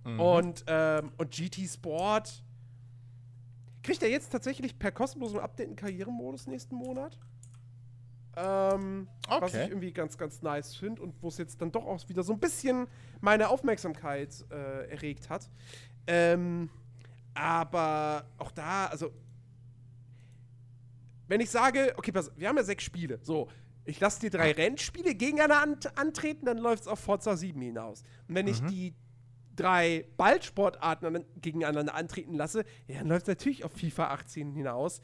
Mhm. 0.03 0.19
Und, 0.19 0.65
ähm, 0.67 1.11
und 1.17 1.31
GT 1.31 1.67
Sport 1.67 2.43
Kriegt 3.85 4.01
er 4.01 4.09
jetzt 4.09 4.31
tatsächlich 4.31 4.79
per 4.79 4.91
kostenlosem 4.91 5.39
Update 5.39 5.67
einen 5.67 5.75
Karrieremodus 5.75 6.47
nächsten 6.47 6.73
Monat? 6.75 7.19
Ähm, 8.37 9.07
okay. 9.27 9.41
Was 9.41 9.53
ich 9.53 9.69
irgendwie 9.69 9.93
ganz, 9.93 10.17
ganz 10.17 10.41
nice 10.41 10.75
finde 10.75 11.01
und 11.01 11.15
wo 11.21 11.29
es 11.29 11.37
jetzt 11.37 11.61
dann 11.61 11.71
doch 11.71 11.85
auch 11.85 12.07
wieder 12.09 12.23
so 12.23 12.33
ein 12.33 12.39
bisschen 12.39 12.87
meine 13.21 13.49
Aufmerksamkeit 13.49 14.45
äh, 14.51 14.89
erregt 14.89 15.29
hat. 15.29 15.49
Ähm, 16.07 16.69
aber 17.33 18.25
auch 18.37 18.51
da, 18.51 18.87
also, 18.87 19.11
wenn 21.27 21.39
ich 21.39 21.49
sage, 21.49 21.93
okay, 21.97 22.11
pass, 22.11 22.31
wir 22.35 22.47
haben 22.47 22.57
ja 22.57 22.63
sechs 22.63 22.83
Spiele, 22.83 23.19
so, 23.21 23.49
ich 23.85 23.99
lasse 23.99 24.19
die 24.19 24.29
drei 24.29 24.51
Rennspiele 24.51 25.15
gegeneinander 25.15 25.91
antreten, 25.95 26.45
dann 26.45 26.57
läuft 26.57 26.83
es 26.83 26.87
auf 26.87 26.99
Forza 26.99 27.37
7 27.37 27.61
hinaus. 27.61 28.03
Und 28.27 28.35
wenn 28.35 28.45
mhm. 28.45 28.51
ich 28.51 28.61
die 28.63 28.95
drei 29.55 30.05
Ballsportarten 30.17 31.25
gegeneinander 31.41 31.93
antreten 31.93 32.35
lasse, 32.35 32.65
ja, 32.87 32.99
dann 32.99 33.07
läuft 33.07 33.23
es 33.23 33.27
natürlich 33.27 33.63
auf 33.63 33.71
FIFA 33.73 34.07
18 34.07 34.53
hinaus. 34.53 35.01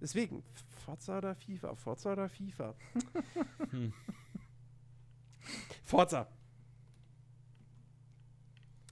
Deswegen, 0.00 0.42
Forza 0.90 1.18
oder 1.18 1.34
FIFA? 1.36 1.76
Forza 1.76 2.12
oder 2.12 2.28
FIFA? 2.28 2.74
hm. 3.70 3.92
Forza. 5.84 6.26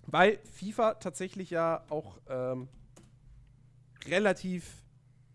Weil 0.07 0.39
FIFA 0.45 0.95
tatsächlich 0.95 1.51
ja 1.51 1.85
auch 1.89 2.19
ähm, 2.29 2.69
relativ, 4.07 4.85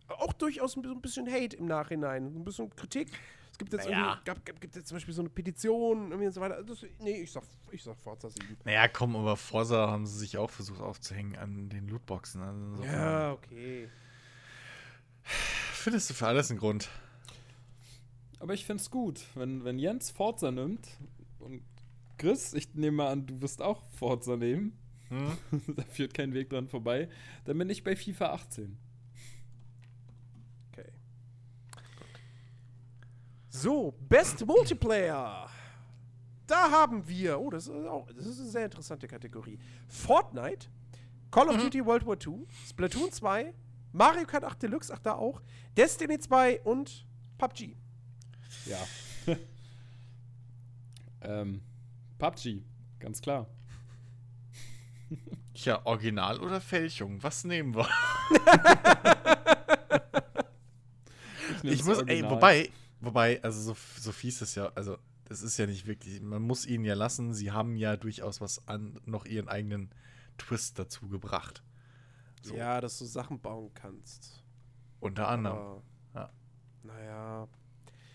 auch 0.07 0.33
durchaus 0.33 0.77
ein 0.77 1.01
bisschen 1.01 1.29
Hate 1.29 1.55
im 1.57 1.65
Nachhinein, 1.65 2.27
ein 2.27 2.43
bisschen 2.45 2.73
Kritik 2.75 3.09
es 3.53 3.59
gibt 3.59 3.71
jetzt, 3.71 3.85
naja. 3.85 4.19
gab, 4.25 4.43
gab, 4.43 4.59
gibt 4.59 4.75
jetzt 4.75 4.87
zum 4.87 4.95
Beispiel 4.95 5.13
so 5.13 5.21
eine 5.21 5.29
Petition 5.29 6.11
und 6.11 6.31
so 6.31 6.41
weiter. 6.41 6.63
Das, 6.63 6.83
nee, 6.97 7.21
ich 7.21 7.31
sag, 7.31 7.43
ich 7.71 7.83
sag 7.83 7.95
Forza 7.97 8.27
7. 8.27 8.57
Naja, 8.63 8.87
komm, 8.87 9.15
aber 9.15 9.37
Forza 9.37 9.91
haben 9.91 10.07
sie 10.07 10.17
sich 10.17 10.39
auch 10.39 10.49
versucht 10.49 10.81
aufzuhängen 10.81 11.35
an 11.35 11.69
den 11.69 11.87
Lootboxen. 11.87 12.41
Also 12.41 12.83
ja, 12.83 13.31
okay. 13.33 13.89
Findest 15.83 16.09
du 16.09 16.13
für 16.13 16.27
alles 16.27 16.49
einen 16.49 16.59
Grund? 16.59 16.87
Aber 18.39 18.53
ich 18.53 18.65
find's 18.65 18.89
gut, 18.89 19.19
wenn, 19.35 19.65
wenn 19.65 19.77
Jens 19.77 20.11
Forza 20.11 20.49
nimmt 20.49 20.87
und 21.39 21.61
Chris, 22.17 22.53
ich 22.53 22.73
nehme 22.73 23.05
an, 23.05 23.25
du 23.25 23.41
wirst 23.41 23.61
auch 23.61 23.83
Forza 23.89 24.37
nehmen. 24.37 24.79
Hm? 25.09 25.37
da 25.75 25.83
führt 25.83 26.13
kein 26.13 26.33
Weg 26.33 26.49
dran 26.51 26.69
vorbei. 26.69 27.09
Dann 27.43 27.57
bin 27.57 27.69
ich 27.69 27.83
bei 27.83 27.97
FIFA 27.97 28.31
18. 28.31 28.77
So, 33.49 33.93
Best 34.07 34.45
Multiplayer. 34.45 35.49
Da 36.47 36.71
haben 36.71 37.05
wir, 37.09 37.41
oh, 37.41 37.49
das 37.49 37.67
ist 37.67 37.85
auch, 37.87 38.07
das 38.07 38.25
ist 38.25 38.39
eine 38.39 38.49
sehr 38.49 38.65
interessante 38.65 39.05
Kategorie. 39.05 39.59
Fortnite, 39.89 40.67
Call 41.29 41.49
of 41.49 41.57
mhm. 41.57 41.63
Duty 41.63 41.85
World 41.85 42.05
War 42.05 42.15
II, 42.25 42.47
Splatoon 42.69 43.11
2, 43.11 43.53
Mario 43.93 44.25
Kart 44.25 44.43
8 44.43 44.61
Deluxe, 44.63 44.93
ach 44.93 44.99
da 44.99 45.13
auch, 45.13 45.41
Destiny 45.77 46.19
2 46.19 46.61
und 46.61 47.05
PUBG. 47.37 47.75
Ja. 48.65 48.87
ähm, 51.21 51.61
PUBG, 52.17 52.63
ganz 52.99 53.21
klar. 53.21 53.47
Tja, 55.53 55.81
Original 55.85 56.39
oder 56.39 56.59
Fälschung? 56.59 57.21
Was 57.23 57.45
nehmen 57.45 57.75
wir? 57.75 57.87
ich, 61.63 61.71
ich 61.71 61.85
muss, 61.85 61.99
Original. 61.99 62.25
ey, 62.25 62.29
wobei, 62.29 62.69
Wobei, 63.03 63.43
also 63.43 63.73
so, 63.73 63.77
so 63.99 64.13
fies 64.13 64.41
ist 64.41 64.55
ja, 64.55 64.71
also 64.75 64.97
das 65.25 65.41
ist 65.41 65.57
ja 65.57 65.65
nicht 65.65 65.85
wirklich, 65.85 66.21
man 66.21 66.41
muss 66.41 66.65
ihnen 66.65 66.85
ja 66.85 66.93
lassen, 66.93 67.33
sie 67.33 67.51
haben 67.51 67.75
ja 67.75 67.97
durchaus 67.97 68.39
was 68.39 68.65
an, 68.69 68.97
noch 69.05 69.25
ihren 69.25 69.49
eigenen 69.49 69.89
Twist 70.37 70.79
dazu 70.79 71.09
gebracht. 71.09 71.63
So. 72.43 72.55
Ja, 72.55 72.81
dass 72.81 72.99
du 72.99 73.05
Sachen 73.05 73.39
bauen 73.39 73.71
kannst. 73.73 74.43
Unter 74.99 75.27
anderem. 75.29 75.57
Aber, 75.57 75.83
ja. 76.13 76.29
Naja. 76.83 77.47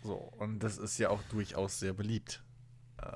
So, 0.03 0.15
und 0.39 0.61
das 0.61 0.79
ist 0.79 0.99
ja 0.99 1.11
auch 1.11 1.23
durchaus 1.31 1.81
sehr 1.81 1.95
beliebt, 1.95 2.43
äh, 2.99 3.07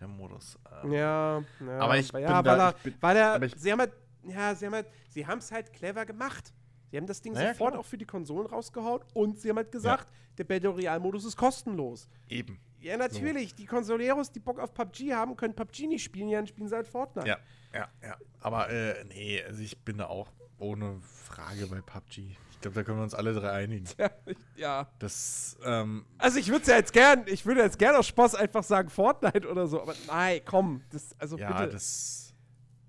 der 0.00 0.08
Modus. 0.08 0.58
Äh. 0.84 0.96
Ja, 0.96 1.44
ja, 1.60 1.78
aber 1.78 1.98
ich 1.98 2.10
ja, 2.10 2.40
bin 2.40 2.50
weil 2.50 2.58
da, 2.58 2.68
er, 2.68 2.72
bin, 2.72 2.94
weil 3.00 3.16
er, 3.16 3.48
sie 3.56 3.72
haben 3.72 3.80
halt, 3.80 3.92
ja, 4.24 4.54
sie 4.54 4.66
haben 4.66 4.74
halt, 4.74 4.86
sie 5.10 5.26
haben 5.26 5.38
es 5.38 5.52
halt 5.52 5.72
clever 5.72 6.06
gemacht. 6.06 6.52
Sie 6.90 6.96
haben 6.96 7.06
das 7.06 7.22
Ding 7.22 7.32
naja, 7.32 7.52
sofort 7.52 7.72
klar. 7.72 7.80
auch 7.80 7.86
für 7.86 7.96
die 7.96 8.04
Konsolen 8.04 8.46
rausgehauen 8.46 9.02
und 9.14 9.40
sie 9.40 9.48
haben 9.48 9.56
halt 9.56 9.72
gesagt, 9.72 10.10
ja. 10.10 10.16
der 10.38 10.44
Battle 10.44 10.70
Royale-Modus 10.70 11.24
ist 11.24 11.36
kostenlos. 11.36 12.08
Eben. 12.28 12.60
Ja, 12.80 12.96
natürlich. 12.96 13.50
So. 13.50 13.56
Die 13.56 13.66
Consoleros, 13.66 14.30
die 14.30 14.40
Bock 14.40 14.58
auf 14.58 14.74
PUBG 14.74 15.14
haben, 15.14 15.36
können 15.36 15.54
PUBG 15.54 15.86
nicht 15.86 16.02
spielen, 16.02 16.28
ja, 16.28 16.38
dann 16.38 16.46
spielen 16.46 16.68
sie 16.68 16.74
halt 16.74 16.86
Fortnite. 16.86 17.26
Ja, 17.26 17.38
ja, 17.72 17.88
ja. 18.02 18.16
Aber 18.40 18.68
äh, 18.68 19.04
nee, 19.04 19.42
also 19.42 19.62
ich 19.62 19.78
bin 19.84 19.98
da 19.98 20.06
auch 20.06 20.28
ohne 20.62 21.00
Frage 21.00 21.66
bei 21.66 21.80
PUBG. 21.80 22.36
Ich 22.52 22.60
glaube, 22.60 22.74
da 22.76 22.84
können 22.84 22.98
wir 22.98 23.02
uns 23.02 23.14
alle 23.14 23.34
drei 23.34 23.50
einigen. 23.50 23.86
Ja. 23.98 24.10
ja. 24.56 24.88
Das, 24.98 25.58
ähm, 25.64 26.06
Also 26.18 26.38
ich 26.38 26.48
würde 26.48 26.66
ja 26.70 26.76
jetzt 26.76 26.92
gern, 26.92 27.24
ich 27.26 27.44
würde 27.44 27.62
jetzt 27.62 27.78
gern 27.78 27.96
aus 27.96 28.06
Spaß 28.06 28.36
einfach 28.36 28.62
sagen 28.62 28.88
Fortnite 28.88 29.48
oder 29.50 29.66
so, 29.66 29.82
aber 29.82 29.94
nein, 30.06 30.40
komm. 30.44 30.82
Das, 30.90 31.14
also 31.18 31.36
ja, 31.36 31.52
bitte. 31.60 31.72
das. 31.72 32.34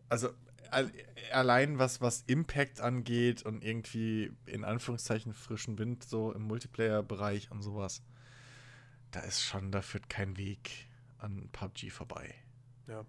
Also 0.10 0.30
allein 1.32 1.80
was, 1.80 2.02
was 2.02 2.24
Impact 2.27 2.82
angeht 2.82 3.43
und 3.43 3.64
irgendwie 3.64 4.32
in 4.45 4.64
Anführungszeichen 4.64 5.34
frischen 5.34 5.77
Wind 5.77 6.03
so 6.03 6.32
im 6.32 6.43
Multiplayer-Bereich 6.43 7.52
und 7.52 7.61
sowas, 7.61 8.03
da 9.11 9.22
ist 9.22 9.42
schon, 9.42 9.72
da 9.72 9.82
führt 9.82 10.10
kein 10.10 10.38
Weg 10.38 10.88
an 11.18 11.50
PUBG 11.52 11.90
vorbei. 11.90 12.34
Ja. 12.88 13.06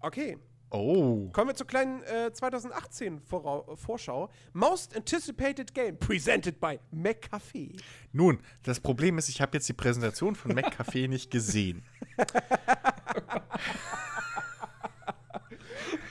Okay, 0.00 0.38
Oh. 0.70 1.28
Kommen 1.32 1.48
wir 1.48 1.54
zur 1.56 1.66
kleinen 1.66 2.02
äh, 2.04 2.32
2018 2.32 3.20
Vorau 3.20 3.74
Vorschau. 3.76 4.30
Most 4.52 4.96
Anticipated 4.96 5.74
Game, 5.74 5.98
presented 5.98 6.60
by 6.60 6.78
McCafé. 6.94 7.76
Nun, 8.12 8.38
das 8.62 8.78
Problem 8.78 9.18
ist, 9.18 9.28
ich 9.28 9.40
habe 9.40 9.56
jetzt 9.56 9.68
die 9.68 9.72
Präsentation 9.72 10.36
von 10.36 10.52
McCafé 10.52 11.08
nicht 11.08 11.30
gesehen. 11.30 11.82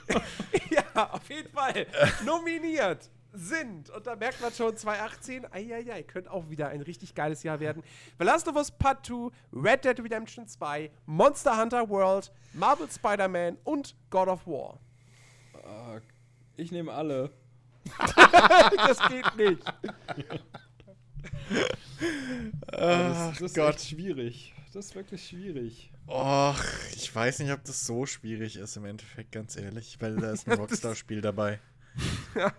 ja, 0.70 1.10
auf 1.12 1.30
jeden 1.30 1.50
Fall. 1.50 1.88
Nominiert 2.26 3.10
sind, 3.40 3.90
und 3.90 4.06
da 4.06 4.16
merkt 4.16 4.42
man 4.42 4.52
schon, 4.52 4.76
2018, 4.76 5.52
eieiei, 5.52 6.04
könnte 6.04 6.32
auch 6.32 6.50
wieder 6.50 6.70
ein 6.70 6.82
richtig 6.82 7.16
geiles 7.16 7.44
Jahr 7.44 7.60
werden. 7.60 7.84
The 8.20 8.26
Last 8.26 8.48
of 8.48 8.56
Us 8.56 8.72
Part 8.72 9.06
2, 9.06 9.30
Red 9.54 9.86
Dead 9.86 10.00
Redemption 10.00 10.48
2, 10.48 10.92
Monster 11.06 11.58
Hunter 11.60 11.90
World, 11.90 12.32
Marvel 12.54 12.90
Spider-Man 12.90 13.58
und 13.64 13.96
God 14.10 14.28
of 14.28 14.46
War. 14.46 14.80
Uh, 15.56 16.00
ich 16.58 16.72
nehme 16.72 16.92
alle. 16.92 17.32
das 18.76 19.00
geht 19.08 19.36
nicht. 19.36 19.64
Ach, 22.72 23.30
das, 23.30 23.40
das 23.40 23.42
ist 23.42 23.56
Gott. 23.56 23.82
schwierig. 23.82 24.54
Das 24.74 24.86
ist 24.86 24.96
wirklich 24.96 25.28
schwierig. 25.28 25.92
Och, 26.08 26.60
ich 26.96 27.14
weiß 27.14 27.40
nicht, 27.40 27.52
ob 27.52 27.64
das 27.64 27.86
so 27.86 28.06
schwierig 28.06 28.56
ist 28.56 28.78
im 28.78 28.86
Endeffekt, 28.86 29.32
ganz 29.32 29.56
ehrlich, 29.56 29.98
weil 30.00 30.16
da 30.18 30.32
ist 30.32 30.48
ein 30.48 30.58
Rockstar-Spiel 30.60 31.22
dabei. 31.22 31.60
Ja. 32.36 32.54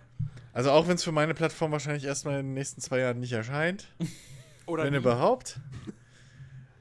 Also 0.53 0.71
auch 0.71 0.89
wenn 0.89 0.97
es 0.97 1.05
für 1.05 1.13
meine 1.13 1.35
Plattform 1.35 1.73
wahrscheinlich 1.73 2.05
erstmal 2.05 2.41
in 2.41 2.47
den 2.47 2.55
nächsten 2.55 2.81
zwei 2.81 2.99
Jahren 3.01 3.21
nicht 3.21 3.33
erscheint. 3.33 3.89
Oder 4.67 4.85
wenn 4.85 4.93
nie. 4.93 4.99
überhaupt. 4.99 5.61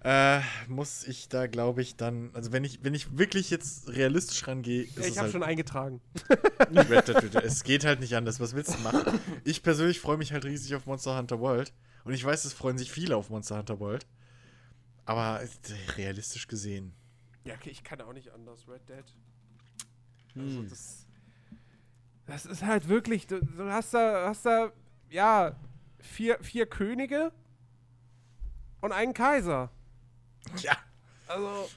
Äh, 0.02 0.40
muss 0.68 1.04
ich 1.04 1.28
da, 1.28 1.48
glaube 1.48 1.82
ich, 1.82 1.98
dann, 1.98 2.32
also 2.34 2.54
wenn 2.54 2.64
ich, 2.64 2.84
wenn 2.84 2.94
ich 2.94 3.18
wirklich 3.18 3.50
jetzt 3.50 3.90
realistisch 3.90 4.48
rangehe. 4.48 4.84
Ja, 4.84 5.02
ich 5.02 5.10
habe 5.10 5.22
halt, 5.22 5.32
schon 5.34 5.44
eingetragen. 5.44 6.02
es 7.44 7.64
geht 7.64 7.84
halt 7.84 8.00
nicht 8.00 8.16
anders. 8.16 8.40
Was 8.40 8.56
willst 8.56 8.76
du 8.76 8.80
machen? 8.80 9.20
Ich 9.44 9.62
persönlich 9.62 10.00
freue 10.00 10.18
mich 10.18 10.32
halt 10.32 10.46
riesig 10.46 10.74
auf 10.76 10.86
Monster 10.86 11.18
Hunter 11.18 11.40
World. 11.40 11.74
Und 12.06 12.14
ich 12.14 12.24
weiß, 12.24 12.46
es 12.46 12.54
freuen 12.54 12.78
sich 12.78 12.92
viele 12.92 13.18
auf 13.18 13.30
Monster 13.30 13.58
Hunter 13.58 13.80
World. 13.80 14.08
Aber 15.06 15.42
äh, 15.42 15.48
realistisch 15.98 16.48
gesehen. 16.48 16.94
Ja, 17.44 17.56
okay, 17.56 17.70
ich 17.70 17.84
kann 17.84 18.00
auch 18.02 18.14
nicht 18.14 18.32
anders. 18.32 18.68
Red 18.70 18.88
Dead. 18.88 19.04
Also 20.36 20.60
hm. 20.60 20.70
das 20.70 21.08
das 22.30 22.46
ist 22.46 22.64
halt 22.64 22.88
wirklich, 22.88 23.28
du, 23.28 23.44
du 23.44 23.72
hast 23.72 23.94
da, 23.94 24.28
hast 24.28 24.46
da, 24.46 24.72
ja, 25.10 25.56
vier, 26.00 26.38
vier 26.42 26.66
Könige 26.66 27.32
und 28.82 28.92
einen 28.92 29.14
Kaiser. 29.14 29.72
Ja. 30.62 30.78
Also. 31.28 31.70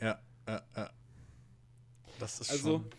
Ja, 0.00 0.20
ja, 0.46 0.62
ja. 0.76 0.90
Das 2.18 2.40
ist 2.40 2.50
also, 2.50 2.78
schon. 2.78 2.90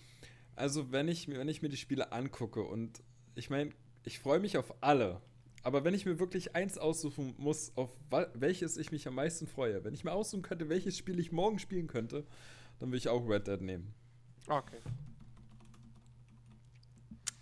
Also, 0.56 0.92
wenn 0.92 1.08
ich, 1.08 1.28
wenn 1.28 1.48
ich 1.48 1.62
mir 1.62 1.70
die 1.70 1.78
Spiele 1.78 2.12
angucke 2.12 2.62
und 2.62 3.02
ich 3.36 3.50
meine, 3.50 3.72
ich 4.04 4.20
freue 4.20 4.40
mich 4.40 4.58
auf 4.58 4.74
alle. 4.82 5.22
Aber 5.64 5.84
wenn 5.84 5.94
ich 5.94 6.06
mir 6.06 6.20
wirklich 6.20 6.56
eins 6.56 6.80
aussuchen 6.80 7.36
muss, 7.38 7.72
auf 7.76 7.92
welches 8.34 8.78
ich 8.78 8.92
mich 8.92 9.08
am 9.08 9.16
meisten 9.16 9.46
freue, 9.46 9.84
wenn 9.84 9.94
ich 9.94 10.04
mir 10.04 10.12
aussuchen 10.12 10.42
könnte, 10.42 10.70
welches 10.70 10.98
Spiel 10.98 11.20
ich 11.20 11.32
morgen 11.32 11.60
spielen 11.60 11.86
könnte, 11.86 12.26
dann 12.80 12.90
würde 12.90 12.98
ich 12.98 13.10
auch 13.10 13.28
Red 13.30 13.48
Dead 13.48 13.62
nehmen. 13.62 13.94
Okay. 14.48 14.80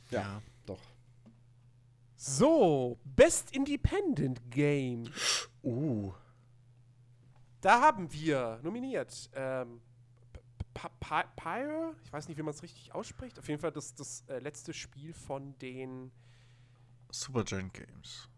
Ja, 0.10 0.22
ja, 0.22 0.42
doch. 0.66 0.80
So, 2.16 3.00
Best 3.04 3.56
Independent 3.56 4.52
Game. 4.52 5.10
Uh. 5.64 6.14
Da 7.62 7.82
haben 7.82 8.12
wir 8.12 8.60
nominiert 8.64 9.30
ähm, 9.34 9.82
Pyre, 11.36 11.96
ich 12.04 12.14
weiß 12.14 12.28
nicht, 12.28 12.38
wie 12.38 12.44
man 12.44 12.54
es 12.54 12.64
richtig 12.64 12.94
ausspricht. 12.94 13.38
Auf 13.38 13.48
jeden 13.48 13.60
Fall 13.60 13.72
das, 13.72 13.96
das 13.96 14.24
äh, 14.28 14.40
letzte 14.40 14.74
Spiel 14.74 15.14
von 15.14 15.58
den 15.60 16.12
Supergiant 17.12 17.74
Games. 17.74 18.30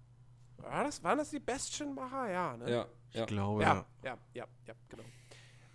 War 0.58 0.83
das, 0.83 1.03
waren 1.03 1.17
das 1.17 1.30
die 1.30 1.40
Bastion-Macher? 1.40 2.30
Ja, 2.32 2.58
ne? 2.58 2.72
Ja, 2.72 2.88
ich 3.09 3.16
ja. 3.16 3.25
glaube. 3.25 3.64
Ja, 3.64 3.85
ja, 4.03 4.17
ja, 4.33 4.48
ja, 4.66 4.74
genau. 4.90 5.03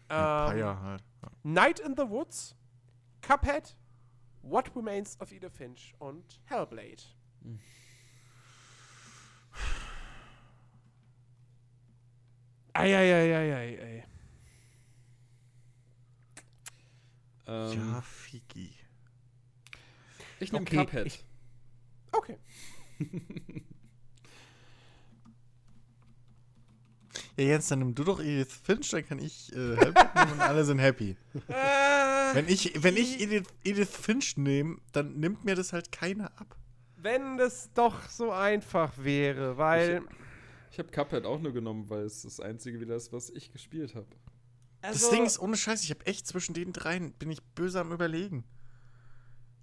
Ähm, 0.09 0.17
halt. 0.83 1.05
Ja. 1.23 1.31
Night 1.43 1.81
in 1.81 1.95
the 1.97 2.09
Woods, 2.09 2.55
Cuphead, 3.21 3.77
What 4.49 4.71
Remains 4.77 5.17
of 5.21 5.33
Edith 5.33 5.57
Finch 5.57 5.93
und 5.99 6.41
Hellblade. 6.45 7.03
Hm. 7.43 7.59
Eieieiei. 12.73 14.05
Ähm, 17.49 17.73
ja, 17.73 18.01
Fiki. 18.03 18.73
Ich 20.39 20.53
nehme 20.53 20.63
okay, 20.63 20.77
Cuphead. 20.77 21.07
Ich, 21.07 21.25
okay. 22.13 22.39
Ja, 27.37 27.45
Jens, 27.45 27.69
dann 27.69 27.81
nimm 27.81 27.95
du 27.95 28.03
doch 28.03 28.21
Edith 28.21 28.53
Finch, 28.65 28.91
dann 28.91 29.07
kann 29.07 29.19
ich 29.19 29.53
äh, 29.53 29.77
Hellblade 29.77 30.21
nehmen 30.21 30.33
und 30.33 30.41
alle 30.41 30.65
sind 30.65 30.79
happy. 30.79 31.17
Äh, 31.49 32.35
wenn 32.35 32.49
ich, 32.49 32.83
wenn 32.83 32.97
ich 32.97 33.21
Edith, 33.21 33.47
Edith 33.63 33.91
Finch 33.91 34.39
nehme, 34.39 34.79
dann 34.93 35.19
nimmt 35.19 35.45
mir 35.45 35.55
das 35.55 35.73
halt 35.75 35.93
keiner 35.93 36.27
ab. 36.41 36.57
Wenn 36.97 37.37
das 37.37 37.71
doch 37.75 38.09
so 38.09 38.33
einfach 38.33 38.93
wäre, 38.97 39.59
weil. 39.59 40.03
Ich, 40.71 40.73
ich 40.73 40.79
habe 40.79 40.91
Cuphead 40.91 41.27
auch 41.27 41.39
nur 41.39 41.53
genommen, 41.53 41.89
weil 41.91 42.05
es 42.05 42.23
das 42.23 42.41
einzige 42.41 42.81
wieder 42.81 42.97
ist, 42.97 43.13
was 43.13 43.29
ich 43.29 43.53
gespielt 43.53 43.95
habe. 43.95 44.09
Also, 44.81 45.01
das 45.01 45.11
Ding 45.11 45.27
ist 45.27 45.39
ohne 45.39 45.57
Scheiß, 45.57 45.83
ich 45.83 45.91
habe 45.91 46.07
echt 46.07 46.27
zwischen 46.27 46.55
den 46.55 46.73
dreien, 46.73 47.13
bin 47.13 47.31
ich 47.31 47.43
böse 47.43 47.81
am 47.81 47.93
Überlegen. 47.93 48.45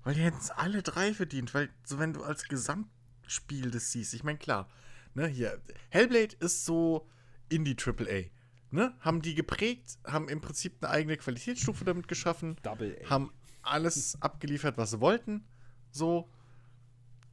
Weil 0.03 0.15
die 0.15 0.21
hätten 0.21 0.37
es 0.37 0.51
alle 0.51 0.83
drei 0.83 1.13
verdient, 1.13 1.53
weil 1.53 1.69
so 1.85 1.97
wenn 1.97 2.13
du 2.13 2.23
als 2.23 2.47
Gesamtspiel 2.47 3.71
das 3.71 3.91
siehst, 3.91 4.13
ich 4.13 4.23
meine, 4.23 4.37
klar, 4.37 4.69
ne, 5.13 5.27
hier, 5.27 5.59
Hellblade 5.89 6.35
ist 6.39 6.65
so 6.65 7.07
Indie 7.55 7.75
AAA. 7.75 8.29
Ne? 8.71 8.93
Haben 8.99 9.21
die 9.21 9.35
geprägt, 9.35 9.99
haben 10.05 10.29
im 10.29 10.41
Prinzip 10.41 10.77
eine 10.81 10.91
eigene 10.91 11.17
Qualitätsstufe 11.17 11.85
damit 11.85 12.07
geschaffen, 12.07 12.57
Double 12.63 12.97
A. 13.05 13.09
haben 13.09 13.31
alles 13.61 14.21
abgeliefert, 14.21 14.77
was 14.77 14.91
sie 14.91 14.99
wollten. 14.99 15.45
So, 15.91 16.29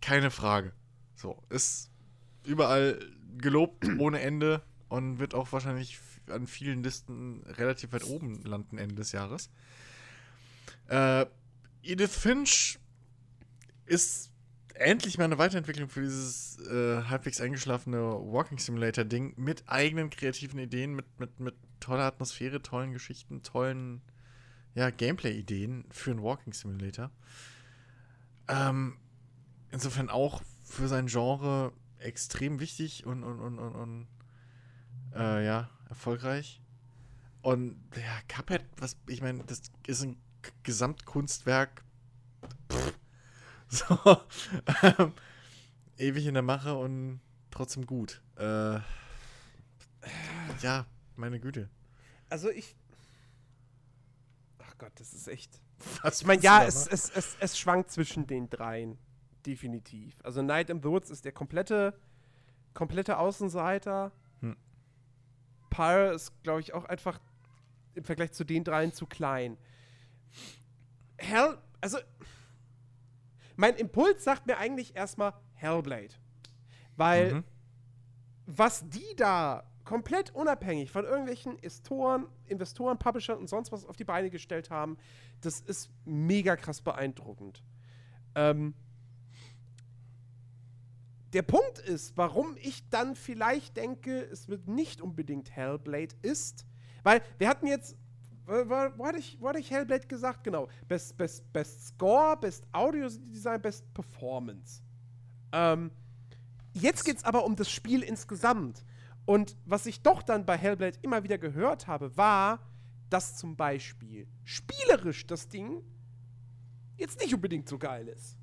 keine 0.00 0.30
Frage. 0.30 0.72
So, 1.14 1.42
ist 1.48 1.90
überall 2.44 2.98
gelobt 3.38 3.86
ohne 3.98 4.20
Ende 4.20 4.62
und 4.88 5.18
wird 5.18 5.34
auch 5.34 5.50
wahrscheinlich 5.52 5.98
an 6.28 6.46
vielen 6.46 6.82
Listen 6.82 7.42
relativ 7.46 7.92
weit 7.92 8.04
oben 8.04 8.42
landen 8.44 8.78
Ende 8.78 8.96
des 8.96 9.12
Jahres. 9.12 9.50
Äh, 10.88 11.26
Edith 11.82 12.14
Finch 12.14 12.78
ist 13.86 14.29
endlich 14.80 15.18
mal 15.18 15.24
eine 15.24 15.38
Weiterentwicklung 15.38 15.88
für 15.88 16.00
dieses 16.00 16.58
äh, 16.66 17.02
halbwegs 17.04 17.40
eingeschlafene 17.40 17.98
Walking 17.98 18.58
Simulator 18.58 19.04
Ding 19.04 19.34
mit 19.36 19.64
eigenen 19.66 20.10
kreativen 20.10 20.58
Ideen, 20.58 20.94
mit, 20.94 21.20
mit, 21.20 21.38
mit 21.38 21.54
toller 21.80 22.04
Atmosphäre, 22.04 22.62
tollen 22.62 22.92
Geschichten, 22.92 23.42
tollen 23.42 24.00
ja, 24.74 24.90
Gameplay-Ideen 24.90 25.84
für 25.90 26.12
einen 26.12 26.22
Walking 26.22 26.54
Simulator. 26.54 27.10
Ähm, 28.48 28.96
insofern 29.70 30.08
auch 30.08 30.42
für 30.62 30.88
sein 30.88 31.06
Genre 31.06 31.72
extrem 31.98 32.58
wichtig 32.58 33.04
und, 33.04 33.22
und, 33.22 33.38
und, 33.38 33.58
und, 33.58 33.74
und 33.74 34.06
äh, 35.14 35.44
ja, 35.44 35.68
erfolgreich. 35.88 36.62
Und 37.42 37.76
ja, 37.96 38.20
Cuphead, 38.28 38.64
was, 38.78 38.96
ich 39.08 39.20
meine, 39.20 39.44
das 39.44 39.62
ist 39.86 40.02
ein 40.02 40.16
Gesamtkunstwerk. 40.62 41.84
Pff, 42.70 42.99
So, 43.72 43.96
ähm, 44.82 45.12
ewig 45.96 46.26
in 46.26 46.34
der 46.34 46.42
Mache 46.42 46.74
und 46.76 47.20
trotzdem 47.52 47.86
gut. 47.86 48.20
Äh, 48.36 48.80
ja, 50.60 50.86
meine 51.14 51.38
Güte. 51.38 51.70
Also 52.28 52.50
ich. 52.50 52.74
Ach 54.58 54.76
Gott, 54.76 54.92
das 54.96 55.12
ist 55.12 55.28
echt. 55.28 55.60
Was 56.02 56.20
ich 56.20 56.26
meine, 56.26 56.42
ja, 56.42 56.64
es, 56.64 56.88
es, 56.88 57.10
es, 57.10 57.36
es 57.38 57.58
schwankt 57.58 57.92
zwischen 57.92 58.26
den 58.26 58.50
dreien. 58.50 58.98
Definitiv. 59.46 60.16
Also 60.24 60.42
Night 60.42 60.68
in 60.68 60.82
the 60.82 60.88
Woods 60.88 61.08
ist 61.08 61.24
der 61.24 61.32
komplette, 61.32 61.98
komplette 62.74 63.18
Außenseiter. 63.18 64.10
Hm. 64.40 64.56
Pyre 65.70 66.12
ist, 66.12 66.42
glaube 66.42 66.60
ich, 66.60 66.74
auch 66.74 66.86
einfach 66.86 67.20
im 67.94 68.02
Vergleich 68.02 68.32
zu 68.32 68.44
den 68.44 68.64
dreien 68.64 68.92
zu 68.92 69.06
klein. 69.06 69.56
Hell, 71.18 71.58
also 71.80 71.98
mein 73.60 73.76
Impuls 73.76 74.24
sagt 74.24 74.46
mir 74.46 74.56
eigentlich 74.56 74.96
erstmal 74.96 75.34
Hellblade. 75.52 76.14
Weil 76.96 77.34
mhm. 77.34 77.44
was 78.46 78.88
die 78.88 79.14
da 79.16 79.64
komplett 79.84 80.34
unabhängig 80.34 80.90
von 80.90 81.04
irgendwelchen 81.04 81.56
Investoren, 81.56 82.26
Investoren, 82.46 82.98
Publishern 82.98 83.38
und 83.38 83.48
sonst 83.48 83.70
was 83.70 83.84
auf 83.84 83.96
die 83.96 84.04
Beine 84.04 84.30
gestellt 84.30 84.70
haben, 84.70 84.96
das 85.42 85.60
ist 85.60 85.90
mega 86.06 86.56
krass 86.56 86.80
beeindruckend. 86.80 87.62
Ähm, 88.34 88.72
der 91.34 91.42
Punkt 91.42 91.80
ist, 91.80 92.16
warum 92.16 92.56
ich 92.56 92.88
dann 92.88 93.14
vielleicht 93.14 93.76
denke, 93.76 94.22
es 94.22 94.48
wird 94.48 94.68
nicht 94.68 95.02
unbedingt 95.02 95.50
Hellblade 95.50 96.14
ist, 96.22 96.64
weil 97.02 97.20
wir 97.36 97.48
hatten 97.48 97.66
jetzt 97.66 97.94
wo 98.46 99.06
hatte 99.06 99.18
ich, 99.18 99.38
ich 99.58 99.70
Hellblade 99.70 100.06
gesagt? 100.06 100.44
Genau. 100.44 100.68
Best, 100.88 101.16
Best, 101.16 101.52
Best 101.52 101.88
Score, 101.88 102.36
Best 102.36 102.64
Audio 102.72 103.08
Design, 103.08 103.60
Best 103.60 103.92
Performance. 103.94 104.82
Ähm, 105.52 105.90
jetzt 106.72 107.04
geht 107.04 107.18
es 107.18 107.24
aber 107.24 107.44
um 107.44 107.56
das 107.56 107.70
Spiel 107.70 108.02
insgesamt. 108.02 108.84
Und 109.26 109.56
was 109.64 109.86
ich 109.86 110.02
doch 110.02 110.22
dann 110.22 110.44
bei 110.44 110.56
Hellblade 110.56 110.98
immer 111.02 111.22
wieder 111.22 111.38
gehört 111.38 111.86
habe, 111.86 112.16
war, 112.16 112.60
dass 113.10 113.36
zum 113.36 113.56
Beispiel 113.56 114.26
spielerisch 114.44 115.26
das 115.26 115.48
Ding 115.48 115.82
jetzt 116.96 117.20
nicht 117.20 117.34
unbedingt 117.34 117.68
so 117.68 117.78
geil 117.78 118.08
ist. 118.08 118.36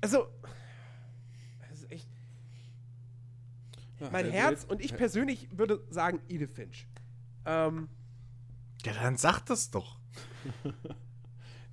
Also, 0.00 0.28
das 1.68 1.80
ist 1.80 1.90
echt. 1.90 2.08
Ja, 4.00 4.10
mein 4.10 4.30
Herz 4.30 4.64
und 4.64 4.80
ich 4.80 4.96
persönlich 4.96 5.48
würde 5.50 5.82
sagen 5.90 6.20
Edith 6.28 6.50
Finch. 6.54 6.86
Ähm, 7.44 7.88
ja, 8.84 8.92
dann 8.92 9.16
sag 9.16 9.40
das 9.46 9.70
doch. 9.70 9.98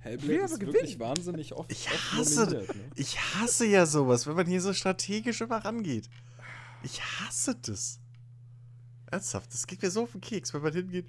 Hellblade 0.00 0.44
ist 0.44 0.60
wirklich 0.60 0.98
wahnsinnig 0.98 1.52
oft. 1.54 1.70
Ich 1.70 1.88
hasse, 1.90 2.46
ne? 2.46 2.66
ich 2.94 3.18
hasse 3.34 3.66
ja 3.66 3.86
sowas, 3.86 4.26
wenn 4.26 4.36
man 4.36 4.46
hier 4.46 4.60
so 4.60 4.72
strategisch 4.72 5.40
immer 5.40 5.64
rangeht. 5.64 6.08
Ich 6.82 7.02
hasse 7.02 7.56
das. 7.60 7.98
Ernsthaft, 9.10 9.52
das 9.52 9.66
geht 9.66 9.82
mir 9.82 9.90
so 9.90 10.04
auf 10.04 10.12
den 10.12 10.20
Keks, 10.20 10.54
wenn 10.54 10.62
man 10.62 10.72
hingeht. 10.72 11.08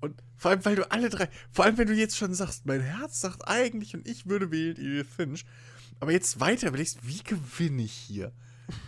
Und 0.00 0.22
vor 0.36 0.50
allem, 0.50 0.64
weil 0.64 0.76
du 0.76 0.90
alle 0.90 1.08
drei, 1.08 1.28
vor 1.50 1.64
allem, 1.64 1.78
wenn 1.78 1.88
du 1.88 1.94
jetzt 1.94 2.16
schon 2.16 2.34
sagst, 2.34 2.66
mein 2.66 2.80
Herz 2.80 3.20
sagt 3.20 3.48
eigentlich 3.48 3.94
und 3.94 4.06
ich 4.06 4.26
würde 4.26 4.50
wählen 4.50 4.76
Edith 4.76 5.08
Finch. 5.14 5.44
Aber 5.98 6.12
jetzt 6.12 6.40
weiter 6.40 6.68
überlegst, 6.68 7.06
wie 7.06 7.22
gewinne 7.22 7.82
ich 7.82 7.92
hier? 7.92 8.32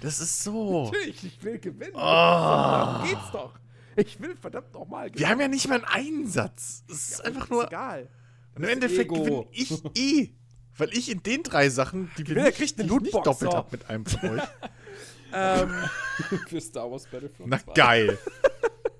Das 0.01 0.21
ist 0.21 0.43
so. 0.43 0.85
Natürlich, 0.87 1.25
ich 1.25 1.43
will 1.43 1.59
gewinnen. 1.59 1.93
Oh. 1.95 1.99
Darum 1.99 3.09
geht's 3.09 3.31
doch. 3.33 3.59
Ich 3.97 4.21
will 4.21 4.37
verdammt 4.37 4.73
nochmal 4.73 5.09
gewinnen. 5.09 5.21
Wir 5.21 5.29
haben 5.29 5.41
ja 5.41 5.49
nicht 5.49 5.69
mal 5.69 5.85
einen 5.85 6.25
Einsatz. 6.25 6.85
Es 6.89 7.11
ist 7.11 7.19
ja, 7.19 7.25
einfach 7.27 7.49
nur. 7.51 7.63
Ist 7.63 7.69
egal. 7.69 8.09
Im 8.57 8.65
Endeffekt 8.65 9.13
gewinne 9.13 9.47
ich 9.53 9.71
eh. 9.97 10.35
Weil 10.77 10.97
ich 10.97 11.11
in 11.11 11.23
den 11.25 11.43
drei 11.43 11.71
Sachen, 11.71 12.11
die 12.17 12.27
wir 12.29 12.41
nicht, 12.41 12.57
kriegt 12.57 12.79
eine 12.79 12.93
nicht 13.01 13.15
doppelt 13.15 13.53
habe 13.53 13.69
mit 13.73 13.91
einem 13.91 14.07
von 14.07 14.31
euch. 14.31 14.43
ähm, 15.33 15.75
für 16.49 16.61
Star 16.61 16.89
Wars 16.89 17.07
Battlefront 17.07 17.51
Na 17.51 17.59
2. 17.59 17.73
geil. 17.75 18.19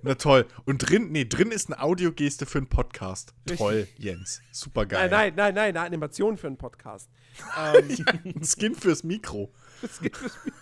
Na 0.03 0.15
toll. 0.17 0.47
Und 0.65 0.79
drin, 0.79 1.13
nee, 1.13 1.25
drin 1.25 1.53
ist 1.53 1.69
eine 1.73 1.81
Audiogeste 1.81 2.47
für 2.47 2.59
einen 2.59 2.69
Podcast. 2.69 3.33
Richtig. 3.49 3.59
Toll, 3.59 3.89
Jens. 3.97 4.41
Super 4.51 4.87
geil. 4.87 5.09
Nein, 5.09 5.35
nein, 5.37 5.55
nein, 5.55 5.55
nein, 5.55 5.77
eine 5.77 5.87
Animation 5.87 6.37
für 6.37 6.49
einen 6.49 6.57
Podcast. 6.57 7.11
ähm, 7.57 7.91
ja, 7.91 8.05
ein 8.25 8.45
Skin 8.45 8.75
fürs 8.75 9.05
Mikro. 9.05 9.53
Skin 9.87 10.13
fürs 10.13 10.39
Mikro. 10.45 10.59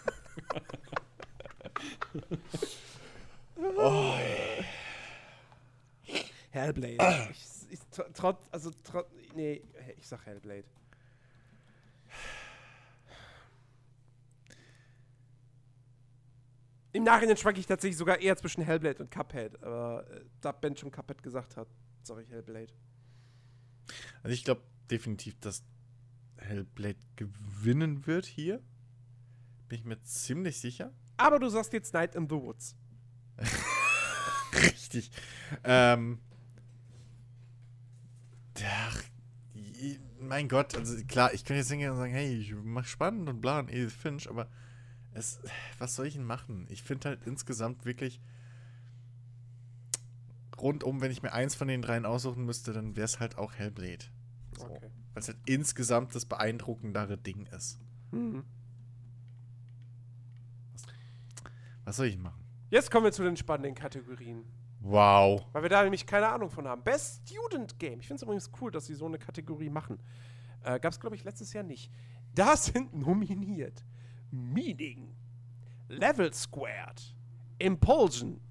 oh. 3.57 4.15
Hellblade. 6.51 7.29
Ich, 7.31 7.73
ich, 7.73 7.81
trotz, 8.15 8.39
also 8.51 8.71
trotz, 8.83 9.09
nee, 9.35 9.63
ich 9.97 10.07
sag 10.07 10.25
Hellblade. 10.27 10.65
Im 16.93 17.05
Nachhinein 17.05 17.37
schwank 17.37 17.59
ich 17.59 17.67
tatsächlich 17.67 17.99
sogar 17.99 18.21
eher 18.21 18.37
zwischen 18.39 18.63
Hellblade 18.63 19.03
und 19.03 19.11
Cuphead. 19.11 19.63
Aber 19.63 20.09
äh, 20.11 20.25
da 20.41 20.53
Ben 20.53 20.75
schon 20.77 20.91
Cuphead 20.91 21.23
gesagt 21.23 21.57
hat, 21.59 21.69
sage 22.03 22.23
ich 22.23 22.31
Hellblade. 22.31 22.73
Also 24.23 24.33
ich 24.33 24.45
glaube 24.45 24.63
definitiv, 24.91 25.39
dass 25.41 25.63
Hellblade 26.39 26.99
gewinnen 27.17 28.07
wird 28.07 28.25
hier. 28.25 28.63
Bin 29.69 29.79
ich 29.79 29.85
mir 29.85 30.01
ziemlich 30.03 30.59
sicher. 30.61 30.93
Aber 31.17 31.39
du 31.39 31.49
sagst 31.49 31.73
jetzt 31.73 31.95
Night 31.95 32.15
in 32.15 32.29
the 32.29 32.37
Woods. 32.37 32.77
Richtig. 34.53 35.11
Ähm. 35.65 36.21
Ach, 38.63 39.03
mein 40.21 40.49
Gott, 40.49 40.77
also 40.77 40.97
klar, 41.05 41.33
ich 41.35 41.45
kann 41.45 41.57
jetzt 41.57 41.71
hingehen 41.71 41.91
und 41.91 41.97
sagen, 41.97 42.13
hey, 42.13 42.35
ich 42.35 42.55
mach 42.55 42.87
spannend 42.87 43.29
und 43.29 43.41
bla 43.41 43.61
und 43.61 43.71
Edith 43.71 43.93
Finch, 43.93 44.29
aber 44.29 44.49
es, 45.13 45.41
was 45.79 45.95
soll 45.95 46.07
ich 46.07 46.15
denn 46.15 46.25
machen? 46.25 46.67
Ich 46.71 46.83
finde 46.83 47.09
halt 47.09 47.27
insgesamt 47.27 47.85
wirklich 47.85 48.21
rundum, 50.59 51.01
wenn 51.01 51.11
ich 51.11 51.23
mir 51.23 51.33
eins 51.33 51.55
von 51.55 51.69
den 51.69 51.83
dreien 51.83 52.07
aussuchen 52.07 52.45
müsste, 52.45 52.73
dann 52.73 52.97
wäre 52.97 53.05
es 53.05 53.21
halt 53.21 53.37
auch 53.39 53.53
Hellblade. 53.55 54.07
So. 54.57 54.65
Okay. 54.65 54.91
Weil 55.13 55.23
es 55.23 55.29
halt 55.29 55.39
insgesamt 55.47 56.15
das 56.15 56.25
beeindruckendere 56.25 57.19
Ding 57.19 57.47
ist. 57.47 57.79
Mhm. 58.11 58.45
Was, 60.73 60.83
was 61.87 61.97
soll 61.97 62.07
ich 62.07 62.19
machen? 62.19 62.45
Jetzt 62.69 62.91
kommen 62.91 63.05
wir 63.05 63.13
zu 63.13 63.23
den 63.23 63.37
spannenden 63.37 63.75
Kategorien. 63.75 64.45
Wow. 64.81 65.47
Weil 65.53 65.63
wir 65.63 65.69
da 65.71 65.83
nämlich 65.85 66.05
keine 66.05 66.29
Ahnung 66.29 66.51
von 66.51 66.67
haben. 66.67 66.83
Best 66.83 67.29
Student 67.29 67.79
Game. 67.79 68.01
Ich 68.01 68.09
finde 68.09 68.17
es 68.17 68.23
übrigens 68.23 68.51
cool, 68.61 68.73
dass 68.73 68.87
sie 68.87 68.95
so 68.95 69.07
eine 69.07 69.19
Kategorie 69.19 69.71
machen. 69.71 70.01
Äh, 70.65 70.81
Gab 70.81 70.93
es, 70.93 70.99
glaube 70.99 71.15
ich, 71.15 71.25
letztes 71.25 71.53
Jahr 71.53 71.65
nicht. 71.65 71.91
Da 72.35 72.55
sind 72.55 72.93
nominiert 72.93 73.87
Meaning, 74.31 75.15
Level 75.89 76.31
Squared, 76.35 77.15
Impulsion, 77.59 78.43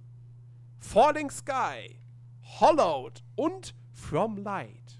Falling 0.80 1.30
Sky, 1.30 2.00
Hollowed 2.60 3.24
und 3.36 3.76
From 3.92 4.38
Light. 4.38 5.00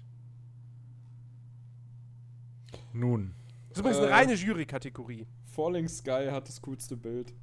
Nun. 2.92 3.34
Das 3.70 3.78
ist 3.78 3.80
übrigens 3.80 3.98
eine 3.98 4.06
äh, 4.06 4.14
reine 4.14 4.34
Jury-Kategorie. 4.34 5.26
Falling 5.46 5.88
Sky 5.88 6.28
hat 6.30 6.48
das 6.48 6.62
coolste 6.62 6.96
Bild. 6.96 7.34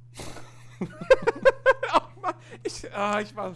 ich, 2.62 2.94
ah, 2.94 3.20
ich 3.20 3.34
war. 3.36 3.54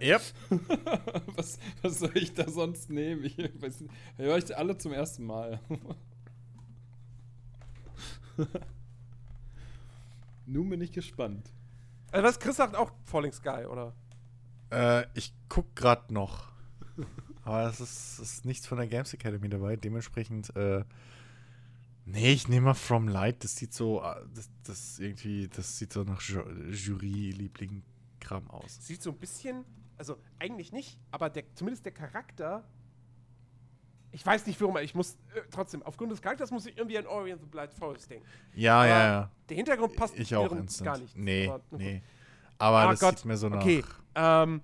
Äh. 0.00 0.10
Yep. 0.10 0.22
was, 1.36 1.58
was 1.82 1.98
soll 1.98 2.16
ich 2.16 2.34
da 2.34 2.48
sonst 2.48 2.90
nehmen? 2.90 3.24
Ich 3.24 3.36
weiß 3.38 3.80
nicht. 3.80 3.92
Höre 4.16 4.38
ich 4.38 4.56
alle 4.56 4.76
zum 4.78 4.92
ersten 4.92 5.24
Mal. 5.24 5.60
Nun 10.46 10.68
bin 10.70 10.80
ich 10.80 10.92
gespannt. 10.92 11.50
Also 12.10 12.26
was 12.26 12.38
Chris 12.38 12.56
sagt 12.56 12.74
auch 12.74 12.90
Falling 13.04 13.32
Sky, 13.32 13.66
oder? 13.66 13.92
Äh, 14.70 15.04
ich 15.14 15.34
guck 15.48 15.74
gerade 15.76 16.12
noch. 16.12 16.48
Aber 17.44 17.68
es 17.68 17.80
ist, 17.80 18.18
ist, 18.18 18.44
nichts 18.44 18.66
von 18.66 18.78
der 18.78 18.86
Games 18.86 19.12
Academy 19.14 19.48
dabei. 19.48 19.76
Dementsprechend, 19.76 20.54
äh, 20.54 20.84
nee, 22.10 22.32
ich 22.32 22.48
nehme 22.48 22.66
mal 22.66 22.74
From 22.74 23.08
Light. 23.08 23.44
Das 23.44 23.56
sieht 23.56 23.72
so, 23.72 24.02
äh, 24.02 24.16
das, 24.34 24.50
das 24.64 24.98
irgendwie, 24.98 25.48
das 25.48 25.78
sieht 25.78 25.92
so 25.92 26.02
nach 26.04 26.20
Jury-Liebling-Kram 26.20 28.50
aus. 28.50 28.84
Sieht 28.84 29.02
so 29.02 29.10
ein 29.10 29.18
bisschen, 29.18 29.64
also 29.96 30.18
eigentlich 30.38 30.72
nicht, 30.72 30.98
aber 31.10 31.30
der, 31.30 31.44
zumindest 31.54 31.84
der 31.84 31.92
Charakter 31.92 32.64
ich 34.10 34.24
weiß 34.24 34.46
nicht, 34.46 34.60
warum, 34.60 34.76
ich 34.78 34.94
muss 34.94 35.14
äh, 35.34 35.40
trotzdem, 35.50 35.82
aufgrund 35.82 36.12
des 36.12 36.22
Charakters 36.22 36.50
muss 36.50 36.66
ich 36.66 36.76
irgendwie 36.76 36.98
an 36.98 37.06
Orient 37.06 37.40
the 37.40 37.46
Blind 37.46 37.72
Forest 37.74 38.10
denken. 38.10 38.26
Ja, 38.54 38.78
Aber 38.78 38.88
ja, 38.88 39.06
ja. 39.06 39.30
Der 39.48 39.56
Hintergrund 39.56 39.96
passt 39.96 40.18
ich 40.18 40.34
auch 40.34 40.50
gar 40.82 40.98
nicht. 40.98 41.16
Nee, 41.16 41.48
Aber, 41.48 41.62
nee. 41.70 42.02
Aber 42.58 42.78
ah, 42.78 42.90
das 42.90 43.00
Gott. 43.00 43.18
sieht 43.18 43.26
mir 43.26 43.36
so 43.36 43.48
nach. 43.48 43.60
Okay, 43.60 43.84
ähm. 44.14 44.62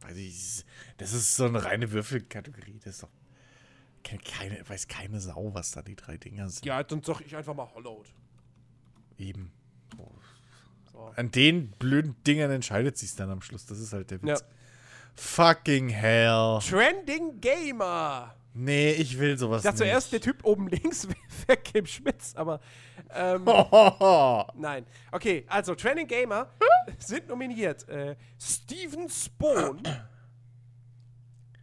Weiß 0.00 0.16
ich, 0.16 0.64
das 0.98 1.12
ist 1.12 1.34
so 1.34 1.46
eine 1.46 1.64
reine 1.64 1.90
Würfelkategorie. 1.90 2.78
Das 2.84 2.94
ist 2.94 3.02
doch. 3.02 3.08
Keine, 4.24 4.68
weiß 4.68 4.88
keine 4.88 5.20
Sau, 5.20 5.52
was 5.52 5.72
da 5.72 5.82
die 5.82 5.96
drei 5.96 6.16
Dinger 6.16 6.48
sind. 6.48 6.64
Ja, 6.64 6.82
dann 6.82 7.02
sag 7.02 7.20
ich 7.22 7.34
einfach 7.34 7.54
mal 7.54 7.68
Hollowed. 7.74 8.06
Eben. 9.18 9.52
So. 10.92 11.12
An 11.16 11.30
den 11.30 11.70
blöden 11.72 12.16
Dingern 12.24 12.50
entscheidet 12.50 12.96
sich 12.96 13.14
dann 13.16 13.30
am 13.30 13.42
Schluss. 13.42 13.66
Das 13.66 13.78
ist 13.78 13.92
halt 13.92 14.10
der 14.10 14.22
Witz. 14.22 14.40
Ja. 14.40 14.46
Fucking 15.14 15.88
hell. 15.88 16.58
Trending 16.60 17.40
Gamer. 17.40 18.34
Nee, 18.54 18.92
ich 18.92 19.18
will 19.18 19.36
sowas 19.36 19.58
ich 19.58 19.64
dachte 19.64 19.82
nicht. 19.82 19.90
zuerst, 19.90 20.12
der 20.12 20.20
Typ 20.20 20.44
oben 20.44 20.68
links 20.68 21.06
wäre 21.46 21.58
Kim 21.58 21.84
Schmitz, 21.84 22.34
aber 22.34 22.60
ähm, 23.14 23.44
nein. 24.54 24.86
Okay, 25.12 25.44
also 25.48 25.74
Trending 25.74 26.06
Gamer 26.06 26.50
sind 26.98 27.28
nominiert. 27.28 27.86
Äh, 27.88 28.16
Steven 28.40 29.08
Spohn. 29.10 29.82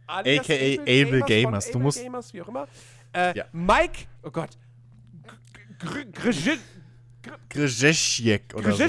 A.k.a. 0.06 0.80
Able 0.82 1.20
Gamers. 1.20 1.26
Gamers. 1.26 1.70
Du 1.70 1.78
musst 1.78 2.02
Gamers, 2.02 2.32
wie 2.32 2.42
auch 2.42 2.48
immer. 2.48 2.68
Äh, 3.12 3.36
ja. 3.38 3.44
Mike, 3.52 4.06
oh 4.22 4.30
Gott. 4.30 4.58
Grzeziek 7.48 8.54
oder 8.54 8.72
so. 8.72 8.84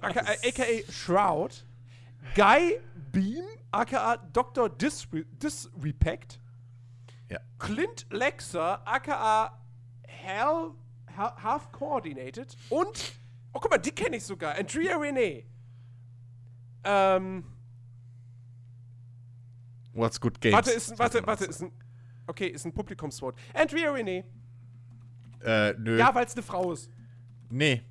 a.k.a. 0.00 0.92
Shroud. 0.92 1.64
Guy 2.34 2.80
Beam 3.12 3.44
aka 3.74 4.16
Dr. 4.32 4.68
Disre 4.68 5.24
Disrespect. 5.42 6.40
Ja. 7.28 7.38
Clint 7.58 8.06
Lexer, 8.10 8.86
aka 8.86 9.58
Hell, 10.06 10.70
Half 11.16 11.72
Coordinated. 11.72 12.56
Und, 12.70 13.12
oh 13.52 13.60
guck 13.60 13.70
mal, 13.70 13.78
die 13.78 13.92
kenne 13.92 14.16
ich 14.16 14.24
sogar. 14.24 14.56
Andrea 14.56 14.96
Renee. 14.96 15.46
Ähm. 16.84 17.44
What's 19.94 20.20
Good 20.20 20.40
Games? 20.40 20.54
Warte, 20.54 20.70
ist, 20.70 20.98
warte, 20.98 21.26
warte, 21.26 21.44
ist 21.44 21.62
ein. 21.62 21.72
Okay, 22.26 22.48
ist 22.48 22.64
ein 22.64 22.72
Publikumswort. 22.72 23.38
Andrea 23.52 23.92
Renee. 23.92 24.24
Äh, 25.44 25.74
nö. 25.74 25.98
Ja, 25.98 26.14
weil 26.14 26.26
es 26.26 26.34
eine 26.34 26.42
Frau 26.42 26.72
ist. 26.72 26.90
Nee. 27.50 27.82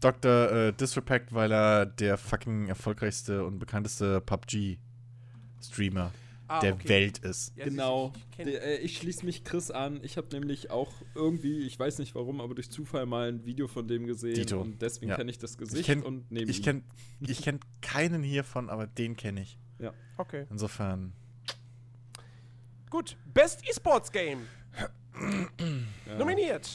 Dr. 0.00 0.50
Äh, 0.50 0.72
Disrespect, 0.72 1.34
weil 1.34 1.52
er 1.52 1.86
der 1.86 2.16
fucking 2.16 2.68
erfolgreichste 2.68 3.44
und 3.44 3.58
bekannteste 3.58 4.20
PUBG-Streamer 4.20 6.12
ah, 6.48 6.60
der 6.60 6.74
okay. 6.74 6.88
Welt 6.88 7.18
ist. 7.18 7.52
Ja, 7.56 7.64
genau. 7.64 8.12
Ich, 8.36 8.46
ich, 8.46 8.54
äh, 8.54 8.76
ich 8.78 8.96
schließe 8.98 9.24
mich 9.24 9.44
Chris 9.44 9.70
an. 9.70 10.00
Ich 10.02 10.16
habe 10.16 10.28
nämlich 10.32 10.70
auch 10.70 10.92
irgendwie, 11.14 11.60
ich 11.60 11.78
weiß 11.78 11.98
nicht 11.98 12.14
warum, 12.14 12.40
aber 12.40 12.54
durch 12.54 12.70
Zufall 12.70 13.06
mal 13.06 13.28
ein 13.28 13.44
Video 13.44 13.68
von 13.68 13.86
dem 13.86 14.06
gesehen. 14.06 14.34
Dito. 14.34 14.60
Und 14.60 14.82
deswegen 14.82 15.10
ja. 15.10 15.16
kenne 15.16 15.30
ich 15.30 15.38
das 15.38 15.58
Gesicht 15.58 15.80
ich 15.80 15.86
kenn, 15.86 16.02
und 16.02 16.30
nehme 16.30 16.50
Ich 16.50 16.62
kenne 16.62 16.82
ich 17.20 17.42
kenn 17.42 17.60
keinen 17.82 18.22
hiervon, 18.22 18.70
aber 18.70 18.86
den 18.86 19.16
kenne 19.16 19.42
ich. 19.42 19.58
Ja. 19.78 19.92
Okay. 20.16 20.46
Insofern. 20.50 21.12
Gut. 22.90 23.16
Best 23.26 23.68
Esports 23.68 24.10
Game. 24.10 24.46
ja. 26.06 26.18
Nominiert. 26.18 26.68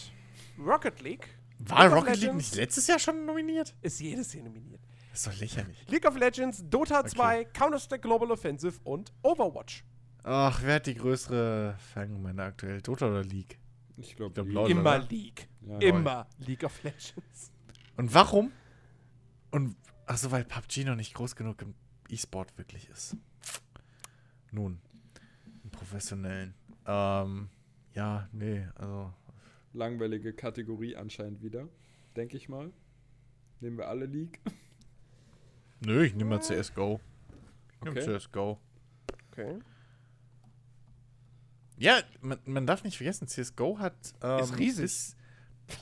Rocket 0.58 1.01
League. 1.01 1.27
War 1.59 1.85
League 1.85 1.95
Rocket 1.95 2.17
League 2.17 2.33
nicht 2.33 2.56
letztes 2.56 2.88
Jahr 2.88 3.00
schon 3.00 3.25
nominiert? 3.25 3.74
Ist 3.82 4.00
jedes 4.00 4.33
Jahr 4.33 4.43
nominiert. 4.45 4.82
Das 5.11 5.19
ist 5.19 5.27
doch 5.27 5.40
lächerlich. 5.40 5.85
League 5.88 6.08
of 6.08 6.17
Legends, 6.17 6.64
Dota 6.69 7.00
okay. 7.00 7.09
2, 7.09 7.45
Counter-Strike 7.45 8.01
Global 8.01 8.32
Offensive 8.32 8.80
und 8.83 9.14
Overwatch. 9.22 9.83
Ach, 10.24 10.61
wer 10.64 10.75
hat 10.75 10.88
die 10.88 10.95
größere 10.95 11.75
Fangemeinde 11.93 12.43
aktuell? 12.43 12.82
Dota 12.82 13.08
oder 13.08 13.24
League? 13.24 13.59
Ich 13.98 14.16
glaube, 14.16 14.43
glaub, 14.43 14.69
immer 14.69 14.95
oder? 14.98 15.08
League. 15.09 15.48
Ja, 15.61 15.77
immer 15.80 16.27
Lol. 16.40 16.48
League 16.48 16.64
of 16.64 16.83
Legends. 16.83 17.51
Und 17.98 18.14
warum? 18.14 18.51
Und, 19.51 19.75
achso, 20.06 20.32
weil 20.32 20.45
PUBG 20.45 20.85
noch 20.85 20.95
nicht 20.95 21.14
groß 21.14 21.35
genug 21.35 21.61
im 21.61 21.75
E-Sport 22.09 22.58
wirklich 22.58 22.90
ist. 22.90 23.16
Nun, 24.51 24.82
professionellen. 25.84 26.53
Ähm, 26.86 27.50
ja, 27.94 28.28
nee, 28.32 28.66
also. 28.76 29.14
Langweilige 29.74 30.34
Kategorie 30.34 30.95
anscheinend 30.95 31.44
wieder, 31.44 31.68
denke 32.16 32.38
ich 32.38 32.48
mal. 32.48 32.72
Nehmen 33.60 33.78
wir 33.78 33.88
alle 33.88 34.06
League. 34.06 34.40
Nö, 35.86 36.06
ich 36.06 36.16
nehme 36.16 36.32
mal 36.32 36.42
CSGO. 36.42 37.02
Ich 37.74 37.82
nehme 37.82 38.00
okay. 38.00 38.20
CSGO. 38.20 38.60
Okay. 39.32 39.60
Ja, 41.78 42.00
man, 42.22 42.40
man, 42.45 42.66
darf 42.66 42.84
nicht 42.84 42.98
vergessen, 42.98 43.28
CSGO 43.28 43.80
hat. 43.80 43.95
Ähm, 44.22 44.40
ist 44.40 44.58
riesig. 44.58 44.86
Ist, 44.86 45.18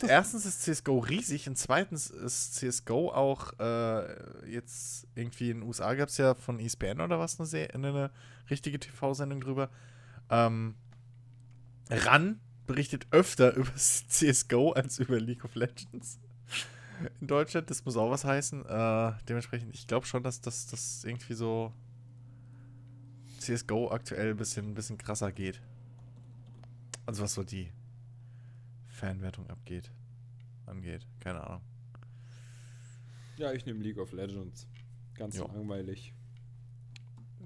erstens 0.08 0.46
ist 0.46 0.64
CSGO 0.64 1.00
riesig 1.00 1.48
und 1.48 1.58
zweitens 1.58 2.10
ist 2.10 2.56
CSGO 2.56 3.12
auch 3.12 3.52
äh, 3.60 4.50
jetzt 4.50 5.06
irgendwie 5.16 5.52
in 5.52 5.60
den 5.60 5.68
USA 5.68 5.94
gab 5.94 6.10
es 6.10 6.18
ja 6.18 6.34
von 6.34 6.60
ESPN 6.60 7.02
oder 7.02 7.20
was 7.20 7.40
eine, 7.40 7.74
eine 7.74 8.12
richtige 8.50 8.80
TV-Sendung 8.80 9.42
drüber. 9.42 9.70
Ähm, 10.32 10.76
RAN 11.90 12.40
berichtet 12.66 13.08
öfter 13.11 13.53
über 13.56 13.74
CSGO 13.76 14.72
als 14.72 14.98
über 15.00 15.19
League 15.19 15.43
of 15.45 15.56
Legends 15.56 16.19
in 17.19 17.27
Deutschland. 17.27 17.69
Das 17.69 17.84
muss 17.85 17.98
auch 17.98 18.10
was 18.10 18.24
heißen. 18.24 18.66
Äh, 18.66 19.14
dementsprechend, 19.27 19.74
ich 19.74 19.88
glaube 19.88 20.06
schon, 20.06 20.24
dass 20.24 20.42
das 20.42 21.03
irgendwie 21.03 21.34
so 21.34 21.74
CSGO 23.40 23.92
aktuell 23.92 24.32
ein 24.32 24.38
bisschen, 24.38 24.69
ein 24.69 24.74
bisschen 24.74 24.98
krasser 24.98 25.32
geht. 25.32 25.61
Also 27.06 27.24
was 27.24 27.34
so 27.34 27.43
die 27.43 27.72
Fanwertung 28.88 29.50
abgeht. 29.50 29.92
Angeht. 30.66 31.08
Keine 31.19 31.45
Ahnung. 31.45 31.61
Ja, 33.38 33.51
ich 33.51 33.66
nehme 33.66 33.80
League 33.80 33.98
of 33.98 34.11
Legends. 34.11 34.68
Ganz 35.16 35.38
jo. 35.38 35.48
langweilig. 35.48 36.14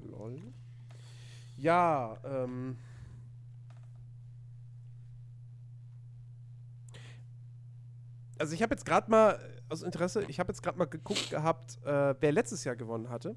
Lol. 0.03 0.53
Ja, 1.57 2.17
ähm. 2.23 2.77
also 8.37 8.53
ich 8.53 8.61
habe 8.61 8.73
jetzt 8.73 8.85
gerade 8.85 9.09
mal, 9.09 9.39
aus 9.69 9.81
Interesse, 9.81 10.23
ich 10.27 10.39
habe 10.39 10.51
jetzt 10.51 10.61
gerade 10.61 10.77
mal 10.77 10.85
geguckt 10.85 11.29
gehabt, 11.29 11.79
äh, 11.85 12.15
wer 12.19 12.31
letztes 12.31 12.63
Jahr 12.63 12.75
gewonnen 12.75 13.09
hatte. 13.09 13.35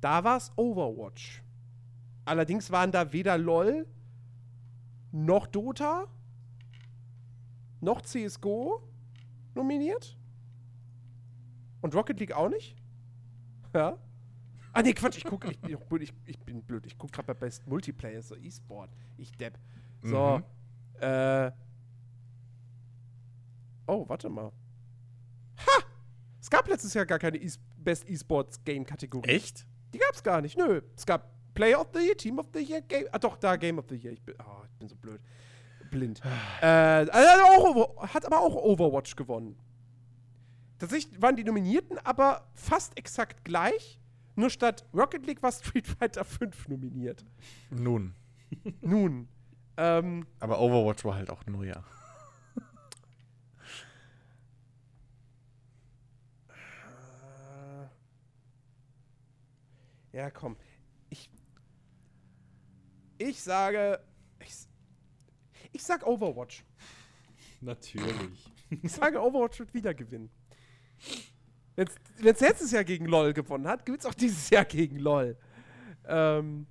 Da 0.00 0.24
war 0.24 0.36
es 0.36 0.52
Overwatch. 0.56 1.42
Allerdings 2.24 2.70
waren 2.70 2.92
da 2.92 3.12
weder 3.12 3.38
LOL 3.38 3.86
noch 5.12 5.46
Dota 5.46 6.06
noch 7.80 8.02
CSGO 8.02 8.82
nominiert. 9.54 10.16
Und 11.80 11.94
Rocket 11.94 12.18
League 12.18 12.32
auch 12.32 12.48
nicht. 12.48 12.76
Ja. 13.72 13.96
Ah, 14.76 14.82
nee, 14.82 14.92
Quatsch, 14.92 15.16
ich 15.16 15.24
gucke, 15.24 15.50
ich, 15.50 15.58
ich, 15.62 16.12
ich, 16.26 16.38
bin 16.40 16.62
blöd, 16.62 16.84
ich 16.86 16.98
gucke 16.98 17.12
gerade 17.12 17.26
bei 17.26 17.34
Best 17.34 17.66
Multiplayer, 17.66 18.20
so 18.22 18.36
E-Sport. 18.36 18.90
Ich 19.16 19.32
depp. 19.32 19.58
So, 20.02 20.38
mhm. 20.38 21.02
äh, 21.02 21.50
Oh, 23.86 24.04
warte 24.08 24.28
mal. 24.28 24.52
Ha! 25.58 25.82
Es 26.40 26.50
gab 26.50 26.68
letztes 26.68 26.94
Jahr 26.94 27.06
gar 27.06 27.18
keine 27.18 27.38
e 27.38 27.50
Best 27.78 28.08
Esports 28.08 28.62
Game 28.64 28.84
Kategorie. 28.84 29.28
Echt? 29.28 29.64
Die 29.94 29.98
gab 29.98 30.12
es 30.12 30.22
gar 30.22 30.40
nicht. 30.40 30.58
Nö. 30.58 30.82
Es 30.96 31.06
gab 31.06 31.30
Player 31.54 31.80
of 31.80 31.88
the 31.94 32.00
Year, 32.00 32.16
Team 32.16 32.38
of 32.38 32.46
the 32.52 32.60
Year, 32.60 32.82
Game. 32.82 33.06
Ah, 33.12 33.18
doch, 33.18 33.36
da 33.36 33.56
Game 33.56 33.78
of 33.78 33.86
the 33.88 33.94
Year. 33.94 34.12
Ich 34.12 34.22
bin, 34.22 34.34
oh, 34.40 34.64
ich 34.64 34.78
bin 34.78 34.88
so 34.88 34.96
blöd. 34.96 35.20
Blind. 35.90 36.20
äh, 36.60 36.66
also 36.66 37.96
hat 37.98 38.26
aber 38.26 38.40
auch 38.40 38.56
Overwatch 38.56 39.14
gewonnen. 39.14 39.56
Tatsächlich 40.78 41.22
waren 41.22 41.36
die 41.36 41.44
Nominierten 41.44 41.98
aber 41.98 42.50
fast 42.54 42.98
exakt 42.98 43.44
gleich. 43.44 44.00
Nur 44.36 44.50
statt 44.50 44.84
Rocket 44.94 45.26
League 45.26 45.42
war 45.42 45.50
Street 45.50 45.86
Fighter 45.86 46.24
5 46.24 46.68
nominiert. 46.68 47.24
Nun. 47.70 48.14
Nun. 48.80 49.28
Ähm, 49.78 50.26
aber 50.40 50.60
Overwatch 50.60 51.04
war 51.04 51.16
halt 51.16 51.30
auch 51.30 51.44
Neujahr. 51.46 51.84
Ja, 60.12 60.30
komm. 60.30 60.56
Ich. 61.10 61.30
Ich 63.18 63.42
sage. 63.42 64.00
Ich, 64.40 64.66
ich 65.72 65.82
sag 65.82 66.06
Overwatch. 66.06 66.64
Natürlich. 67.60 68.52
Ich 68.82 68.92
sage, 68.92 69.20
Overwatch 69.20 69.58
wird 69.58 69.74
wieder 69.74 69.92
gewinnen. 69.92 70.30
Wenn 71.76 71.86
es 71.86 72.40
letztes 72.40 72.70
Jahr 72.70 72.84
gegen 72.84 73.06
LOL 73.06 73.32
gewonnen 73.32 73.68
hat, 73.68 73.84
gewinnt 73.84 74.02
es 74.02 74.06
auch 74.06 74.14
dieses 74.14 74.50
Jahr 74.50 74.64
gegen 74.64 74.98
LOL. 74.98 75.36
Ähm, 76.06 76.66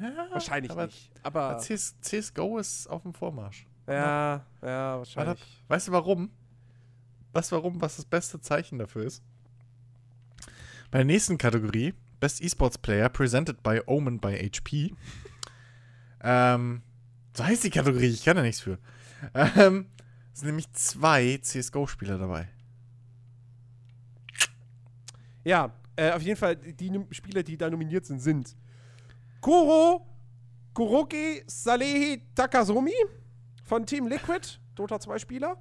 ja, 0.00 0.28
wahrscheinlich 0.30 0.72
aber, 0.72 0.86
nicht. 0.86 1.10
Aber 1.22 1.58
CS, 1.58 2.00
CSGO 2.00 2.58
ist 2.58 2.88
auf 2.88 3.02
dem 3.02 3.12
Vormarsch. 3.12 3.66
Ja, 3.86 4.44
ja, 4.62 4.98
wahrscheinlich. 4.98 5.40
Weißt 5.68 5.88
du 5.88 5.92
warum? 5.92 6.30
Weißt 7.32 7.52
du 7.52 7.56
warum, 7.56 7.80
was 7.80 7.96
das 7.96 8.04
beste 8.04 8.40
Zeichen 8.40 8.78
dafür 8.78 9.04
ist? 9.04 9.22
Bei 10.90 10.98
der 10.98 11.04
nächsten 11.04 11.38
Kategorie 11.38 11.94
Best 12.18 12.40
Esports 12.40 12.78
Player, 12.78 13.08
presented 13.08 13.62
by 13.62 13.80
Omen 13.86 14.18
by 14.18 14.32
HP. 14.36 14.94
ähm, 16.22 16.82
so 17.36 17.44
heißt 17.44 17.64
die 17.64 17.70
Kategorie, 17.70 18.06
ich 18.06 18.24
kann 18.24 18.36
da 18.36 18.42
nichts 18.42 18.60
für. 18.60 18.78
Ähm, 19.34 19.86
es 20.32 20.40
sind 20.40 20.48
nämlich 20.48 20.72
zwei 20.72 21.38
CSGO-Spieler 21.42 22.18
dabei. 22.18 22.48
Ja, 25.46 25.70
äh, 25.94 26.10
auf 26.10 26.22
jeden 26.22 26.36
Fall, 26.36 26.56
die 26.56 27.06
Spieler, 27.12 27.44
die 27.44 27.56
da 27.56 27.70
nominiert 27.70 28.04
sind, 28.04 28.18
sind 28.18 28.56
Kuro 29.40 30.04
Kuroki 30.74 31.44
Salehi 31.46 32.20
Takazumi 32.34 32.90
von 33.62 33.86
Team 33.86 34.08
Liquid, 34.08 34.58
Dota 34.74 34.98
2 34.98 35.20
Spieler. 35.20 35.56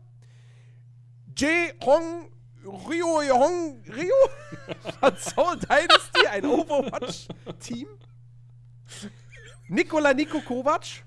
Jae 1.38 1.76
Hong 1.86 2.32
Rio 2.64 3.22
Hong 3.30 3.80
Rio 3.88 4.16
von 5.00 5.16
Soul 5.18 5.60
Dynasty, 5.60 6.28
ein 6.32 6.46
Overwatch-Team. 6.46 7.88
Nikola 9.68 10.16
Niko 10.16 10.42
Kovac, 10.42 11.04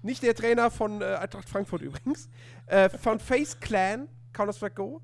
nicht 0.00 0.22
der 0.22 0.34
Trainer 0.34 0.70
von 0.70 1.02
äh, 1.02 1.04
Eintracht 1.04 1.46
Frankfurt 1.46 1.82
übrigens, 1.82 2.30
äh, 2.68 2.88
von 2.88 3.20
Face 3.20 3.60
Clan, 3.60 4.08
Counter-Strike 4.32 4.76
Go. 4.76 5.02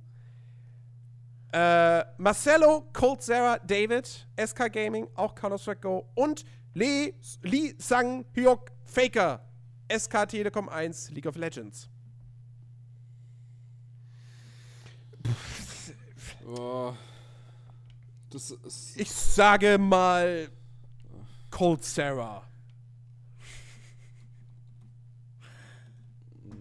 Äh, 1.52 2.04
Marcelo 2.16 2.88
Coldzera 2.94 3.58
David, 3.58 4.26
SK 4.38 4.72
Gaming, 4.72 5.06
auch 5.14 5.34
Counter-Strike 5.34 5.80
Go. 5.80 6.08
Und 6.14 6.44
Lee, 6.72 7.14
Lee 7.42 7.74
Sang 7.78 8.24
Hyok 8.34 8.72
Faker, 8.86 9.44
SK 9.94 10.28
Telekom 10.28 10.70
1, 10.70 11.10
League 11.10 11.26
of 11.26 11.36
Legends. 11.36 11.90
Oh, 16.46 16.94
ich 18.96 19.10
sage 19.10 19.76
mal 19.78 20.48
Cold 21.50 21.84
Sarah. 21.84 22.42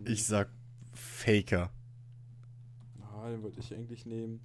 Ich 0.05 0.25
sag 0.25 0.49
Faker. 0.93 1.71
Ah, 3.01 3.29
den 3.29 3.41
wollte 3.41 3.61
ich 3.61 3.73
eigentlich 3.73 4.05
nehmen. 4.05 4.41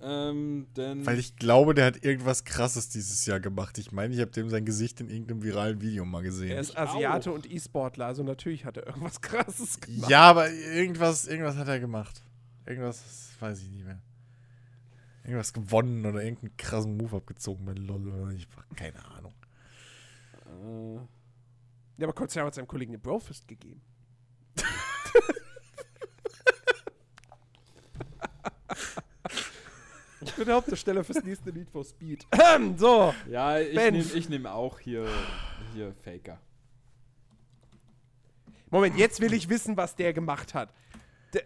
Ähm, 0.00 0.66
denn 0.76 1.06
Weil 1.06 1.18
ich 1.18 1.36
glaube, 1.36 1.74
der 1.74 1.86
hat 1.86 2.04
irgendwas 2.04 2.44
krasses 2.44 2.88
dieses 2.88 3.24
Jahr 3.26 3.40
gemacht. 3.40 3.78
Ich 3.78 3.92
meine, 3.92 4.14
ich 4.14 4.20
habe 4.20 4.30
dem 4.30 4.50
sein 4.50 4.64
Gesicht 4.64 5.00
in 5.00 5.08
irgendeinem 5.08 5.42
viralen 5.42 5.80
Video 5.80 6.04
mal 6.04 6.22
gesehen. 6.22 6.50
Er 6.50 6.60
ist 6.60 6.76
Asiate 6.76 7.32
und 7.32 7.50
E-Sportler, 7.50 8.06
also 8.06 8.22
natürlich 8.22 8.64
hat 8.64 8.76
er 8.76 8.86
irgendwas 8.86 9.20
krasses 9.22 9.80
gemacht. 9.80 10.10
Ja, 10.10 10.22
aber 10.22 10.50
irgendwas, 10.50 11.26
irgendwas 11.26 11.56
hat 11.56 11.68
er 11.68 11.80
gemacht. 11.80 12.22
Irgendwas, 12.66 13.30
weiß 13.40 13.62
ich 13.62 13.70
nicht 13.70 13.84
mehr. 13.84 14.00
Irgendwas 15.22 15.52
gewonnen 15.52 16.04
oder 16.04 16.22
irgendeinen 16.22 16.56
krassen 16.58 16.96
Move 16.96 17.16
abgezogen 17.16 17.64
bei 17.64 17.72
LOL 17.72 18.08
oder 18.08 18.30
ich 18.32 18.46
keine 18.76 19.02
Ahnung. 19.06 19.34
Äh. 20.46 20.96
Ja, 21.96 22.06
aber 22.06 22.12
Corsair 22.12 22.44
hat 22.44 22.54
seinem 22.54 22.66
Kollegen 22.66 22.90
eine 22.90 22.98
Brofist 22.98 23.46
gegeben. 23.48 23.80
Ich 30.34 30.38
bin 30.38 30.46
der 30.46 30.56
Hauptdarsteller 30.56 31.04
fürs 31.04 31.22
nächste 31.22 31.52
Need 31.52 31.70
for 31.70 31.84
Speed. 31.84 32.26
so. 32.76 33.14
Ja, 33.30 33.60
ich 33.60 33.76
nehme 33.76 34.28
nehm 34.30 34.46
auch 34.46 34.80
hier, 34.80 35.06
hier 35.72 35.94
Faker. 36.02 36.40
Moment, 38.68 38.98
jetzt 38.98 39.20
will 39.20 39.32
ich 39.32 39.48
wissen, 39.48 39.76
was 39.76 39.94
der 39.94 40.12
gemacht 40.12 40.52
hat. 40.52 40.74
Der 41.32 41.44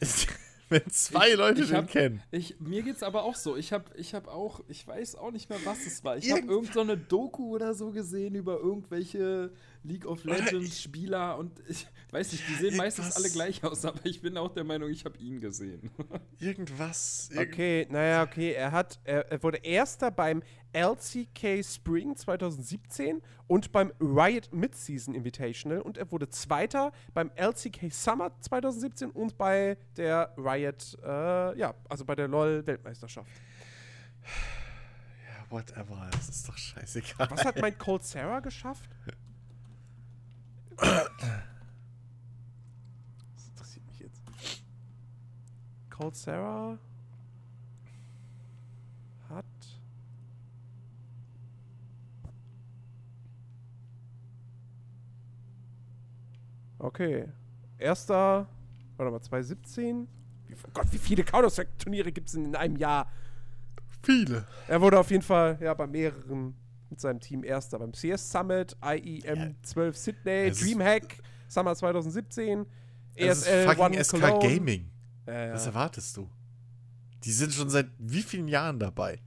Wenn 0.68 0.86
zwei 0.90 1.30
ich, 1.30 1.36
Leute 1.36 1.62
ich 1.62 1.68
den 1.68 1.76
hab, 1.76 1.88
kennen. 1.88 2.22
Ich, 2.30 2.60
mir 2.60 2.82
geht's 2.82 3.02
aber 3.02 3.22
auch 3.22 3.36
so. 3.36 3.56
Ich 3.56 3.72
habe 3.72 3.84
ich 3.96 4.12
hab 4.12 4.28
auch, 4.28 4.60
ich 4.68 4.86
weiß 4.86 5.16
auch 5.16 5.30
nicht 5.30 5.48
mehr, 5.48 5.58
was 5.64 5.86
es 5.86 6.04
war. 6.04 6.18
Ich 6.18 6.30
habe 6.30 6.42
irgendeine 6.42 6.98
so 6.98 7.02
Doku 7.08 7.54
oder 7.54 7.72
so 7.72 7.90
gesehen 7.90 8.34
über 8.34 8.58
irgendwelche 8.58 9.50
League 9.84 10.06
of 10.06 10.24
Legends 10.24 10.80
Spieler 10.80 11.38
und 11.38 11.60
ich 11.68 11.86
weiß 12.10 12.32
nicht, 12.32 12.48
die 12.48 12.54
sehen 12.54 12.76
meistens 12.76 13.14
alle 13.16 13.28
gleich 13.30 13.62
aus, 13.62 13.84
aber 13.84 14.00
ich 14.04 14.20
bin 14.20 14.36
auch 14.38 14.50
der 14.50 14.64
Meinung, 14.64 14.90
ich 14.90 15.04
habe 15.04 15.18
ihn 15.18 15.40
gesehen. 15.40 15.90
Irgendwas. 16.38 17.28
Irgend 17.30 17.52
okay, 17.52 17.86
naja, 17.90 18.22
okay. 18.22 18.52
Er 18.52 18.72
hat, 18.72 18.98
er, 19.04 19.30
er, 19.30 19.42
wurde 19.42 19.58
Erster 19.58 20.10
beim 20.10 20.42
LCK 20.72 21.62
Spring 21.62 22.16
2017 22.16 23.20
und 23.46 23.72
beim 23.72 23.92
Riot 24.00 24.52
Midseason 24.52 25.14
Invitational 25.14 25.80
und 25.80 25.98
er 25.98 26.10
wurde 26.10 26.28
Zweiter 26.30 26.90
beim 27.12 27.30
LCK 27.36 27.92
Summer 27.92 28.32
2017 28.40 29.10
und 29.10 29.36
bei 29.36 29.76
der 29.96 30.34
Riot, 30.38 30.96
äh, 31.04 31.58
ja, 31.58 31.74
also 31.88 32.04
bei 32.04 32.14
der 32.14 32.28
LOL 32.28 32.66
Weltmeisterschaft. 32.66 33.30
Ja, 34.22 35.50
whatever, 35.50 36.08
das 36.12 36.30
ist 36.30 36.48
doch 36.48 36.56
scheißegal. 36.56 37.28
Was 37.30 37.44
hat 37.44 37.60
mein 37.60 37.76
Cold 37.78 38.02
Sarah 38.02 38.40
geschafft? 38.40 38.88
Das 40.76 41.08
interessiert 43.48 43.86
mich 43.86 44.00
jetzt. 44.00 44.22
Cold 45.90 46.16
Sarah 46.16 46.78
hat. 49.28 49.44
Okay. 56.78 57.28
Erster, 57.78 58.46
warte 58.96 59.10
mal, 59.10 59.20
2017. 59.20 60.08
Wie, 60.46 60.54
oh 60.54 60.70
Gott, 60.72 60.86
wie 60.90 60.98
viele 60.98 61.24
Counter-Strike-Turniere 61.24 62.12
gibt 62.12 62.28
es 62.28 62.34
in 62.34 62.54
einem 62.54 62.76
Jahr? 62.76 63.10
Viele. 64.02 64.46
Er 64.68 64.80
wurde 64.80 64.98
auf 64.98 65.10
jeden 65.10 65.22
Fall 65.22 65.58
ja 65.60 65.72
bei 65.74 65.86
mehreren 65.86 66.54
mit 66.94 67.00
seinem 67.00 67.18
Team 67.18 67.42
Erster 67.42 67.80
beim 67.80 67.92
CS 67.92 68.30
Summit, 68.30 68.76
IEM 68.80 69.38
ja. 69.38 69.50
12 69.62 69.96
Sydney, 69.96 70.52
Dreamhack, 70.52 71.18
Summer 71.48 71.74
2017, 71.74 72.64
ESL 73.16 73.66
fucking 73.66 73.84
One 73.84 74.04
SK 74.04 74.20
Cologne. 74.20 74.48
Gaming. 74.48 74.90
Ja, 75.26 75.46
ja. 75.46 75.54
Was 75.54 75.66
erwartest 75.66 76.16
du? 76.16 76.30
Die 77.24 77.32
sind 77.32 77.52
schon 77.52 77.68
seit 77.68 77.88
wie 77.98 78.22
vielen 78.22 78.46
Jahren 78.46 78.78
dabei? 78.78 79.20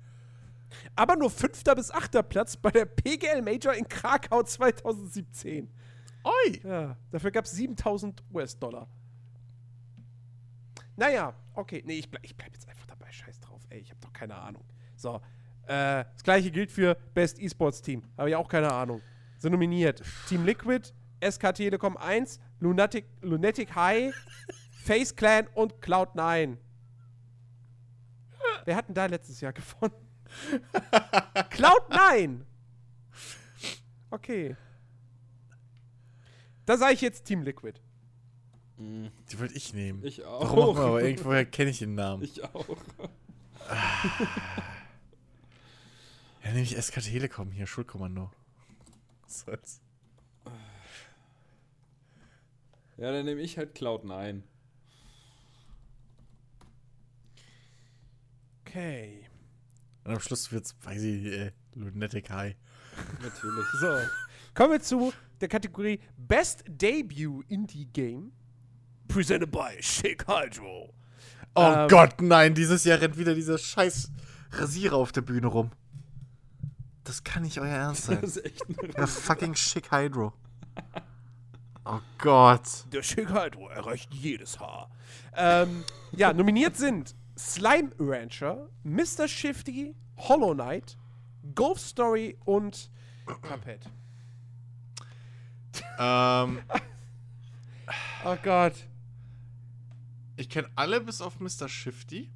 Aber 0.96 1.18
nur 1.18 1.30
fünfter 1.30 1.76
bis 1.76 1.92
achter 1.92 2.24
Platz 2.24 2.56
bei 2.56 2.72
der 2.72 2.86
PGL 2.86 3.42
Major 3.42 3.74
in 3.74 3.88
Krakau 3.88 4.44
2017. 4.44 5.70
Oi! 6.24 6.62
Ja, 6.64 6.98
dafür 7.12 7.32
gab 7.32 7.46
es 7.46 7.52
7000 7.52 8.24
US-Dollar. 8.34 8.88
Naja, 10.96 11.34
okay. 11.54 11.84
Nee, 11.86 12.00
ich 12.00 12.10
bleib, 12.10 12.24
ich 12.24 12.36
bleib 12.36 12.54
jetzt 12.54 12.68
einfach 12.70 12.86
dabei. 12.86 13.12
Scheiß 13.12 13.40
drauf, 13.42 13.62
ey. 13.70 13.80
Ich 13.80 13.92
hab 13.92 14.00
doch 14.02 14.14
keine 14.14 14.36
Ahnung. 14.36 14.64
So, 14.96 15.22
äh, 15.68 16.06
das 16.14 16.24
gleiche 16.24 16.52
gilt 16.52 16.72
für 16.72 16.96
Best 17.14 17.40
Esports 17.40 17.82
Team. 17.82 18.04
Habe 18.18 18.30
ich 18.30 18.36
auch 18.36 18.48
keine 18.48 18.72
Ahnung. 18.72 19.02
Sind 19.38 19.52
nominiert 19.52 20.02
Team 20.28 20.46
Liquid, 20.46 20.94
SK 21.22 21.54
Telekom 21.54 21.98
1, 21.98 22.40
Lunatic, 22.60 23.06
Lunatic 23.22 23.76
High, 23.76 24.14
Face 24.84 25.16
Clan 25.16 25.48
und 25.54 25.76
Cloud9. 25.76 26.58
Wer 28.66 28.76
hat 28.76 28.88
denn 28.88 28.96
da 28.96 29.06
letztes 29.06 29.42
Jahr 29.42 29.54
gewonnen? 29.54 29.94
Cloud9! 31.52 32.42
Okay. 34.10 34.56
Da 36.66 36.78
sage 36.78 36.94
ich 36.94 37.02
jetzt 37.02 37.26
Team 37.26 37.44
Liquid. 37.44 37.80
Die 38.78 39.40
wollte 39.40 39.56
ich 39.56 39.74
nehmen. 39.74 40.04
Ich 40.04 40.24
auch. 40.24 40.42
Warum 40.42 40.60
auch 40.60 40.72
immer, 40.72 40.86
aber 40.86 41.02
irgendwoher 41.02 41.46
kenne 41.46 41.72
ich 41.72 41.80
den 41.80 41.96
Namen. 41.96 42.24
Ich 42.24 42.44
auch. 42.44 42.66
Ja, 46.44 46.52
nehme 46.52 46.62
ich 46.62 46.78
SK 46.82 47.02
Telekom 47.02 47.52
hier, 47.52 47.68
Schulkommando. 47.68 48.32
Was 49.24 49.40
soll's? 49.42 49.82
Ja, 52.98 53.12
dann 53.12 53.26
nehme 53.26 53.42
ich 53.42 53.58
halt 53.58 53.78
Cloud9. 53.78 54.42
Okay. 58.66 59.26
Und 60.04 60.14
am 60.14 60.20
Schluss 60.20 60.52
wird's, 60.52 60.76
weiß 60.84 61.04
ich, 61.04 61.26
äh, 61.26 61.52
Lunatic 61.76 62.30
High. 62.30 62.56
Natürlich. 63.22 63.66
So. 63.80 64.00
Kommen 64.54 64.72
wir 64.72 64.82
zu 64.82 65.14
der 65.40 65.48
Kategorie 65.48 66.00
Best 66.18 66.64
Debut 66.68 67.46
Indie 67.50 67.86
Game. 67.86 68.32
Presented 69.08 69.52
by 69.52 69.78
Shake 69.80 70.26
Hydro. 70.28 70.94
Oh 71.56 71.74
ähm, 71.76 71.88
Gott, 71.88 72.22
nein, 72.22 72.54
dieses 72.54 72.84
Jahr 72.84 73.00
rennt 73.00 73.18
wieder 73.18 73.36
dieser 73.36 73.58
scheiß 73.58 74.12
Rasierer 74.52 74.96
auf 74.96 75.12
der 75.12 75.22
Bühne 75.22 75.48
rum. 75.48 75.72
Das 77.08 77.24
kann 77.24 77.44
nicht 77.44 77.58
euer 77.58 77.70
Ernst 77.70 78.04
sein. 78.04 78.20
Das 78.20 78.36
ist 78.36 78.46
echt 78.46 78.66
Der 78.98 79.08
fucking 79.08 79.56
Schick 79.56 79.92
Hydro. 79.94 80.34
Oh 81.86 82.02
Gott. 82.18 82.84
Der 82.92 83.02
Schick 83.02 83.30
Hydro 83.30 83.70
erreicht 83.70 84.14
jedes 84.14 84.60
Haar. 84.60 84.92
Ähm, 85.34 85.86
ja, 86.12 86.34
nominiert 86.34 86.76
sind 86.76 87.16
Slime 87.38 87.92
Rancher, 87.98 88.68
Mr. 88.84 89.30
Shifty, 89.30 89.96
Hollow 90.18 90.54
Knight, 90.54 90.98
Golf 91.56 91.80
Story 91.80 92.38
und 92.44 92.92
Cuphead. 93.26 93.90
Ähm. 95.98 96.60
oh 98.26 98.36
Gott. 98.44 98.74
Ich 100.36 100.50
kenne 100.50 100.70
alle 100.76 101.00
bis 101.00 101.22
auf 101.22 101.40
Mr. 101.40 101.70
Shifty. 101.70 102.30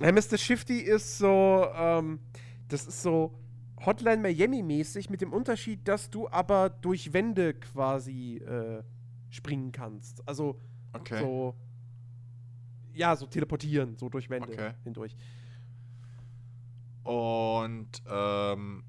Ja, 0.00 0.10
Mr. 0.10 0.38
Shifty 0.38 0.78
ist 0.78 1.18
so, 1.18 1.68
ähm, 1.76 2.20
das 2.68 2.86
ist 2.86 3.02
so 3.02 3.43
Hotline 3.84 4.22
Miami-mäßig, 4.22 5.10
mit 5.10 5.20
dem 5.20 5.32
Unterschied, 5.32 5.86
dass 5.86 6.10
du 6.10 6.28
aber 6.28 6.70
durch 6.70 7.12
Wände 7.12 7.54
quasi 7.54 8.36
äh, 8.36 8.82
springen 9.30 9.72
kannst. 9.72 10.26
Also 10.28 10.60
okay. 10.92 11.20
so. 11.20 11.54
Ja, 12.94 13.16
so 13.16 13.26
teleportieren, 13.26 13.96
so 13.96 14.08
durch 14.08 14.30
Wände 14.30 14.52
okay. 14.52 14.72
hindurch. 14.84 15.16
Und 17.02 18.02
ähm, 18.06 18.84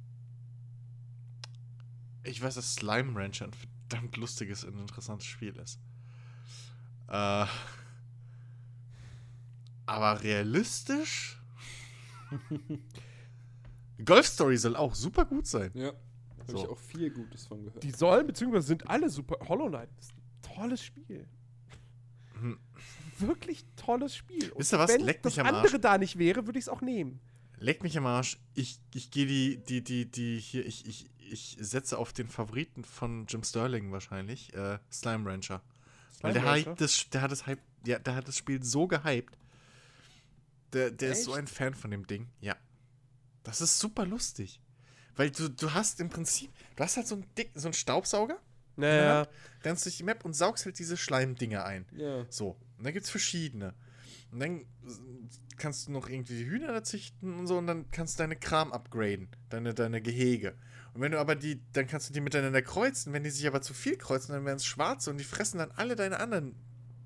ich 2.24 2.42
weiß, 2.42 2.56
dass 2.56 2.76
Slime 2.76 3.20
Rancher 3.20 3.46
ein 3.46 3.54
verdammt 3.54 4.16
lustiges 4.18 4.64
und 4.64 4.80
interessantes 4.80 5.28
Spiel 5.28 5.56
ist. 5.58 5.80
Äh, 7.08 7.46
aber 9.88 10.24
realistisch? 10.24 11.42
Golf 14.04 14.28
Story 14.28 14.58
soll 14.58 14.76
auch 14.76 14.96
super 14.96 15.26
gut 15.26 15.48
sein. 15.48 15.72
Ja. 15.74 15.94
Habe 16.40 16.52
so. 16.52 16.58
ich 16.58 16.70
auch 16.70 16.80
viel 16.80 17.10
Gutes 17.10 17.46
von 17.48 17.64
gehört. 17.64 17.84
Die 17.84 17.92
sollen, 17.92 18.28
beziehungsweise 18.28 18.68
sind 18.68 18.88
alle 18.90 19.10
super. 19.10 19.38
Hollow 19.48 19.68
Knight 19.68 19.90
ist 20.00 20.14
ein 20.14 20.56
tolles 20.56 20.84
Spiel. 20.84 21.28
Hm. 22.40 22.60
Wirklich 23.20 23.66
tolles 23.76 24.16
Spiel. 24.16 24.52
Wisst 24.56 24.74
ihr 24.74 24.80
was? 24.80 24.92
Wenn 24.92 25.02
Leck 25.02 25.24
das 25.24 25.38
mich 25.38 25.46
am 25.46 25.56
andere 25.56 25.80
da 25.80 25.98
nicht 25.98 26.18
wäre, 26.18 26.46
würde 26.46 26.60
ich 26.60 26.66
es 26.66 26.70
auch 26.70 26.82
nehmen. 26.82 27.20
Leck 27.58 27.84
mich 27.84 27.98
am 27.98 28.06
Arsch. 28.06 28.38
Ich, 28.54 28.80
ich 28.94 29.12
gehe 29.12 29.26
die, 29.26 29.58
die, 29.58 29.84
die, 29.84 30.12
die 30.12 30.38
hier, 30.40 30.66
ich, 30.66 30.86
ich, 30.86 31.10
ich 31.18 31.58
setze 31.60 31.98
auf 31.98 32.12
den 32.12 32.28
Favoriten 32.28 32.84
von 32.84 33.26
Jim 33.28 33.44
Sterling 33.44 33.92
wahrscheinlich, 33.92 34.54
äh, 34.54 34.80
Slime 34.92 35.30
Rancher. 35.30 35.62
Slime 36.12 36.22
Weil 36.22 36.34
der, 36.34 36.44
Rancher? 36.44 36.70
Hype 36.72 36.78
das, 36.78 37.10
der 37.10 37.22
hat 37.22 37.32
das 37.32 37.46
Hype, 37.48 37.62
ja, 37.86 38.00
der 38.00 38.16
hat 38.16 38.28
das 38.28 38.38
Spiel 38.38 38.62
so 38.62 38.88
gehypt. 38.88 39.38
Der, 40.74 40.92
der 40.92 41.14
ist 41.14 41.24
so 41.24 41.34
ein 41.34 41.48
Fan 41.48 41.74
von 41.74 41.92
dem 41.92 42.06
Ding. 42.06 42.28
Ja. 42.42 42.56
Das 43.46 43.62
ist 43.62 43.80
super 43.80 44.06
lustig. 44.06 44.60
Weil 45.16 45.32
du, 45.32 45.50
du 45.50 45.74
hast 45.74 46.02
im 46.02 46.10
Prinzip, 46.10 46.52
du 46.76 46.84
hast 46.84 46.98
halt 46.98 47.08
so 47.08 47.16
einen 47.16 47.26
dick, 47.38 47.52
so 47.56 47.68
einen 47.68 47.74
Staubsauger. 47.74 48.40
Naja. 48.76 49.28
Rennst 49.64 49.86
durch 49.86 49.98
die 49.98 50.04
Map 50.04 50.26
und 50.26 50.34
saugst 50.34 50.66
halt 50.66 50.78
diese 50.78 50.98
Schleimdinger 50.98 51.64
ein. 51.64 51.86
Ja. 51.96 52.26
So. 52.30 52.58
Und 52.78 52.86
dann 52.86 52.94
gibt's 52.94 53.10
verschiedene. 53.10 53.74
Und 54.32 54.40
dann 54.42 54.66
kannst 55.56 55.88
du 55.88 55.94
noch 55.94 56.10
irgendwie 56.10 56.38
die 56.38 56.46
Hühner 56.46 56.84
züchten 56.84 57.40
und 57.40 57.48
so 57.48 57.58
und 57.58 57.68
dann 57.68 57.90
kannst 57.92 58.20
du 58.20 58.24
deine 58.24 58.36
Kram 58.36 58.74
upgraden. 58.74 59.30
Deine, 59.50 59.74
deine 59.74 60.02
Gehege. 60.02 60.56
Und 60.94 61.02
wenn 61.02 61.14
du 61.14 61.20
aber 61.20 61.36
die, 61.36 61.62
dann 61.72 61.88
kannst 61.88 62.10
du 62.10 62.14
die 62.14 62.22
miteinander 62.22 62.62
kreuzen. 62.62 63.14
Wenn 63.14 63.24
die 63.24 63.30
sich 63.30 63.48
aber 63.48 63.62
zu 63.62 63.74
viel 63.74 63.98
kreuzen, 63.98 64.34
dann 64.34 64.44
werden 64.44 64.58
es 64.58 64.66
schwarze 64.66 65.10
und 65.10 65.18
die 65.18 65.24
fressen 65.24 65.60
dann 65.60 65.72
alle 65.72 65.96
deine 65.96 66.20
anderen 66.20 66.56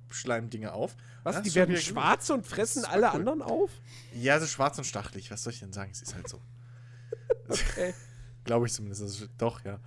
Schleimdinge 0.09 0.73
auf. 0.73 0.95
Was, 1.23 1.41
die 1.41 1.53
werden 1.55 1.75
schwarz 1.77 2.29
und 2.29 2.45
fressen 2.45 2.85
alle 2.85 3.07
cool. 3.07 3.19
anderen 3.19 3.41
auf? 3.41 3.71
Ja, 4.13 4.39
so 4.39 4.45
schwarz 4.45 4.77
und 4.77 4.85
stachelig. 4.85 5.31
Was 5.31 5.43
soll 5.43 5.53
ich 5.53 5.59
denn 5.59 5.73
sagen? 5.73 5.91
Es 5.91 6.01
ist 6.01 6.15
halt 6.15 6.27
so. 6.27 6.41
okay. 7.47 7.93
Glaube 8.43 8.67
ich 8.67 8.73
zumindest. 8.73 9.01
Also, 9.01 9.25
doch, 9.37 9.63
ja. 9.63 9.79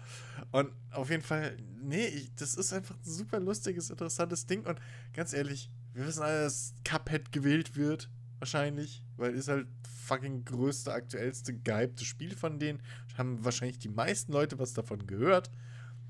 Und 0.51 0.73
auf 0.91 1.11
jeden 1.11 1.23
Fall, 1.23 1.57
nee, 1.83 2.07
ich, 2.07 2.35
das 2.35 2.55
ist 2.55 2.73
einfach 2.73 2.95
ein 2.95 3.05
super 3.05 3.41
lustiges, 3.41 3.91
interessantes 3.91 4.47
Ding. 4.47 4.65
Und 4.65 4.79
ganz 5.13 5.33
ehrlich, 5.33 5.71
wir 5.95 6.07
wissen 6.07 6.23
alle, 6.23 6.43
dass 6.43 6.75
Cuphead 6.85 7.33
gewählt 7.33 7.77
wird. 7.77 8.09
Wahrscheinlich. 8.39 9.05
Weil 9.17 9.35
ist 9.35 9.49
halt 9.49 9.69
fucking 10.05 10.45
größte, 10.45 10.93
aktuellste, 10.93 11.55
gehypte 11.55 12.05
Spiel 12.05 12.37
von 12.37 12.59
denen. 12.59 12.83
Haben 13.17 13.45
wahrscheinlich 13.45 13.79
die 13.79 13.89
meisten 13.89 14.33
Leute 14.33 14.59
was 14.59 14.75
davon 14.75 15.07
gehört. 15.07 15.51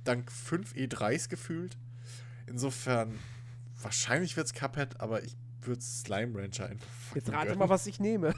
Dank 0.04 0.32
5 0.32 0.74
E3s 0.74 1.28
gefühlt. 1.28 1.76
Insofern, 2.46 3.18
wahrscheinlich 3.82 4.36
wird 4.36 4.46
es 4.46 4.54
Cuphead, 4.54 5.00
aber 5.00 5.22
ich 5.22 5.36
würde 5.60 5.80
Slime 5.80 6.38
Rancher 6.38 6.68
einfach 6.68 7.14
Jetzt 7.14 7.30
rate 7.30 7.46
gönnen. 7.46 7.58
mal, 7.58 7.68
was 7.68 7.86
ich 7.86 8.00
nehme. 8.00 8.34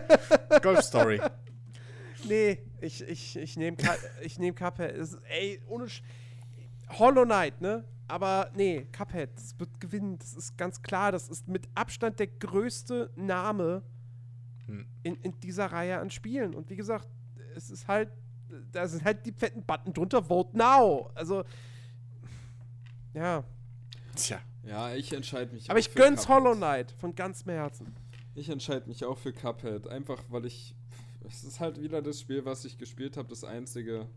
Golf 0.62 0.82
Story. 0.82 1.20
Nee, 2.24 2.58
ich, 2.80 3.02
ich, 3.02 3.36
ich 3.36 3.56
nehme 3.56 3.76
ich 4.20 4.38
nehm 4.38 4.54
Cuphead. 4.54 4.96
Es, 4.96 5.14
ey, 5.28 5.60
ohne 5.68 5.88
Sch 5.88 6.02
Hollow 6.98 7.24
Knight, 7.24 7.60
ne? 7.60 7.84
Aber 8.08 8.50
nee, 8.54 8.86
Cuphead, 8.90 9.30
das 9.36 9.58
wird 9.60 9.78
gewinnen. 9.80 10.18
Das 10.18 10.34
ist 10.34 10.56
ganz 10.56 10.82
klar. 10.82 11.12
Das 11.12 11.28
ist 11.28 11.46
mit 11.46 11.68
Abstand 11.74 12.18
der 12.18 12.26
größte 12.26 13.10
Name 13.14 13.82
hm. 14.66 14.86
in, 15.02 15.14
in 15.16 15.38
dieser 15.40 15.66
Reihe 15.66 15.98
an 15.98 16.10
Spielen. 16.10 16.54
Und 16.54 16.68
wie 16.70 16.76
gesagt, 16.76 17.08
es 17.54 17.70
ist 17.70 17.86
halt, 17.86 18.10
da 18.72 18.88
sind 18.88 19.04
halt 19.04 19.24
die 19.26 19.32
fetten 19.32 19.62
Button 19.62 19.92
drunter, 19.92 20.22
Vote 20.22 20.56
Now. 20.56 21.10
Also, 21.14 21.44
ja. 23.14 23.44
Tja. 24.14 24.40
Ja, 24.66 24.94
ich 24.94 25.12
entscheide 25.12 25.54
mich. 25.54 25.70
Aber 25.70 25.78
ich 25.78 25.94
gönn's 25.94 26.22
Cuphead. 26.22 26.44
Hollow 26.44 26.54
Knight 26.54 26.92
von 26.98 27.14
ganzem 27.14 27.52
Herzen. 27.52 27.94
Ich 28.34 28.48
entscheide 28.48 28.88
mich 28.88 29.04
auch 29.04 29.16
für 29.16 29.32
Cuphead. 29.32 29.86
Einfach, 29.86 30.22
weil 30.28 30.44
ich. 30.44 30.74
Es 31.28 31.42
ist 31.42 31.58
halt 31.58 31.80
wieder 31.80 32.02
das 32.02 32.20
Spiel, 32.20 32.44
was 32.44 32.64
ich 32.64 32.78
gespielt 32.78 33.16
habe, 33.16 33.28
das 33.28 33.44
einzige. 33.44 34.08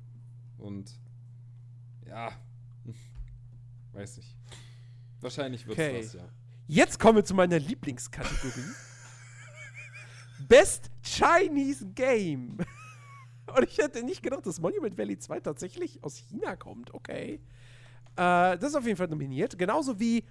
Und. 0.58 1.00
Ja. 2.08 2.32
Weiß 3.94 4.18
nicht. 4.18 4.36
Wahrscheinlich 5.22 5.68
wird 5.68 5.78
es 5.78 5.86
okay. 5.86 6.02
das, 6.02 6.14
ja. 6.14 6.30
Jetzt 6.68 7.00
kommen 7.00 7.18
wir 7.18 7.26
zu 7.26 7.34
meiner 7.34 7.60
Lieblingskategorie. 7.60 8.74
Best 10.48 10.90
Chinese 11.02 11.86
Game. 11.94 12.58
Und 13.58 13.64
ich 13.64 13.78
hätte 13.80 14.03
nicht 14.03 14.22
gedacht, 14.22 14.45
dass 14.45 14.60
Monument 14.60 14.98
Valley 14.98 15.18
2 15.18 15.40
tatsächlich 15.40 16.03
aus 16.03 16.18
China 16.18 16.56
kommt. 16.56 16.94
Okay. 16.94 17.42
Äh, 18.16 18.58
das 18.58 18.69
ist 18.69 18.76
auf 18.76 18.86
jeden 18.86 18.98
Fall 18.98 19.08
nominiert. 19.08 19.58
Genauso 19.58 20.00
wie 20.00 20.24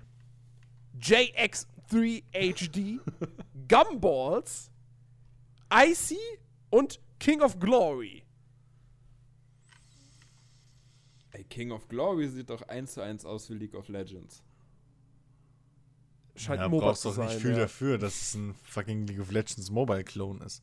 JX3 1.01 2.23
HD, 2.33 3.01
Gumballs, 3.69 4.71
Icy 5.73 6.19
und 6.71 7.01
King 7.19 7.43
of 7.43 7.59
Glory. 7.59 8.25
Ey, 11.33 11.45
King 11.45 11.73
of 11.73 11.89
Glory 11.89 12.29
sieht 12.29 12.51
doch 12.51 12.63
eins 12.63 12.95
zu 12.95 13.03
eins 13.03 13.25
aus 13.25 13.51
wie 13.51 13.55
League 13.55 13.75
of 13.75 13.89
Legends. 13.89 14.43
Scheint 16.35 16.61
ja, 16.61 16.69
MOBA 16.69 16.87
brauchst 16.87 17.05
doch 17.05 17.17
nicht 17.17 17.35
viel 17.35 17.51
ja. 17.51 17.59
dafür, 17.59 17.99
dass 17.99 18.21
es 18.21 18.35
ein 18.35 18.55
fucking 18.63 19.07
League 19.07 19.21
of 19.21 19.31
Legends 19.31 19.71
Mobile-Clone 19.71 20.45
ist. 20.45 20.63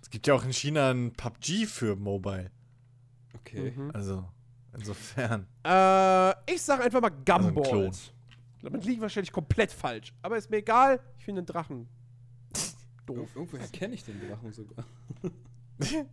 Es 0.00 0.10
gibt 0.10 0.26
ja 0.26 0.34
auch 0.34 0.44
in 0.44 0.52
China 0.52 0.90
ein 0.90 1.12
PUBG 1.12 1.66
für 1.66 1.96
Mobile. 1.96 2.50
Okay. 3.34 3.70
Mhm. 3.70 3.90
Also, 3.92 4.28
insofern. 4.74 5.46
Äh, 5.64 6.52
ich 6.52 6.62
sag 6.62 6.80
einfach 6.80 7.00
mal 7.00 7.10
Gumballs. 7.10 7.64
Also 7.64 8.10
Damit 8.62 8.84
liegt 8.84 9.00
wahrscheinlich 9.00 9.32
komplett 9.32 9.72
falsch. 9.72 10.12
Aber 10.22 10.36
ist 10.36 10.50
mir 10.50 10.58
egal, 10.58 11.00
ich 11.18 11.24
finde 11.24 11.42
den 11.42 11.46
Drachen 11.46 11.88
doof. 13.06 13.30
Irgendwoher 13.34 13.66
kenne 13.68 13.94
ich 13.94 14.04
den 14.04 14.20
Drachen 14.28 14.52
sogar. 14.52 14.84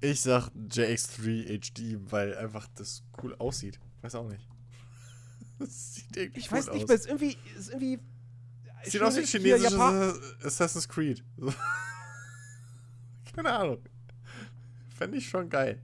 ich 0.00 0.20
sag 0.20 0.48
JX3 0.50 1.58
HD, 1.58 2.10
weil 2.10 2.36
einfach 2.36 2.68
das 2.74 3.02
cool 3.22 3.34
aussieht. 3.36 3.78
Weiß 4.02 4.14
auch 4.16 4.28
nicht. 4.28 4.46
Das 5.56 5.94
sieht 5.94 6.16
irgendwie 6.16 6.40
Ich 6.40 6.50
cool 6.50 6.58
weiß 6.58 6.66
nicht, 6.72 6.76
aus. 6.76 6.82
aber 6.82 6.94
es 6.94 7.00
ist 7.02 7.06
irgendwie. 7.06 7.38
Ist 7.56 7.68
irgendwie 7.70 8.00
sieht 8.82 9.02
aus 9.02 9.14
wie 9.16 9.20
ein 9.20 9.26
chinesisches 9.26 10.44
Assassin's 10.44 10.88
Creed. 10.88 11.22
Keine 13.34 13.52
Ahnung. 13.52 13.78
Fände 14.96 15.16
ich 15.16 15.28
schon 15.28 15.48
geil. 15.48 15.80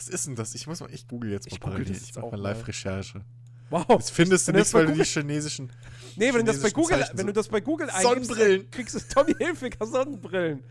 Was 0.00 0.08
ist 0.08 0.26
denn 0.28 0.34
das? 0.34 0.54
Ich 0.54 0.66
muss 0.66 0.80
mal, 0.80 0.88
ich 0.90 1.06
google 1.06 1.30
jetzt 1.30 1.50
mal 1.50 1.52
ich 1.52 1.60
parallel. 1.60 1.90
Ich 1.90 2.14
mache 2.14 2.30
mal 2.30 2.40
Live-Recherche. 2.40 3.22
Wow. 3.68 3.84
Jetzt 3.90 4.12
findest 4.12 4.48
du 4.48 4.52
nichts, 4.52 4.72
weil 4.72 4.86
du 4.86 4.94
die 4.94 5.04
chinesischen. 5.04 5.70
Nee, 6.16 6.32
wenn 6.32 6.46
du 6.46 6.52
das 6.52 6.62
bei 6.62 6.70
Google, 6.70 7.06
wenn 7.12 7.26
du 7.26 7.34
das 7.34 7.48
bei 7.48 7.60
Google 7.60 7.90
eingibst, 7.90 8.28
Sonnenbrillen. 8.28 8.70
kriegst 8.70 8.94
du 8.94 9.00
Tommy 9.00 9.34
Hilfiger 9.34 9.86
Sonnenbrillen. 9.86 10.64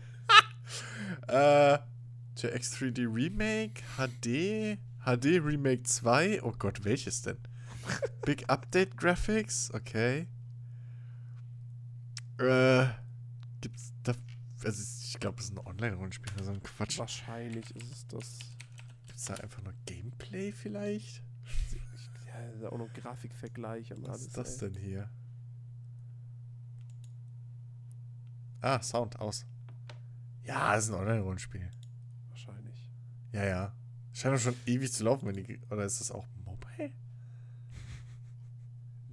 äh, 1.28 1.28
der 1.28 1.80
X3D 2.42 3.06
Remake, 3.14 3.80
HD, 3.96 4.80
HD 5.04 5.40
Remake 5.40 5.84
2. 5.84 6.42
Oh 6.42 6.52
Gott, 6.58 6.84
welches 6.84 7.22
denn? 7.22 7.38
Big 8.26 8.50
Update 8.50 8.96
Graphics, 8.96 9.70
okay. 9.72 10.26
Äh, 12.38 12.86
gibt's 13.60 13.92
da. 14.02 14.12
Also, 14.64 14.82
ich 15.06 15.20
glaube, 15.20 15.38
es 15.38 15.44
ist 15.44 15.52
ein 15.52 15.64
Online-Rollenspiel, 15.64 16.32
so 16.42 16.50
ein 16.50 16.62
Quatsch. 16.64 16.98
Wahrscheinlich 16.98 17.70
ist 17.76 17.92
es 17.92 18.06
das. 18.08 18.38
Gibt's 19.20 19.36
da 19.38 19.44
einfach 19.44 19.62
nur 19.62 19.74
Gameplay 19.84 20.50
vielleicht? 20.50 21.22
Ja, 22.62 22.70
auch 22.70 22.78
noch 22.78 22.90
Grafikvergleich 22.90 23.92
und 23.92 24.04
Was 24.04 24.08
alles. 24.08 24.20
Was 24.20 24.26
ist 24.28 24.36
das 24.38 24.62
ey. 24.62 24.72
denn 24.72 24.82
hier? 24.82 25.10
Ah, 28.62 28.80
Sound 28.80 29.20
aus. 29.20 29.44
Ja, 30.44 30.74
das 30.74 30.84
ist 30.84 30.90
ein 30.90 31.00
Online-Rollenspiel. 31.00 31.70
Wahrscheinlich. 32.30 32.90
Ja, 33.32 33.44
ja. 33.44 33.76
Scheint 34.14 34.36
doch 34.36 34.40
schon 34.40 34.56
ewig 34.64 34.90
zu 34.90 35.04
laufen, 35.04 35.26
wenn 35.26 35.34
die. 35.34 35.60
Oder 35.68 35.84
ist 35.84 36.00
das 36.00 36.10
auch 36.10 36.26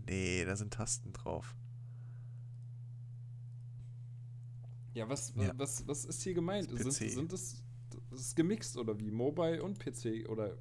Nee, 0.06 0.46
da 0.46 0.56
sind 0.56 0.74
Tasten 0.74 1.12
drauf. 1.12 1.54
Ja, 4.94 5.10
was, 5.10 5.34
ja. 5.36 5.52
was, 5.58 5.86
was 5.86 6.06
ist 6.06 6.24
hier 6.24 6.34
gemeint? 6.34 6.70
Sind, 6.70 6.94
sind 6.94 7.34
das, 7.34 7.62
das 8.18 8.28
ist 8.28 8.36
gemixt 8.36 8.78
oder 8.78 9.00
wie? 9.00 9.12
Mobile 9.12 9.62
und 9.62 9.80
PC 9.80 10.28
oder? 10.28 10.58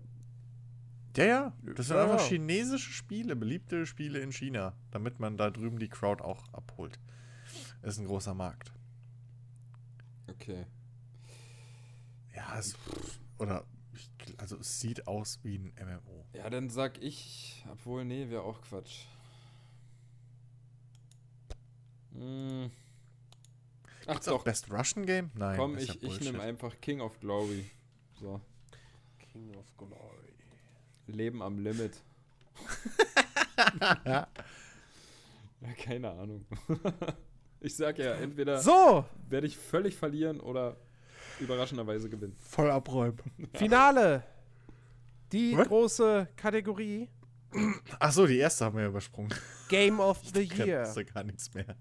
Ja, 1.17 1.25
ja. 1.25 1.53
Das 1.75 1.87
sind 1.87 1.97
ja, 1.97 2.05
einfach 2.05 2.27
chinesische 2.27 2.93
Spiele, 2.93 3.35
beliebte 3.35 3.87
Spiele 3.87 4.19
in 4.21 4.33
China, 4.33 4.75
damit 4.91 5.19
man 5.19 5.37
da 5.37 5.51
drüben 5.51 5.79
die 5.79 5.89
Crowd 5.89 6.23
auch 6.23 6.53
abholt. 6.53 7.01
Das 7.81 7.95
ist 7.95 8.01
ein 8.01 8.07
großer 8.07 8.35
Markt. 8.35 8.73
Okay. 10.29 10.67
Ja, 12.35 12.59
es, 12.59 12.77
oder 13.39 13.65
also 14.37 14.57
es 14.57 14.81
sieht 14.81 15.07
aus 15.07 15.39
wie 15.43 15.57
ein 15.57 15.73
MMO. 15.81 16.27
Ja, 16.35 16.51
dann 16.51 16.69
sag 16.69 17.03
ich, 17.03 17.65
obwohl 17.73 18.05
nee, 18.05 18.29
wäre 18.29 18.43
auch 18.43 18.61
Quatsch. 18.61 19.07
Hm. 22.13 22.71
Ach 24.07 24.13
Gibt's 24.13 24.27
doch. 24.27 24.45
Best 24.45 24.71
Russian 24.71 25.05
Game? 25.05 25.31
Nein. 25.35 25.57
Komm, 25.57 25.79
ich, 25.79 25.89
ja 25.89 25.95
ich 26.01 26.21
nehme 26.21 26.41
einfach 26.41 26.81
King 26.81 27.01
of 27.01 27.19
Glory. 27.21 27.71
So. 28.21 28.41
King 29.19 29.55
of 29.57 29.67
Glory. 29.77 30.35
Leben 31.07 31.43
am 31.43 31.59
Limit. 31.59 31.93
ja. 34.05 34.29
ja. 35.61 35.73
Keine 35.83 36.11
Ahnung. 36.11 36.45
ich 37.61 37.75
sag 37.75 37.99
ja, 37.99 38.15
entweder 38.15 38.61
so. 38.61 39.05
werde 39.29 39.47
ich 39.47 39.57
völlig 39.57 39.97
verlieren 39.97 40.41
oder 40.41 40.77
überraschenderweise 41.41 42.09
gewinnen. 42.09 42.37
Voll 42.39 42.71
abräumen. 42.71 43.19
Finale. 43.55 44.23
Die 45.33 45.57
What? 45.57 45.69
große 45.69 46.29
Kategorie. 46.37 47.09
Ach 47.99 48.13
so, 48.13 48.27
die 48.27 48.39
erste 48.39 48.65
haben 48.65 48.77
wir 48.77 48.85
ja 48.85 48.89
übersprungen. 48.89 49.35
Game 49.69 49.99
of 49.99 50.21
the 50.33 50.43
Year. 50.43 50.93
Ich 50.97 51.13
gar 51.13 51.25
nichts 51.25 51.53
mehr. 51.55 51.77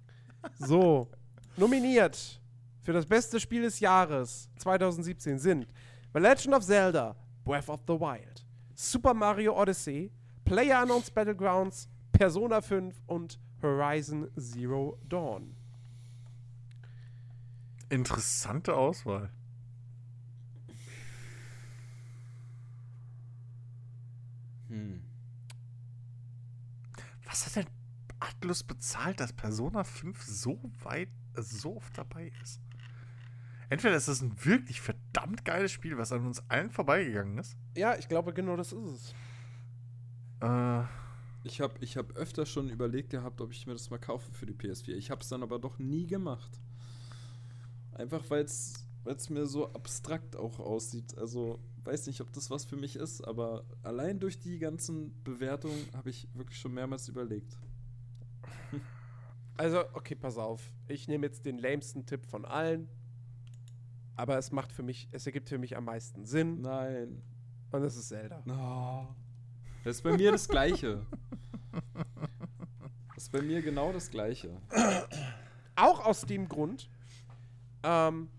So, 0.57 1.09
nominiert 1.57 2.41
für 2.81 2.93
das 2.93 3.05
beste 3.05 3.39
Spiel 3.39 3.63
des 3.63 3.79
Jahres 3.79 4.49
2017 4.57 5.39
sind 5.39 5.67
The 6.13 6.19
Legend 6.19 6.55
of 6.55 6.63
Zelda, 6.63 7.15
Breath 7.43 7.69
of 7.69 7.81
the 7.87 7.93
Wild, 7.93 8.45
Super 8.73 9.13
Mario 9.13 9.59
Odyssey, 9.59 10.11
PlayerUnknown's 10.45 11.09
Battlegrounds, 11.09 11.89
Persona 12.11 12.61
5 12.61 13.01
und 13.07 13.39
Horizon 13.61 14.29
Zero 14.37 14.97
Dawn. 15.09 15.55
Interessante 17.89 18.75
Auswahl. 18.75 19.29
Hm. 24.69 25.01
Was 27.25 27.45
hat 27.45 27.55
denn 27.55 27.65
Atlus 28.19 28.63
bezahlt, 28.63 29.19
dass 29.19 29.33
Persona 29.33 29.83
5 29.83 30.21
so 30.23 30.59
weit, 30.83 31.09
so 31.43 31.77
oft 31.77 31.97
dabei 31.97 32.31
ist. 32.43 32.61
Entweder 33.69 33.95
ist 33.95 34.07
das 34.07 34.21
ein 34.21 34.33
wirklich 34.45 34.79
verdammt 34.79 35.43
geiles 35.43 35.71
Spiel, 35.71 35.97
was 35.97 36.11
an 36.11 36.25
uns 36.25 36.43
allen 36.49 36.69
vorbeigegangen 36.69 37.37
ist. 37.39 37.57
Ja, 37.75 37.95
ich 37.97 38.07
glaube, 38.07 38.33
genau 38.33 38.55
das 38.55 38.71
ist 38.71 38.83
es. 38.83 39.13
Äh, 40.41 40.83
Ich 41.43 41.61
habe 41.61 41.73
ich 41.79 41.97
hab 41.97 42.11
öfter 42.15 42.45
schon 42.45 42.69
überlegt 42.69 43.09
gehabt, 43.09 43.41
ob 43.41 43.51
ich 43.51 43.65
mir 43.65 43.73
das 43.73 43.89
mal 43.89 43.97
kaufe 43.97 44.31
für 44.33 44.45
die 44.45 44.53
PS4. 44.53 44.89
Ich 44.95 45.09
habe 45.11 45.21
es 45.21 45.29
dann 45.29 45.41
aber 45.43 45.57
doch 45.59 45.79
nie 45.79 46.05
gemacht. 46.05 46.59
Einfach 47.93 48.29
weil 48.29 48.43
es 48.45 49.29
mir 49.29 49.45
so 49.47 49.71
abstrakt 49.73 50.35
auch 50.35 50.59
aussieht. 50.59 51.17
Also 51.17 51.59
weiß 51.85 52.07
nicht, 52.07 52.21
ob 52.21 52.31
das 52.33 52.49
was 52.49 52.65
für 52.65 52.75
mich 52.75 52.95
ist, 52.95 53.21
aber 53.21 53.63
allein 53.83 54.19
durch 54.19 54.39
die 54.39 54.59
ganzen 54.59 55.23
Bewertungen 55.23 55.87
habe 55.95 56.09
ich 56.09 56.27
wirklich 56.33 56.59
schon 56.59 56.73
mehrmals 56.73 57.07
überlegt. 57.07 57.57
Also, 59.57 59.83
okay, 59.93 60.15
pass 60.15 60.37
auf. 60.37 60.61
Ich 60.87 61.07
nehme 61.07 61.25
jetzt 61.25 61.45
den 61.45 61.57
lamesten 61.57 62.05
Tipp 62.05 62.25
von 62.25 62.45
allen. 62.45 62.89
Aber 64.15 64.37
es 64.37 64.51
macht 64.51 64.71
für 64.71 64.83
mich, 64.83 65.07
es 65.11 65.25
ergibt 65.25 65.49
für 65.49 65.57
mich 65.57 65.75
am 65.75 65.85
meisten 65.85 66.25
Sinn. 66.25 66.61
Nein. 66.61 67.21
Und 67.71 67.83
es 67.83 67.95
ist 67.95 68.09
Zelda. 68.09 68.41
Oh. 68.47 69.13
Das 69.83 69.97
ist 69.97 70.01
bei 70.01 70.15
mir 70.15 70.31
das 70.31 70.47
Gleiche. 70.47 71.05
Das 73.13 73.23
ist 73.23 73.31
bei 73.31 73.41
mir 73.41 73.61
genau 73.61 73.91
das 73.91 74.09
Gleiche. 74.09 74.61
Auch 75.75 76.05
aus 76.05 76.21
dem 76.21 76.47
Grund. 76.47 76.89
Ähm, 77.83 78.29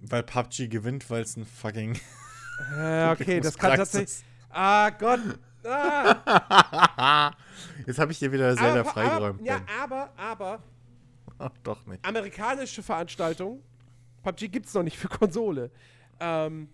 weil 0.00 0.22
PUBG 0.22 0.68
gewinnt, 0.68 1.10
weil 1.10 1.22
es 1.22 1.36
ein 1.36 1.44
fucking. 1.44 1.98
Äh, 2.76 3.10
okay, 3.10 3.40
das 3.42 3.58
kann 3.58 3.76
tatsächlich. 3.76 4.24
Ah 4.48 4.90
Gott. 4.90 5.20
Ah. 5.64 7.32
Jetzt 7.86 7.98
habe 7.98 8.12
ich 8.12 8.18
dir 8.18 8.32
wieder 8.32 8.54
Zelda 8.56 8.80
aber, 8.80 8.90
freigeräumt. 8.90 9.40
Aber, 9.40 9.48
ja, 9.48 9.60
aber, 9.82 10.12
aber. 10.16 10.62
Ach, 11.38 11.50
doch 11.62 11.86
nicht. 11.86 12.04
Amerikanische 12.04 12.82
Veranstaltung. 12.82 13.62
PUBG 14.22 14.48
gibt 14.48 14.66
es 14.66 14.74
noch 14.74 14.82
nicht 14.82 14.98
für 14.98 15.08
Konsole. 15.08 15.70
Ähm, 16.20 16.68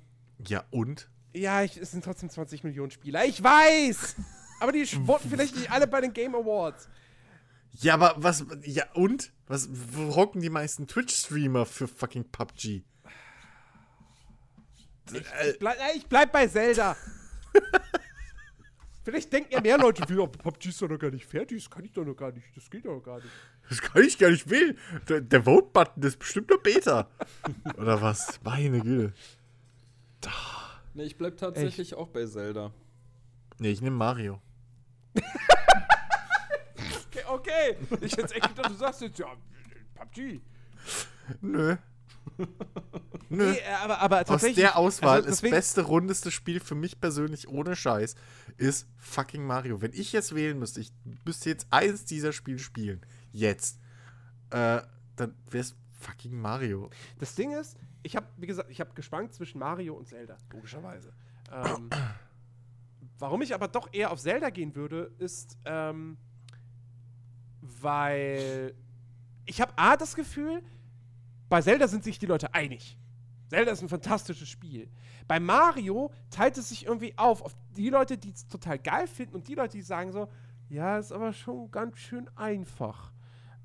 ja, 0.46 0.64
und? 0.70 1.08
Ja, 1.34 1.62
ich, 1.62 1.76
es 1.76 1.90
sind 1.90 2.04
trotzdem 2.04 2.30
20 2.30 2.64
Millionen 2.64 2.90
Spieler. 2.90 3.24
Ich 3.24 3.42
weiß! 3.42 4.16
aber 4.60 4.72
die 4.72 4.86
wurden 5.06 5.28
vielleicht 5.28 5.56
nicht 5.56 5.70
alle 5.70 5.86
bei 5.86 6.00
den 6.00 6.12
Game 6.12 6.34
Awards. 6.34 6.88
Ja, 7.72 7.94
aber 7.94 8.14
was. 8.16 8.44
Ja, 8.62 8.84
und? 8.94 9.32
Was 9.46 9.68
wo 9.70 10.14
hocken 10.14 10.40
die 10.40 10.50
meisten 10.50 10.86
Twitch-Streamer 10.86 11.66
für 11.66 11.88
fucking 11.88 12.24
PUBG? 12.30 12.84
Ich, 15.12 15.22
ich, 15.48 15.58
bleib, 15.58 15.76
ich 15.94 16.06
bleib 16.06 16.32
bei 16.32 16.46
Zelda. 16.46 16.96
Vielleicht 19.04 19.30
denken 19.34 19.52
ja 19.52 19.60
mehr 19.60 19.76
Leute, 19.76 20.02
wie, 20.08 20.16
PUBG 20.16 20.70
ist 20.70 20.80
doch 20.80 20.88
noch 20.88 20.98
gar 20.98 21.10
nicht 21.10 21.26
fertig, 21.26 21.62
das 21.62 21.70
kann 21.70 21.84
ich 21.84 21.92
doch 21.92 22.06
noch 22.06 22.14
gar 22.14 22.32
nicht, 22.32 22.46
das 22.56 22.70
geht 22.70 22.86
doch 22.86 22.94
noch 22.94 23.02
gar 23.02 23.16
nicht. 23.16 23.28
Das 23.68 23.82
kann 23.82 24.02
ich 24.02 24.16
gar 24.16 24.30
nicht 24.30 24.48
wählen. 24.48 24.78
Der, 25.08 25.20
der 25.20 25.42
Vote-Button 25.42 26.02
ist 26.02 26.18
bestimmt 26.18 26.48
noch 26.48 26.56
Beta. 26.56 27.10
Oder 27.76 28.00
was? 28.00 28.40
Meine 28.42 28.80
Güte. 28.80 29.12
Da. 30.22 30.30
Nee, 30.94 31.04
ich 31.04 31.18
bleib 31.18 31.36
tatsächlich 31.36 31.92
Echt? 31.92 31.98
auch 31.98 32.08
bei 32.08 32.24
Zelda. 32.24 32.72
Nee, 33.58 33.72
ich 33.72 33.82
nehme 33.82 33.96
Mario. 33.96 34.40
okay, 37.06 37.24
okay. 37.28 37.76
Ich 38.00 38.16
hätte 38.16 38.34
echt 38.34 38.48
gedacht, 38.48 38.70
du 38.70 38.74
sagst 38.74 39.02
jetzt, 39.02 39.18
ja, 39.18 39.26
PUBG. 39.96 40.40
Nö. 41.42 41.76
Nö. 43.28 43.52
Nee, 43.52 43.60
aber, 43.82 44.00
aber 44.00 44.24
Aus 44.28 44.42
der 44.42 44.76
Auswahl 44.76 45.16
also 45.16 45.30
das 45.30 45.40
beste, 45.40 45.82
rundeste 45.82 46.30
Spiel 46.30 46.60
für 46.60 46.74
mich 46.74 47.00
persönlich 47.00 47.48
ohne 47.48 47.74
Scheiß 47.74 48.14
ist 48.56 48.86
fucking 48.96 49.44
Mario. 49.44 49.80
Wenn 49.80 49.92
ich 49.92 50.12
jetzt 50.12 50.34
wählen 50.34 50.58
müsste, 50.58 50.80
ich 50.80 50.92
müsste 51.24 51.48
jetzt 51.48 51.66
eins 51.70 52.04
dieser 52.04 52.32
Spiele 52.32 52.58
spielen. 52.58 53.04
Jetzt. 53.32 53.80
Äh, 54.50 54.82
dann 55.16 55.34
wäre 55.50 55.62
es 55.62 55.76
fucking 55.92 56.38
Mario. 56.38 56.90
Das 57.18 57.34
Ding 57.34 57.52
ist, 57.52 57.76
ich 58.02 58.16
habe, 58.16 58.26
wie 58.36 58.46
gesagt, 58.46 58.70
ich 58.70 58.80
habe 58.80 58.92
geschwankt 58.94 59.34
zwischen 59.34 59.58
Mario 59.58 59.94
und 59.94 60.06
Zelda, 60.06 60.36
logischerweise. 60.52 61.12
Ähm, 61.50 61.90
warum 63.18 63.42
ich 63.42 63.54
aber 63.54 63.68
doch 63.68 63.88
eher 63.92 64.10
auf 64.10 64.20
Zelda 64.20 64.50
gehen 64.50 64.74
würde, 64.74 65.12
ist, 65.18 65.56
ähm, 65.64 66.18
weil 67.60 68.74
ich 69.46 69.60
habe 69.60 69.72
A 69.76 69.96
das 69.96 70.14
Gefühl, 70.14 70.62
bei 71.48 71.60
Zelda 71.62 71.88
sind 71.88 72.04
sich 72.04 72.18
die 72.18 72.26
Leute 72.26 72.54
einig. 72.54 72.98
Zelda 73.48 73.72
ist 73.72 73.82
ein 73.82 73.88
fantastisches 73.88 74.48
Spiel. 74.48 74.88
Bei 75.28 75.38
Mario 75.38 76.10
teilt 76.30 76.58
es 76.58 76.70
sich 76.70 76.86
irgendwie 76.86 77.16
auf, 77.16 77.42
auf 77.42 77.54
die 77.76 77.90
Leute, 77.90 78.18
die 78.18 78.30
es 78.30 78.46
total 78.46 78.78
geil 78.78 79.06
finden 79.06 79.34
und 79.36 79.48
die 79.48 79.54
Leute, 79.54 79.76
die 79.76 79.82
sagen 79.82 80.12
so, 80.12 80.28
ja, 80.68 80.98
ist 80.98 81.12
aber 81.12 81.32
schon 81.32 81.70
ganz 81.70 81.98
schön 81.98 82.28
einfach. 82.36 83.12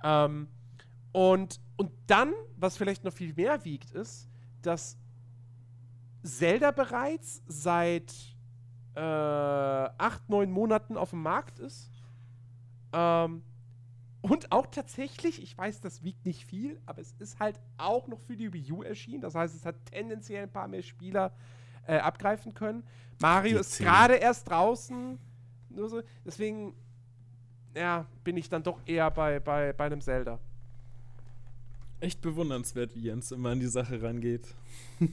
Ähm, 0.03 0.47
und, 1.11 1.59
und 1.77 1.91
dann, 2.07 2.33
was 2.55 2.77
vielleicht 2.77 3.03
noch 3.03 3.13
viel 3.13 3.33
mehr 3.33 3.65
wiegt, 3.65 3.91
ist, 3.91 4.29
dass 4.61 4.97
Zelda 6.23 6.71
bereits 6.71 7.41
seit 7.47 8.13
äh, 8.95 8.99
acht, 9.01 10.29
neun 10.29 10.51
Monaten 10.51 10.97
auf 10.97 11.11
dem 11.11 11.23
Markt 11.23 11.59
ist. 11.59 11.89
Ähm, 12.91 13.43
und 14.21 14.51
auch 14.51 14.67
tatsächlich, 14.67 15.41
ich 15.41 15.57
weiß, 15.57 15.79
das 15.81 16.03
wiegt 16.03 16.25
nicht 16.25 16.45
viel, 16.45 16.79
aber 16.85 17.01
es 17.01 17.13
ist 17.19 17.39
halt 17.39 17.59
auch 17.77 18.07
noch 18.07 18.19
für 18.19 18.35
die 18.35 18.51
Wii 18.51 18.71
U 18.73 18.83
erschienen. 18.83 19.21
Das 19.21 19.33
heißt, 19.33 19.55
es 19.55 19.65
hat 19.65 19.75
tendenziell 19.85 20.43
ein 20.43 20.51
paar 20.51 20.67
mehr 20.67 20.81
Spieler 20.81 21.31
äh, 21.87 21.97
abgreifen 21.97 22.53
können. 22.53 22.83
Mario 23.21 23.55
die 23.55 23.59
ist 23.61 23.77
gerade 23.77 24.15
erst 24.15 24.49
draußen. 24.49 25.17
Nur 25.69 25.89
so. 25.89 26.01
Deswegen, 26.25 26.73
ja, 27.75 28.05
bin 28.23 28.35
ich 28.35 28.49
dann 28.49 28.61
doch 28.63 28.81
eher 28.85 29.09
bei, 29.09 29.39
bei, 29.39 29.71
bei 29.71 29.85
einem 29.85 30.01
Zelda. 30.01 30.39
Echt 32.01 32.21
bewundernswert, 32.21 32.95
wie 32.95 33.01
Jens 33.01 33.31
immer 33.31 33.49
an 33.49 33.59
die 33.59 33.67
Sache 33.67 34.01
rangeht. 34.01 34.53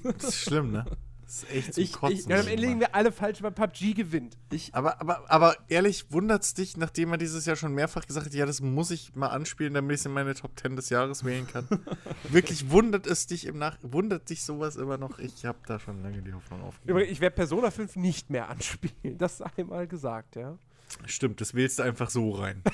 Das 0.02 0.25
ist 0.25 0.41
schlimm, 0.41 0.73
ne? 0.73 0.85
Das 1.26 1.42
ist 1.42 1.50
echt 1.50 1.74
zum 1.74 1.82
ich, 1.82 1.92
Kotzen. 1.92 2.18
Ich, 2.18 2.26
ja, 2.26 2.38
am 2.38 2.46
Ende 2.46 2.62
liegen 2.62 2.78
wir 2.78 2.94
alle 2.94 3.10
falsch, 3.10 3.42
weil 3.42 3.50
PUBG 3.50 3.94
gewinnt. 3.94 4.38
Ich, 4.52 4.72
aber, 4.76 5.00
aber, 5.00 5.28
aber 5.28 5.56
ehrlich, 5.68 6.12
wundert 6.12 6.44
es 6.44 6.55
dich, 6.55 6.76
nachdem 6.76 7.10
er 7.10 7.18
dieses 7.18 7.46
Jahr 7.46 7.56
schon 7.56 7.74
mehrfach 7.74 8.06
gesagt 8.06 8.26
hat, 8.26 8.34
ja, 8.34 8.46
das 8.46 8.60
muss 8.60 8.92
ich 8.92 9.16
mal 9.16 9.28
anspielen, 9.28 9.74
damit 9.74 9.94
ich 9.94 10.00
es 10.00 10.06
in 10.06 10.12
meine 10.12 10.34
Top 10.34 10.52
10 10.56 10.76
des 10.76 10.88
Jahres 10.88 11.24
wählen 11.24 11.48
kann. 11.48 11.66
Wirklich 12.28 12.70
wundert 12.70 13.08
es 13.08 13.26
dich 13.26 13.46
im 13.46 13.58
Nach... 13.58 13.76
Wundert 13.82 14.30
dich 14.30 14.44
sowas 14.44 14.76
immer 14.76 14.98
noch? 14.98 15.18
Ich 15.18 15.44
habe 15.44 15.58
da 15.66 15.80
schon 15.80 16.00
lange 16.02 16.22
die 16.22 16.32
Hoffnung 16.32 16.62
aufgegeben. 16.62 17.00
Ich 17.00 17.20
werde 17.20 17.34
Persona 17.34 17.72
5 17.72 17.96
nicht 17.96 18.30
mehr 18.30 18.48
anspielen. 18.48 18.94
Das 19.18 19.38
sei 19.38 19.64
mal 19.64 19.88
gesagt, 19.88 20.36
ja. 20.36 20.58
Stimmt, 21.06 21.40
das 21.40 21.55
wählst 21.55 21.78
du 21.78 21.82
einfach 21.82 22.10
so 22.10 22.32
rein. 22.32 22.62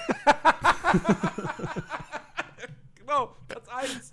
genau, 3.13 3.37
Platz 3.49 3.69
1. 3.69 4.13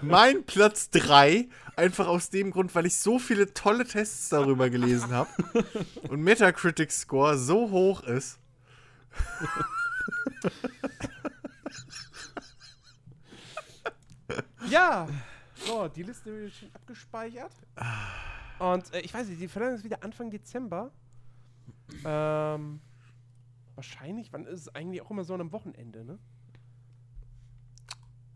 Mein 0.02 0.44
Platz 0.44 0.90
3, 0.90 1.48
einfach 1.76 2.08
aus 2.08 2.28
dem 2.30 2.50
Grund, 2.50 2.74
weil 2.74 2.86
ich 2.86 2.96
so 2.96 3.18
viele 3.18 3.52
tolle 3.52 3.86
Tests 3.86 4.30
darüber 4.30 4.70
gelesen 4.70 5.10
habe 5.10 5.28
und 6.08 6.22
Metacritic 6.22 6.90
Score 6.92 7.36
so 7.38 7.70
hoch 7.70 8.02
ist. 8.02 8.40
ja, 14.70 15.06
so, 15.66 15.88
die 15.88 16.02
Liste 16.02 16.30
wird 16.32 16.52
schon 16.52 16.68
abgespeichert. 16.74 17.52
Und 18.58 18.92
äh, 18.92 19.00
ich 19.00 19.14
weiß 19.14 19.28
nicht, 19.28 19.40
die 19.40 19.48
Verlängerung 19.48 19.78
ist 19.78 19.84
wieder 19.84 20.02
Anfang 20.02 20.30
Dezember. 20.30 20.90
Ähm, 22.04 22.80
wahrscheinlich, 23.74 24.30
wann 24.32 24.44
ist 24.46 24.60
es 24.60 24.74
eigentlich 24.74 25.02
auch 25.02 25.10
immer 25.10 25.24
so 25.24 25.34
an 25.34 25.40
einem 25.40 25.52
Wochenende, 25.52 26.04
ne? 26.04 26.18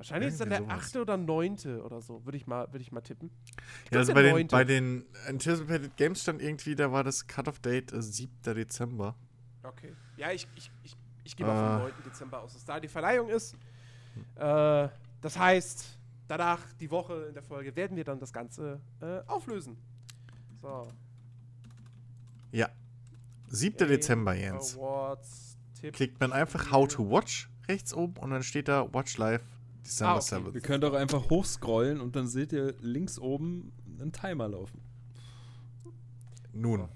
Wahrscheinlich 0.00 0.30
ist 0.30 0.40
dann 0.40 0.48
der 0.48 0.66
achte 0.70 1.02
oder 1.02 1.18
neunte 1.18 1.84
oder 1.84 2.00
so, 2.00 2.24
würde 2.24 2.38
ich, 2.38 2.46
mal, 2.46 2.72
würd 2.72 2.80
ich 2.80 2.90
mal 2.90 3.02
tippen. 3.02 3.30
Ich 3.84 3.90
ja, 3.90 3.98
also 3.98 4.14
bei 4.14 4.22
den, 4.22 4.48
bei 4.48 4.64
den 4.64 5.04
Anticipated 5.28 5.94
Games 5.98 6.22
stand 6.22 6.40
irgendwie, 6.40 6.74
da 6.74 6.90
war 6.90 7.04
das 7.04 7.26
Cut-Off-Date 7.26 7.92
äh, 7.92 8.00
7. 8.00 8.32
Dezember. 8.42 9.14
Okay. 9.62 9.92
Ja, 10.16 10.30
ich, 10.32 10.48
ich, 10.56 10.70
ich, 10.84 10.96
ich 11.22 11.36
gehe 11.36 11.46
mal 11.46 11.80
vom 11.80 11.82
9. 11.82 11.92
Dezember 12.06 12.40
aus, 12.40 12.54
dass 12.54 12.64
da 12.64 12.80
die 12.80 12.88
Verleihung 12.88 13.28
ist. 13.28 13.54
Äh, 14.36 14.88
das 15.20 15.38
heißt, 15.38 15.98
danach, 16.28 16.60
die 16.80 16.90
Woche 16.90 17.26
in 17.28 17.34
der 17.34 17.42
Folge, 17.42 17.76
werden 17.76 17.94
wir 17.94 18.04
dann 18.04 18.18
das 18.18 18.32
Ganze 18.32 18.80
äh, 19.02 19.20
auflösen. 19.26 19.76
So. 20.62 20.88
Ja. 22.52 22.70
7. 23.48 23.76
Game 23.76 23.88
Dezember, 23.88 24.32
Jens. 24.32 24.78
Awards, 24.78 25.58
Klickt 25.92 26.18
man 26.20 26.32
einfach 26.32 26.70
How 26.70 26.88
to 26.88 27.10
Watch 27.10 27.50
rechts 27.68 27.92
oben 27.92 28.16
und 28.16 28.30
dann 28.30 28.42
steht 28.42 28.66
da 28.66 28.90
Watch 28.94 29.18
Live 29.18 29.42
December 29.84 30.14
ah, 30.14 30.16
okay. 30.16 30.34
7th. 30.34 30.54
Wir 30.54 30.60
können 30.60 30.80
doch 30.80 30.94
einfach 30.94 31.30
hochscrollen 31.30 32.00
und 32.00 32.16
dann 32.16 32.26
seht 32.26 32.52
ihr 32.52 32.74
links 32.80 33.18
oben 33.18 33.72
einen 34.00 34.12
Timer 34.12 34.48
laufen. 34.48 34.80
Nun. 36.52 36.88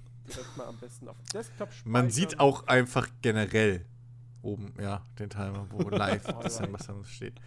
Man 1.84 2.10
sieht 2.10 2.40
auch 2.40 2.66
einfach 2.66 3.08
generell 3.20 3.84
oben, 4.42 4.74
ja, 4.80 5.04
den 5.18 5.30
Timer, 5.30 5.66
wo 5.70 5.88
live 5.90 6.24
December 6.42 6.78
7th 6.78 7.06
steht. 7.06 7.40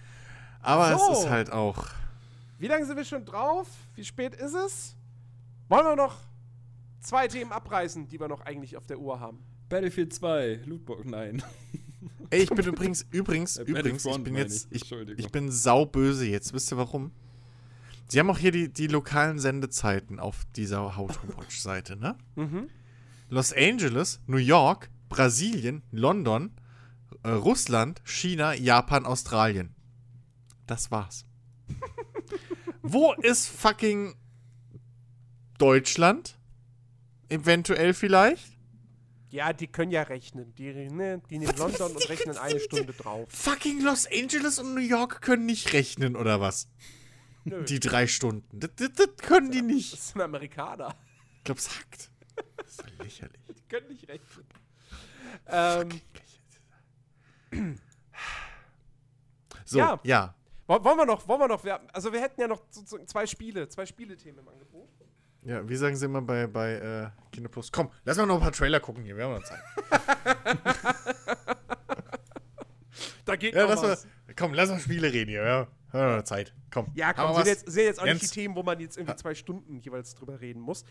Aber 0.61 0.97
so. 0.97 1.11
es 1.11 1.19
ist 1.19 1.29
halt 1.29 1.51
auch. 1.51 1.87
Wie 2.59 2.67
lange 2.67 2.85
sind 2.85 2.97
wir 2.97 3.05
schon 3.05 3.25
drauf? 3.25 3.67
Wie 3.95 4.03
spät 4.03 4.35
ist 4.35 4.53
es? 4.53 4.95
Wollen 5.69 5.85
wir 5.85 5.95
noch 5.95 6.17
zwei 6.99 7.27
Themen 7.27 7.51
abreißen, 7.51 8.07
die 8.07 8.19
wir 8.19 8.27
noch 8.27 8.41
eigentlich 8.41 8.77
auf 8.77 8.85
der 8.85 8.99
Uhr 8.99 9.19
haben? 9.19 9.43
Battlefield 9.69 10.13
2, 10.13 10.61
Lootbox, 10.65 11.05
nein. 11.05 11.43
Ey, 12.29 12.43
ich 12.43 12.49
bin 12.49 12.65
übrigens, 12.65 13.05
übrigens, 13.11 13.57
äh, 13.57 13.63
übrigens, 13.63 14.05
ich 14.05 14.23
bin 14.23 14.35
jetzt, 14.35 14.67
ich, 14.69 14.91
ich 14.91 15.31
bin 15.31 15.51
sauböse 15.51 16.25
jetzt. 16.25 16.53
Wisst 16.53 16.71
ihr 16.71 16.77
warum? 16.77 17.11
Sie 18.07 18.19
haben 18.19 18.29
auch 18.29 18.37
hier 18.37 18.51
die, 18.51 18.71
die 18.71 18.87
lokalen 18.87 19.39
Sendezeiten 19.39 20.19
auf 20.19 20.45
dieser 20.55 20.95
How 20.95 21.11
to 21.11 21.37
Watch 21.37 21.59
Seite, 21.59 21.95
ne? 21.95 22.17
Mhm. 22.35 22.69
Los 23.29 23.51
Angeles, 23.51 24.21
New 24.27 24.37
York, 24.37 24.89
Brasilien, 25.09 25.83
London, 25.91 26.51
äh, 27.23 27.29
Russland, 27.29 28.01
China, 28.05 28.53
Japan, 28.53 29.05
Australien. 29.05 29.75
Das 30.65 30.91
war's. 30.91 31.25
Wo 32.81 33.13
ist 33.13 33.47
fucking 33.47 34.15
Deutschland? 35.57 36.37
Eventuell 37.29 37.93
vielleicht? 37.93 38.56
Ja, 39.29 39.51
die 39.51 39.67
können 39.67 39.91
ja 39.91 40.03
rechnen. 40.03 40.55
Die, 40.55 40.73
ne, 40.73 41.21
die 41.29 41.39
nehmen 41.39 41.57
London 41.57 41.91
und 41.91 42.09
rechnen 42.09 42.37
eine 42.37 42.59
Stunde 42.59 42.93
drauf. 42.93 43.27
Fucking 43.29 43.81
Los 43.81 44.07
Angeles 44.11 44.57
und 44.59 44.73
New 44.73 44.81
York 44.81 45.21
können 45.21 45.45
nicht 45.45 45.73
rechnen, 45.73 46.15
oder 46.15 46.39
was? 46.39 46.69
Nö. 47.43 47.63
Die 47.63 47.79
drei 47.79 48.07
Stunden. 48.07 48.59
Das, 48.59 48.71
das, 48.75 48.93
das 48.93 49.15
können 49.17 49.51
die 49.51 49.61
nicht. 49.61 49.93
Das 49.93 50.09
sind 50.09 50.21
Amerikaner. 50.21 50.95
Ich 51.37 51.43
glaube, 51.43 51.59
es 51.59 51.77
hackt. 51.77 52.09
Das 52.57 52.67
ist 52.69 52.99
lächerlich. 52.99 53.41
Die 53.49 53.67
können 53.67 53.87
nicht 53.89 54.07
rechnen. 54.07 54.45
Ähm, 55.47 56.01
so, 59.65 59.79
ja. 59.79 59.99
ja. 60.03 60.35
Wollen 60.67 60.97
wir 60.97 61.05
noch, 61.05 61.27
wollen 61.27 61.39
wir 61.39 61.47
noch, 61.47 61.63
also 61.93 62.11
wir 62.11 62.19
hätten 62.19 62.41
ja 62.41 62.47
noch 62.47 62.61
zwei 62.69 63.25
Spiele, 63.25 63.69
zwei 63.69 63.85
Spielethemen 63.85 64.39
im 64.39 64.47
Angebot. 64.49 64.89
Ja, 65.47 65.67
wie 65.67 65.75
sagen 65.77 65.95
sie 65.95 66.05
immer 66.05 66.21
bei, 66.21 66.45
bei 66.45 66.73
äh, 66.73 67.07
Kino 67.31 67.47
Plus? 67.47 67.71
Komm, 67.71 67.89
lass 68.03 68.17
mal 68.17 68.25
noch 68.25 68.35
ein 68.35 68.41
paar 68.41 68.51
Trailer 68.51 68.81
gucken 68.81 69.05
hier, 69.05 69.15
wir 69.15 69.23
haben 69.23 69.35
noch 69.35 69.43
Zeit. 69.43 69.61
da 73.23 73.37
geht 73.37 73.55
ja, 73.55 73.61
noch 73.61 73.69
was. 73.69 74.03
Mal, 74.03 74.11
komm, 74.35 74.53
lass 74.53 74.69
mal 74.69 74.81
Spiele 74.81 75.13
reden 75.13 75.29
hier, 75.29 75.45
ja. 75.45 75.67
Wir 75.91 76.01
haben 76.01 76.17
noch 76.17 76.23
Zeit, 76.23 76.53
komm. 76.69 76.87
Ja, 76.95 77.13
komm, 77.13 77.33
sind 77.35 77.47
jetzt, 77.47 77.71
sind 77.71 77.85
jetzt 77.85 78.01
auch 78.01 78.05
Jens. 78.05 78.23
nicht 78.23 78.35
die 78.35 78.41
Themen, 78.41 78.57
wo 78.57 78.63
man 78.63 78.77
jetzt 78.81 78.97
irgendwie 78.97 79.15
zwei 79.15 79.33
Stunden 79.35 79.79
jeweils 79.79 80.15
drüber 80.15 80.41
reden 80.41 80.59
muss. 80.59 80.83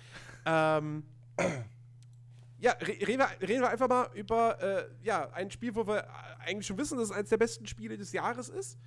Ähm, 0.47 1.05
ja, 2.59 2.73
reden 2.81 3.18
wir, 3.18 3.28
reden 3.47 3.60
wir 3.60 3.68
einfach 3.68 3.91
mal 3.91 4.09
über 4.15 4.59
äh, 4.62 4.86
ja, 5.02 5.28
ein 5.33 5.51
Spiel, 5.51 5.75
wo 5.75 5.86
wir 5.86 6.09
eigentlich 6.39 6.67
schon 6.67 6.78
wissen, 6.78 6.97
dass 6.97 7.10
es 7.10 7.15
eines 7.15 7.28
der 7.28 7.36
besten 7.36 7.67
Spiele 7.67 7.99
des 7.99 8.10
Jahres 8.12 8.49
ist. 8.49 8.78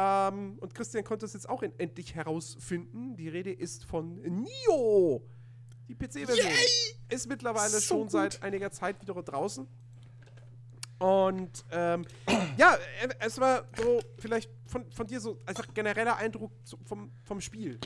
Ähm, 0.00 0.58
und 0.60 0.76
Christian 0.76 1.02
konnte 1.02 1.26
es 1.26 1.32
jetzt 1.32 1.48
auch 1.48 1.60
endlich 1.60 2.14
herausfinden. 2.14 3.16
Die 3.16 3.28
Rede 3.28 3.50
ist 3.50 3.84
von 3.84 4.14
Nio. 4.22 5.26
Die 5.88 5.94
PC-Version 5.96 6.52
ist 7.08 7.28
mittlerweile 7.28 7.70
so 7.70 7.80
schon 7.80 8.02
gut. 8.02 8.12
seit 8.12 8.42
einiger 8.44 8.70
Zeit 8.70 9.00
wieder 9.02 9.20
draußen. 9.20 9.66
Und 10.98 11.64
ähm, 11.72 12.04
ja, 12.56 12.76
es 13.18 13.40
war 13.40 13.64
so 13.76 14.00
vielleicht 14.18 14.48
von, 14.66 14.88
von 14.92 15.08
dir 15.08 15.20
so 15.20 15.36
einfach 15.46 15.66
genereller 15.74 16.16
Eindruck 16.16 16.52
vom, 16.84 17.10
vom 17.24 17.40
Spiel. 17.40 17.80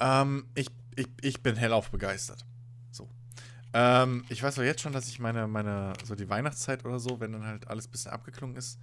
Ähm, 0.00 0.46
ich, 0.54 0.68
ich, 0.96 1.08
ich 1.20 1.42
bin 1.42 1.56
hellauf 1.56 1.90
begeistert. 1.90 2.46
So. 2.90 3.10
Ähm, 3.74 4.24
ich 4.30 4.42
weiß 4.42 4.58
auch 4.58 4.62
jetzt 4.62 4.80
schon, 4.80 4.94
dass 4.94 5.08
ich 5.08 5.18
meine, 5.18 5.46
meine, 5.46 5.92
so 6.04 6.14
die 6.14 6.30
Weihnachtszeit 6.30 6.86
oder 6.86 6.98
so, 6.98 7.20
wenn 7.20 7.32
dann 7.32 7.44
halt 7.44 7.68
alles 7.68 7.86
ein 7.86 7.90
bisschen 7.90 8.12
abgeklungen 8.12 8.56
ist, 8.56 8.78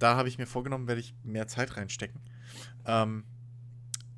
da 0.00 0.16
habe 0.16 0.28
ich 0.28 0.38
mir 0.38 0.46
vorgenommen, 0.46 0.88
werde 0.88 1.00
ich 1.00 1.14
mehr 1.22 1.46
Zeit 1.46 1.76
reinstecken. 1.76 2.20
Ähm, 2.84 3.24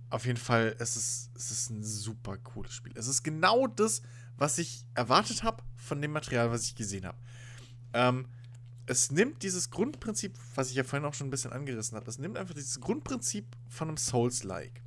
auf 0.08 0.24
jeden 0.24 0.38
Fall, 0.38 0.76
es 0.78 0.96
ist, 0.96 1.30
es 1.36 1.50
ist 1.50 1.70
ein 1.70 1.82
super 1.82 2.38
cooles 2.38 2.72
Spiel. 2.72 2.92
Es 2.96 3.08
ist 3.08 3.22
genau 3.22 3.66
das, 3.66 4.02
was 4.36 4.58
ich 4.58 4.84
erwartet 4.94 5.42
habe 5.42 5.62
von 5.76 6.00
dem 6.00 6.12
Material, 6.12 6.50
was 6.50 6.64
ich 6.64 6.74
gesehen 6.74 7.06
habe. 7.06 7.18
Ähm, 7.92 8.26
es 8.86 9.10
nimmt 9.10 9.42
dieses 9.42 9.70
Grundprinzip, 9.70 10.36
was 10.54 10.70
ich 10.70 10.76
ja 10.76 10.84
vorhin 10.84 11.06
auch 11.06 11.14
schon 11.14 11.28
ein 11.28 11.30
bisschen 11.30 11.52
angerissen 11.52 11.96
habe, 11.96 12.08
es 12.08 12.18
nimmt 12.18 12.36
einfach 12.36 12.54
dieses 12.54 12.80
Grundprinzip 12.80 13.46
von 13.68 13.88
einem 13.88 13.96
Souls-like. 13.96 14.82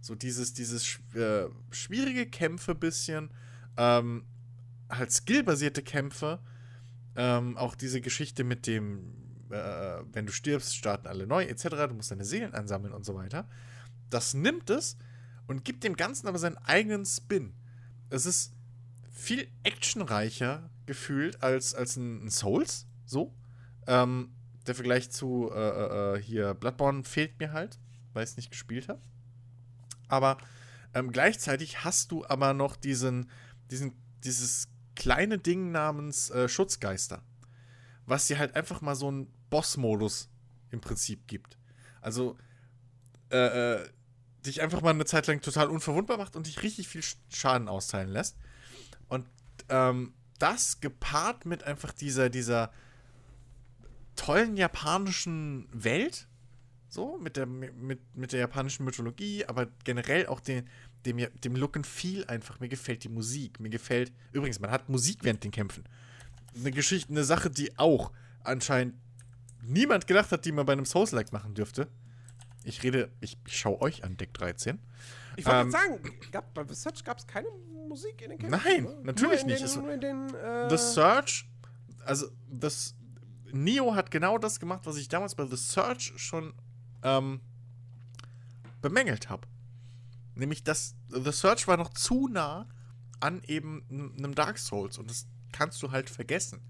So 0.00 0.14
dieses, 0.14 0.52
dieses 0.52 0.98
äh, 1.14 1.46
schwierige 1.70 2.26
Kämpfe 2.26 2.74
bisschen, 2.74 3.30
ähm, 3.76 4.24
halt 4.88 5.12
skillbasierte 5.12 5.82
Kämpfe, 5.82 6.40
ähm, 7.16 7.56
auch 7.56 7.74
diese 7.74 8.00
Geschichte 8.00 8.44
mit 8.44 8.66
dem 8.66 9.12
äh, 9.50 10.04
wenn 10.12 10.26
du 10.26 10.32
stirbst, 10.32 10.76
starten 10.76 11.06
alle 11.06 11.26
neu, 11.26 11.44
etc. 11.44 11.68
Du 11.88 11.94
musst 11.94 12.10
deine 12.10 12.24
Seelen 12.24 12.54
ansammeln 12.54 12.92
und 12.92 13.04
so 13.04 13.14
weiter. 13.14 13.48
Das 14.10 14.34
nimmt 14.34 14.70
es 14.70 14.96
und 15.46 15.64
gibt 15.64 15.84
dem 15.84 15.96
Ganzen 15.96 16.28
aber 16.28 16.38
seinen 16.38 16.58
eigenen 16.58 17.04
Spin. 17.04 17.54
Es 18.10 18.26
ist 18.26 18.52
viel 19.10 19.48
actionreicher 19.64 20.70
gefühlt 20.86 21.42
als, 21.42 21.74
als 21.74 21.96
ein, 21.96 22.26
ein 22.26 22.30
Souls, 22.30 22.86
so. 23.04 23.34
Ähm, 23.86 24.30
der 24.66 24.74
Vergleich 24.74 25.10
zu 25.10 25.50
äh, 25.52 26.16
äh, 26.16 26.22
hier 26.22 26.54
Bloodborne 26.54 27.04
fehlt 27.04 27.38
mir 27.38 27.52
halt, 27.52 27.78
weil 28.12 28.24
ich 28.24 28.30
es 28.30 28.36
nicht 28.36 28.50
gespielt 28.50 28.88
habe. 28.88 29.00
Aber 30.08 30.38
ähm, 30.94 31.10
gleichzeitig 31.10 31.84
hast 31.84 32.12
du 32.12 32.24
aber 32.26 32.54
noch 32.54 32.76
diesen, 32.76 33.30
diesen, 33.70 33.92
dieses 34.24 34.68
kleine 34.94 35.38
Ding 35.38 35.70
namens 35.70 36.30
äh, 36.30 36.48
Schutzgeister, 36.48 37.22
was 38.06 38.26
dir 38.26 38.38
halt 38.38 38.56
einfach 38.56 38.80
mal 38.80 38.94
so 38.94 39.10
ein 39.10 39.32
Boss-Modus 39.50 40.28
im 40.70 40.80
Prinzip 40.80 41.26
gibt. 41.26 41.58
Also, 42.00 42.36
äh, 43.30 43.76
äh, 43.76 43.88
dich 44.46 44.62
einfach 44.62 44.80
mal 44.80 44.90
eine 44.90 45.04
Zeit 45.04 45.26
lang 45.26 45.40
total 45.40 45.68
unverwundbar 45.68 46.16
macht 46.16 46.36
und 46.36 46.46
dich 46.46 46.62
richtig 46.62 46.88
viel 46.88 47.02
Schaden 47.28 47.68
austeilen 47.68 48.10
lässt. 48.10 48.36
Und 49.08 49.26
ähm, 49.68 50.14
das 50.38 50.80
gepaart 50.80 51.44
mit 51.44 51.64
einfach 51.64 51.92
dieser, 51.92 52.30
dieser 52.30 52.72
tollen 54.16 54.56
japanischen 54.56 55.68
Welt, 55.72 56.28
so, 56.88 57.18
mit 57.18 57.36
der, 57.36 57.46
mit, 57.46 58.16
mit 58.16 58.32
der 58.32 58.40
japanischen 58.40 58.84
Mythologie, 58.84 59.44
aber 59.44 59.66
generell 59.84 60.26
auch 60.26 60.40
den, 60.40 60.66
dem, 61.04 61.18
dem 61.44 61.56
Look 61.56 61.76
and 61.76 61.86
Feel 61.86 62.24
einfach. 62.26 62.60
Mir 62.60 62.68
gefällt 62.68 63.04
die 63.04 63.08
Musik. 63.08 63.60
Mir 63.60 63.68
gefällt. 63.68 64.12
Übrigens, 64.32 64.58
man 64.58 64.70
hat 64.70 64.88
Musik 64.88 65.18
während 65.22 65.44
den 65.44 65.50
Kämpfen. 65.50 65.84
Eine 66.56 66.70
Geschichte, 66.70 67.10
eine 67.10 67.24
Sache, 67.24 67.50
die 67.50 67.78
auch 67.78 68.12
anscheinend 68.42 68.94
niemand 69.62 70.06
gedacht 70.06 70.32
hat, 70.32 70.44
die 70.44 70.52
man 70.52 70.66
bei 70.66 70.72
einem 70.72 70.84
Souls-like 70.84 71.32
machen 71.32 71.54
dürfte. 71.54 71.88
Ich 72.64 72.82
rede, 72.82 73.10
ich, 73.20 73.38
ich 73.46 73.56
schaue 73.56 73.80
euch 73.80 74.04
an, 74.04 74.16
Deck 74.16 74.34
13. 74.34 74.78
Ich 75.36 75.46
wollte 75.46 75.60
ähm, 75.60 75.70
sagen, 75.70 76.00
gab, 76.32 76.52
bei 76.52 76.64
The 76.66 76.74
Search 76.74 77.04
gab 77.04 77.18
es 77.18 77.26
keine 77.26 77.48
Musik 77.88 78.20
in 78.22 78.30
den 78.30 78.38
Kämpfen? 78.38 78.60
Nein, 78.64 78.86
oder? 78.86 79.00
natürlich 79.04 79.44
nicht. 79.44 79.62
Den, 79.62 79.82
nur 79.82 79.92
in 79.92 80.00
den, 80.00 80.34
äh 80.34 80.68
The 80.68 80.76
Search, 80.76 81.48
also 82.04 82.28
das 82.50 82.94
Neo 83.52 83.94
hat 83.94 84.10
genau 84.10 84.38
das 84.38 84.58
gemacht, 84.60 84.82
was 84.84 84.96
ich 84.96 85.08
damals 85.08 85.34
bei 85.34 85.46
The 85.46 85.56
Search 85.56 86.12
schon 86.16 86.52
ähm, 87.02 87.40
bemängelt 88.80 89.30
habe. 89.30 89.46
Nämlich, 90.34 90.62
dass 90.64 90.94
The 91.08 91.32
Search 91.32 91.66
war 91.68 91.76
noch 91.76 91.90
zu 91.90 92.28
nah 92.28 92.68
an 93.20 93.42
eben 93.46 93.84
einem 94.18 94.34
Dark 94.34 94.58
Souls 94.58 94.98
und 94.98 95.10
das 95.10 95.26
kannst 95.52 95.82
du 95.82 95.90
halt 95.90 96.10
vergessen. 96.10 96.60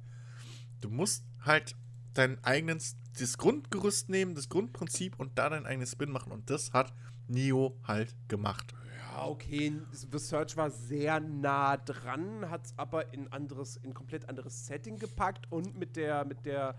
Du 0.81 0.89
musst 0.89 1.25
halt 1.44 1.75
dein 2.18 2.42
eigenes, 2.44 2.97
das 3.18 3.38
Grundgerüst 3.38 4.08
nehmen, 4.08 4.34
das 4.34 4.48
Grundprinzip 4.48 5.18
und 5.18 5.38
da 5.38 5.48
dein 5.48 5.66
eigenes 5.66 5.92
Spin 5.92 6.10
machen. 6.10 6.32
Und 6.32 6.50
das 6.50 6.72
hat 6.72 6.92
Neo 7.28 7.78
halt 7.84 8.14
gemacht. 8.28 8.74
Ja, 8.98 9.26
okay, 9.26 9.72
The 9.92 10.18
Search 10.18 10.56
war 10.56 10.70
sehr 10.70 11.20
nah 11.20 11.76
dran, 11.76 12.50
hat 12.50 12.66
es 12.66 12.74
aber 12.76 13.12
in 13.14 13.32
anderes, 13.32 13.76
in 13.76 13.94
komplett 13.94 14.28
anderes 14.28 14.66
Setting 14.66 14.98
gepackt 14.98 15.50
und 15.50 15.78
mit 15.78 15.97
der, 15.97 16.24
mit 16.24 16.44
der, 16.44 16.76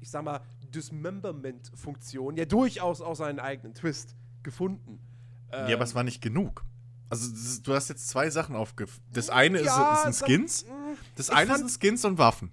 ich 0.00 0.10
sag 0.10 0.24
mal, 0.24 0.40
Dismemberment-Funktion 0.74 2.36
ja 2.36 2.44
durchaus 2.44 3.00
auch 3.00 3.14
seinen 3.14 3.38
eigenen 3.38 3.74
Twist 3.74 4.16
gefunden. 4.42 4.98
Ähm, 5.52 5.68
ja, 5.68 5.76
aber 5.76 5.84
es 5.84 5.94
war 5.94 6.02
nicht 6.02 6.20
genug. 6.20 6.64
Also 7.08 7.30
das, 7.30 7.62
du 7.62 7.74
hast 7.74 7.88
jetzt 7.88 8.08
zwei 8.08 8.30
Sachen 8.30 8.56
aufgeführt. 8.56 9.02
Das 9.12 9.28
eine 9.28 9.62
ja, 9.62 9.92
ist, 9.92 9.98
ist 9.98 10.22
ein 10.22 10.28
Skins. 10.28 10.64
Das, 11.14 11.26
das 11.26 11.30
eine 11.36 11.58
sind 11.58 11.70
Skins 11.70 12.04
und 12.04 12.18
Waffen. 12.18 12.52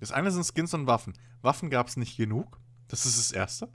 Das 0.00 0.12
eine 0.12 0.30
sind 0.30 0.44
Skins 0.44 0.74
und 0.74 0.86
Waffen. 0.86 1.14
Waffen 1.42 1.70
gab 1.70 1.88
es 1.88 1.96
nicht 1.96 2.16
genug. 2.16 2.58
Das 2.88 3.06
ist 3.06 3.18
das 3.18 3.32
Erste. 3.32 3.68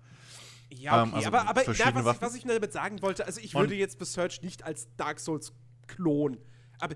Ja, 0.70 1.02
okay, 1.02 1.10
ähm, 1.10 1.16
also 1.16 1.28
aber, 1.28 1.48
aber 1.48 1.64
na, 1.68 2.06
was, 2.06 2.16
ich, 2.16 2.22
was, 2.22 2.36
ich 2.36 2.46
nur 2.46 2.56
damit 2.56 2.74
sagen 2.74 3.02
wollte, 3.02 3.26
also 3.26 3.40
ich 3.40 3.54
würde 3.54 3.76
jetzt 3.76 4.00
Besearch 4.00 4.42
nicht 4.42 4.64
als 4.64 4.88
Dark 4.98 5.20
Souls 5.20 5.54
klon. 5.88 6.38
Aber 6.80 6.96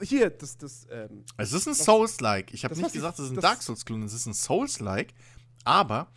hier, 0.00 0.30
das, 0.30 0.56
das, 0.56 0.86
ähm, 0.90 1.24
Es 1.36 1.52
ist 1.52 1.66
ein 1.66 1.74
Souls-like. 1.74 2.52
Ich 2.52 2.64
habe 2.64 2.74
nicht 2.76 2.92
gesagt, 2.92 3.18
es 3.18 3.26
ist 3.26 3.32
ein 3.32 3.40
Dark 3.40 3.62
Souls-Klon, 3.62 4.02
es 4.02 4.12
ist 4.12 4.26
ein 4.26 4.34
Souls-like, 4.34 5.14
aber 5.64 6.10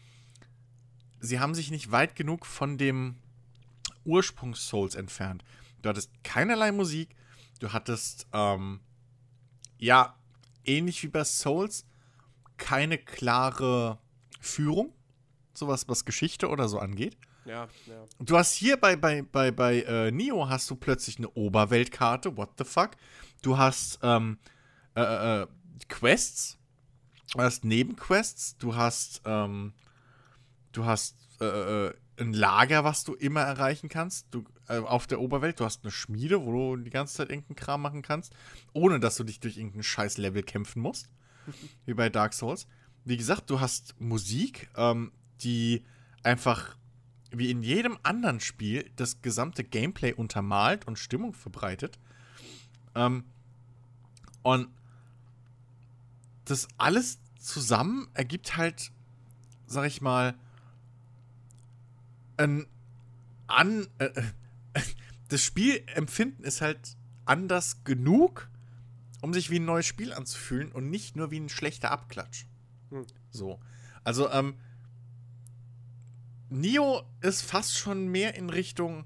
sie 1.19 1.40
haben 1.40 1.56
sich 1.56 1.72
nicht 1.72 1.91
weit 1.91 2.15
genug 2.15 2.45
von 2.45 2.77
dem 2.77 3.15
Ursprungs-Souls 4.06 4.95
entfernt. 4.95 5.43
Du 5.82 5.90
hattest 5.90 6.11
keinerlei 6.24 6.72
Musik, 6.72 7.15
du 7.59 7.74
hattest, 7.74 8.27
ähm, 8.33 8.80
ja, 9.77 10.17
ähnlich 10.64 11.01
wie 11.03 11.07
bei 11.07 11.24
Souls, 11.24 11.85
keine 12.58 12.98
klare 12.98 14.00
Führung, 14.40 14.93
sowas 15.53 15.88
was 15.88 16.06
Geschichte 16.06 16.50
oder 16.50 16.67
so 16.67 16.80
angeht. 16.80 17.17
Ja, 17.45 17.67
ja. 17.85 18.06
Du 18.19 18.38
hast 18.38 18.53
hier 18.53 18.77
bei, 18.77 18.95
bei, 18.95 19.22
bei, 19.22 19.51
bei 19.51 19.82
äh, 19.82 20.11
Neo 20.11 20.50
hast 20.50 20.69
du 20.69 20.75
plötzlich 20.75 21.17
eine 21.17 21.30
Oberweltkarte, 21.30 22.35
what 22.38 22.50
the 22.58 22.64
fuck. 22.64 22.92
Du 23.42 23.58
hast 23.58 24.00
ähm, 24.01 24.40
äh, 24.95 25.01
äh, 25.01 25.42
äh 25.43 25.48
Quests, 25.90 26.58
du 27.34 27.42
hast 27.42 27.66
Nebenquests, 27.66 28.58
du 28.58 28.75
hast, 28.75 29.22
ähm, 29.25 29.74
du 30.72 30.85
hast 30.85 31.17
äh, 31.42 31.88
äh, 31.88 31.93
ein 32.17 32.34
Lager, 32.34 32.85
was 32.85 33.03
du 33.03 33.14
immer 33.14 33.42
erreichen 33.42 33.90
kannst. 33.90 34.27
Du, 34.32 34.45
auf 34.67 35.06
der 35.06 35.19
Oberwelt, 35.19 35.59
du 35.59 35.66
hast 35.66 35.84
eine 35.84 35.92
Schmiede, 35.92 36.43
wo 36.45 36.75
du 36.75 36.82
die 36.82 36.90
ganze 36.90 37.16
Zeit 37.16 37.30
irgendeinen 37.30 37.58
Kram 37.58 37.82
machen 37.82 38.01
kannst, 38.01 38.34
ohne 38.74 39.00
dass 39.00 39.17
du 39.17 39.25
dich 39.25 39.40
durch 39.40 39.58
irgendein 39.58 39.84
scheiß 39.84 40.17
Level 40.17 40.42
kämpfen 40.43 40.82
musst. 40.82 41.09
Wie 41.85 41.93
bei 41.93 42.09
Dark 42.09 42.33
Souls. 42.33 42.67
Wie 43.03 43.17
gesagt, 43.17 43.49
du 43.49 43.59
hast 43.59 43.99
Musik, 43.99 44.69
ähm, 44.75 45.11
die 45.41 45.83
einfach 46.24 46.75
wie 47.32 47.51
in 47.51 47.64
jedem 47.64 47.98
anderen 48.03 48.40
Spiel 48.40 48.90
das 48.95 49.22
gesamte 49.22 49.64
Gameplay 49.64 50.14
untermalt 50.14 50.88
und 50.88 50.98
Stimmung 50.98 51.33
verbreitet. 51.33 51.99
Ähm, 52.95 53.25
und 54.41 54.69
das 56.45 56.67
alles 56.77 57.19
zusammen 57.40 58.07
ergibt 58.14 58.57
halt, 58.57 58.91
sag 59.67 59.85
ich 59.85 60.01
mal, 60.01 60.35
ein 62.38 62.67
an. 63.48 63.88
Äh, 63.99 64.09
das 65.30 65.43
Spielempfinden 65.43 66.45
ist 66.45 66.61
halt 66.61 66.95
anders 67.25 67.83
genug, 67.83 68.49
um 69.25 69.33
sich 69.33 69.49
wie 69.49 69.57
ein 69.57 69.65
neues 69.65 69.87
Spiel 69.87 70.13
anzufühlen 70.13 70.71
und 70.71 70.91
nicht 70.91 71.15
nur 71.15 71.31
wie 71.31 71.39
ein 71.39 71.49
schlechter 71.49 71.89
Abklatsch. 71.89 72.45
Hm. 72.91 73.07
So. 73.31 73.59
Also, 74.03 74.29
ähm, 74.29 74.53
Nio 76.49 77.01
ist 77.21 77.41
fast 77.41 77.75
schon 77.75 78.07
mehr 78.07 78.35
in 78.35 78.51
Richtung. 78.51 79.03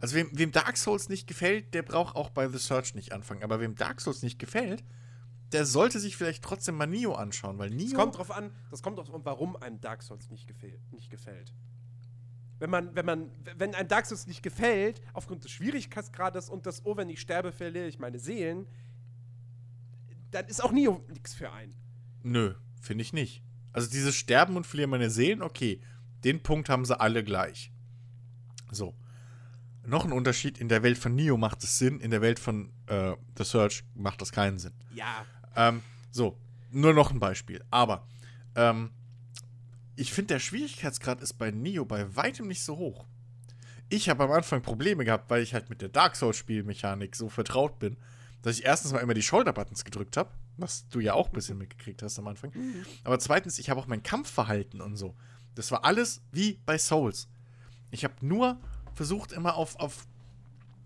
Also, 0.00 0.16
wem, 0.16 0.30
wem, 0.32 0.52
Dark 0.52 0.78
Souls 0.78 1.10
nicht 1.10 1.26
gefällt, 1.26 1.74
der 1.74 1.82
braucht 1.82 2.16
auch 2.16 2.30
bei 2.30 2.48
The 2.48 2.56
Search 2.56 2.94
nicht 2.94 3.12
anfangen. 3.12 3.42
Aber 3.42 3.60
wem 3.60 3.74
Dark 3.74 4.00
Souls 4.00 4.22
nicht 4.22 4.38
gefällt, 4.38 4.82
der 5.52 5.66
sollte 5.66 6.00
sich 6.00 6.16
vielleicht 6.16 6.42
trotzdem 6.42 6.76
mal 6.76 6.86
Nio 6.86 7.12
anschauen, 7.12 7.58
weil 7.58 7.68
Nio. 7.68 7.90
Das 7.90 7.94
kommt 7.94 8.16
drauf 8.16 8.30
an, 8.30 8.50
das 8.70 8.82
kommt 8.82 8.96
drauf 8.96 9.12
an, 9.12 9.20
warum 9.24 9.54
einem 9.56 9.82
Dark 9.82 10.02
Souls 10.02 10.30
nicht, 10.30 10.48
gefäll, 10.48 10.80
nicht 10.92 11.10
gefällt. 11.10 11.52
Wenn 12.58 12.70
man, 12.70 12.94
wenn 12.94 13.04
man, 13.04 13.30
wenn 13.58 13.74
einem 13.74 13.86
Dark 13.86 14.06
Souls 14.06 14.26
nicht 14.26 14.42
gefällt, 14.42 15.02
aufgrund 15.12 15.44
des 15.44 15.50
Schwierigkeitsgrades 15.50 16.48
und 16.48 16.64
das, 16.64 16.86
oh, 16.86 16.96
wenn 16.96 17.10
ich 17.10 17.20
sterbe, 17.20 17.52
verliere 17.52 17.86
ich 17.86 17.98
meine 17.98 18.18
Seelen, 18.18 18.66
dann 20.30 20.46
ist 20.46 20.62
auch 20.62 20.72
Nio 20.72 21.04
nichts 21.08 21.34
für 21.34 21.52
einen. 21.52 21.74
Nö, 22.22 22.54
finde 22.80 23.02
ich 23.02 23.12
nicht. 23.12 23.42
Also 23.72 23.90
dieses 23.90 24.14
Sterben 24.14 24.56
und 24.56 24.66
verlieren 24.66 24.90
meine 24.90 25.10
Seelen, 25.10 25.42
okay. 25.42 25.80
Den 26.24 26.42
Punkt 26.42 26.68
haben 26.68 26.84
sie 26.84 26.98
alle 26.98 27.22
gleich. 27.22 27.72
So. 28.70 28.94
Noch 29.86 30.04
ein 30.04 30.12
Unterschied, 30.12 30.58
in 30.58 30.68
der 30.68 30.82
Welt 30.82 30.98
von 30.98 31.14
Neo 31.14 31.36
macht 31.36 31.62
es 31.62 31.78
Sinn, 31.78 32.00
in 32.00 32.10
der 32.10 32.20
Welt 32.20 32.38
von 32.38 32.72
äh, 32.86 33.14
The 33.36 33.44
Search 33.44 33.84
macht 33.94 34.20
das 34.20 34.32
keinen 34.32 34.58
Sinn. 34.58 34.74
Ja. 34.94 35.24
Ähm, 35.56 35.82
so, 36.10 36.36
nur 36.70 36.92
noch 36.92 37.10
ein 37.10 37.20
Beispiel. 37.20 37.64
Aber 37.70 38.06
ähm, 38.54 38.90
ich 39.96 40.12
finde, 40.12 40.34
der 40.34 40.40
Schwierigkeitsgrad 40.40 41.20
ist 41.22 41.34
bei 41.34 41.50
Neo 41.50 41.84
bei 41.84 42.14
weitem 42.16 42.48
nicht 42.48 42.62
so 42.62 42.76
hoch. 42.76 43.06
Ich 43.88 44.08
habe 44.10 44.24
am 44.24 44.32
Anfang 44.32 44.60
Probleme 44.60 45.04
gehabt, 45.04 45.30
weil 45.30 45.42
ich 45.42 45.54
halt 45.54 45.70
mit 45.70 45.80
der 45.80 45.88
Dark 45.88 46.16
Souls-Spielmechanik 46.16 47.16
so 47.16 47.28
vertraut 47.28 47.78
bin, 47.78 47.96
dass 48.42 48.58
ich 48.58 48.64
erstens 48.64 48.92
mal 48.92 49.00
immer 49.00 49.14
die 49.14 49.22
Shoulder-Buttons 49.22 49.84
gedrückt 49.84 50.16
habe, 50.16 50.30
was 50.56 50.88
du 50.88 51.00
ja 51.00 51.14
auch 51.14 51.28
ein 51.28 51.32
bisschen 51.32 51.58
mitgekriegt 51.58 52.02
hast 52.02 52.18
am 52.18 52.28
Anfang. 52.28 52.52
Mhm. 52.54 52.84
Aber 53.04 53.18
zweitens, 53.18 53.58
ich 53.58 53.70
habe 53.70 53.80
auch 53.80 53.86
mein 53.86 54.02
Kampfverhalten 54.02 54.80
und 54.80 54.96
so. 54.96 55.14
Das 55.54 55.70
war 55.70 55.84
alles 55.84 56.20
wie 56.30 56.60
bei 56.66 56.78
Souls. 56.78 57.28
Ich 57.90 58.04
habe 58.04 58.14
nur 58.20 58.60
versucht, 58.94 59.32
immer 59.32 59.54
auf, 59.54 59.76
auf, 59.76 60.06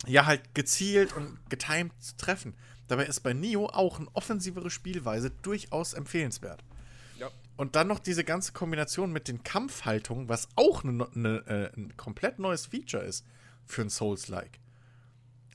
ja, 0.07 0.27
halt 0.27 0.55
gezielt 0.55 1.13
und 1.15 1.39
getimed 1.51 1.93
zu 2.03 2.17
treffen. 2.17 2.55
Dabei 2.89 3.07
ist 3.07 3.21
bei 3.21 3.33
Neo 3.33 3.67
auch 3.67 3.99
eine 3.99 4.09
offensivere 4.15 4.71
Spielweise 4.71 5.31
durchaus 5.31 5.95
empfehlenswert. 5.95 6.65
Ja. 7.19 7.31
Und 7.57 7.77
dann 7.77 7.89
noch 7.89 7.99
diese 7.99 8.25
ganze 8.25 8.53
Kombination 8.53 9.13
mit 9.13 9.29
den 9.29 9.43
Kampfhaltungen, 9.43 10.29
was 10.29 10.49
auch 10.57 10.85
eine, 10.85 11.09
eine, 11.15 11.47
äh, 11.47 11.77
ein 11.77 11.97
komplett 11.97 12.39
neues 12.39 12.67
Feature 12.67 13.03
ist 13.03 13.25
für 13.65 13.83
ein 13.83 13.91
Souls-like. 13.91 14.59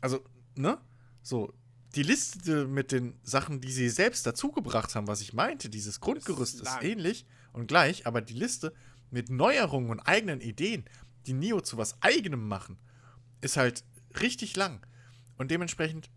Also, 0.01 0.23
ne? 0.55 0.77
So, 1.21 1.53
die 1.95 2.03
Liste 2.03 2.67
mit 2.67 2.91
den 2.91 3.19
Sachen, 3.23 3.61
die 3.61 3.71
sie 3.71 3.89
selbst 3.89 4.25
dazugebracht 4.25 4.95
haben, 4.95 5.07
was 5.07 5.21
ich 5.21 5.33
meinte, 5.33 5.69
dieses 5.69 5.99
Grundgerüst 5.99 6.55
ist, 6.55 6.67
ist 6.67 6.83
ähnlich 6.83 7.25
und 7.53 7.67
gleich, 7.67 8.05
aber 8.05 8.21
die 8.21 8.33
Liste 8.33 8.73
mit 9.09 9.29
Neuerungen 9.29 9.89
und 9.89 9.99
eigenen 10.01 10.41
Ideen, 10.41 10.85
die 11.25 11.33
Neo 11.33 11.61
zu 11.61 11.77
was 11.77 12.01
eigenem 12.01 12.47
machen, 12.47 12.77
ist 13.41 13.57
halt 13.57 13.83
richtig 14.19 14.55
lang. 14.55 14.85
Und 15.37 15.51
dementsprechend 15.51 16.09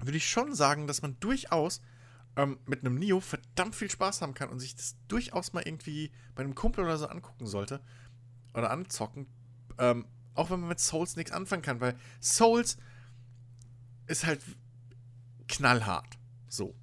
würde 0.00 0.16
ich 0.16 0.28
schon 0.28 0.54
sagen, 0.54 0.86
dass 0.86 1.02
man 1.02 1.18
durchaus 1.20 1.80
ähm, 2.36 2.58
mit 2.66 2.80
einem 2.80 2.96
Neo 2.96 3.20
verdammt 3.20 3.74
viel 3.74 3.90
Spaß 3.90 4.20
haben 4.22 4.34
kann 4.34 4.48
und 4.48 4.60
sich 4.60 4.74
das 4.74 4.96
durchaus 5.08 5.52
mal 5.52 5.62
irgendwie 5.64 6.10
bei 6.34 6.42
einem 6.42 6.54
Kumpel 6.54 6.84
oder 6.84 6.98
so 6.98 7.06
angucken 7.06 7.46
sollte 7.46 7.80
oder 8.52 8.70
anzocken. 8.70 9.26
Ähm, 9.78 10.06
auch 10.34 10.50
wenn 10.50 10.60
man 10.60 10.68
mit 10.68 10.80
Souls 10.80 11.16
nichts 11.16 11.32
anfangen 11.32 11.62
kann, 11.62 11.80
weil 11.80 11.96
Souls 12.20 12.76
ist 14.06 14.26
halt 14.26 14.40
knallhart. 15.48 16.18
So. 16.48 16.74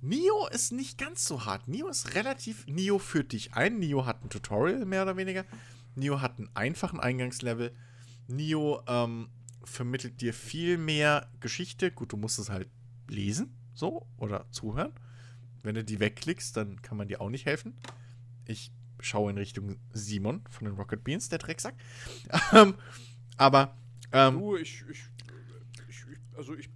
Nio 0.00 0.46
ist 0.48 0.72
nicht 0.72 0.98
ganz 0.98 1.26
so 1.26 1.46
hart. 1.46 1.66
Nio 1.66 1.88
ist 1.88 2.14
relativ. 2.14 2.66
Nio 2.66 2.98
führt 2.98 3.32
dich 3.32 3.54
ein. 3.54 3.78
Nio 3.78 4.04
hat 4.04 4.22
ein 4.22 4.28
Tutorial, 4.28 4.84
mehr 4.84 5.02
oder 5.02 5.16
weniger. 5.16 5.44
Nio 5.94 6.20
hat 6.20 6.38
einen 6.38 6.50
einfachen 6.54 7.00
Eingangslevel. 7.00 7.74
Nio 8.26 8.82
ähm, 8.86 9.30
vermittelt 9.64 10.20
dir 10.20 10.34
viel 10.34 10.76
mehr 10.76 11.30
Geschichte. 11.40 11.90
Gut, 11.90 12.12
du 12.12 12.16
musst 12.16 12.38
es 12.38 12.50
halt 12.50 12.68
lesen, 13.08 13.56
so, 13.72 14.06
oder 14.16 14.50
zuhören. 14.50 14.92
Wenn 15.62 15.74
du 15.74 15.84
die 15.84 16.00
wegklickst, 16.00 16.56
dann 16.56 16.82
kann 16.82 16.98
man 16.98 17.08
dir 17.08 17.20
auch 17.20 17.30
nicht 17.30 17.46
helfen. 17.46 17.74
Ich 18.46 18.72
schaue 19.00 19.30
in 19.30 19.38
Richtung 19.38 19.78
Simon 19.92 20.42
von 20.50 20.66
den 20.66 20.74
Rocket 20.74 21.02
Beans, 21.04 21.28
der 21.28 21.38
Drecksack. 21.38 21.74
Ähm, 22.52 22.74
aber. 23.36 23.76
Ähm, 24.12 24.38
du, 24.38 24.56
ich, 24.56 24.84
ich, 24.90 25.08
ich, 25.88 26.04
also 26.36 26.54
ich 26.54 26.70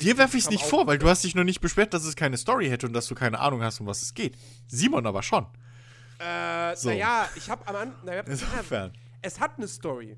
Dir 0.00 0.18
werfe 0.18 0.36
ich 0.36 0.44
es 0.44 0.50
nicht 0.50 0.64
vor, 0.64 0.86
weil 0.86 0.98
du 0.98 1.08
hast 1.08 1.24
dich 1.24 1.34
noch 1.34 1.44
nicht 1.44 1.60
beschwert, 1.60 1.94
dass 1.94 2.04
es 2.04 2.16
keine 2.16 2.36
Story 2.36 2.68
hätte 2.68 2.86
und 2.86 2.92
dass 2.92 3.06
du 3.06 3.14
keine 3.14 3.38
Ahnung 3.38 3.62
hast, 3.62 3.80
um 3.80 3.86
was 3.86 4.02
es 4.02 4.14
geht. 4.14 4.36
Simon 4.66 5.06
aber 5.06 5.22
schon. 5.22 5.46
Äh, 6.18 6.76
so. 6.76 6.88
naja, 6.88 7.28
ich 7.36 7.50
habe 7.50 7.66
am 7.66 7.76
Anfang. 7.76 8.04
Naja, 8.04 8.22
Insofern. 8.26 8.92
Es 9.22 9.40
hat 9.40 9.56
eine 9.56 9.68
Story. 9.68 10.16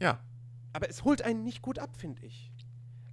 Ja. 0.00 0.20
Aber 0.72 0.88
es 0.88 1.04
holt 1.04 1.22
einen 1.22 1.44
nicht 1.44 1.62
gut 1.62 1.78
ab, 1.78 1.96
finde 1.96 2.24
ich. 2.24 2.50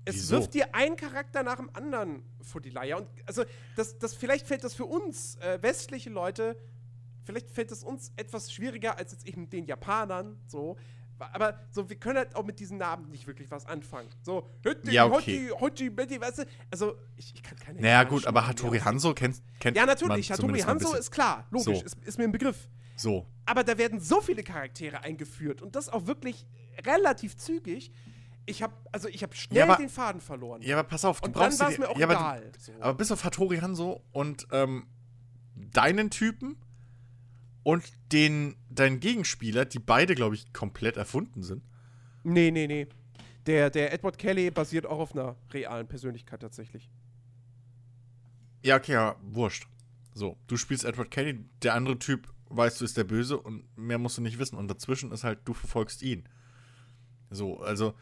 Es 0.06 0.16
Wieso? 0.16 0.38
wirft 0.38 0.54
dir 0.54 0.74
einen 0.74 0.96
Charakter 0.96 1.44
nach 1.44 1.58
dem 1.58 1.70
anderen 1.74 2.24
vor 2.42 2.62
die 2.62 2.70
Leier. 2.70 2.98
Und 2.98 3.10
also, 3.26 3.44
das, 3.76 3.98
das, 4.00 4.14
vielleicht 4.14 4.48
fällt 4.48 4.64
das 4.64 4.74
für 4.74 4.86
uns 4.86 5.36
äh, 5.38 5.62
westliche 5.62 6.10
Leute, 6.10 6.58
vielleicht 7.26 7.52
fällt 7.52 7.72
es 7.72 7.84
uns 7.84 8.14
etwas 8.16 8.54
schwieriger 8.54 8.98
als 8.98 9.12
jetzt 9.12 9.28
eben 9.28 9.50
den 9.50 9.66
Japanern, 9.66 10.40
so, 10.48 10.78
aber 11.20 11.60
so, 11.72 11.90
wir 11.90 11.98
können 11.98 12.18
halt 12.18 12.36
auch 12.36 12.46
mit 12.46 12.60
diesen 12.60 12.78
Namen 12.78 13.10
nicht 13.10 13.28
wirklich 13.28 13.50
was 13.52 13.66
anfangen. 13.66 14.10
So, 14.22 14.50
Hütti, 14.64 14.92
ja, 14.92 15.06
okay. 15.06 15.52
Hotti, 15.60 15.90
Betty, 15.90 16.22
weißt 16.22 16.40
du? 16.40 16.44
Also, 16.72 16.98
ich, 17.16 17.34
ich 17.34 17.44
kann 17.44 17.58
keine. 17.58 17.82
Naja, 17.82 18.04
gut, 18.04 18.26
aber 18.26 18.48
Hattori 18.48 18.80
Hanzo 18.80 19.14
kennt, 19.14 19.42
kennt 19.60 19.78
Ja, 19.78 19.86
natürlich. 19.86 20.32
Hattori 20.32 20.60
Hanzo 20.60 20.94
ist 20.96 21.12
klar, 21.12 21.48
logisch, 21.52 21.80
so. 21.80 21.86
ist, 21.86 21.98
ist, 22.06 22.18
mir 22.18 22.26
ein 22.26 22.32
Begriff. 22.32 22.70
So. 22.96 23.28
Aber 23.46 23.64
da 23.64 23.78
werden 23.78 24.00
so 24.00 24.22
viele 24.22 24.44
Charaktere 24.44 25.04
eingeführt 25.04 25.62
und 25.62 25.76
das 25.76 25.90
auch 25.90 26.08
wirklich 26.08 26.46
relativ 26.86 27.38
zügig. 27.38 27.92
Ich 28.46 28.64
habe 28.64 28.74
also 28.92 29.10
ich 29.10 29.24
habe 29.24 29.36
schnell 29.36 29.60
ja, 29.60 29.64
aber, 29.66 29.76
den 29.76 29.90
Faden 29.90 30.22
verloren. 30.22 30.62
Ja, 30.62 30.80
aber 30.80 30.88
pass 30.88 31.04
auf, 31.04 31.20
du 31.20 31.28
und 31.28 31.34
brauchst 31.34 31.60
dann 31.60 31.68
war 31.68 31.74
es 31.74 31.80
mir 31.80 31.90
auch 31.90 31.98
ja, 31.98 32.08
egal. 32.10 32.38
Aber, 32.38 32.60
so. 32.60 32.72
aber 32.80 32.94
bis 32.94 33.12
auf 33.12 33.24
Hattori 33.24 33.58
Hanzo 33.58 34.02
und 34.12 34.48
ähm, 34.52 34.88
deinen 35.56 36.10
Typen 36.10 36.58
und 37.68 37.84
den, 38.14 38.56
deinen 38.70 39.02
Gegenspieler, 39.02 39.66
die 39.66 39.80
beide, 39.80 40.16
glaube 40.16 40.36
ich, 40.36 40.54
komplett 40.54 40.96
erfunden 40.96 41.44
sind. 41.44 41.66
Nee, 42.24 42.50
nee, 42.50 42.66
nee. 42.66 42.88
Der, 43.46 43.70
der 43.70 43.92
Edward 43.92 44.18
Kelly 44.18 44.52
basiert 44.52 44.86
auch 44.86 45.00
auf 45.00 45.12
einer 45.12 45.36
realen 45.52 45.86
Persönlichkeit 45.86 46.40
tatsächlich. 46.40 46.90
Ja, 48.64 48.78
okay, 48.78 48.94
ja, 48.94 49.18
wurscht. 49.22 49.68
So, 50.14 50.38
du 50.48 50.56
spielst 50.56 50.86
Edward 50.86 51.12
Kelly, 51.12 51.44
der 51.62 51.74
andere 51.74 52.00
Typ, 52.00 52.30
weißt 52.46 52.80
du, 52.80 52.86
ist 52.86 52.96
der 52.96 53.04
Böse 53.04 53.38
und 53.38 53.66
mehr 53.78 53.98
musst 53.98 54.18
du 54.18 54.22
nicht 54.22 54.40
wissen. 54.40 54.56
Und 54.56 54.70
dazwischen 54.70 55.12
ist 55.12 55.26
halt, 55.26 55.40
du 55.44 55.54
verfolgst 55.54 56.02
ihn. 56.04 56.24
So, 57.32 57.60
also 57.60 57.96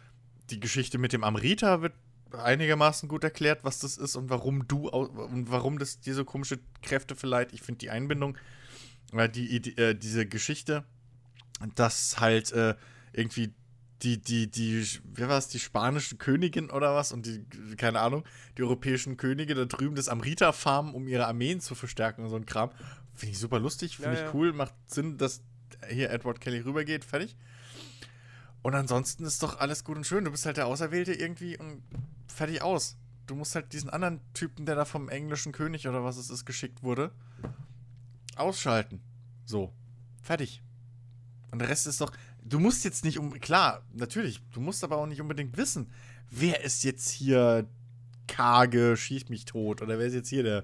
die 0.51 0.59
Geschichte 0.59 0.99
mit 0.99 1.11
dem 1.11 1.23
Amrita 1.23 1.81
wird 1.81 1.93
einigermaßen 2.31 3.09
gut 3.09 3.23
erklärt, 3.23 3.63
was 3.63 3.79
das 3.79 3.97
ist 3.97 4.15
und 4.15 4.29
warum 4.29 4.67
du 4.67 4.89
und 4.89 5.49
warum 5.49 5.79
das 5.79 6.01
dir 6.01 6.13
so 6.13 6.23
komische 6.23 6.59
Kräfte 6.83 7.15
verleiht. 7.15 7.51
Ich 7.51 7.63
finde 7.63 7.79
die 7.79 7.89
Einbindung 7.89 8.37
die, 9.11 9.61
die 9.61 9.77
äh, 9.77 9.95
diese 9.95 10.25
Geschichte, 10.25 10.83
dass 11.75 12.19
halt 12.19 12.51
äh, 12.51 12.75
irgendwie 13.13 13.53
die, 14.01 14.19
die, 14.19 14.47
die, 14.51 14.85
wer 15.03 15.29
war 15.29 15.37
es, 15.37 15.47
die 15.47 15.59
spanische 15.59 16.17
Königin 16.17 16.69
oder 16.69 16.93
was 16.95 17.11
und 17.11 17.25
die, 17.25 17.45
keine 17.77 18.01
Ahnung, 18.01 18.25
die 18.57 18.63
europäischen 18.63 19.17
Könige 19.17 19.55
da 19.55 19.65
drüben 19.65 19.95
das 19.95 20.09
Amrita 20.09 20.51
farmen, 20.51 20.93
um 20.93 21.07
ihre 21.07 21.27
Armeen 21.27 21.61
zu 21.61 21.75
verstärken 21.75 22.23
und 22.23 22.29
so 22.29 22.35
ein 22.35 22.45
Kram. 22.45 22.71
Finde 23.15 23.31
ich 23.33 23.39
super 23.39 23.59
lustig, 23.59 23.95
finde 23.95 24.13
ja, 24.13 24.15
ich 24.15 24.25
ja. 24.27 24.33
cool, 24.33 24.51
macht 24.51 24.73
Sinn, 24.87 25.17
dass 25.17 25.41
hier 25.89 26.09
Edward 26.09 26.41
Kelly 26.41 26.59
rübergeht, 26.59 27.05
fertig. 27.05 27.35
Und 28.61 28.75
ansonsten 28.75 29.25
ist 29.25 29.41
doch 29.43 29.59
alles 29.59 29.83
gut 29.83 29.95
und 29.95 30.07
schön. 30.07 30.25
Du 30.25 30.31
bist 30.31 30.45
halt 30.45 30.57
der 30.57 30.67
Auserwählte 30.67 31.13
irgendwie 31.13 31.57
und 31.57 31.83
fertig 32.27 32.61
aus. 32.61 32.97
Du 33.27 33.35
musst 33.35 33.55
halt 33.55 33.71
diesen 33.73 33.89
anderen 33.89 34.21
Typen, 34.33 34.65
der 34.65 34.75
da 34.75 34.85
vom 34.85 35.07
englischen 35.07 35.51
König 35.51 35.87
oder 35.87 36.03
was 36.03 36.17
es 36.17 36.29
ist, 36.29 36.45
geschickt 36.45 36.83
wurde, 36.83 37.11
Ausschalten. 38.35 39.01
So. 39.45 39.73
Fertig. 40.21 40.61
Und 41.51 41.59
der 41.59 41.69
Rest 41.69 41.87
ist 41.87 42.01
doch. 42.01 42.11
Du 42.43 42.59
musst 42.59 42.83
jetzt 42.83 43.05
nicht 43.05 43.17
um. 43.17 43.39
Klar, 43.39 43.83
natürlich. 43.93 44.41
Du 44.51 44.59
musst 44.59 44.83
aber 44.83 44.97
auch 44.97 45.07
nicht 45.07 45.21
unbedingt 45.21 45.57
wissen, 45.57 45.91
wer 46.29 46.63
ist 46.63 46.83
jetzt 46.83 47.09
hier 47.09 47.67
Kage 48.27 48.97
schießt 48.97 49.29
mich 49.29 49.45
tot 49.45 49.81
oder 49.81 49.99
wer 49.99 50.07
ist 50.07 50.13
jetzt 50.13 50.29
hier 50.29 50.43
der 50.43 50.63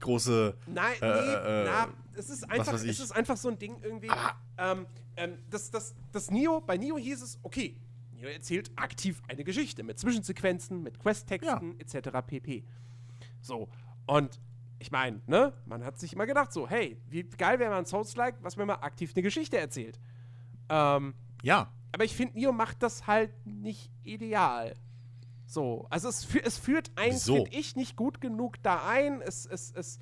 große. 0.00 0.56
Nein, 0.66 0.96
äh, 1.00 1.06
nee, 1.06 1.32
äh, 1.32 1.64
na, 1.64 1.88
es 2.14 2.30
ist 2.30 2.50
einfach, 2.50 2.74
es 2.74 3.00
ist 3.00 3.12
einfach 3.12 3.36
so 3.36 3.48
ein 3.48 3.58
Ding 3.58 3.76
irgendwie. 3.82 4.10
Ähm, 4.56 4.86
ähm, 5.16 5.38
das, 5.50 5.70
das, 5.70 5.94
das 6.12 6.30
Neo, 6.30 6.60
bei 6.60 6.76
Neo 6.76 6.98
hieß 6.98 7.22
es, 7.22 7.38
okay, 7.42 7.76
Neo 8.12 8.28
erzählt 8.28 8.70
aktiv 8.76 9.22
eine 9.28 9.44
Geschichte 9.44 9.82
mit 9.82 9.98
Zwischensequenzen, 9.98 10.82
mit 10.82 10.98
Questtexten 10.98 11.78
ja. 11.78 11.98
etc. 11.98 12.26
pp. 12.26 12.64
So, 13.40 13.68
und 14.06 14.40
ich 14.78 14.90
meine, 14.90 15.20
ne, 15.26 15.52
man 15.66 15.84
hat 15.84 15.98
sich 15.98 16.12
immer 16.12 16.26
gedacht, 16.26 16.52
so, 16.52 16.68
hey, 16.68 17.00
wie 17.08 17.24
geil 17.24 17.58
wäre 17.58 17.70
man 17.70 17.84
Souls-like, 17.84 18.36
was 18.42 18.56
mir 18.56 18.66
mal 18.66 18.74
aktiv 18.74 19.12
eine 19.14 19.22
Geschichte 19.22 19.58
erzählt. 19.58 19.98
Ähm, 20.68 21.14
ja. 21.42 21.72
Aber 21.92 22.04
ich 22.04 22.14
finde, 22.14 22.38
Neo 22.38 22.52
macht 22.52 22.82
das 22.82 23.06
halt 23.06 23.32
nicht 23.44 23.90
ideal. 24.02 24.74
So, 25.46 25.86
also 25.88 26.08
es, 26.08 26.28
es 26.44 26.58
führt 26.58 26.90
einen, 26.96 27.18
finde 27.18 27.50
ich, 27.50 27.74
nicht 27.74 27.96
gut 27.96 28.20
genug 28.20 28.62
da 28.62 28.86
ein. 28.86 29.22
Es, 29.22 29.46
es, 29.46 29.72
es. 29.74 29.98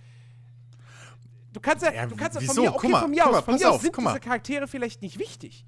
Du 1.52 1.60
kannst 1.60 1.84
ja, 1.84 1.92
ja 1.92 2.06
du 2.06 2.16
kannst 2.16 2.40
ja 2.40 2.46
von 2.46 2.62
mir, 2.62 2.74
okay, 2.74 2.88
mal, 2.88 3.00
von 3.00 3.10
mir 3.10 3.24
aus, 3.24 3.32
mal, 3.32 3.42
von 3.42 3.54
mir 3.54 3.70
aus 3.70 3.80
sind 3.80 3.96
diese 3.96 4.20
Charaktere 4.20 4.66
vielleicht 4.66 5.02
nicht 5.02 5.18
wichtig. 5.18 5.64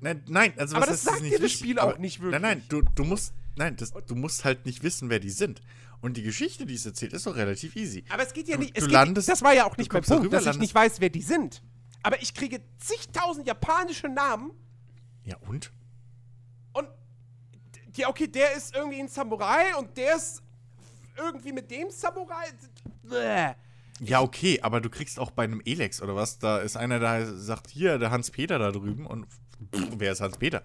Nein, 0.00 0.22
nein, 0.28 0.52
also 0.56 0.76
aber 0.76 0.86
das 0.86 1.02
sagt 1.02 1.22
dir 1.22 1.38
das 1.38 1.50
Spiel 1.50 1.78
auch 1.78 1.96
nicht 1.98 2.20
wirklich. 2.20 2.40
Nein, 2.42 2.58
nein, 2.58 2.64
du, 2.68 2.82
du 2.94 3.04
musst, 3.04 3.32
nein, 3.56 3.76
das, 3.76 3.92
du 3.92 4.14
musst 4.14 4.44
halt 4.44 4.66
nicht 4.66 4.82
wissen, 4.82 5.08
wer 5.08 5.18
die 5.18 5.30
sind. 5.30 5.62
Und 6.02 6.16
die 6.16 6.22
Geschichte, 6.22 6.66
die 6.66 6.74
es 6.74 6.84
erzählt, 6.84 7.12
ist 7.12 7.26
doch 7.26 7.36
relativ 7.36 7.76
easy. 7.76 8.04
Aber 8.10 8.24
es 8.24 8.32
geht 8.32 8.48
ja 8.48 8.58
nicht. 8.58 8.76
Du, 8.76 8.80
du 8.80 8.86
geht, 8.86 8.92
landest, 8.92 9.28
das 9.28 9.40
war 9.40 9.54
ja 9.54 9.64
auch 9.64 9.76
nicht 9.76 9.92
mein 9.92 10.02
Punkt, 10.02 10.32
dass 10.32 10.46
ich 10.46 10.58
nicht 10.58 10.74
weiß, 10.74 11.00
wer 11.00 11.08
die 11.08 11.22
sind. 11.22 11.62
Aber 12.02 12.20
ich 12.20 12.34
kriege 12.34 12.60
zigtausend 12.78 13.46
japanische 13.46 14.08
Namen. 14.08 14.50
Ja, 15.24 15.36
und? 15.48 15.72
Und 16.72 16.88
ja, 17.94 18.08
okay, 18.08 18.26
der 18.26 18.56
ist 18.56 18.74
irgendwie 18.74 19.00
ein 19.00 19.08
Samurai 19.08 19.76
und 19.78 19.96
der 19.96 20.16
ist 20.16 20.42
irgendwie 21.16 21.52
mit 21.52 21.70
dem 21.70 21.88
Samurai. 21.90 22.46
Bäh. 23.04 23.54
Ja, 24.00 24.20
okay, 24.20 24.58
aber 24.60 24.80
du 24.80 24.90
kriegst 24.90 25.20
auch 25.20 25.30
bei 25.30 25.44
einem 25.44 25.62
Elex 25.64 26.02
oder 26.02 26.16
was, 26.16 26.40
da 26.40 26.58
ist 26.58 26.76
einer, 26.76 26.98
der 26.98 27.36
sagt, 27.36 27.70
hier, 27.70 27.98
der 27.98 28.10
Hans-Peter 28.10 28.58
da 28.58 28.72
drüben 28.72 29.06
und 29.06 29.26
pff, 29.26 29.88
wer 29.98 30.10
ist 30.10 30.20
Hans-Peter? 30.20 30.64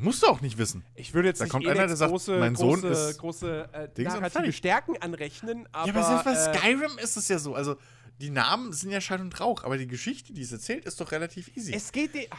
Musst 0.00 0.22
du 0.22 0.28
auch 0.28 0.40
nicht 0.40 0.58
wissen. 0.58 0.84
Ich 0.94 1.12
würde 1.12 1.28
jetzt 1.28 1.40
da 1.40 1.44
nicht 1.44 1.52
kommt 1.52 1.66
einer, 1.66 1.86
der 1.86 1.96
sagt, 1.96 2.10
große, 2.10 2.38
mein 2.38 2.54
Sohn 2.54 2.80
große, 2.80 3.10
ist 3.10 3.18
große 3.18 3.68
äh, 3.96 4.02
narrative 4.02 4.52
Stärken 4.52 4.96
anrechnen, 4.98 5.68
aber... 5.72 5.88
Ja, 5.88 5.94
aber 5.94 6.22
selbst 6.22 6.24
bei 6.24 6.32
äh, 6.32 6.56
Skyrim 6.56 6.98
ist 6.98 7.16
es 7.16 7.28
ja 7.28 7.38
so, 7.38 7.54
also 7.54 7.76
die 8.20 8.30
Namen 8.30 8.72
sind 8.72 8.90
ja 8.90 9.00
Schall 9.00 9.20
und 9.20 9.38
Rauch, 9.40 9.64
aber 9.64 9.76
die 9.76 9.88
Geschichte, 9.88 10.32
die 10.32 10.42
es 10.42 10.52
erzählt, 10.52 10.84
ist 10.84 11.00
doch 11.00 11.10
relativ 11.10 11.54
easy. 11.56 11.72
Es 11.74 11.90
geht... 11.90 12.14
Die, 12.14 12.28
oh, 12.30 12.36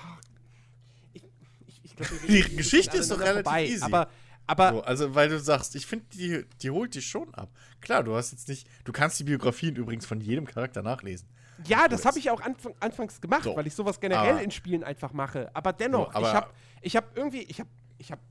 ich, 1.13 1.23
ich, 1.67 1.81
ich 1.83 1.95
glaub, 1.97 2.09
die 2.27 2.55
Geschichte 2.55 2.97
ist 2.97 3.11
doch 3.11 3.19
relativ 3.19 3.43
vorbei, 3.43 3.65
easy. 3.65 3.83
Aber, 3.83 4.09
aber 4.47 4.71
so, 4.71 4.81
also, 4.83 5.15
weil 5.15 5.27
du 5.27 5.39
sagst, 5.39 5.75
ich 5.75 5.85
finde, 5.85 6.05
die, 6.13 6.45
die 6.61 6.69
holt 6.69 6.95
dich 6.95 7.07
schon 7.07 7.33
ab. 7.33 7.49
Klar, 7.81 8.03
du 8.03 8.15
hast 8.15 8.31
jetzt 8.31 8.47
nicht... 8.47 8.67
Du 8.85 8.93
kannst 8.93 9.19
die 9.19 9.25
Biografien 9.25 9.75
übrigens 9.75 10.05
von 10.05 10.21
jedem 10.21 10.45
Charakter 10.45 10.81
nachlesen. 10.81 11.27
Ja, 11.65 11.87
das 11.87 12.05
habe 12.05 12.19
ich 12.19 12.29
auch 12.29 12.39
anfang, 12.39 12.73
anfangs 12.79 13.19
gemacht, 13.19 13.43
so. 13.43 13.55
weil 13.55 13.67
ich 13.67 13.75
sowas 13.75 13.99
generell 13.99 14.35
aber, 14.35 14.41
in 14.41 14.51
Spielen 14.51 14.83
einfach 14.83 15.11
mache. 15.11 15.49
Aber 15.53 15.73
dennoch, 15.73 16.13
so, 16.13 16.17
aber 16.17 16.27
ich 16.27 16.33
habe 16.33 16.49
ich 16.81 16.95
hab 16.95 17.15
irgendwie... 17.17 17.43
Ich 17.43 17.59
habe 17.59 17.69
ich 17.97 18.11
habe 18.11 18.21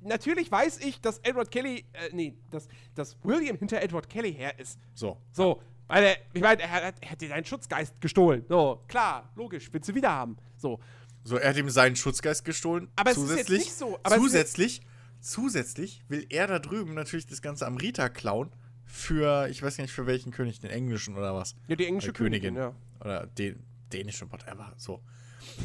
natürlich 0.00 0.50
weiß 0.50 0.78
ich, 0.78 1.00
dass 1.00 1.18
Edward 1.18 1.50
Kelly, 1.50 1.84
äh, 1.92 2.10
nee, 2.12 2.34
dass, 2.50 2.68
dass 2.94 3.16
William 3.22 3.56
hinter 3.56 3.80
Edward 3.80 4.08
Kelly 4.08 4.32
her 4.32 4.58
ist. 4.58 4.78
So. 4.94 5.18
So, 5.32 5.60
weil 5.86 6.04
er, 6.04 6.16
ich 6.32 6.42
meine, 6.42 6.62
er, 6.62 6.94
er, 7.00 7.10
hat 7.10 7.20
dir 7.20 7.28
seinen 7.28 7.44
Schutzgeist 7.44 8.00
gestohlen. 8.00 8.44
So, 8.48 8.82
klar, 8.88 9.30
logisch, 9.36 9.72
willst 9.72 9.88
du 9.88 9.94
wieder 9.94 10.10
haben. 10.10 10.36
So. 10.56 10.80
So, 11.24 11.36
er 11.36 11.50
hat 11.50 11.56
ihm 11.56 11.70
seinen 11.70 11.96
Schutzgeist 11.96 12.44
gestohlen. 12.44 12.88
Aber 12.96 13.12
zusätzlich, 13.12 13.40
es 13.40 13.40
ist 13.40 13.48
jetzt 13.48 13.64
nicht 13.66 13.74
so. 13.74 13.98
Aber 14.02 14.16
zusätzlich, 14.16 14.80
zusätzlich 15.20 16.02
will 16.08 16.26
er 16.30 16.46
da 16.46 16.58
drüben 16.58 16.94
natürlich 16.94 17.26
das 17.26 17.42
ganze 17.42 17.66
Amrita 17.66 18.08
klauen 18.08 18.50
für, 18.84 19.48
ich 19.48 19.62
weiß 19.62 19.76
gar 19.76 19.82
nicht 19.82 19.92
für 19.92 20.06
welchen 20.06 20.32
König, 20.32 20.60
den 20.60 20.70
englischen 20.70 21.16
oder 21.16 21.34
was. 21.34 21.54
Ja, 21.66 21.76
die 21.76 21.86
englische 21.86 22.12
Königin, 22.12 22.54
Königin, 22.54 22.74
ja. 23.00 23.04
Oder 23.04 23.26
den 23.26 23.62
dänischen, 23.92 24.30
whatever, 24.32 24.72
so. 24.76 25.02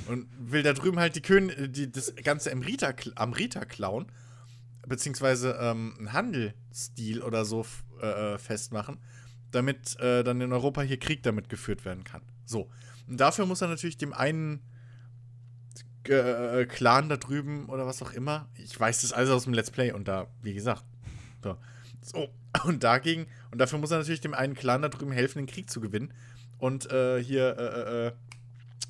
Und 0.08 0.28
will 0.40 0.64
da 0.64 0.74
drüben 0.74 1.00
halt 1.00 1.16
die 1.16 1.22
Kön 1.22 1.52
die, 1.72 1.92
das 1.92 2.16
ganze 2.16 2.52
Amrita, 2.52 2.94
Amrita 3.16 3.66
klauen, 3.66 4.08
beziehungsweise 4.88 5.58
ähm, 5.60 5.96
einen 5.98 6.14
Handelsstil 6.14 7.22
oder 7.22 7.46
so 7.46 7.66
äh, 8.02 8.38
festmachen, 8.38 9.00
damit 9.52 10.00
äh, 10.00 10.24
dann 10.24 10.42
in 10.42 10.52
Europa 10.52 10.82
hier 10.82 10.98
Krieg 10.98 11.24
damit 11.24 11.50
geführt 11.50 11.86
werden 11.86 12.04
kann. 12.04 12.22
So. 12.46 12.70
Und 13.08 13.20
dafür 13.20 13.46
muss 13.46 13.62
er 13.62 13.68
natürlich 13.68 13.98
dem 13.98 14.14
einen 14.14 14.62
äh, 16.08 16.66
Clan 16.66 17.10
da 17.10 17.18
drüben 17.18 17.70
oder 17.70 17.86
was 17.86 18.02
auch 18.02 18.12
immer, 18.12 18.50
ich 18.56 18.78
weiß 18.78 19.02
das 19.02 19.14
alles 19.14 19.30
aus 19.30 19.46
dem 19.46 19.54
Let's 19.54 19.72
Play 19.72 19.92
und 19.92 20.08
da, 20.08 20.28
wie 20.42 20.54
gesagt, 20.54 20.84
so. 21.44 21.58
so. 22.02 22.30
Und 22.66 22.84
dagegen, 22.84 23.26
und 23.50 23.58
dafür 23.58 23.80
muss 23.80 23.90
er 23.90 23.98
natürlich 23.98 24.22
dem 24.22 24.36
einen 24.36 24.54
Clan 24.54 24.84
da 24.84 24.90
drüben 24.90 25.12
helfen, 25.12 25.40
den 25.40 25.48
Krieg 25.48 25.72
zu 25.72 25.82
gewinnen 25.82 26.14
und 26.60 26.90
äh, 26.92 27.22
hier, 27.22 27.58
äh, 27.58 28.08
äh 28.08 28.12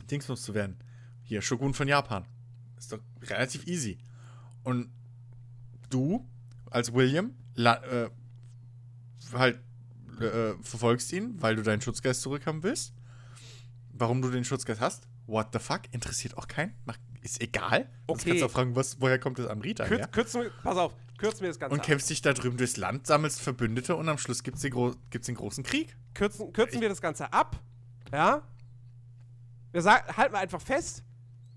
Dingsbums 0.08 0.42
zu 0.42 0.54
werden. 0.54 0.78
Hier, 1.24 1.42
Shogun 1.42 1.74
von 1.74 1.88
Japan. 1.88 2.26
Ist 2.78 2.92
doch 2.92 3.00
relativ 3.22 3.68
easy. 3.68 3.98
Und 4.64 4.92
du, 5.90 6.28
als 6.70 6.94
William, 6.94 7.32
äh, 7.56 8.10
halt 9.34 9.60
äh, 10.20 10.54
verfolgst 10.62 11.12
ihn, 11.14 11.42
weil 11.42 11.56
du 11.56 11.64
deinen 11.64 11.82
Schutzgeist 11.82 12.22
zurückhaben 12.22 12.64
willst. 12.64 12.94
Warum 13.94 14.22
du 14.22 14.30
den 14.30 14.44
Schutzgeist 14.44 14.82
hast? 14.82 15.08
What 15.28 15.50
the 15.54 15.60
fuck? 15.60 15.82
Interessiert 15.92 16.38
auch 16.38 16.48
keinen? 16.48 16.74
Ist 17.22 17.42
egal. 17.42 17.90
Okay. 18.08 18.18
Jetzt 18.18 18.26
kannst 18.26 18.42
du 18.42 18.46
auch 18.46 18.52
fragen, 18.52 18.76
was, 18.76 19.00
woher 19.00 19.18
kommt 19.20 19.40
das 19.40 19.48
Amrita 19.48 19.86
Kürz, 19.86 20.00
her? 20.00 20.08
Kürzen, 20.08 20.52
pass 20.62 20.78
auf, 20.78 20.94
kürzen 21.18 21.42
wir 21.42 21.48
das 21.48 21.60
Ganze 21.60 21.74
Und 21.74 21.80
ab. 21.80 21.86
kämpfst 21.86 22.10
dich 22.10 22.22
da 22.22 22.34
drüben 22.34 22.58
durchs 22.58 22.76
Land, 22.76 23.08
sammelst 23.08 23.40
Verbündete 23.40 23.96
und 23.96 24.10
am 24.10 24.18
Schluss 24.18 24.44
gibt 24.44 24.58
es 24.58 24.64
den, 24.64 24.74
den, 24.74 25.36
großen 25.36 25.64
Krieg. 25.64 25.96
Kürzen, 26.14 26.52
kürzen 26.52 26.82
wir 26.82 26.90
das 26.90 27.02
Ganze 27.02 27.32
ab, 27.32 27.62
ja? 28.12 28.42
Wir 29.74 29.82
sagen, 29.82 30.16
halten 30.16 30.34
wir 30.34 30.40
einfach 30.40 30.62
fest, 30.62 31.04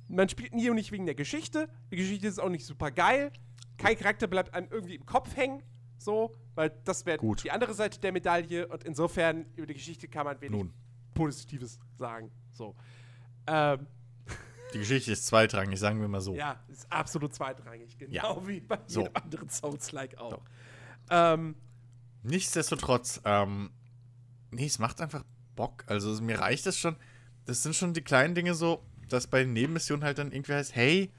man 0.09 0.29
spielt 0.29 0.55
Nio 0.55 0.73
nicht 0.73 0.91
wegen 0.91 1.05
der 1.05 1.15
Geschichte. 1.15 1.69
Die 1.91 1.97
Geschichte 1.97 2.27
ist 2.27 2.41
auch 2.41 2.49
nicht 2.49 2.65
super 2.65 2.91
geil. 2.91 3.31
Kein 3.77 3.97
Charakter 3.97 4.27
bleibt 4.27 4.55
einem 4.55 4.69
irgendwie 4.71 4.95
im 4.95 5.05
Kopf 5.05 5.37
hängen. 5.37 5.63
So, 5.99 6.35
weil 6.55 6.71
das 6.85 7.05
wäre 7.05 7.19
die 7.43 7.51
andere 7.51 7.75
Seite 7.75 8.01
der 8.01 8.13
Medaille. 8.13 8.67
Und 8.69 8.85
insofern, 8.85 9.45
über 9.55 9.67
die 9.67 9.75
Geschichte 9.75 10.09
kann 10.09 10.25
man 10.25 10.41
wenig 10.41 10.59
Nun. 10.59 10.73
Positives 11.15 11.79
sagen. 11.99 12.31
So. 12.53 12.75
Ähm. 13.47 13.87
Die 14.75 14.79
Geschichte 14.79 15.13
ist 15.13 15.27
zweitrangig, 15.27 15.79
sagen 15.79 16.01
wir 16.01 16.09
mal 16.09 16.21
so. 16.21 16.35
Ja, 16.35 16.61
ist 16.69 16.91
absolut 16.91 17.35
zweitrangig. 17.35 17.97
Genau 17.99 18.41
ja. 18.41 18.49
wie 18.49 18.61
bei 18.61 18.79
so. 18.87 19.03
jedem 19.03 19.17
anderen 19.17 19.49
Souls-like 19.49 20.19
auch. 20.19 20.31
So. 20.31 20.43
Ähm. 21.11 21.55
Nichtsdestotrotz, 22.23 23.21
ähm, 23.25 23.71
nee, 24.51 24.67
es 24.67 24.79
macht 24.79 25.01
einfach 25.01 25.25
Bock. 25.55 25.85
Also 25.87 26.21
mir 26.21 26.41
reicht 26.41 26.67
das 26.67 26.77
schon 26.77 26.97
das 27.47 27.63
sind 27.63 27.75
schon 27.75 27.95
die 27.95 28.03
kleinen 28.03 28.35
Dinge 28.35 28.55
so, 28.55 28.85
dass 29.09 29.27
bei 29.27 29.43
den 29.43 29.53
Nebenmissionen 29.53 30.05
halt 30.05 30.19
dann 30.19 30.33
irgendwie 30.33 30.53
heißt, 30.53 30.75
hey, 30.75 31.13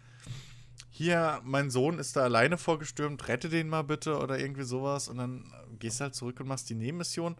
hier, 0.89 1.41
mein 1.43 1.69
Sohn 1.69 1.99
ist 1.99 2.15
da 2.15 2.23
alleine 2.23 2.57
vorgestürmt, 2.57 3.27
rette 3.27 3.49
den 3.49 3.69
mal 3.69 3.83
bitte 3.83 4.17
oder 4.19 4.39
irgendwie 4.39 4.63
sowas 4.63 5.07
und 5.07 5.17
dann 5.17 5.51
gehst 5.79 5.99
du 5.99 6.05
halt 6.05 6.15
zurück 6.15 6.39
und 6.39 6.47
machst 6.47 6.69
die 6.69 6.75
Nebenmission 6.75 7.35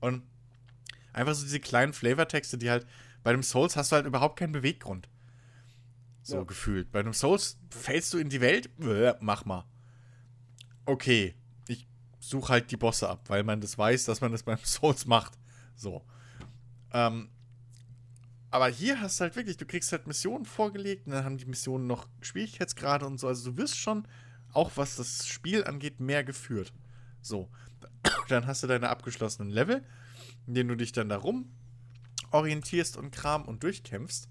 und 0.00 0.22
einfach 1.12 1.34
so 1.34 1.44
diese 1.44 1.60
kleinen 1.60 1.92
Flavortexte, 1.92 2.58
die 2.58 2.70
halt 2.70 2.86
bei 3.22 3.32
dem 3.32 3.42
Souls 3.42 3.76
hast 3.76 3.92
du 3.92 3.96
halt 3.96 4.06
überhaupt 4.06 4.38
keinen 4.38 4.52
Beweggrund. 4.52 5.08
So 6.22 6.38
ja. 6.38 6.42
gefühlt. 6.44 6.92
Bei 6.92 7.02
dem 7.02 7.12
Souls 7.12 7.58
fällst 7.70 8.12
du 8.12 8.18
in 8.18 8.28
die 8.28 8.40
Welt, 8.40 8.76
Bäh, 8.78 9.14
mach 9.20 9.44
mal. 9.44 9.64
Okay, 10.86 11.34
ich 11.68 11.86
suche 12.18 12.52
halt 12.52 12.70
die 12.70 12.76
Bosse 12.76 13.08
ab, 13.08 13.28
weil 13.28 13.42
man 13.42 13.60
das 13.60 13.78
weiß, 13.78 14.04
dass 14.06 14.20
man 14.20 14.32
das 14.32 14.42
beim 14.42 14.58
Souls 14.64 15.06
macht. 15.06 15.38
So. 15.76 16.04
Ähm, 16.92 17.30
aber 18.50 18.68
hier 18.68 19.00
hast 19.00 19.20
du 19.20 19.22
halt 19.22 19.36
wirklich, 19.36 19.56
du 19.56 19.66
kriegst 19.66 19.92
halt 19.92 20.06
Missionen 20.06 20.44
vorgelegt 20.44 21.06
und 21.06 21.12
dann 21.12 21.24
haben 21.24 21.38
die 21.38 21.46
Missionen 21.46 21.86
noch 21.86 22.08
Schwierigkeitsgrade 22.20 23.06
und 23.06 23.18
so. 23.18 23.28
Also 23.28 23.52
du 23.52 23.56
wirst 23.56 23.76
schon, 23.76 24.06
auch 24.52 24.72
was 24.74 24.96
das 24.96 25.26
Spiel 25.28 25.64
angeht, 25.64 26.00
mehr 26.00 26.24
geführt. 26.24 26.72
So. 27.22 27.48
Dann 28.28 28.46
hast 28.46 28.62
du 28.62 28.66
deine 28.66 28.88
abgeschlossenen 28.88 29.50
Level, 29.50 29.84
in 30.46 30.54
denen 30.54 30.68
du 30.68 30.76
dich 30.76 30.92
dann 30.92 31.08
darum 31.08 31.50
orientierst 32.30 32.96
und 32.96 33.10
kram 33.10 33.44
und 33.44 33.62
durchkämpfst. 33.62 34.28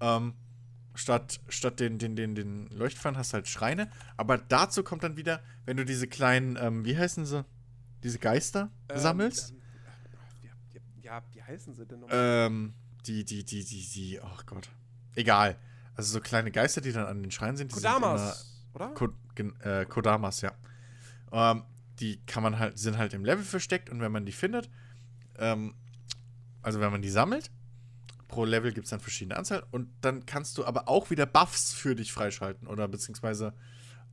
Ähm, 0.00 0.34
statt, 0.94 1.40
statt 1.48 1.80
den, 1.80 1.98
den, 1.98 2.16
den, 2.16 2.34
den 2.34 2.68
Leuchtfallen 2.68 3.16
hast 3.16 3.32
du 3.32 3.34
halt 3.36 3.48
Schreine. 3.48 3.90
Aber 4.16 4.38
dazu 4.38 4.82
kommt 4.82 5.02
dann 5.02 5.16
wieder, 5.16 5.42
wenn 5.66 5.76
du 5.76 5.84
diese 5.84 6.06
kleinen, 6.06 6.56
ähm, 6.60 6.84
wie 6.84 6.96
heißen 6.96 7.26
sie? 7.26 7.44
Diese 8.02 8.18
Geister 8.18 8.70
ähm, 8.88 8.98
sammelst. 8.98 9.54
Ja, 11.02 11.22
wie 11.32 11.42
heißen 11.42 11.74
sie 11.74 11.86
denn 11.86 12.00
noch? 12.00 12.08
Ähm, 12.10 12.74
die, 13.06 13.24
die, 13.24 13.44
die, 13.44 13.64
die, 13.64 13.88
die, 13.88 14.20
oh 14.20 14.38
Gott. 14.46 14.68
Egal. 15.14 15.56
Also 15.94 16.12
so 16.12 16.20
kleine 16.20 16.50
Geister, 16.50 16.80
die 16.80 16.92
dann 16.92 17.06
an 17.06 17.22
den 17.22 17.30
Schreien 17.30 17.56
sind. 17.56 17.70
Die 17.70 17.74
Kodamas, 17.74 18.40
sind 18.40 18.74
immer, 18.74 18.86
oder? 18.86 18.94
Ko 18.94 19.08
äh, 19.62 19.84
Kodamas, 19.86 20.40
ja. 20.40 20.52
Ähm, 21.32 21.64
die 22.00 22.20
kann 22.26 22.42
man 22.42 22.58
halt, 22.58 22.78
sind 22.78 22.98
halt 22.98 23.14
im 23.14 23.24
Level 23.24 23.44
versteckt 23.44 23.90
und 23.90 24.00
wenn 24.00 24.12
man 24.12 24.24
die 24.24 24.32
findet, 24.32 24.70
ähm, 25.38 25.74
also 26.62 26.80
wenn 26.80 26.90
man 26.90 27.02
die 27.02 27.10
sammelt, 27.10 27.50
pro 28.28 28.44
Level 28.44 28.72
gibt 28.72 28.86
es 28.86 28.90
dann 28.90 29.00
verschiedene 29.00 29.36
Anzahl 29.36 29.64
und 29.70 29.88
dann 30.00 30.24
kannst 30.24 30.56
du 30.56 30.64
aber 30.64 30.88
auch 30.88 31.10
wieder 31.10 31.26
Buffs 31.26 31.72
für 31.72 31.94
dich 31.94 32.12
freischalten 32.12 32.68
oder 32.68 32.88
beziehungsweise 32.88 33.52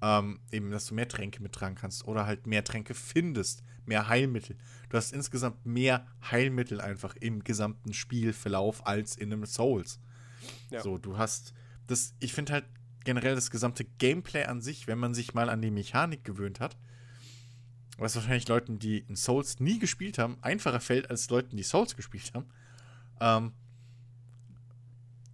ähm, 0.02 0.40
eben, 0.52 0.72
dass 0.72 0.88
du 0.88 0.96
mehr 0.96 1.08
Tränke 1.08 1.42
mittragen 1.42 1.76
kannst 1.76 2.06
oder 2.06 2.26
halt 2.26 2.48
mehr 2.48 2.64
Tränke 2.64 2.94
findest, 2.94 3.64
mehr 3.86 4.08
Heilmittel. 4.08 4.58
Du 4.90 4.98
hast 4.98 5.14
insgesamt 5.14 5.66
mehr 5.66 6.06
Heilmittel 6.30 6.82
einfach 6.82 7.16
im 7.16 7.44
gesamten 7.44 7.94
Spielverlauf 7.94 8.86
als 8.86 9.16
in 9.16 9.34
einem 9.34 9.46
Souls. 9.46 10.00
Ja. 10.70 10.82
So, 10.82 10.98
du 10.98 11.18
hast 11.18 11.54
das, 11.88 12.14
ich 12.20 12.34
finde 12.34 12.54
halt 12.54 12.66
generell 13.04 13.36
das 13.36 13.50
gesamte 13.50 13.86
Gameplay 13.86 14.44
an 14.44 14.62
sich, 14.62 14.88
wenn 14.88 15.00
man 15.00 15.14
sich 15.14 15.34
mal 15.34 15.50
an 15.50 15.62
die 15.62 15.72
Mechanik 15.72 16.24
gewöhnt 16.24 16.60
hat, 16.60 16.78
was 17.98 18.16
wahrscheinlich 18.16 18.48
Leuten, 18.48 18.80
die 18.80 19.00
in 19.00 19.16
Souls 19.16 19.60
nie 19.60 19.80
gespielt 19.80 20.18
haben, 20.18 20.38
einfacher 20.42 20.82
fällt 20.82 21.10
als 21.10 21.30
Leuten, 21.30 21.56
die 21.56 21.64
Souls 21.64 21.96
gespielt 21.96 22.32
haben, 22.34 22.46
ähm, 23.20 23.54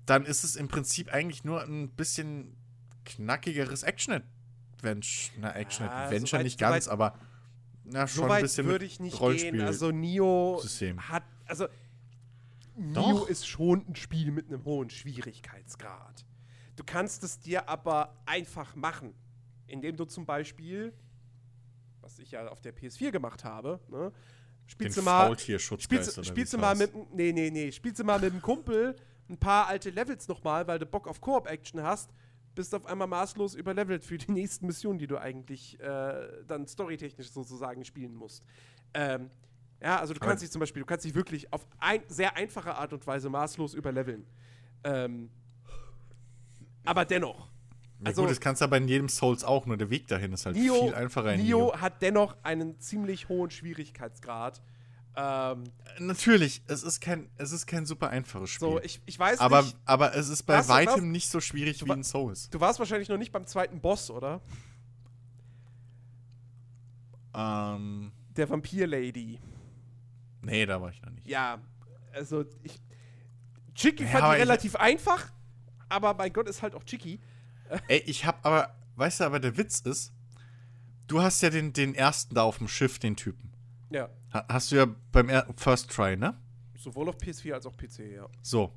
dann 0.06 0.26
ist 0.26 0.44
es 0.44 0.56
im 0.56 0.68
Prinzip 0.68 1.12
eigentlich 1.12 1.44
nur 1.44 1.64
ein 1.64 1.90
bisschen 1.90 2.56
knackigeres 3.06 3.84
Action-Adventure. 3.84 4.34
Na, 4.84 5.56
Action-Adventure 5.56 6.42
ja, 6.42 6.44
nicht 6.44 6.60
ganz, 6.60 6.88
aber 6.88 7.18
na, 7.86 8.08
schon 8.08 8.32
ein 8.32 8.42
bisschen 8.42 8.66
würde 8.66 8.86
ich 8.86 9.00
nicht 9.00 9.20
Rollspiel 9.20 9.52
gehen. 9.52 9.62
Also 9.62 9.92
Nio 9.92 10.60
System. 10.62 11.10
hat, 11.10 11.24
also 11.46 11.68
Nio 12.76 12.94
Doch. 12.94 13.28
ist 13.30 13.48
schon 13.48 13.86
ein 13.88 13.96
Spiel 13.96 14.32
mit 14.32 14.48
einem 14.48 14.64
hohen 14.66 14.90
Schwierigkeitsgrad. 14.90 16.26
Du 16.76 16.84
kannst 16.84 17.24
es 17.24 17.40
dir 17.40 17.70
aber 17.70 18.18
einfach 18.26 18.76
machen, 18.76 19.14
indem 19.68 19.96
du 19.96 20.06
zum 20.06 20.26
Beispiel 20.26 20.94
was 22.04 22.20
ich 22.20 22.32
ja 22.32 22.48
auf 22.48 22.62
der 22.62 22.76
PS4 22.76 23.12
gemacht 23.12 23.44
habe, 23.44 23.80
ne? 23.90 24.12
Spielst 24.66 24.98
Den 24.98 25.04
du 25.04 25.10
mal, 25.10 25.38
spielst, 25.38 26.26
spielst 26.26 26.54
du 26.54 26.58
mal 26.58 26.76
mit, 26.76 26.94
nee, 27.14 27.34
nee, 27.34 27.50
nee, 27.50 27.72
spielst 27.72 28.00
du 28.00 28.04
mal 28.06 28.20
mit 28.20 28.32
einem 28.32 28.42
Kumpel 28.42 28.96
ein 29.30 29.38
paar 29.38 29.68
alte 29.68 29.90
Levels 29.90 30.28
nochmal, 30.28 30.66
weil 30.68 30.80
du 30.80 30.86
Bock 30.86 31.08
auf 31.08 31.20
Koop-Action 31.20 31.84
hast, 31.84 32.12
bist 32.56 32.74
auf 32.76 32.86
einmal 32.86 33.08
maßlos 33.08 33.56
überlevelt 33.56 34.04
für 34.04 34.18
die 34.18 34.32
nächsten 34.32 34.66
Missionen, 34.68 35.00
die 35.00 35.08
du 35.08 35.18
eigentlich 35.18 35.80
äh, 35.80 36.44
dann 36.48 36.68
storytechnisch 36.68 37.32
sozusagen 37.32 37.84
spielen 37.86 38.16
musst. 38.16 38.44
Ähm, 38.94 39.30
ja, 39.82 40.00
also 40.00 40.14
du 40.14 40.20
kannst 40.20 40.44
dich 40.44 40.52
zum 40.52 40.60
Beispiel, 40.62 40.82
du 40.82 40.86
kannst 40.86 41.04
dich 41.06 41.14
wirklich 41.14 41.52
auf 41.52 41.68
ein, 41.80 42.02
sehr 42.08 42.38
einfache 42.38 42.76
Art 42.76 42.94
und 42.94 43.06
Weise 43.06 43.30
maßlos 43.30 43.74
überleveln. 43.74 44.26
Ähm, 44.84 45.30
aber 46.86 47.06
dennoch, 47.06 47.50
ja, 48.04 48.08
also, 48.08 48.22
gut, 48.22 48.32
das 48.32 48.40
kannst 48.40 48.62
du 48.62 48.66
aber 48.66 48.78
in 48.78 48.88
jedem 48.88 49.10
Souls 49.10 49.44
auch, 49.44 49.66
nur 49.66 49.78
der 49.78 49.90
Weg 49.90 50.08
dahin 50.08 50.34
ist 50.34 50.46
halt 50.46 50.56
Nio, 50.56 50.86
viel 50.86 50.96
einfacher. 50.96 51.34
In 51.34 51.42
Nio, 51.42 51.58
Nio 51.58 51.82
hat 51.82 52.02
dennoch 52.02 52.36
einen 52.44 52.80
ziemlich 52.80 53.30
hohen 53.30 53.50
Schwierigkeitsgrad. 53.50 54.62
Ähm, 55.16 55.64
Natürlich, 56.00 56.64
es 56.68 56.82
ist 56.82 57.02
kein, 57.02 57.30
es 57.38 57.52
ist 57.52 57.68
kein 57.68 57.86
super 57.86 58.10
einfaches 58.10 58.50
Spiel. 58.50 58.68
So, 58.68 58.82
ich, 58.82 59.00
ich 59.06 59.20
weiß 59.20 59.40
aber, 59.40 59.62
nicht. 59.62 59.78
Aber 59.86 60.16
es 60.16 60.30
ist 60.30 60.44
bei 60.44 60.56
warst, 60.56 60.70
weitem 60.70 60.94
warst, 60.94 61.04
nicht 61.04 61.30
so 61.30 61.40
schwierig 61.40 61.86
wie 61.86 61.92
in 61.92 62.04
Souls. 62.04 62.50
Du 62.50 62.60
warst 62.60 62.80
wahrscheinlich 62.80 63.10
noch 63.10 63.18
nicht 63.18 63.32
beim 63.32 63.46
zweiten 63.46 63.80
Boss, 63.80 64.10
oder? 64.10 64.42
Ähm. 67.36 68.12
Der 68.36 68.50
Vampir-Lady. 68.50 69.40
Nee, 70.42 70.66
da 70.66 70.82
war 70.82 70.90
ich 70.90 71.02
noch 71.02 71.12
nicht. 71.12 71.28
Ja, 71.28 71.62
also 72.12 72.46
ich. 72.64 72.82
Chicky 73.76 74.04
ja, 74.04 74.10
fand 74.10 74.34
ich 74.34 74.42
relativ 74.42 74.76
einfach, 74.76 75.32
aber 75.90 76.14
mein 76.14 76.34
Gott, 76.34 76.48
ist 76.48 76.62
halt 76.62 76.76
auch 76.76 76.84
Chicky. 76.84 77.20
Ey, 77.88 78.00
ich 78.06 78.26
hab 78.26 78.46
aber, 78.46 78.76
weißt 78.96 79.20
du, 79.20 79.24
aber 79.26 79.40
der 79.40 79.58
Witz 79.58 79.80
ist, 79.80 80.14
du 81.08 81.22
hast 81.22 81.42
ja 81.42 81.50
den, 81.50 81.74
den 81.74 81.96
ersten 81.96 82.36
da 82.36 82.44
auf 82.44 82.58
dem 82.58 82.68
Schiff, 82.68 83.00
den 83.00 83.16
Typen. 83.16 83.53
Ja. 83.94 84.10
Ha 84.34 84.46
hast 84.50 84.72
du 84.72 84.76
ja 84.76 84.88
beim 85.12 85.30
First 85.56 85.92
Try, 85.92 86.18
ne? 86.18 86.36
Sowohl 86.76 87.10
auf 87.10 87.18
PS4 87.18 87.54
als 87.54 87.66
auch 87.66 87.78
PC, 87.78 88.14
ja. 88.16 88.28
So. 88.42 88.74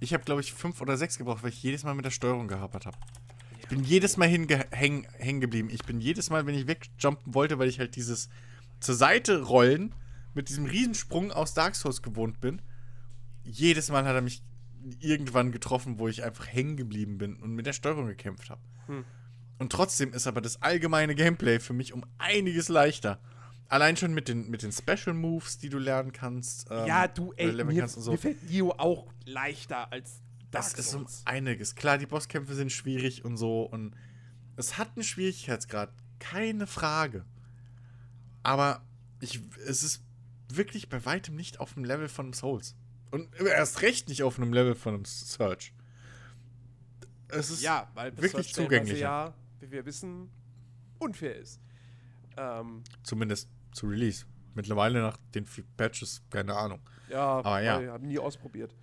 Ich 0.00 0.12
habe, 0.12 0.24
glaube 0.24 0.42
ich, 0.42 0.52
fünf 0.52 0.80
oder 0.80 0.96
sechs 0.96 1.16
gebraucht, 1.16 1.42
weil 1.42 1.50
ich 1.50 1.62
jedes 1.62 1.82
Mal 1.84 1.94
mit 1.94 2.04
der 2.04 2.10
Steuerung 2.10 2.46
gehapert 2.46 2.86
habe. 2.86 2.98
Ich 3.60 3.68
bin 3.68 3.82
jedes 3.82 4.18
Mal 4.18 4.28
hängen 4.28 5.06
häng 5.16 5.40
geblieben. 5.40 5.70
Ich 5.70 5.84
bin 5.84 6.00
jedes 6.00 6.28
Mal, 6.28 6.46
wenn 6.46 6.54
ich 6.54 6.66
wegjumpen 6.66 7.34
wollte, 7.34 7.58
weil 7.58 7.68
ich 7.68 7.78
halt 7.78 7.96
dieses 7.96 8.28
zur 8.80 8.94
Seite 8.94 9.42
rollen 9.42 9.94
mit 10.34 10.50
diesem 10.50 10.66
Riesensprung 10.66 11.32
aus 11.32 11.54
Dark 11.54 11.74
Souls 11.74 12.02
gewohnt 12.02 12.40
bin. 12.40 12.60
Jedes 13.44 13.90
Mal 13.90 14.04
hat 14.04 14.14
er 14.14 14.20
mich 14.20 14.42
irgendwann 15.00 15.50
getroffen, 15.52 15.98
wo 15.98 16.08
ich 16.08 16.22
einfach 16.22 16.46
hängen 16.46 16.76
geblieben 16.76 17.16
bin 17.16 17.36
und 17.36 17.54
mit 17.54 17.64
der 17.64 17.72
Steuerung 17.72 18.06
gekämpft 18.06 18.50
habe. 18.50 18.60
Hm. 18.86 19.04
Und 19.58 19.72
trotzdem 19.72 20.12
ist 20.12 20.26
aber 20.26 20.42
das 20.42 20.60
allgemeine 20.60 21.14
Gameplay 21.14 21.58
für 21.58 21.72
mich 21.72 21.94
um 21.94 22.04
einiges 22.18 22.68
leichter. 22.68 23.18
Allein 23.68 23.96
schon 23.96 24.12
mit 24.12 24.28
den, 24.28 24.50
mit 24.50 24.62
den 24.62 24.72
Special 24.72 25.14
Moves, 25.14 25.58
die 25.58 25.68
du 25.68 25.78
lernen 25.78 26.12
kannst. 26.12 26.66
Ähm, 26.70 26.86
ja, 26.86 27.08
du, 27.08 27.32
ey, 27.36 27.64
mir, 27.64 27.88
so. 27.88 28.12
mir 28.12 28.18
fällt 28.18 28.48
Nio 28.50 28.72
auch 28.72 29.10
leichter 29.24 29.90
als 29.92 30.20
Dark 30.50 30.64
Das 30.64 30.74
ist 30.74 30.94
um 30.94 31.06
einiges. 31.24 31.74
Klar, 31.74 31.98
die 31.98 32.06
Bosskämpfe 32.06 32.54
sind 32.54 32.70
schwierig 32.70 33.24
und 33.24 33.36
so 33.36 33.62
und 33.62 33.96
es 34.56 34.78
hat 34.78 34.90
einen 34.94 35.02
Schwierigkeitsgrad, 35.02 35.92
keine 36.20 36.66
Frage. 36.66 37.24
Aber 38.42 38.82
ich, 39.20 39.40
es 39.66 39.82
ist 39.82 40.02
wirklich 40.48 40.88
bei 40.88 41.04
weitem 41.04 41.34
nicht 41.34 41.58
auf 41.58 41.74
dem 41.74 41.84
Level 41.84 42.08
von 42.08 42.32
Souls. 42.32 42.76
Und 43.10 43.34
erst 43.40 43.82
recht 43.82 44.08
nicht 44.08 44.22
auf 44.22 44.38
einem 44.38 44.52
Level 44.52 44.74
von 44.74 44.94
einem 44.94 45.04
Search. 45.04 45.72
Es 47.28 47.50
ist 47.50 47.62
ja, 47.62 47.90
weil 47.94 48.16
wirklich 48.20 48.52
zugänglich. 48.52 49.00
ja, 49.00 49.34
wie 49.60 49.70
wir 49.70 49.86
wissen, 49.86 50.30
unfair 50.98 51.36
ist. 51.36 51.60
Ähm, 52.36 52.82
Zumindest 53.02 53.48
zu 53.74 53.86
Release. 53.86 54.24
Mittlerweile 54.54 55.00
nach 55.00 55.16
den 55.34 55.46
Patches, 55.76 56.22
keine 56.30 56.54
Ahnung. 56.54 56.80
Ja, 57.08 57.38
aber 57.38 57.60
ja. 57.60 57.80
Ich 57.80 57.88
habe 57.88 58.06
nie 58.06 58.18
ausprobiert. 58.18 58.74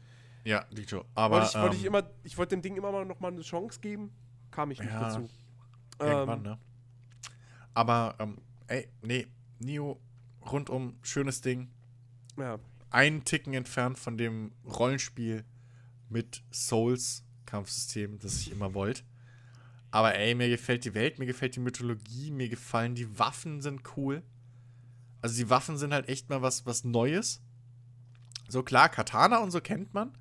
Ja, 0.43 0.65
Dito. 0.71 1.05
Aber 1.15 1.37
wollte 1.37 1.47
ich, 1.47 1.61
wollte 1.61 1.75
ich 1.75 1.81
ähm, 1.83 1.87
immer, 1.87 2.09
ich 2.23 2.37
wollte 2.37 2.55
dem 2.55 2.61
Ding 2.61 2.75
immer 2.75 2.91
mal 2.91 3.05
noch 3.05 3.19
mal 3.19 3.29
eine 3.29 3.41
Chance 3.41 3.79
geben, 3.79 4.11
kam 4.49 4.71
ich 4.71 4.79
nicht 4.79 4.91
ja, 4.91 4.99
dazu. 4.99 5.29
Irgendwann, 5.99 6.39
ähm, 6.39 6.43
ne? 6.43 6.59
Aber 7.73 8.15
ähm, 8.19 8.37
ey, 8.67 8.89
nee, 9.01 9.27
Nio 9.59 10.01
rundum 10.41 10.97
schönes 11.01 11.41
Ding. 11.41 11.71
Ja 12.37 12.59
einen 12.91 13.23
Ticken 13.23 13.53
entfernt 13.53 13.97
von 13.97 14.17
dem 14.17 14.51
Rollenspiel 14.65 15.45
mit 16.09 16.43
Souls-Kampfsystem, 16.51 18.19
das 18.19 18.41
ich 18.41 18.51
immer 18.51 18.73
wollte. 18.73 19.03
Aber 19.89 20.15
ey, 20.15 20.35
mir 20.35 20.49
gefällt 20.49 20.85
die 20.85 20.93
Welt, 20.93 21.17
mir 21.17 21.25
gefällt 21.25 21.55
die 21.55 21.61
Mythologie, 21.61 22.31
mir 22.31 22.49
gefallen 22.49 22.95
die 22.95 23.17
Waffen 23.17 23.61
sind 23.61 23.81
cool. 23.95 24.23
Also 25.21 25.35
die 25.35 25.49
Waffen 25.49 25.77
sind 25.77 25.93
halt 25.93 26.09
echt 26.09 26.29
mal 26.29 26.41
was, 26.41 26.65
was 26.65 26.83
Neues. 26.83 27.41
So 28.47 28.63
klar, 28.63 28.89
Katana 28.89 29.37
und 29.37 29.51
so 29.51 29.61
kennt 29.61 29.93
man. 29.93 30.11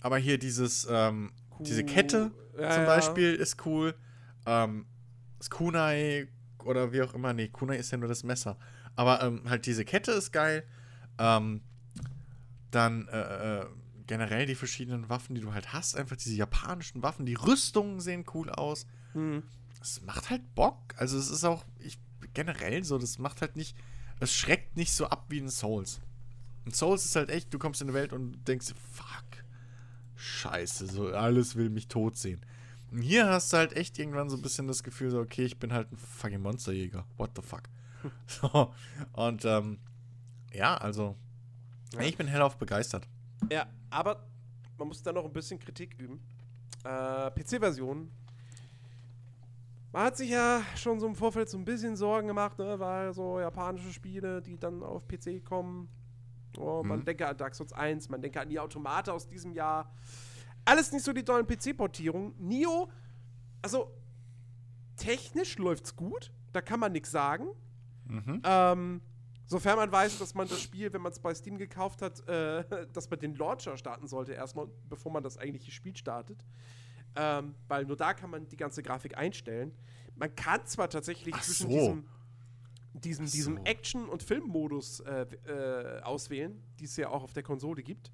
Aber 0.00 0.18
hier 0.18 0.38
dieses, 0.38 0.86
ähm, 0.90 1.32
cool. 1.58 1.66
diese 1.66 1.84
Kette 1.84 2.30
ja, 2.58 2.70
zum 2.70 2.86
Beispiel 2.86 3.34
ja. 3.34 3.40
ist 3.40 3.64
cool. 3.66 3.94
Ähm, 4.46 4.86
das 5.38 5.50
Kunai 5.50 6.28
oder 6.64 6.92
wie 6.92 7.02
auch 7.02 7.14
immer. 7.14 7.32
Nee, 7.32 7.48
Kunai 7.48 7.76
ist 7.76 7.90
ja 7.90 7.98
nur 7.98 8.08
das 8.08 8.24
Messer. 8.24 8.56
Aber 8.96 9.22
ähm, 9.22 9.48
halt 9.48 9.66
diese 9.66 9.84
Kette 9.84 10.12
ist 10.12 10.32
geil. 10.32 10.64
Ähm, 11.18 11.62
dann 12.70 13.08
äh, 13.08 13.60
äh, 13.60 13.66
generell 14.06 14.46
die 14.46 14.54
verschiedenen 14.54 15.08
Waffen, 15.08 15.34
die 15.34 15.40
du 15.40 15.52
halt 15.52 15.72
hast, 15.72 15.96
einfach 15.96 16.16
diese 16.16 16.34
japanischen 16.34 17.02
Waffen, 17.02 17.26
die 17.26 17.34
Rüstungen 17.34 18.00
sehen 18.00 18.24
cool 18.34 18.50
aus. 18.50 18.86
Mhm. 19.14 19.42
Es 19.80 20.02
macht 20.02 20.30
halt 20.30 20.54
Bock. 20.54 20.94
Also 20.96 21.18
es 21.18 21.30
ist 21.30 21.44
auch 21.44 21.64
ich, 21.78 21.98
generell 22.34 22.84
so, 22.84 22.98
das 22.98 23.18
macht 23.18 23.40
halt 23.40 23.56
nicht, 23.56 23.76
es 24.20 24.32
schreckt 24.32 24.76
nicht 24.76 24.92
so 24.92 25.06
ab 25.06 25.26
wie 25.28 25.38
in 25.38 25.48
Souls. 25.48 26.00
In 26.64 26.72
Souls 26.72 27.04
ist 27.04 27.16
halt 27.16 27.30
echt, 27.30 27.52
du 27.52 27.58
kommst 27.58 27.80
in 27.80 27.88
die 27.88 27.94
Welt 27.94 28.12
und 28.12 28.46
denkst, 28.46 28.74
fuck, 28.92 29.24
scheiße, 30.16 30.86
so 30.86 31.08
alles 31.08 31.56
will 31.56 31.70
mich 31.70 31.88
tot 31.88 32.16
sehen. 32.16 32.40
Und 32.92 33.02
hier 33.02 33.28
hast 33.28 33.52
du 33.52 33.56
halt 33.56 33.72
echt 33.72 33.98
irgendwann 33.98 34.28
so 34.28 34.36
ein 34.36 34.42
bisschen 34.42 34.66
das 34.66 34.82
Gefühl, 34.82 35.10
so, 35.10 35.20
okay, 35.20 35.44
ich 35.44 35.58
bin 35.58 35.72
halt 35.72 35.90
ein 35.90 35.96
fucking 35.96 36.40
Monsterjäger. 36.40 37.06
What 37.16 37.30
the 37.36 37.42
fuck? 37.42 37.62
so, 38.26 38.74
und 39.12 39.44
ähm, 39.44 39.78
ja, 40.52 40.76
also 40.76 41.16
ja. 41.94 42.02
Ich 42.02 42.16
bin 42.16 42.28
hellauf 42.28 42.56
begeistert. 42.56 43.08
Ja, 43.50 43.66
aber 43.90 44.24
man 44.78 44.88
muss 44.88 45.02
da 45.02 45.12
noch 45.12 45.24
ein 45.24 45.32
bisschen 45.32 45.58
Kritik 45.58 45.98
üben. 45.98 46.20
Äh, 46.84 47.30
PC-Version. 47.30 48.10
Man 49.92 50.04
hat 50.04 50.16
sich 50.16 50.30
ja 50.30 50.62
schon 50.76 51.00
so 51.00 51.06
im 51.06 51.14
Vorfeld 51.14 51.48
so 51.48 51.58
ein 51.58 51.64
bisschen 51.64 51.96
Sorgen 51.96 52.28
gemacht, 52.28 52.58
ne, 52.58 52.78
weil 52.78 53.12
so 53.12 53.40
japanische 53.40 53.92
Spiele, 53.92 54.40
die 54.40 54.56
dann 54.58 54.82
auf 54.82 55.06
PC 55.08 55.44
kommen. 55.44 55.88
Oh, 56.58 56.82
man 56.84 57.00
mhm. 57.00 57.04
denke 57.04 57.26
an 57.26 57.36
Dark 57.36 57.54
Souls 57.54 57.72
1, 57.72 58.08
man 58.08 58.22
denke 58.22 58.40
an 58.40 58.48
die 58.48 58.58
Automate 58.58 59.12
aus 59.12 59.26
diesem 59.26 59.52
Jahr. 59.52 59.92
Alles 60.64 60.92
nicht 60.92 61.04
so 61.04 61.12
die 61.12 61.24
tollen 61.24 61.46
PC-Portierungen. 61.46 62.34
Nio, 62.38 62.90
also 63.62 63.90
technisch 64.96 65.58
läuft's 65.58 65.96
gut, 65.96 66.32
da 66.52 66.60
kann 66.60 66.78
man 66.78 66.92
nichts 66.92 67.10
sagen. 67.10 67.48
Mhm. 68.06 68.42
Ähm, 68.44 69.00
Sofern 69.50 69.78
man 69.78 69.90
weiß, 69.90 70.20
dass 70.20 70.32
man 70.34 70.46
das 70.46 70.60
Spiel, 70.62 70.92
wenn 70.92 71.02
man 71.02 71.10
es 71.10 71.18
bei 71.18 71.34
Steam 71.34 71.58
gekauft 71.58 72.02
hat, 72.02 72.26
äh, 72.28 72.86
dass 72.92 73.10
man 73.10 73.18
den 73.18 73.34
Launcher 73.34 73.76
starten 73.76 74.06
sollte, 74.06 74.32
erstmal, 74.32 74.68
bevor 74.88 75.10
man 75.10 75.24
das 75.24 75.38
eigentliche 75.38 75.72
Spiel 75.72 75.96
startet. 75.96 76.46
Ähm, 77.16 77.54
weil 77.68 77.84
nur 77.84 77.96
da 77.96 78.14
kann 78.14 78.30
man 78.30 78.48
die 78.48 78.56
ganze 78.56 78.82
Grafik 78.82 79.16
einstellen. 79.16 79.72
Man 80.14 80.34
kann 80.34 80.64
zwar 80.66 80.88
tatsächlich 80.88 81.34
Ach 81.34 81.42
zwischen 81.42 81.70
so. 81.70 81.76
diesem, 81.78 82.04
diesem, 82.94 83.26
so. 83.26 83.32
diesem 83.32 83.56
Action- 83.64 84.08
und 84.08 84.22
Filmmodus 84.22 85.00
äh, 85.00 85.22
äh, 85.22 86.02
auswählen, 86.02 86.62
die 86.78 86.84
es 86.84 86.96
ja 86.96 87.08
auch 87.08 87.22
auf 87.22 87.32
der 87.32 87.42
Konsole 87.42 87.82
gibt. 87.82 88.12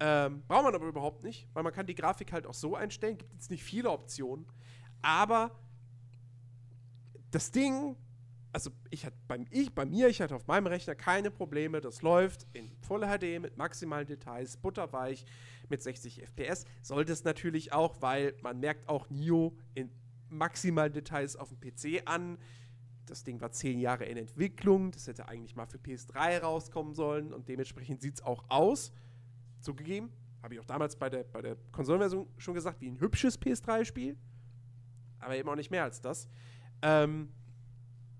Ähm, 0.00 0.42
braucht 0.48 0.64
man 0.64 0.74
aber 0.74 0.86
überhaupt 0.86 1.22
nicht, 1.22 1.48
weil 1.52 1.62
man 1.62 1.72
kann 1.72 1.86
die 1.86 1.94
Grafik 1.94 2.32
halt 2.32 2.46
auch 2.46 2.54
so 2.54 2.74
einstellen. 2.74 3.18
Gibt 3.18 3.32
jetzt 3.32 3.50
nicht 3.50 3.62
viele 3.62 3.90
Optionen. 3.90 4.46
Aber 5.00 5.52
das 7.30 7.50
Ding, 7.50 7.96
also 8.52 8.70
ich 8.90 9.06
hatte 9.06 9.16
beim 9.26 9.46
ich, 9.50 9.74
bei 9.74 9.84
mir, 9.84 10.08
ich 10.08 10.20
hatte 10.20 10.34
auf 10.34 10.46
meinem 10.46 10.66
Rechner 10.66 10.94
keine 10.94 11.30
Probleme. 11.30 11.80
Das 11.80 12.02
läuft 12.02 12.46
in 12.52 12.70
Full 12.80 13.06
HD 13.06 13.40
mit 13.40 13.56
maximalen 13.56 14.06
Details, 14.06 14.56
butterweich 14.56 15.24
mit 15.72 15.82
60 15.82 16.22
FPS. 16.22 16.66
Sollte 16.82 17.12
es 17.12 17.24
natürlich 17.24 17.72
auch, 17.72 18.00
weil 18.00 18.34
man 18.42 18.60
merkt 18.60 18.88
auch 18.88 19.10
Nio 19.10 19.56
in 19.74 19.90
maximalen 20.28 20.92
Details 20.92 21.34
auf 21.34 21.48
dem 21.48 21.58
PC 21.60 22.02
an. 22.04 22.38
Das 23.06 23.24
Ding 23.24 23.40
war 23.40 23.50
zehn 23.50 23.80
Jahre 23.80 24.04
in 24.04 24.16
Entwicklung. 24.16 24.92
Das 24.92 25.06
hätte 25.06 25.26
eigentlich 25.28 25.56
mal 25.56 25.66
für 25.66 25.78
PS3 25.78 26.40
rauskommen 26.40 26.94
sollen 26.94 27.32
und 27.32 27.48
dementsprechend 27.48 28.00
sieht 28.00 28.16
es 28.16 28.22
auch 28.22 28.44
aus. 28.48 28.92
Zugegeben, 29.60 30.12
habe 30.42 30.54
ich 30.54 30.60
auch 30.60 30.64
damals 30.64 30.96
bei 30.96 31.08
der, 31.08 31.24
bei 31.24 31.40
der 31.40 31.56
Konsolenversion 31.72 32.28
schon 32.36 32.54
gesagt, 32.54 32.80
wie 32.80 32.88
ein 32.88 33.00
hübsches 33.00 33.40
PS3-Spiel. 33.40 34.16
Aber 35.20 35.36
eben 35.36 35.48
auch 35.48 35.56
nicht 35.56 35.70
mehr 35.70 35.84
als 35.84 36.00
das. 36.00 36.28
Ähm, 36.82 37.32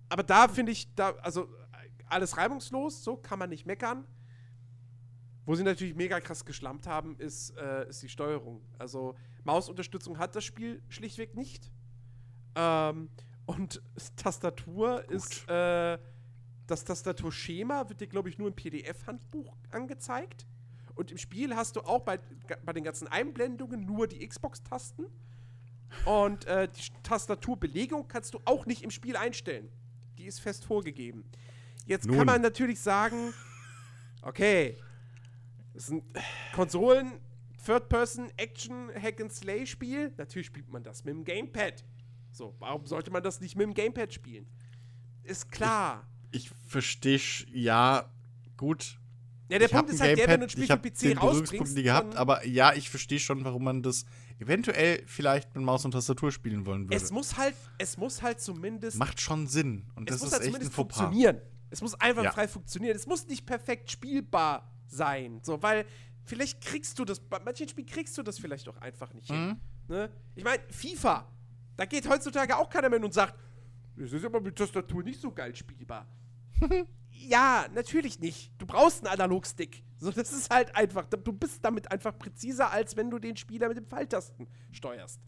aber 0.08 0.22
da 0.22 0.48
finde 0.48 0.72
ich, 0.72 0.94
da, 0.94 1.10
also 1.16 1.48
alles 2.06 2.36
reibungslos, 2.36 3.04
so 3.04 3.16
kann 3.16 3.38
man 3.38 3.50
nicht 3.50 3.66
meckern. 3.66 4.06
Wo 5.44 5.54
sie 5.54 5.64
natürlich 5.64 5.94
mega 5.94 6.20
krass 6.20 6.44
geschlampt 6.44 6.86
haben, 6.86 7.16
ist, 7.16 7.56
äh, 7.56 7.88
ist 7.88 8.02
die 8.02 8.08
Steuerung. 8.08 8.62
Also 8.78 9.16
Mausunterstützung 9.44 10.18
hat 10.18 10.36
das 10.36 10.44
Spiel 10.44 10.82
schlichtweg 10.88 11.34
nicht. 11.34 11.72
Ähm, 12.54 13.08
und 13.46 13.82
Tastatur 14.16 15.02
Gut. 15.02 15.10
ist, 15.10 15.48
äh, 15.48 15.98
das 16.66 16.84
Tastaturschema 16.84 17.88
wird 17.88 18.00
dir, 18.00 18.06
glaube 18.06 18.28
ich, 18.28 18.38
nur 18.38 18.48
im 18.48 18.54
PDF-Handbuch 18.54 19.56
angezeigt. 19.70 20.46
Und 20.94 21.10
im 21.10 21.18
Spiel 21.18 21.56
hast 21.56 21.76
du 21.76 21.80
auch 21.80 22.00
bei, 22.00 22.20
bei 22.64 22.72
den 22.72 22.84
ganzen 22.84 23.08
Einblendungen 23.08 23.84
nur 23.84 24.06
die 24.06 24.26
Xbox-Tasten. 24.26 25.06
Und 26.04 26.46
äh, 26.46 26.68
die 26.68 27.02
Tastaturbelegung 27.02 28.08
kannst 28.08 28.34
du 28.34 28.40
auch 28.44 28.66
nicht 28.66 28.82
im 28.82 28.90
Spiel 28.90 29.16
einstellen. 29.16 29.68
Die 30.18 30.24
ist 30.24 30.40
fest 30.40 30.64
vorgegeben. 30.64 31.24
Jetzt 31.86 32.06
Nun. 32.06 32.16
kann 32.16 32.26
man 32.26 32.42
natürlich 32.42 32.80
sagen, 32.80 33.34
okay, 34.22 34.76
das 35.74 35.90
ein 35.90 36.02
Konsolen, 36.54 37.20
Third-Person, 37.64 38.30
Action, 38.36 38.90
Hack-and-Slay-Spiel. 38.94 40.12
Natürlich 40.16 40.46
spielt 40.48 40.68
man 40.68 40.82
das 40.82 41.04
mit 41.04 41.14
dem 41.14 41.24
Gamepad. 41.24 41.84
So, 42.32 42.54
warum 42.58 42.86
sollte 42.86 43.10
man 43.10 43.22
das 43.22 43.40
nicht 43.40 43.56
mit 43.56 43.66
dem 43.66 43.74
Gamepad 43.74 44.12
spielen? 44.12 44.46
Ist 45.22 45.50
klar. 45.50 46.08
Ich, 46.30 46.46
ich 46.46 46.50
verstehe, 46.66 47.20
ja, 47.52 48.10
gut. 48.56 48.98
Ja, 49.48 49.58
der 49.58 49.68
ich 49.68 49.72
Punkt 49.72 49.90
ist 49.90 50.00
halt 50.00 50.16
Gamepad, 50.16 50.28
der, 50.28 50.32
wenn 50.32 50.40
du 50.40 50.46
ein 50.46 50.50
Spiel 50.50 50.66
für 50.66 51.14
PC 51.14 51.22
rausbringst. 51.22 51.76
Nie 51.76 51.82
gehabt, 51.82 52.16
aber 52.16 52.46
ja, 52.46 52.72
ich 52.72 52.88
verstehe 52.88 53.18
schon, 53.18 53.44
warum 53.44 53.64
man 53.64 53.82
das 53.82 54.06
eventuell 54.38 55.02
vielleicht 55.06 55.54
mit 55.54 55.62
Maus 55.62 55.84
und 55.84 55.92
Tastatur 55.92 56.32
spielen 56.32 56.66
wollen 56.66 56.84
würde. 56.84 56.96
Es 56.96 57.10
muss 57.10 57.36
halt, 57.36 57.54
es 57.78 57.96
muss 57.96 58.22
halt 58.22 58.40
zumindest. 58.40 58.96
Macht 58.96 59.20
schon 59.20 59.46
Sinn. 59.46 59.86
Und 59.94 60.10
das 60.10 60.22
ist 60.22 60.32
halt 60.32 60.42
echt 60.42 60.54
ein 60.54 60.70
Fauxpas. 60.70 61.00
funktionieren. 61.00 61.40
Es 61.70 61.80
muss 61.80 61.94
einfach 61.94 62.24
ja. 62.24 62.32
frei 62.32 62.48
funktionieren. 62.48 62.96
Es 62.96 63.06
muss 63.06 63.26
nicht 63.26 63.46
perfekt 63.46 63.90
spielbar 63.90 64.71
sein. 64.92 65.40
So, 65.42 65.62
weil 65.62 65.86
vielleicht 66.24 66.60
kriegst 66.60 66.98
du 66.98 67.04
das, 67.04 67.20
bei 67.20 67.38
manchen 67.40 67.68
Spielen 67.68 67.86
kriegst 67.86 68.16
du 68.16 68.22
das 68.22 68.38
vielleicht 68.38 68.68
auch 68.68 68.76
einfach 68.78 69.12
nicht 69.14 69.30
mhm. 69.30 69.34
hin. 69.34 69.60
Ne? 69.88 70.10
Ich 70.34 70.44
meine, 70.44 70.62
FIFA, 70.70 71.26
da 71.76 71.84
geht 71.84 72.08
heutzutage 72.08 72.56
auch 72.56 72.68
keiner 72.68 72.88
mehr 72.88 72.98
hin 72.98 73.04
und 73.04 73.14
sagt, 73.14 73.34
das 73.96 74.12
ist 74.12 74.24
aber 74.24 74.40
mit 74.40 74.56
Tastatur 74.56 75.02
nicht 75.02 75.20
so 75.20 75.32
geil 75.32 75.54
spielbar. 75.54 76.06
ja, 77.10 77.66
natürlich 77.74 78.18
nicht. 78.20 78.52
Du 78.58 78.66
brauchst 78.66 79.04
einen 79.04 79.12
Analogstick. 79.12 79.82
So, 79.98 80.10
das 80.10 80.32
ist 80.32 80.50
halt 80.50 80.74
einfach, 80.74 81.06
du 81.06 81.32
bist 81.32 81.64
damit 81.64 81.90
einfach 81.90 82.16
präziser, 82.18 82.70
als 82.70 82.96
wenn 82.96 83.10
du 83.10 83.18
den 83.18 83.36
Spieler 83.36 83.68
mit 83.68 83.76
den 83.76 83.86
Pfeiltasten 83.86 84.48
steuerst. 84.70 85.20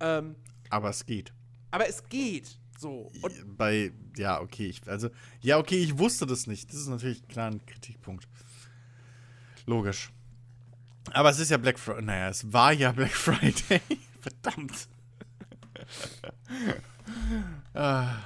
Ähm, 0.00 0.36
aber 0.70 0.90
es 0.90 1.04
geht. 1.04 1.32
Aber 1.70 1.88
es 1.88 2.02
geht. 2.08 2.58
So. 2.78 3.10
Und 3.22 3.56
Bei, 3.56 3.92
ja, 4.16 4.40
okay. 4.40 4.66
Ich, 4.68 4.86
also, 4.86 5.10
ja, 5.40 5.58
okay, 5.58 5.78
ich 5.78 5.98
wusste 5.98 6.26
das 6.26 6.46
nicht. 6.46 6.70
Das 6.70 6.80
ist 6.80 6.88
natürlich 6.88 7.26
klar 7.28 7.50
ein 7.50 7.64
Kritikpunkt. 7.64 8.28
Logisch. 9.66 10.10
Aber 11.12 11.30
es 11.30 11.38
ist 11.38 11.50
ja 11.50 11.56
Black 11.56 11.78
Friday. 11.78 12.02
Naja, 12.02 12.28
es 12.28 12.52
war 12.52 12.72
ja 12.72 12.92
Black 12.92 13.10
Friday. 13.12 13.80
Verdammt. 14.20 14.88
ah. 17.74 18.16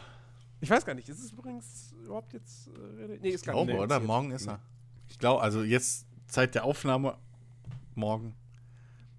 Ich 0.62 0.68
weiß 0.68 0.84
gar 0.84 0.94
nicht, 0.94 1.08
ist 1.08 1.20
es 1.20 1.32
übrigens 1.32 1.94
überhaupt 2.04 2.32
jetzt. 2.32 2.68
Äh, 2.68 3.18
nee, 3.20 3.30
ist 3.30 3.44
gar 3.44 3.54
nicht. 3.54 3.62
Ich 3.62 3.68
glaube, 3.68 3.74
oder? 3.74 3.96
Jetzt. 3.96 4.06
Morgen 4.06 4.30
ist 4.30 4.46
er. 4.46 4.60
Ich 5.08 5.18
glaube, 5.18 5.42
also 5.42 5.62
jetzt 5.62 6.06
Zeit 6.28 6.54
der 6.54 6.64
Aufnahme. 6.64 7.16
Morgen. 7.94 8.34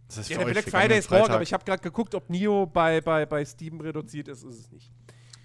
Das 0.08 0.17
heißt 0.17 0.30
ja, 0.30 0.38
der 0.40 0.45
Black 0.45 0.69
Friday 0.69 0.98
ist 1.00 1.09
morgen, 1.09 1.32
aber 1.32 1.41
ich 1.41 1.53
habe 1.53 1.64
gerade 1.64 1.82
geguckt, 1.82 2.16
ob 2.16 2.30
Nio 2.30 2.66
bei, 2.66 3.01
bei, 3.01 3.25
bei 3.25 3.45
Steam 3.45 3.80
reduziert 3.80 4.27
ist. 4.27 4.43
Ist 4.43 4.59
es 4.59 4.72
nicht. 4.72 4.91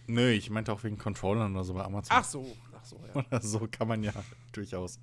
Nö, 0.06 0.30
ich 0.30 0.50
meinte 0.50 0.72
auch 0.72 0.82
wegen 0.84 0.98
Controllern 0.98 1.54
oder 1.54 1.64
so 1.64 1.74
bei 1.74 1.84
Amazon. 1.84 2.16
Ach 2.16 2.24
so, 2.24 2.56
ach 2.74 2.84
so, 2.84 3.00
ja. 3.06 3.14
Oder 3.26 3.40
so 3.40 3.66
kann 3.70 3.88
man 3.88 4.02
ja 4.02 4.12
durchaus. 4.52 5.00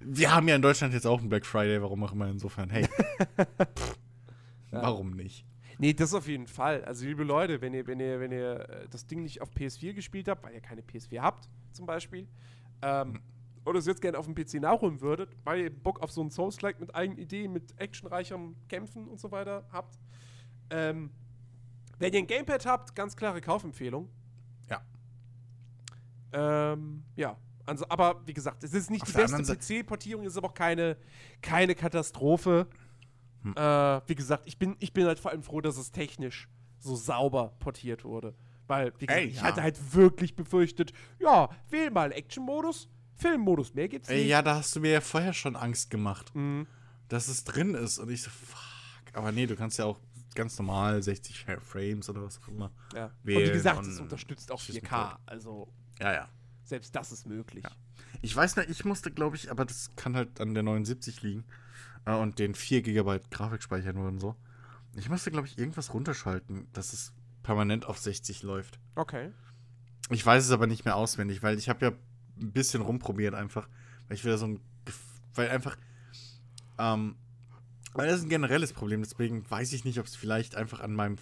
Wir 0.00 0.34
haben 0.34 0.48
ja 0.48 0.56
in 0.56 0.62
Deutschland 0.62 0.94
jetzt 0.94 1.06
auch 1.06 1.20
einen 1.20 1.28
Black 1.28 1.46
Friday, 1.46 1.80
warum 1.80 2.02
auch 2.04 2.12
immer 2.12 2.28
insofern. 2.28 2.70
Hey. 2.70 2.84
Pff, 2.84 3.98
ja. 4.70 4.82
Warum 4.82 5.10
nicht? 5.10 5.44
Nee, 5.78 5.92
das 5.92 6.14
auf 6.14 6.26
jeden 6.26 6.46
Fall. 6.46 6.84
Also, 6.84 7.04
liebe 7.06 7.22
Leute, 7.22 7.60
wenn 7.60 7.74
ihr, 7.74 7.86
wenn 7.86 8.00
ihr, 8.00 8.20
wenn 8.20 8.32
ihr 8.32 8.68
äh, 8.68 8.88
das 8.88 9.06
Ding 9.06 9.22
nicht 9.22 9.42
auf 9.42 9.50
PS4 9.52 9.92
gespielt 9.92 10.28
habt, 10.28 10.42
weil 10.44 10.54
ihr 10.54 10.60
keine 10.60 10.80
PS4 10.80 11.20
habt, 11.20 11.48
zum 11.72 11.86
Beispiel, 11.86 12.26
ähm, 12.82 13.12
mhm. 13.12 13.20
oder 13.64 13.78
es 13.78 13.86
jetzt 13.86 14.00
gerne 14.00 14.18
auf 14.18 14.26
dem 14.26 14.34
PC 14.34 14.54
nachholen 14.54 15.00
würdet, 15.00 15.36
weil 15.44 15.60
ihr 15.60 15.70
Bock 15.70 16.00
auf 16.00 16.10
so 16.10 16.22
einen 16.22 16.30
Souls-like 16.30 16.80
mit 16.80 16.94
eigenen 16.94 17.18
Ideen, 17.18 17.52
mit 17.52 17.78
actionreichem 17.78 18.56
Kämpfen 18.68 19.06
und 19.06 19.20
so 19.20 19.30
weiter 19.30 19.66
habt, 19.70 19.98
ähm, 20.70 21.10
wenn 21.98 22.12
ihr 22.12 22.20
ein 22.20 22.26
Gamepad 22.26 22.66
habt, 22.66 22.94
ganz 22.94 23.16
klare 23.16 23.40
Kaufempfehlung. 23.40 24.08
Ja. 24.68 24.82
Ähm, 26.32 27.04
ja. 27.16 27.36
Also, 27.66 27.84
aber 27.88 28.26
wie 28.26 28.32
gesagt, 28.32 28.62
es 28.64 28.72
ist 28.72 28.90
nicht 28.90 29.02
auf 29.02 29.12
die 29.12 29.16
beste 29.16 29.82
PC-Portierung, 29.82 30.24
es 30.24 30.32
ist 30.32 30.38
aber 30.38 30.48
auch 30.48 30.54
keine, 30.54 30.96
keine 31.42 31.74
Katastrophe. 31.74 32.68
Hm. 33.42 33.54
Äh, 33.56 34.08
wie 34.08 34.14
gesagt, 34.14 34.44
ich 34.46 34.58
bin, 34.58 34.76
ich 34.78 34.92
bin 34.92 35.06
halt 35.06 35.18
vor 35.18 35.32
allem 35.32 35.42
froh, 35.42 35.60
dass 35.60 35.76
es 35.76 35.90
technisch 35.90 36.48
so 36.78 36.94
sauber 36.94 37.54
portiert 37.58 38.04
wurde. 38.04 38.34
Weil, 38.66 38.92
wie 38.98 39.06
gesagt, 39.06 39.22
Ey, 39.22 39.28
ich 39.28 39.42
hatte 39.42 39.62
halt 39.62 39.94
wirklich 39.94 40.34
befürchtet, 40.34 40.92
ja, 41.20 41.48
wähl 41.68 41.90
mal 41.90 42.12
Action-Modus, 42.12 42.88
Film-Modus, 43.14 43.74
mehr 43.74 43.88
gibt's 43.88 44.08
nicht. 44.08 44.18
Ey, 44.18 44.26
ja, 44.26 44.42
da 44.42 44.56
hast 44.56 44.74
du 44.74 44.80
mir 44.80 44.92
ja 44.92 45.00
vorher 45.00 45.32
schon 45.32 45.56
Angst 45.56 45.90
gemacht, 45.90 46.34
mhm. 46.34 46.66
dass 47.08 47.28
es 47.28 47.44
drin 47.44 47.74
ist. 47.74 47.98
Und 47.98 48.10
ich 48.10 48.22
so, 48.22 48.30
fuck. 48.30 48.60
Aber 49.12 49.32
nee, 49.32 49.46
du 49.46 49.56
kannst 49.56 49.78
ja 49.78 49.86
auch 49.86 50.00
ganz 50.34 50.58
normal 50.58 51.02
60 51.02 51.46
Frames 51.62 52.10
oder 52.10 52.22
was 52.22 52.38
auch 52.42 52.48
immer 52.48 52.70
ja. 52.94 53.10
wählen. 53.22 53.42
Und 53.42 53.48
wie 53.48 53.52
gesagt, 53.52 53.86
es 53.86 54.00
unterstützt 54.00 54.52
auch 54.52 54.60
4K. 54.60 55.16
Also, 55.26 55.72
ja, 55.98 56.12
ja. 56.12 56.28
Selbst 56.66 56.96
das 56.96 57.12
ist 57.12 57.26
möglich. 57.26 57.62
Ja. 57.62 57.70
Ich 58.22 58.34
weiß 58.34 58.56
nicht, 58.56 58.68
ich 58.68 58.84
musste, 58.84 59.12
glaube 59.12 59.36
ich, 59.36 59.52
aber 59.52 59.64
das 59.64 59.94
kann 59.94 60.16
halt 60.16 60.40
an 60.40 60.52
der 60.52 60.64
79 60.64 61.22
liegen 61.22 61.44
äh, 62.06 62.14
und 62.14 62.40
den 62.40 62.56
4 62.56 62.82
GB 62.82 63.20
Grafikspeicher 63.30 63.92
nur 63.92 64.08
und 64.08 64.18
so. 64.18 64.34
Ich 64.96 65.08
musste, 65.08 65.30
glaube 65.30 65.46
ich, 65.46 65.58
irgendwas 65.58 65.94
runterschalten, 65.94 66.66
dass 66.72 66.92
es 66.92 67.12
permanent 67.44 67.86
auf 67.86 67.98
60 67.98 68.42
läuft. 68.42 68.80
Okay. 68.96 69.30
Ich 70.10 70.26
weiß 70.26 70.44
es 70.44 70.50
aber 70.50 70.66
nicht 70.66 70.84
mehr 70.84 70.96
auswendig, 70.96 71.42
weil 71.44 71.56
ich 71.56 71.68
habe 71.68 71.86
ja 71.86 71.92
ein 72.40 72.50
bisschen 72.50 72.82
rumprobiert 72.82 73.34
einfach, 73.34 73.68
weil 74.08 74.16
ich 74.16 74.24
wieder 74.24 74.36
so 74.36 74.46
ein, 74.46 74.60
weil 75.34 75.48
einfach, 75.50 75.76
ähm, 76.78 77.14
weil 77.92 78.08
das 78.08 78.18
ist 78.18 78.24
ein 78.24 78.30
generelles 78.30 78.72
Problem, 78.72 79.02
deswegen 79.02 79.48
weiß 79.48 79.72
ich 79.72 79.84
nicht, 79.84 80.00
ob 80.00 80.06
es 80.06 80.16
vielleicht 80.16 80.56
einfach 80.56 80.80
an 80.80 80.94
meinem 80.94 81.16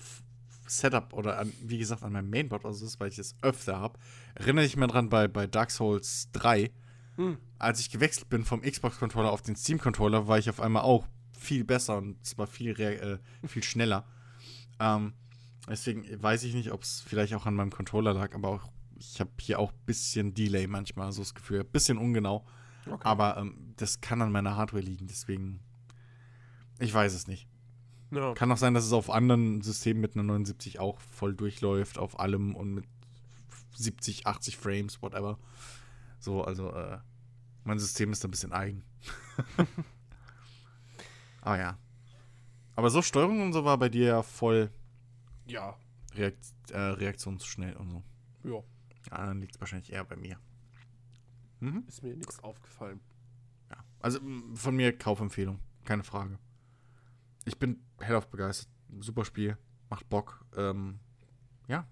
Setup 0.67 1.13
oder 1.13 1.39
an, 1.39 1.53
wie 1.63 1.79
gesagt, 1.79 2.03
an 2.03 2.13
meinem 2.13 2.31
Mainboard 2.31 2.65
oder 2.65 2.75
so 2.75 2.87
ist, 2.87 3.01
weil 3.01 3.09
ich 3.09 3.19
es 3.19 3.35
öfter 3.43 3.79
habe. 3.79 3.99
Erinnere 4.35 4.65
ich 4.65 4.77
mich 4.77 4.91
dran 4.91 5.09
bei, 5.09 5.29
bei 5.29 5.47
Dark 5.47 5.71
Souls 5.71 6.29
3, 6.33 6.71
hm. 7.17 7.39
Als 7.59 7.81
ich 7.81 7.91
gewechselt 7.91 8.29
bin 8.29 8.45
vom 8.45 8.63
Xbox-Controller 8.63 9.31
auf 9.31 9.43
den 9.43 9.57
Steam-Controller, 9.57 10.27
war 10.27 10.39
ich 10.39 10.51
auf 10.51 10.61
einmal 10.61 10.83
auch 10.83 11.07
viel 11.39 11.65
besser 11.65 11.99
und 11.99 12.25
zwar 12.25 12.47
viel, 12.47 12.79
äh, 12.81 13.19
viel 13.47 13.63
schneller. 13.63 14.05
Ähm, 14.81 15.15
deswegen 15.69 16.05
weiß 16.23 16.43
ich 16.45 16.55
nicht, 16.55 16.73
ob 16.73 16.83
es 16.83 17.01
vielleicht 17.01 17.35
auch 17.35 17.47
an 17.47 17.55
meinem 17.55 17.71
Controller 17.71 18.15
lag, 18.15 18.35
aber 18.35 18.49
auch, 18.49 18.69
ich 18.97 19.21
habe 19.21 19.31
hier 19.41 19.59
auch 19.59 19.73
ein 19.73 19.85
bisschen 19.87 20.35
Delay 20.35 20.67
manchmal, 20.67 21.13
so 21.13 21.23
das 21.23 21.35
Gefühl. 21.35 21.61
Ein 21.61 21.71
bisschen 21.71 21.99
ungenau. 21.99 22.45
Okay. 22.87 23.01
Aber 23.03 23.37
ähm, 23.37 23.75
das 23.77 24.01
kann 24.01 24.21
an 24.21 24.33
meiner 24.33 24.57
Hardware 24.57 24.83
liegen, 24.83 25.07
deswegen. 25.07 25.61
Ich 26.81 26.93
weiß 26.93 27.15
es 27.15 27.29
nicht. 27.29 27.47
No. 28.15 28.33
Kann 28.35 28.53
auch 28.53 28.57
sein, 28.57 28.75
dass 28.75 28.85
es 28.85 28.93
auf 28.93 29.11
anderen 29.11 29.61
Systemen 29.61 30.01
mit 30.01 30.15
einer 30.15 30.23
79 30.23 30.79
auch 30.79 31.01
voll 31.01 31.35
durchläuft, 31.35 31.99
auf 31.99 32.21
allem 32.21 32.55
und 32.55 32.73
mit 32.73 32.85
70, 33.75 34.29
80 34.29 34.57
Frames, 34.57 35.03
whatever. 35.03 35.37
So, 36.21 36.45
also, 36.45 36.71
äh, 36.71 36.99
mein 37.65 37.81
System 37.81 38.13
ist 38.13 38.25
ein 38.25 38.31
bisschen 38.31 38.53
eigen. 38.53 38.85
Aber 41.41 41.59
ja. 41.59 41.77
Aber 42.77 42.91
so 42.91 43.03
Steuerung 43.03 43.43
und 43.43 43.53
so 43.53 43.65
war 43.65 43.79
bei 43.79 43.89
dir 43.89 44.07
ja 44.07 44.23
voll. 44.23 44.71
Ja. 45.47 45.77
Reakt 46.15 46.39
äh, 46.71 46.79
reaktionsschnell 46.79 47.75
und 47.77 47.91
so. 47.91 48.03
Ja. 48.45 48.63
Ja, 49.11 49.27
dann 49.27 49.41
liegt 49.41 49.57
es 49.57 49.61
wahrscheinlich 49.61 49.93
eher 49.93 50.05
bei 50.05 50.17
mir. 50.17 50.39
Mhm. 51.59 51.85
Ist 51.89 52.05
mir 52.05 52.15
nichts 52.15 52.39
aufgefallen. 52.45 53.01
Ja. 53.71 53.85
Also 53.99 54.21
von 54.55 54.77
mir 54.77 54.97
Kaufempfehlung. 54.97 55.59
Keine 55.85 56.05
Frage. 56.05 56.39
Ich 57.45 57.59
bin 57.59 57.83
hellauf 58.01 58.29
begeistert. 58.29 58.69
Super 59.01 59.25
Spiel. 59.25 59.59
Macht 59.91 60.09
Bock. 60.09 60.45
Ähm, 60.57 60.99
ja. 61.69 61.87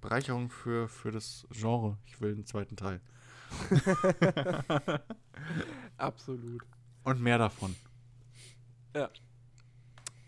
Bereicherung 0.00 0.50
für, 0.50 0.88
für 0.88 1.10
das 1.10 1.46
Genre. 1.50 1.98
Ich 2.06 2.20
will 2.20 2.32
einen 2.32 2.46
zweiten 2.46 2.76
Teil. 2.76 3.00
Absolut. 5.96 6.62
Und 7.04 7.20
mehr 7.20 7.38
davon. 7.38 7.76
Ja. 8.94 9.10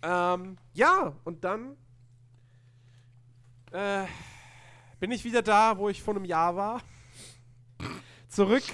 Ähm, 0.02 0.58
ja, 0.74 1.16
und 1.24 1.42
dann 1.42 1.76
äh, 3.72 4.06
bin 5.00 5.10
ich 5.10 5.24
wieder 5.24 5.42
da, 5.42 5.76
wo 5.76 5.88
ich 5.88 6.02
vor 6.02 6.14
einem 6.14 6.24
Jahr 6.24 6.54
war. 6.54 6.82
zurück, 8.28 8.64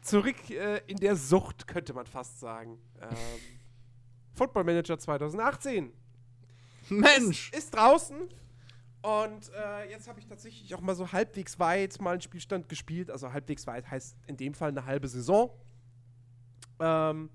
zurück 0.00 0.50
äh, 0.50 0.78
in 0.86 0.96
der 0.96 1.16
Sucht, 1.16 1.66
könnte 1.66 1.92
man 1.94 2.06
fast 2.06 2.40
sagen. 2.40 2.78
Ähm, 3.00 3.55
Football 4.36 4.64
Manager 4.64 4.98
2018. 4.98 5.92
Mensch! 6.88 7.50
Ist, 7.50 7.58
ist 7.58 7.74
draußen. 7.74 8.28
Und 9.02 9.52
äh, 9.52 9.90
jetzt 9.90 10.08
habe 10.08 10.18
ich 10.18 10.26
tatsächlich 10.26 10.74
auch 10.74 10.80
mal 10.80 10.94
so 10.94 11.12
halbwegs 11.12 11.58
weit 11.58 12.00
mal 12.00 12.12
einen 12.12 12.20
Spielstand 12.20 12.68
gespielt. 12.68 13.10
Also 13.10 13.32
halbwegs 13.32 13.66
weit 13.66 13.90
heißt 13.90 14.16
in 14.26 14.36
dem 14.36 14.54
Fall 14.54 14.70
eine 14.70 14.84
halbe 14.84 15.08
Saison. 15.08 15.50
Ähm, 16.80 17.30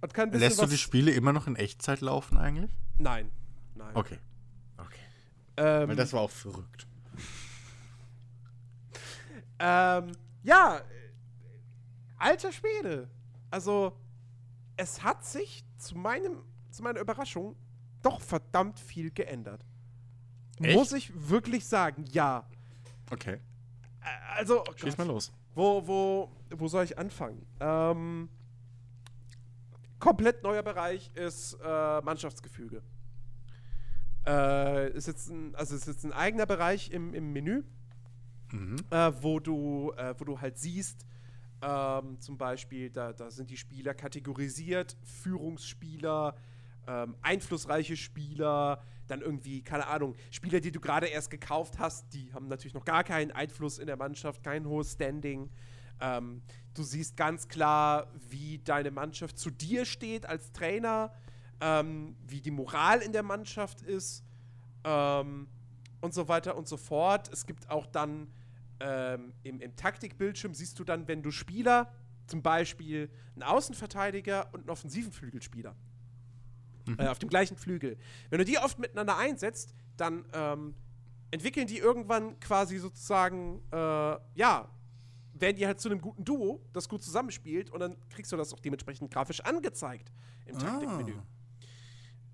und 0.00 0.14
kann 0.14 0.30
Lässt 0.32 0.62
du 0.62 0.66
die 0.66 0.78
Spiele 0.78 1.10
immer 1.10 1.32
noch 1.32 1.46
in 1.46 1.56
Echtzeit 1.56 2.00
laufen 2.00 2.38
eigentlich? 2.38 2.70
Nein. 2.98 3.30
Nein. 3.74 3.94
Okay. 3.94 4.18
Okay. 4.76 5.00
Ähm, 5.56 5.88
Weil 5.88 5.96
das 5.96 6.12
war 6.12 6.20
auch 6.20 6.30
verrückt. 6.30 6.86
ähm, 9.58 10.12
ja, 10.44 10.80
alter 12.18 12.52
Schwede. 12.52 13.08
Also, 13.50 13.92
es 14.78 15.02
hat 15.02 15.24
sich 15.24 15.64
zu 15.76 15.98
meinem, 15.98 16.42
zu 16.70 16.82
meiner 16.82 17.00
Überraschung 17.00 17.56
doch 18.00 18.20
verdammt 18.20 18.78
viel 18.78 19.10
geändert. 19.10 19.64
Echt? 20.60 20.74
Muss 20.74 20.92
ich 20.92 21.12
wirklich 21.28 21.66
sagen, 21.66 22.04
ja. 22.10 22.48
Okay. 23.10 23.40
Also, 24.36 24.62
oh 24.62 24.72
Schieß 24.76 24.96
mal 24.96 25.06
los. 25.06 25.32
Wo, 25.54 25.86
wo, 25.86 26.30
wo 26.50 26.68
soll 26.68 26.84
ich 26.84 26.96
anfangen? 26.96 27.44
Ähm, 27.60 28.28
komplett 29.98 30.42
neuer 30.44 30.62
Bereich 30.62 31.10
ist 31.14 31.54
äh, 31.54 32.00
Mannschaftsgefüge. 32.00 32.82
Äh, 34.26 34.92
ist 34.92 35.08
jetzt 35.08 35.28
ein, 35.28 35.54
also 35.56 35.74
ist 35.74 35.88
jetzt 35.88 36.04
ein 36.04 36.12
eigener 36.12 36.46
Bereich 36.46 36.90
im, 36.92 37.14
im 37.14 37.32
Menü, 37.32 37.64
mhm. 38.52 38.76
äh, 38.90 39.12
wo, 39.22 39.40
du, 39.40 39.92
äh, 39.96 40.14
wo 40.18 40.24
du 40.24 40.40
halt 40.40 40.58
siehst, 40.58 41.07
ähm, 41.62 42.20
zum 42.20 42.38
Beispiel, 42.38 42.90
da, 42.90 43.12
da 43.12 43.30
sind 43.30 43.50
die 43.50 43.56
Spieler 43.56 43.94
kategorisiert, 43.94 44.96
Führungsspieler, 45.02 46.34
ähm, 46.86 47.16
einflussreiche 47.22 47.96
Spieler, 47.96 48.82
dann 49.08 49.20
irgendwie, 49.20 49.62
keine 49.62 49.86
Ahnung, 49.86 50.14
Spieler, 50.30 50.60
die 50.60 50.70
du 50.70 50.80
gerade 50.80 51.06
erst 51.06 51.30
gekauft 51.30 51.78
hast, 51.78 52.12
die 52.12 52.32
haben 52.32 52.48
natürlich 52.48 52.74
noch 52.74 52.84
gar 52.84 53.04
keinen 53.04 53.32
Einfluss 53.32 53.78
in 53.78 53.86
der 53.86 53.96
Mannschaft, 53.96 54.42
kein 54.42 54.66
hohes 54.66 54.92
Standing. 54.92 55.50
Ähm, 56.00 56.42
du 56.74 56.82
siehst 56.82 57.16
ganz 57.16 57.48
klar, 57.48 58.12
wie 58.28 58.58
deine 58.58 58.90
Mannschaft 58.90 59.38
zu 59.38 59.50
dir 59.50 59.84
steht 59.84 60.26
als 60.26 60.52
Trainer, 60.52 61.12
ähm, 61.60 62.16
wie 62.26 62.40
die 62.40 62.50
Moral 62.50 63.00
in 63.00 63.12
der 63.12 63.22
Mannschaft 63.24 63.82
ist 63.82 64.22
ähm, 64.84 65.48
und 66.00 66.14
so 66.14 66.28
weiter 66.28 66.56
und 66.56 66.68
so 66.68 66.76
fort. 66.76 67.28
Es 67.32 67.46
gibt 67.46 67.68
auch 67.68 67.86
dann 67.86 68.28
ähm, 68.80 69.32
im, 69.42 69.60
im 69.60 69.76
Taktikbildschirm, 69.76 70.54
siehst 70.54 70.78
du 70.78 70.84
dann, 70.84 71.08
wenn 71.08 71.22
du 71.22 71.30
Spieler, 71.30 71.92
zum 72.26 72.42
Beispiel 72.42 73.10
einen 73.34 73.42
Außenverteidiger 73.42 74.48
und 74.52 74.60
einen 74.60 74.70
offensiven 74.70 75.12
Flügelspieler, 75.12 75.74
mhm. 76.86 76.96
äh, 76.98 77.08
auf 77.08 77.18
dem 77.18 77.28
gleichen 77.28 77.56
Flügel, 77.56 77.96
wenn 78.30 78.38
du 78.38 78.44
die 78.44 78.58
oft 78.58 78.78
miteinander 78.78 79.16
einsetzt, 79.16 79.74
dann 79.96 80.24
ähm, 80.32 80.74
entwickeln 81.30 81.66
die 81.66 81.78
irgendwann 81.78 82.38
quasi 82.40 82.78
sozusagen, 82.78 83.62
äh, 83.72 83.76
ja, 83.76 84.68
werden 85.34 85.56
die 85.56 85.66
halt 85.66 85.80
zu 85.80 85.88
einem 85.88 86.00
guten 86.00 86.24
Duo, 86.24 86.60
das 86.72 86.88
gut 86.88 87.02
zusammenspielt 87.02 87.70
und 87.70 87.80
dann 87.80 87.96
kriegst 88.08 88.32
du 88.32 88.36
das 88.36 88.52
auch 88.52 88.60
dementsprechend 88.60 89.10
grafisch 89.10 89.40
angezeigt 89.40 90.12
im 90.46 90.56
ah. 90.56 90.58
Taktikmenü. 90.58 91.12
Ähm, 91.12 91.22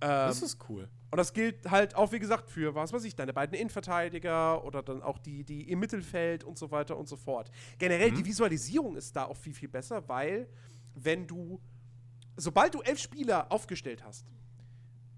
das 0.00 0.42
ist 0.42 0.58
cool. 0.68 0.88
Und 1.14 1.18
das 1.18 1.32
gilt 1.32 1.70
halt 1.70 1.94
auch, 1.94 2.10
wie 2.10 2.18
gesagt, 2.18 2.50
für, 2.50 2.74
was 2.74 2.92
weiß 2.92 3.04
ich, 3.04 3.14
deine 3.14 3.32
beiden 3.32 3.56
Innenverteidiger 3.56 4.64
oder 4.64 4.82
dann 4.82 5.00
auch 5.00 5.18
die, 5.18 5.44
die 5.44 5.70
im 5.70 5.78
Mittelfeld 5.78 6.42
und 6.42 6.58
so 6.58 6.72
weiter 6.72 6.96
und 6.96 7.08
so 7.08 7.14
fort. 7.14 7.52
Generell, 7.78 8.10
mhm. 8.10 8.16
die 8.16 8.24
Visualisierung 8.24 8.96
ist 8.96 9.14
da 9.14 9.26
auch 9.26 9.36
viel, 9.36 9.54
viel 9.54 9.68
besser, 9.68 10.08
weil 10.08 10.48
wenn 10.96 11.28
du, 11.28 11.60
sobald 12.36 12.74
du 12.74 12.82
elf 12.82 12.98
Spieler 12.98 13.52
aufgestellt 13.52 14.02
hast, 14.02 14.26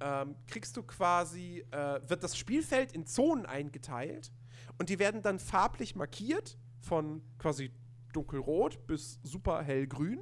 ähm, 0.01 0.37
kriegst 0.47 0.77
du 0.77 0.83
quasi, 0.83 1.65
äh, 1.71 2.01
wird 2.07 2.23
das 2.23 2.37
Spielfeld 2.37 2.93
in 2.93 3.07
Zonen 3.07 3.47
eingeteilt 3.47 4.33
und 4.77 4.91
die 4.91 4.99
werden 4.99 5.23
dann 5.23 5.39
farblich 5.39 5.97
markiert 5.97 6.59
von 6.79 7.23
quasi 7.39 7.73
dunkelrot 8.13 8.87
bis 8.87 9.19
super 9.23 9.63
hellgrün. 9.63 10.21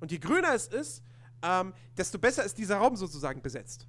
Und 0.00 0.10
je 0.10 0.18
grüner 0.18 0.54
es 0.54 0.66
ist, 0.66 1.04
ähm, 1.44 1.72
desto 1.96 2.18
besser 2.18 2.42
ist 2.42 2.58
dieser 2.58 2.78
Raum 2.78 2.96
sozusagen 2.96 3.42
besetzt. 3.42 3.86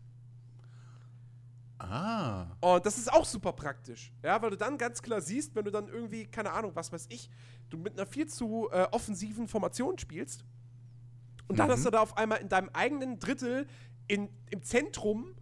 Ah. 1.79 2.47
Und 2.59 2.85
das 2.85 2.97
ist 2.97 3.11
auch 3.11 3.25
super 3.25 3.53
praktisch. 3.53 4.11
Ja, 4.21 4.41
weil 4.41 4.51
du 4.51 4.57
dann 4.57 4.77
ganz 4.77 5.01
klar 5.01 5.21
siehst, 5.21 5.55
wenn 5.55 5.65
du 5.65 5.71
dann 5.71 5.87
irgendwie, 5.87 6.25
keine 6.25 6.51
Ahnung, 6.51 6.71
was 6.75 6.91
weiß 6.91 7.07
ich, 7.09 7.29
du 7.69 7.77
mit 7.77 7.93
einer 7.93 8.05
viel 8.05 8.27
zu 8.27 8.69
äh, 8.71 8.87
offensiven 8.91 9.47
Formation 9.47 9.97
spielst. 9.97 10.43
Und 11.47 11.57
dann 11.57 11.67
mhm. 11.67 11.71
hast 11.73 11.85
du 11.85 11.89
da 11.89 11.99
auf 12.01 12.17
einmal 12.17 12.39
in 12.39 12.49
deinem 12.49 12.69
eigenen 12.73 13.19
Drittel 13.19 13.65
in, 14.07 14.29
im 14.49 14.61
Zentrum 14.61 15.35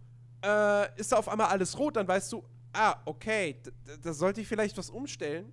äh, 0.44 0.98
ist 0.98 1.12
da 1.12 1.16
auf 1.16 1.28
einmal 1.28 1.48
alles 1.48 1.78
rot, 1.78 1.96
dann 1.96 2.06
weißt 2.06 2.32
du, 2.32 2.44
ah, 2.72 2.96
okay, 3.04 3.60
da 4.02 4.12
sollte 4.12 4.40
ich 4.40 4.48
vielleicht 4.48 4.78
was 4.78 4.90
umstellen 4.90 5.52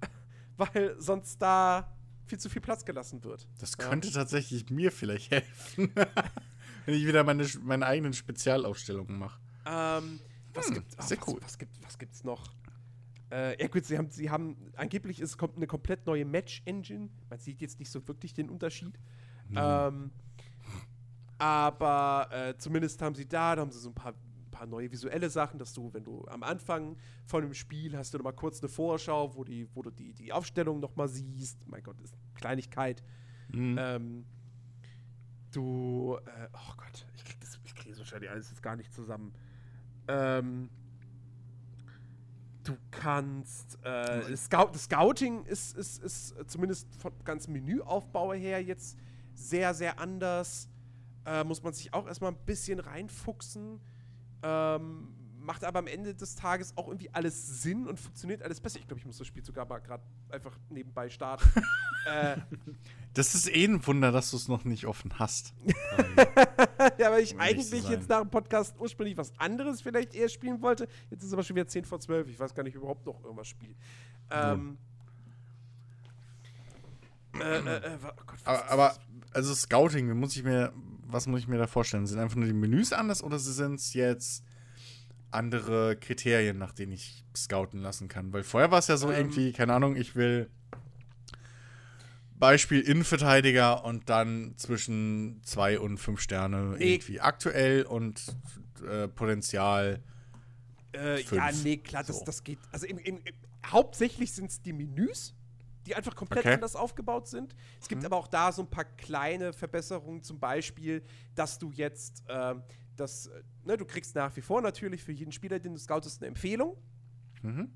weil 0.56 0.94
sonst 1.00 1.40
da 1.40 1.90
viel 2.26 2.38
zu 2.38 2.48
viel 2.48 2.62
Platz 2.62 2.84
gelassen 2.84 3.22
wird. 3.24 3.46
Das 3.58 3.76
könnte 3.76 4.08
ja. 4.08 4.14
tatsächlich 4.14 4.68
mir 4.70 4.92
vielleicht 4.92 5.30
helfen, 5.30 5.92
wenn 6.86 6.94
ich 6.94 7.06
wieder 7.06 7.24
meine, 7.24 7.46
meine 7.62 7.86
eigenen 7.86 8.12
Spezialaufstellungen 8.12 9.18
mache. 9.18 9.40
Ähm, 9.66 10.20
was, 10.52 10.68
hm, 10.68 10.74
gibt, 10.74 10.96
oh, 10.98 11.02
sehr 11.02 11.18
was, 11.18 11.28
cool. 11.28 11.40
was, 11.42 11.58
gibt, 11.58 11.84
was 11.84 11.98
gibt's 11.98 12.24
noch? 12.24 12.54
Äh, 13.30 13.60
ja 13.60 13.68
gut, 13.68 13.84
sie 13.84 13.98
haben, 13.98 14.10
sie 14.10 14.30
haben, 14.30 14.56
angeblich 14.76 15.20
ist 15.20 15.36
kommt 15.36 15.56
eine 15.56 15.66
komplett 15.66 16.06
neue 16.06 16.24
Match-Engine. 16.24 17.10
Man 17.28 17.38
sieht 17.38 17.60
jetzt 17.60 17.78
nicht 17.78 17.90
so 17.90 18.06
wirklich 18.06 18.34
den 18.34 18.50
Unterschied. 18.50 18.98
Mhm. 19.48 19.56
Ähm, 19.56 20.10
aber 21.38 22.28
äh, 22.30 22.56
zumindest 22.58 23.00
haben 23.02 23.14
sie 23.14 23.26
da, 23.26 23.56
da 23.56 23.62
haben 23.62 23.70
sie 23.70 23.80
so 23.80 23.90
ein 23.90 23.94
paar 23.94 24.14
paar 24.54 24.66
neue 24.66 24.90
visuelle 24.90 25.28
Sachen, 25.28 25.58
dass 25.58 25.72
du, 25.72 25.92
wenn 25.92 26.04
du 26.04 26.24
am 26.28 26.42
Anfang 26.42 26.96
von 27.26 27.42
dem 27.42 27.54
Spiel 27.54 27.96
hast 27.96 28.14
du 28.14 28.18
noch 28.18 28.24
mal 28.24 28.32
kurz 28.32 28.60
eine 28.60 28.68
Vorschau, 28.68 29.34
wo, 29.34 29.44
die, 29.44 29.68
wo 29.74 29.82
du 29.82 29.90
die, 29.90 30.14
die 30.14 30.32
Aufstellung 30.32 30.80
noch 30.80 30.96
mal 30.96 31.08
siehst. 31.08 31.66
Mein 31.66 31.82
Gott, 31.82 32.00
ist 32.00 32.14
eine 32.14 32.34
Kleinigkeit. 32.34 33.02
Mhm. 33.52 33.76
Ähm, 33.78 34.24
du, 35.50 36.18
äh, 36.24 36.48
oh 36.52 36.74
Gott, 36.76 37.06
ich 37.14 37.24
krieg 37.24 37.40
das, 37.40 37.58
ich 37.64 37.74
krieg 37.74 37.90
das 37.90 37.98
wahrscheinlich 37.98 38.30
alles 38.30 38.50
jetzt 38.50 38.62
gar 38.62 38.76
nicht 38.76 38.92
zusammen. 38.92 39.34
Ähm, 40.08 40.70
du 42.64 42.76
kannst, 42.90 43.78
äh, 43.84 44.36
Scout, 44.36 44.70
das 44.72 44.84
Scouting 44.84 45.44
ist, 45.44 45.76
ist, 45.76 46.02
ist 46.02 46.34
zumindest 46.46 46.88
von 46.96 47.12
ganz 47.24 47.48
Menüaufbau 47.48 48.32
her 48.32 48.62
jetzt 48.62 48.96
sehr, 49.34 49.74
sehr 49.74 49.98
anders. 49.98 50.68
Äh, 51.26 51.44
muss 51.44 51.62
man 51.62 51.72
sich 51.72 51.92
auch 51.94 52.06
erstmal 52.06 52.32
ein 52.32 52.44
bisschen 52.44 52.80
reinfuchsen. 52.80 53.80
Ähm, 54.42 55.14
macht 55.44 55.64
aber 55.64 55.78
am 55.78 55.86
Ende 55.86 56.14
des 56.14 56.34
Tages 56.36 56.76
auch 56.76 56.88
irgendwie 56.88 57.10
alles 57.12 57.62
Sinn 57.62 57.86
und 57.86 58.00
funktioniert 58.00 58.42
alles 58.42 58.60
besser. 58.60 58.78
Ich 58.78 58.86
glaube, 58.86 59.00
ich 59.00 59.06
muss 59.06 59.18
das 59.18 59.26
Spiel 59.26 59.44
sogar 59.44 59.66
mal 59.66 59.78
gerade 59.78 60.02
einfach 60.30 60.58
nebenbei 60.70 61.10
starten. 61.10 61.48
äh, 62.06 62.36
das 63.12 63.34
ist 63.34 63.54
eh 63.54 63.66
ein 63.66 63.86
Wunder, 63.86 64.10
dass 64.10 64.30
du 64.30 64.36
es 64.36 64.48
noch 64.48 64.64
nicht 64.64 64.86
offen 64.86 65.18
hast. 65.18 65.54
ja, 66.98 67.10
weil 67.10 67.22
ich 67.22 67.38
eigentlich 67.38 67.88
jetzt 67.88 68.08
nach 68.08 68.20
dem 68.20 68.30
Podcast 68.30 68.74
ursprünglich 68.78 69.16
was 69.16 69.32
anderes 69.38 69.80
vielleicht 69.82 70.14
eher 70.14 70.28
spielen 70.28 70.60
wollte. 70.62 70.88
Jetzt 71.10 71.22
ist 71.22 71.28
es 71.28 71.32
aber 71.32 71.42
schon 71.42 71.56
wieder 71.56 71.68
10 71.68 71.84
vor 71.84 72.00
12. 72.00 72.28
Ich 72.28 72.38
weiß 72.38 72.54
gar 72.54 72.62
nicht, 72.62 72.76
ob 72.76 72.76
ich 72.76 72.82
überhaupt 72.82 73.06
noch 73.06 73.22
irgendwas 73.22 73.48
spiele. 73.48 73.74
Ähm, 74.30 74.78
äh, 77.40 77.58
äh, 77.58 77.76
äh, 77.76 77.98
oh 78.02 78.22
Gott, 78.26 78.38
aber, 78.44 78.70
aber, 78.70 78.94
also 79.32 79.54
Scouting, 79.54 80.16
muss 80.18 80.36
ich 80.36 80.44
mir 80.44 80.72
was 81.14 81.26
muss 81.26 81.40
ich 81.40 81.48
mir 81.48 81.58
da 81.58 81.66
vorstellen? 81.66 82.06
Sind 82.06 82.18
einfach 82.18 82.36
nur 82.36 82.46
die 82.46 82.52
Menüs 82.52 82.92
anders 82.92 83.22
oder 83.22 83.38
sind 83.38 83.76
es 83.76 83.94
jetzt 83.94 84.44
andere 85.30 85.96
Kriterien, 85.96 86.58
nach 86.58 86.72
denen 86.72 86.92
ich 86.92 87.24
scouten 87.34 87.80
lassen 87.80 88.08
kann? 88.08 88.32
Weil 88.32 88.42
vorher 88.42 88.70
war 88.70 88.78
es 88.78 88.88
ja 88.88 88.96
so 88.96 89.10
ähm. 89.10 89.18
irgendwie, 89.18 89.52
keine 89.52 89.72
Ahnung, 89.72 89.96
ich 89.96 90.16
will 90.16 90.50
Beispiel 92.36 92.80
Innenverteidiger 92.80 93.84
und 93.84 94.08
dann 94.08 94.54
zwischen 94.56 95.40
zwei 95.44 95.78
und 95.78 95.98
fünf 95.98 96.20
Sterne 96.20 96.76
nee. 96.76 96.94
irgendwie 96.94 97.20
aktuell 97.20 97.84
und 97.84 98.36
äh, 98.88 99.08
Potenzial. 99.08 100.02
Äh, 100.92 101.22
ja, 101.22 101.50
nee, 101.62 101.76
klar, 101.78 102.04
so. 102.04 102.12
das, 102.12 102.24
das 102.24 102.44
geht. 102.44 102.58
Also 102.72 102.86
im, 102.86 102.98
im, 102.98 103.18
im, 103.18 103.34
hauptsächlich 103.66 104.32
sind 104.32 104.50
es 104.50 104.62
die 104.62 104.72
Menüs 104.72 105.34
die 105.86 105.94
einfach 105.94 106.14
komplett 106.14 106.44
okay. 106.44 106.54
anders 106.54 106.76
aufgebaut 106.76 107.28
sind. 107.28 107.54
Es 107.80 107.88
gibt 107.88 108.02
mhm. 108.02 108.06
aber 108.06 108.16
auch 108.16 108.28
da 108.28 108.52
so 108.52 108.62
ein 108.62 108.70
paar 108.70 108.84
kleine 108.84 109.52
Verbesserungen, 109.52 110.22
zum 110.22 110.38
Beispiel, 110.38 111.02
dass 111.34 111.58
du 111.58 111.70
jetzt, 111.72 112.22
äh, 112.28 112.54
das, 112.96 113.30
ne, 113.64 113.76
du 113.76 113.84
kriegst 113.84 114.14
nach 114.14 114.34
wie 114.36 114.40
vor 114.40 114.62
natürlich 114.62 115.02
für 115.02 115.12
jeden 115.12 115.32
Spieler, 115.32 115.58
den 115.58 115.74
du 115.74 115.78
scoutest, 115.78 116.22
eine 116.22 116.28
Empfehlung. 116.28 116.76
Mhm. 117.42 117.70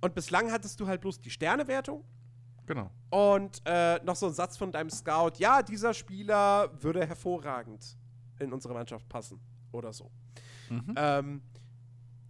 Und 0.00 0.14
bislang 0.14 0.52
hattest 0.52 0.78
du 0.78 0.86
halt 0.86 1.00
bloß 1.00 1.20
die 1.20 1.30
Sternewertung. 1.30 2.04
Genau. 2.68 2.90
Und 3.08 3.62
äh, 3.64 3.98
noch 4.04 4.14
so 4.14 4.26
ein 4.26 4.34
Satz 4.34 4.58
von 4.58 4.70
deinem 4.70 4.90
Scout: 4.90 5.32
Ja, 5.38 5.62
dieser 5.62 5.94
Spieler 5.94 6.70
würde 6.82 7.06
hervorragend 7.06 7.96
in 8.38 8.52
unsere 8.52 8.74
Mannschaft 8.74 9.08
passen. 9.08 9.40
Oder 9.72 9.92
so. 9.92 10.10
Mhm. 10.68 10.94
Ähm, 10.96 11.42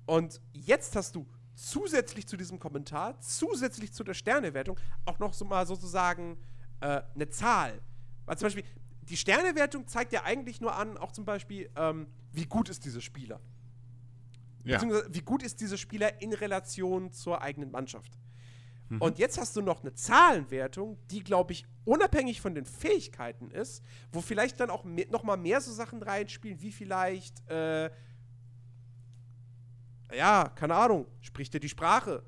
und 0.06 0.40
jetzt 0.52 0.94
hast 0.94 1.16
du 1.16 1.26
zusätzlich 1.54 2.26
zu 2.26 2.36
diesem 2.36 2.60
Kommentar, 2.60 3.20
zusätzlich 3.20 3.92
zu 3.92 4.04
der 4.04 4.14
Sternewertung, 4.14 4.78
auch 5.04 5.18
noch 5.18 5.34
so 5.34 5.44
mal 5.44 5.66
sozusagen 5.66 6.38
äh, 6.80 7.02
eine 7.14 7.28
Zahl. 7.28 7.80
Weil 8.24 8.38
zum 8.38 8.46
Beispiel, 8.46 8.64
die 9.02 9.16
Sternewertung 9.16 9.88
zeigt 9.88 10.12
ja 10.12 10.22
eigentlich 10.22 10.60
nur 10.60 10.74
an, 10.76 10.96
auch 10.98 11.10
zum 11.10 11.24
Beispiel, 11.24 11.68
ähm, 11.74 12.06
wie 12.32 12.46
gut 12.46 12.68
ist 12.68 12.84
dieser 12.84 13.00
Spieler. 13.00 13.40
Ja. 14.64 14.76
Beziehungsweise, 14.76 15.12
wie 15.12 15.22
gut 15.22 15.42
ist 15.42 15.60
dieser 15.60 15.76
Spieler 15.76 16.22
in 16.22 16.32
Relation 16.32 17.10
zur 17.10 17.42
eigenen 17.42 17.72
Mannschaft. 17.72 18.12
Mhm. 18.88 19.02
Und 19.02 19.18
jetzt 19.18 19.38
hast 19.38 19.54
du 19.56 19.62
noch 19.62 19.82
eine 19.82 19.94
Zahlenwertung, 19.94 20.98
die, 21.10 21.22
glaube 21.22 21.52
ich, 21.52 21.66
unabhängig 21.84 22.40
von 22.40 22.54
den 22.54 22.64
Fähigkeiten 22.64 23.50
ist, 23.50 23.82
wo 24.12 24.20
vielleicht 24.20 24.60
dann 24.60 24.70
auch 24.70 24.84
mehr, 24.84 25.06
noch 25.10 25.22
mal 25.22 25.36
mehr 25.36 25.60
so 25.60 25.72
Sachen 25.72 26.02
reinspielen, 26.02 26.60
wie 26.60 26.72
vielleicht, 26.72 27.48
äh, 27.50 27.90
ja, 30.16 30.50
keine 30.54 30.74
Ahnung, 30.74 31.06
spricht 31.20 31.54
er 31.54 31.60
die 31.60 31.68
Sprache 31.68 32.22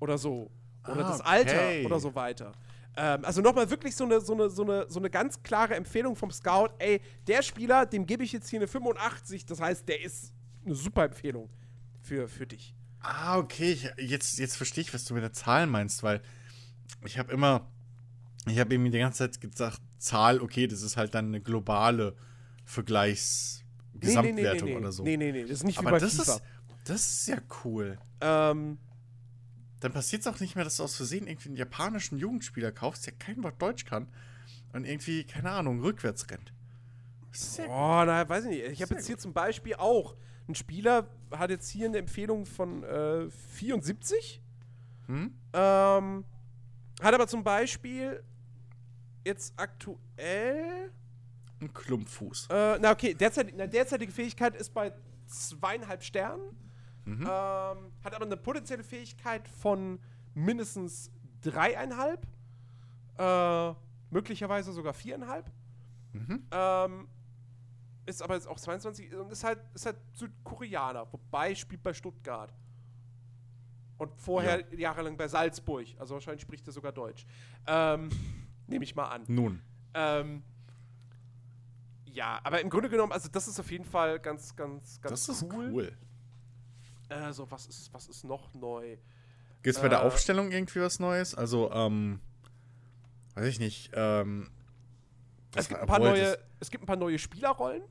oder 0.00 0.18
so. 0.18 0.50
Oder 0.84 1.04
ah, 1.06 1.10
das 1.10 1.20
Alter 1.20 1.56
okay. 1.56 1.84
oder 1.84 1.98
so 1.98 2.14
weiter. 2.14 2.52
Ähm, 2.96 3.24
also 3.24 3.40
nochmal 3.40 3.68
wirklich 3.68 3.94
so 3.94 4.04
eine, 4.04 4.20
so, 4.20 4.34
eine, 4.34 4.48
so, 4.48 4.62
eine, 4.62 4.86
so 4.88 4.98
eine 4.98 5.10
ganz 5.10 5.42
klare 5.42 5.74
Empfehlung 5.74 6.16
vom 6.16 6.30
Scout. 6.30 6.70
Ey, 6.78 7.00
der 7.26 7.42
Spieler, 7.42 7.86
dem 7.86 8.06
gebe 8.06 8.24
ich 8.24 8.32
jetzt 8.32 8.48
hier 8.48 8.60
eine 8.60 8.68
85. 8.68 9.46
Das 9.46 9.60
heißt, 9.60 9.88
der 9.88 10.00
ist 10.02 10.32
eine 10.64 10.74
super 10.74 11.04
Empfehlung 11.04 11.48
für, 12.00 12.28
für 12.28 12.46
dich. 12.46 12.75
Ah, 13.08 13.38
okay. 13.38 13.72
Ich, 13.72 13.88
jetzt, 14.10 14.38
jetzt 14.38 14.56
verstehe 14.56 14.82
ich, 14.82 14.92
was 14.92 15.04
du 15.04 15.14
mit 15.14 15.22
der 15.22 15.32
Zahl 15.32 15.68
meinst, 15.68 16.02
weil 16.02 16.20
ich 17.04 17.18
habe 17.18 17.32
immer, 17.32 17.70
ich 18.46 18.58
habe 18.58 18.74
eben 18.74 18.90
die 18.90 18.98
ganze 18.98 19.18
Zeit 19.18 19.40
gesagt, 19.40 19.80
Zahl, 19.98 20.40
okay, 20.40 20.66
das 20.66 20.82
ist 20.82 20.96
halt 20.96 21.14
dann 21.14 21.26
eine 21.26 21.40
globale 21.40 22.16
Vergleichsgesamtwertung 22.64 24.34
nee, 24.34 24.42
nee, 24.42 24.62
nee, 24.62 24.76
oder 24.76 24.92
so. 24.92 25.04
Nee, 25.04 25.16
nee, 25.16 25.30
nee, 25.30 25.42
das 25.42 25.50
ist 25.52 25.64
nicht 25.64 25.78
Aber 25.78 25.88
wie 25.88 25.92
bei 25.92 25.98
das 26.00 26.16
FIFA. 26.16 26.34
Ist, 26.34 26.42
das 26.84 27.08
ist 27.08 27.28
ja 27.28 27.38
cool. 27.64 27.98
Ähm, 28.20 28.78
dann 29.80 29.92
passiert 29.92 30.22
es 30.22 30.26
auch 30.26 30.40
nicht 30.40 30.56
mehr, 30.56 30.64
dass 30.64 30.78
du 30.78 30.82
aus 30.82 30.96
Versehen 30.96 31.28
irgendwie 31.28 31.50
einen 31.50 31.56
japanischen 31.56 32.18
Jugendspieler 32.18 32.72
kaufst, 32.72 33.06
der 33.06 33.12
kein 33.14 33.42
Wort 33.44 33.62
Deutsch 33.62 33.84
kann 33.84 34.08
und 34.72 34.84
irgendwie, 34.84 35.22
keine 35.24 35.52
Ahnung, 35.52 35.80
rückwärts 35.80 36.28
rennt. 36.30 36.52
Sehr 37.30 37.68
oh, 37.68 38.02
na, 38.04 38.28
weiß 38.28 38.44
ich 38.44 38.50
nicht. 38.50 38.64
Ich 38.64 38.82
habe 38.82 38.94
jetzt 38.94 39.06
hier 39.06 39.16
gut. 39.16 39.22
zum 39.22 39.32
Beispiel 39.32 39.76
auch 39.76 40.16
ein 40.48 40.54
Spieler, 40.54 41.08
hat 41.30 41.50
jetzt 41.50 41.68
hier 41.70 41.86
eine 41.86 41.98
Empfehlung 41.98 42.46
von 42.46 42.82
äh, 42.82 43.30
74. 43.30 44.42
Hm? 45.06 45.34
Ähm, 45.52 46.24
hat 47.00 47.14
aber 47.14 47.26
zum 47.26 47.44
Beispiel 47.44 48.22
jetzt 49.24 49.54
aktuell. 49.56 50.90
Ein 51.60 51.72
Klumpfuß. 51.72 52.48
Äh, 52.50 52.78
na, 52.80 52.92
okay, 52.92 53.14
derzeit, 53.14 53.52
na, 53.56 53.66
derzeitige 53.66 54.12
Fähigkeit 54.12 54.54
ist 54.56 54.72
bei 54.72 54.92
zweieinhalb 55.26 56.02
Sternen. 56.02 56.56
Mhm. 57.04 57.22
Ähm, 57.22 57.28
hat 58.04 58.14
aber 58.14 58.24
eine 58.24 58.36
potenzielle 58.36 58.84
Fähigkeit 58.84 59.48
von 59.48 59.98
mindestens 60.34 61.10
dreieinhalb. 61.40 62.26
Äh, 63.18 63.74
möglicherweise 64.10 64.72
sogar 64.72 64.92
viereinhalb. 64.92 65.50
Mhm. 66.12 66.46
Ähm, 66.50 67.08
ist 68.06 68.22
aber 68.22 68.34
jetzt 68.34 68.46
auch 68.46 68.58
22 68.58 69.14
und 69.14 69.30
ist 69.30 69.44
halt, 69.44 69.58
ist 69.74 69.86
halt 69.86 69.96
Südkoreaner, 70.14 71.06
wobei 71.12 71.54
spielt 71.54 71.82
bei 71.82 71.92
Stuttgart. 71.92 72.52
Und 73.98 74.14
vorher 74.20 74.60
ja. 74.72 74.78
jahrelang 74.78 75.16
bei 75.16 75.26
Salzburg. 75.26 75.86
Also 75.98 76.14
wahrscheinlich 76.14 76.42
spricht 76.42 76.66
er 76.66 76.72
sogar 76.72 76.92
Deutsch. 76.92 77.26
Ähm, 77.66 78.10
Nehme 78.66 78.84
ich 78.84 78.94
mal 78.94 79.08
an. 79.08 79.24
Nun. 79.26 79.62
Ähm, 79.94 80.42
ja, 82.04 82.40
aber 82.44 82.60
im 82.60 82.70
Grunde 82.70 82.88
genommen, 82.88 83.12
also 83.12 83.28
das 83.28 83.48
ist 83.48 83.58
auf 83.58 83.70
jeden 83.70 83.84
Fall 83.84 84.18
ganz, 84.20 84.54
ganz, 84.54 85.00
ganz 85.00 85.26
das 85.26 85.42
cool. 85.42 85.48
Das 85.48 85.66
ist 85.66 85.72
cool. 85.72 85.92
Äh, 87.08 87.32
so, 87.32 87.50
was 87.50 87.66
ist, 87.66 87.92
was 87.92 88.08
ist 88.08 88.24
noch 88.24 88.52
neu? 88.54 88.96
Gibt 89.62 89.76
es 89.76 89.80
bei 89.80 89.86
äh, 89.86 89.90
der 89.90 90.02
Aufstellung 90.02 90.50
irgendwie 90.52 90.80
was 90.80 90.98
Neues? 90.98 91.34
Also, 91.34 91.70
ähm, 91.72 92.20
weiß 93.34 93.46
ich 93.46 93.60
nicht, 93.60 93.90
ähm, 93.94 94.50
es 95.54 95.68
gibt, 95.68 95.80
ein 95.80 95.86
paar 95.86 95.98
neue, 95.98 96.38
es 96.60 96.70
gibt 96.70 96.84
ein 96.84 96.86
paar 96.86 96.96
neue 96.96 97.18
Spielerrollen. 97.18 97.82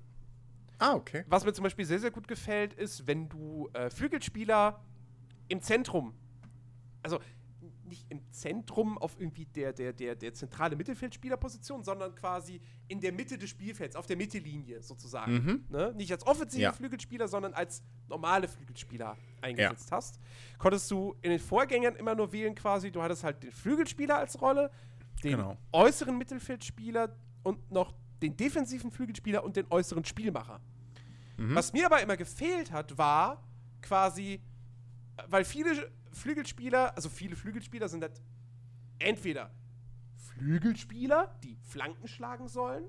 Ah, 0.77 0.93
okay. 0.95 1.23
Was 1.27 1.45
mir 1.45 1.53
zum 1.53 1.63
Beispiel 1.63 1.85
sehr, 1.85 1.99
sehr 1.99 2.11
gut 2.11 2.27
gefällt, 2.27 2.73
ist, 2.73 3.07
wenn 3.07 3.29
du 3.29 3.69
äh, 3.73 3.89
Flügelspieler 3.89 4.83
im 5.47 5.61
Zentrum, 5.61 6.13
also 7.01 7.19
nicht 7.87 8.05
im 8.09 8.19
Zentrum 8.31 8.97
auf 8.97 9.19
irgendwie 9.19 9.45
der, 9.45 9.73
der, 9.73 9.93
der, 9.93 10.15
der 10.15 10.33
zentrale 10.33 10.75
Mittelfeldspielerposition, 10.75 11.83
sondern 11.83 12.15
quasi 12.15 12.59
in 12.87 12.99
der 12.99 13.11
Mitte 13.11 13.37
des 13.37 13.49
Spielfelds, 13.49 13.95
auf 13.95 14.05
der 14.05 14.17
Mittellinie 14.17 14.81
sozusagen. 14.81 15.33
Mhm. 15.33 15.65
Ne? 15.69 15.93
Nicht 15.95 16.11
als 16.11 16.25
offensive 16.25 16.63
ja. 16.63 16.71
Flügelspieler, 16.73 17.27
sondern 17.27 17.53
als 17.53 17.83
normale 18.07 18.47
Flügelspieler 18.47 19.17
eingesetzt 19.41 19.89
ja. 19.91 19.97
hast. 19.97 20.19
Konntest 20.57 20.89
du 20.91 21.15
in 21.21 21.31
den 21.31 21.39
Vorgängern 21.39 21.95
immer 21.95 22.15
nur 22.15 22.31
wählen 22.31 22.55
quasi, 22.55 22.91
du 22.91 23.01
hattest 23.01 23.23
halt 23.23 23.43
den 23.43 23.51
Flügelspieler 23.51 24.17
als 24.17 24.41
Rolle, 24.41 24.71
den 25.23 25.37
genau. 25.37 25.57
äußeren 25.71 26.17
Mittelfeldspieler 26.17 27.15
und 27.43 27.71
noch 27.71 27.93
den 28.25 28.35
defensiven 28.37 28.91
Flügelspieler 28.91 29.43
und 29.43 29.55
den 29.55 29.65
äußeren 29.69 30.03
Spielmacher. 30.05 30.59
Mhm. 31.37 31.55
Was 31.55 31.73
mir 31.73 31.85
aber 31.85 32.01
immer 32.01 32.17
gefehlt 32.17 32.71
hat, 32.71 32.97
war 32.97 33.43
quasi, 33.81 34.41
weil 35.27 35.45
viele 35.45 35.91
Flügelspieler, 36.11 36.95
also 36.95 37.09
viele 37.09 37.35
Flügelspieler 37.35 37.87
sind 37.87 38.03
halt 38.03 38.21
entweder 38.99 39.51
Flügelspieler, 40.15 41.35
die 41.43 41.55
Flanken 41.61 42.07
schlagen 42.07 42.47
sollen, 42.47 42.85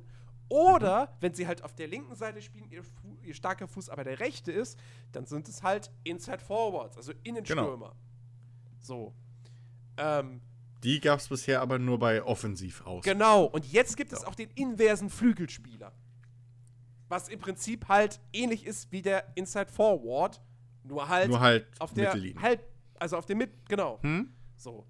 oder 0.48 1.06
mhm. 1.06 1.10
wenn 1.20 1.34
sie 1.34 1.46
halt 1.46 1.62
auf 1.64 1.74
der 1.74 1.88
linken 1.88 2.14
Seite 2.14 2.40
spielen, 2.40 2.70
ihr, 2.70 2.82
ihr, 3.22 3.34
starker 3.34 3.66
Fuß 3.66 3.88
aber 3.90 4.04
der 4.04 4.20
rechte 4.20 4.52
ist, 4.52 4.78
dann 5.12 5.26
sind 5.26 5.48
es 5.48 5.62
halt 5.62 5.90
Inside 6.04 6.38
Forwards, 6.38 6.96
also 6.96 7.12
Innenstürmer. 7.24 7.88
Genau. 7.88 7.96
So. 8.78 9.14
Ähm, 9.96 10.40
die 10.86 11.00
gab 11.00 11.18
es 11.18 11.26
bisher 11.26 11.60
aber 11.60 11.80
nur 11.80 11.98
bei 11.98 12.22
Offensiv 12.22 12.86
aus. 12.86 13.04
Genau, 13.04 13.44
und 13.44 13.70
jetzt 13.72 13.96
gibt 13.96 14.12
es 14.12 14.22
auch 14.22 14.36
den 14.36 14.48
inversen 14.54 15.10
Flügelspieler. 15.10 15.92
Was 17.08 17.28
im 17.28 17.40
Prinzip 17.40 17.88
halt 17.88 18.20
ähnlich 18.32 18.64
ist 18.64 18.92
wie 18.92 19.02
der 19.02 19.32
Inside 19.34 19.72
Forward, 19.72 20.40
nur 20.84 21.08
halt, 21.08 21.28
nur 21.28 21.40
halt 21.40 21.66
auf 21.80 21.92
der 21.92 22.14
Mittellinie. 22.14 22.40
Halt, 22.40 22.60
also 23.00 23.16
auf 23.16 23.26
der 23.26 23.34
Mit, 23.34 23.50
genau. 23.68 23.98
Hm? 24.02 24.32
So. 24.56 24.86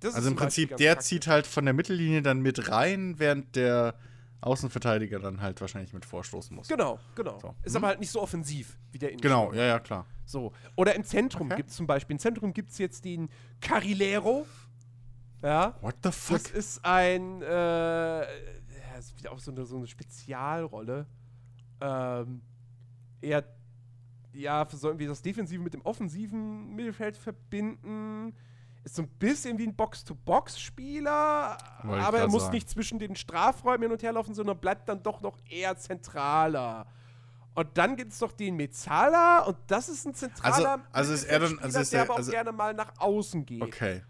Das 0.00 0.14
also 0.14 0.30
im 0.30 0.36
Prinzip, 0.36 0.76
der 0.78 0.92
praktisch. 0.92 1.08
zieht 1.08 1.26
halt 1.26 1.46
von 1.46 1.66
der 1.66 1.74
Mittellinie 1.74 2.22
dann 2.22 2.40
mit 2.40 2.70
rein, 2.70 3.18
während 3.18 3.54
der 3.54 3.94
Außenverteidiger 4.40 5.18
dann 5.18 5.42
halt 5.42 5.60
wahrscheinlich 5.60 5.92
mit 5.92 6.06
vorstoßen 6.06 6.56
muss. 6.56 6.68
Genau, 6.68 6.98
genau. 7.14 7.38
So. 7.38 7.54
Ist 7.62 7.74
hm? 7.74 7.76
aber 7.76 7.88
halt 7.88 8.00
nicht 8.00 8.10
so 8.10 8.22
offensiv 8.22 8.78
wie 8.92 8.98
der 8.98 9.10
Innenstürmer. 9.10 9.50
Genau, 9.50 9.58
ja, 9.58 9.66
ja, 9.66 9.78
klar. 9.78 10.06
So. 10.24 10.52
Oder 10.76 10.94
im 10.94 11.04
Zentrum 11.04 11.48
okay. 11.48 11.56
gibt 11.56 11.70
es 11.70 11.76
zum 11.76 11.86
Beispiel, 11.86 12.14
im 12.14 12.18
Zentrum 12.18 12.54
gibt 12.54 12.70
es 12.70 12.78
jetzt 12.78 13.04
den 13.04 13.28
Carrilero, 13.60 14.46
ja. 15.44 15.74
What 15.80 15.96
the 16.02 16.10
fuck? 16.10 16.38
Das 16.38 16.50
ist 16.50 16.84
ein, 16.84 17.42
äh, 17.42 18.26
das 18.94 19.06
ist 19.06 19.18
wieder 19.18 19.32
auch 19.32 19.38
so 19.38 19.50
eine, 19.50 19.64
so 19.66 19.76
eine 19.76 19.86
Spezialrolle. 19.86 21.06
Ähm, 21.80 22.42
er, 23.20 23.44
ja, 24.32 24.66
sollen 24.70 24.98
wir 24.98 25.08
das 25.08 25.22
Defensive 25.22 25.62
mit 25.62 25.74
dem 25.74 25.82
offensiven 25.82 26.74
Mittelfeld 26.74 27.16
verbinden? 27.16 28.34
Ist 28.84 28.96
so 28.96 29.02
ein 29.02 29.08
bisschen 29.08 29.58
wie 29.58 29.66
ein 29.66 29.74
Box-to-Box-Spieler, 29.74 31.56
aber 31.82 32.18
er 32.18 32.28
muss 32.28 32.42
sagen. 32.42 32.54
nicht 32.54 32.68
zwischen 32.68 32.98
den 32.98 33.16
Strafräumen 33.16 33.82
hin 33.82 33.92
und 33.92 34.02
her 34.02 34.12
laufen, 34.12 34.34
sondern 34.34 34.58
bleibt 34.58 34.88
dann 34.88 35.02
doch 35.02 35.22
noch 35.22 35.38
eher 35.48 35.76
zentraler. 35.78 36.86
Und 37.54 37.78
dann 37.78 37.96
gibt 37.96 38.12
es 38.12 38.18
doch 38.18 38.32
den 38.32 38.56
Mezzala 38.56 39.40
und 39.44 39.56
das 39.68 39.88
ist 39.88 40.06
ein 40.06 40.14
zentraler 40.14 40.72
also, 40.72 40.84
also 40.92 41.12
ist 41.14 41.24
er 41.24 41.38
dann, 41.38 41.58
also 41.60 41.80
ist 41.80 41.92
der, 41.92 42.00
der 42.00 42.10
aber 42.10 42.18
also, 42.18 42.30
auch 42.30 42.34
gerne 42.34 42.52
mal 42.52 42.74
nach 42.74 42.92
außen 42.98 43.46
geht. 43.46 43.62
Okay. 43.62 44.02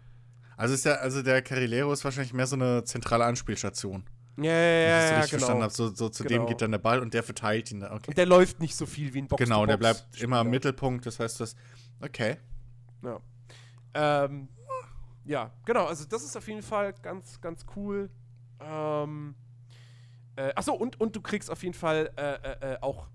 Also 0.57 0.73
ist 0.73 0.85
der, 0.85 1.01
also 1.01 1.21
der 1.21 1.41
Carrilero 1.41 1.91
ist 1.91 2.03
wahrscheinlich 2.03 2.33
mehr 2.33 2.47
so 2.47 2.55
eine 2.55 2.83
zentrale 2.83 3.25
Anspielstation. 3.25 4.03
Ja, 4.37 4.51
ja, 4.51 4.51
ja, 4.51 4.87
ja, 4.87 5.09
genau. 5.11 5.27
verstanden 5.27 5.63
habe. 5.63 5.73
So, 5.73 5.93
so 5.93 6.09
zu 6.09 6.23
genau. 6.23 6.43
dem 6.43 6.47
geht 6.47 6.61
dann 6.61 6.71
der 6.71 6.79
Ball 6.79 6.99
und 6.99 7.13
der 7.13 7.23
verteilt 7.23 7.71
ihn. 7.71 7.83
Okay. 7.83 8.07
Und 8.07 8.17
der 8.17 8.25
läuft 8.25 8.59
nicht 8.59 8.75
so 8.75 8.85
viel 8.85 9.13
wie 9.13 9.19
ein 9.19 9.27
Box 9.27 9.41
Genau, 9.41 9.65
der 9.65 9.77
bleibt 9.77 10.21
immer 10.21 10.41
im 10.41 10.49
Mittelpunkt. 10.49 11.05
Das 11.05 11.19
heißt, 11.19 11.39
das. 11.39 11.55
Okay. 12.01 12.37
Ja. 13.01 13.19
Ähm, 13.93 14.49
ja, 15.23 15.51
genau. 15.65 15.85
Also 15.85 16.05
das 16.05 16.23
ist 16.23 16.35
auf 16.35 16.47
jeden 16.47 16.61
Fall 16.61 16.93
ganz, 17.01 17.39
ganz 17.39 17.65
cool. 17.75 18.09
Ähm, 18.59 19.35
äh, 20.35 20.51
achso, 20.55 20.73
und, 20.73 20.99
und 20.99 21.15
du 21.15 21.21
kriegst 21.21 21.49
auf 21.49 21.63
jeden 21.63 21.73
Fall 21.73 22.11
äh, 22.17 22.33
äh, 22.33 22.73
äh 22.73 22.77
auch 22.81 23.07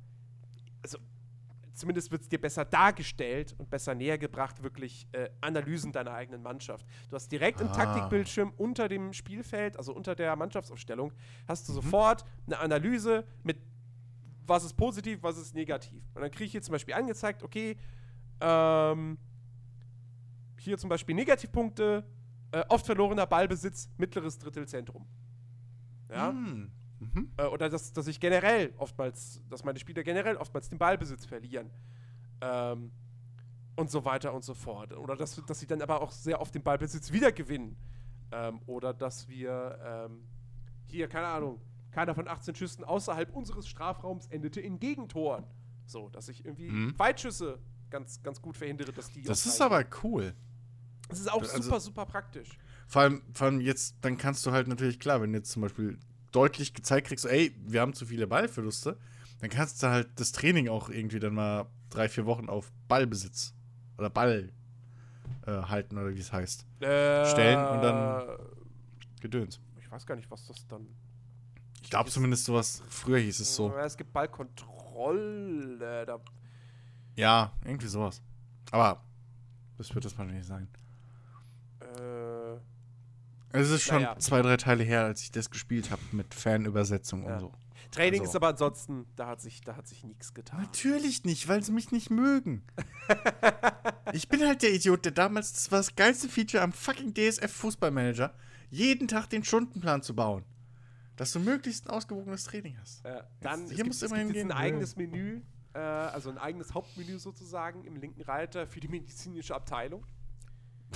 zumindest 1.81 2.11
wird 2.13 2.23
es 2.23 2.29
dir 2.29 2.41
besser 2.41 2.65
dargestellt 2.65 3.55
und 3.59 3.71
besser 3.71 3.95
näher 3.95 4.19
gebracht, 4.19 4.63
wirklich 4.63 5.09
äh, 5.13 5.31
Analysen 5.41 5.93
deiner 5.93 6.13
eigenen 6.13 6.43
Mannschaft. 6.43 6.87
Du 7.09 7.17
hast 7.17 7.33
direkt 7.33 7.61
ah. 7.61 7.65
im 7.65 7.73
Taktikbildschirm 7.73 8.53
unter 8.57 8.89
dem 8.89 9.13
Spielfeld, 9.13 9.77
also 9.77 9.93
unter 9.95 10.15
der 10.15 10.37
Mannschaftsaufstellung, 10.37 11.13
hast 11.49 11.69
du 11.69 11.73
mhm. 11.73 11.77
sofort 11.77 12.25
eine 12.47 12.59
Analyse 12.59 13.25
mit 13.43 13.59
was 14.47 14.65
ist 14.65 14.75
positiv, 14.75 15.23
was 15.23 15.39
ist 15.39 15.55
negativ. 15.55 16.03
Und 16.13 16.23
dann 16.23 16.31
kriege 16.31 16.45
ich 16.45 16.53
hier 16.53 16.63
zum 16.63 16.73
Beispiel 16.73 16.95
angezeigt, 16.95 17.45
okay, 17.45 17.77
ähm, 18.41 19.17
hier 20.59 20.77
zum 20.77 20.91
Beispiel 20.91 21.15
Negativpunkte, 21.15 22.05
äh, 22.51 22.65
oft 22.69 22.85
verlorener 22.85 23.27
Ballbesitz, 23.27 23.89
mittleres 23.97 24.39
Drittelzentrum. 24.39 25.07
Ja. 26.11 26.33
Mm. 26.33 26.73
Mhm. 27.01 27.31
Äh, 27.37 27.47
oder 27.47 27.69
dass, 27.69 27.93
dass 27.93 28.07
ich 28.07 28.21
generell 28.21 28.73
oftmals, 28.77 29.43
dass 29.49 29.65
meine 29.65 29.79
Spieler 29.79 30.03
generell 30.03 30.37
oftmals 30.37 30.69
den 30.69 30.79
Ballbesitz 30.79 31.27
verlieren. 31.27 31.71
Ähm, 32.41 32.93
und 33.77 33.91
so 33.91 34.05
weiter 34.05 34.35
und 34.35 34.45
so 34.45 34.55
fort. 34.55 34.93
Oder 34.97 35.17
dass, 35.17 35.43
dass 35.47 35.61
sie 35.61 35.67
dann 35.67 35.81
aber 35.81 36.03
auch 36.03 36.13
sehr 36.13 36.41
oft 36.41 36.55
den 36.55 36.63
Ballbesitz 36.63 37.13
wiedergewinnen. 37.13 37.77
Ähm, 38.33 38.61
oder 38.67 38.93
dass 38.93 39.29
wir 39.29 39.79
ähm, 39.83 40.25
hier, 40.87 41.09
keine 41.09 41.27
Ahnung, 41.27 41.61
keiner 41.91 42.15
von 42.15 42.29
18 42.29 42.55
Schüssen 42.55 42.85
außerhalb 42.85 43.35
unseres 43.35 43.67
Strafraums 43.67 44.27
endete 44.27 44.61
in 44.61 44.79
Gegentoren. 44.79 45.45
So, 45.87 46.09
dass 46.11 46.29
ich 46.29 46.45
irgendwie 46.45 46.71
mhm. 46.71 46.99
Weitschüsse 46.99 47.59
ganz, 47.89 48.23
ganz 48.23 48.41
gut 48.41 48.57
verhindere, 48.57 48.93
dass 48.93 49.11
die. 49.11 49.23
Das 49.23 49.47
ist 49.47 49.61
aber 49.61 49.85
cool. 50.05 50.35
Das 51.09 51.19
ist 51.19 51.33
auch 51.33 51.41
also, 51.41 51.61
super, 51.61 51.81
super 51.81 52.07
praktisch. 52.07 52.59
Vor 52.87 53.03
allem, 53.03 53.23
vor 53.33 53.47
allem 53.47 53.61
jetzt, 53.61 53.97
dann 54.01 54.17
kannst 54.17 54.47
du 54.47 54.53
halt 54.53 54.69
natürlich, 54.69 55.01
klar, 55.01 55.21
wenn 55.21 55.35
jetzt 55.35 55.51
zum 55.51 55.63
Beispiel 55.63 55.99
deutlich 56.33 56.75
gezeigt 56.75 57.09
kriegst, 57.09 57.27
ey, 57.27 57.55
wir 57.67 57.81
haben 57.81 57.95
zu 57.95 58.07
viele 58.07 58.27
Ballverluste, 58.27 58.97
dann 59.41 59.51
kannst 59.51 59.83
du 59.83 59.89
halt 59.89 60.09
das 60.17 60.33
Training 60.33 60.69
auch 60.69 60.89
irgendwie 60.89 61.19
dann 61.19 61.35
mal 61.35 61.67
drei, 61.89 62.09
vier 62.09 62.27
Wochen 62.27 62.49
auf 62.49 62.71
Ballbesitz 62.89 63.55
oder 63.99 64.11
Ball 64.11 64.51
äh, 65.47 65.51
halten 65.51 65.99
oder 65.99 66.15
wie 66.15 66.21
es 66.21 66.33
heißt. 66.33 66.67
Äh, 66.81 67.27
stellen 67.27 67.59
und 67.59 67.83
dann 67.83 68.39
Gedöns. 69.21 69.61
Ich 69.81 69.91
weiß 69.91 70.07
gar 70.07 70.17
nicht, 70.17 70.31
was 70.31 70.47
das 70.47 70.67
dann. 70.69 70.87
Ich 71.83 71.91
glaube 71.91 72.11
zumindest 72.11 72.45
sowas, 72.45 72.83
früher 72.89 73.19
hieß 73.19 73.41
es 73.41 73.55
so. 73.55 73.75
Es 73.77 73.97
gibt 73.97 74.13
Ballkontrolle. 74.13 76.07
Da 76.07 76.21
ja, 77.17 77.53
irgendwie 77.65 77.89
sowas. 77.89 78.23
Aber 78.71 79.03
das 79.77 79.95
wird 79.95 80.05
das 80.05 80.17
mal 80.17 80.27
nicht 80.27 80.47
sein. 80.47 80.69
Es 83.53 83.71
ist 83.71 83.83
schon 83.83 84.03
ja. 84.03 84.17
zwei, 84.19 84.43
drei 84.43 84.57
Teile 84.57 84.85
her, 84.85 85.05
als 85.05 85.23
ich 85.23 85.31
das 85.31 85.51
gespielt 85.51 85.91
habe 85.91 86.03
mit 86.13 86.35
Fanübersetzung 86.35 87.25
ja. 87.25 87.35
und 87.35 87.41
so. 87.41 87.53
Training 87.91 88.21
also. 88.21 88.31
ist 88.31 88.37
aber 88.37 88.49
ansonsten, 88.49 89.07
da 89.17 89.27
hat 89.27 89.41
sich, 89.41 89.63
da 89.63 89.77
hat 89.77 89.89
sich 89.89 90.05
nichts 90.05 90.33
getan. 90.33 90.61
Natürlich 90.61 91.25
nicht, 91.25 91.49
weil 91.49 91.63
sie 91.63 91.73
mich 91.73 91.91
nicht 91.91 92.11
mögen. 92.11 92.63
ich 94.13 94.29
bin 94.29 94.47
halt 94.47 94.63
der 94.63 94.73
Idiot, 94.73 95.05
der 95.05 95.13
damals, 95.13 95.53
das 95.53 95.73
war 95.73 95.81
das 95.81 95.97
geilste 95.97 96.29
Feature 96.29 96.63
am 96.63 96.73
fucking 96.73 97.15
DSF 97.15 97.51
Fußballmanager, 97.51 98.33
jeden 98.71 99.09
Tag 99.09 99.29
den 99.31 99.43
Stundenplan 99.43 100.03
zu 100.03 100.15
bauen. 100.15 100.45
Dass 101.17 101.33
du 101.33 101.41
möglichst 101.41 101.87
ein 101.87 101.91
ausgewogenes 101.91 102.45
Training 102.45 102.79
hast. 102.81 103.05
Ja, 103.05 103.25
dann 103.41 103.69
Hier 103.69 103.85
muss 103.85 104.03
immer 104.03 104.17
hingehen. 104.17 104.53
ein 104.53 104.57
eigenes 104.57 104.97
Menü, 104.97 105.43
äh, 105.75 105.79
also 105.79 106.31
ein 106.31 106.39
eigenes 106.39 106.73
Hauptmenü 106.73 107.19
sozusagen 107.19 107.85
im 107.85 107.97
linken 107.97 108.23
Reiter 108.23 108.67
für 108.67 108.81
die 108.81 108.89
medizinische 108.89 109.55
Abteilung. 109.55 110.07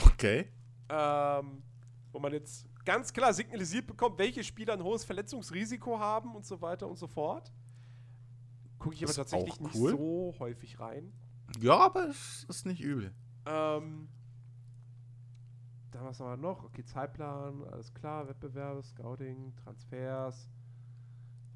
Okay. 0.07 0.49
Ähm, 0.89 1.63
wo 2.15 2.21
man 2.21 2.33
jetzt 2.33 2.67
ganz 2.85 3.13
klar 3.13 3.35
signalisiert 3.35 3.89
bekommt, 3.89 4.19
welche 4.19 4.45
Spieler 4.45 4.75
ein 4.75 4.83
hohes 4.85 5.05
Verletzungsrisiko 5.05 5.99
haben 5.99 6.35
und 6.37 6.47
so 6.47 6.61
weiter 6.61 6.89
und 6.89 6.97
so 6.97 7.09
fort. 7.09 7.53
Gucke 8.79 8.95
ich 8.95 9.03
aber 9.03 9.13
tatsächlich 9.13 9.61
nicht 9.61 9.75
cool. 9.75 9.91
so 9.91 10.35
häufig 10.39 10.79
rein. 10.79 11.13
Ja, 11.59 11.77
aber 11.77 12.09
es 12.09 12.45
ist 12.49 12.67
nicht 12.67 12.81
übel. 12.81 13.13
Ähm, 13.47 14.09
da 15.91 16.05
was 16.05 16.21
haben 16.21 16.31
wir 16.31 16.37
noch? 16.37 16.63
Okay, 16.65 16.85
Zeitplan, 16.85 17.65
alles 17.65 17.93
klar, 17.93 18.29
Wettbewerbe, 18.29 18.83
Scouting, 18.85 19.53
Transfers. 19.57 20.49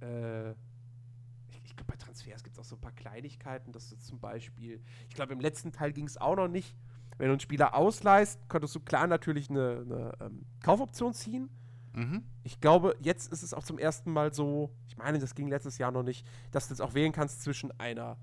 Äh, 0.00 0.50
ich, 0.50 1.62
ich 1.64 1.76
glaube, 1.76 1.92
bei 1.92 1.96
Transfers 1.96 2.42
gibt 2.42 2.56
es 2.56 2.60
auch 2.60 2.68
so 2.68 2.74
ein 2.74 2.80
paar 2.80 2.92
Kleinigkeiten, 2.92 3.72
dass 3.72 3.90
du 3.90 3.96
zum 3.96 4.18
Beispiel, 4.18 4.82
ich 5.08 5.14
glaube, 5.14 5.32
im 5.34 5.40
letzten 5.40 5.70
Teil 5.70 5.92
ging 5.92 6.06
es 6.06 6.16
auch 6.16 6.34
noch 6.34 6.48
nicht, 6.48 6.74
wenn 7.18 7.26
du 7.26 7.32
einen 7.32 7.40
Spieler 7.40 7.74
ausleihst, 7.74 8.48
könntest 8.48 8.74
du 8.74 8.80
klar 8.80 9.06
natürlich 9.06 9.50
eine, 9.50 9.84
eine 9.84 10.12
ähm, 10.20 10.46
Kaufoption 10.62 11.12
ziehen. 11.12 11.50
Mhm. 11.92 12.22
Ich 12.44 12.60
glaube, 12.60 12.96
jetzt 13.00 13.32
ist 13.32 13.42
es 13.42 13.52
auch 13.52 13.64
zum 13.64 13.78
ersten 13.78 14.12
Mal 14.12 14.32
so, 14.32 14.72
ich 14.86 14.96
meine, 14.96 15.18
das 15.18 15.34
ging 15.34 15.48
letztes 15.48 15.78
Jahr 15.78 15.90
noch 15.90 16.04
nicht, 16.04 16.26
dass 16.52 16.68
du 16.68 16.74
jetzt 16.74 16.80
auch 16.80 16.94
wählen 16.94 17.12
kannst 17.12 17.42
zwischen 17.42 17.78
einer 17.80 18.16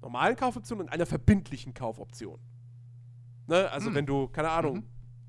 normalen 0.00 0.36
Kaufoption 0.36 0.80
und 0.80 0.88
einer 0.88 1.06
verbindlichen 1.06 1.74
Kaufoption. 1.74 2.38
Ne? 3.48 3.68
Also, 3.70 3.90
mhm. 3.90 3.94
wenn 3.96 4.06
du, 4.06 4.28
keine 4.28 4.50
Ahnung, 4.50 4.76
mhm. 4.76 4.84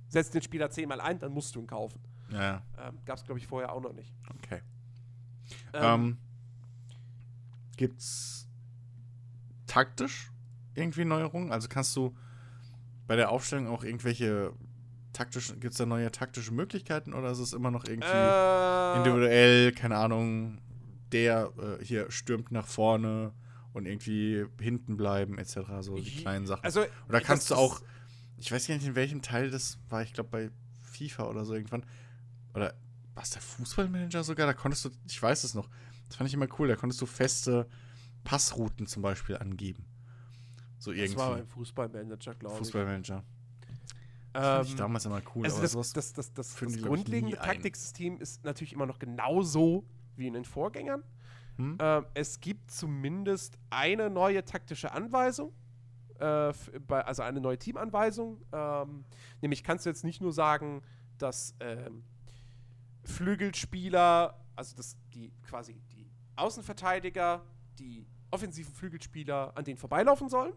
setzt 0.08 0.36
den 0.36 0.44
Spieler 0.44 0.70
zehnmal 0.70 1.02
ein, 1.02 1.20
dann 1.20 1.34
musst 1.34 1.56
du 1.56 1.60
ihn 1.62 1.68
kaufen. 1.68 2.00
Ja. 2.32 2.62
Ähm, 2.78 3.00
Gab 3.06 3.18
es, 3.18 3.24
glaube 3.24 3.40
ich, 3.40 3.48
vorher 3.48 3.74
auch 3.74 3.82
noch 3.82 3.94
nicht. 3.94 4.14
Okay. 4.38 4.62
Ähm, 5.74 5.84
ähm, 5.84 6.18
gibt's 7.76 8.48
taktisch 9.66 10.32
irgendwie 10.76 11.06
Neuerungen? 11.06 11.52
Also 11.52 11.68
kannst 11.68 11.96
du 11.96 12.16
bei 13.10 13.16
der 13.16 13.32
Aufstellung 13.32 13.68
auch 13.68 13.84
irgendwelche 13.84 14.54
taktischen, 15.14 15.60
gibt 15.60 15.72
es 15.72 15.80
da 15.80 15.88
neue 15.88 16.12
taktische 16.12 16.54
Möglichkeiten 16.54 17.16
oder 17.16 17.32
ist 17.32 17.40
es 17.40 17.54
immer 17.54 17.72
noch 17.72 17.86
irgendwie 17.86 18.08
äh, 18.08 18.98
individuell, 18.98 19.72
keine 19.72 19.98
Ahnung, 19.98 20.62
der 21.12 21.52
äh, 21.58 21.84
hier 21.84 22.12
stürmt 22.12 22.52
nach 22.52 22.68
vorne 22.68 23.34
und 23.74 23.88
irgendwie 23.88 24.46
hinten 24.62 24.96
bleiben, 24.96 25.40
etc., 25.40 25.62
so 25.80 25.96
die 25.96 26.22
kleinen 26.22 26.46
Sachen. 26.46 26.64
Also, 26.64 26.86
oder 27.08 27.20
kannst 27.20 27.50
du 27.50 27.56
auch, 27.56 27.82
ich 28.38 28.52
weiß 28.52 28.68
gar 28.68 28.76
nicht, 28.76 28.86
in 28.86 28.94
welchem 28.94 29.24
Teil 29.24 29.50
das 29.50 29.80
war, 29.90 30.04
ich 30.04 30.14
glaube 30.14 30.30
bei 30.30 30.52
FIFA 30.84 31.30
oder 31.30 31.46
so 31.46 31.56
irgendwann, 31.56 31.88
oder 32.54 32.76
war 33.16 33.24
es 33.24 33.32
der 33.32 33.42
Fußballmanager 33.42 34.24
sogar, 34.24 34.46
da 34.46 34.54
konntest 34.54 34.86
du, 34.86 34.92
ich 35.08 35.20
weiß 35.20 35.46
es 35.46 35.56
noch, 35.56 35.68
das 36.08 36.18
fand 36.18 36.28
ich 36.28 36.36
immer 36.36 36.48
cool, 36.60 36.68
da 36.68 36.76
konntest 36.76 37.02
du 37.02 37.08
feste 37.08 37.68
Passrouten 38.24 38.86
zum 38.86 39.02
Beispiel 39.02 39.38
angeben. 39.38 39.89
So 40.80 40.92
irgendwie. 40.92 41.14
Das 41.14 41.18
war 41.18 41.36
beim 41.36 41.48
Fußballmanager, 41.48 42.36
glaube 42.36 42.56
ich. 42.56 42.60
Fußballmanager. 42.60 43.24
Das 44.34 44.44
fand 44.44 44.66
ich 44.66 44.72
ähm, 44.72 44.78
damals 44.78 45.06
immer 45.06 45.22
cool. 45.36 45.44
Also 45.44 45.62
das, 45.62 45.74
das, 45.74 46.14
das, 46.14 46.34
das, 46.34 46.56
das 46.56 46.82
grundlegende 46.82 47.38
Taktiksystem 47.38 48.20
ist 48.20 48.44
natürlich 48.44 48.74
immer 48.74 48.86
noch 48.86 49.00
genauso 49.00 49.86
wie 50.16 50.28
in 50.28 50.34
den 50.34 50.46
Vorgängern. 50.46 51.04
Hm? 51.58 51.78
Ähm, 51.80 52.06
es 52.14 52.40
gibt 52.40 52.72
zumindest 52.72 53.58
eine 53.70 54.10
neue 54.10 54.46
taktische 54.46 54.92
Anweisung. 54.92 55.54
Äh, 56.20 56.54
bei, 56.88 57.04
also 57.06 57.24
eine 57.24 57.42
neue 57.42 57.58
Teamanweisung. 57.58 58.42
Ähm, 58.52 59.06
nämlich 59.42 59.64
kannst 59.64 59.86
du 59.86 59.90
jetzt 59.90 60.04
nicht 60.04 60.22
nur 60.22 60.32
sagen, 60.32 60.82
dass 61.18 61.56
ähm, 61.60 62.04
Flügelspieler, 63.04 64.40
also 64.56 64.76
dass 64.76 64.98
die 65.14 65.32
quasi 65.42 65.82
die 65.92 66.10
Außenverteidiger, 66.36 67.42
die 67.78 68.06
offensiven 68.32 68.74
Flügelspieler 68.74 69.52
an 69.56 69.64
denen 69.64 69.78
vorbeilaufen 69.78 70.30
sollen. 70.30 70.54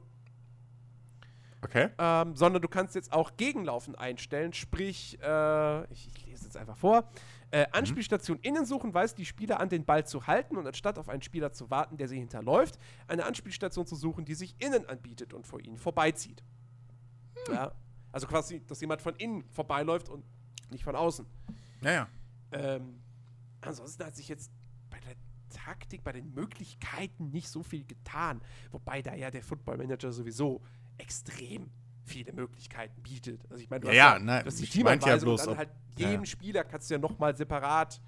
Okay. 1.63 1.91
Ähm, 1.97 2.35
sondern 2.35 2.61
du 2.61 2.69
kannst 2.69 2.95
jetzt 2.95 3.13
auch 3.13 3.37
Gegenlaufen 3.37 3.95
einstellen, 3.95 4.53
sprich, 4.53 5.19
äh, 5.23 5.85
ich, 5.93 6.09
ich, 6.09 6.27
lese 6.27 6.45
jetzt 6.45 6.57
einfach 6.57 6.77
vor. 6.77 7.09
Äh, 7.53 7.61
mhm. 7.61 7.67
Anspielstation 7.73 8.39
mhm. 8.39 8.45
innen 8.45 8.67
suchen 8.67 8.93
weist 8.95 9.17
die 9.17 9.25
Spieler 9.25 9.61
an, 9.61 9.69
den 9.69 9.85
Ball 9.85 10.05
zu 10.05 10.27
halten 10.27 10.57
und 10.57 10.67
anstatt 10.67 10.99
auf 10.99 11.09
einen 11.09 11.23
Spieler 11.23 11.53
zu 11.53 11.71
warten, 11.71 11.97
der 11.97 12.09
sie 12.09 12.19
hinterläuft, 12.19 12.79
eine 13.07 13.25
Anspielstation 13.25 13.87
zu 13.87 13.95
suchen, 13.95 14.25
die 14.25 14.35
sich 14.35 14.57
innen 14.59 14.89
anbietet 14.89 15.33
und 15.33 15.47
vor 15.47 15.61
ihnen 15.61 15.79
vorbeizieht. 15.79 16.43
Hm. 17.47 17.55
Ja. 17.55 17.73
Also 18.11 18.27
quasi, 18.27 18.65
dass 18.67 18.81
jemand 18.81 19.01
von 19.01 19.15
innen 19.17 19.45
vorbeiläuft 19.51 20.09
und 20.09 20.25
nicht 20.71 20.85
von 20.85 20.97
außen. 20.97 21.27
Naja. 21.81 22.09
Ähm, 22.51 23.01
ansonsten 23.61 24.05
hat 24.05 24.17
sich 24.17 24.29
jetzt 24.29 24.51
bei 24.91 24.99
der 25.01 25.15
Taktik, 25.53 26.03
bei 26.03 26.13
den 26.13 26.35
Möglichkeiten 26.35 27.31
nicht 27.31 27.49
so 27.49 27.63
viel 27.63 27.85
getan. 27.85 28.41
Wobei 28.71 29.03
da 29.03 29.15
ja 29.15 29.31
der 29.31 29.43
Football 29.43 29.79
Manager 29.79 30.13
sowieso 30.13 30.63
extrem 31.03 31.71
viele 32.05 32.33
Möglichkeiten 32.33 33.03
bietet. 33.03 33.43
Also 33.51 33.63
ich 33.63 33.71
meine, 33.71 33.81
du 33.81 33.95
ja, 33.95 34.13
hast 34.13 34.19
ja, 34.19 34.19
ne, 34.19 34.43
das 34.45 34.57
die 34.57 34.67
Teamanweisung 34.67 35.09
ja 35.11 35.17
bloß, 35.17 35.41
und 35.43 35.47
dann 35.49 35.59
halt 35.59 35.71
jedem 35.99 36.21
ja. 36.21 36.27
Spieler 36.27 36.65
kannst 36.65 36.89
du 36.89 36.95
ja 36.95 36.99
nochmal 36.99 37.37
separat 37.37 38.01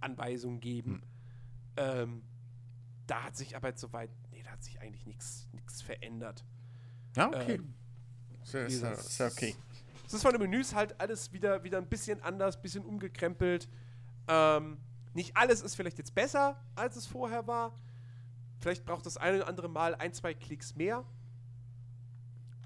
Anweisungen 0.00 0.60
geben. 0.60 0.92
Hm. 0.92 1.02
Ähm, 1.76 2.22
da 3.06 3.24
hat 3.24 3.36
sich 3.36 3.56
aber 3.56 3.68
jetzt 3.68 3.80
soweit, 3.80 4.10
nee, 4.30 4.42
da 4.42 4.50
hat 4.50 4.62
sich 4.62 4.80
eigentlich 4.80 5.04
nichts 5.06 5.48
verändert. 5.82 6.44
Ja, 7.16 7.28
okay. 7.28 7.54
Ähm, 7.54 7.74
ist, 8.42 8.54
ist, 8.54 8.82
ist 8.82 9.18
ja 9.18 9.26
okay. 9.26 9.54
Es 10.06 10.12
ist 10.12 10.22
von 10.22 10.32
den 10.32 10.40
Menüs 10.40 10.74
halt 10.74 11.00
alles 11.00 11.32
wieder, 11.32 11.64
wieder 11.64 11.78
ein 11.78 11.88
bisschen 11.88 12.22
anders, 12.22 12.56
ein 12.56 12.62
bisschen 12.62 12.84
umgekrempelt. 12.84 13.68
Ähm, 14.28 14.78
nicht 15.14 15.36
alles 15.36 15.62
ist 15.62 15.74
vielleicht 15.74 15.98
jetzt 15.98 16.14
besser, 16.14 16.62
als 16.74 16.96
es 16.96 17.06
vorher 17.06 17.46
war. 17.46 17.78
Vielleicht 18.58 18.84
braucht 18.84 19.06
das 19.06 19.16
eine 19.16 19.38
oder 19.38 19.48
andere 19.48 19.68
Mal 19.68 19.94
ein, 19.94 20.12
zwei 20.12 20.34
Klicks 20.34 20.74
mehr. 20.74 21.04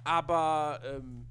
Aber, 0.09 0.81
ähm, 0.85 1.27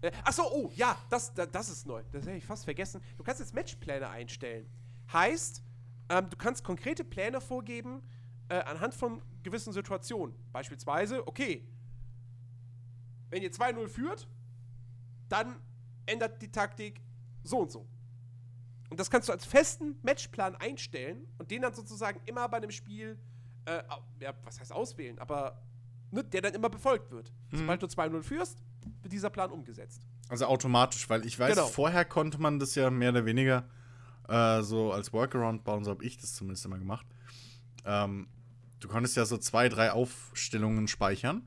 äh, 0.00 0.10
achso, 0.24 0.42
oh, 0.50 0.72
ja, 0.74 0.98
das, 1.10 1.32
das, 1.32 1.48
das 1.52 1.68
ist 1.68 1.86
neu. 1.86 2.02
Das 2.10 2.26
hätte 2.26 2.36
ich 2.36 2.44
fast 2.44 2.64
vergessen. 2.64 3.00
Du 3.16 3.22
kannst 3.22 3.38
jetzt 3.38 3.54
Matchpläne 3.54 4.08
einstellen. 4.08 4.66
Heißt, 5.12 5.62
ähm, 6.08 6.28
du 6.28 6.36
kannst 6.36 6.64
konkrete 6.64 7.04
Pläne 7.04 7.40
vorgeben 7.40 8.02
äh, 8.48 8.56
anhand 8.56 8.94
von 8.94 9.22
gewissen 9.44 9.72
Situationen. 9.72 10.34
Beispielsweise, 10.50 11.24
okay, 11.28 11.68
wenn 13.30 13.44
ihr 13.44 13.52
2-0 13.52 13.86
führt, 13.86 14.26
dann 15.28 15.60
ändert 16.06 16.42
die 16.42 16.50
Taktik 16.50 17.00
so 17.44 17.60
und 17.60 17.70
so. 17.70 17.86
Und 18.90 18.98
das 18.98 19.08
kannst 19.08 19.28
du 19.28 19.32
als 19.32 19.44
festen 19.44 20.00
Matchplan 20.02 20.56
einstellen 20.56 21.28
und 21.38 21.52
den 21.52 21.62
dann 21.62 21.74
sozusagen 21.74 22.20
immer 22.26 22.48
bei 22.48 22.56
einem 22.56 22.72
Spiel, 22.72 23.16
äh, 23.66 23.84
ja, 24.18 24.34
was 24.42 24.58
heißt 24.58 24.72
auswählen, 24.72 25.20
aber 25.20 25.62
ne, 26.14 26.24
der 26.24 26.40
dann 26.40 26.54
immer 26.54 26.70
befolgt 26.70 27.10
wird. 27.10 27.30
Mhm. 27.50 27.58
Sobald 27.58 27.82
du 27.82 27.86
2-0 27.86 28.22
führst, 28.22 28.58
dieser 29.04 29.30
Plan 29.30 29.50
umgesetzt. 29.50 30.02
Also 30.28 30.46
automatisch, 30.46 31.08
weil 31.10 31.26
ich 31.26 31.38
weiß, 31.38 31.54
genau. 31.54 31.66
vorher 31.66 32.04
konnte 32.04 32.40
man 32.40 32.58
das 32.58 32.74
ja 32.74 32.90
mehr 32.90 33.10
oder 33.10 33.26
weniger 33.26 33.68
äh, 34.28 34.62
so 34.62 34.92
als 34.92 35.12
Workaround 35.12 35.64
bauen, 35.64 35.84
so 35.84 35.90
habe 35.90 36.04
ich 36.04 36.16
das 36.16 36.34
zumindest 36.34 36.64
immer 36.64 36.78
gemacht. 36.78 37.06
Ähm, 37.84 38.28
du 38.80 38.88
konntest 38.88 39.16
ja 39.16 39.26
so 39.26 39.36
zwei, 39.36 39.68
drei 39.68 39.92
Aufstellungen 39.92 40.88
speichern. 40.88 41.42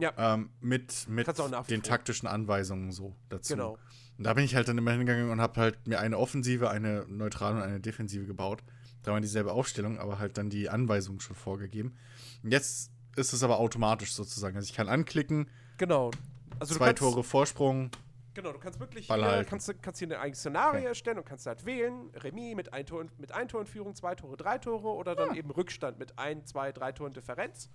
Ja. 0.00 0.12
Ähm, 0.16 0.50
mit 0.60 1.08
mit 1.08 1.26
den 1.70 1.82
taktischen 1.82 2.28
Anweisungen 2.28 2.92
so 2.92 3.16
dazu. 3.30 3.54
Genau. 3.54 3.78
Und 4.16 4.24
da 4.24 4.34
bin 4.34 4.44
ich 4.44 4.54
halt 4.54 4.68
dann 4.68 4.78
immer 4.78 4.92
hingegangen 4.92 5.30
und 5.30 5.40
habe 5.40 5.60
halt 5.60 5.88
mir 5.88 5.98
eine 5.98 6.18
Offensive, 6.18 6.70
eine 6.70 7.04
neutrale 7.08 7.56
und 7.56 7.62
eine 7.62 7.80
Defensive 7.80 8.24
gebaut. 8.24 8.62
Da 9.02 9.12
war 9.12 9.20
dieselbe 9.20 9.52
Aufstellung, 9.52 9.98
aber 9.98 10.18
halt 10.20 10.38
dann 10.38 10.50
die 10.50 10.68
Anweisungen 10.68 11.20
schon 11.20 11.34
vorgegeben. 11.34 11.96
Und 12.42 12.52
jetzt 12.52 12.92
ist 13.18 13.32
es 13.32 13.42
aber 13.42 13.58
automatisch 13.58 14.12
sozusagen. 14.12 14.56
Also 14.56 14.66
ich 14.66 14.74
kann 14.74 14.88
anklicken. 14.88 15.50
Genau. 15.76 16.10
Also 16.58 16.74
zwei 16.74 16.92
Tore 16.92 17.22
Vorsprung. 17.22 17.90
Genau, 18.34 18.52
du 18.52 18.58
kannst 18.60 18.78
wirklich 18.78 19.08
hier, 19.08 19.44
kannst, 19.48 19.82
kannst 19.82 19.98
hier 19.98 20.08
ein 20.08 20.12
eigenes 20.12 20.38
Szenario 20.38 20.78
okay. 20.78 20.88
erstellen 20.88 21.18
und 21.18 21.24
kannst 21.24 21.44
halt 21.46 21.66
wählen, 21.66 22.10
Remis 22.14 22.54
mit 22.54 22.72
ein 22.72 22.86
Tor, 22.86 23.04
mit 23.18 23.32
ein 23.32 23.48
Tor 23.48 23.62
in 23.62 23.66
Führung, 23.66 23.96
zwei 23.96 24.14
Tore, 24.14 24.36
drei 24.36 24.58
Tore 24.58 24.88
oder 24.88 25.16
dann 25.16 25.30
ah. 25.30 25.34
eben 25.34 25.50
Rückstand 25.50 25.98
mit 25.98 26.16
ein, 26.20 26.46
zwei, 26.46 26.70
drei 26.70 26.92
Toren 26.92 27.12
Differenz. 27.12 27.68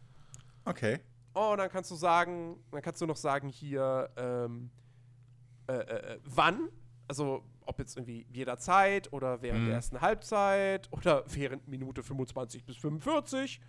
Okay. 0.64 1.02
Und 1.34 1.58
dann 1.58 1.70
kannst 1.70 1.92
du 1.92 1.96
sagen, 1.96 2.64
dann 2.72 2.82
kannst 2.82 3.02
du 3.02 3.06
noch 3.06 3.18
sagen 3.18 3.50
hier, 3.50 4.10
ähm, 4.16 4.70
äh, 5.68 5.74
äh, 5.74 6.14
äh 6.14 6.20
wann, 6.24 6.70
also 7.10 7.44
ob 7.66 7.80
jetzt 7.80 7.98
irgendwie 7.98 8.26
jederzeit 8.32 9.12
oder 9.12 9.42
während 9.42 9.64
mhm. 9.64 9.66
der 9.66 9.76
ersten 9.76 10.00
Halbzeit 10.00 10.88
oder 10.92 11.26
während 11.34 11.68
Minute 11.68 12.04
25 12.04 12.64
bis 12.64 12.78
45 12.78 13.60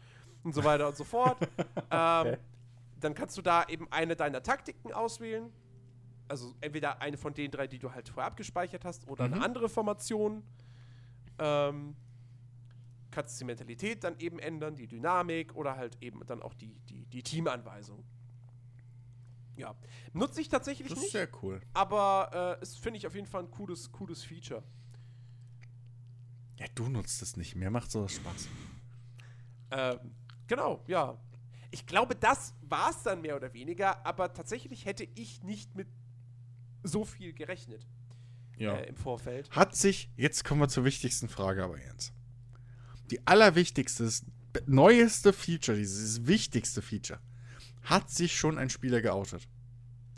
und 0.44 0.55
so 0.55 0.62
weiter 0.62 0.86
und 0.89 0.97
so 0.97 1.05
fort. 1.05 1.39
ähm, 1.90 2.26
okay. 2.26 2.36
Dann 3.00 3.14
kannst 3.14 3.36
du 3.36 3.42
da 3.42 3.64
eben 3.68 3.90
eine 3.90 4.14
deiner 4.14 4.42
Taktiken 4.42 4.92
auswählen. 4.92 5.52
Also 6.28 6.55
entweder 6.60 7.02
eine 7.02 7.16
von 7.16 7.34
den 7.34 7.50
drei, 7.50 7.66
die 7.66 7.78
du 7.78 7.92
halt 7.92 8.08
vorher 8.08 8.31
abgespeichert 8.31 8.84
hast, 8.84 9.08
oder 9.08 9.26
mhm. 9.26 9.34
eine 9.34 9.44
andere 9.44 9.68
Formation. 9.68 10.42
Ähm, 11.39 11.97
kannst 13.10 13.40
die 13.40 13.44
Mentalität 13.44 14.05
dann 14.05 14.18
eben 14.18 14.39
ändern, 14.39 14.74
die 14.74 14.86
Dynamik 14.86 15.55
oder 15.55 15.76
halt 15.76 15.97
eben 16.00 16.24
dann 16.26 16.42
auch 16.42 16.55
die, 16.55 16.81
die, 16.89 17.06
die 17.06 17.23
Teamanweisung. 17.23 18.05
Ja. 19.56 19.74
Nutze 20.12 20.40
ich 20.40 20.48
tatsächlich 20.48 20.89
nicht. 20.89 20.97
Das 20.97 21.05
ist 21.05 21.12
sehr 21.12 21.28
cool. 21.42 21.60
Aber 21.74 22.58
äh, 22.60 22.62
es 22.62 22.76
finde 22.76 22.98
ich 22.98 23.06
auf 23.06 23.14
jeden 23.14 23.26
Fall 23.26 23.42
ein 23.42 23.50
cooles, 23.50 23.92
cooles 23.92 24.24
Feature. 24.24 24.62
Ja, 26.58 26.66
du 26.74 26.89
nutzt 26.89 27.23
es 27.23 27.36
nicht. 27.36 27.55
Mir 27.55 27.70
macht 27.70 27.90
sowas 27.90 28.14
Spaß. 28.14 28.48
Ähm, 29.70 30.14
genau, 30.47 30.82
ja. 30.86 31.18
Ich 31.70 31.86
glaube, 31.86 32.14
das 32.14 32.55
war 32.62 32.90
es 32.90 33.02
dann 33.02 33.20
mehr 33.20 33.36
oder 33.36 33.52
weniger, 33.52 34.06
aber 34.06 34.32
tatsächlich 34.32 34.84
hätte 34.84 35.06
ich 35.14 35.42
nicht 35.42 35.74
mit 35.74 35.89
so 36.84 37.05
viel 37.05 37.32
gerechnet. 37.32 37.86
Ja. 38.56 38.76
Äh, 38.76 38.89
Im 38.89 38.97
Vorfeld. 38.97 39.50
Hat 39.50 39.74
sich, 39.74 40.10
jetzt 40.16 40.44
kommen 40.44 40.60
wir 40.60 40.68
zur 40.68 40.84
wichtigsten 40.84 41.28
Frage 41.28 41.64
aber 41.64 41.78
Jens. 41.81 42.12
Die 43.10 43.26
allerwichtigste, 43.26 44.08
neueste 44.66 45.32
Feature, 45.32 45.76
dieses 45.76 46.26
wichtigste 46.26 46.81
Feature, 46.81 47.20
hat 47.82 48.10
sich 48.10 48.36
schon 48.36 48.58
ein 48.58 48.70
Spieler 48.70 49.00
geoutet. 49.00 49.48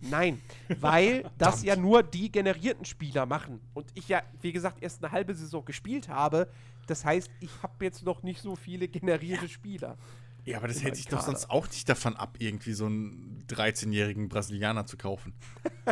Nein, 0.01 0.41
weil 0.81 1.31
das 1.39 1.63
ja 1.63 1.75
nur 1.75 2.03
die 2.03 2.31
generierten 2.31 2.85
Spieler 2.85 3.27
machen. 3.27 3.61
Und 3.75 3.91
ich 3.95 4.09
ja, 4.09 4.23
wie 4.41 4.53
gesagt, 4.53 4.83
erst 4.83 5.03
eine 5.03 5.13
halbe 5.13 5.35
Saison 5.35 5.65
gespielt 5.65 6.09
habe. 6.09 6.49
Das 6.87 7.05
heißt, 7.05 7.31
ich 7.41 7.51
habe 7.63 7.85
jetzt 7.85 8.05
noch 8.05 8.23
nicht 8.23 8.41
so 8.41 8.57
viele 8.57 8.89
generierte 8.89 9.49
Spieler. 9.49 9.97
Ja, 10.45 10.59
aber 10.59 10.69
das 10.69 10.83
hält 10.83 10.95
sich 10.95 11.07
doch 11.07 11.23
sonst 11.23 11.51
auch 11.51 11.67
nicht 11.67 11.89
davon 11.89 12.15
ab, 12.15 12.37
irgendwie 12.39 12.73
so 12.73 12.87
einen 12.87 13.45
13-jährigen 13.49 14.29
Brasilianer 14.29 14.87
zu 14.87 14.97
kaufen. 14.97 15.35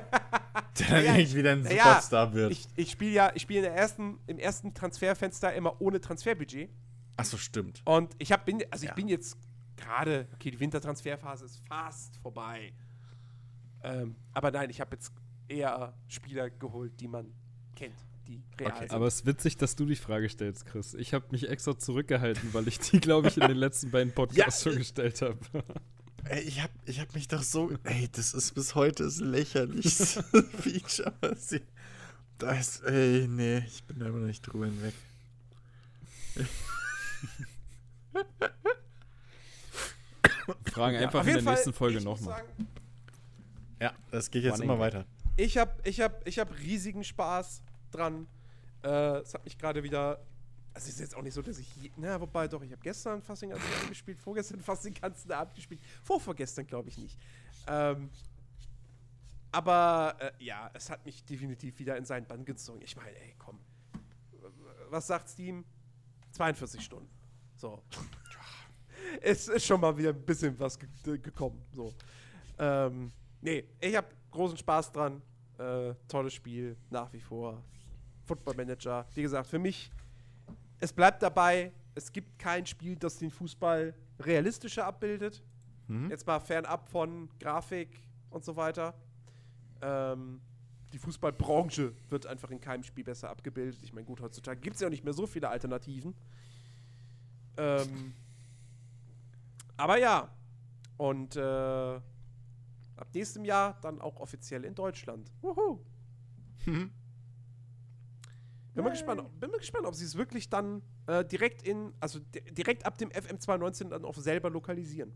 der 0.79 0.89
dann 0.89 1.05
ja, 1.05 1.17
irgendwie 1.17 1.49
ein 1.49 1.65
Superstar 1.65 2.29
ja, 2.29 2.35
wird. 2.35 2.53
Ich, 2.53 2.69
ich 2.77 2.91
spiele 2.93 3.11
ja, 3.11 3.33
ich 3.35 3.43
spiele 3.43 3.67
ersten, 3.67 4.21
im 4.29 4.39
ersten 4.39 4.73
Transferfenster 4.73 5.53
immer 5.55 5.81
ohne 5.81 6.01
Transferbudget. 6.01 6.71
Achso, 7.17 7.37
stimmt. 7.37 7.83
Und 7.85 8.15
ich 8.19 8.31
hab, 8.31 8.45
bin, 8.45 8.63
also 8.71 8.85
ich 8.85 8.91
ja. 8.91 8.95
bin 8.95 9.09
jetzt 9.09 9.37
gerade, 9.77 10.29
okay, 10.35 10.53
die 10.53 10.61
Wintertransferphase 10.61 11.47
ist 11.47 11.61
fast 11.67 12.17
vorbei. 12.19 12.73
Ähm, 13.83 14.15
aber 14.33 14.53
nein, 14.53 14.71
ich 14.71 14.81
habe 14.81 14.95
jetzt 14.95 15.13
eher 15.49 15.95
Spieler 16.07 16.49
geholt, 16.51 17.01
die 17.01 17.09
man 17.09 17.35
kennt 17.75 17.97
die 18.27 18.43
real 18.59 18.73
okay. 18.73 18.81
sind. 18.81 18.93
Aber 18.93 19.07
es 19.07 19.17
ist 19.17 19.27
witzig, 19.27 19.57
dass 19.57 19.77
du 19.77 19.86
die 19.86 19.97
Frage 19.97 20.28
stellst, 20.28 20.67
Chris. 20.67 20.94
Ich 20.94 21.15
habe 21.15 21.27
mich 21.31 21.49
extra 21.49 21.78
zurückgehalten, 21.78 22.53
weil 22.53 22.69
ich 22.69 22.78
die, 22.78 23.01
glaube 23.01 23.28
ich, 23.28 23.36
in 23.36 23.47
den 23.47 23.57
letzten 23.57 23.91
beiden 23.91 24.12
Podcasts 24.15 24.65
ja, 24.65 24.70
schon 24.70 24.78
gestellt 24.78 25.23
habe. 25.23 25.39
Ey, 26.25 26.41
ich 26.43 26.62
habe 26.62 26.73
ich 26.86 27.01
hab 27.01 27.15
mich 27.15 27.28
doch 27.28 27.43
so. 27.43 27.70
Ey, 27.85 28.09
das 28.11 28.35
ist 28.35 28.55
bis 28.55 28.75
heute 28.75 29.05
das 29.05 29.20
lächerlichste 29.20 30.23
Feature. 30.23 31.12
Da 32.39 32.53
ist. 32.53 32.83
Ey, 32.85 33.28
nee, 33.28 33.59
ich 33.59 33.85
bin 33.85 33.99
da 33.99 34.07
immer 34.07 34.19
noch 34.19 34.27
nicht 34.27 34.43
drüber 34.43 34.67
hinweg. 34.67 34.94
Fragen 40.73 40.97
einfach 40.97 41.25
ja, 41.25 41.31
in 41.31 41.35
der 41.36 41.44
Fall, 41.44 41.55
nächsten 41.55 41.73
Folge 41.73 42.01
nochmal. 42.01 42.43
Ja, 43.81 43.93
das 44.11 44.31
geht 44.31 44.44
jetzt 44.44 44.61
immer 44.61 44.78
weiter. 44.78 45.07
Ich 45.36 45.57
habe 45.59 45.73
ich 45.85 46.01
hab, 46.01 46.27
ich 46.27 46.39
hab 46.39 46.57
riesigen 46.59 47.05
Spaß 47.05 47.62
dran. 47.95 48.27
Äh, 48.83 49.19
es 49.19 49.35
hat 49.35 49.45
mich 49.45 49.57
gerade 49.57 49.83
wieder. 49.83 50.21
Also 50.73 50.89
es 50.89 50.95
ist 50.95 51.01
jetzt 51.01 51.17
auch 51.17 51.23
nicht 51.23 51.35
so, 51.35 51.43
dass 51.43 51.59
ich. 51.59 51.93
Na, 51.97 52.21
wobei 52.21 52.49
doch, 52.49 52.63
ich 52.63 52.73
habe 52.73 52.83
gestern 52.83 53.23
fast 53.23 53.43
den 53.43 53.51
ganzen 53.51 53.73
Abend 53.75 53.89
gespielt, 53.89 54.19
vorgestern 54.19 54.61
fast 54.61 54.85
den 54.85 54.95
ganzen 54.95 55.33
Abend 55.33 55.55
gespielt. 55.55 55.81
Vorvorgestern 56.03 56.67
glaube 56.67 56.89
ich 56.89 56.99
nicht. 56.99 57.19
Ähm, 57.67 58.11
aber 59.53 60.17
äh, 60.19 60.33
ja, 60.45 60.71
es 60.75 60.91
hat 60.91 61.05
mich 61.07 61.25
definitiv 61.25 61.79
wieder 61.79 61.97
in 61.97 62.05
seinen 62.05 62.27
Bann 62.27 62.45
gezogen. 62.45 62.81
Ich 62.83 62.97
meine, 62.97 63.17
ey, 63.17 63.35
komm. 63.39 63.61
Was 64.91 65.07
sagt 65.07 65.29
Steam? 65.29 65.65
42 66.33 66.83
Stunden. 66.83 67.09
So. 67.57 67.81
es 69.23 69.49
ist 69.49 69.65
schon 69.65 69.81
mal 69.81 69.97
wieder 69.97 70.11
ein 70.11 70.23
bisschen 70.23 70.59
was 70.59 70.79
ge 70.79 71.19
gekommen. 71.19 71.63
So. 71.73 71.95
Ähm, 72.59 73.13
nee, 73.41 73.65
ich 73.81 73.95
habe 73.95 74.09
großen 74.31 74.59
Spaß 74.59 74.91
dran. 74.91 75.23
Äh, 75.59 75.95
tolles 76.09 76.35
Spiel, 76.35 76.77
nach 76.91 77.13
wie 77.13 77.21
vor. 77.21 77.63
Football 78.25 78.55
Manager. 78.55 79.07
Wie 79.15 79.23
gesagt, 79.23 79.49
für 79.49 79.59
mich, 79.59 79.91
es 80.81 80.93
bleibt 80.93 81.23
dabei, 81.23 81.73
es 81.94 82.12
gibt 82.12 82.39
kein 82.39 82.67
Spiel, 82.67 82.97
das 82.97 83.19
den 83.19 83.31
Fußball 83.31 83.94
realistischer 84.20 84.86
abbildet. 84.86 85.43
Mhm. 85.89 86.11
Jetzt 86.11 86.27
mal 86.27 86.41
fernab 86.41 86.89
von 86.89 87.28
Grafik 87.39 88.01
und 88.31 88.44
so 88.44 88.57
weiter. 88.57 88.94
Ähm, 89.83 90.41
die 90.93 90.99
Fußballbranche 90.99 91.93
wird 92.09 92.27
einfach 92.27 92.51
in 92.51 92.61
keinem 92.61 92.85
Spiel 92.85 93.05
besser 93.05 93.28
abgebildet. 93.28 93.81
Ich 93.83 93.93
meine, 93.93 94.07
gut, 94.07 94.20
heutzutage 94.20 94.61
gibt 94.61 94.77
es 94.77 94.81
ja 94.81 94.86
auch 94.86 94.93
nicht 94.93 95.05
mehr 95.05 95.12
so 95.12 95.27
viele 95.27 95.49
Alternativen. 95.49 96.15
Ähm, 97.57 98.15
aber 99.77 99.99
ja, 99.99 100.28
und 100.97 101.36
äh, 101.36 101.41
ab 101.41 103.09
nächstem 103.12 103.44
Jahr 103.44 103.77
dann 103.81 104.01
auch 104.01 104.20
offiziell 104.20 104.65
in 104.65 104.75
Deutschland. 104.75 105.31
Wuhu! 105.41 105.81
Mhm. 106.67 106.91
Bin 108.75 108.83
mal, 108.83 108.91
gespannt, 108.91 109.23
bin 109.39 109.51
mal 109.51 109.59
gespannt, 109.59 109.86
ob 109.86 109.94
sie 109.94 110.05
es 110.05 110.17
wirklich 110.17 110.49
dann 110.49 110.83
äh, 111.07 111.25
direkt 111.25 111.62
in, 111.62 111.93
also 112.01 112.19
direkt 112.51 112.85
ab 112.85 112.99
dem 112.99 113.11
FM219 113.11 113.91
dann 113.91 114.05
auch 114.05 114.17
selber 114.17 114.51
lokalisieren. 114.51 115.12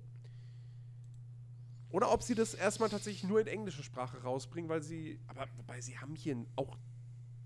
Oder 1.90 2.12
ob 2.12 2.22
sie 2.22 2.36
das 2.36 2.54
erstmal 2.54 2.88
tatsächlich 2.88 3.24
nur 3.24 3.40
in 3.40 3.48
englischer 3.48 3.82
Sprache 3.82 4.22
rausbringen, 4.22 4.68
weil 4.68 4.82
sie, 4.82 5.18
aber 5.26 5.46
wobei 5.56 5.80
sie 5.80 5.98
haben 5.98 6.14
hier 6.14 6.36
auch 6.54 6.76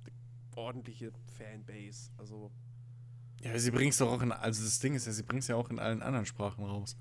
eine 0.02 0.12
ordentliche 0.56 1.12
Fanbase, 1.38 2.10
also. 2.18 2.50
Ja, 3.42 3.58
sie 3.58 3.70
bringen 3.70 3.90
es 3.90 3.98
doch 3.98 4.10
auch 4.10 4.20
in, 4.20 4.32
also 4.32 4.62
das 4.64 4.80
Ding 4.80 4.94
ist 4.94 5.06
ja, 5.06 5.12
sie 5.12 5.22
bringen 5.22 5.40
es 5.40 5.48
ja 5.48 5.56
auch 5.56 5.70
in 5.70 5.78
allen 5.78 6.02
anderen 6.02 6.26
Sprachen 6.26 6.64
raus. 6.64 6.96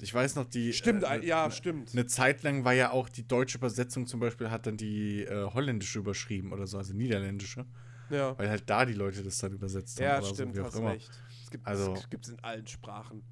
Ich 0.00 0.12
weiß 0.12 0.34
noch, 0.34 0.44
die. 0.44 0.72
Stimmt, 0.72 1.04
äh, 1.04 1.24
ja, 1.24 1.50
stimmt. 1.50 1.92
Eine 1.92 2.06
Zeit 2.06 2.42
lang 2.42 2.64
war 2.64 2.74
ja 2.74 2.90
auch 2.90 3.08
die 3.08 3.26
deutsche 3.26 3.58
Übersetzung 3.58 4.06
zum 4.06 4.20
Beispiel, 4.20 4.50
hat 4.50 4.66
dann 4.66 4.76
die 4.76 5.22
äh, 5.22 5.44
holländische 5.46 6.00
überschrieben 6.00 6.52
oder 6.52 6.66
so, 6.66 6.76
also 6.76 6.92
niederländische. 6.92 7.64
Ja. 8.10 8.38
Weil 8.38 8.48
halt 8.48 8.68
da 8.68 8.84
die 8.84 8.92
Leute 8.92 9.22
das 9.22 9.38
dann 9.38 9.52
übersetzt 9.52 10.00
haben. 10.00 10.06
Ja, 10.06 10.22
stimmt, 10.22 10.54
so, 10.54 10.62
wie 10.62 10.66
auch 10.66 10.74
immer. 10.74 10.90
recht. 10.90 11.10
Es 11.42 11.50
gibt 11.50 11.66
also, 11.66 11.94
es 11.94 12.28
in 12.28 12.38
allen 12.40 12.66
Sprachen. 12.66 13.22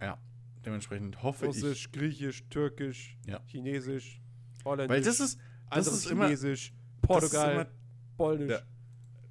Ja, 0.00 0.18
dementsprechend 0.64 1.22
hoffe 1.22 1.46
Russisch, 1.46 1.62
ich. 1.62 1.68
Russisch, 1.68 1.92
Griechisch, 1.92 2.44
Türkisch, 2.48 3.18
ja. 3.26 3.40
Chinesisch, 3.46 4.20
Holländisch. 4.64 4.94
Weil 4.94 5.02
das 5.02 5.20
ist, 5.20 5.38
das 5.70 5.86
ist 5.86 6.08
Chinesisch, 6.08 6.70
immer, 6.70 7.00
Portugal, 7.02 7.52
immer, 7.52 7.66
Polnisch. 8.16 8.50
Ja, 8.50 8.60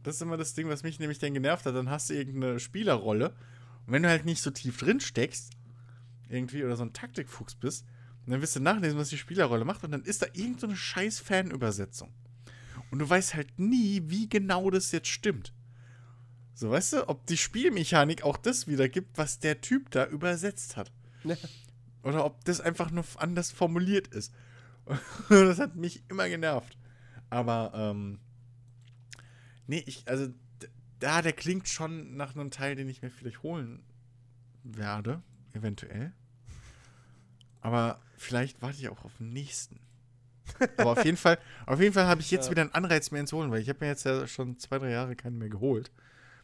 das 0.03 0.15
ist 0.15 0.21
immer 0.21 0.37
das 0.37 0.53
Ding, 0.53 0.67
was 0.67 0.83
mich 0.83 0.99
nämlich 0.99 1.19
dann 1.19 1.33
genervt 1.33 1.65
hat. 1.65 1.75
Dann 1.75 1.89
hast 1.89 2.09
du 2.09 2.13
irgendeine 2.13 2.59
Spielerrolle. 2.59 3.29
Und 3.85 3.93
wenn 3.93 4.03
du 4.03 4.09
halt 4.09 4.25
nicht 4.25 4.41
so 4.41 4.51
tief 4.51 4.77
drin 4.77 4.99
steckst, 4.99 5.51
irgendwie 6.29 6.63
oder 6.63 6.75
so 6.75 6.83
ein 6.83 6.93
Taktikfuchs 6.93 7.55
bist, 7.55 7.85
dann 8.25 8.41
wirst 8.41 8.55
du 8.55 8.59
nachlesen, 8.59 8.97
was 8.97 9.09
die 9.09 9.17
Spielerrolle 9.17 9.65
macht. 9.65 9.83
Und 9.83 9.91
dann 9.91 10.03
ist 10.03 10.21
da 10.21 10.27
irgendeine 10.27 10.73
so 10.73 10.77
scheiß 10.77 11.19
Fanübersetzung. 11.19 12.13
Und 12.91 12.99
du 12.99 13.09
weißt 13.09 13.33
halt 13.33 13.57
nie, 13.57 14.03
wie 14.05 14.29
genau 14.29 14.69
das 14.69 14.91
jetzt 14.91 15.07
stimmt. 15.07 15.53
So, 16.53 16.69
weißt 16.69 16.93
du, 16.93 17.09
ob 17.09 17.25
die 17.25 17.37
Spielmechanik 17.37 18.23
auch 18.23 18.37
das 18.37 18.67
wiedergibt, 18.67 19.17
was 19.17 19.39
der 19.39 19.61
Typ 19.61 19.89
da 19.91 20.05
übersetzt 20.05 20.77
hat. 20.77 20.91
Oder 22.03 22.25
ob 22.25 22.43
das 22.45 22.61
einfach 22.61 22.91
nur 22.91 23.05
anders 23.17 23.51
formuliert 23.51 24.07
ist. 24.07 24.33
das 25.29 25.59
hat 25.59 25.75
mich 25.75 26.03
immer 26.09 26.27
genervt. 26.27 26.77
Aber, 27.29 27.71
ähm, 27.73 28.19
nee, 29.67 29.83
ich, 29.85 30.07
also, 30.07 30.27
da, 30.99 31.21
der 31.21 31.33
klingt 31.33 31.69
schon 31.69 32.17
nach 32.17 32.35
einem 32.35 32.51
Teil, 32.51 32.75
den 32.75 32.89
ich 32.89 33.01
mir 33.01 33.09
vielleicht 33.09 33.41
holen 33.41 33.83
werde, 34.63 35.23
eventuell. 35.53 36.13
Aber 37.61 38.01
vielleicht 38.17 38.61
warte 38.61 38.79
ich 38.79 38.89
auch 38.89 39.05
auf 39.05 39.17
den 39.17 39.31
nächsten. 39.31 39.79
Aber 40.77 40.91
auf 40.91 41.05
jeden 41.05 41.17
Fall, 41.17 41.37
auf 41.65 41.79
jeden 41.79 41.93
Fall 41.93 42.05
habe 42.05 42.21
ich 42.21 42.31
jetzt 42.31 42.45
ja. 42.45 42.51
wieder 42.51 42.61
einen 42.61 42.73
Anreiz, 42.73 43.11
mehr 43.11 43.25
zu 43.25 43.37
holen, 43.37 43.51
weil 43.51 43.61
ich 43.61 43.69
habe 43.69 43.79
mir 43.81 43.87
jetzt 43.87 44.05
ja 44.05 44.27
schon 44.27 44.57
zwei, 44.59 44.79
drei 44.79 44.91
Jahre 44.91 45.15
keinen 45.15 45.37
mehr 45.37 45.49
geholt. 45.49 45.91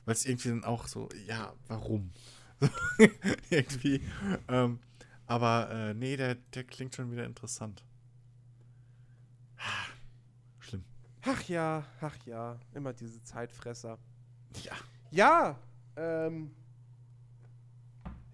Weil 0.05 0.13
es 0.13 0.25
irgendwie 0.25 0.49
dann 0.49 0.63
auch 0.63 0.87
so, 0.87 1.09
ja, 1.27 1.53
warum? 1.67 2.11
irgendwie. 3.49 4.01
Ähm, 4.47 4.79
aber 5.25 5.69
äh, 5.69 5.93
nee, 5.93 6.15
der, 6.15 6.35
der 6.35 6.63
klingt 6.63 6.95
schon 6.95 7.11
wieder 7.11 7.25
interessant. 7.25 7.83
Schlimm. 10.59 10.85
Ach 11.23 11.43
ja, 11.43 11.85
ach 11.99 12.15
ja, 12.25 12.57
immer 12.73 12.93
diese 12.93 13.21
Zeitfresser. 13.23 13.99
Ja. 14.63 14.73
Ja, 15.11 15.59
ähm, 15.95 16.51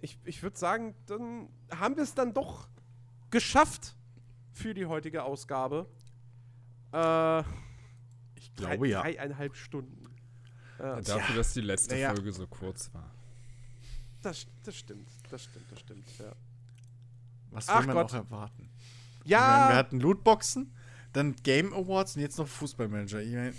ich, 0.02 0.20
ich 0.26 0.44
würde 0.44 0.58
sagen, 0.58 0.96
dann 1.08 1.50
haben 1.72 1.96
wir 1.96 2.04
es 2.04 2.14
dann 2.14 2.34
doch 2.34 2.68
geschafft 3.32 3.96
für 4.54 4.74
die 4.74 4.86
heutige 4.86 5.24
Ausgabe. 5.24 5.88
Äh, 6.94 7.40
ich 8.36 8.54
glaube 8.56 8.78
drei, 8.78 8.88
ja. 8.88 9.02
Dreieinhalb 9.02 9.56
Stunden. 9.56 10.08
Äh, 10.80 11.02
dafür, 11.02 11.36
dass 11.36 11.54
die 11.54 11.62
letzte 11.62 11.98
ja. 11.98 12.14
Folge 12.14 12.32
so 12.32 12.48
kurz 12.48 12.94
war. 12.94 13.12
Das, 14.22 14.46
das 14.64 14.76
stimmt, 14.76 15.10
das 15.30 15.44
stimmt, 15.44 15.72
das 15.72 15.80
stimmt, 15.80 16.06
ja. 16.20 16.34
Was 17.52 17.68
will 17.68 17.76
Ach 17.78 17.86
man 17.86 17.96
Gott. 17.96 18.12
auch 18.12 18.16
erwarten? 18.16 18.70
Ja. 19.26 19.40
Meine, 19.40 19.70
wir 19.70 19.76
hatten 19.78 20.00
Lootboxen, 20.00 20.74
dann 21.12 21.36
Game 21.44 21.74
Awards 21.74 22.16
und 22.16 22.22
jetzt 22.22 22.38
noch 22.38 22.48
Fußballmanager. 22.48 23.22
Ich 23.22 23.34
meine, 23.34 23.54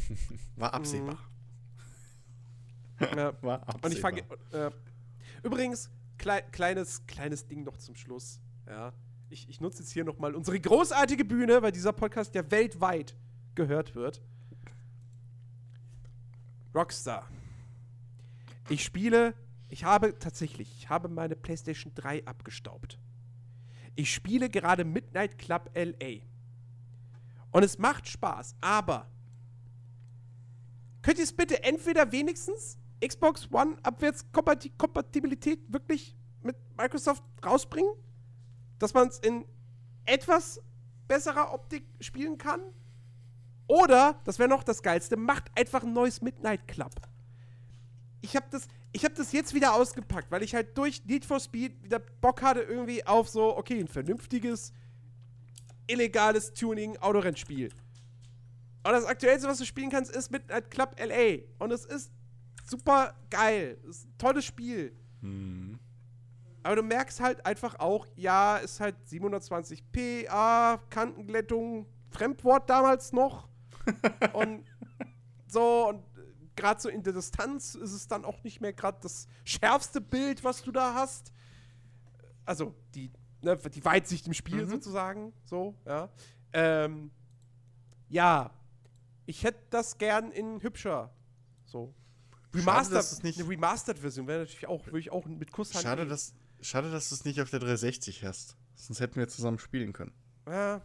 war 0.56 0.74
absehbar. 0.74 1.18
ja. 3.00 3.42
War 3.42 3.60
absehbar. 3.60 3.84
Und 3.84 3.92
ich 3.92 4.00
fange. 4.00 4.22
Äh, 4.52 4.70
übrigens, 5.42 5.90
klei 6.18 6.40
kleines, 6.40 7.06
kleines 7.06 7.46
Ding 7.46 7.64
noch 7.64 7.76
zum 7.76 7.94
Schluss. 7.94 8.40
Ja. 8.66 8.92
Ich, 9.28 9.48
ich 9.48 9.60
nutze 9.60 9.82
jetzt 9.82 9.92
hier 9.92 10.04
nochmal 10.04 10.34
unsere 10.34 10.58
großartige 10.60 11.24
Bühne, 11.24 11.62
weil 11.62 11.72
dieser 11.72 11.92
Podcast 11.92 12.34
ja 12.34 12.48
weltweit 12.50 13.16
gehört 13.54 13.94
wird. 13.94 14.22
Rockstar. 16.74 17.26
Ich 18.68 18.84
spiele, 18.84 19.34
ich 19.68 19.84
habe 19.84 20.18
tatsächlich, 20.18 20.72
ich 20.78 20.88
habe 20.88 21.08
meine 21.08 21.34
PlayStation 21.34 21.92
3 21.94 22.26
abgestaubt. 22.26 22.98
Ich 23.94 24.12
spiele 24.12 24.50
gerade 24.50 24.84
Midnight 24.84 25.38
Club 25.38 25.70
LA. 25.74 26.20
Und 27.50 27.62
es 27.62 27.78
macht 27.78 28.06
Spaß, 28.08 28.54
aber 28.60 29.06
könnt 31.02 31.18
ihr 31.18 31.24
es 31.24 31.32
bitte 31.32 31.62
entweder 31.64 32.12
wenigstens 32.12 32.76
Xbox 33.04 33.50
One 33.50 33.76
Abwärtskompatibilität 33.82 35.60
wirklich 35.72 36.14
mit 36.42 36.56
Microsoft 36.76 37.22
rausbringen? 37.44 37.90
Dass 38.78 38.94
man 38.94 39.08
es 39.08 39.18
in 39.18 39.44
etwas 40.04 40.60
besserer 41.08 41.52
Optik 41.52 41.84
spielen 42.00 42.38
kann? 42.38 42.60
Oder, 43.66 44.20
das 44.24 44.38
wäre 44.38 44.48
noch 44.48 44.62
das 44.62 44.82
Geilste, 44.82 45.16
macht 45.16 45.50
einfach 45.58 45.82
ein 45.82 45.92
neues 45.92 46.22
Midnight 46.22 46.68
Club. 46.68 46.92
Ich 48.20 48.36
habe 48.36 48.46
das, 48.50 48.68
habe 48.96 49.14
das 49.14 49.32
jetzt 49.32 49.54
wieder 49.54 49.74
ausgepackt, 49.74 50.30
weil 50.30 50.42
ich 50.42 50.54
halt 50.54 50.76
durch 50.78 51.04
Need 51.04 51.24
for 51.24 51.40
Speed 51.40 51.82
wieder 51.82 51.98
Bock 51.98 52.42
hatte 52.42 52.60
irgendwie 52.60 53.04
auf 53.06 53.28
so, 53.28 53.56
okay, 53.56 53.80
ein 53.80 53.88
vernünftiges, 53.88 54.72
illegales 55.86 56.52
Tuning-Autorennspiel. 56.52 57.70
Und 58.86 58.92
das 58.92 59.04
aktuellste, 59.04 59.48
was 59.48 59.58
du 59.58 59.64
spielen 59.64 59.90
kannst, 59.90 60.14
ist 60.14 60.30
Midnight 60.30 60.70
Club 60.70 60.94
LA. 61.00 61.38
Und 61.58 61.72
es 61.72 61.84
ist 61.84 62.12
super 62.64 63.14
geil. 63.30 63.78
Es 63.88 63.98
ist 63.98 64.06
ein 64.06 64.18
tolles 64.18 64.44
Spiel. 64.44 64.92
Mhm. 65.20 65.80
Aber 66.66 66.74
du 66.74 66.82
merkst 66.82 67.20
halt 67.20 67.46
einfach 67.46 67.78
auch, 67.78 68.08
ja, 68.16 68.56
ist 68.56 68.80
halt 68.80 68.96
720p, 69.08 70.28
ah, 70.28 70.80
Kantenglättung, 70.90 71.86
Fremdwort 72.10 72.68
damals 72.68 73.12
noch. 73.12 73.48
und 74.32 74.64
so, 75.46 75.90
und 75.90 76.02
gerade 76.56 76.80
so 76.80 76.88
in 76.88 77.04
der 77.04 77.12
Distanz 77.12 77.76
ist 77.76 77.92
es 77.92 78.08
dann 78.08 78.24
auch 78.24 78.42
nicht 78.42 78.60
mehr 78.60 78.72
gerade 78.72 78.98
das 79.00 79.28
schärfste 79.44 80.00
Bild, 80.00 80.42
was 80.42 80.64
du 80.64 80.72
da 80.72 80.92
hast. 80.94 81.32
Also 82.44 82.74
die, 82.96 83.12
ne, 83.42 83.56
die 83.56 83.84
Weitsicht 83.84 84.26
im 84.26 84.34
Spiel 84.34 84.64
mhm. 84.64 84.70
sozusagen. 84.70 85.32
So, 85.44 85.76
ja. 85.84 86.08
Ähm, 86.52 87.12
ja, 88.08 88.50
ich 89.24 89.44
hätte 89.44 89.60
das 89.70 89.98
gern 89.98 90.32
in 90.32 90.60
hübscher. 90.60 91.12
So. 91.64 91.94
Remastered, 92.52 93.04
Schade, 93.04 93.22
nicht 93.24 93.38
eine 93.38 93.48
Remastered-Version 93.48 94.26
wäre 94.26 94.40
natürlich 94.40 94.66
auch, 94.66 94.84
würde 94.86 94.98
ich 94.98 95.12
auch 95.12 95.26
mit 95.26 95.52
Kusshand. 95.52 95.84
Schade, 95.84 96.06
dass, 96.06 96.34
schade, 96.60 96.90
dass 96.90 97.08
du 97.08 97.14
es 97.14 97.24
nicht 97.24 97.40
auf 97.40 97.50
der 97.50 97.60
360 97.60 98.24
hast. 98.24 98.56
Sonst 98.74 99.00
hätten 99.00 99.16
wir 99.16 99.28
zusammen 99.28 99.58
spielen 99.58 99.92
können. 99.92 100.12
Ja. 100.46 100.82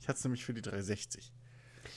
Ich 0.00 0.08
hatte 0.08 0.18
es 0.18 0.24
nämlich 0.24 0.44
für 0.44 0.54
die 0.54 0.62
360. 0.62 1.32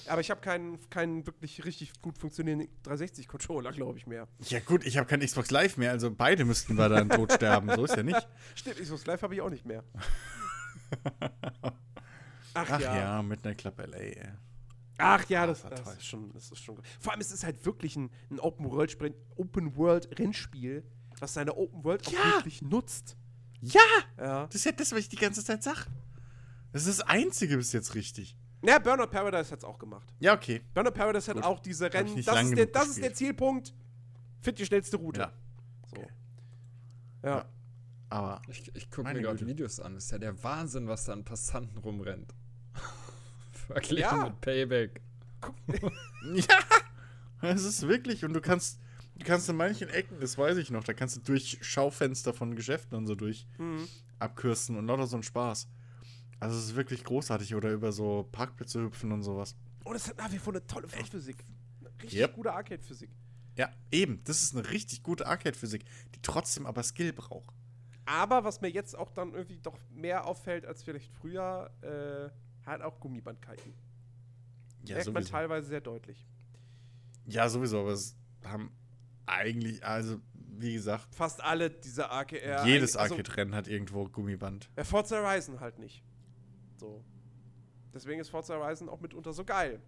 Aber 0.08 0.22
ich 0.22 0.30
habe 0.30 0.42
keinen, 0.42 0.90
keinen 0.90 1.26
wirklich 1.26 1.66
richtig 1.66 1.94
gut 2.02 2.18
funktionierenden 2.18 2.70
360-Controller, 2.84 3.72
glaube 3.72 3.98
ich, 3.98 4.08
mehr. 4.08 4.28
Ja, 4.48 4.60
gut, 4.60 4.86
ich 4.86 4.98
habe 4.98 5.08
keinen 5.08 5.26
Xbox 5.26 5.52
Live 5.52 5.78
mehr, 5.78 5.92
also 5.92 6.12
beide 6.12 6.46
müssten 6.46 6.76
wir 6.76 6.90
dann 6.90 7.10
tot 7.10 7.34
sterben. 7.34 7.70
So 7.76 7.86
ist 7.86 7.96
ja 7.96 8.04
nicht. 8.04 8.28
Stimmt, 8.56 8.80
Xbox 8.80 9.06
Live 9.06 9.22
habe 9.22 9.36
ich 9.36 9.42
auch 9.42 9.50
nicht 9.50 9.66
mehr. 9.66 9.84
Ach, 12.54 12.68
Ach 12.70 12.80
ja. 12.80 12.98
ja, 12.98 13.22
Midnight 13.22 13.58
Club 13.60 13.80
LA, 13.80 13.98
ey. 13.98 14.28
Ach 14.98 15.24
ja, 15.30 15.48
das, 15.48 15.62
das, 15.62 15.96
ist 15.96 16.06
schon, 16.06 16.34
das 16.34 16.52
ist 16.52 16.60
schon. 16.60 16.78
Vor 17.00 17.14
allem, 17.14 17.22
es 17.22 17.32
ist 17.32 17.46
halt 17.46 17.66
wirklich 17.66 17.96
ein, 17.96 18.10
ein 18.30 18.40
Open-World-Rennspiel, 18.40 20.84
was 21.22 21.34
seine 21.34 21.56
Open-World 21.56 22.08
auch 22.08 22.12
ja. 22.12 22.36
wirklich 22.36 22.62
nutzt. 22.62 23.18
Ja! 23.62 23.82
ja! 24.18 24.46
Das 24.46 24.56
ist 24.56 24.66
ja 24.66 24.72
das, 24.72 24.92
was 24.92 25.00
ich 25.00 25.10
die 25.10 25.18
ganze 25.18 25.44
Zeit 25.44 25.64
sage. 25.64 25.86
Das 26.72 26.86
ist 26.86 27.00
das 27.00 27.08
Einzige 27.08 27.58
bis 27.58 27.74
jetzt 27.74 27.96
richtig. 27.96 28.38
Ja, 28.62 28.78
Burnout 28.78 29.08
Paradise 29.08 29.52
hat 29.52 29.60
es 29.60 29.64
auch 29.64 29.80
gemacht. 29.80 30.14
Ja, 30.20 30.34
okay. 30.34 30.62
Burnout 30.74 30.92
Paradise 30.92 31.32
hat 31.32 31.44
auch 31.44 31.60
diese 31.60 31.92
Rennen. 31.92 32.24
Das, 32.24 32.44
ist 32.44 32.58
der, 32.58 32.66
das 32.66 32.88
ist 32.90 33.02
der, 33.02 33.14
Zielpunkt. 33.14 33.74
Find 34.42 34.60
die 34.60 34.66
schnellste 34.66 34.98
Route. 34.98 35.22
Ja. 35.22 35.32
So. 35.88 35.98
Okay. 35.98 36.08
Ja. 37.24 37.30
ja. 37.30 37.46
Aber. 38.10 38.42
Ich, 38.48 38.76
ich 38.76 38.92
gucke 38.92 39.14
mir 39.14 39.22
gerade 39.22 39.46
Videos 39.46 39.80
an. 39.80 39.96
Das 39.96 40.06
ist 40.06 40.12
ja 40.12 40.18
der 40.18 40.44
Wahnsinn, 40.44 40.88
was 40.88 41.06
da 41.06 41.14
an 41.14 41.24
Passanten 41.24 41.78
rumrennt. 41.78 42.34
Verglichen 43.52 44.02
ja. 44.02 44.24
mit 44.26 44.42
Payback. 44.42 45.02
ja! 46.34 46.60
Es 47.42 47.64
ist 47.64 47.88
wirklich. 47.88 48.26
Und 48.26 48.34
du 48.34 48.42
kannst. 48.42 48.80
Du 49.20 49.26
kannst 49.26 49.50
in 49.50 49.58
manchen 49.58 49.90
Ecken, 49.90 50.20
das 50.20 50.38
weiß 50.38 50.58
ich 50.58 50.72
noch, 50.72 50.84
da 50.84 50.94
kannst 50.94 51.18
du 51.18 51.20
durch 51.20 51.60
Schaufenster 51.62 52.34
von 52.34 52.56
Geschäften 52.56 52.98
und 52.98 53.06
so 53.06 53.16
durch 53.16 53.46
mhm. 53.58 53.88
abkürzen 54.18 54.78
und 54.78 54.88
lauter 54.88 55.08
so 55.08 55.18
ein 55.18 55.24
Spaß. 55.24 55.68
Also 56.40 56.58
es 56.58 56.66
ist 56.66 56.76
wirklich 56.76 57.04
großartig 57.04 57.54
oder 57.54 57.72
über 57.72 57.92
so 57.92 58.28
Parkplätze 58.32 58.82
hüpfen 58.82 59.12
und 59.12 59.24
sowas. 59.24 59.56
Und 59.84 59.96
es 59.96 60.08
hat 60.08 60.18
nach 60.18 60.32
wie 60.32 60.38
vor 60.38 60.54
eine 60.54 60.66
tolle 60.66 60.88
Fechtphysik. 60.88 61.44
Richtig 62.02 62.20
yep. 62.20 62.34
gute 62.34 62.54
Arcade-Physik. 62.54 63.10
Ja, 63.58 63.70
eben. 63.92 64.24
Das 64.24 64.42
ist 64.42 64.56
eine 64.56 64.70
richtig 64.70 65.04
gute 65.04 65.28
Arcade-Physik, 65.28 65.84
die 66.16 66.22
trotzdem 66.22 66.66
aber 66.66 66.82
Skill 66.84 67.12
braucht. 67.12 67.54
Aber 68.06 68.46
was 68.46 68.62
mir 68.62 68.70
jetzt 68.70 68.98
auch 68.98 69.12
dann 69.12 69.34
irgendwie 69.34 69.58
doch 69.58 69.78
mehr 69.90 70.26
auffällt 70.26 70.66
als 70.66 70.82
vielleicht 70.82 71.12
früher, 71.12 71.70
äh, 71.82 72.66
hat 72.66 72.82
auch 72.82 73.00
Gummibandkeiten. 73.02 73.74
Ja, 74.86 74.96
Merkt 74.96 75.06
sowieso. 75.06 75.12
man 75.12 75.26
teilweise 75.26 75.68
sehr 75.68 75.82
deutlich. 75.82 76.26
Ja, 77.26 77.50
sowieso, 77.50 77.82
aber 77.82 77.92
es 77.92 78.16
haben 78.46 78.72
eigentlich, 79.30 79.86
also 79.86 80.20
wie 80.60 80.74
gesagt. 80.74 81.14
Fast 81.16 81.44
alle 81.44 81.70
diese 81.70 82.10
AKR. 82.10 82.66
Jedes 82.66 82.96
also, 82.96 83.16
Arcade-Rennen 83.16 83.56
hat 83.56 83.68
irgendwo 83.68 84.06
Gummiband. 84.06 84.70
Ja, 84.78 84.84
Forza 84.84 85.22
Horizon 85.22 85.60
halt 85.60 85.80
nicht. 85.80 86.04
So. 86.78 87.04
Deswegen 87.94 88.20
ist 88.20 88.30
Forza 88.30 88.56
Horizon 88.56 88.90
auch 88.90 89.00
mitunter 89.00 89.34
so 89.34 89.44
geil. 89.44 89.82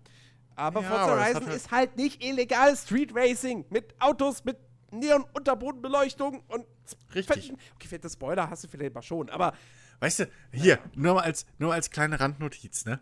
Aber 0.55 0.81
ja, 0.81 0.89
Forza 0.89 1.03
aber 1.03 1.21
Horizon 1.21 1.45
halt 1.47 1.55
ist 1.55 1.71
halt 1.71 1.97
nicht 1.97 2.23
illegal 2.23 2.75
Street 2.75 3.11
Racing 3.13 3.65
mit 3.69 3.93
Autos, 3.99 4.43
mit 4.43 4.57
Neon-Unterbodenbeleuchtung 4.91 6.43
und. 6.47 6.65
Richtig. 7.13 7.53
Okay, 7.75 7.87
fette 7.87 8.09
Spoiler 8.09 8.49
hast 8.49 8.63
du 8.63 8.67
vielleicht 8.67 8.93
mal 8.93 9.01
schon, 9.01 9.29
aber. 9.29 9.53
Weißt 9.99 10.19
du, 10.19 10.29
hier, 10.51 10.79
nur, 10.95 11.15
mal 11.15 11.21
als, 11.21 11.45
nur 11.59 11.73
als 11.73 11.91
kleine 11.91 12.19
Randnotiz, 12.19 12.85
ne? 12.85 12.99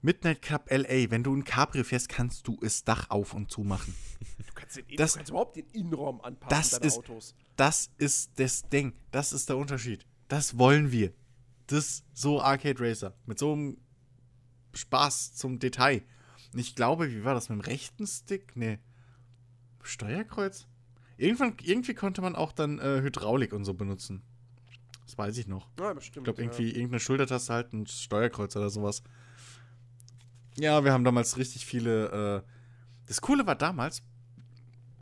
Midnight 0.00 0.42
Club 0.42 0.68
LA, 0.68 1.10
wenn 1.10 1.22
du 1.22 1.34
ein 1.34 1.44
Cabrio 1.44 1.84
fährst, 1.84 2.08
kannst 2.08 2.48
du 2.48 2.58
es 2.60 2.82
Dach 2.82 3.10
auf 3.10 3.34
und 3.34 3.50
zu 3.50 3.62
machen. 3.62 3.94
Kannst, 4.74 4.90
den, 4.90 4.96
das, 4.96 5.12
du 5.12 5.18
kannst 5.18 5.30
überhaupt 5.30 5.56
den 5.56 5.66
Innenraum 5.72 6.20
anpassen 6.20 6.78
das 6.80 6.94
ist, 6.94 6.98
Autos. 6.98 7.34
Das 7.56 7.90
ist 7.98 8.32
das 8.36 8.68
Ding. 8.68 8.92
Das 9.10 9.32
ist 9.32 9.48
der 9.48 9.56
Unterschied. 9.56 10.06
Das 10.28 10.58
wollen 10.58 10.92
wir 10.92 11.12
das 11.66 12.04
so 12.12 12.40
Arcade 12.40 12.80
Racer. 12.80 13.14
Mit 13.26 13.38
so 13.38 13.52
einem 13.52 13.78
Spaß 14.74 15.34
zum 15.34 15.58
Detail. 15.58 16.02
Und 16.52 16.58
ich 16.58 16.74
glaube, 16.74 17.10
wie 17.10 17.24
war 17.24 17.34
das 17.34 17.48
mit 17.48 17.58
dem 17.58 17.60
rechten 17.60 18.06
Stick? 18.06 18.56
Nee. 18.56 18.78
Steuerkreuz? 19.82 20.66
Irgendwann, 21.16 21.56
irgendwie 21.62 21.94
konnte 21.94 22.22
man 22.22 22.34
auch 22.34 22.52
dann 22.52 22.78
äh, 22.78 23.00
Hydraulik 23.02 23.52
und 23.52 23.64
so 23.64 23.74
benutzen. 23.74 24.22
Das 25.04 25.18
weiß 25.18 25.36
ich 25.38 25.46
noch. 25.46 25.68
Ja, 25.78 25.92
bestimmt. 25.92 26.26
Ich 26.28 26.34
glaube, 26.34 26.42
irgendwie 26.42 26.68
ja. 26.68 26.74
irgendeine 26.76 27.00
Schultertaste 27.00 27.52
halt, 27.52 27.72
ein 27.72 27.86
Steuerkreuz 27.86 28.56
oder 28.56 28.70
sowas. 28.70 29.02
Ja, 30.56 30.84
wir 30.84 30.92
haben 30.92 31.04
damals 31.04 31.36
richtig 31.36 31.66
viele. 31.66 32.44
Äh 32.46 32.52
das 33.06 33.20
Coole 33.20 33.46
war 33.46 33.56
damals, 33.56 34.02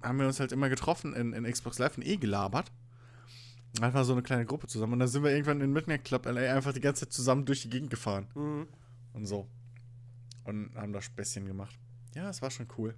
haben 0.02 0.18
wir 0.18 0.26
uns 0.26 0.40
halt 0.40 0.52
immer 0.52 0.68
getroffen 0.68 1.14
in, 1.14 1.32
in 1.32 1.44
Xbox 1.44 1.78
Live 1.78 1.96
und 1.96 2.06
eh 2.06 2.16
gelabert. 2.16 2.72
Einfach 3.80 4.04
so 4.04 4.12
eine 4.12 4.22
kleine 4.22 4.46
Gruppe 4.46 4.66
zusammen. 4.66 4.94
Und 4.94 4.98
dann 5.00 5.08
sind 5.08 5.22
wir 5.22 5.30
irgendwann 5.30 5.60
in 5.60 5.72
Midnight 5.72 6.04
Club 6.04 6.26
LA 6.26 6.54
einfach 6.54 6.72
die 6.72 6.80
ganze 6.80 7.06
Zeit 7.06 7.12
zusammen 7.12 7.44
durch 7.44 7.62
die 7.62 7.70
Gegend 7.70 7.90
gefahren. 7.90 8.26
Mhm. 8.34 8.66
Und 9.12 9.26
so. 9.26 9.48
Und 10.44 10.74
haben 10.74 10.92
da 10.92 11.00
Späßchen 11.00 11.46
gemacht. 11.46 11.78
Ja, 12.14 12.28
es 12.28 12.42
war 12.42 12.50
schon 12.50 12.66
cool. 12.78 12.94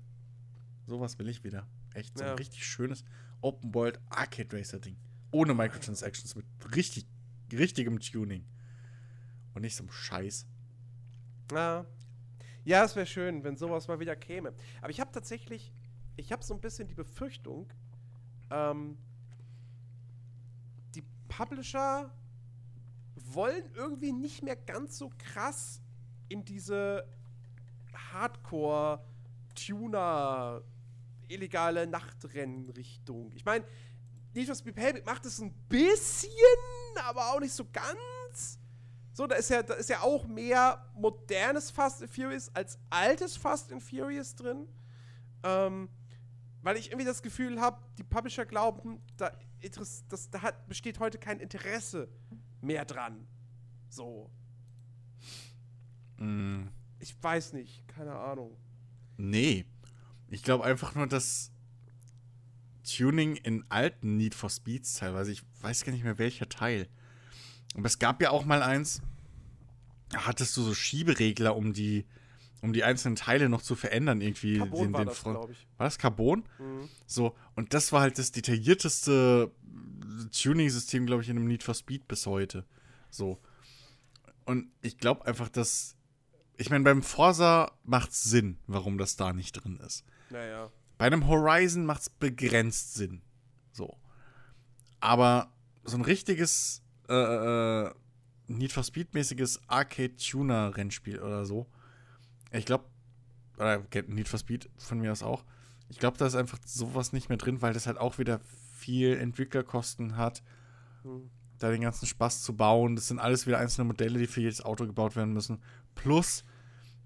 Sowas 0.86 1.18
will 1.18 1.28
ich 1.28 1.44
wieder. 1.44 1.66
Echt 1.94 2.16
so 2.16 2.24
ja. 2.24 2.30
ein 2.30 2.38
richtig 2.38 2.64
schönes 2.64 3.04
Open 3.42 3.74
World 3.74 4.00
Arcade 4.08 4.56
Racer 4.56 4.78
Ding. 4.78 4.96
Ohne 5.30 5.54
Microtransactions, 5.54 6.34
mit 6.34 6.46
richtig, 6.74 7.06
richtigem 7.52 8.00
Tuning. 8.00 8.44
Und 9.54 9.62
nicht 9.62 9.76
so 9.76 9.82
einem 9.82 9.92
Scheiß. 9.92 10.46
Ja. 11.52 11.84
Ja, 12.64 12.84
es 12.84 12.94
wäre 12.94 13.06
schön, 13.06 13.42
wenn 13.44 13.56
sowas 13.56 13.88
mal 13.88 14.00
wieder 14.00 14.16
käme. 14.16 14.54
Aber 14.80 14.90
ich 14.90 15.00
habe 15.00 15.10
tatsächlich, 15.12 15.72
ich 16.16 16.32
habe 16.32 16.42
so 16.44 16.54
ein 16.54 16.60
bisschen 16.60 16.88
die 16.88 16.94
Befürchtung, 16.94 17.72
ähm, 18.50 18.98
die 20.94 21.04
Publisher 21.28 22.10
wollen 23.14 23.70
irgendwie 23.74 24.12
nicht 24.12 24.42
mehr 24.42 24.56
ganz 24.56 24.98
so 24.98 25.10
krass 25.18 25.80
in 26.28 26.44
diese 26.44 27.08
Hardcore-Tuner, 28.12 30.62
illegale 31.28 31.86
Nachtrennrichtung. 31.86 33.30
Ich 33.32 33.44
meine, 33.44 33.64
Need 34.34 34.46
for 34.46 34.54
Speed 34.54 34.74
Payback 34.74 35.04
macht 35.04 35.26
es 35.26 35.38
ein 35.40 35.52
bisschen, 35.68 36.30
aber 37.04 37.32
auch 37.32 37.40
nicht 37.40 37.52
so 37.52 37.66
ganz. 37.70 38.58
So, 39.12 39.26
da 39.26 39.36
ist 39.36 39.50
ja, 39.50 39.62
da 39.62 39.74
ist 39.74 39.90
ja 39.90 40.00
auch 40.00 40.26
mehr 40.26 40.90
modernes 40.94 41.70
Fast 41.70 42.00
and 42.02 42.10
Furious 42.10 42.50
als 42.54 42.78
altes 42.88 43.36
Fast 43.36 43.70
and 43.70 43.82
Furious 43.82 44.34
drin. 44.34 44.66
Ähm, 45.42 45.90
weil 46.62 46.76
ich 46.76 46.88
irgendwie 46.88 47.06
das 47.06 47.22
Gefühl 47.22 47.60
habe, 47.60 47.82
die 47.98 48.04
Publisher 48.04 48.46
glauben, 48.46 49.00
da, 49.16 49.32
das, 50.08 50.30
da 50.30 50.42
hat, 50.42 50.68
besteht 50.68 50.98
heute 51.00 51.18
kein 51.18 51.40
Interesse 51.40 52.08
mehr 52.60 52.84
dran. 52.84 53.26
So. 53.88 54.30
Mm. 56.18 56.68
Ich 57.00 57.20
weiß 57.20 57.52
nicht, 57.52 57.86
keine 57.88 58.14
Ahnung. 58.14 58.56
Nee. 59.16 59.66
Ich 60.30 60.42
glaube 60.42 60.64
einfach 60.64 60.94
nur, 60.94 61.06
dass 61.06 61.52
Tuning 62.84 63.36
in 63.36 63.64
alten 63.68 64.16
Need 64.16 64.34
for 64.34 64.48
Speeds 64.48 64.94
teilweise, 64.94 65.32
ich 65.32 65.42
weiß 65.60 65.84
gar 65.84 65.92
nicht 65.92 66.04
mehr 66.04 66.18
welcher 66.18 66.48
Teil. 66.48 66.88
Aber 67.74 67.86
es 67.86 67.98
gab 67.98 68.22
ja 68.22 68.30
auch 68.30 68.44
mal 68.44 68.62
eins, 68.62 69.02
da 70.10 70.26
hattest 70.26 70.56
du 70.56 70.62
so 70.62 70.74
Schieberegler, 70.74 71.56
um 71.56 71.72
die, 71.72 72.06
um 72.62 72.72
die 72.72 72.84
einzelnen 72.84 73.16
Teile 73.16 73.48
noch 73.48 73.60
zu 73.60 73.74
verändern, 73.74 74.20
irgendwie. 74.20 74.58
Carbon 74.58 74.78
den, 74.78 74.86
den 74.86 74.94
war 74.94 75.04
das. 75.04 75.24
War 75.24 75.48
das 75.78 75.98
Carbon? 75.98 76.44
Mhm. 76.58 76.88
So, 77.06 77.36
und 77.56 77.74
das 77.74 77.92
war 77.92 78.00
halt 78.00 78.18
das 78.18 78.30
detaillierteste 78.30 79.50
Tuning-System, 80.30 81.04
glaube 81.04 81.22
ich, 81.22 81.28
in 81.28 81.36
einem 81.36 81.48
Need 81.48 81.64
for 81.64 81.74
Speed 81.74 82.06
bis 82.08 82.24
heute. 82.24 82.64
So. 83.10 83.38
Und 84.46 84.70
ich 84.80 84.96
glaube 84.96 85.26
einfach, 85.26 85.48
dass. 85.48 85.96
Ich 86.56 86.70
meine, 86.70 86.84
beim 86.84 87.02
Forsa 87.02 87.72
macht 87.82 88.10
es 88.12 88.22
Sinn, 88.22 88.58
warum 88.66 88.96
das 88.96 89.16
da 89.16 89.32
nicht 89.32 89.52
drin 89.52 89.80
ist. 89.84 90.04
Naja. 90.30 90.70
Bei 90.98 91.06
einem 91.06 91.26
Horizon 91.26 91.84
macht 91.84 92.02
es 92.02 92.10
begrenzt 92.10 92.94
Sinn. 92.94 93.22
So. 93.72 93.98
Aber 95.00 95.52
so 95.82 95.96
ein 95.96 96.02
richtiges 96.02 96.82
äh, 97.08 97.14
äh, 97.14 97.90
Need 98.46 98.70
for 98.70 98.84
Speed-mäßiges 98.84 99.62
Arcade-Tuner-Rennspiel 99.66 101.18
oder 101.18 101.44
so. 101.44 101.66
Ich 102.52 102.66
glaube, 102.66 102.84
oder 103.56 103.82
Need 104.08 104.28
for 104.28 104.38
Speed 104.38 104.68
von 104.78 104.98
mir 104.98 105.12
aus 105.12 105.22
auch. 105.22 105.44
Ich 105.88 105.98
glaube, 105.98 106.16
da 106.18 106.26
ist 106.26 106.34
einfach 106.34 106.58
sowas 106.64 107.12
nicht 107.12 107.28
mehr 107.28 107.38
drin, 107.38 107.62
weil 107.62 107.74
das 107.74 107.86
halt 107.86 107.98
auch 107.98 108.18
wieder 108.18 108.40
viel 108.72 109.16
Entwicklerkosten 109.16 110.16
hat, 110.16 110.42
mhm. 111.04 111.30
da 111.58 111.70
den 111.70 111.82
ganzen 111.82 112.06
Spaß 112.06 112.42
zu 112.42 112.56
bauen. 112.56 112.96
Das 112.96 113.08
sind 113.08 113.18
alles 113.18 113.46
wieder 113.46 113.58
einzelne 113.58 113.86
Modelle, 113.86 114.18
die 114.18 114.26
für 114.26 114.40
jedes 114.40 114.64
Auto 114.64 114.86
gebaut 114.86 115.16
werden 115.16 115.32
müssen. 115.32 115.62
Plus, 115.94 116.44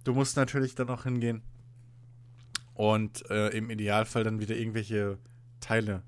du 0.04 0.14
musst 0.14 0.36
natürlich 0.36 0.74
dann 0.74 0.88
auch 0.88 1.02
hingehen 1.02 1.42
und 2.74 3.28
äh, 3.30 3.48
im 3.48 3.70
Idealfall 3.70 4.24
dann 4.24 4.40
wieder 4.40 4.56
irgendwelche 4.56 5.18
Teile 5.60 6.02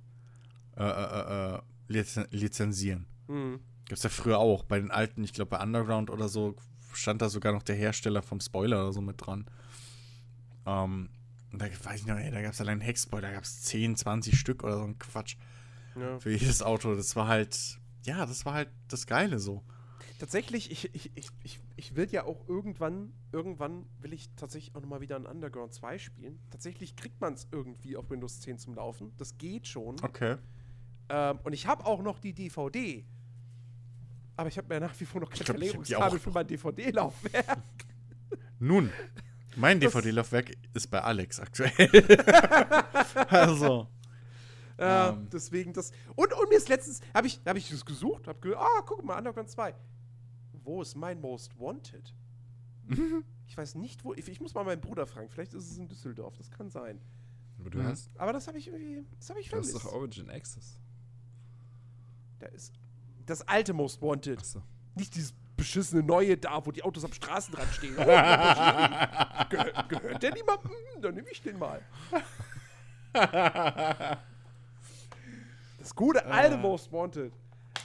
äh, 0.76 0.84
äh, 0.84 1.56
äh 1.56 1.60
lizenzieren. 2.30 3.06
Mhm. 3.28 3.60
Gibt's 3.86 4.02
ja 4.02 4.10
früher 4.10 4.38
auch. 4.38 4.64
Bei 4.64 4.78
den 4.78 4.90
alten, 4.90 5.24
ich 5.24 5.32
glaube 5.32 5.50
bei 5.50 5.62
Underground 5.62 6.10
oder 6.10 6.28
so, 6.28 6.54
stand 6.98 7.22
da 7.22 7.28
sogar 7.28 7.52
noch 7.52 7.62
der 7.62 7.76
Hersteller 7.76 8.22
vom 8.22 8.40
Spoiler 8.40 8.82
oder 8.82 8.92
so 8.92 9.00
mit 9.00 9.24
dran. 9.24 9.46
Ähm, 10.66 11.10
da 11.52 11.66
weiß 11.66 12.00
ich 12.00 12.06
noch, 12.06 12.16
ey, 12.16 12.30
da 12.30 12.42
gab 12.42 12.52
es 12.52 12.60
allein 12.60 12.80
Hexboiler, 12.80 13.28
da 13.28 13.34
gab 13.34 13.44
es 13.44 13.62
10, 13.62 13.96
20 13.96 14.38
Stück 14.38 14.64
oder 14.64 14.78
so 14.78 14.84
ein 14.84 14.98
Quatsch. 14.98 15.36
Ja. 15.96 16.18
Für 16.18 16.30
jedes 16.30 16.62
Auto. 16.62 16.94
Das 16.94 17.16
war 17.16 17.26
halt, 17.26 17.78
ja, 18.04 18.26
das 18.26 18.44
war 18.44 18.54
halt 18.54 18.68
das 18.88 19.06
Geile 19.06 19.38
so. 19.38 19.64
Tatsächlich, 20.18 20.70
ich, 20.70 20.94
ich, 20.94 21.12
ich, 21.14 21.30
ich, 21.44 21.60
ich 21.76 21.94
will 21.94 22.08
ja 22.10 22.24
auch 22.24 22.48
irgendwann, 22.48 23.12
irgendwann 23.30 23.86
will 24.00 24.12
ich 24.12 24.30
tatsächlich 24.34 24.74
auch 24.74 24.80
nochmal 24.80 25.00
wieder 25.00 25.16
ein 25.16 25.26
Underground 25.26 25.72
2 25.72 25.98
spielen. 25.98 26.40
Tatsächlich 26.50 26.96
kriegt 26.96 27.20
man 27.20 27.34
es 27.34 27.46
irgendwie 27.52 27.96
auf 27.96 28.10
Windows 28.10 28.40
10 28.40 28.58
zum 28.58 28.74
Laufen. 28.74 29.12
Das 29.16 29.38
geht 29.38 29.68
schon. 29.68 29.96
Okay. 30.02 30.36
Ähm, 31.08 31.38
und 31.44 31.52
ich 31.52 31.66
habe 31.66 31.86
auch 31.86 32.02
noch 32.02 32.18
die 32.18 32.32
DVD. 32.32 33.04
Aber 34.38 34.48
ich 34.48 34.56
habe 34.56 34.72
mir 34.72 34.78
nach 34.78 34.98
wie 35.00 35.04
vor 35.04 35.20
noch 35.20 35.30
kein 35.30 35.44
Verlegungskabel 35.44 36.20
für 36.20 36.30
mein 36.30 36.46
DVD-Laufwerk. 36.46 37.58
Nun, 38.60 38.92
mein 39.56 39.80
DVD-Laufwerk 39.80 40.56
ist 40.74 40.88
bei 40.92 41.00
Alex 41.00 41.40
aktuell. 41.40 41.72
also. 43.30 43.88
Ja, 44.78 45.10
um. 45.10 45.28
Deswegen 45.28 45.72
das. 45.72 45.90
Und, 46.14 46.32
und 46.32 46.48
mir 46.50 46.56
ist 46.56 46.68
letztens, 46.68 47.00
habe 47.12 47.26
ich, 47.26 47.40
hab 47.44 47.56
ich 47.56 47.68
das 47.68 47.84
gesucht, 47.84 48.28
habe 48.28 48.38
gedacht, 48.38 48.62
ah, 48.62 48.82
guck 48.86 49.04
mal, 49.04 49.18
Underground 49.18 49.50
2. 49.50 49.74
Wo 50.62 50.82
ist 50.82 50.94
mein 50.94 51.20
Most 51.20 51.58
Wanted? 51.58 52.14
ich 53.48 53.56
weiß 53.56 53.74
nicht, 53.74 54.04
wo. 54.04 54.14
Ich, 54.14 54.28
ich, 54.28 54.40
muss 54.40 54.54
mal 54.54 54.62
meinen 54.62 54.80
Bruder 54.80 55.08
fragen. 55.08 55.28
Vielleicht 55.30 55.52
ist 55.52 55.68
es 55.68 55.78
in 55.78 55.88
Düsseldorf. 55.88 56.36
Das 56.36 56.48
kann 56.52 56.70
sein. 56.70 57.00
Aber 57.58 57.70
du 57.70 57.82
hast. 57.82 58.08
Aber 58.16 58.32
das 58.32 58.46
habe 58.46 58.58
ich 58.58 58.68
irgendwie. 58.68 59.04
Das 59.18 59.30
habe 59.30 59.40
ich 59.40 59.50
vermisst. 59.50 59.74
Das 59.74 59.82
ist 59.82 59.90
doch 59.90 59.94
Origin 59.94 60.30
Access. 60.30 60.78
Da 62.38 62.46
ist 62.46 62.72
das 63.28 63.46
alte 63.46 63.72
Most 63.72 64.00
Wanted. 64.02 64.44
So. 64.44 64.62
Nicht 64.94 65.14
dieses 65.14 65.34
beschissene 65.56 66.02
neue 66.02 66.36
da, 66.36 66.64
wo 66.64 66.72
die 66.72 66.82
Autos 66.82 67.04
am 67.04 67.12
Straßenrand 67.12 67.68
stehen. 67.74 67.94
Oh, 67.98 68.04
Gehör, 69.50 69.84
gehört 69.88 70.22
der 70.22 70.32
niemandem? 70.32 70.70
Dann 71.00 71.14
nehme 71.14 71.28
ich 71.30 71.42
den 71.42 71.58
mal. 71.58 71.80
Das 75.78 75.94
gute 75.94 76.24
alte 76.26 76.54
ah. 76.54 76.58
Most 76.58 76.92
Wanted. 76.92 77.32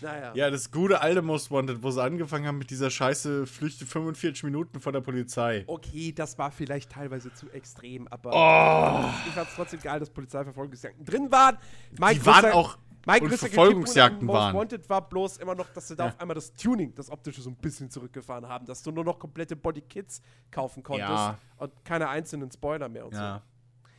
Naja. 0.01 0.33
Ja, 0.35 0.49
das 0.49 0.71
gute 0.71 0.99
alte 1.01 1.21
Most 1.21 1.51
Wanted, 1.51 1.81
wo 1.81 1.91
sie 1.91 2.01
angefangen 2.01 2.45
haben 2.47 2.57
mit 2.57 2.69
dieser 2.69 2.89
Scheiße 2.89 3.45
Flüchte 3.45 3.85
45 3.85 4.43
Minuten 4.43 4.79
von 4.79 4.91
der 4.93 5.01
Polizei. 5.01 5.63
Okay, 5.67 6.11
das 6.11 6.37
war 6.37 6.51
vielleicht 6.51 6.91
teilweise 6.91 7.33
zu 7.33 7.49
extrem, 7.51 8.07
aber 8.09 8.31
oh. 8.31 9.09
ich 9.27 9.33
fand 9.33 9.47
es 9.47 9.55
trotzdem 9.55 9.79
geil, 9.81 9.99
dass 9.99 10.09
Polizeiverfolgungsjagden 10.09 11.05
drin 11.05 11.31
waren. 11.31 11.57
Mein 11.97 12.15
die 12.15 12.25
waren 12.25 12.51
auch 12.51 12.77
mein 13.05 13.21
und 13.21 13.37
Verfolgungsjagden 13.37 14.27
waren. 14.27 14.53
Most 14.53 14.71
Wanted 14.71 14.89
war 14.89 15.07
bloß 15.07 15.37
immer 15.37 15.55
noch, 15.55 15.69
dass 15.69 15.87
sie 15.87 15.95
da 15.95 16.05
ja. 16.05 16.11
auf 16.11 16.19
einmal 16.19 16.35
das 16.35 16.53
Tuning, 16.53 16.93
das 16.95 17.09
optische 17.09 17.41
so 17.41 17.49
ein 17.49 17.55
bisschen 17.55 17.89
zurückgefahren 17.89 18.47
haben, 18.47 18.65
dass 18.65 18.81
du 18.81 18.91
nur 18.91 19.03
noch 19.03 19.19
komplette 19.19 19.55
Body 19.55 19.81
Kits 19.81 20.21
kaufen 20.51 20.83
konntest 20.83 21.09
ja. 21.09 21.37
und 21.57 21.83
keine 21.83 22.09
einzelnen 22.09 22.51
Spoiler 22.51 22.89
mehr 22.89 23.05
und 23.05 23.13
ja. 23.13 23.41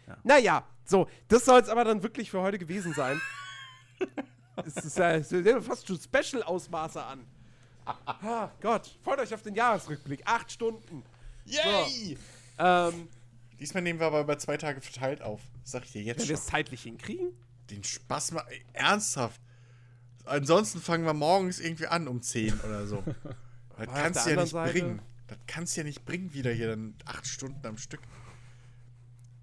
so. 0.06 0.10
Ja. 0.10 0.18
Naja, 0.22 0.64
so, 0.84 1.08
das 1.28 1.44
soll 1.44 1.60
es 1.60 1.68
aber 1.68 1.84
dann 1.84 2.02
wirklich 2.02 2.30
für 2.30 2.40
heute 2.40 2.58
gewesen 2.58 2.92
sein. 2.94 3.20
es 4.64 4.76
ist 4.76 4.98
ja 4.98 5.60
fast 5.60 5.86
schon 5.86 5.98
Special-Ausmaße 5.98 7.02
an. 7.02 7.26
ah, 7.84 8.50
Gott, 8.60 8.98
freut 9.02 9.18
euch 9.20 9.32
auf 9.32 9.42
den 9.42 9.54
Jahresrückblick. 9.54 10.22
Acht 10.24 10.50
Stunden. 10.50 11.02
Yay! 11.44 12.16
So. 12.56 12.64
Ähm, 12.64 13.08
Diesmal 13.58 13.82
nehmen 13.82 14.00
wir 14.00 14.06
aber 14.06 14.20
über 14.20 14.38
zwei 14.38 14.56
Tage 14.56 14.80
verteilt 14.80 15.22
auf. 15.22 15.40
sag 15.62 15.84
ich 15.84 15.92
dir 15.92 16.02
jetzt 16.02 16.22
Wenn 16.22 16.28
wir 16.28 16.34
es 16.34 16.46
zeitlich 16.46 16.82
hinkriegen? 16.82 17.32
Den 17.70 17.84
Spaß 17.84 18.32
mal. 18.32 18.44
Ernsthaft. 18.72 19.40
Ansonsten 20.24 20.80
fangen 20.80 21.04
wir 21.04 21.14
morgens 21.14 21.60
irgendwie 21.60 21.86
an 21.86 22.08
um 22.08 22.22
10 22.22 22.60
oder 22.60 22.86
so. 22.86 23.02
Das 23.76 23.88
kannst 23.88 24.24
du 24.24 24.30
ja 24.30 24.40
nicht 24.40 24.50
Seite? 24.52 24.72
bringen. 24.72 25.02
Das 25.26 25.38
kannst 25.48 25.76
du 25.76 25.80
ja 25.80 25.84
nicht 25.84 26.04
bringen, 26.04 26.32
wieder 26.32 26.52
hier 26.52 26.68
dann 26.68 26.94
acht 27.06 27.26
Stunden 27.26 27.66
am 27.66 27.76
Stück. 27.76 28.00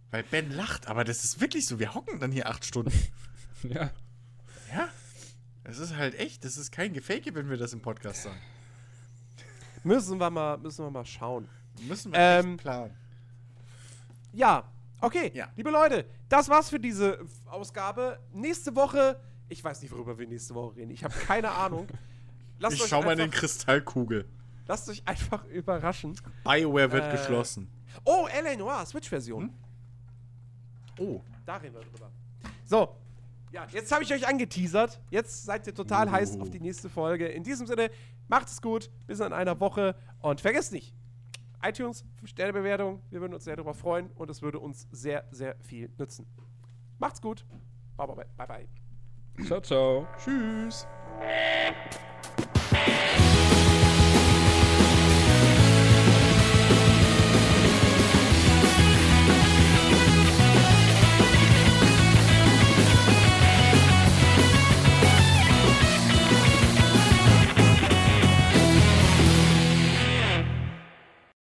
Weil 0.09 0.23
Ben 0.23 0.51
lacht, 0.51 0.87
aber 0.87 1.03
das 1.03 1.25
ist 1.25 1.41
wirklich 1.41 1.65
so. 1.65 1.79
Wir 1.79 1.93
hocken 1.93 2.21
dann 2.21 2.31
hier 2.31 2.47
acht 2.47 2.63
Stunden. 2.63 2.93
ja. 3.63 3.91
Ja. 4.73 4.87
Das 5.65 5.79
ist 5.79 5.97
halt 5.97 6.15
echt. 6.15 6.45
Das 6.45 6.55
ist 6.55 6.71
kein 6.71 6.93
Gefake, 6.93 7.35
wenn 7.35 7.49
wir 7.49 7.57
das 7.57 7.73
im 7.73 7.81
Podcast 7.81 8.23
sagen. 8.23 8.39
Müssen 9.83 10.17
wir 10.17 10.29
mal, 10.29 10.57
müssen 10.57 10.85
wir 10.85 10.91
mal 10.91 11.05
schauen. 11.05 11.49
Müssen 11.81 12.11
wir 12.13 12.19
ähm, 12.19 12.57
planen. 12.57 12.95
Ja, 14.33 14.71
Okay, 15.01 15.31
ja. 15.33 15.49
liebe 15.55 15.71
Leute, 15.71 16.05
das 16.29 16.47
war's 16.47 16.69
für 16.69 16.79
diese 16.79 17.25
Ausgabe. 17.47 18.19
Nächste 18.33 18.75
Woche, 18.75 19.19
ich 19.49 19.63
weiß 19.63 19.81
nicht, 19.81 19.91
worüber 19.91 20.17
wir 20.17 20.27
nächste 20.27 20.53
Woche 20.53 20.75
reden. 20.75 20.91
Ich 20.91 21.03
habe 21.03 21.13
keine 21.13 21.51
Ahnung. 21.57 21.87
lasst 22.59 22.75
ich 22.75 22.85
schau 22.85 23.01
mal 23.01 23.13
in 23.13 23.17
den 23.17 23.31
Kristallkugel. 23.31 24.29
Lasst 24.67 24.87
euch 24.89 25.01
einfach 25.05 25.43
überraschen. 25.45 26.15
Bioware 26.43 26.91
wird 26.91 27.05
äh, 27.05 27.11
geschlossen. 27.11 27.67
Oh, 28.05 28.27
L.A. 28.31 28.55
Noir, 28.55 28.85
Switch-Version. 28.85 29.45
Hm? 29.45 29.53
Oh. 30.99 31.21
Da 31.45 31.57
reden 31.57 31.73
wir 31.73 31.81
drüber. 31.81 32.11
So. 32.63 32.95
Ja, 33.51 33.67
jetzt 33.71 33.91
habe 33.91 34.03
ich 34.03 34.13
euch 34.13 34.25
angeteasert. 34.27 35.01
Jetzt 35.09 35.43
seid 35.45 35.65
ihr 35.65 35.73
total 35.73 36.07
uh. 36.07 36.11
heiß 36.11 36.39
auf 36.39 36.51
die 36.51 36.59
nächste 36.59 36.89
Folge. 36.89 37.27
In 37.27 37.43
diesem 37.43 37.65
Sinne, 37.65 37.89
macht 38.27 38.47
es 38.47 38.61
gut. 38.61 38.91
Bis 39.07 39.19
in 39.19 39.33
einer 39.33 39.59
Woche. 39.59 39.95
Und 40.19 40.39
vergesst 40.39 40.71
nicht, 40.71 40.93
iTunes, 41.63 42.05
Sternebewertung. 42.23 43.01
Wir 43.09 43.21
würden 43.21 43.33
uns 43.33 43.43
sehr 43.43 43.55
darüber 43.55 43.73
freuen 43.73 44.09
und 44.15 44.29
es 44.29 44.41
würde 44.41 44.59
uns 44.59 44.87
sehr, 44.91 45.25
sehr 45.31 45.55
viel 45.61 45.89
nützen. 45.97 46.25
Macht's 46.99 47.21
gut. 47.21 47.45
Bye, 47.97 48.07
bye, 48.07 48.25
bye. 48.37 48.47
bye. 48.47 48.67
Ciao, 49.45 49.61
ciao. 49.61 50.07
Tschüss. 50.17 50.87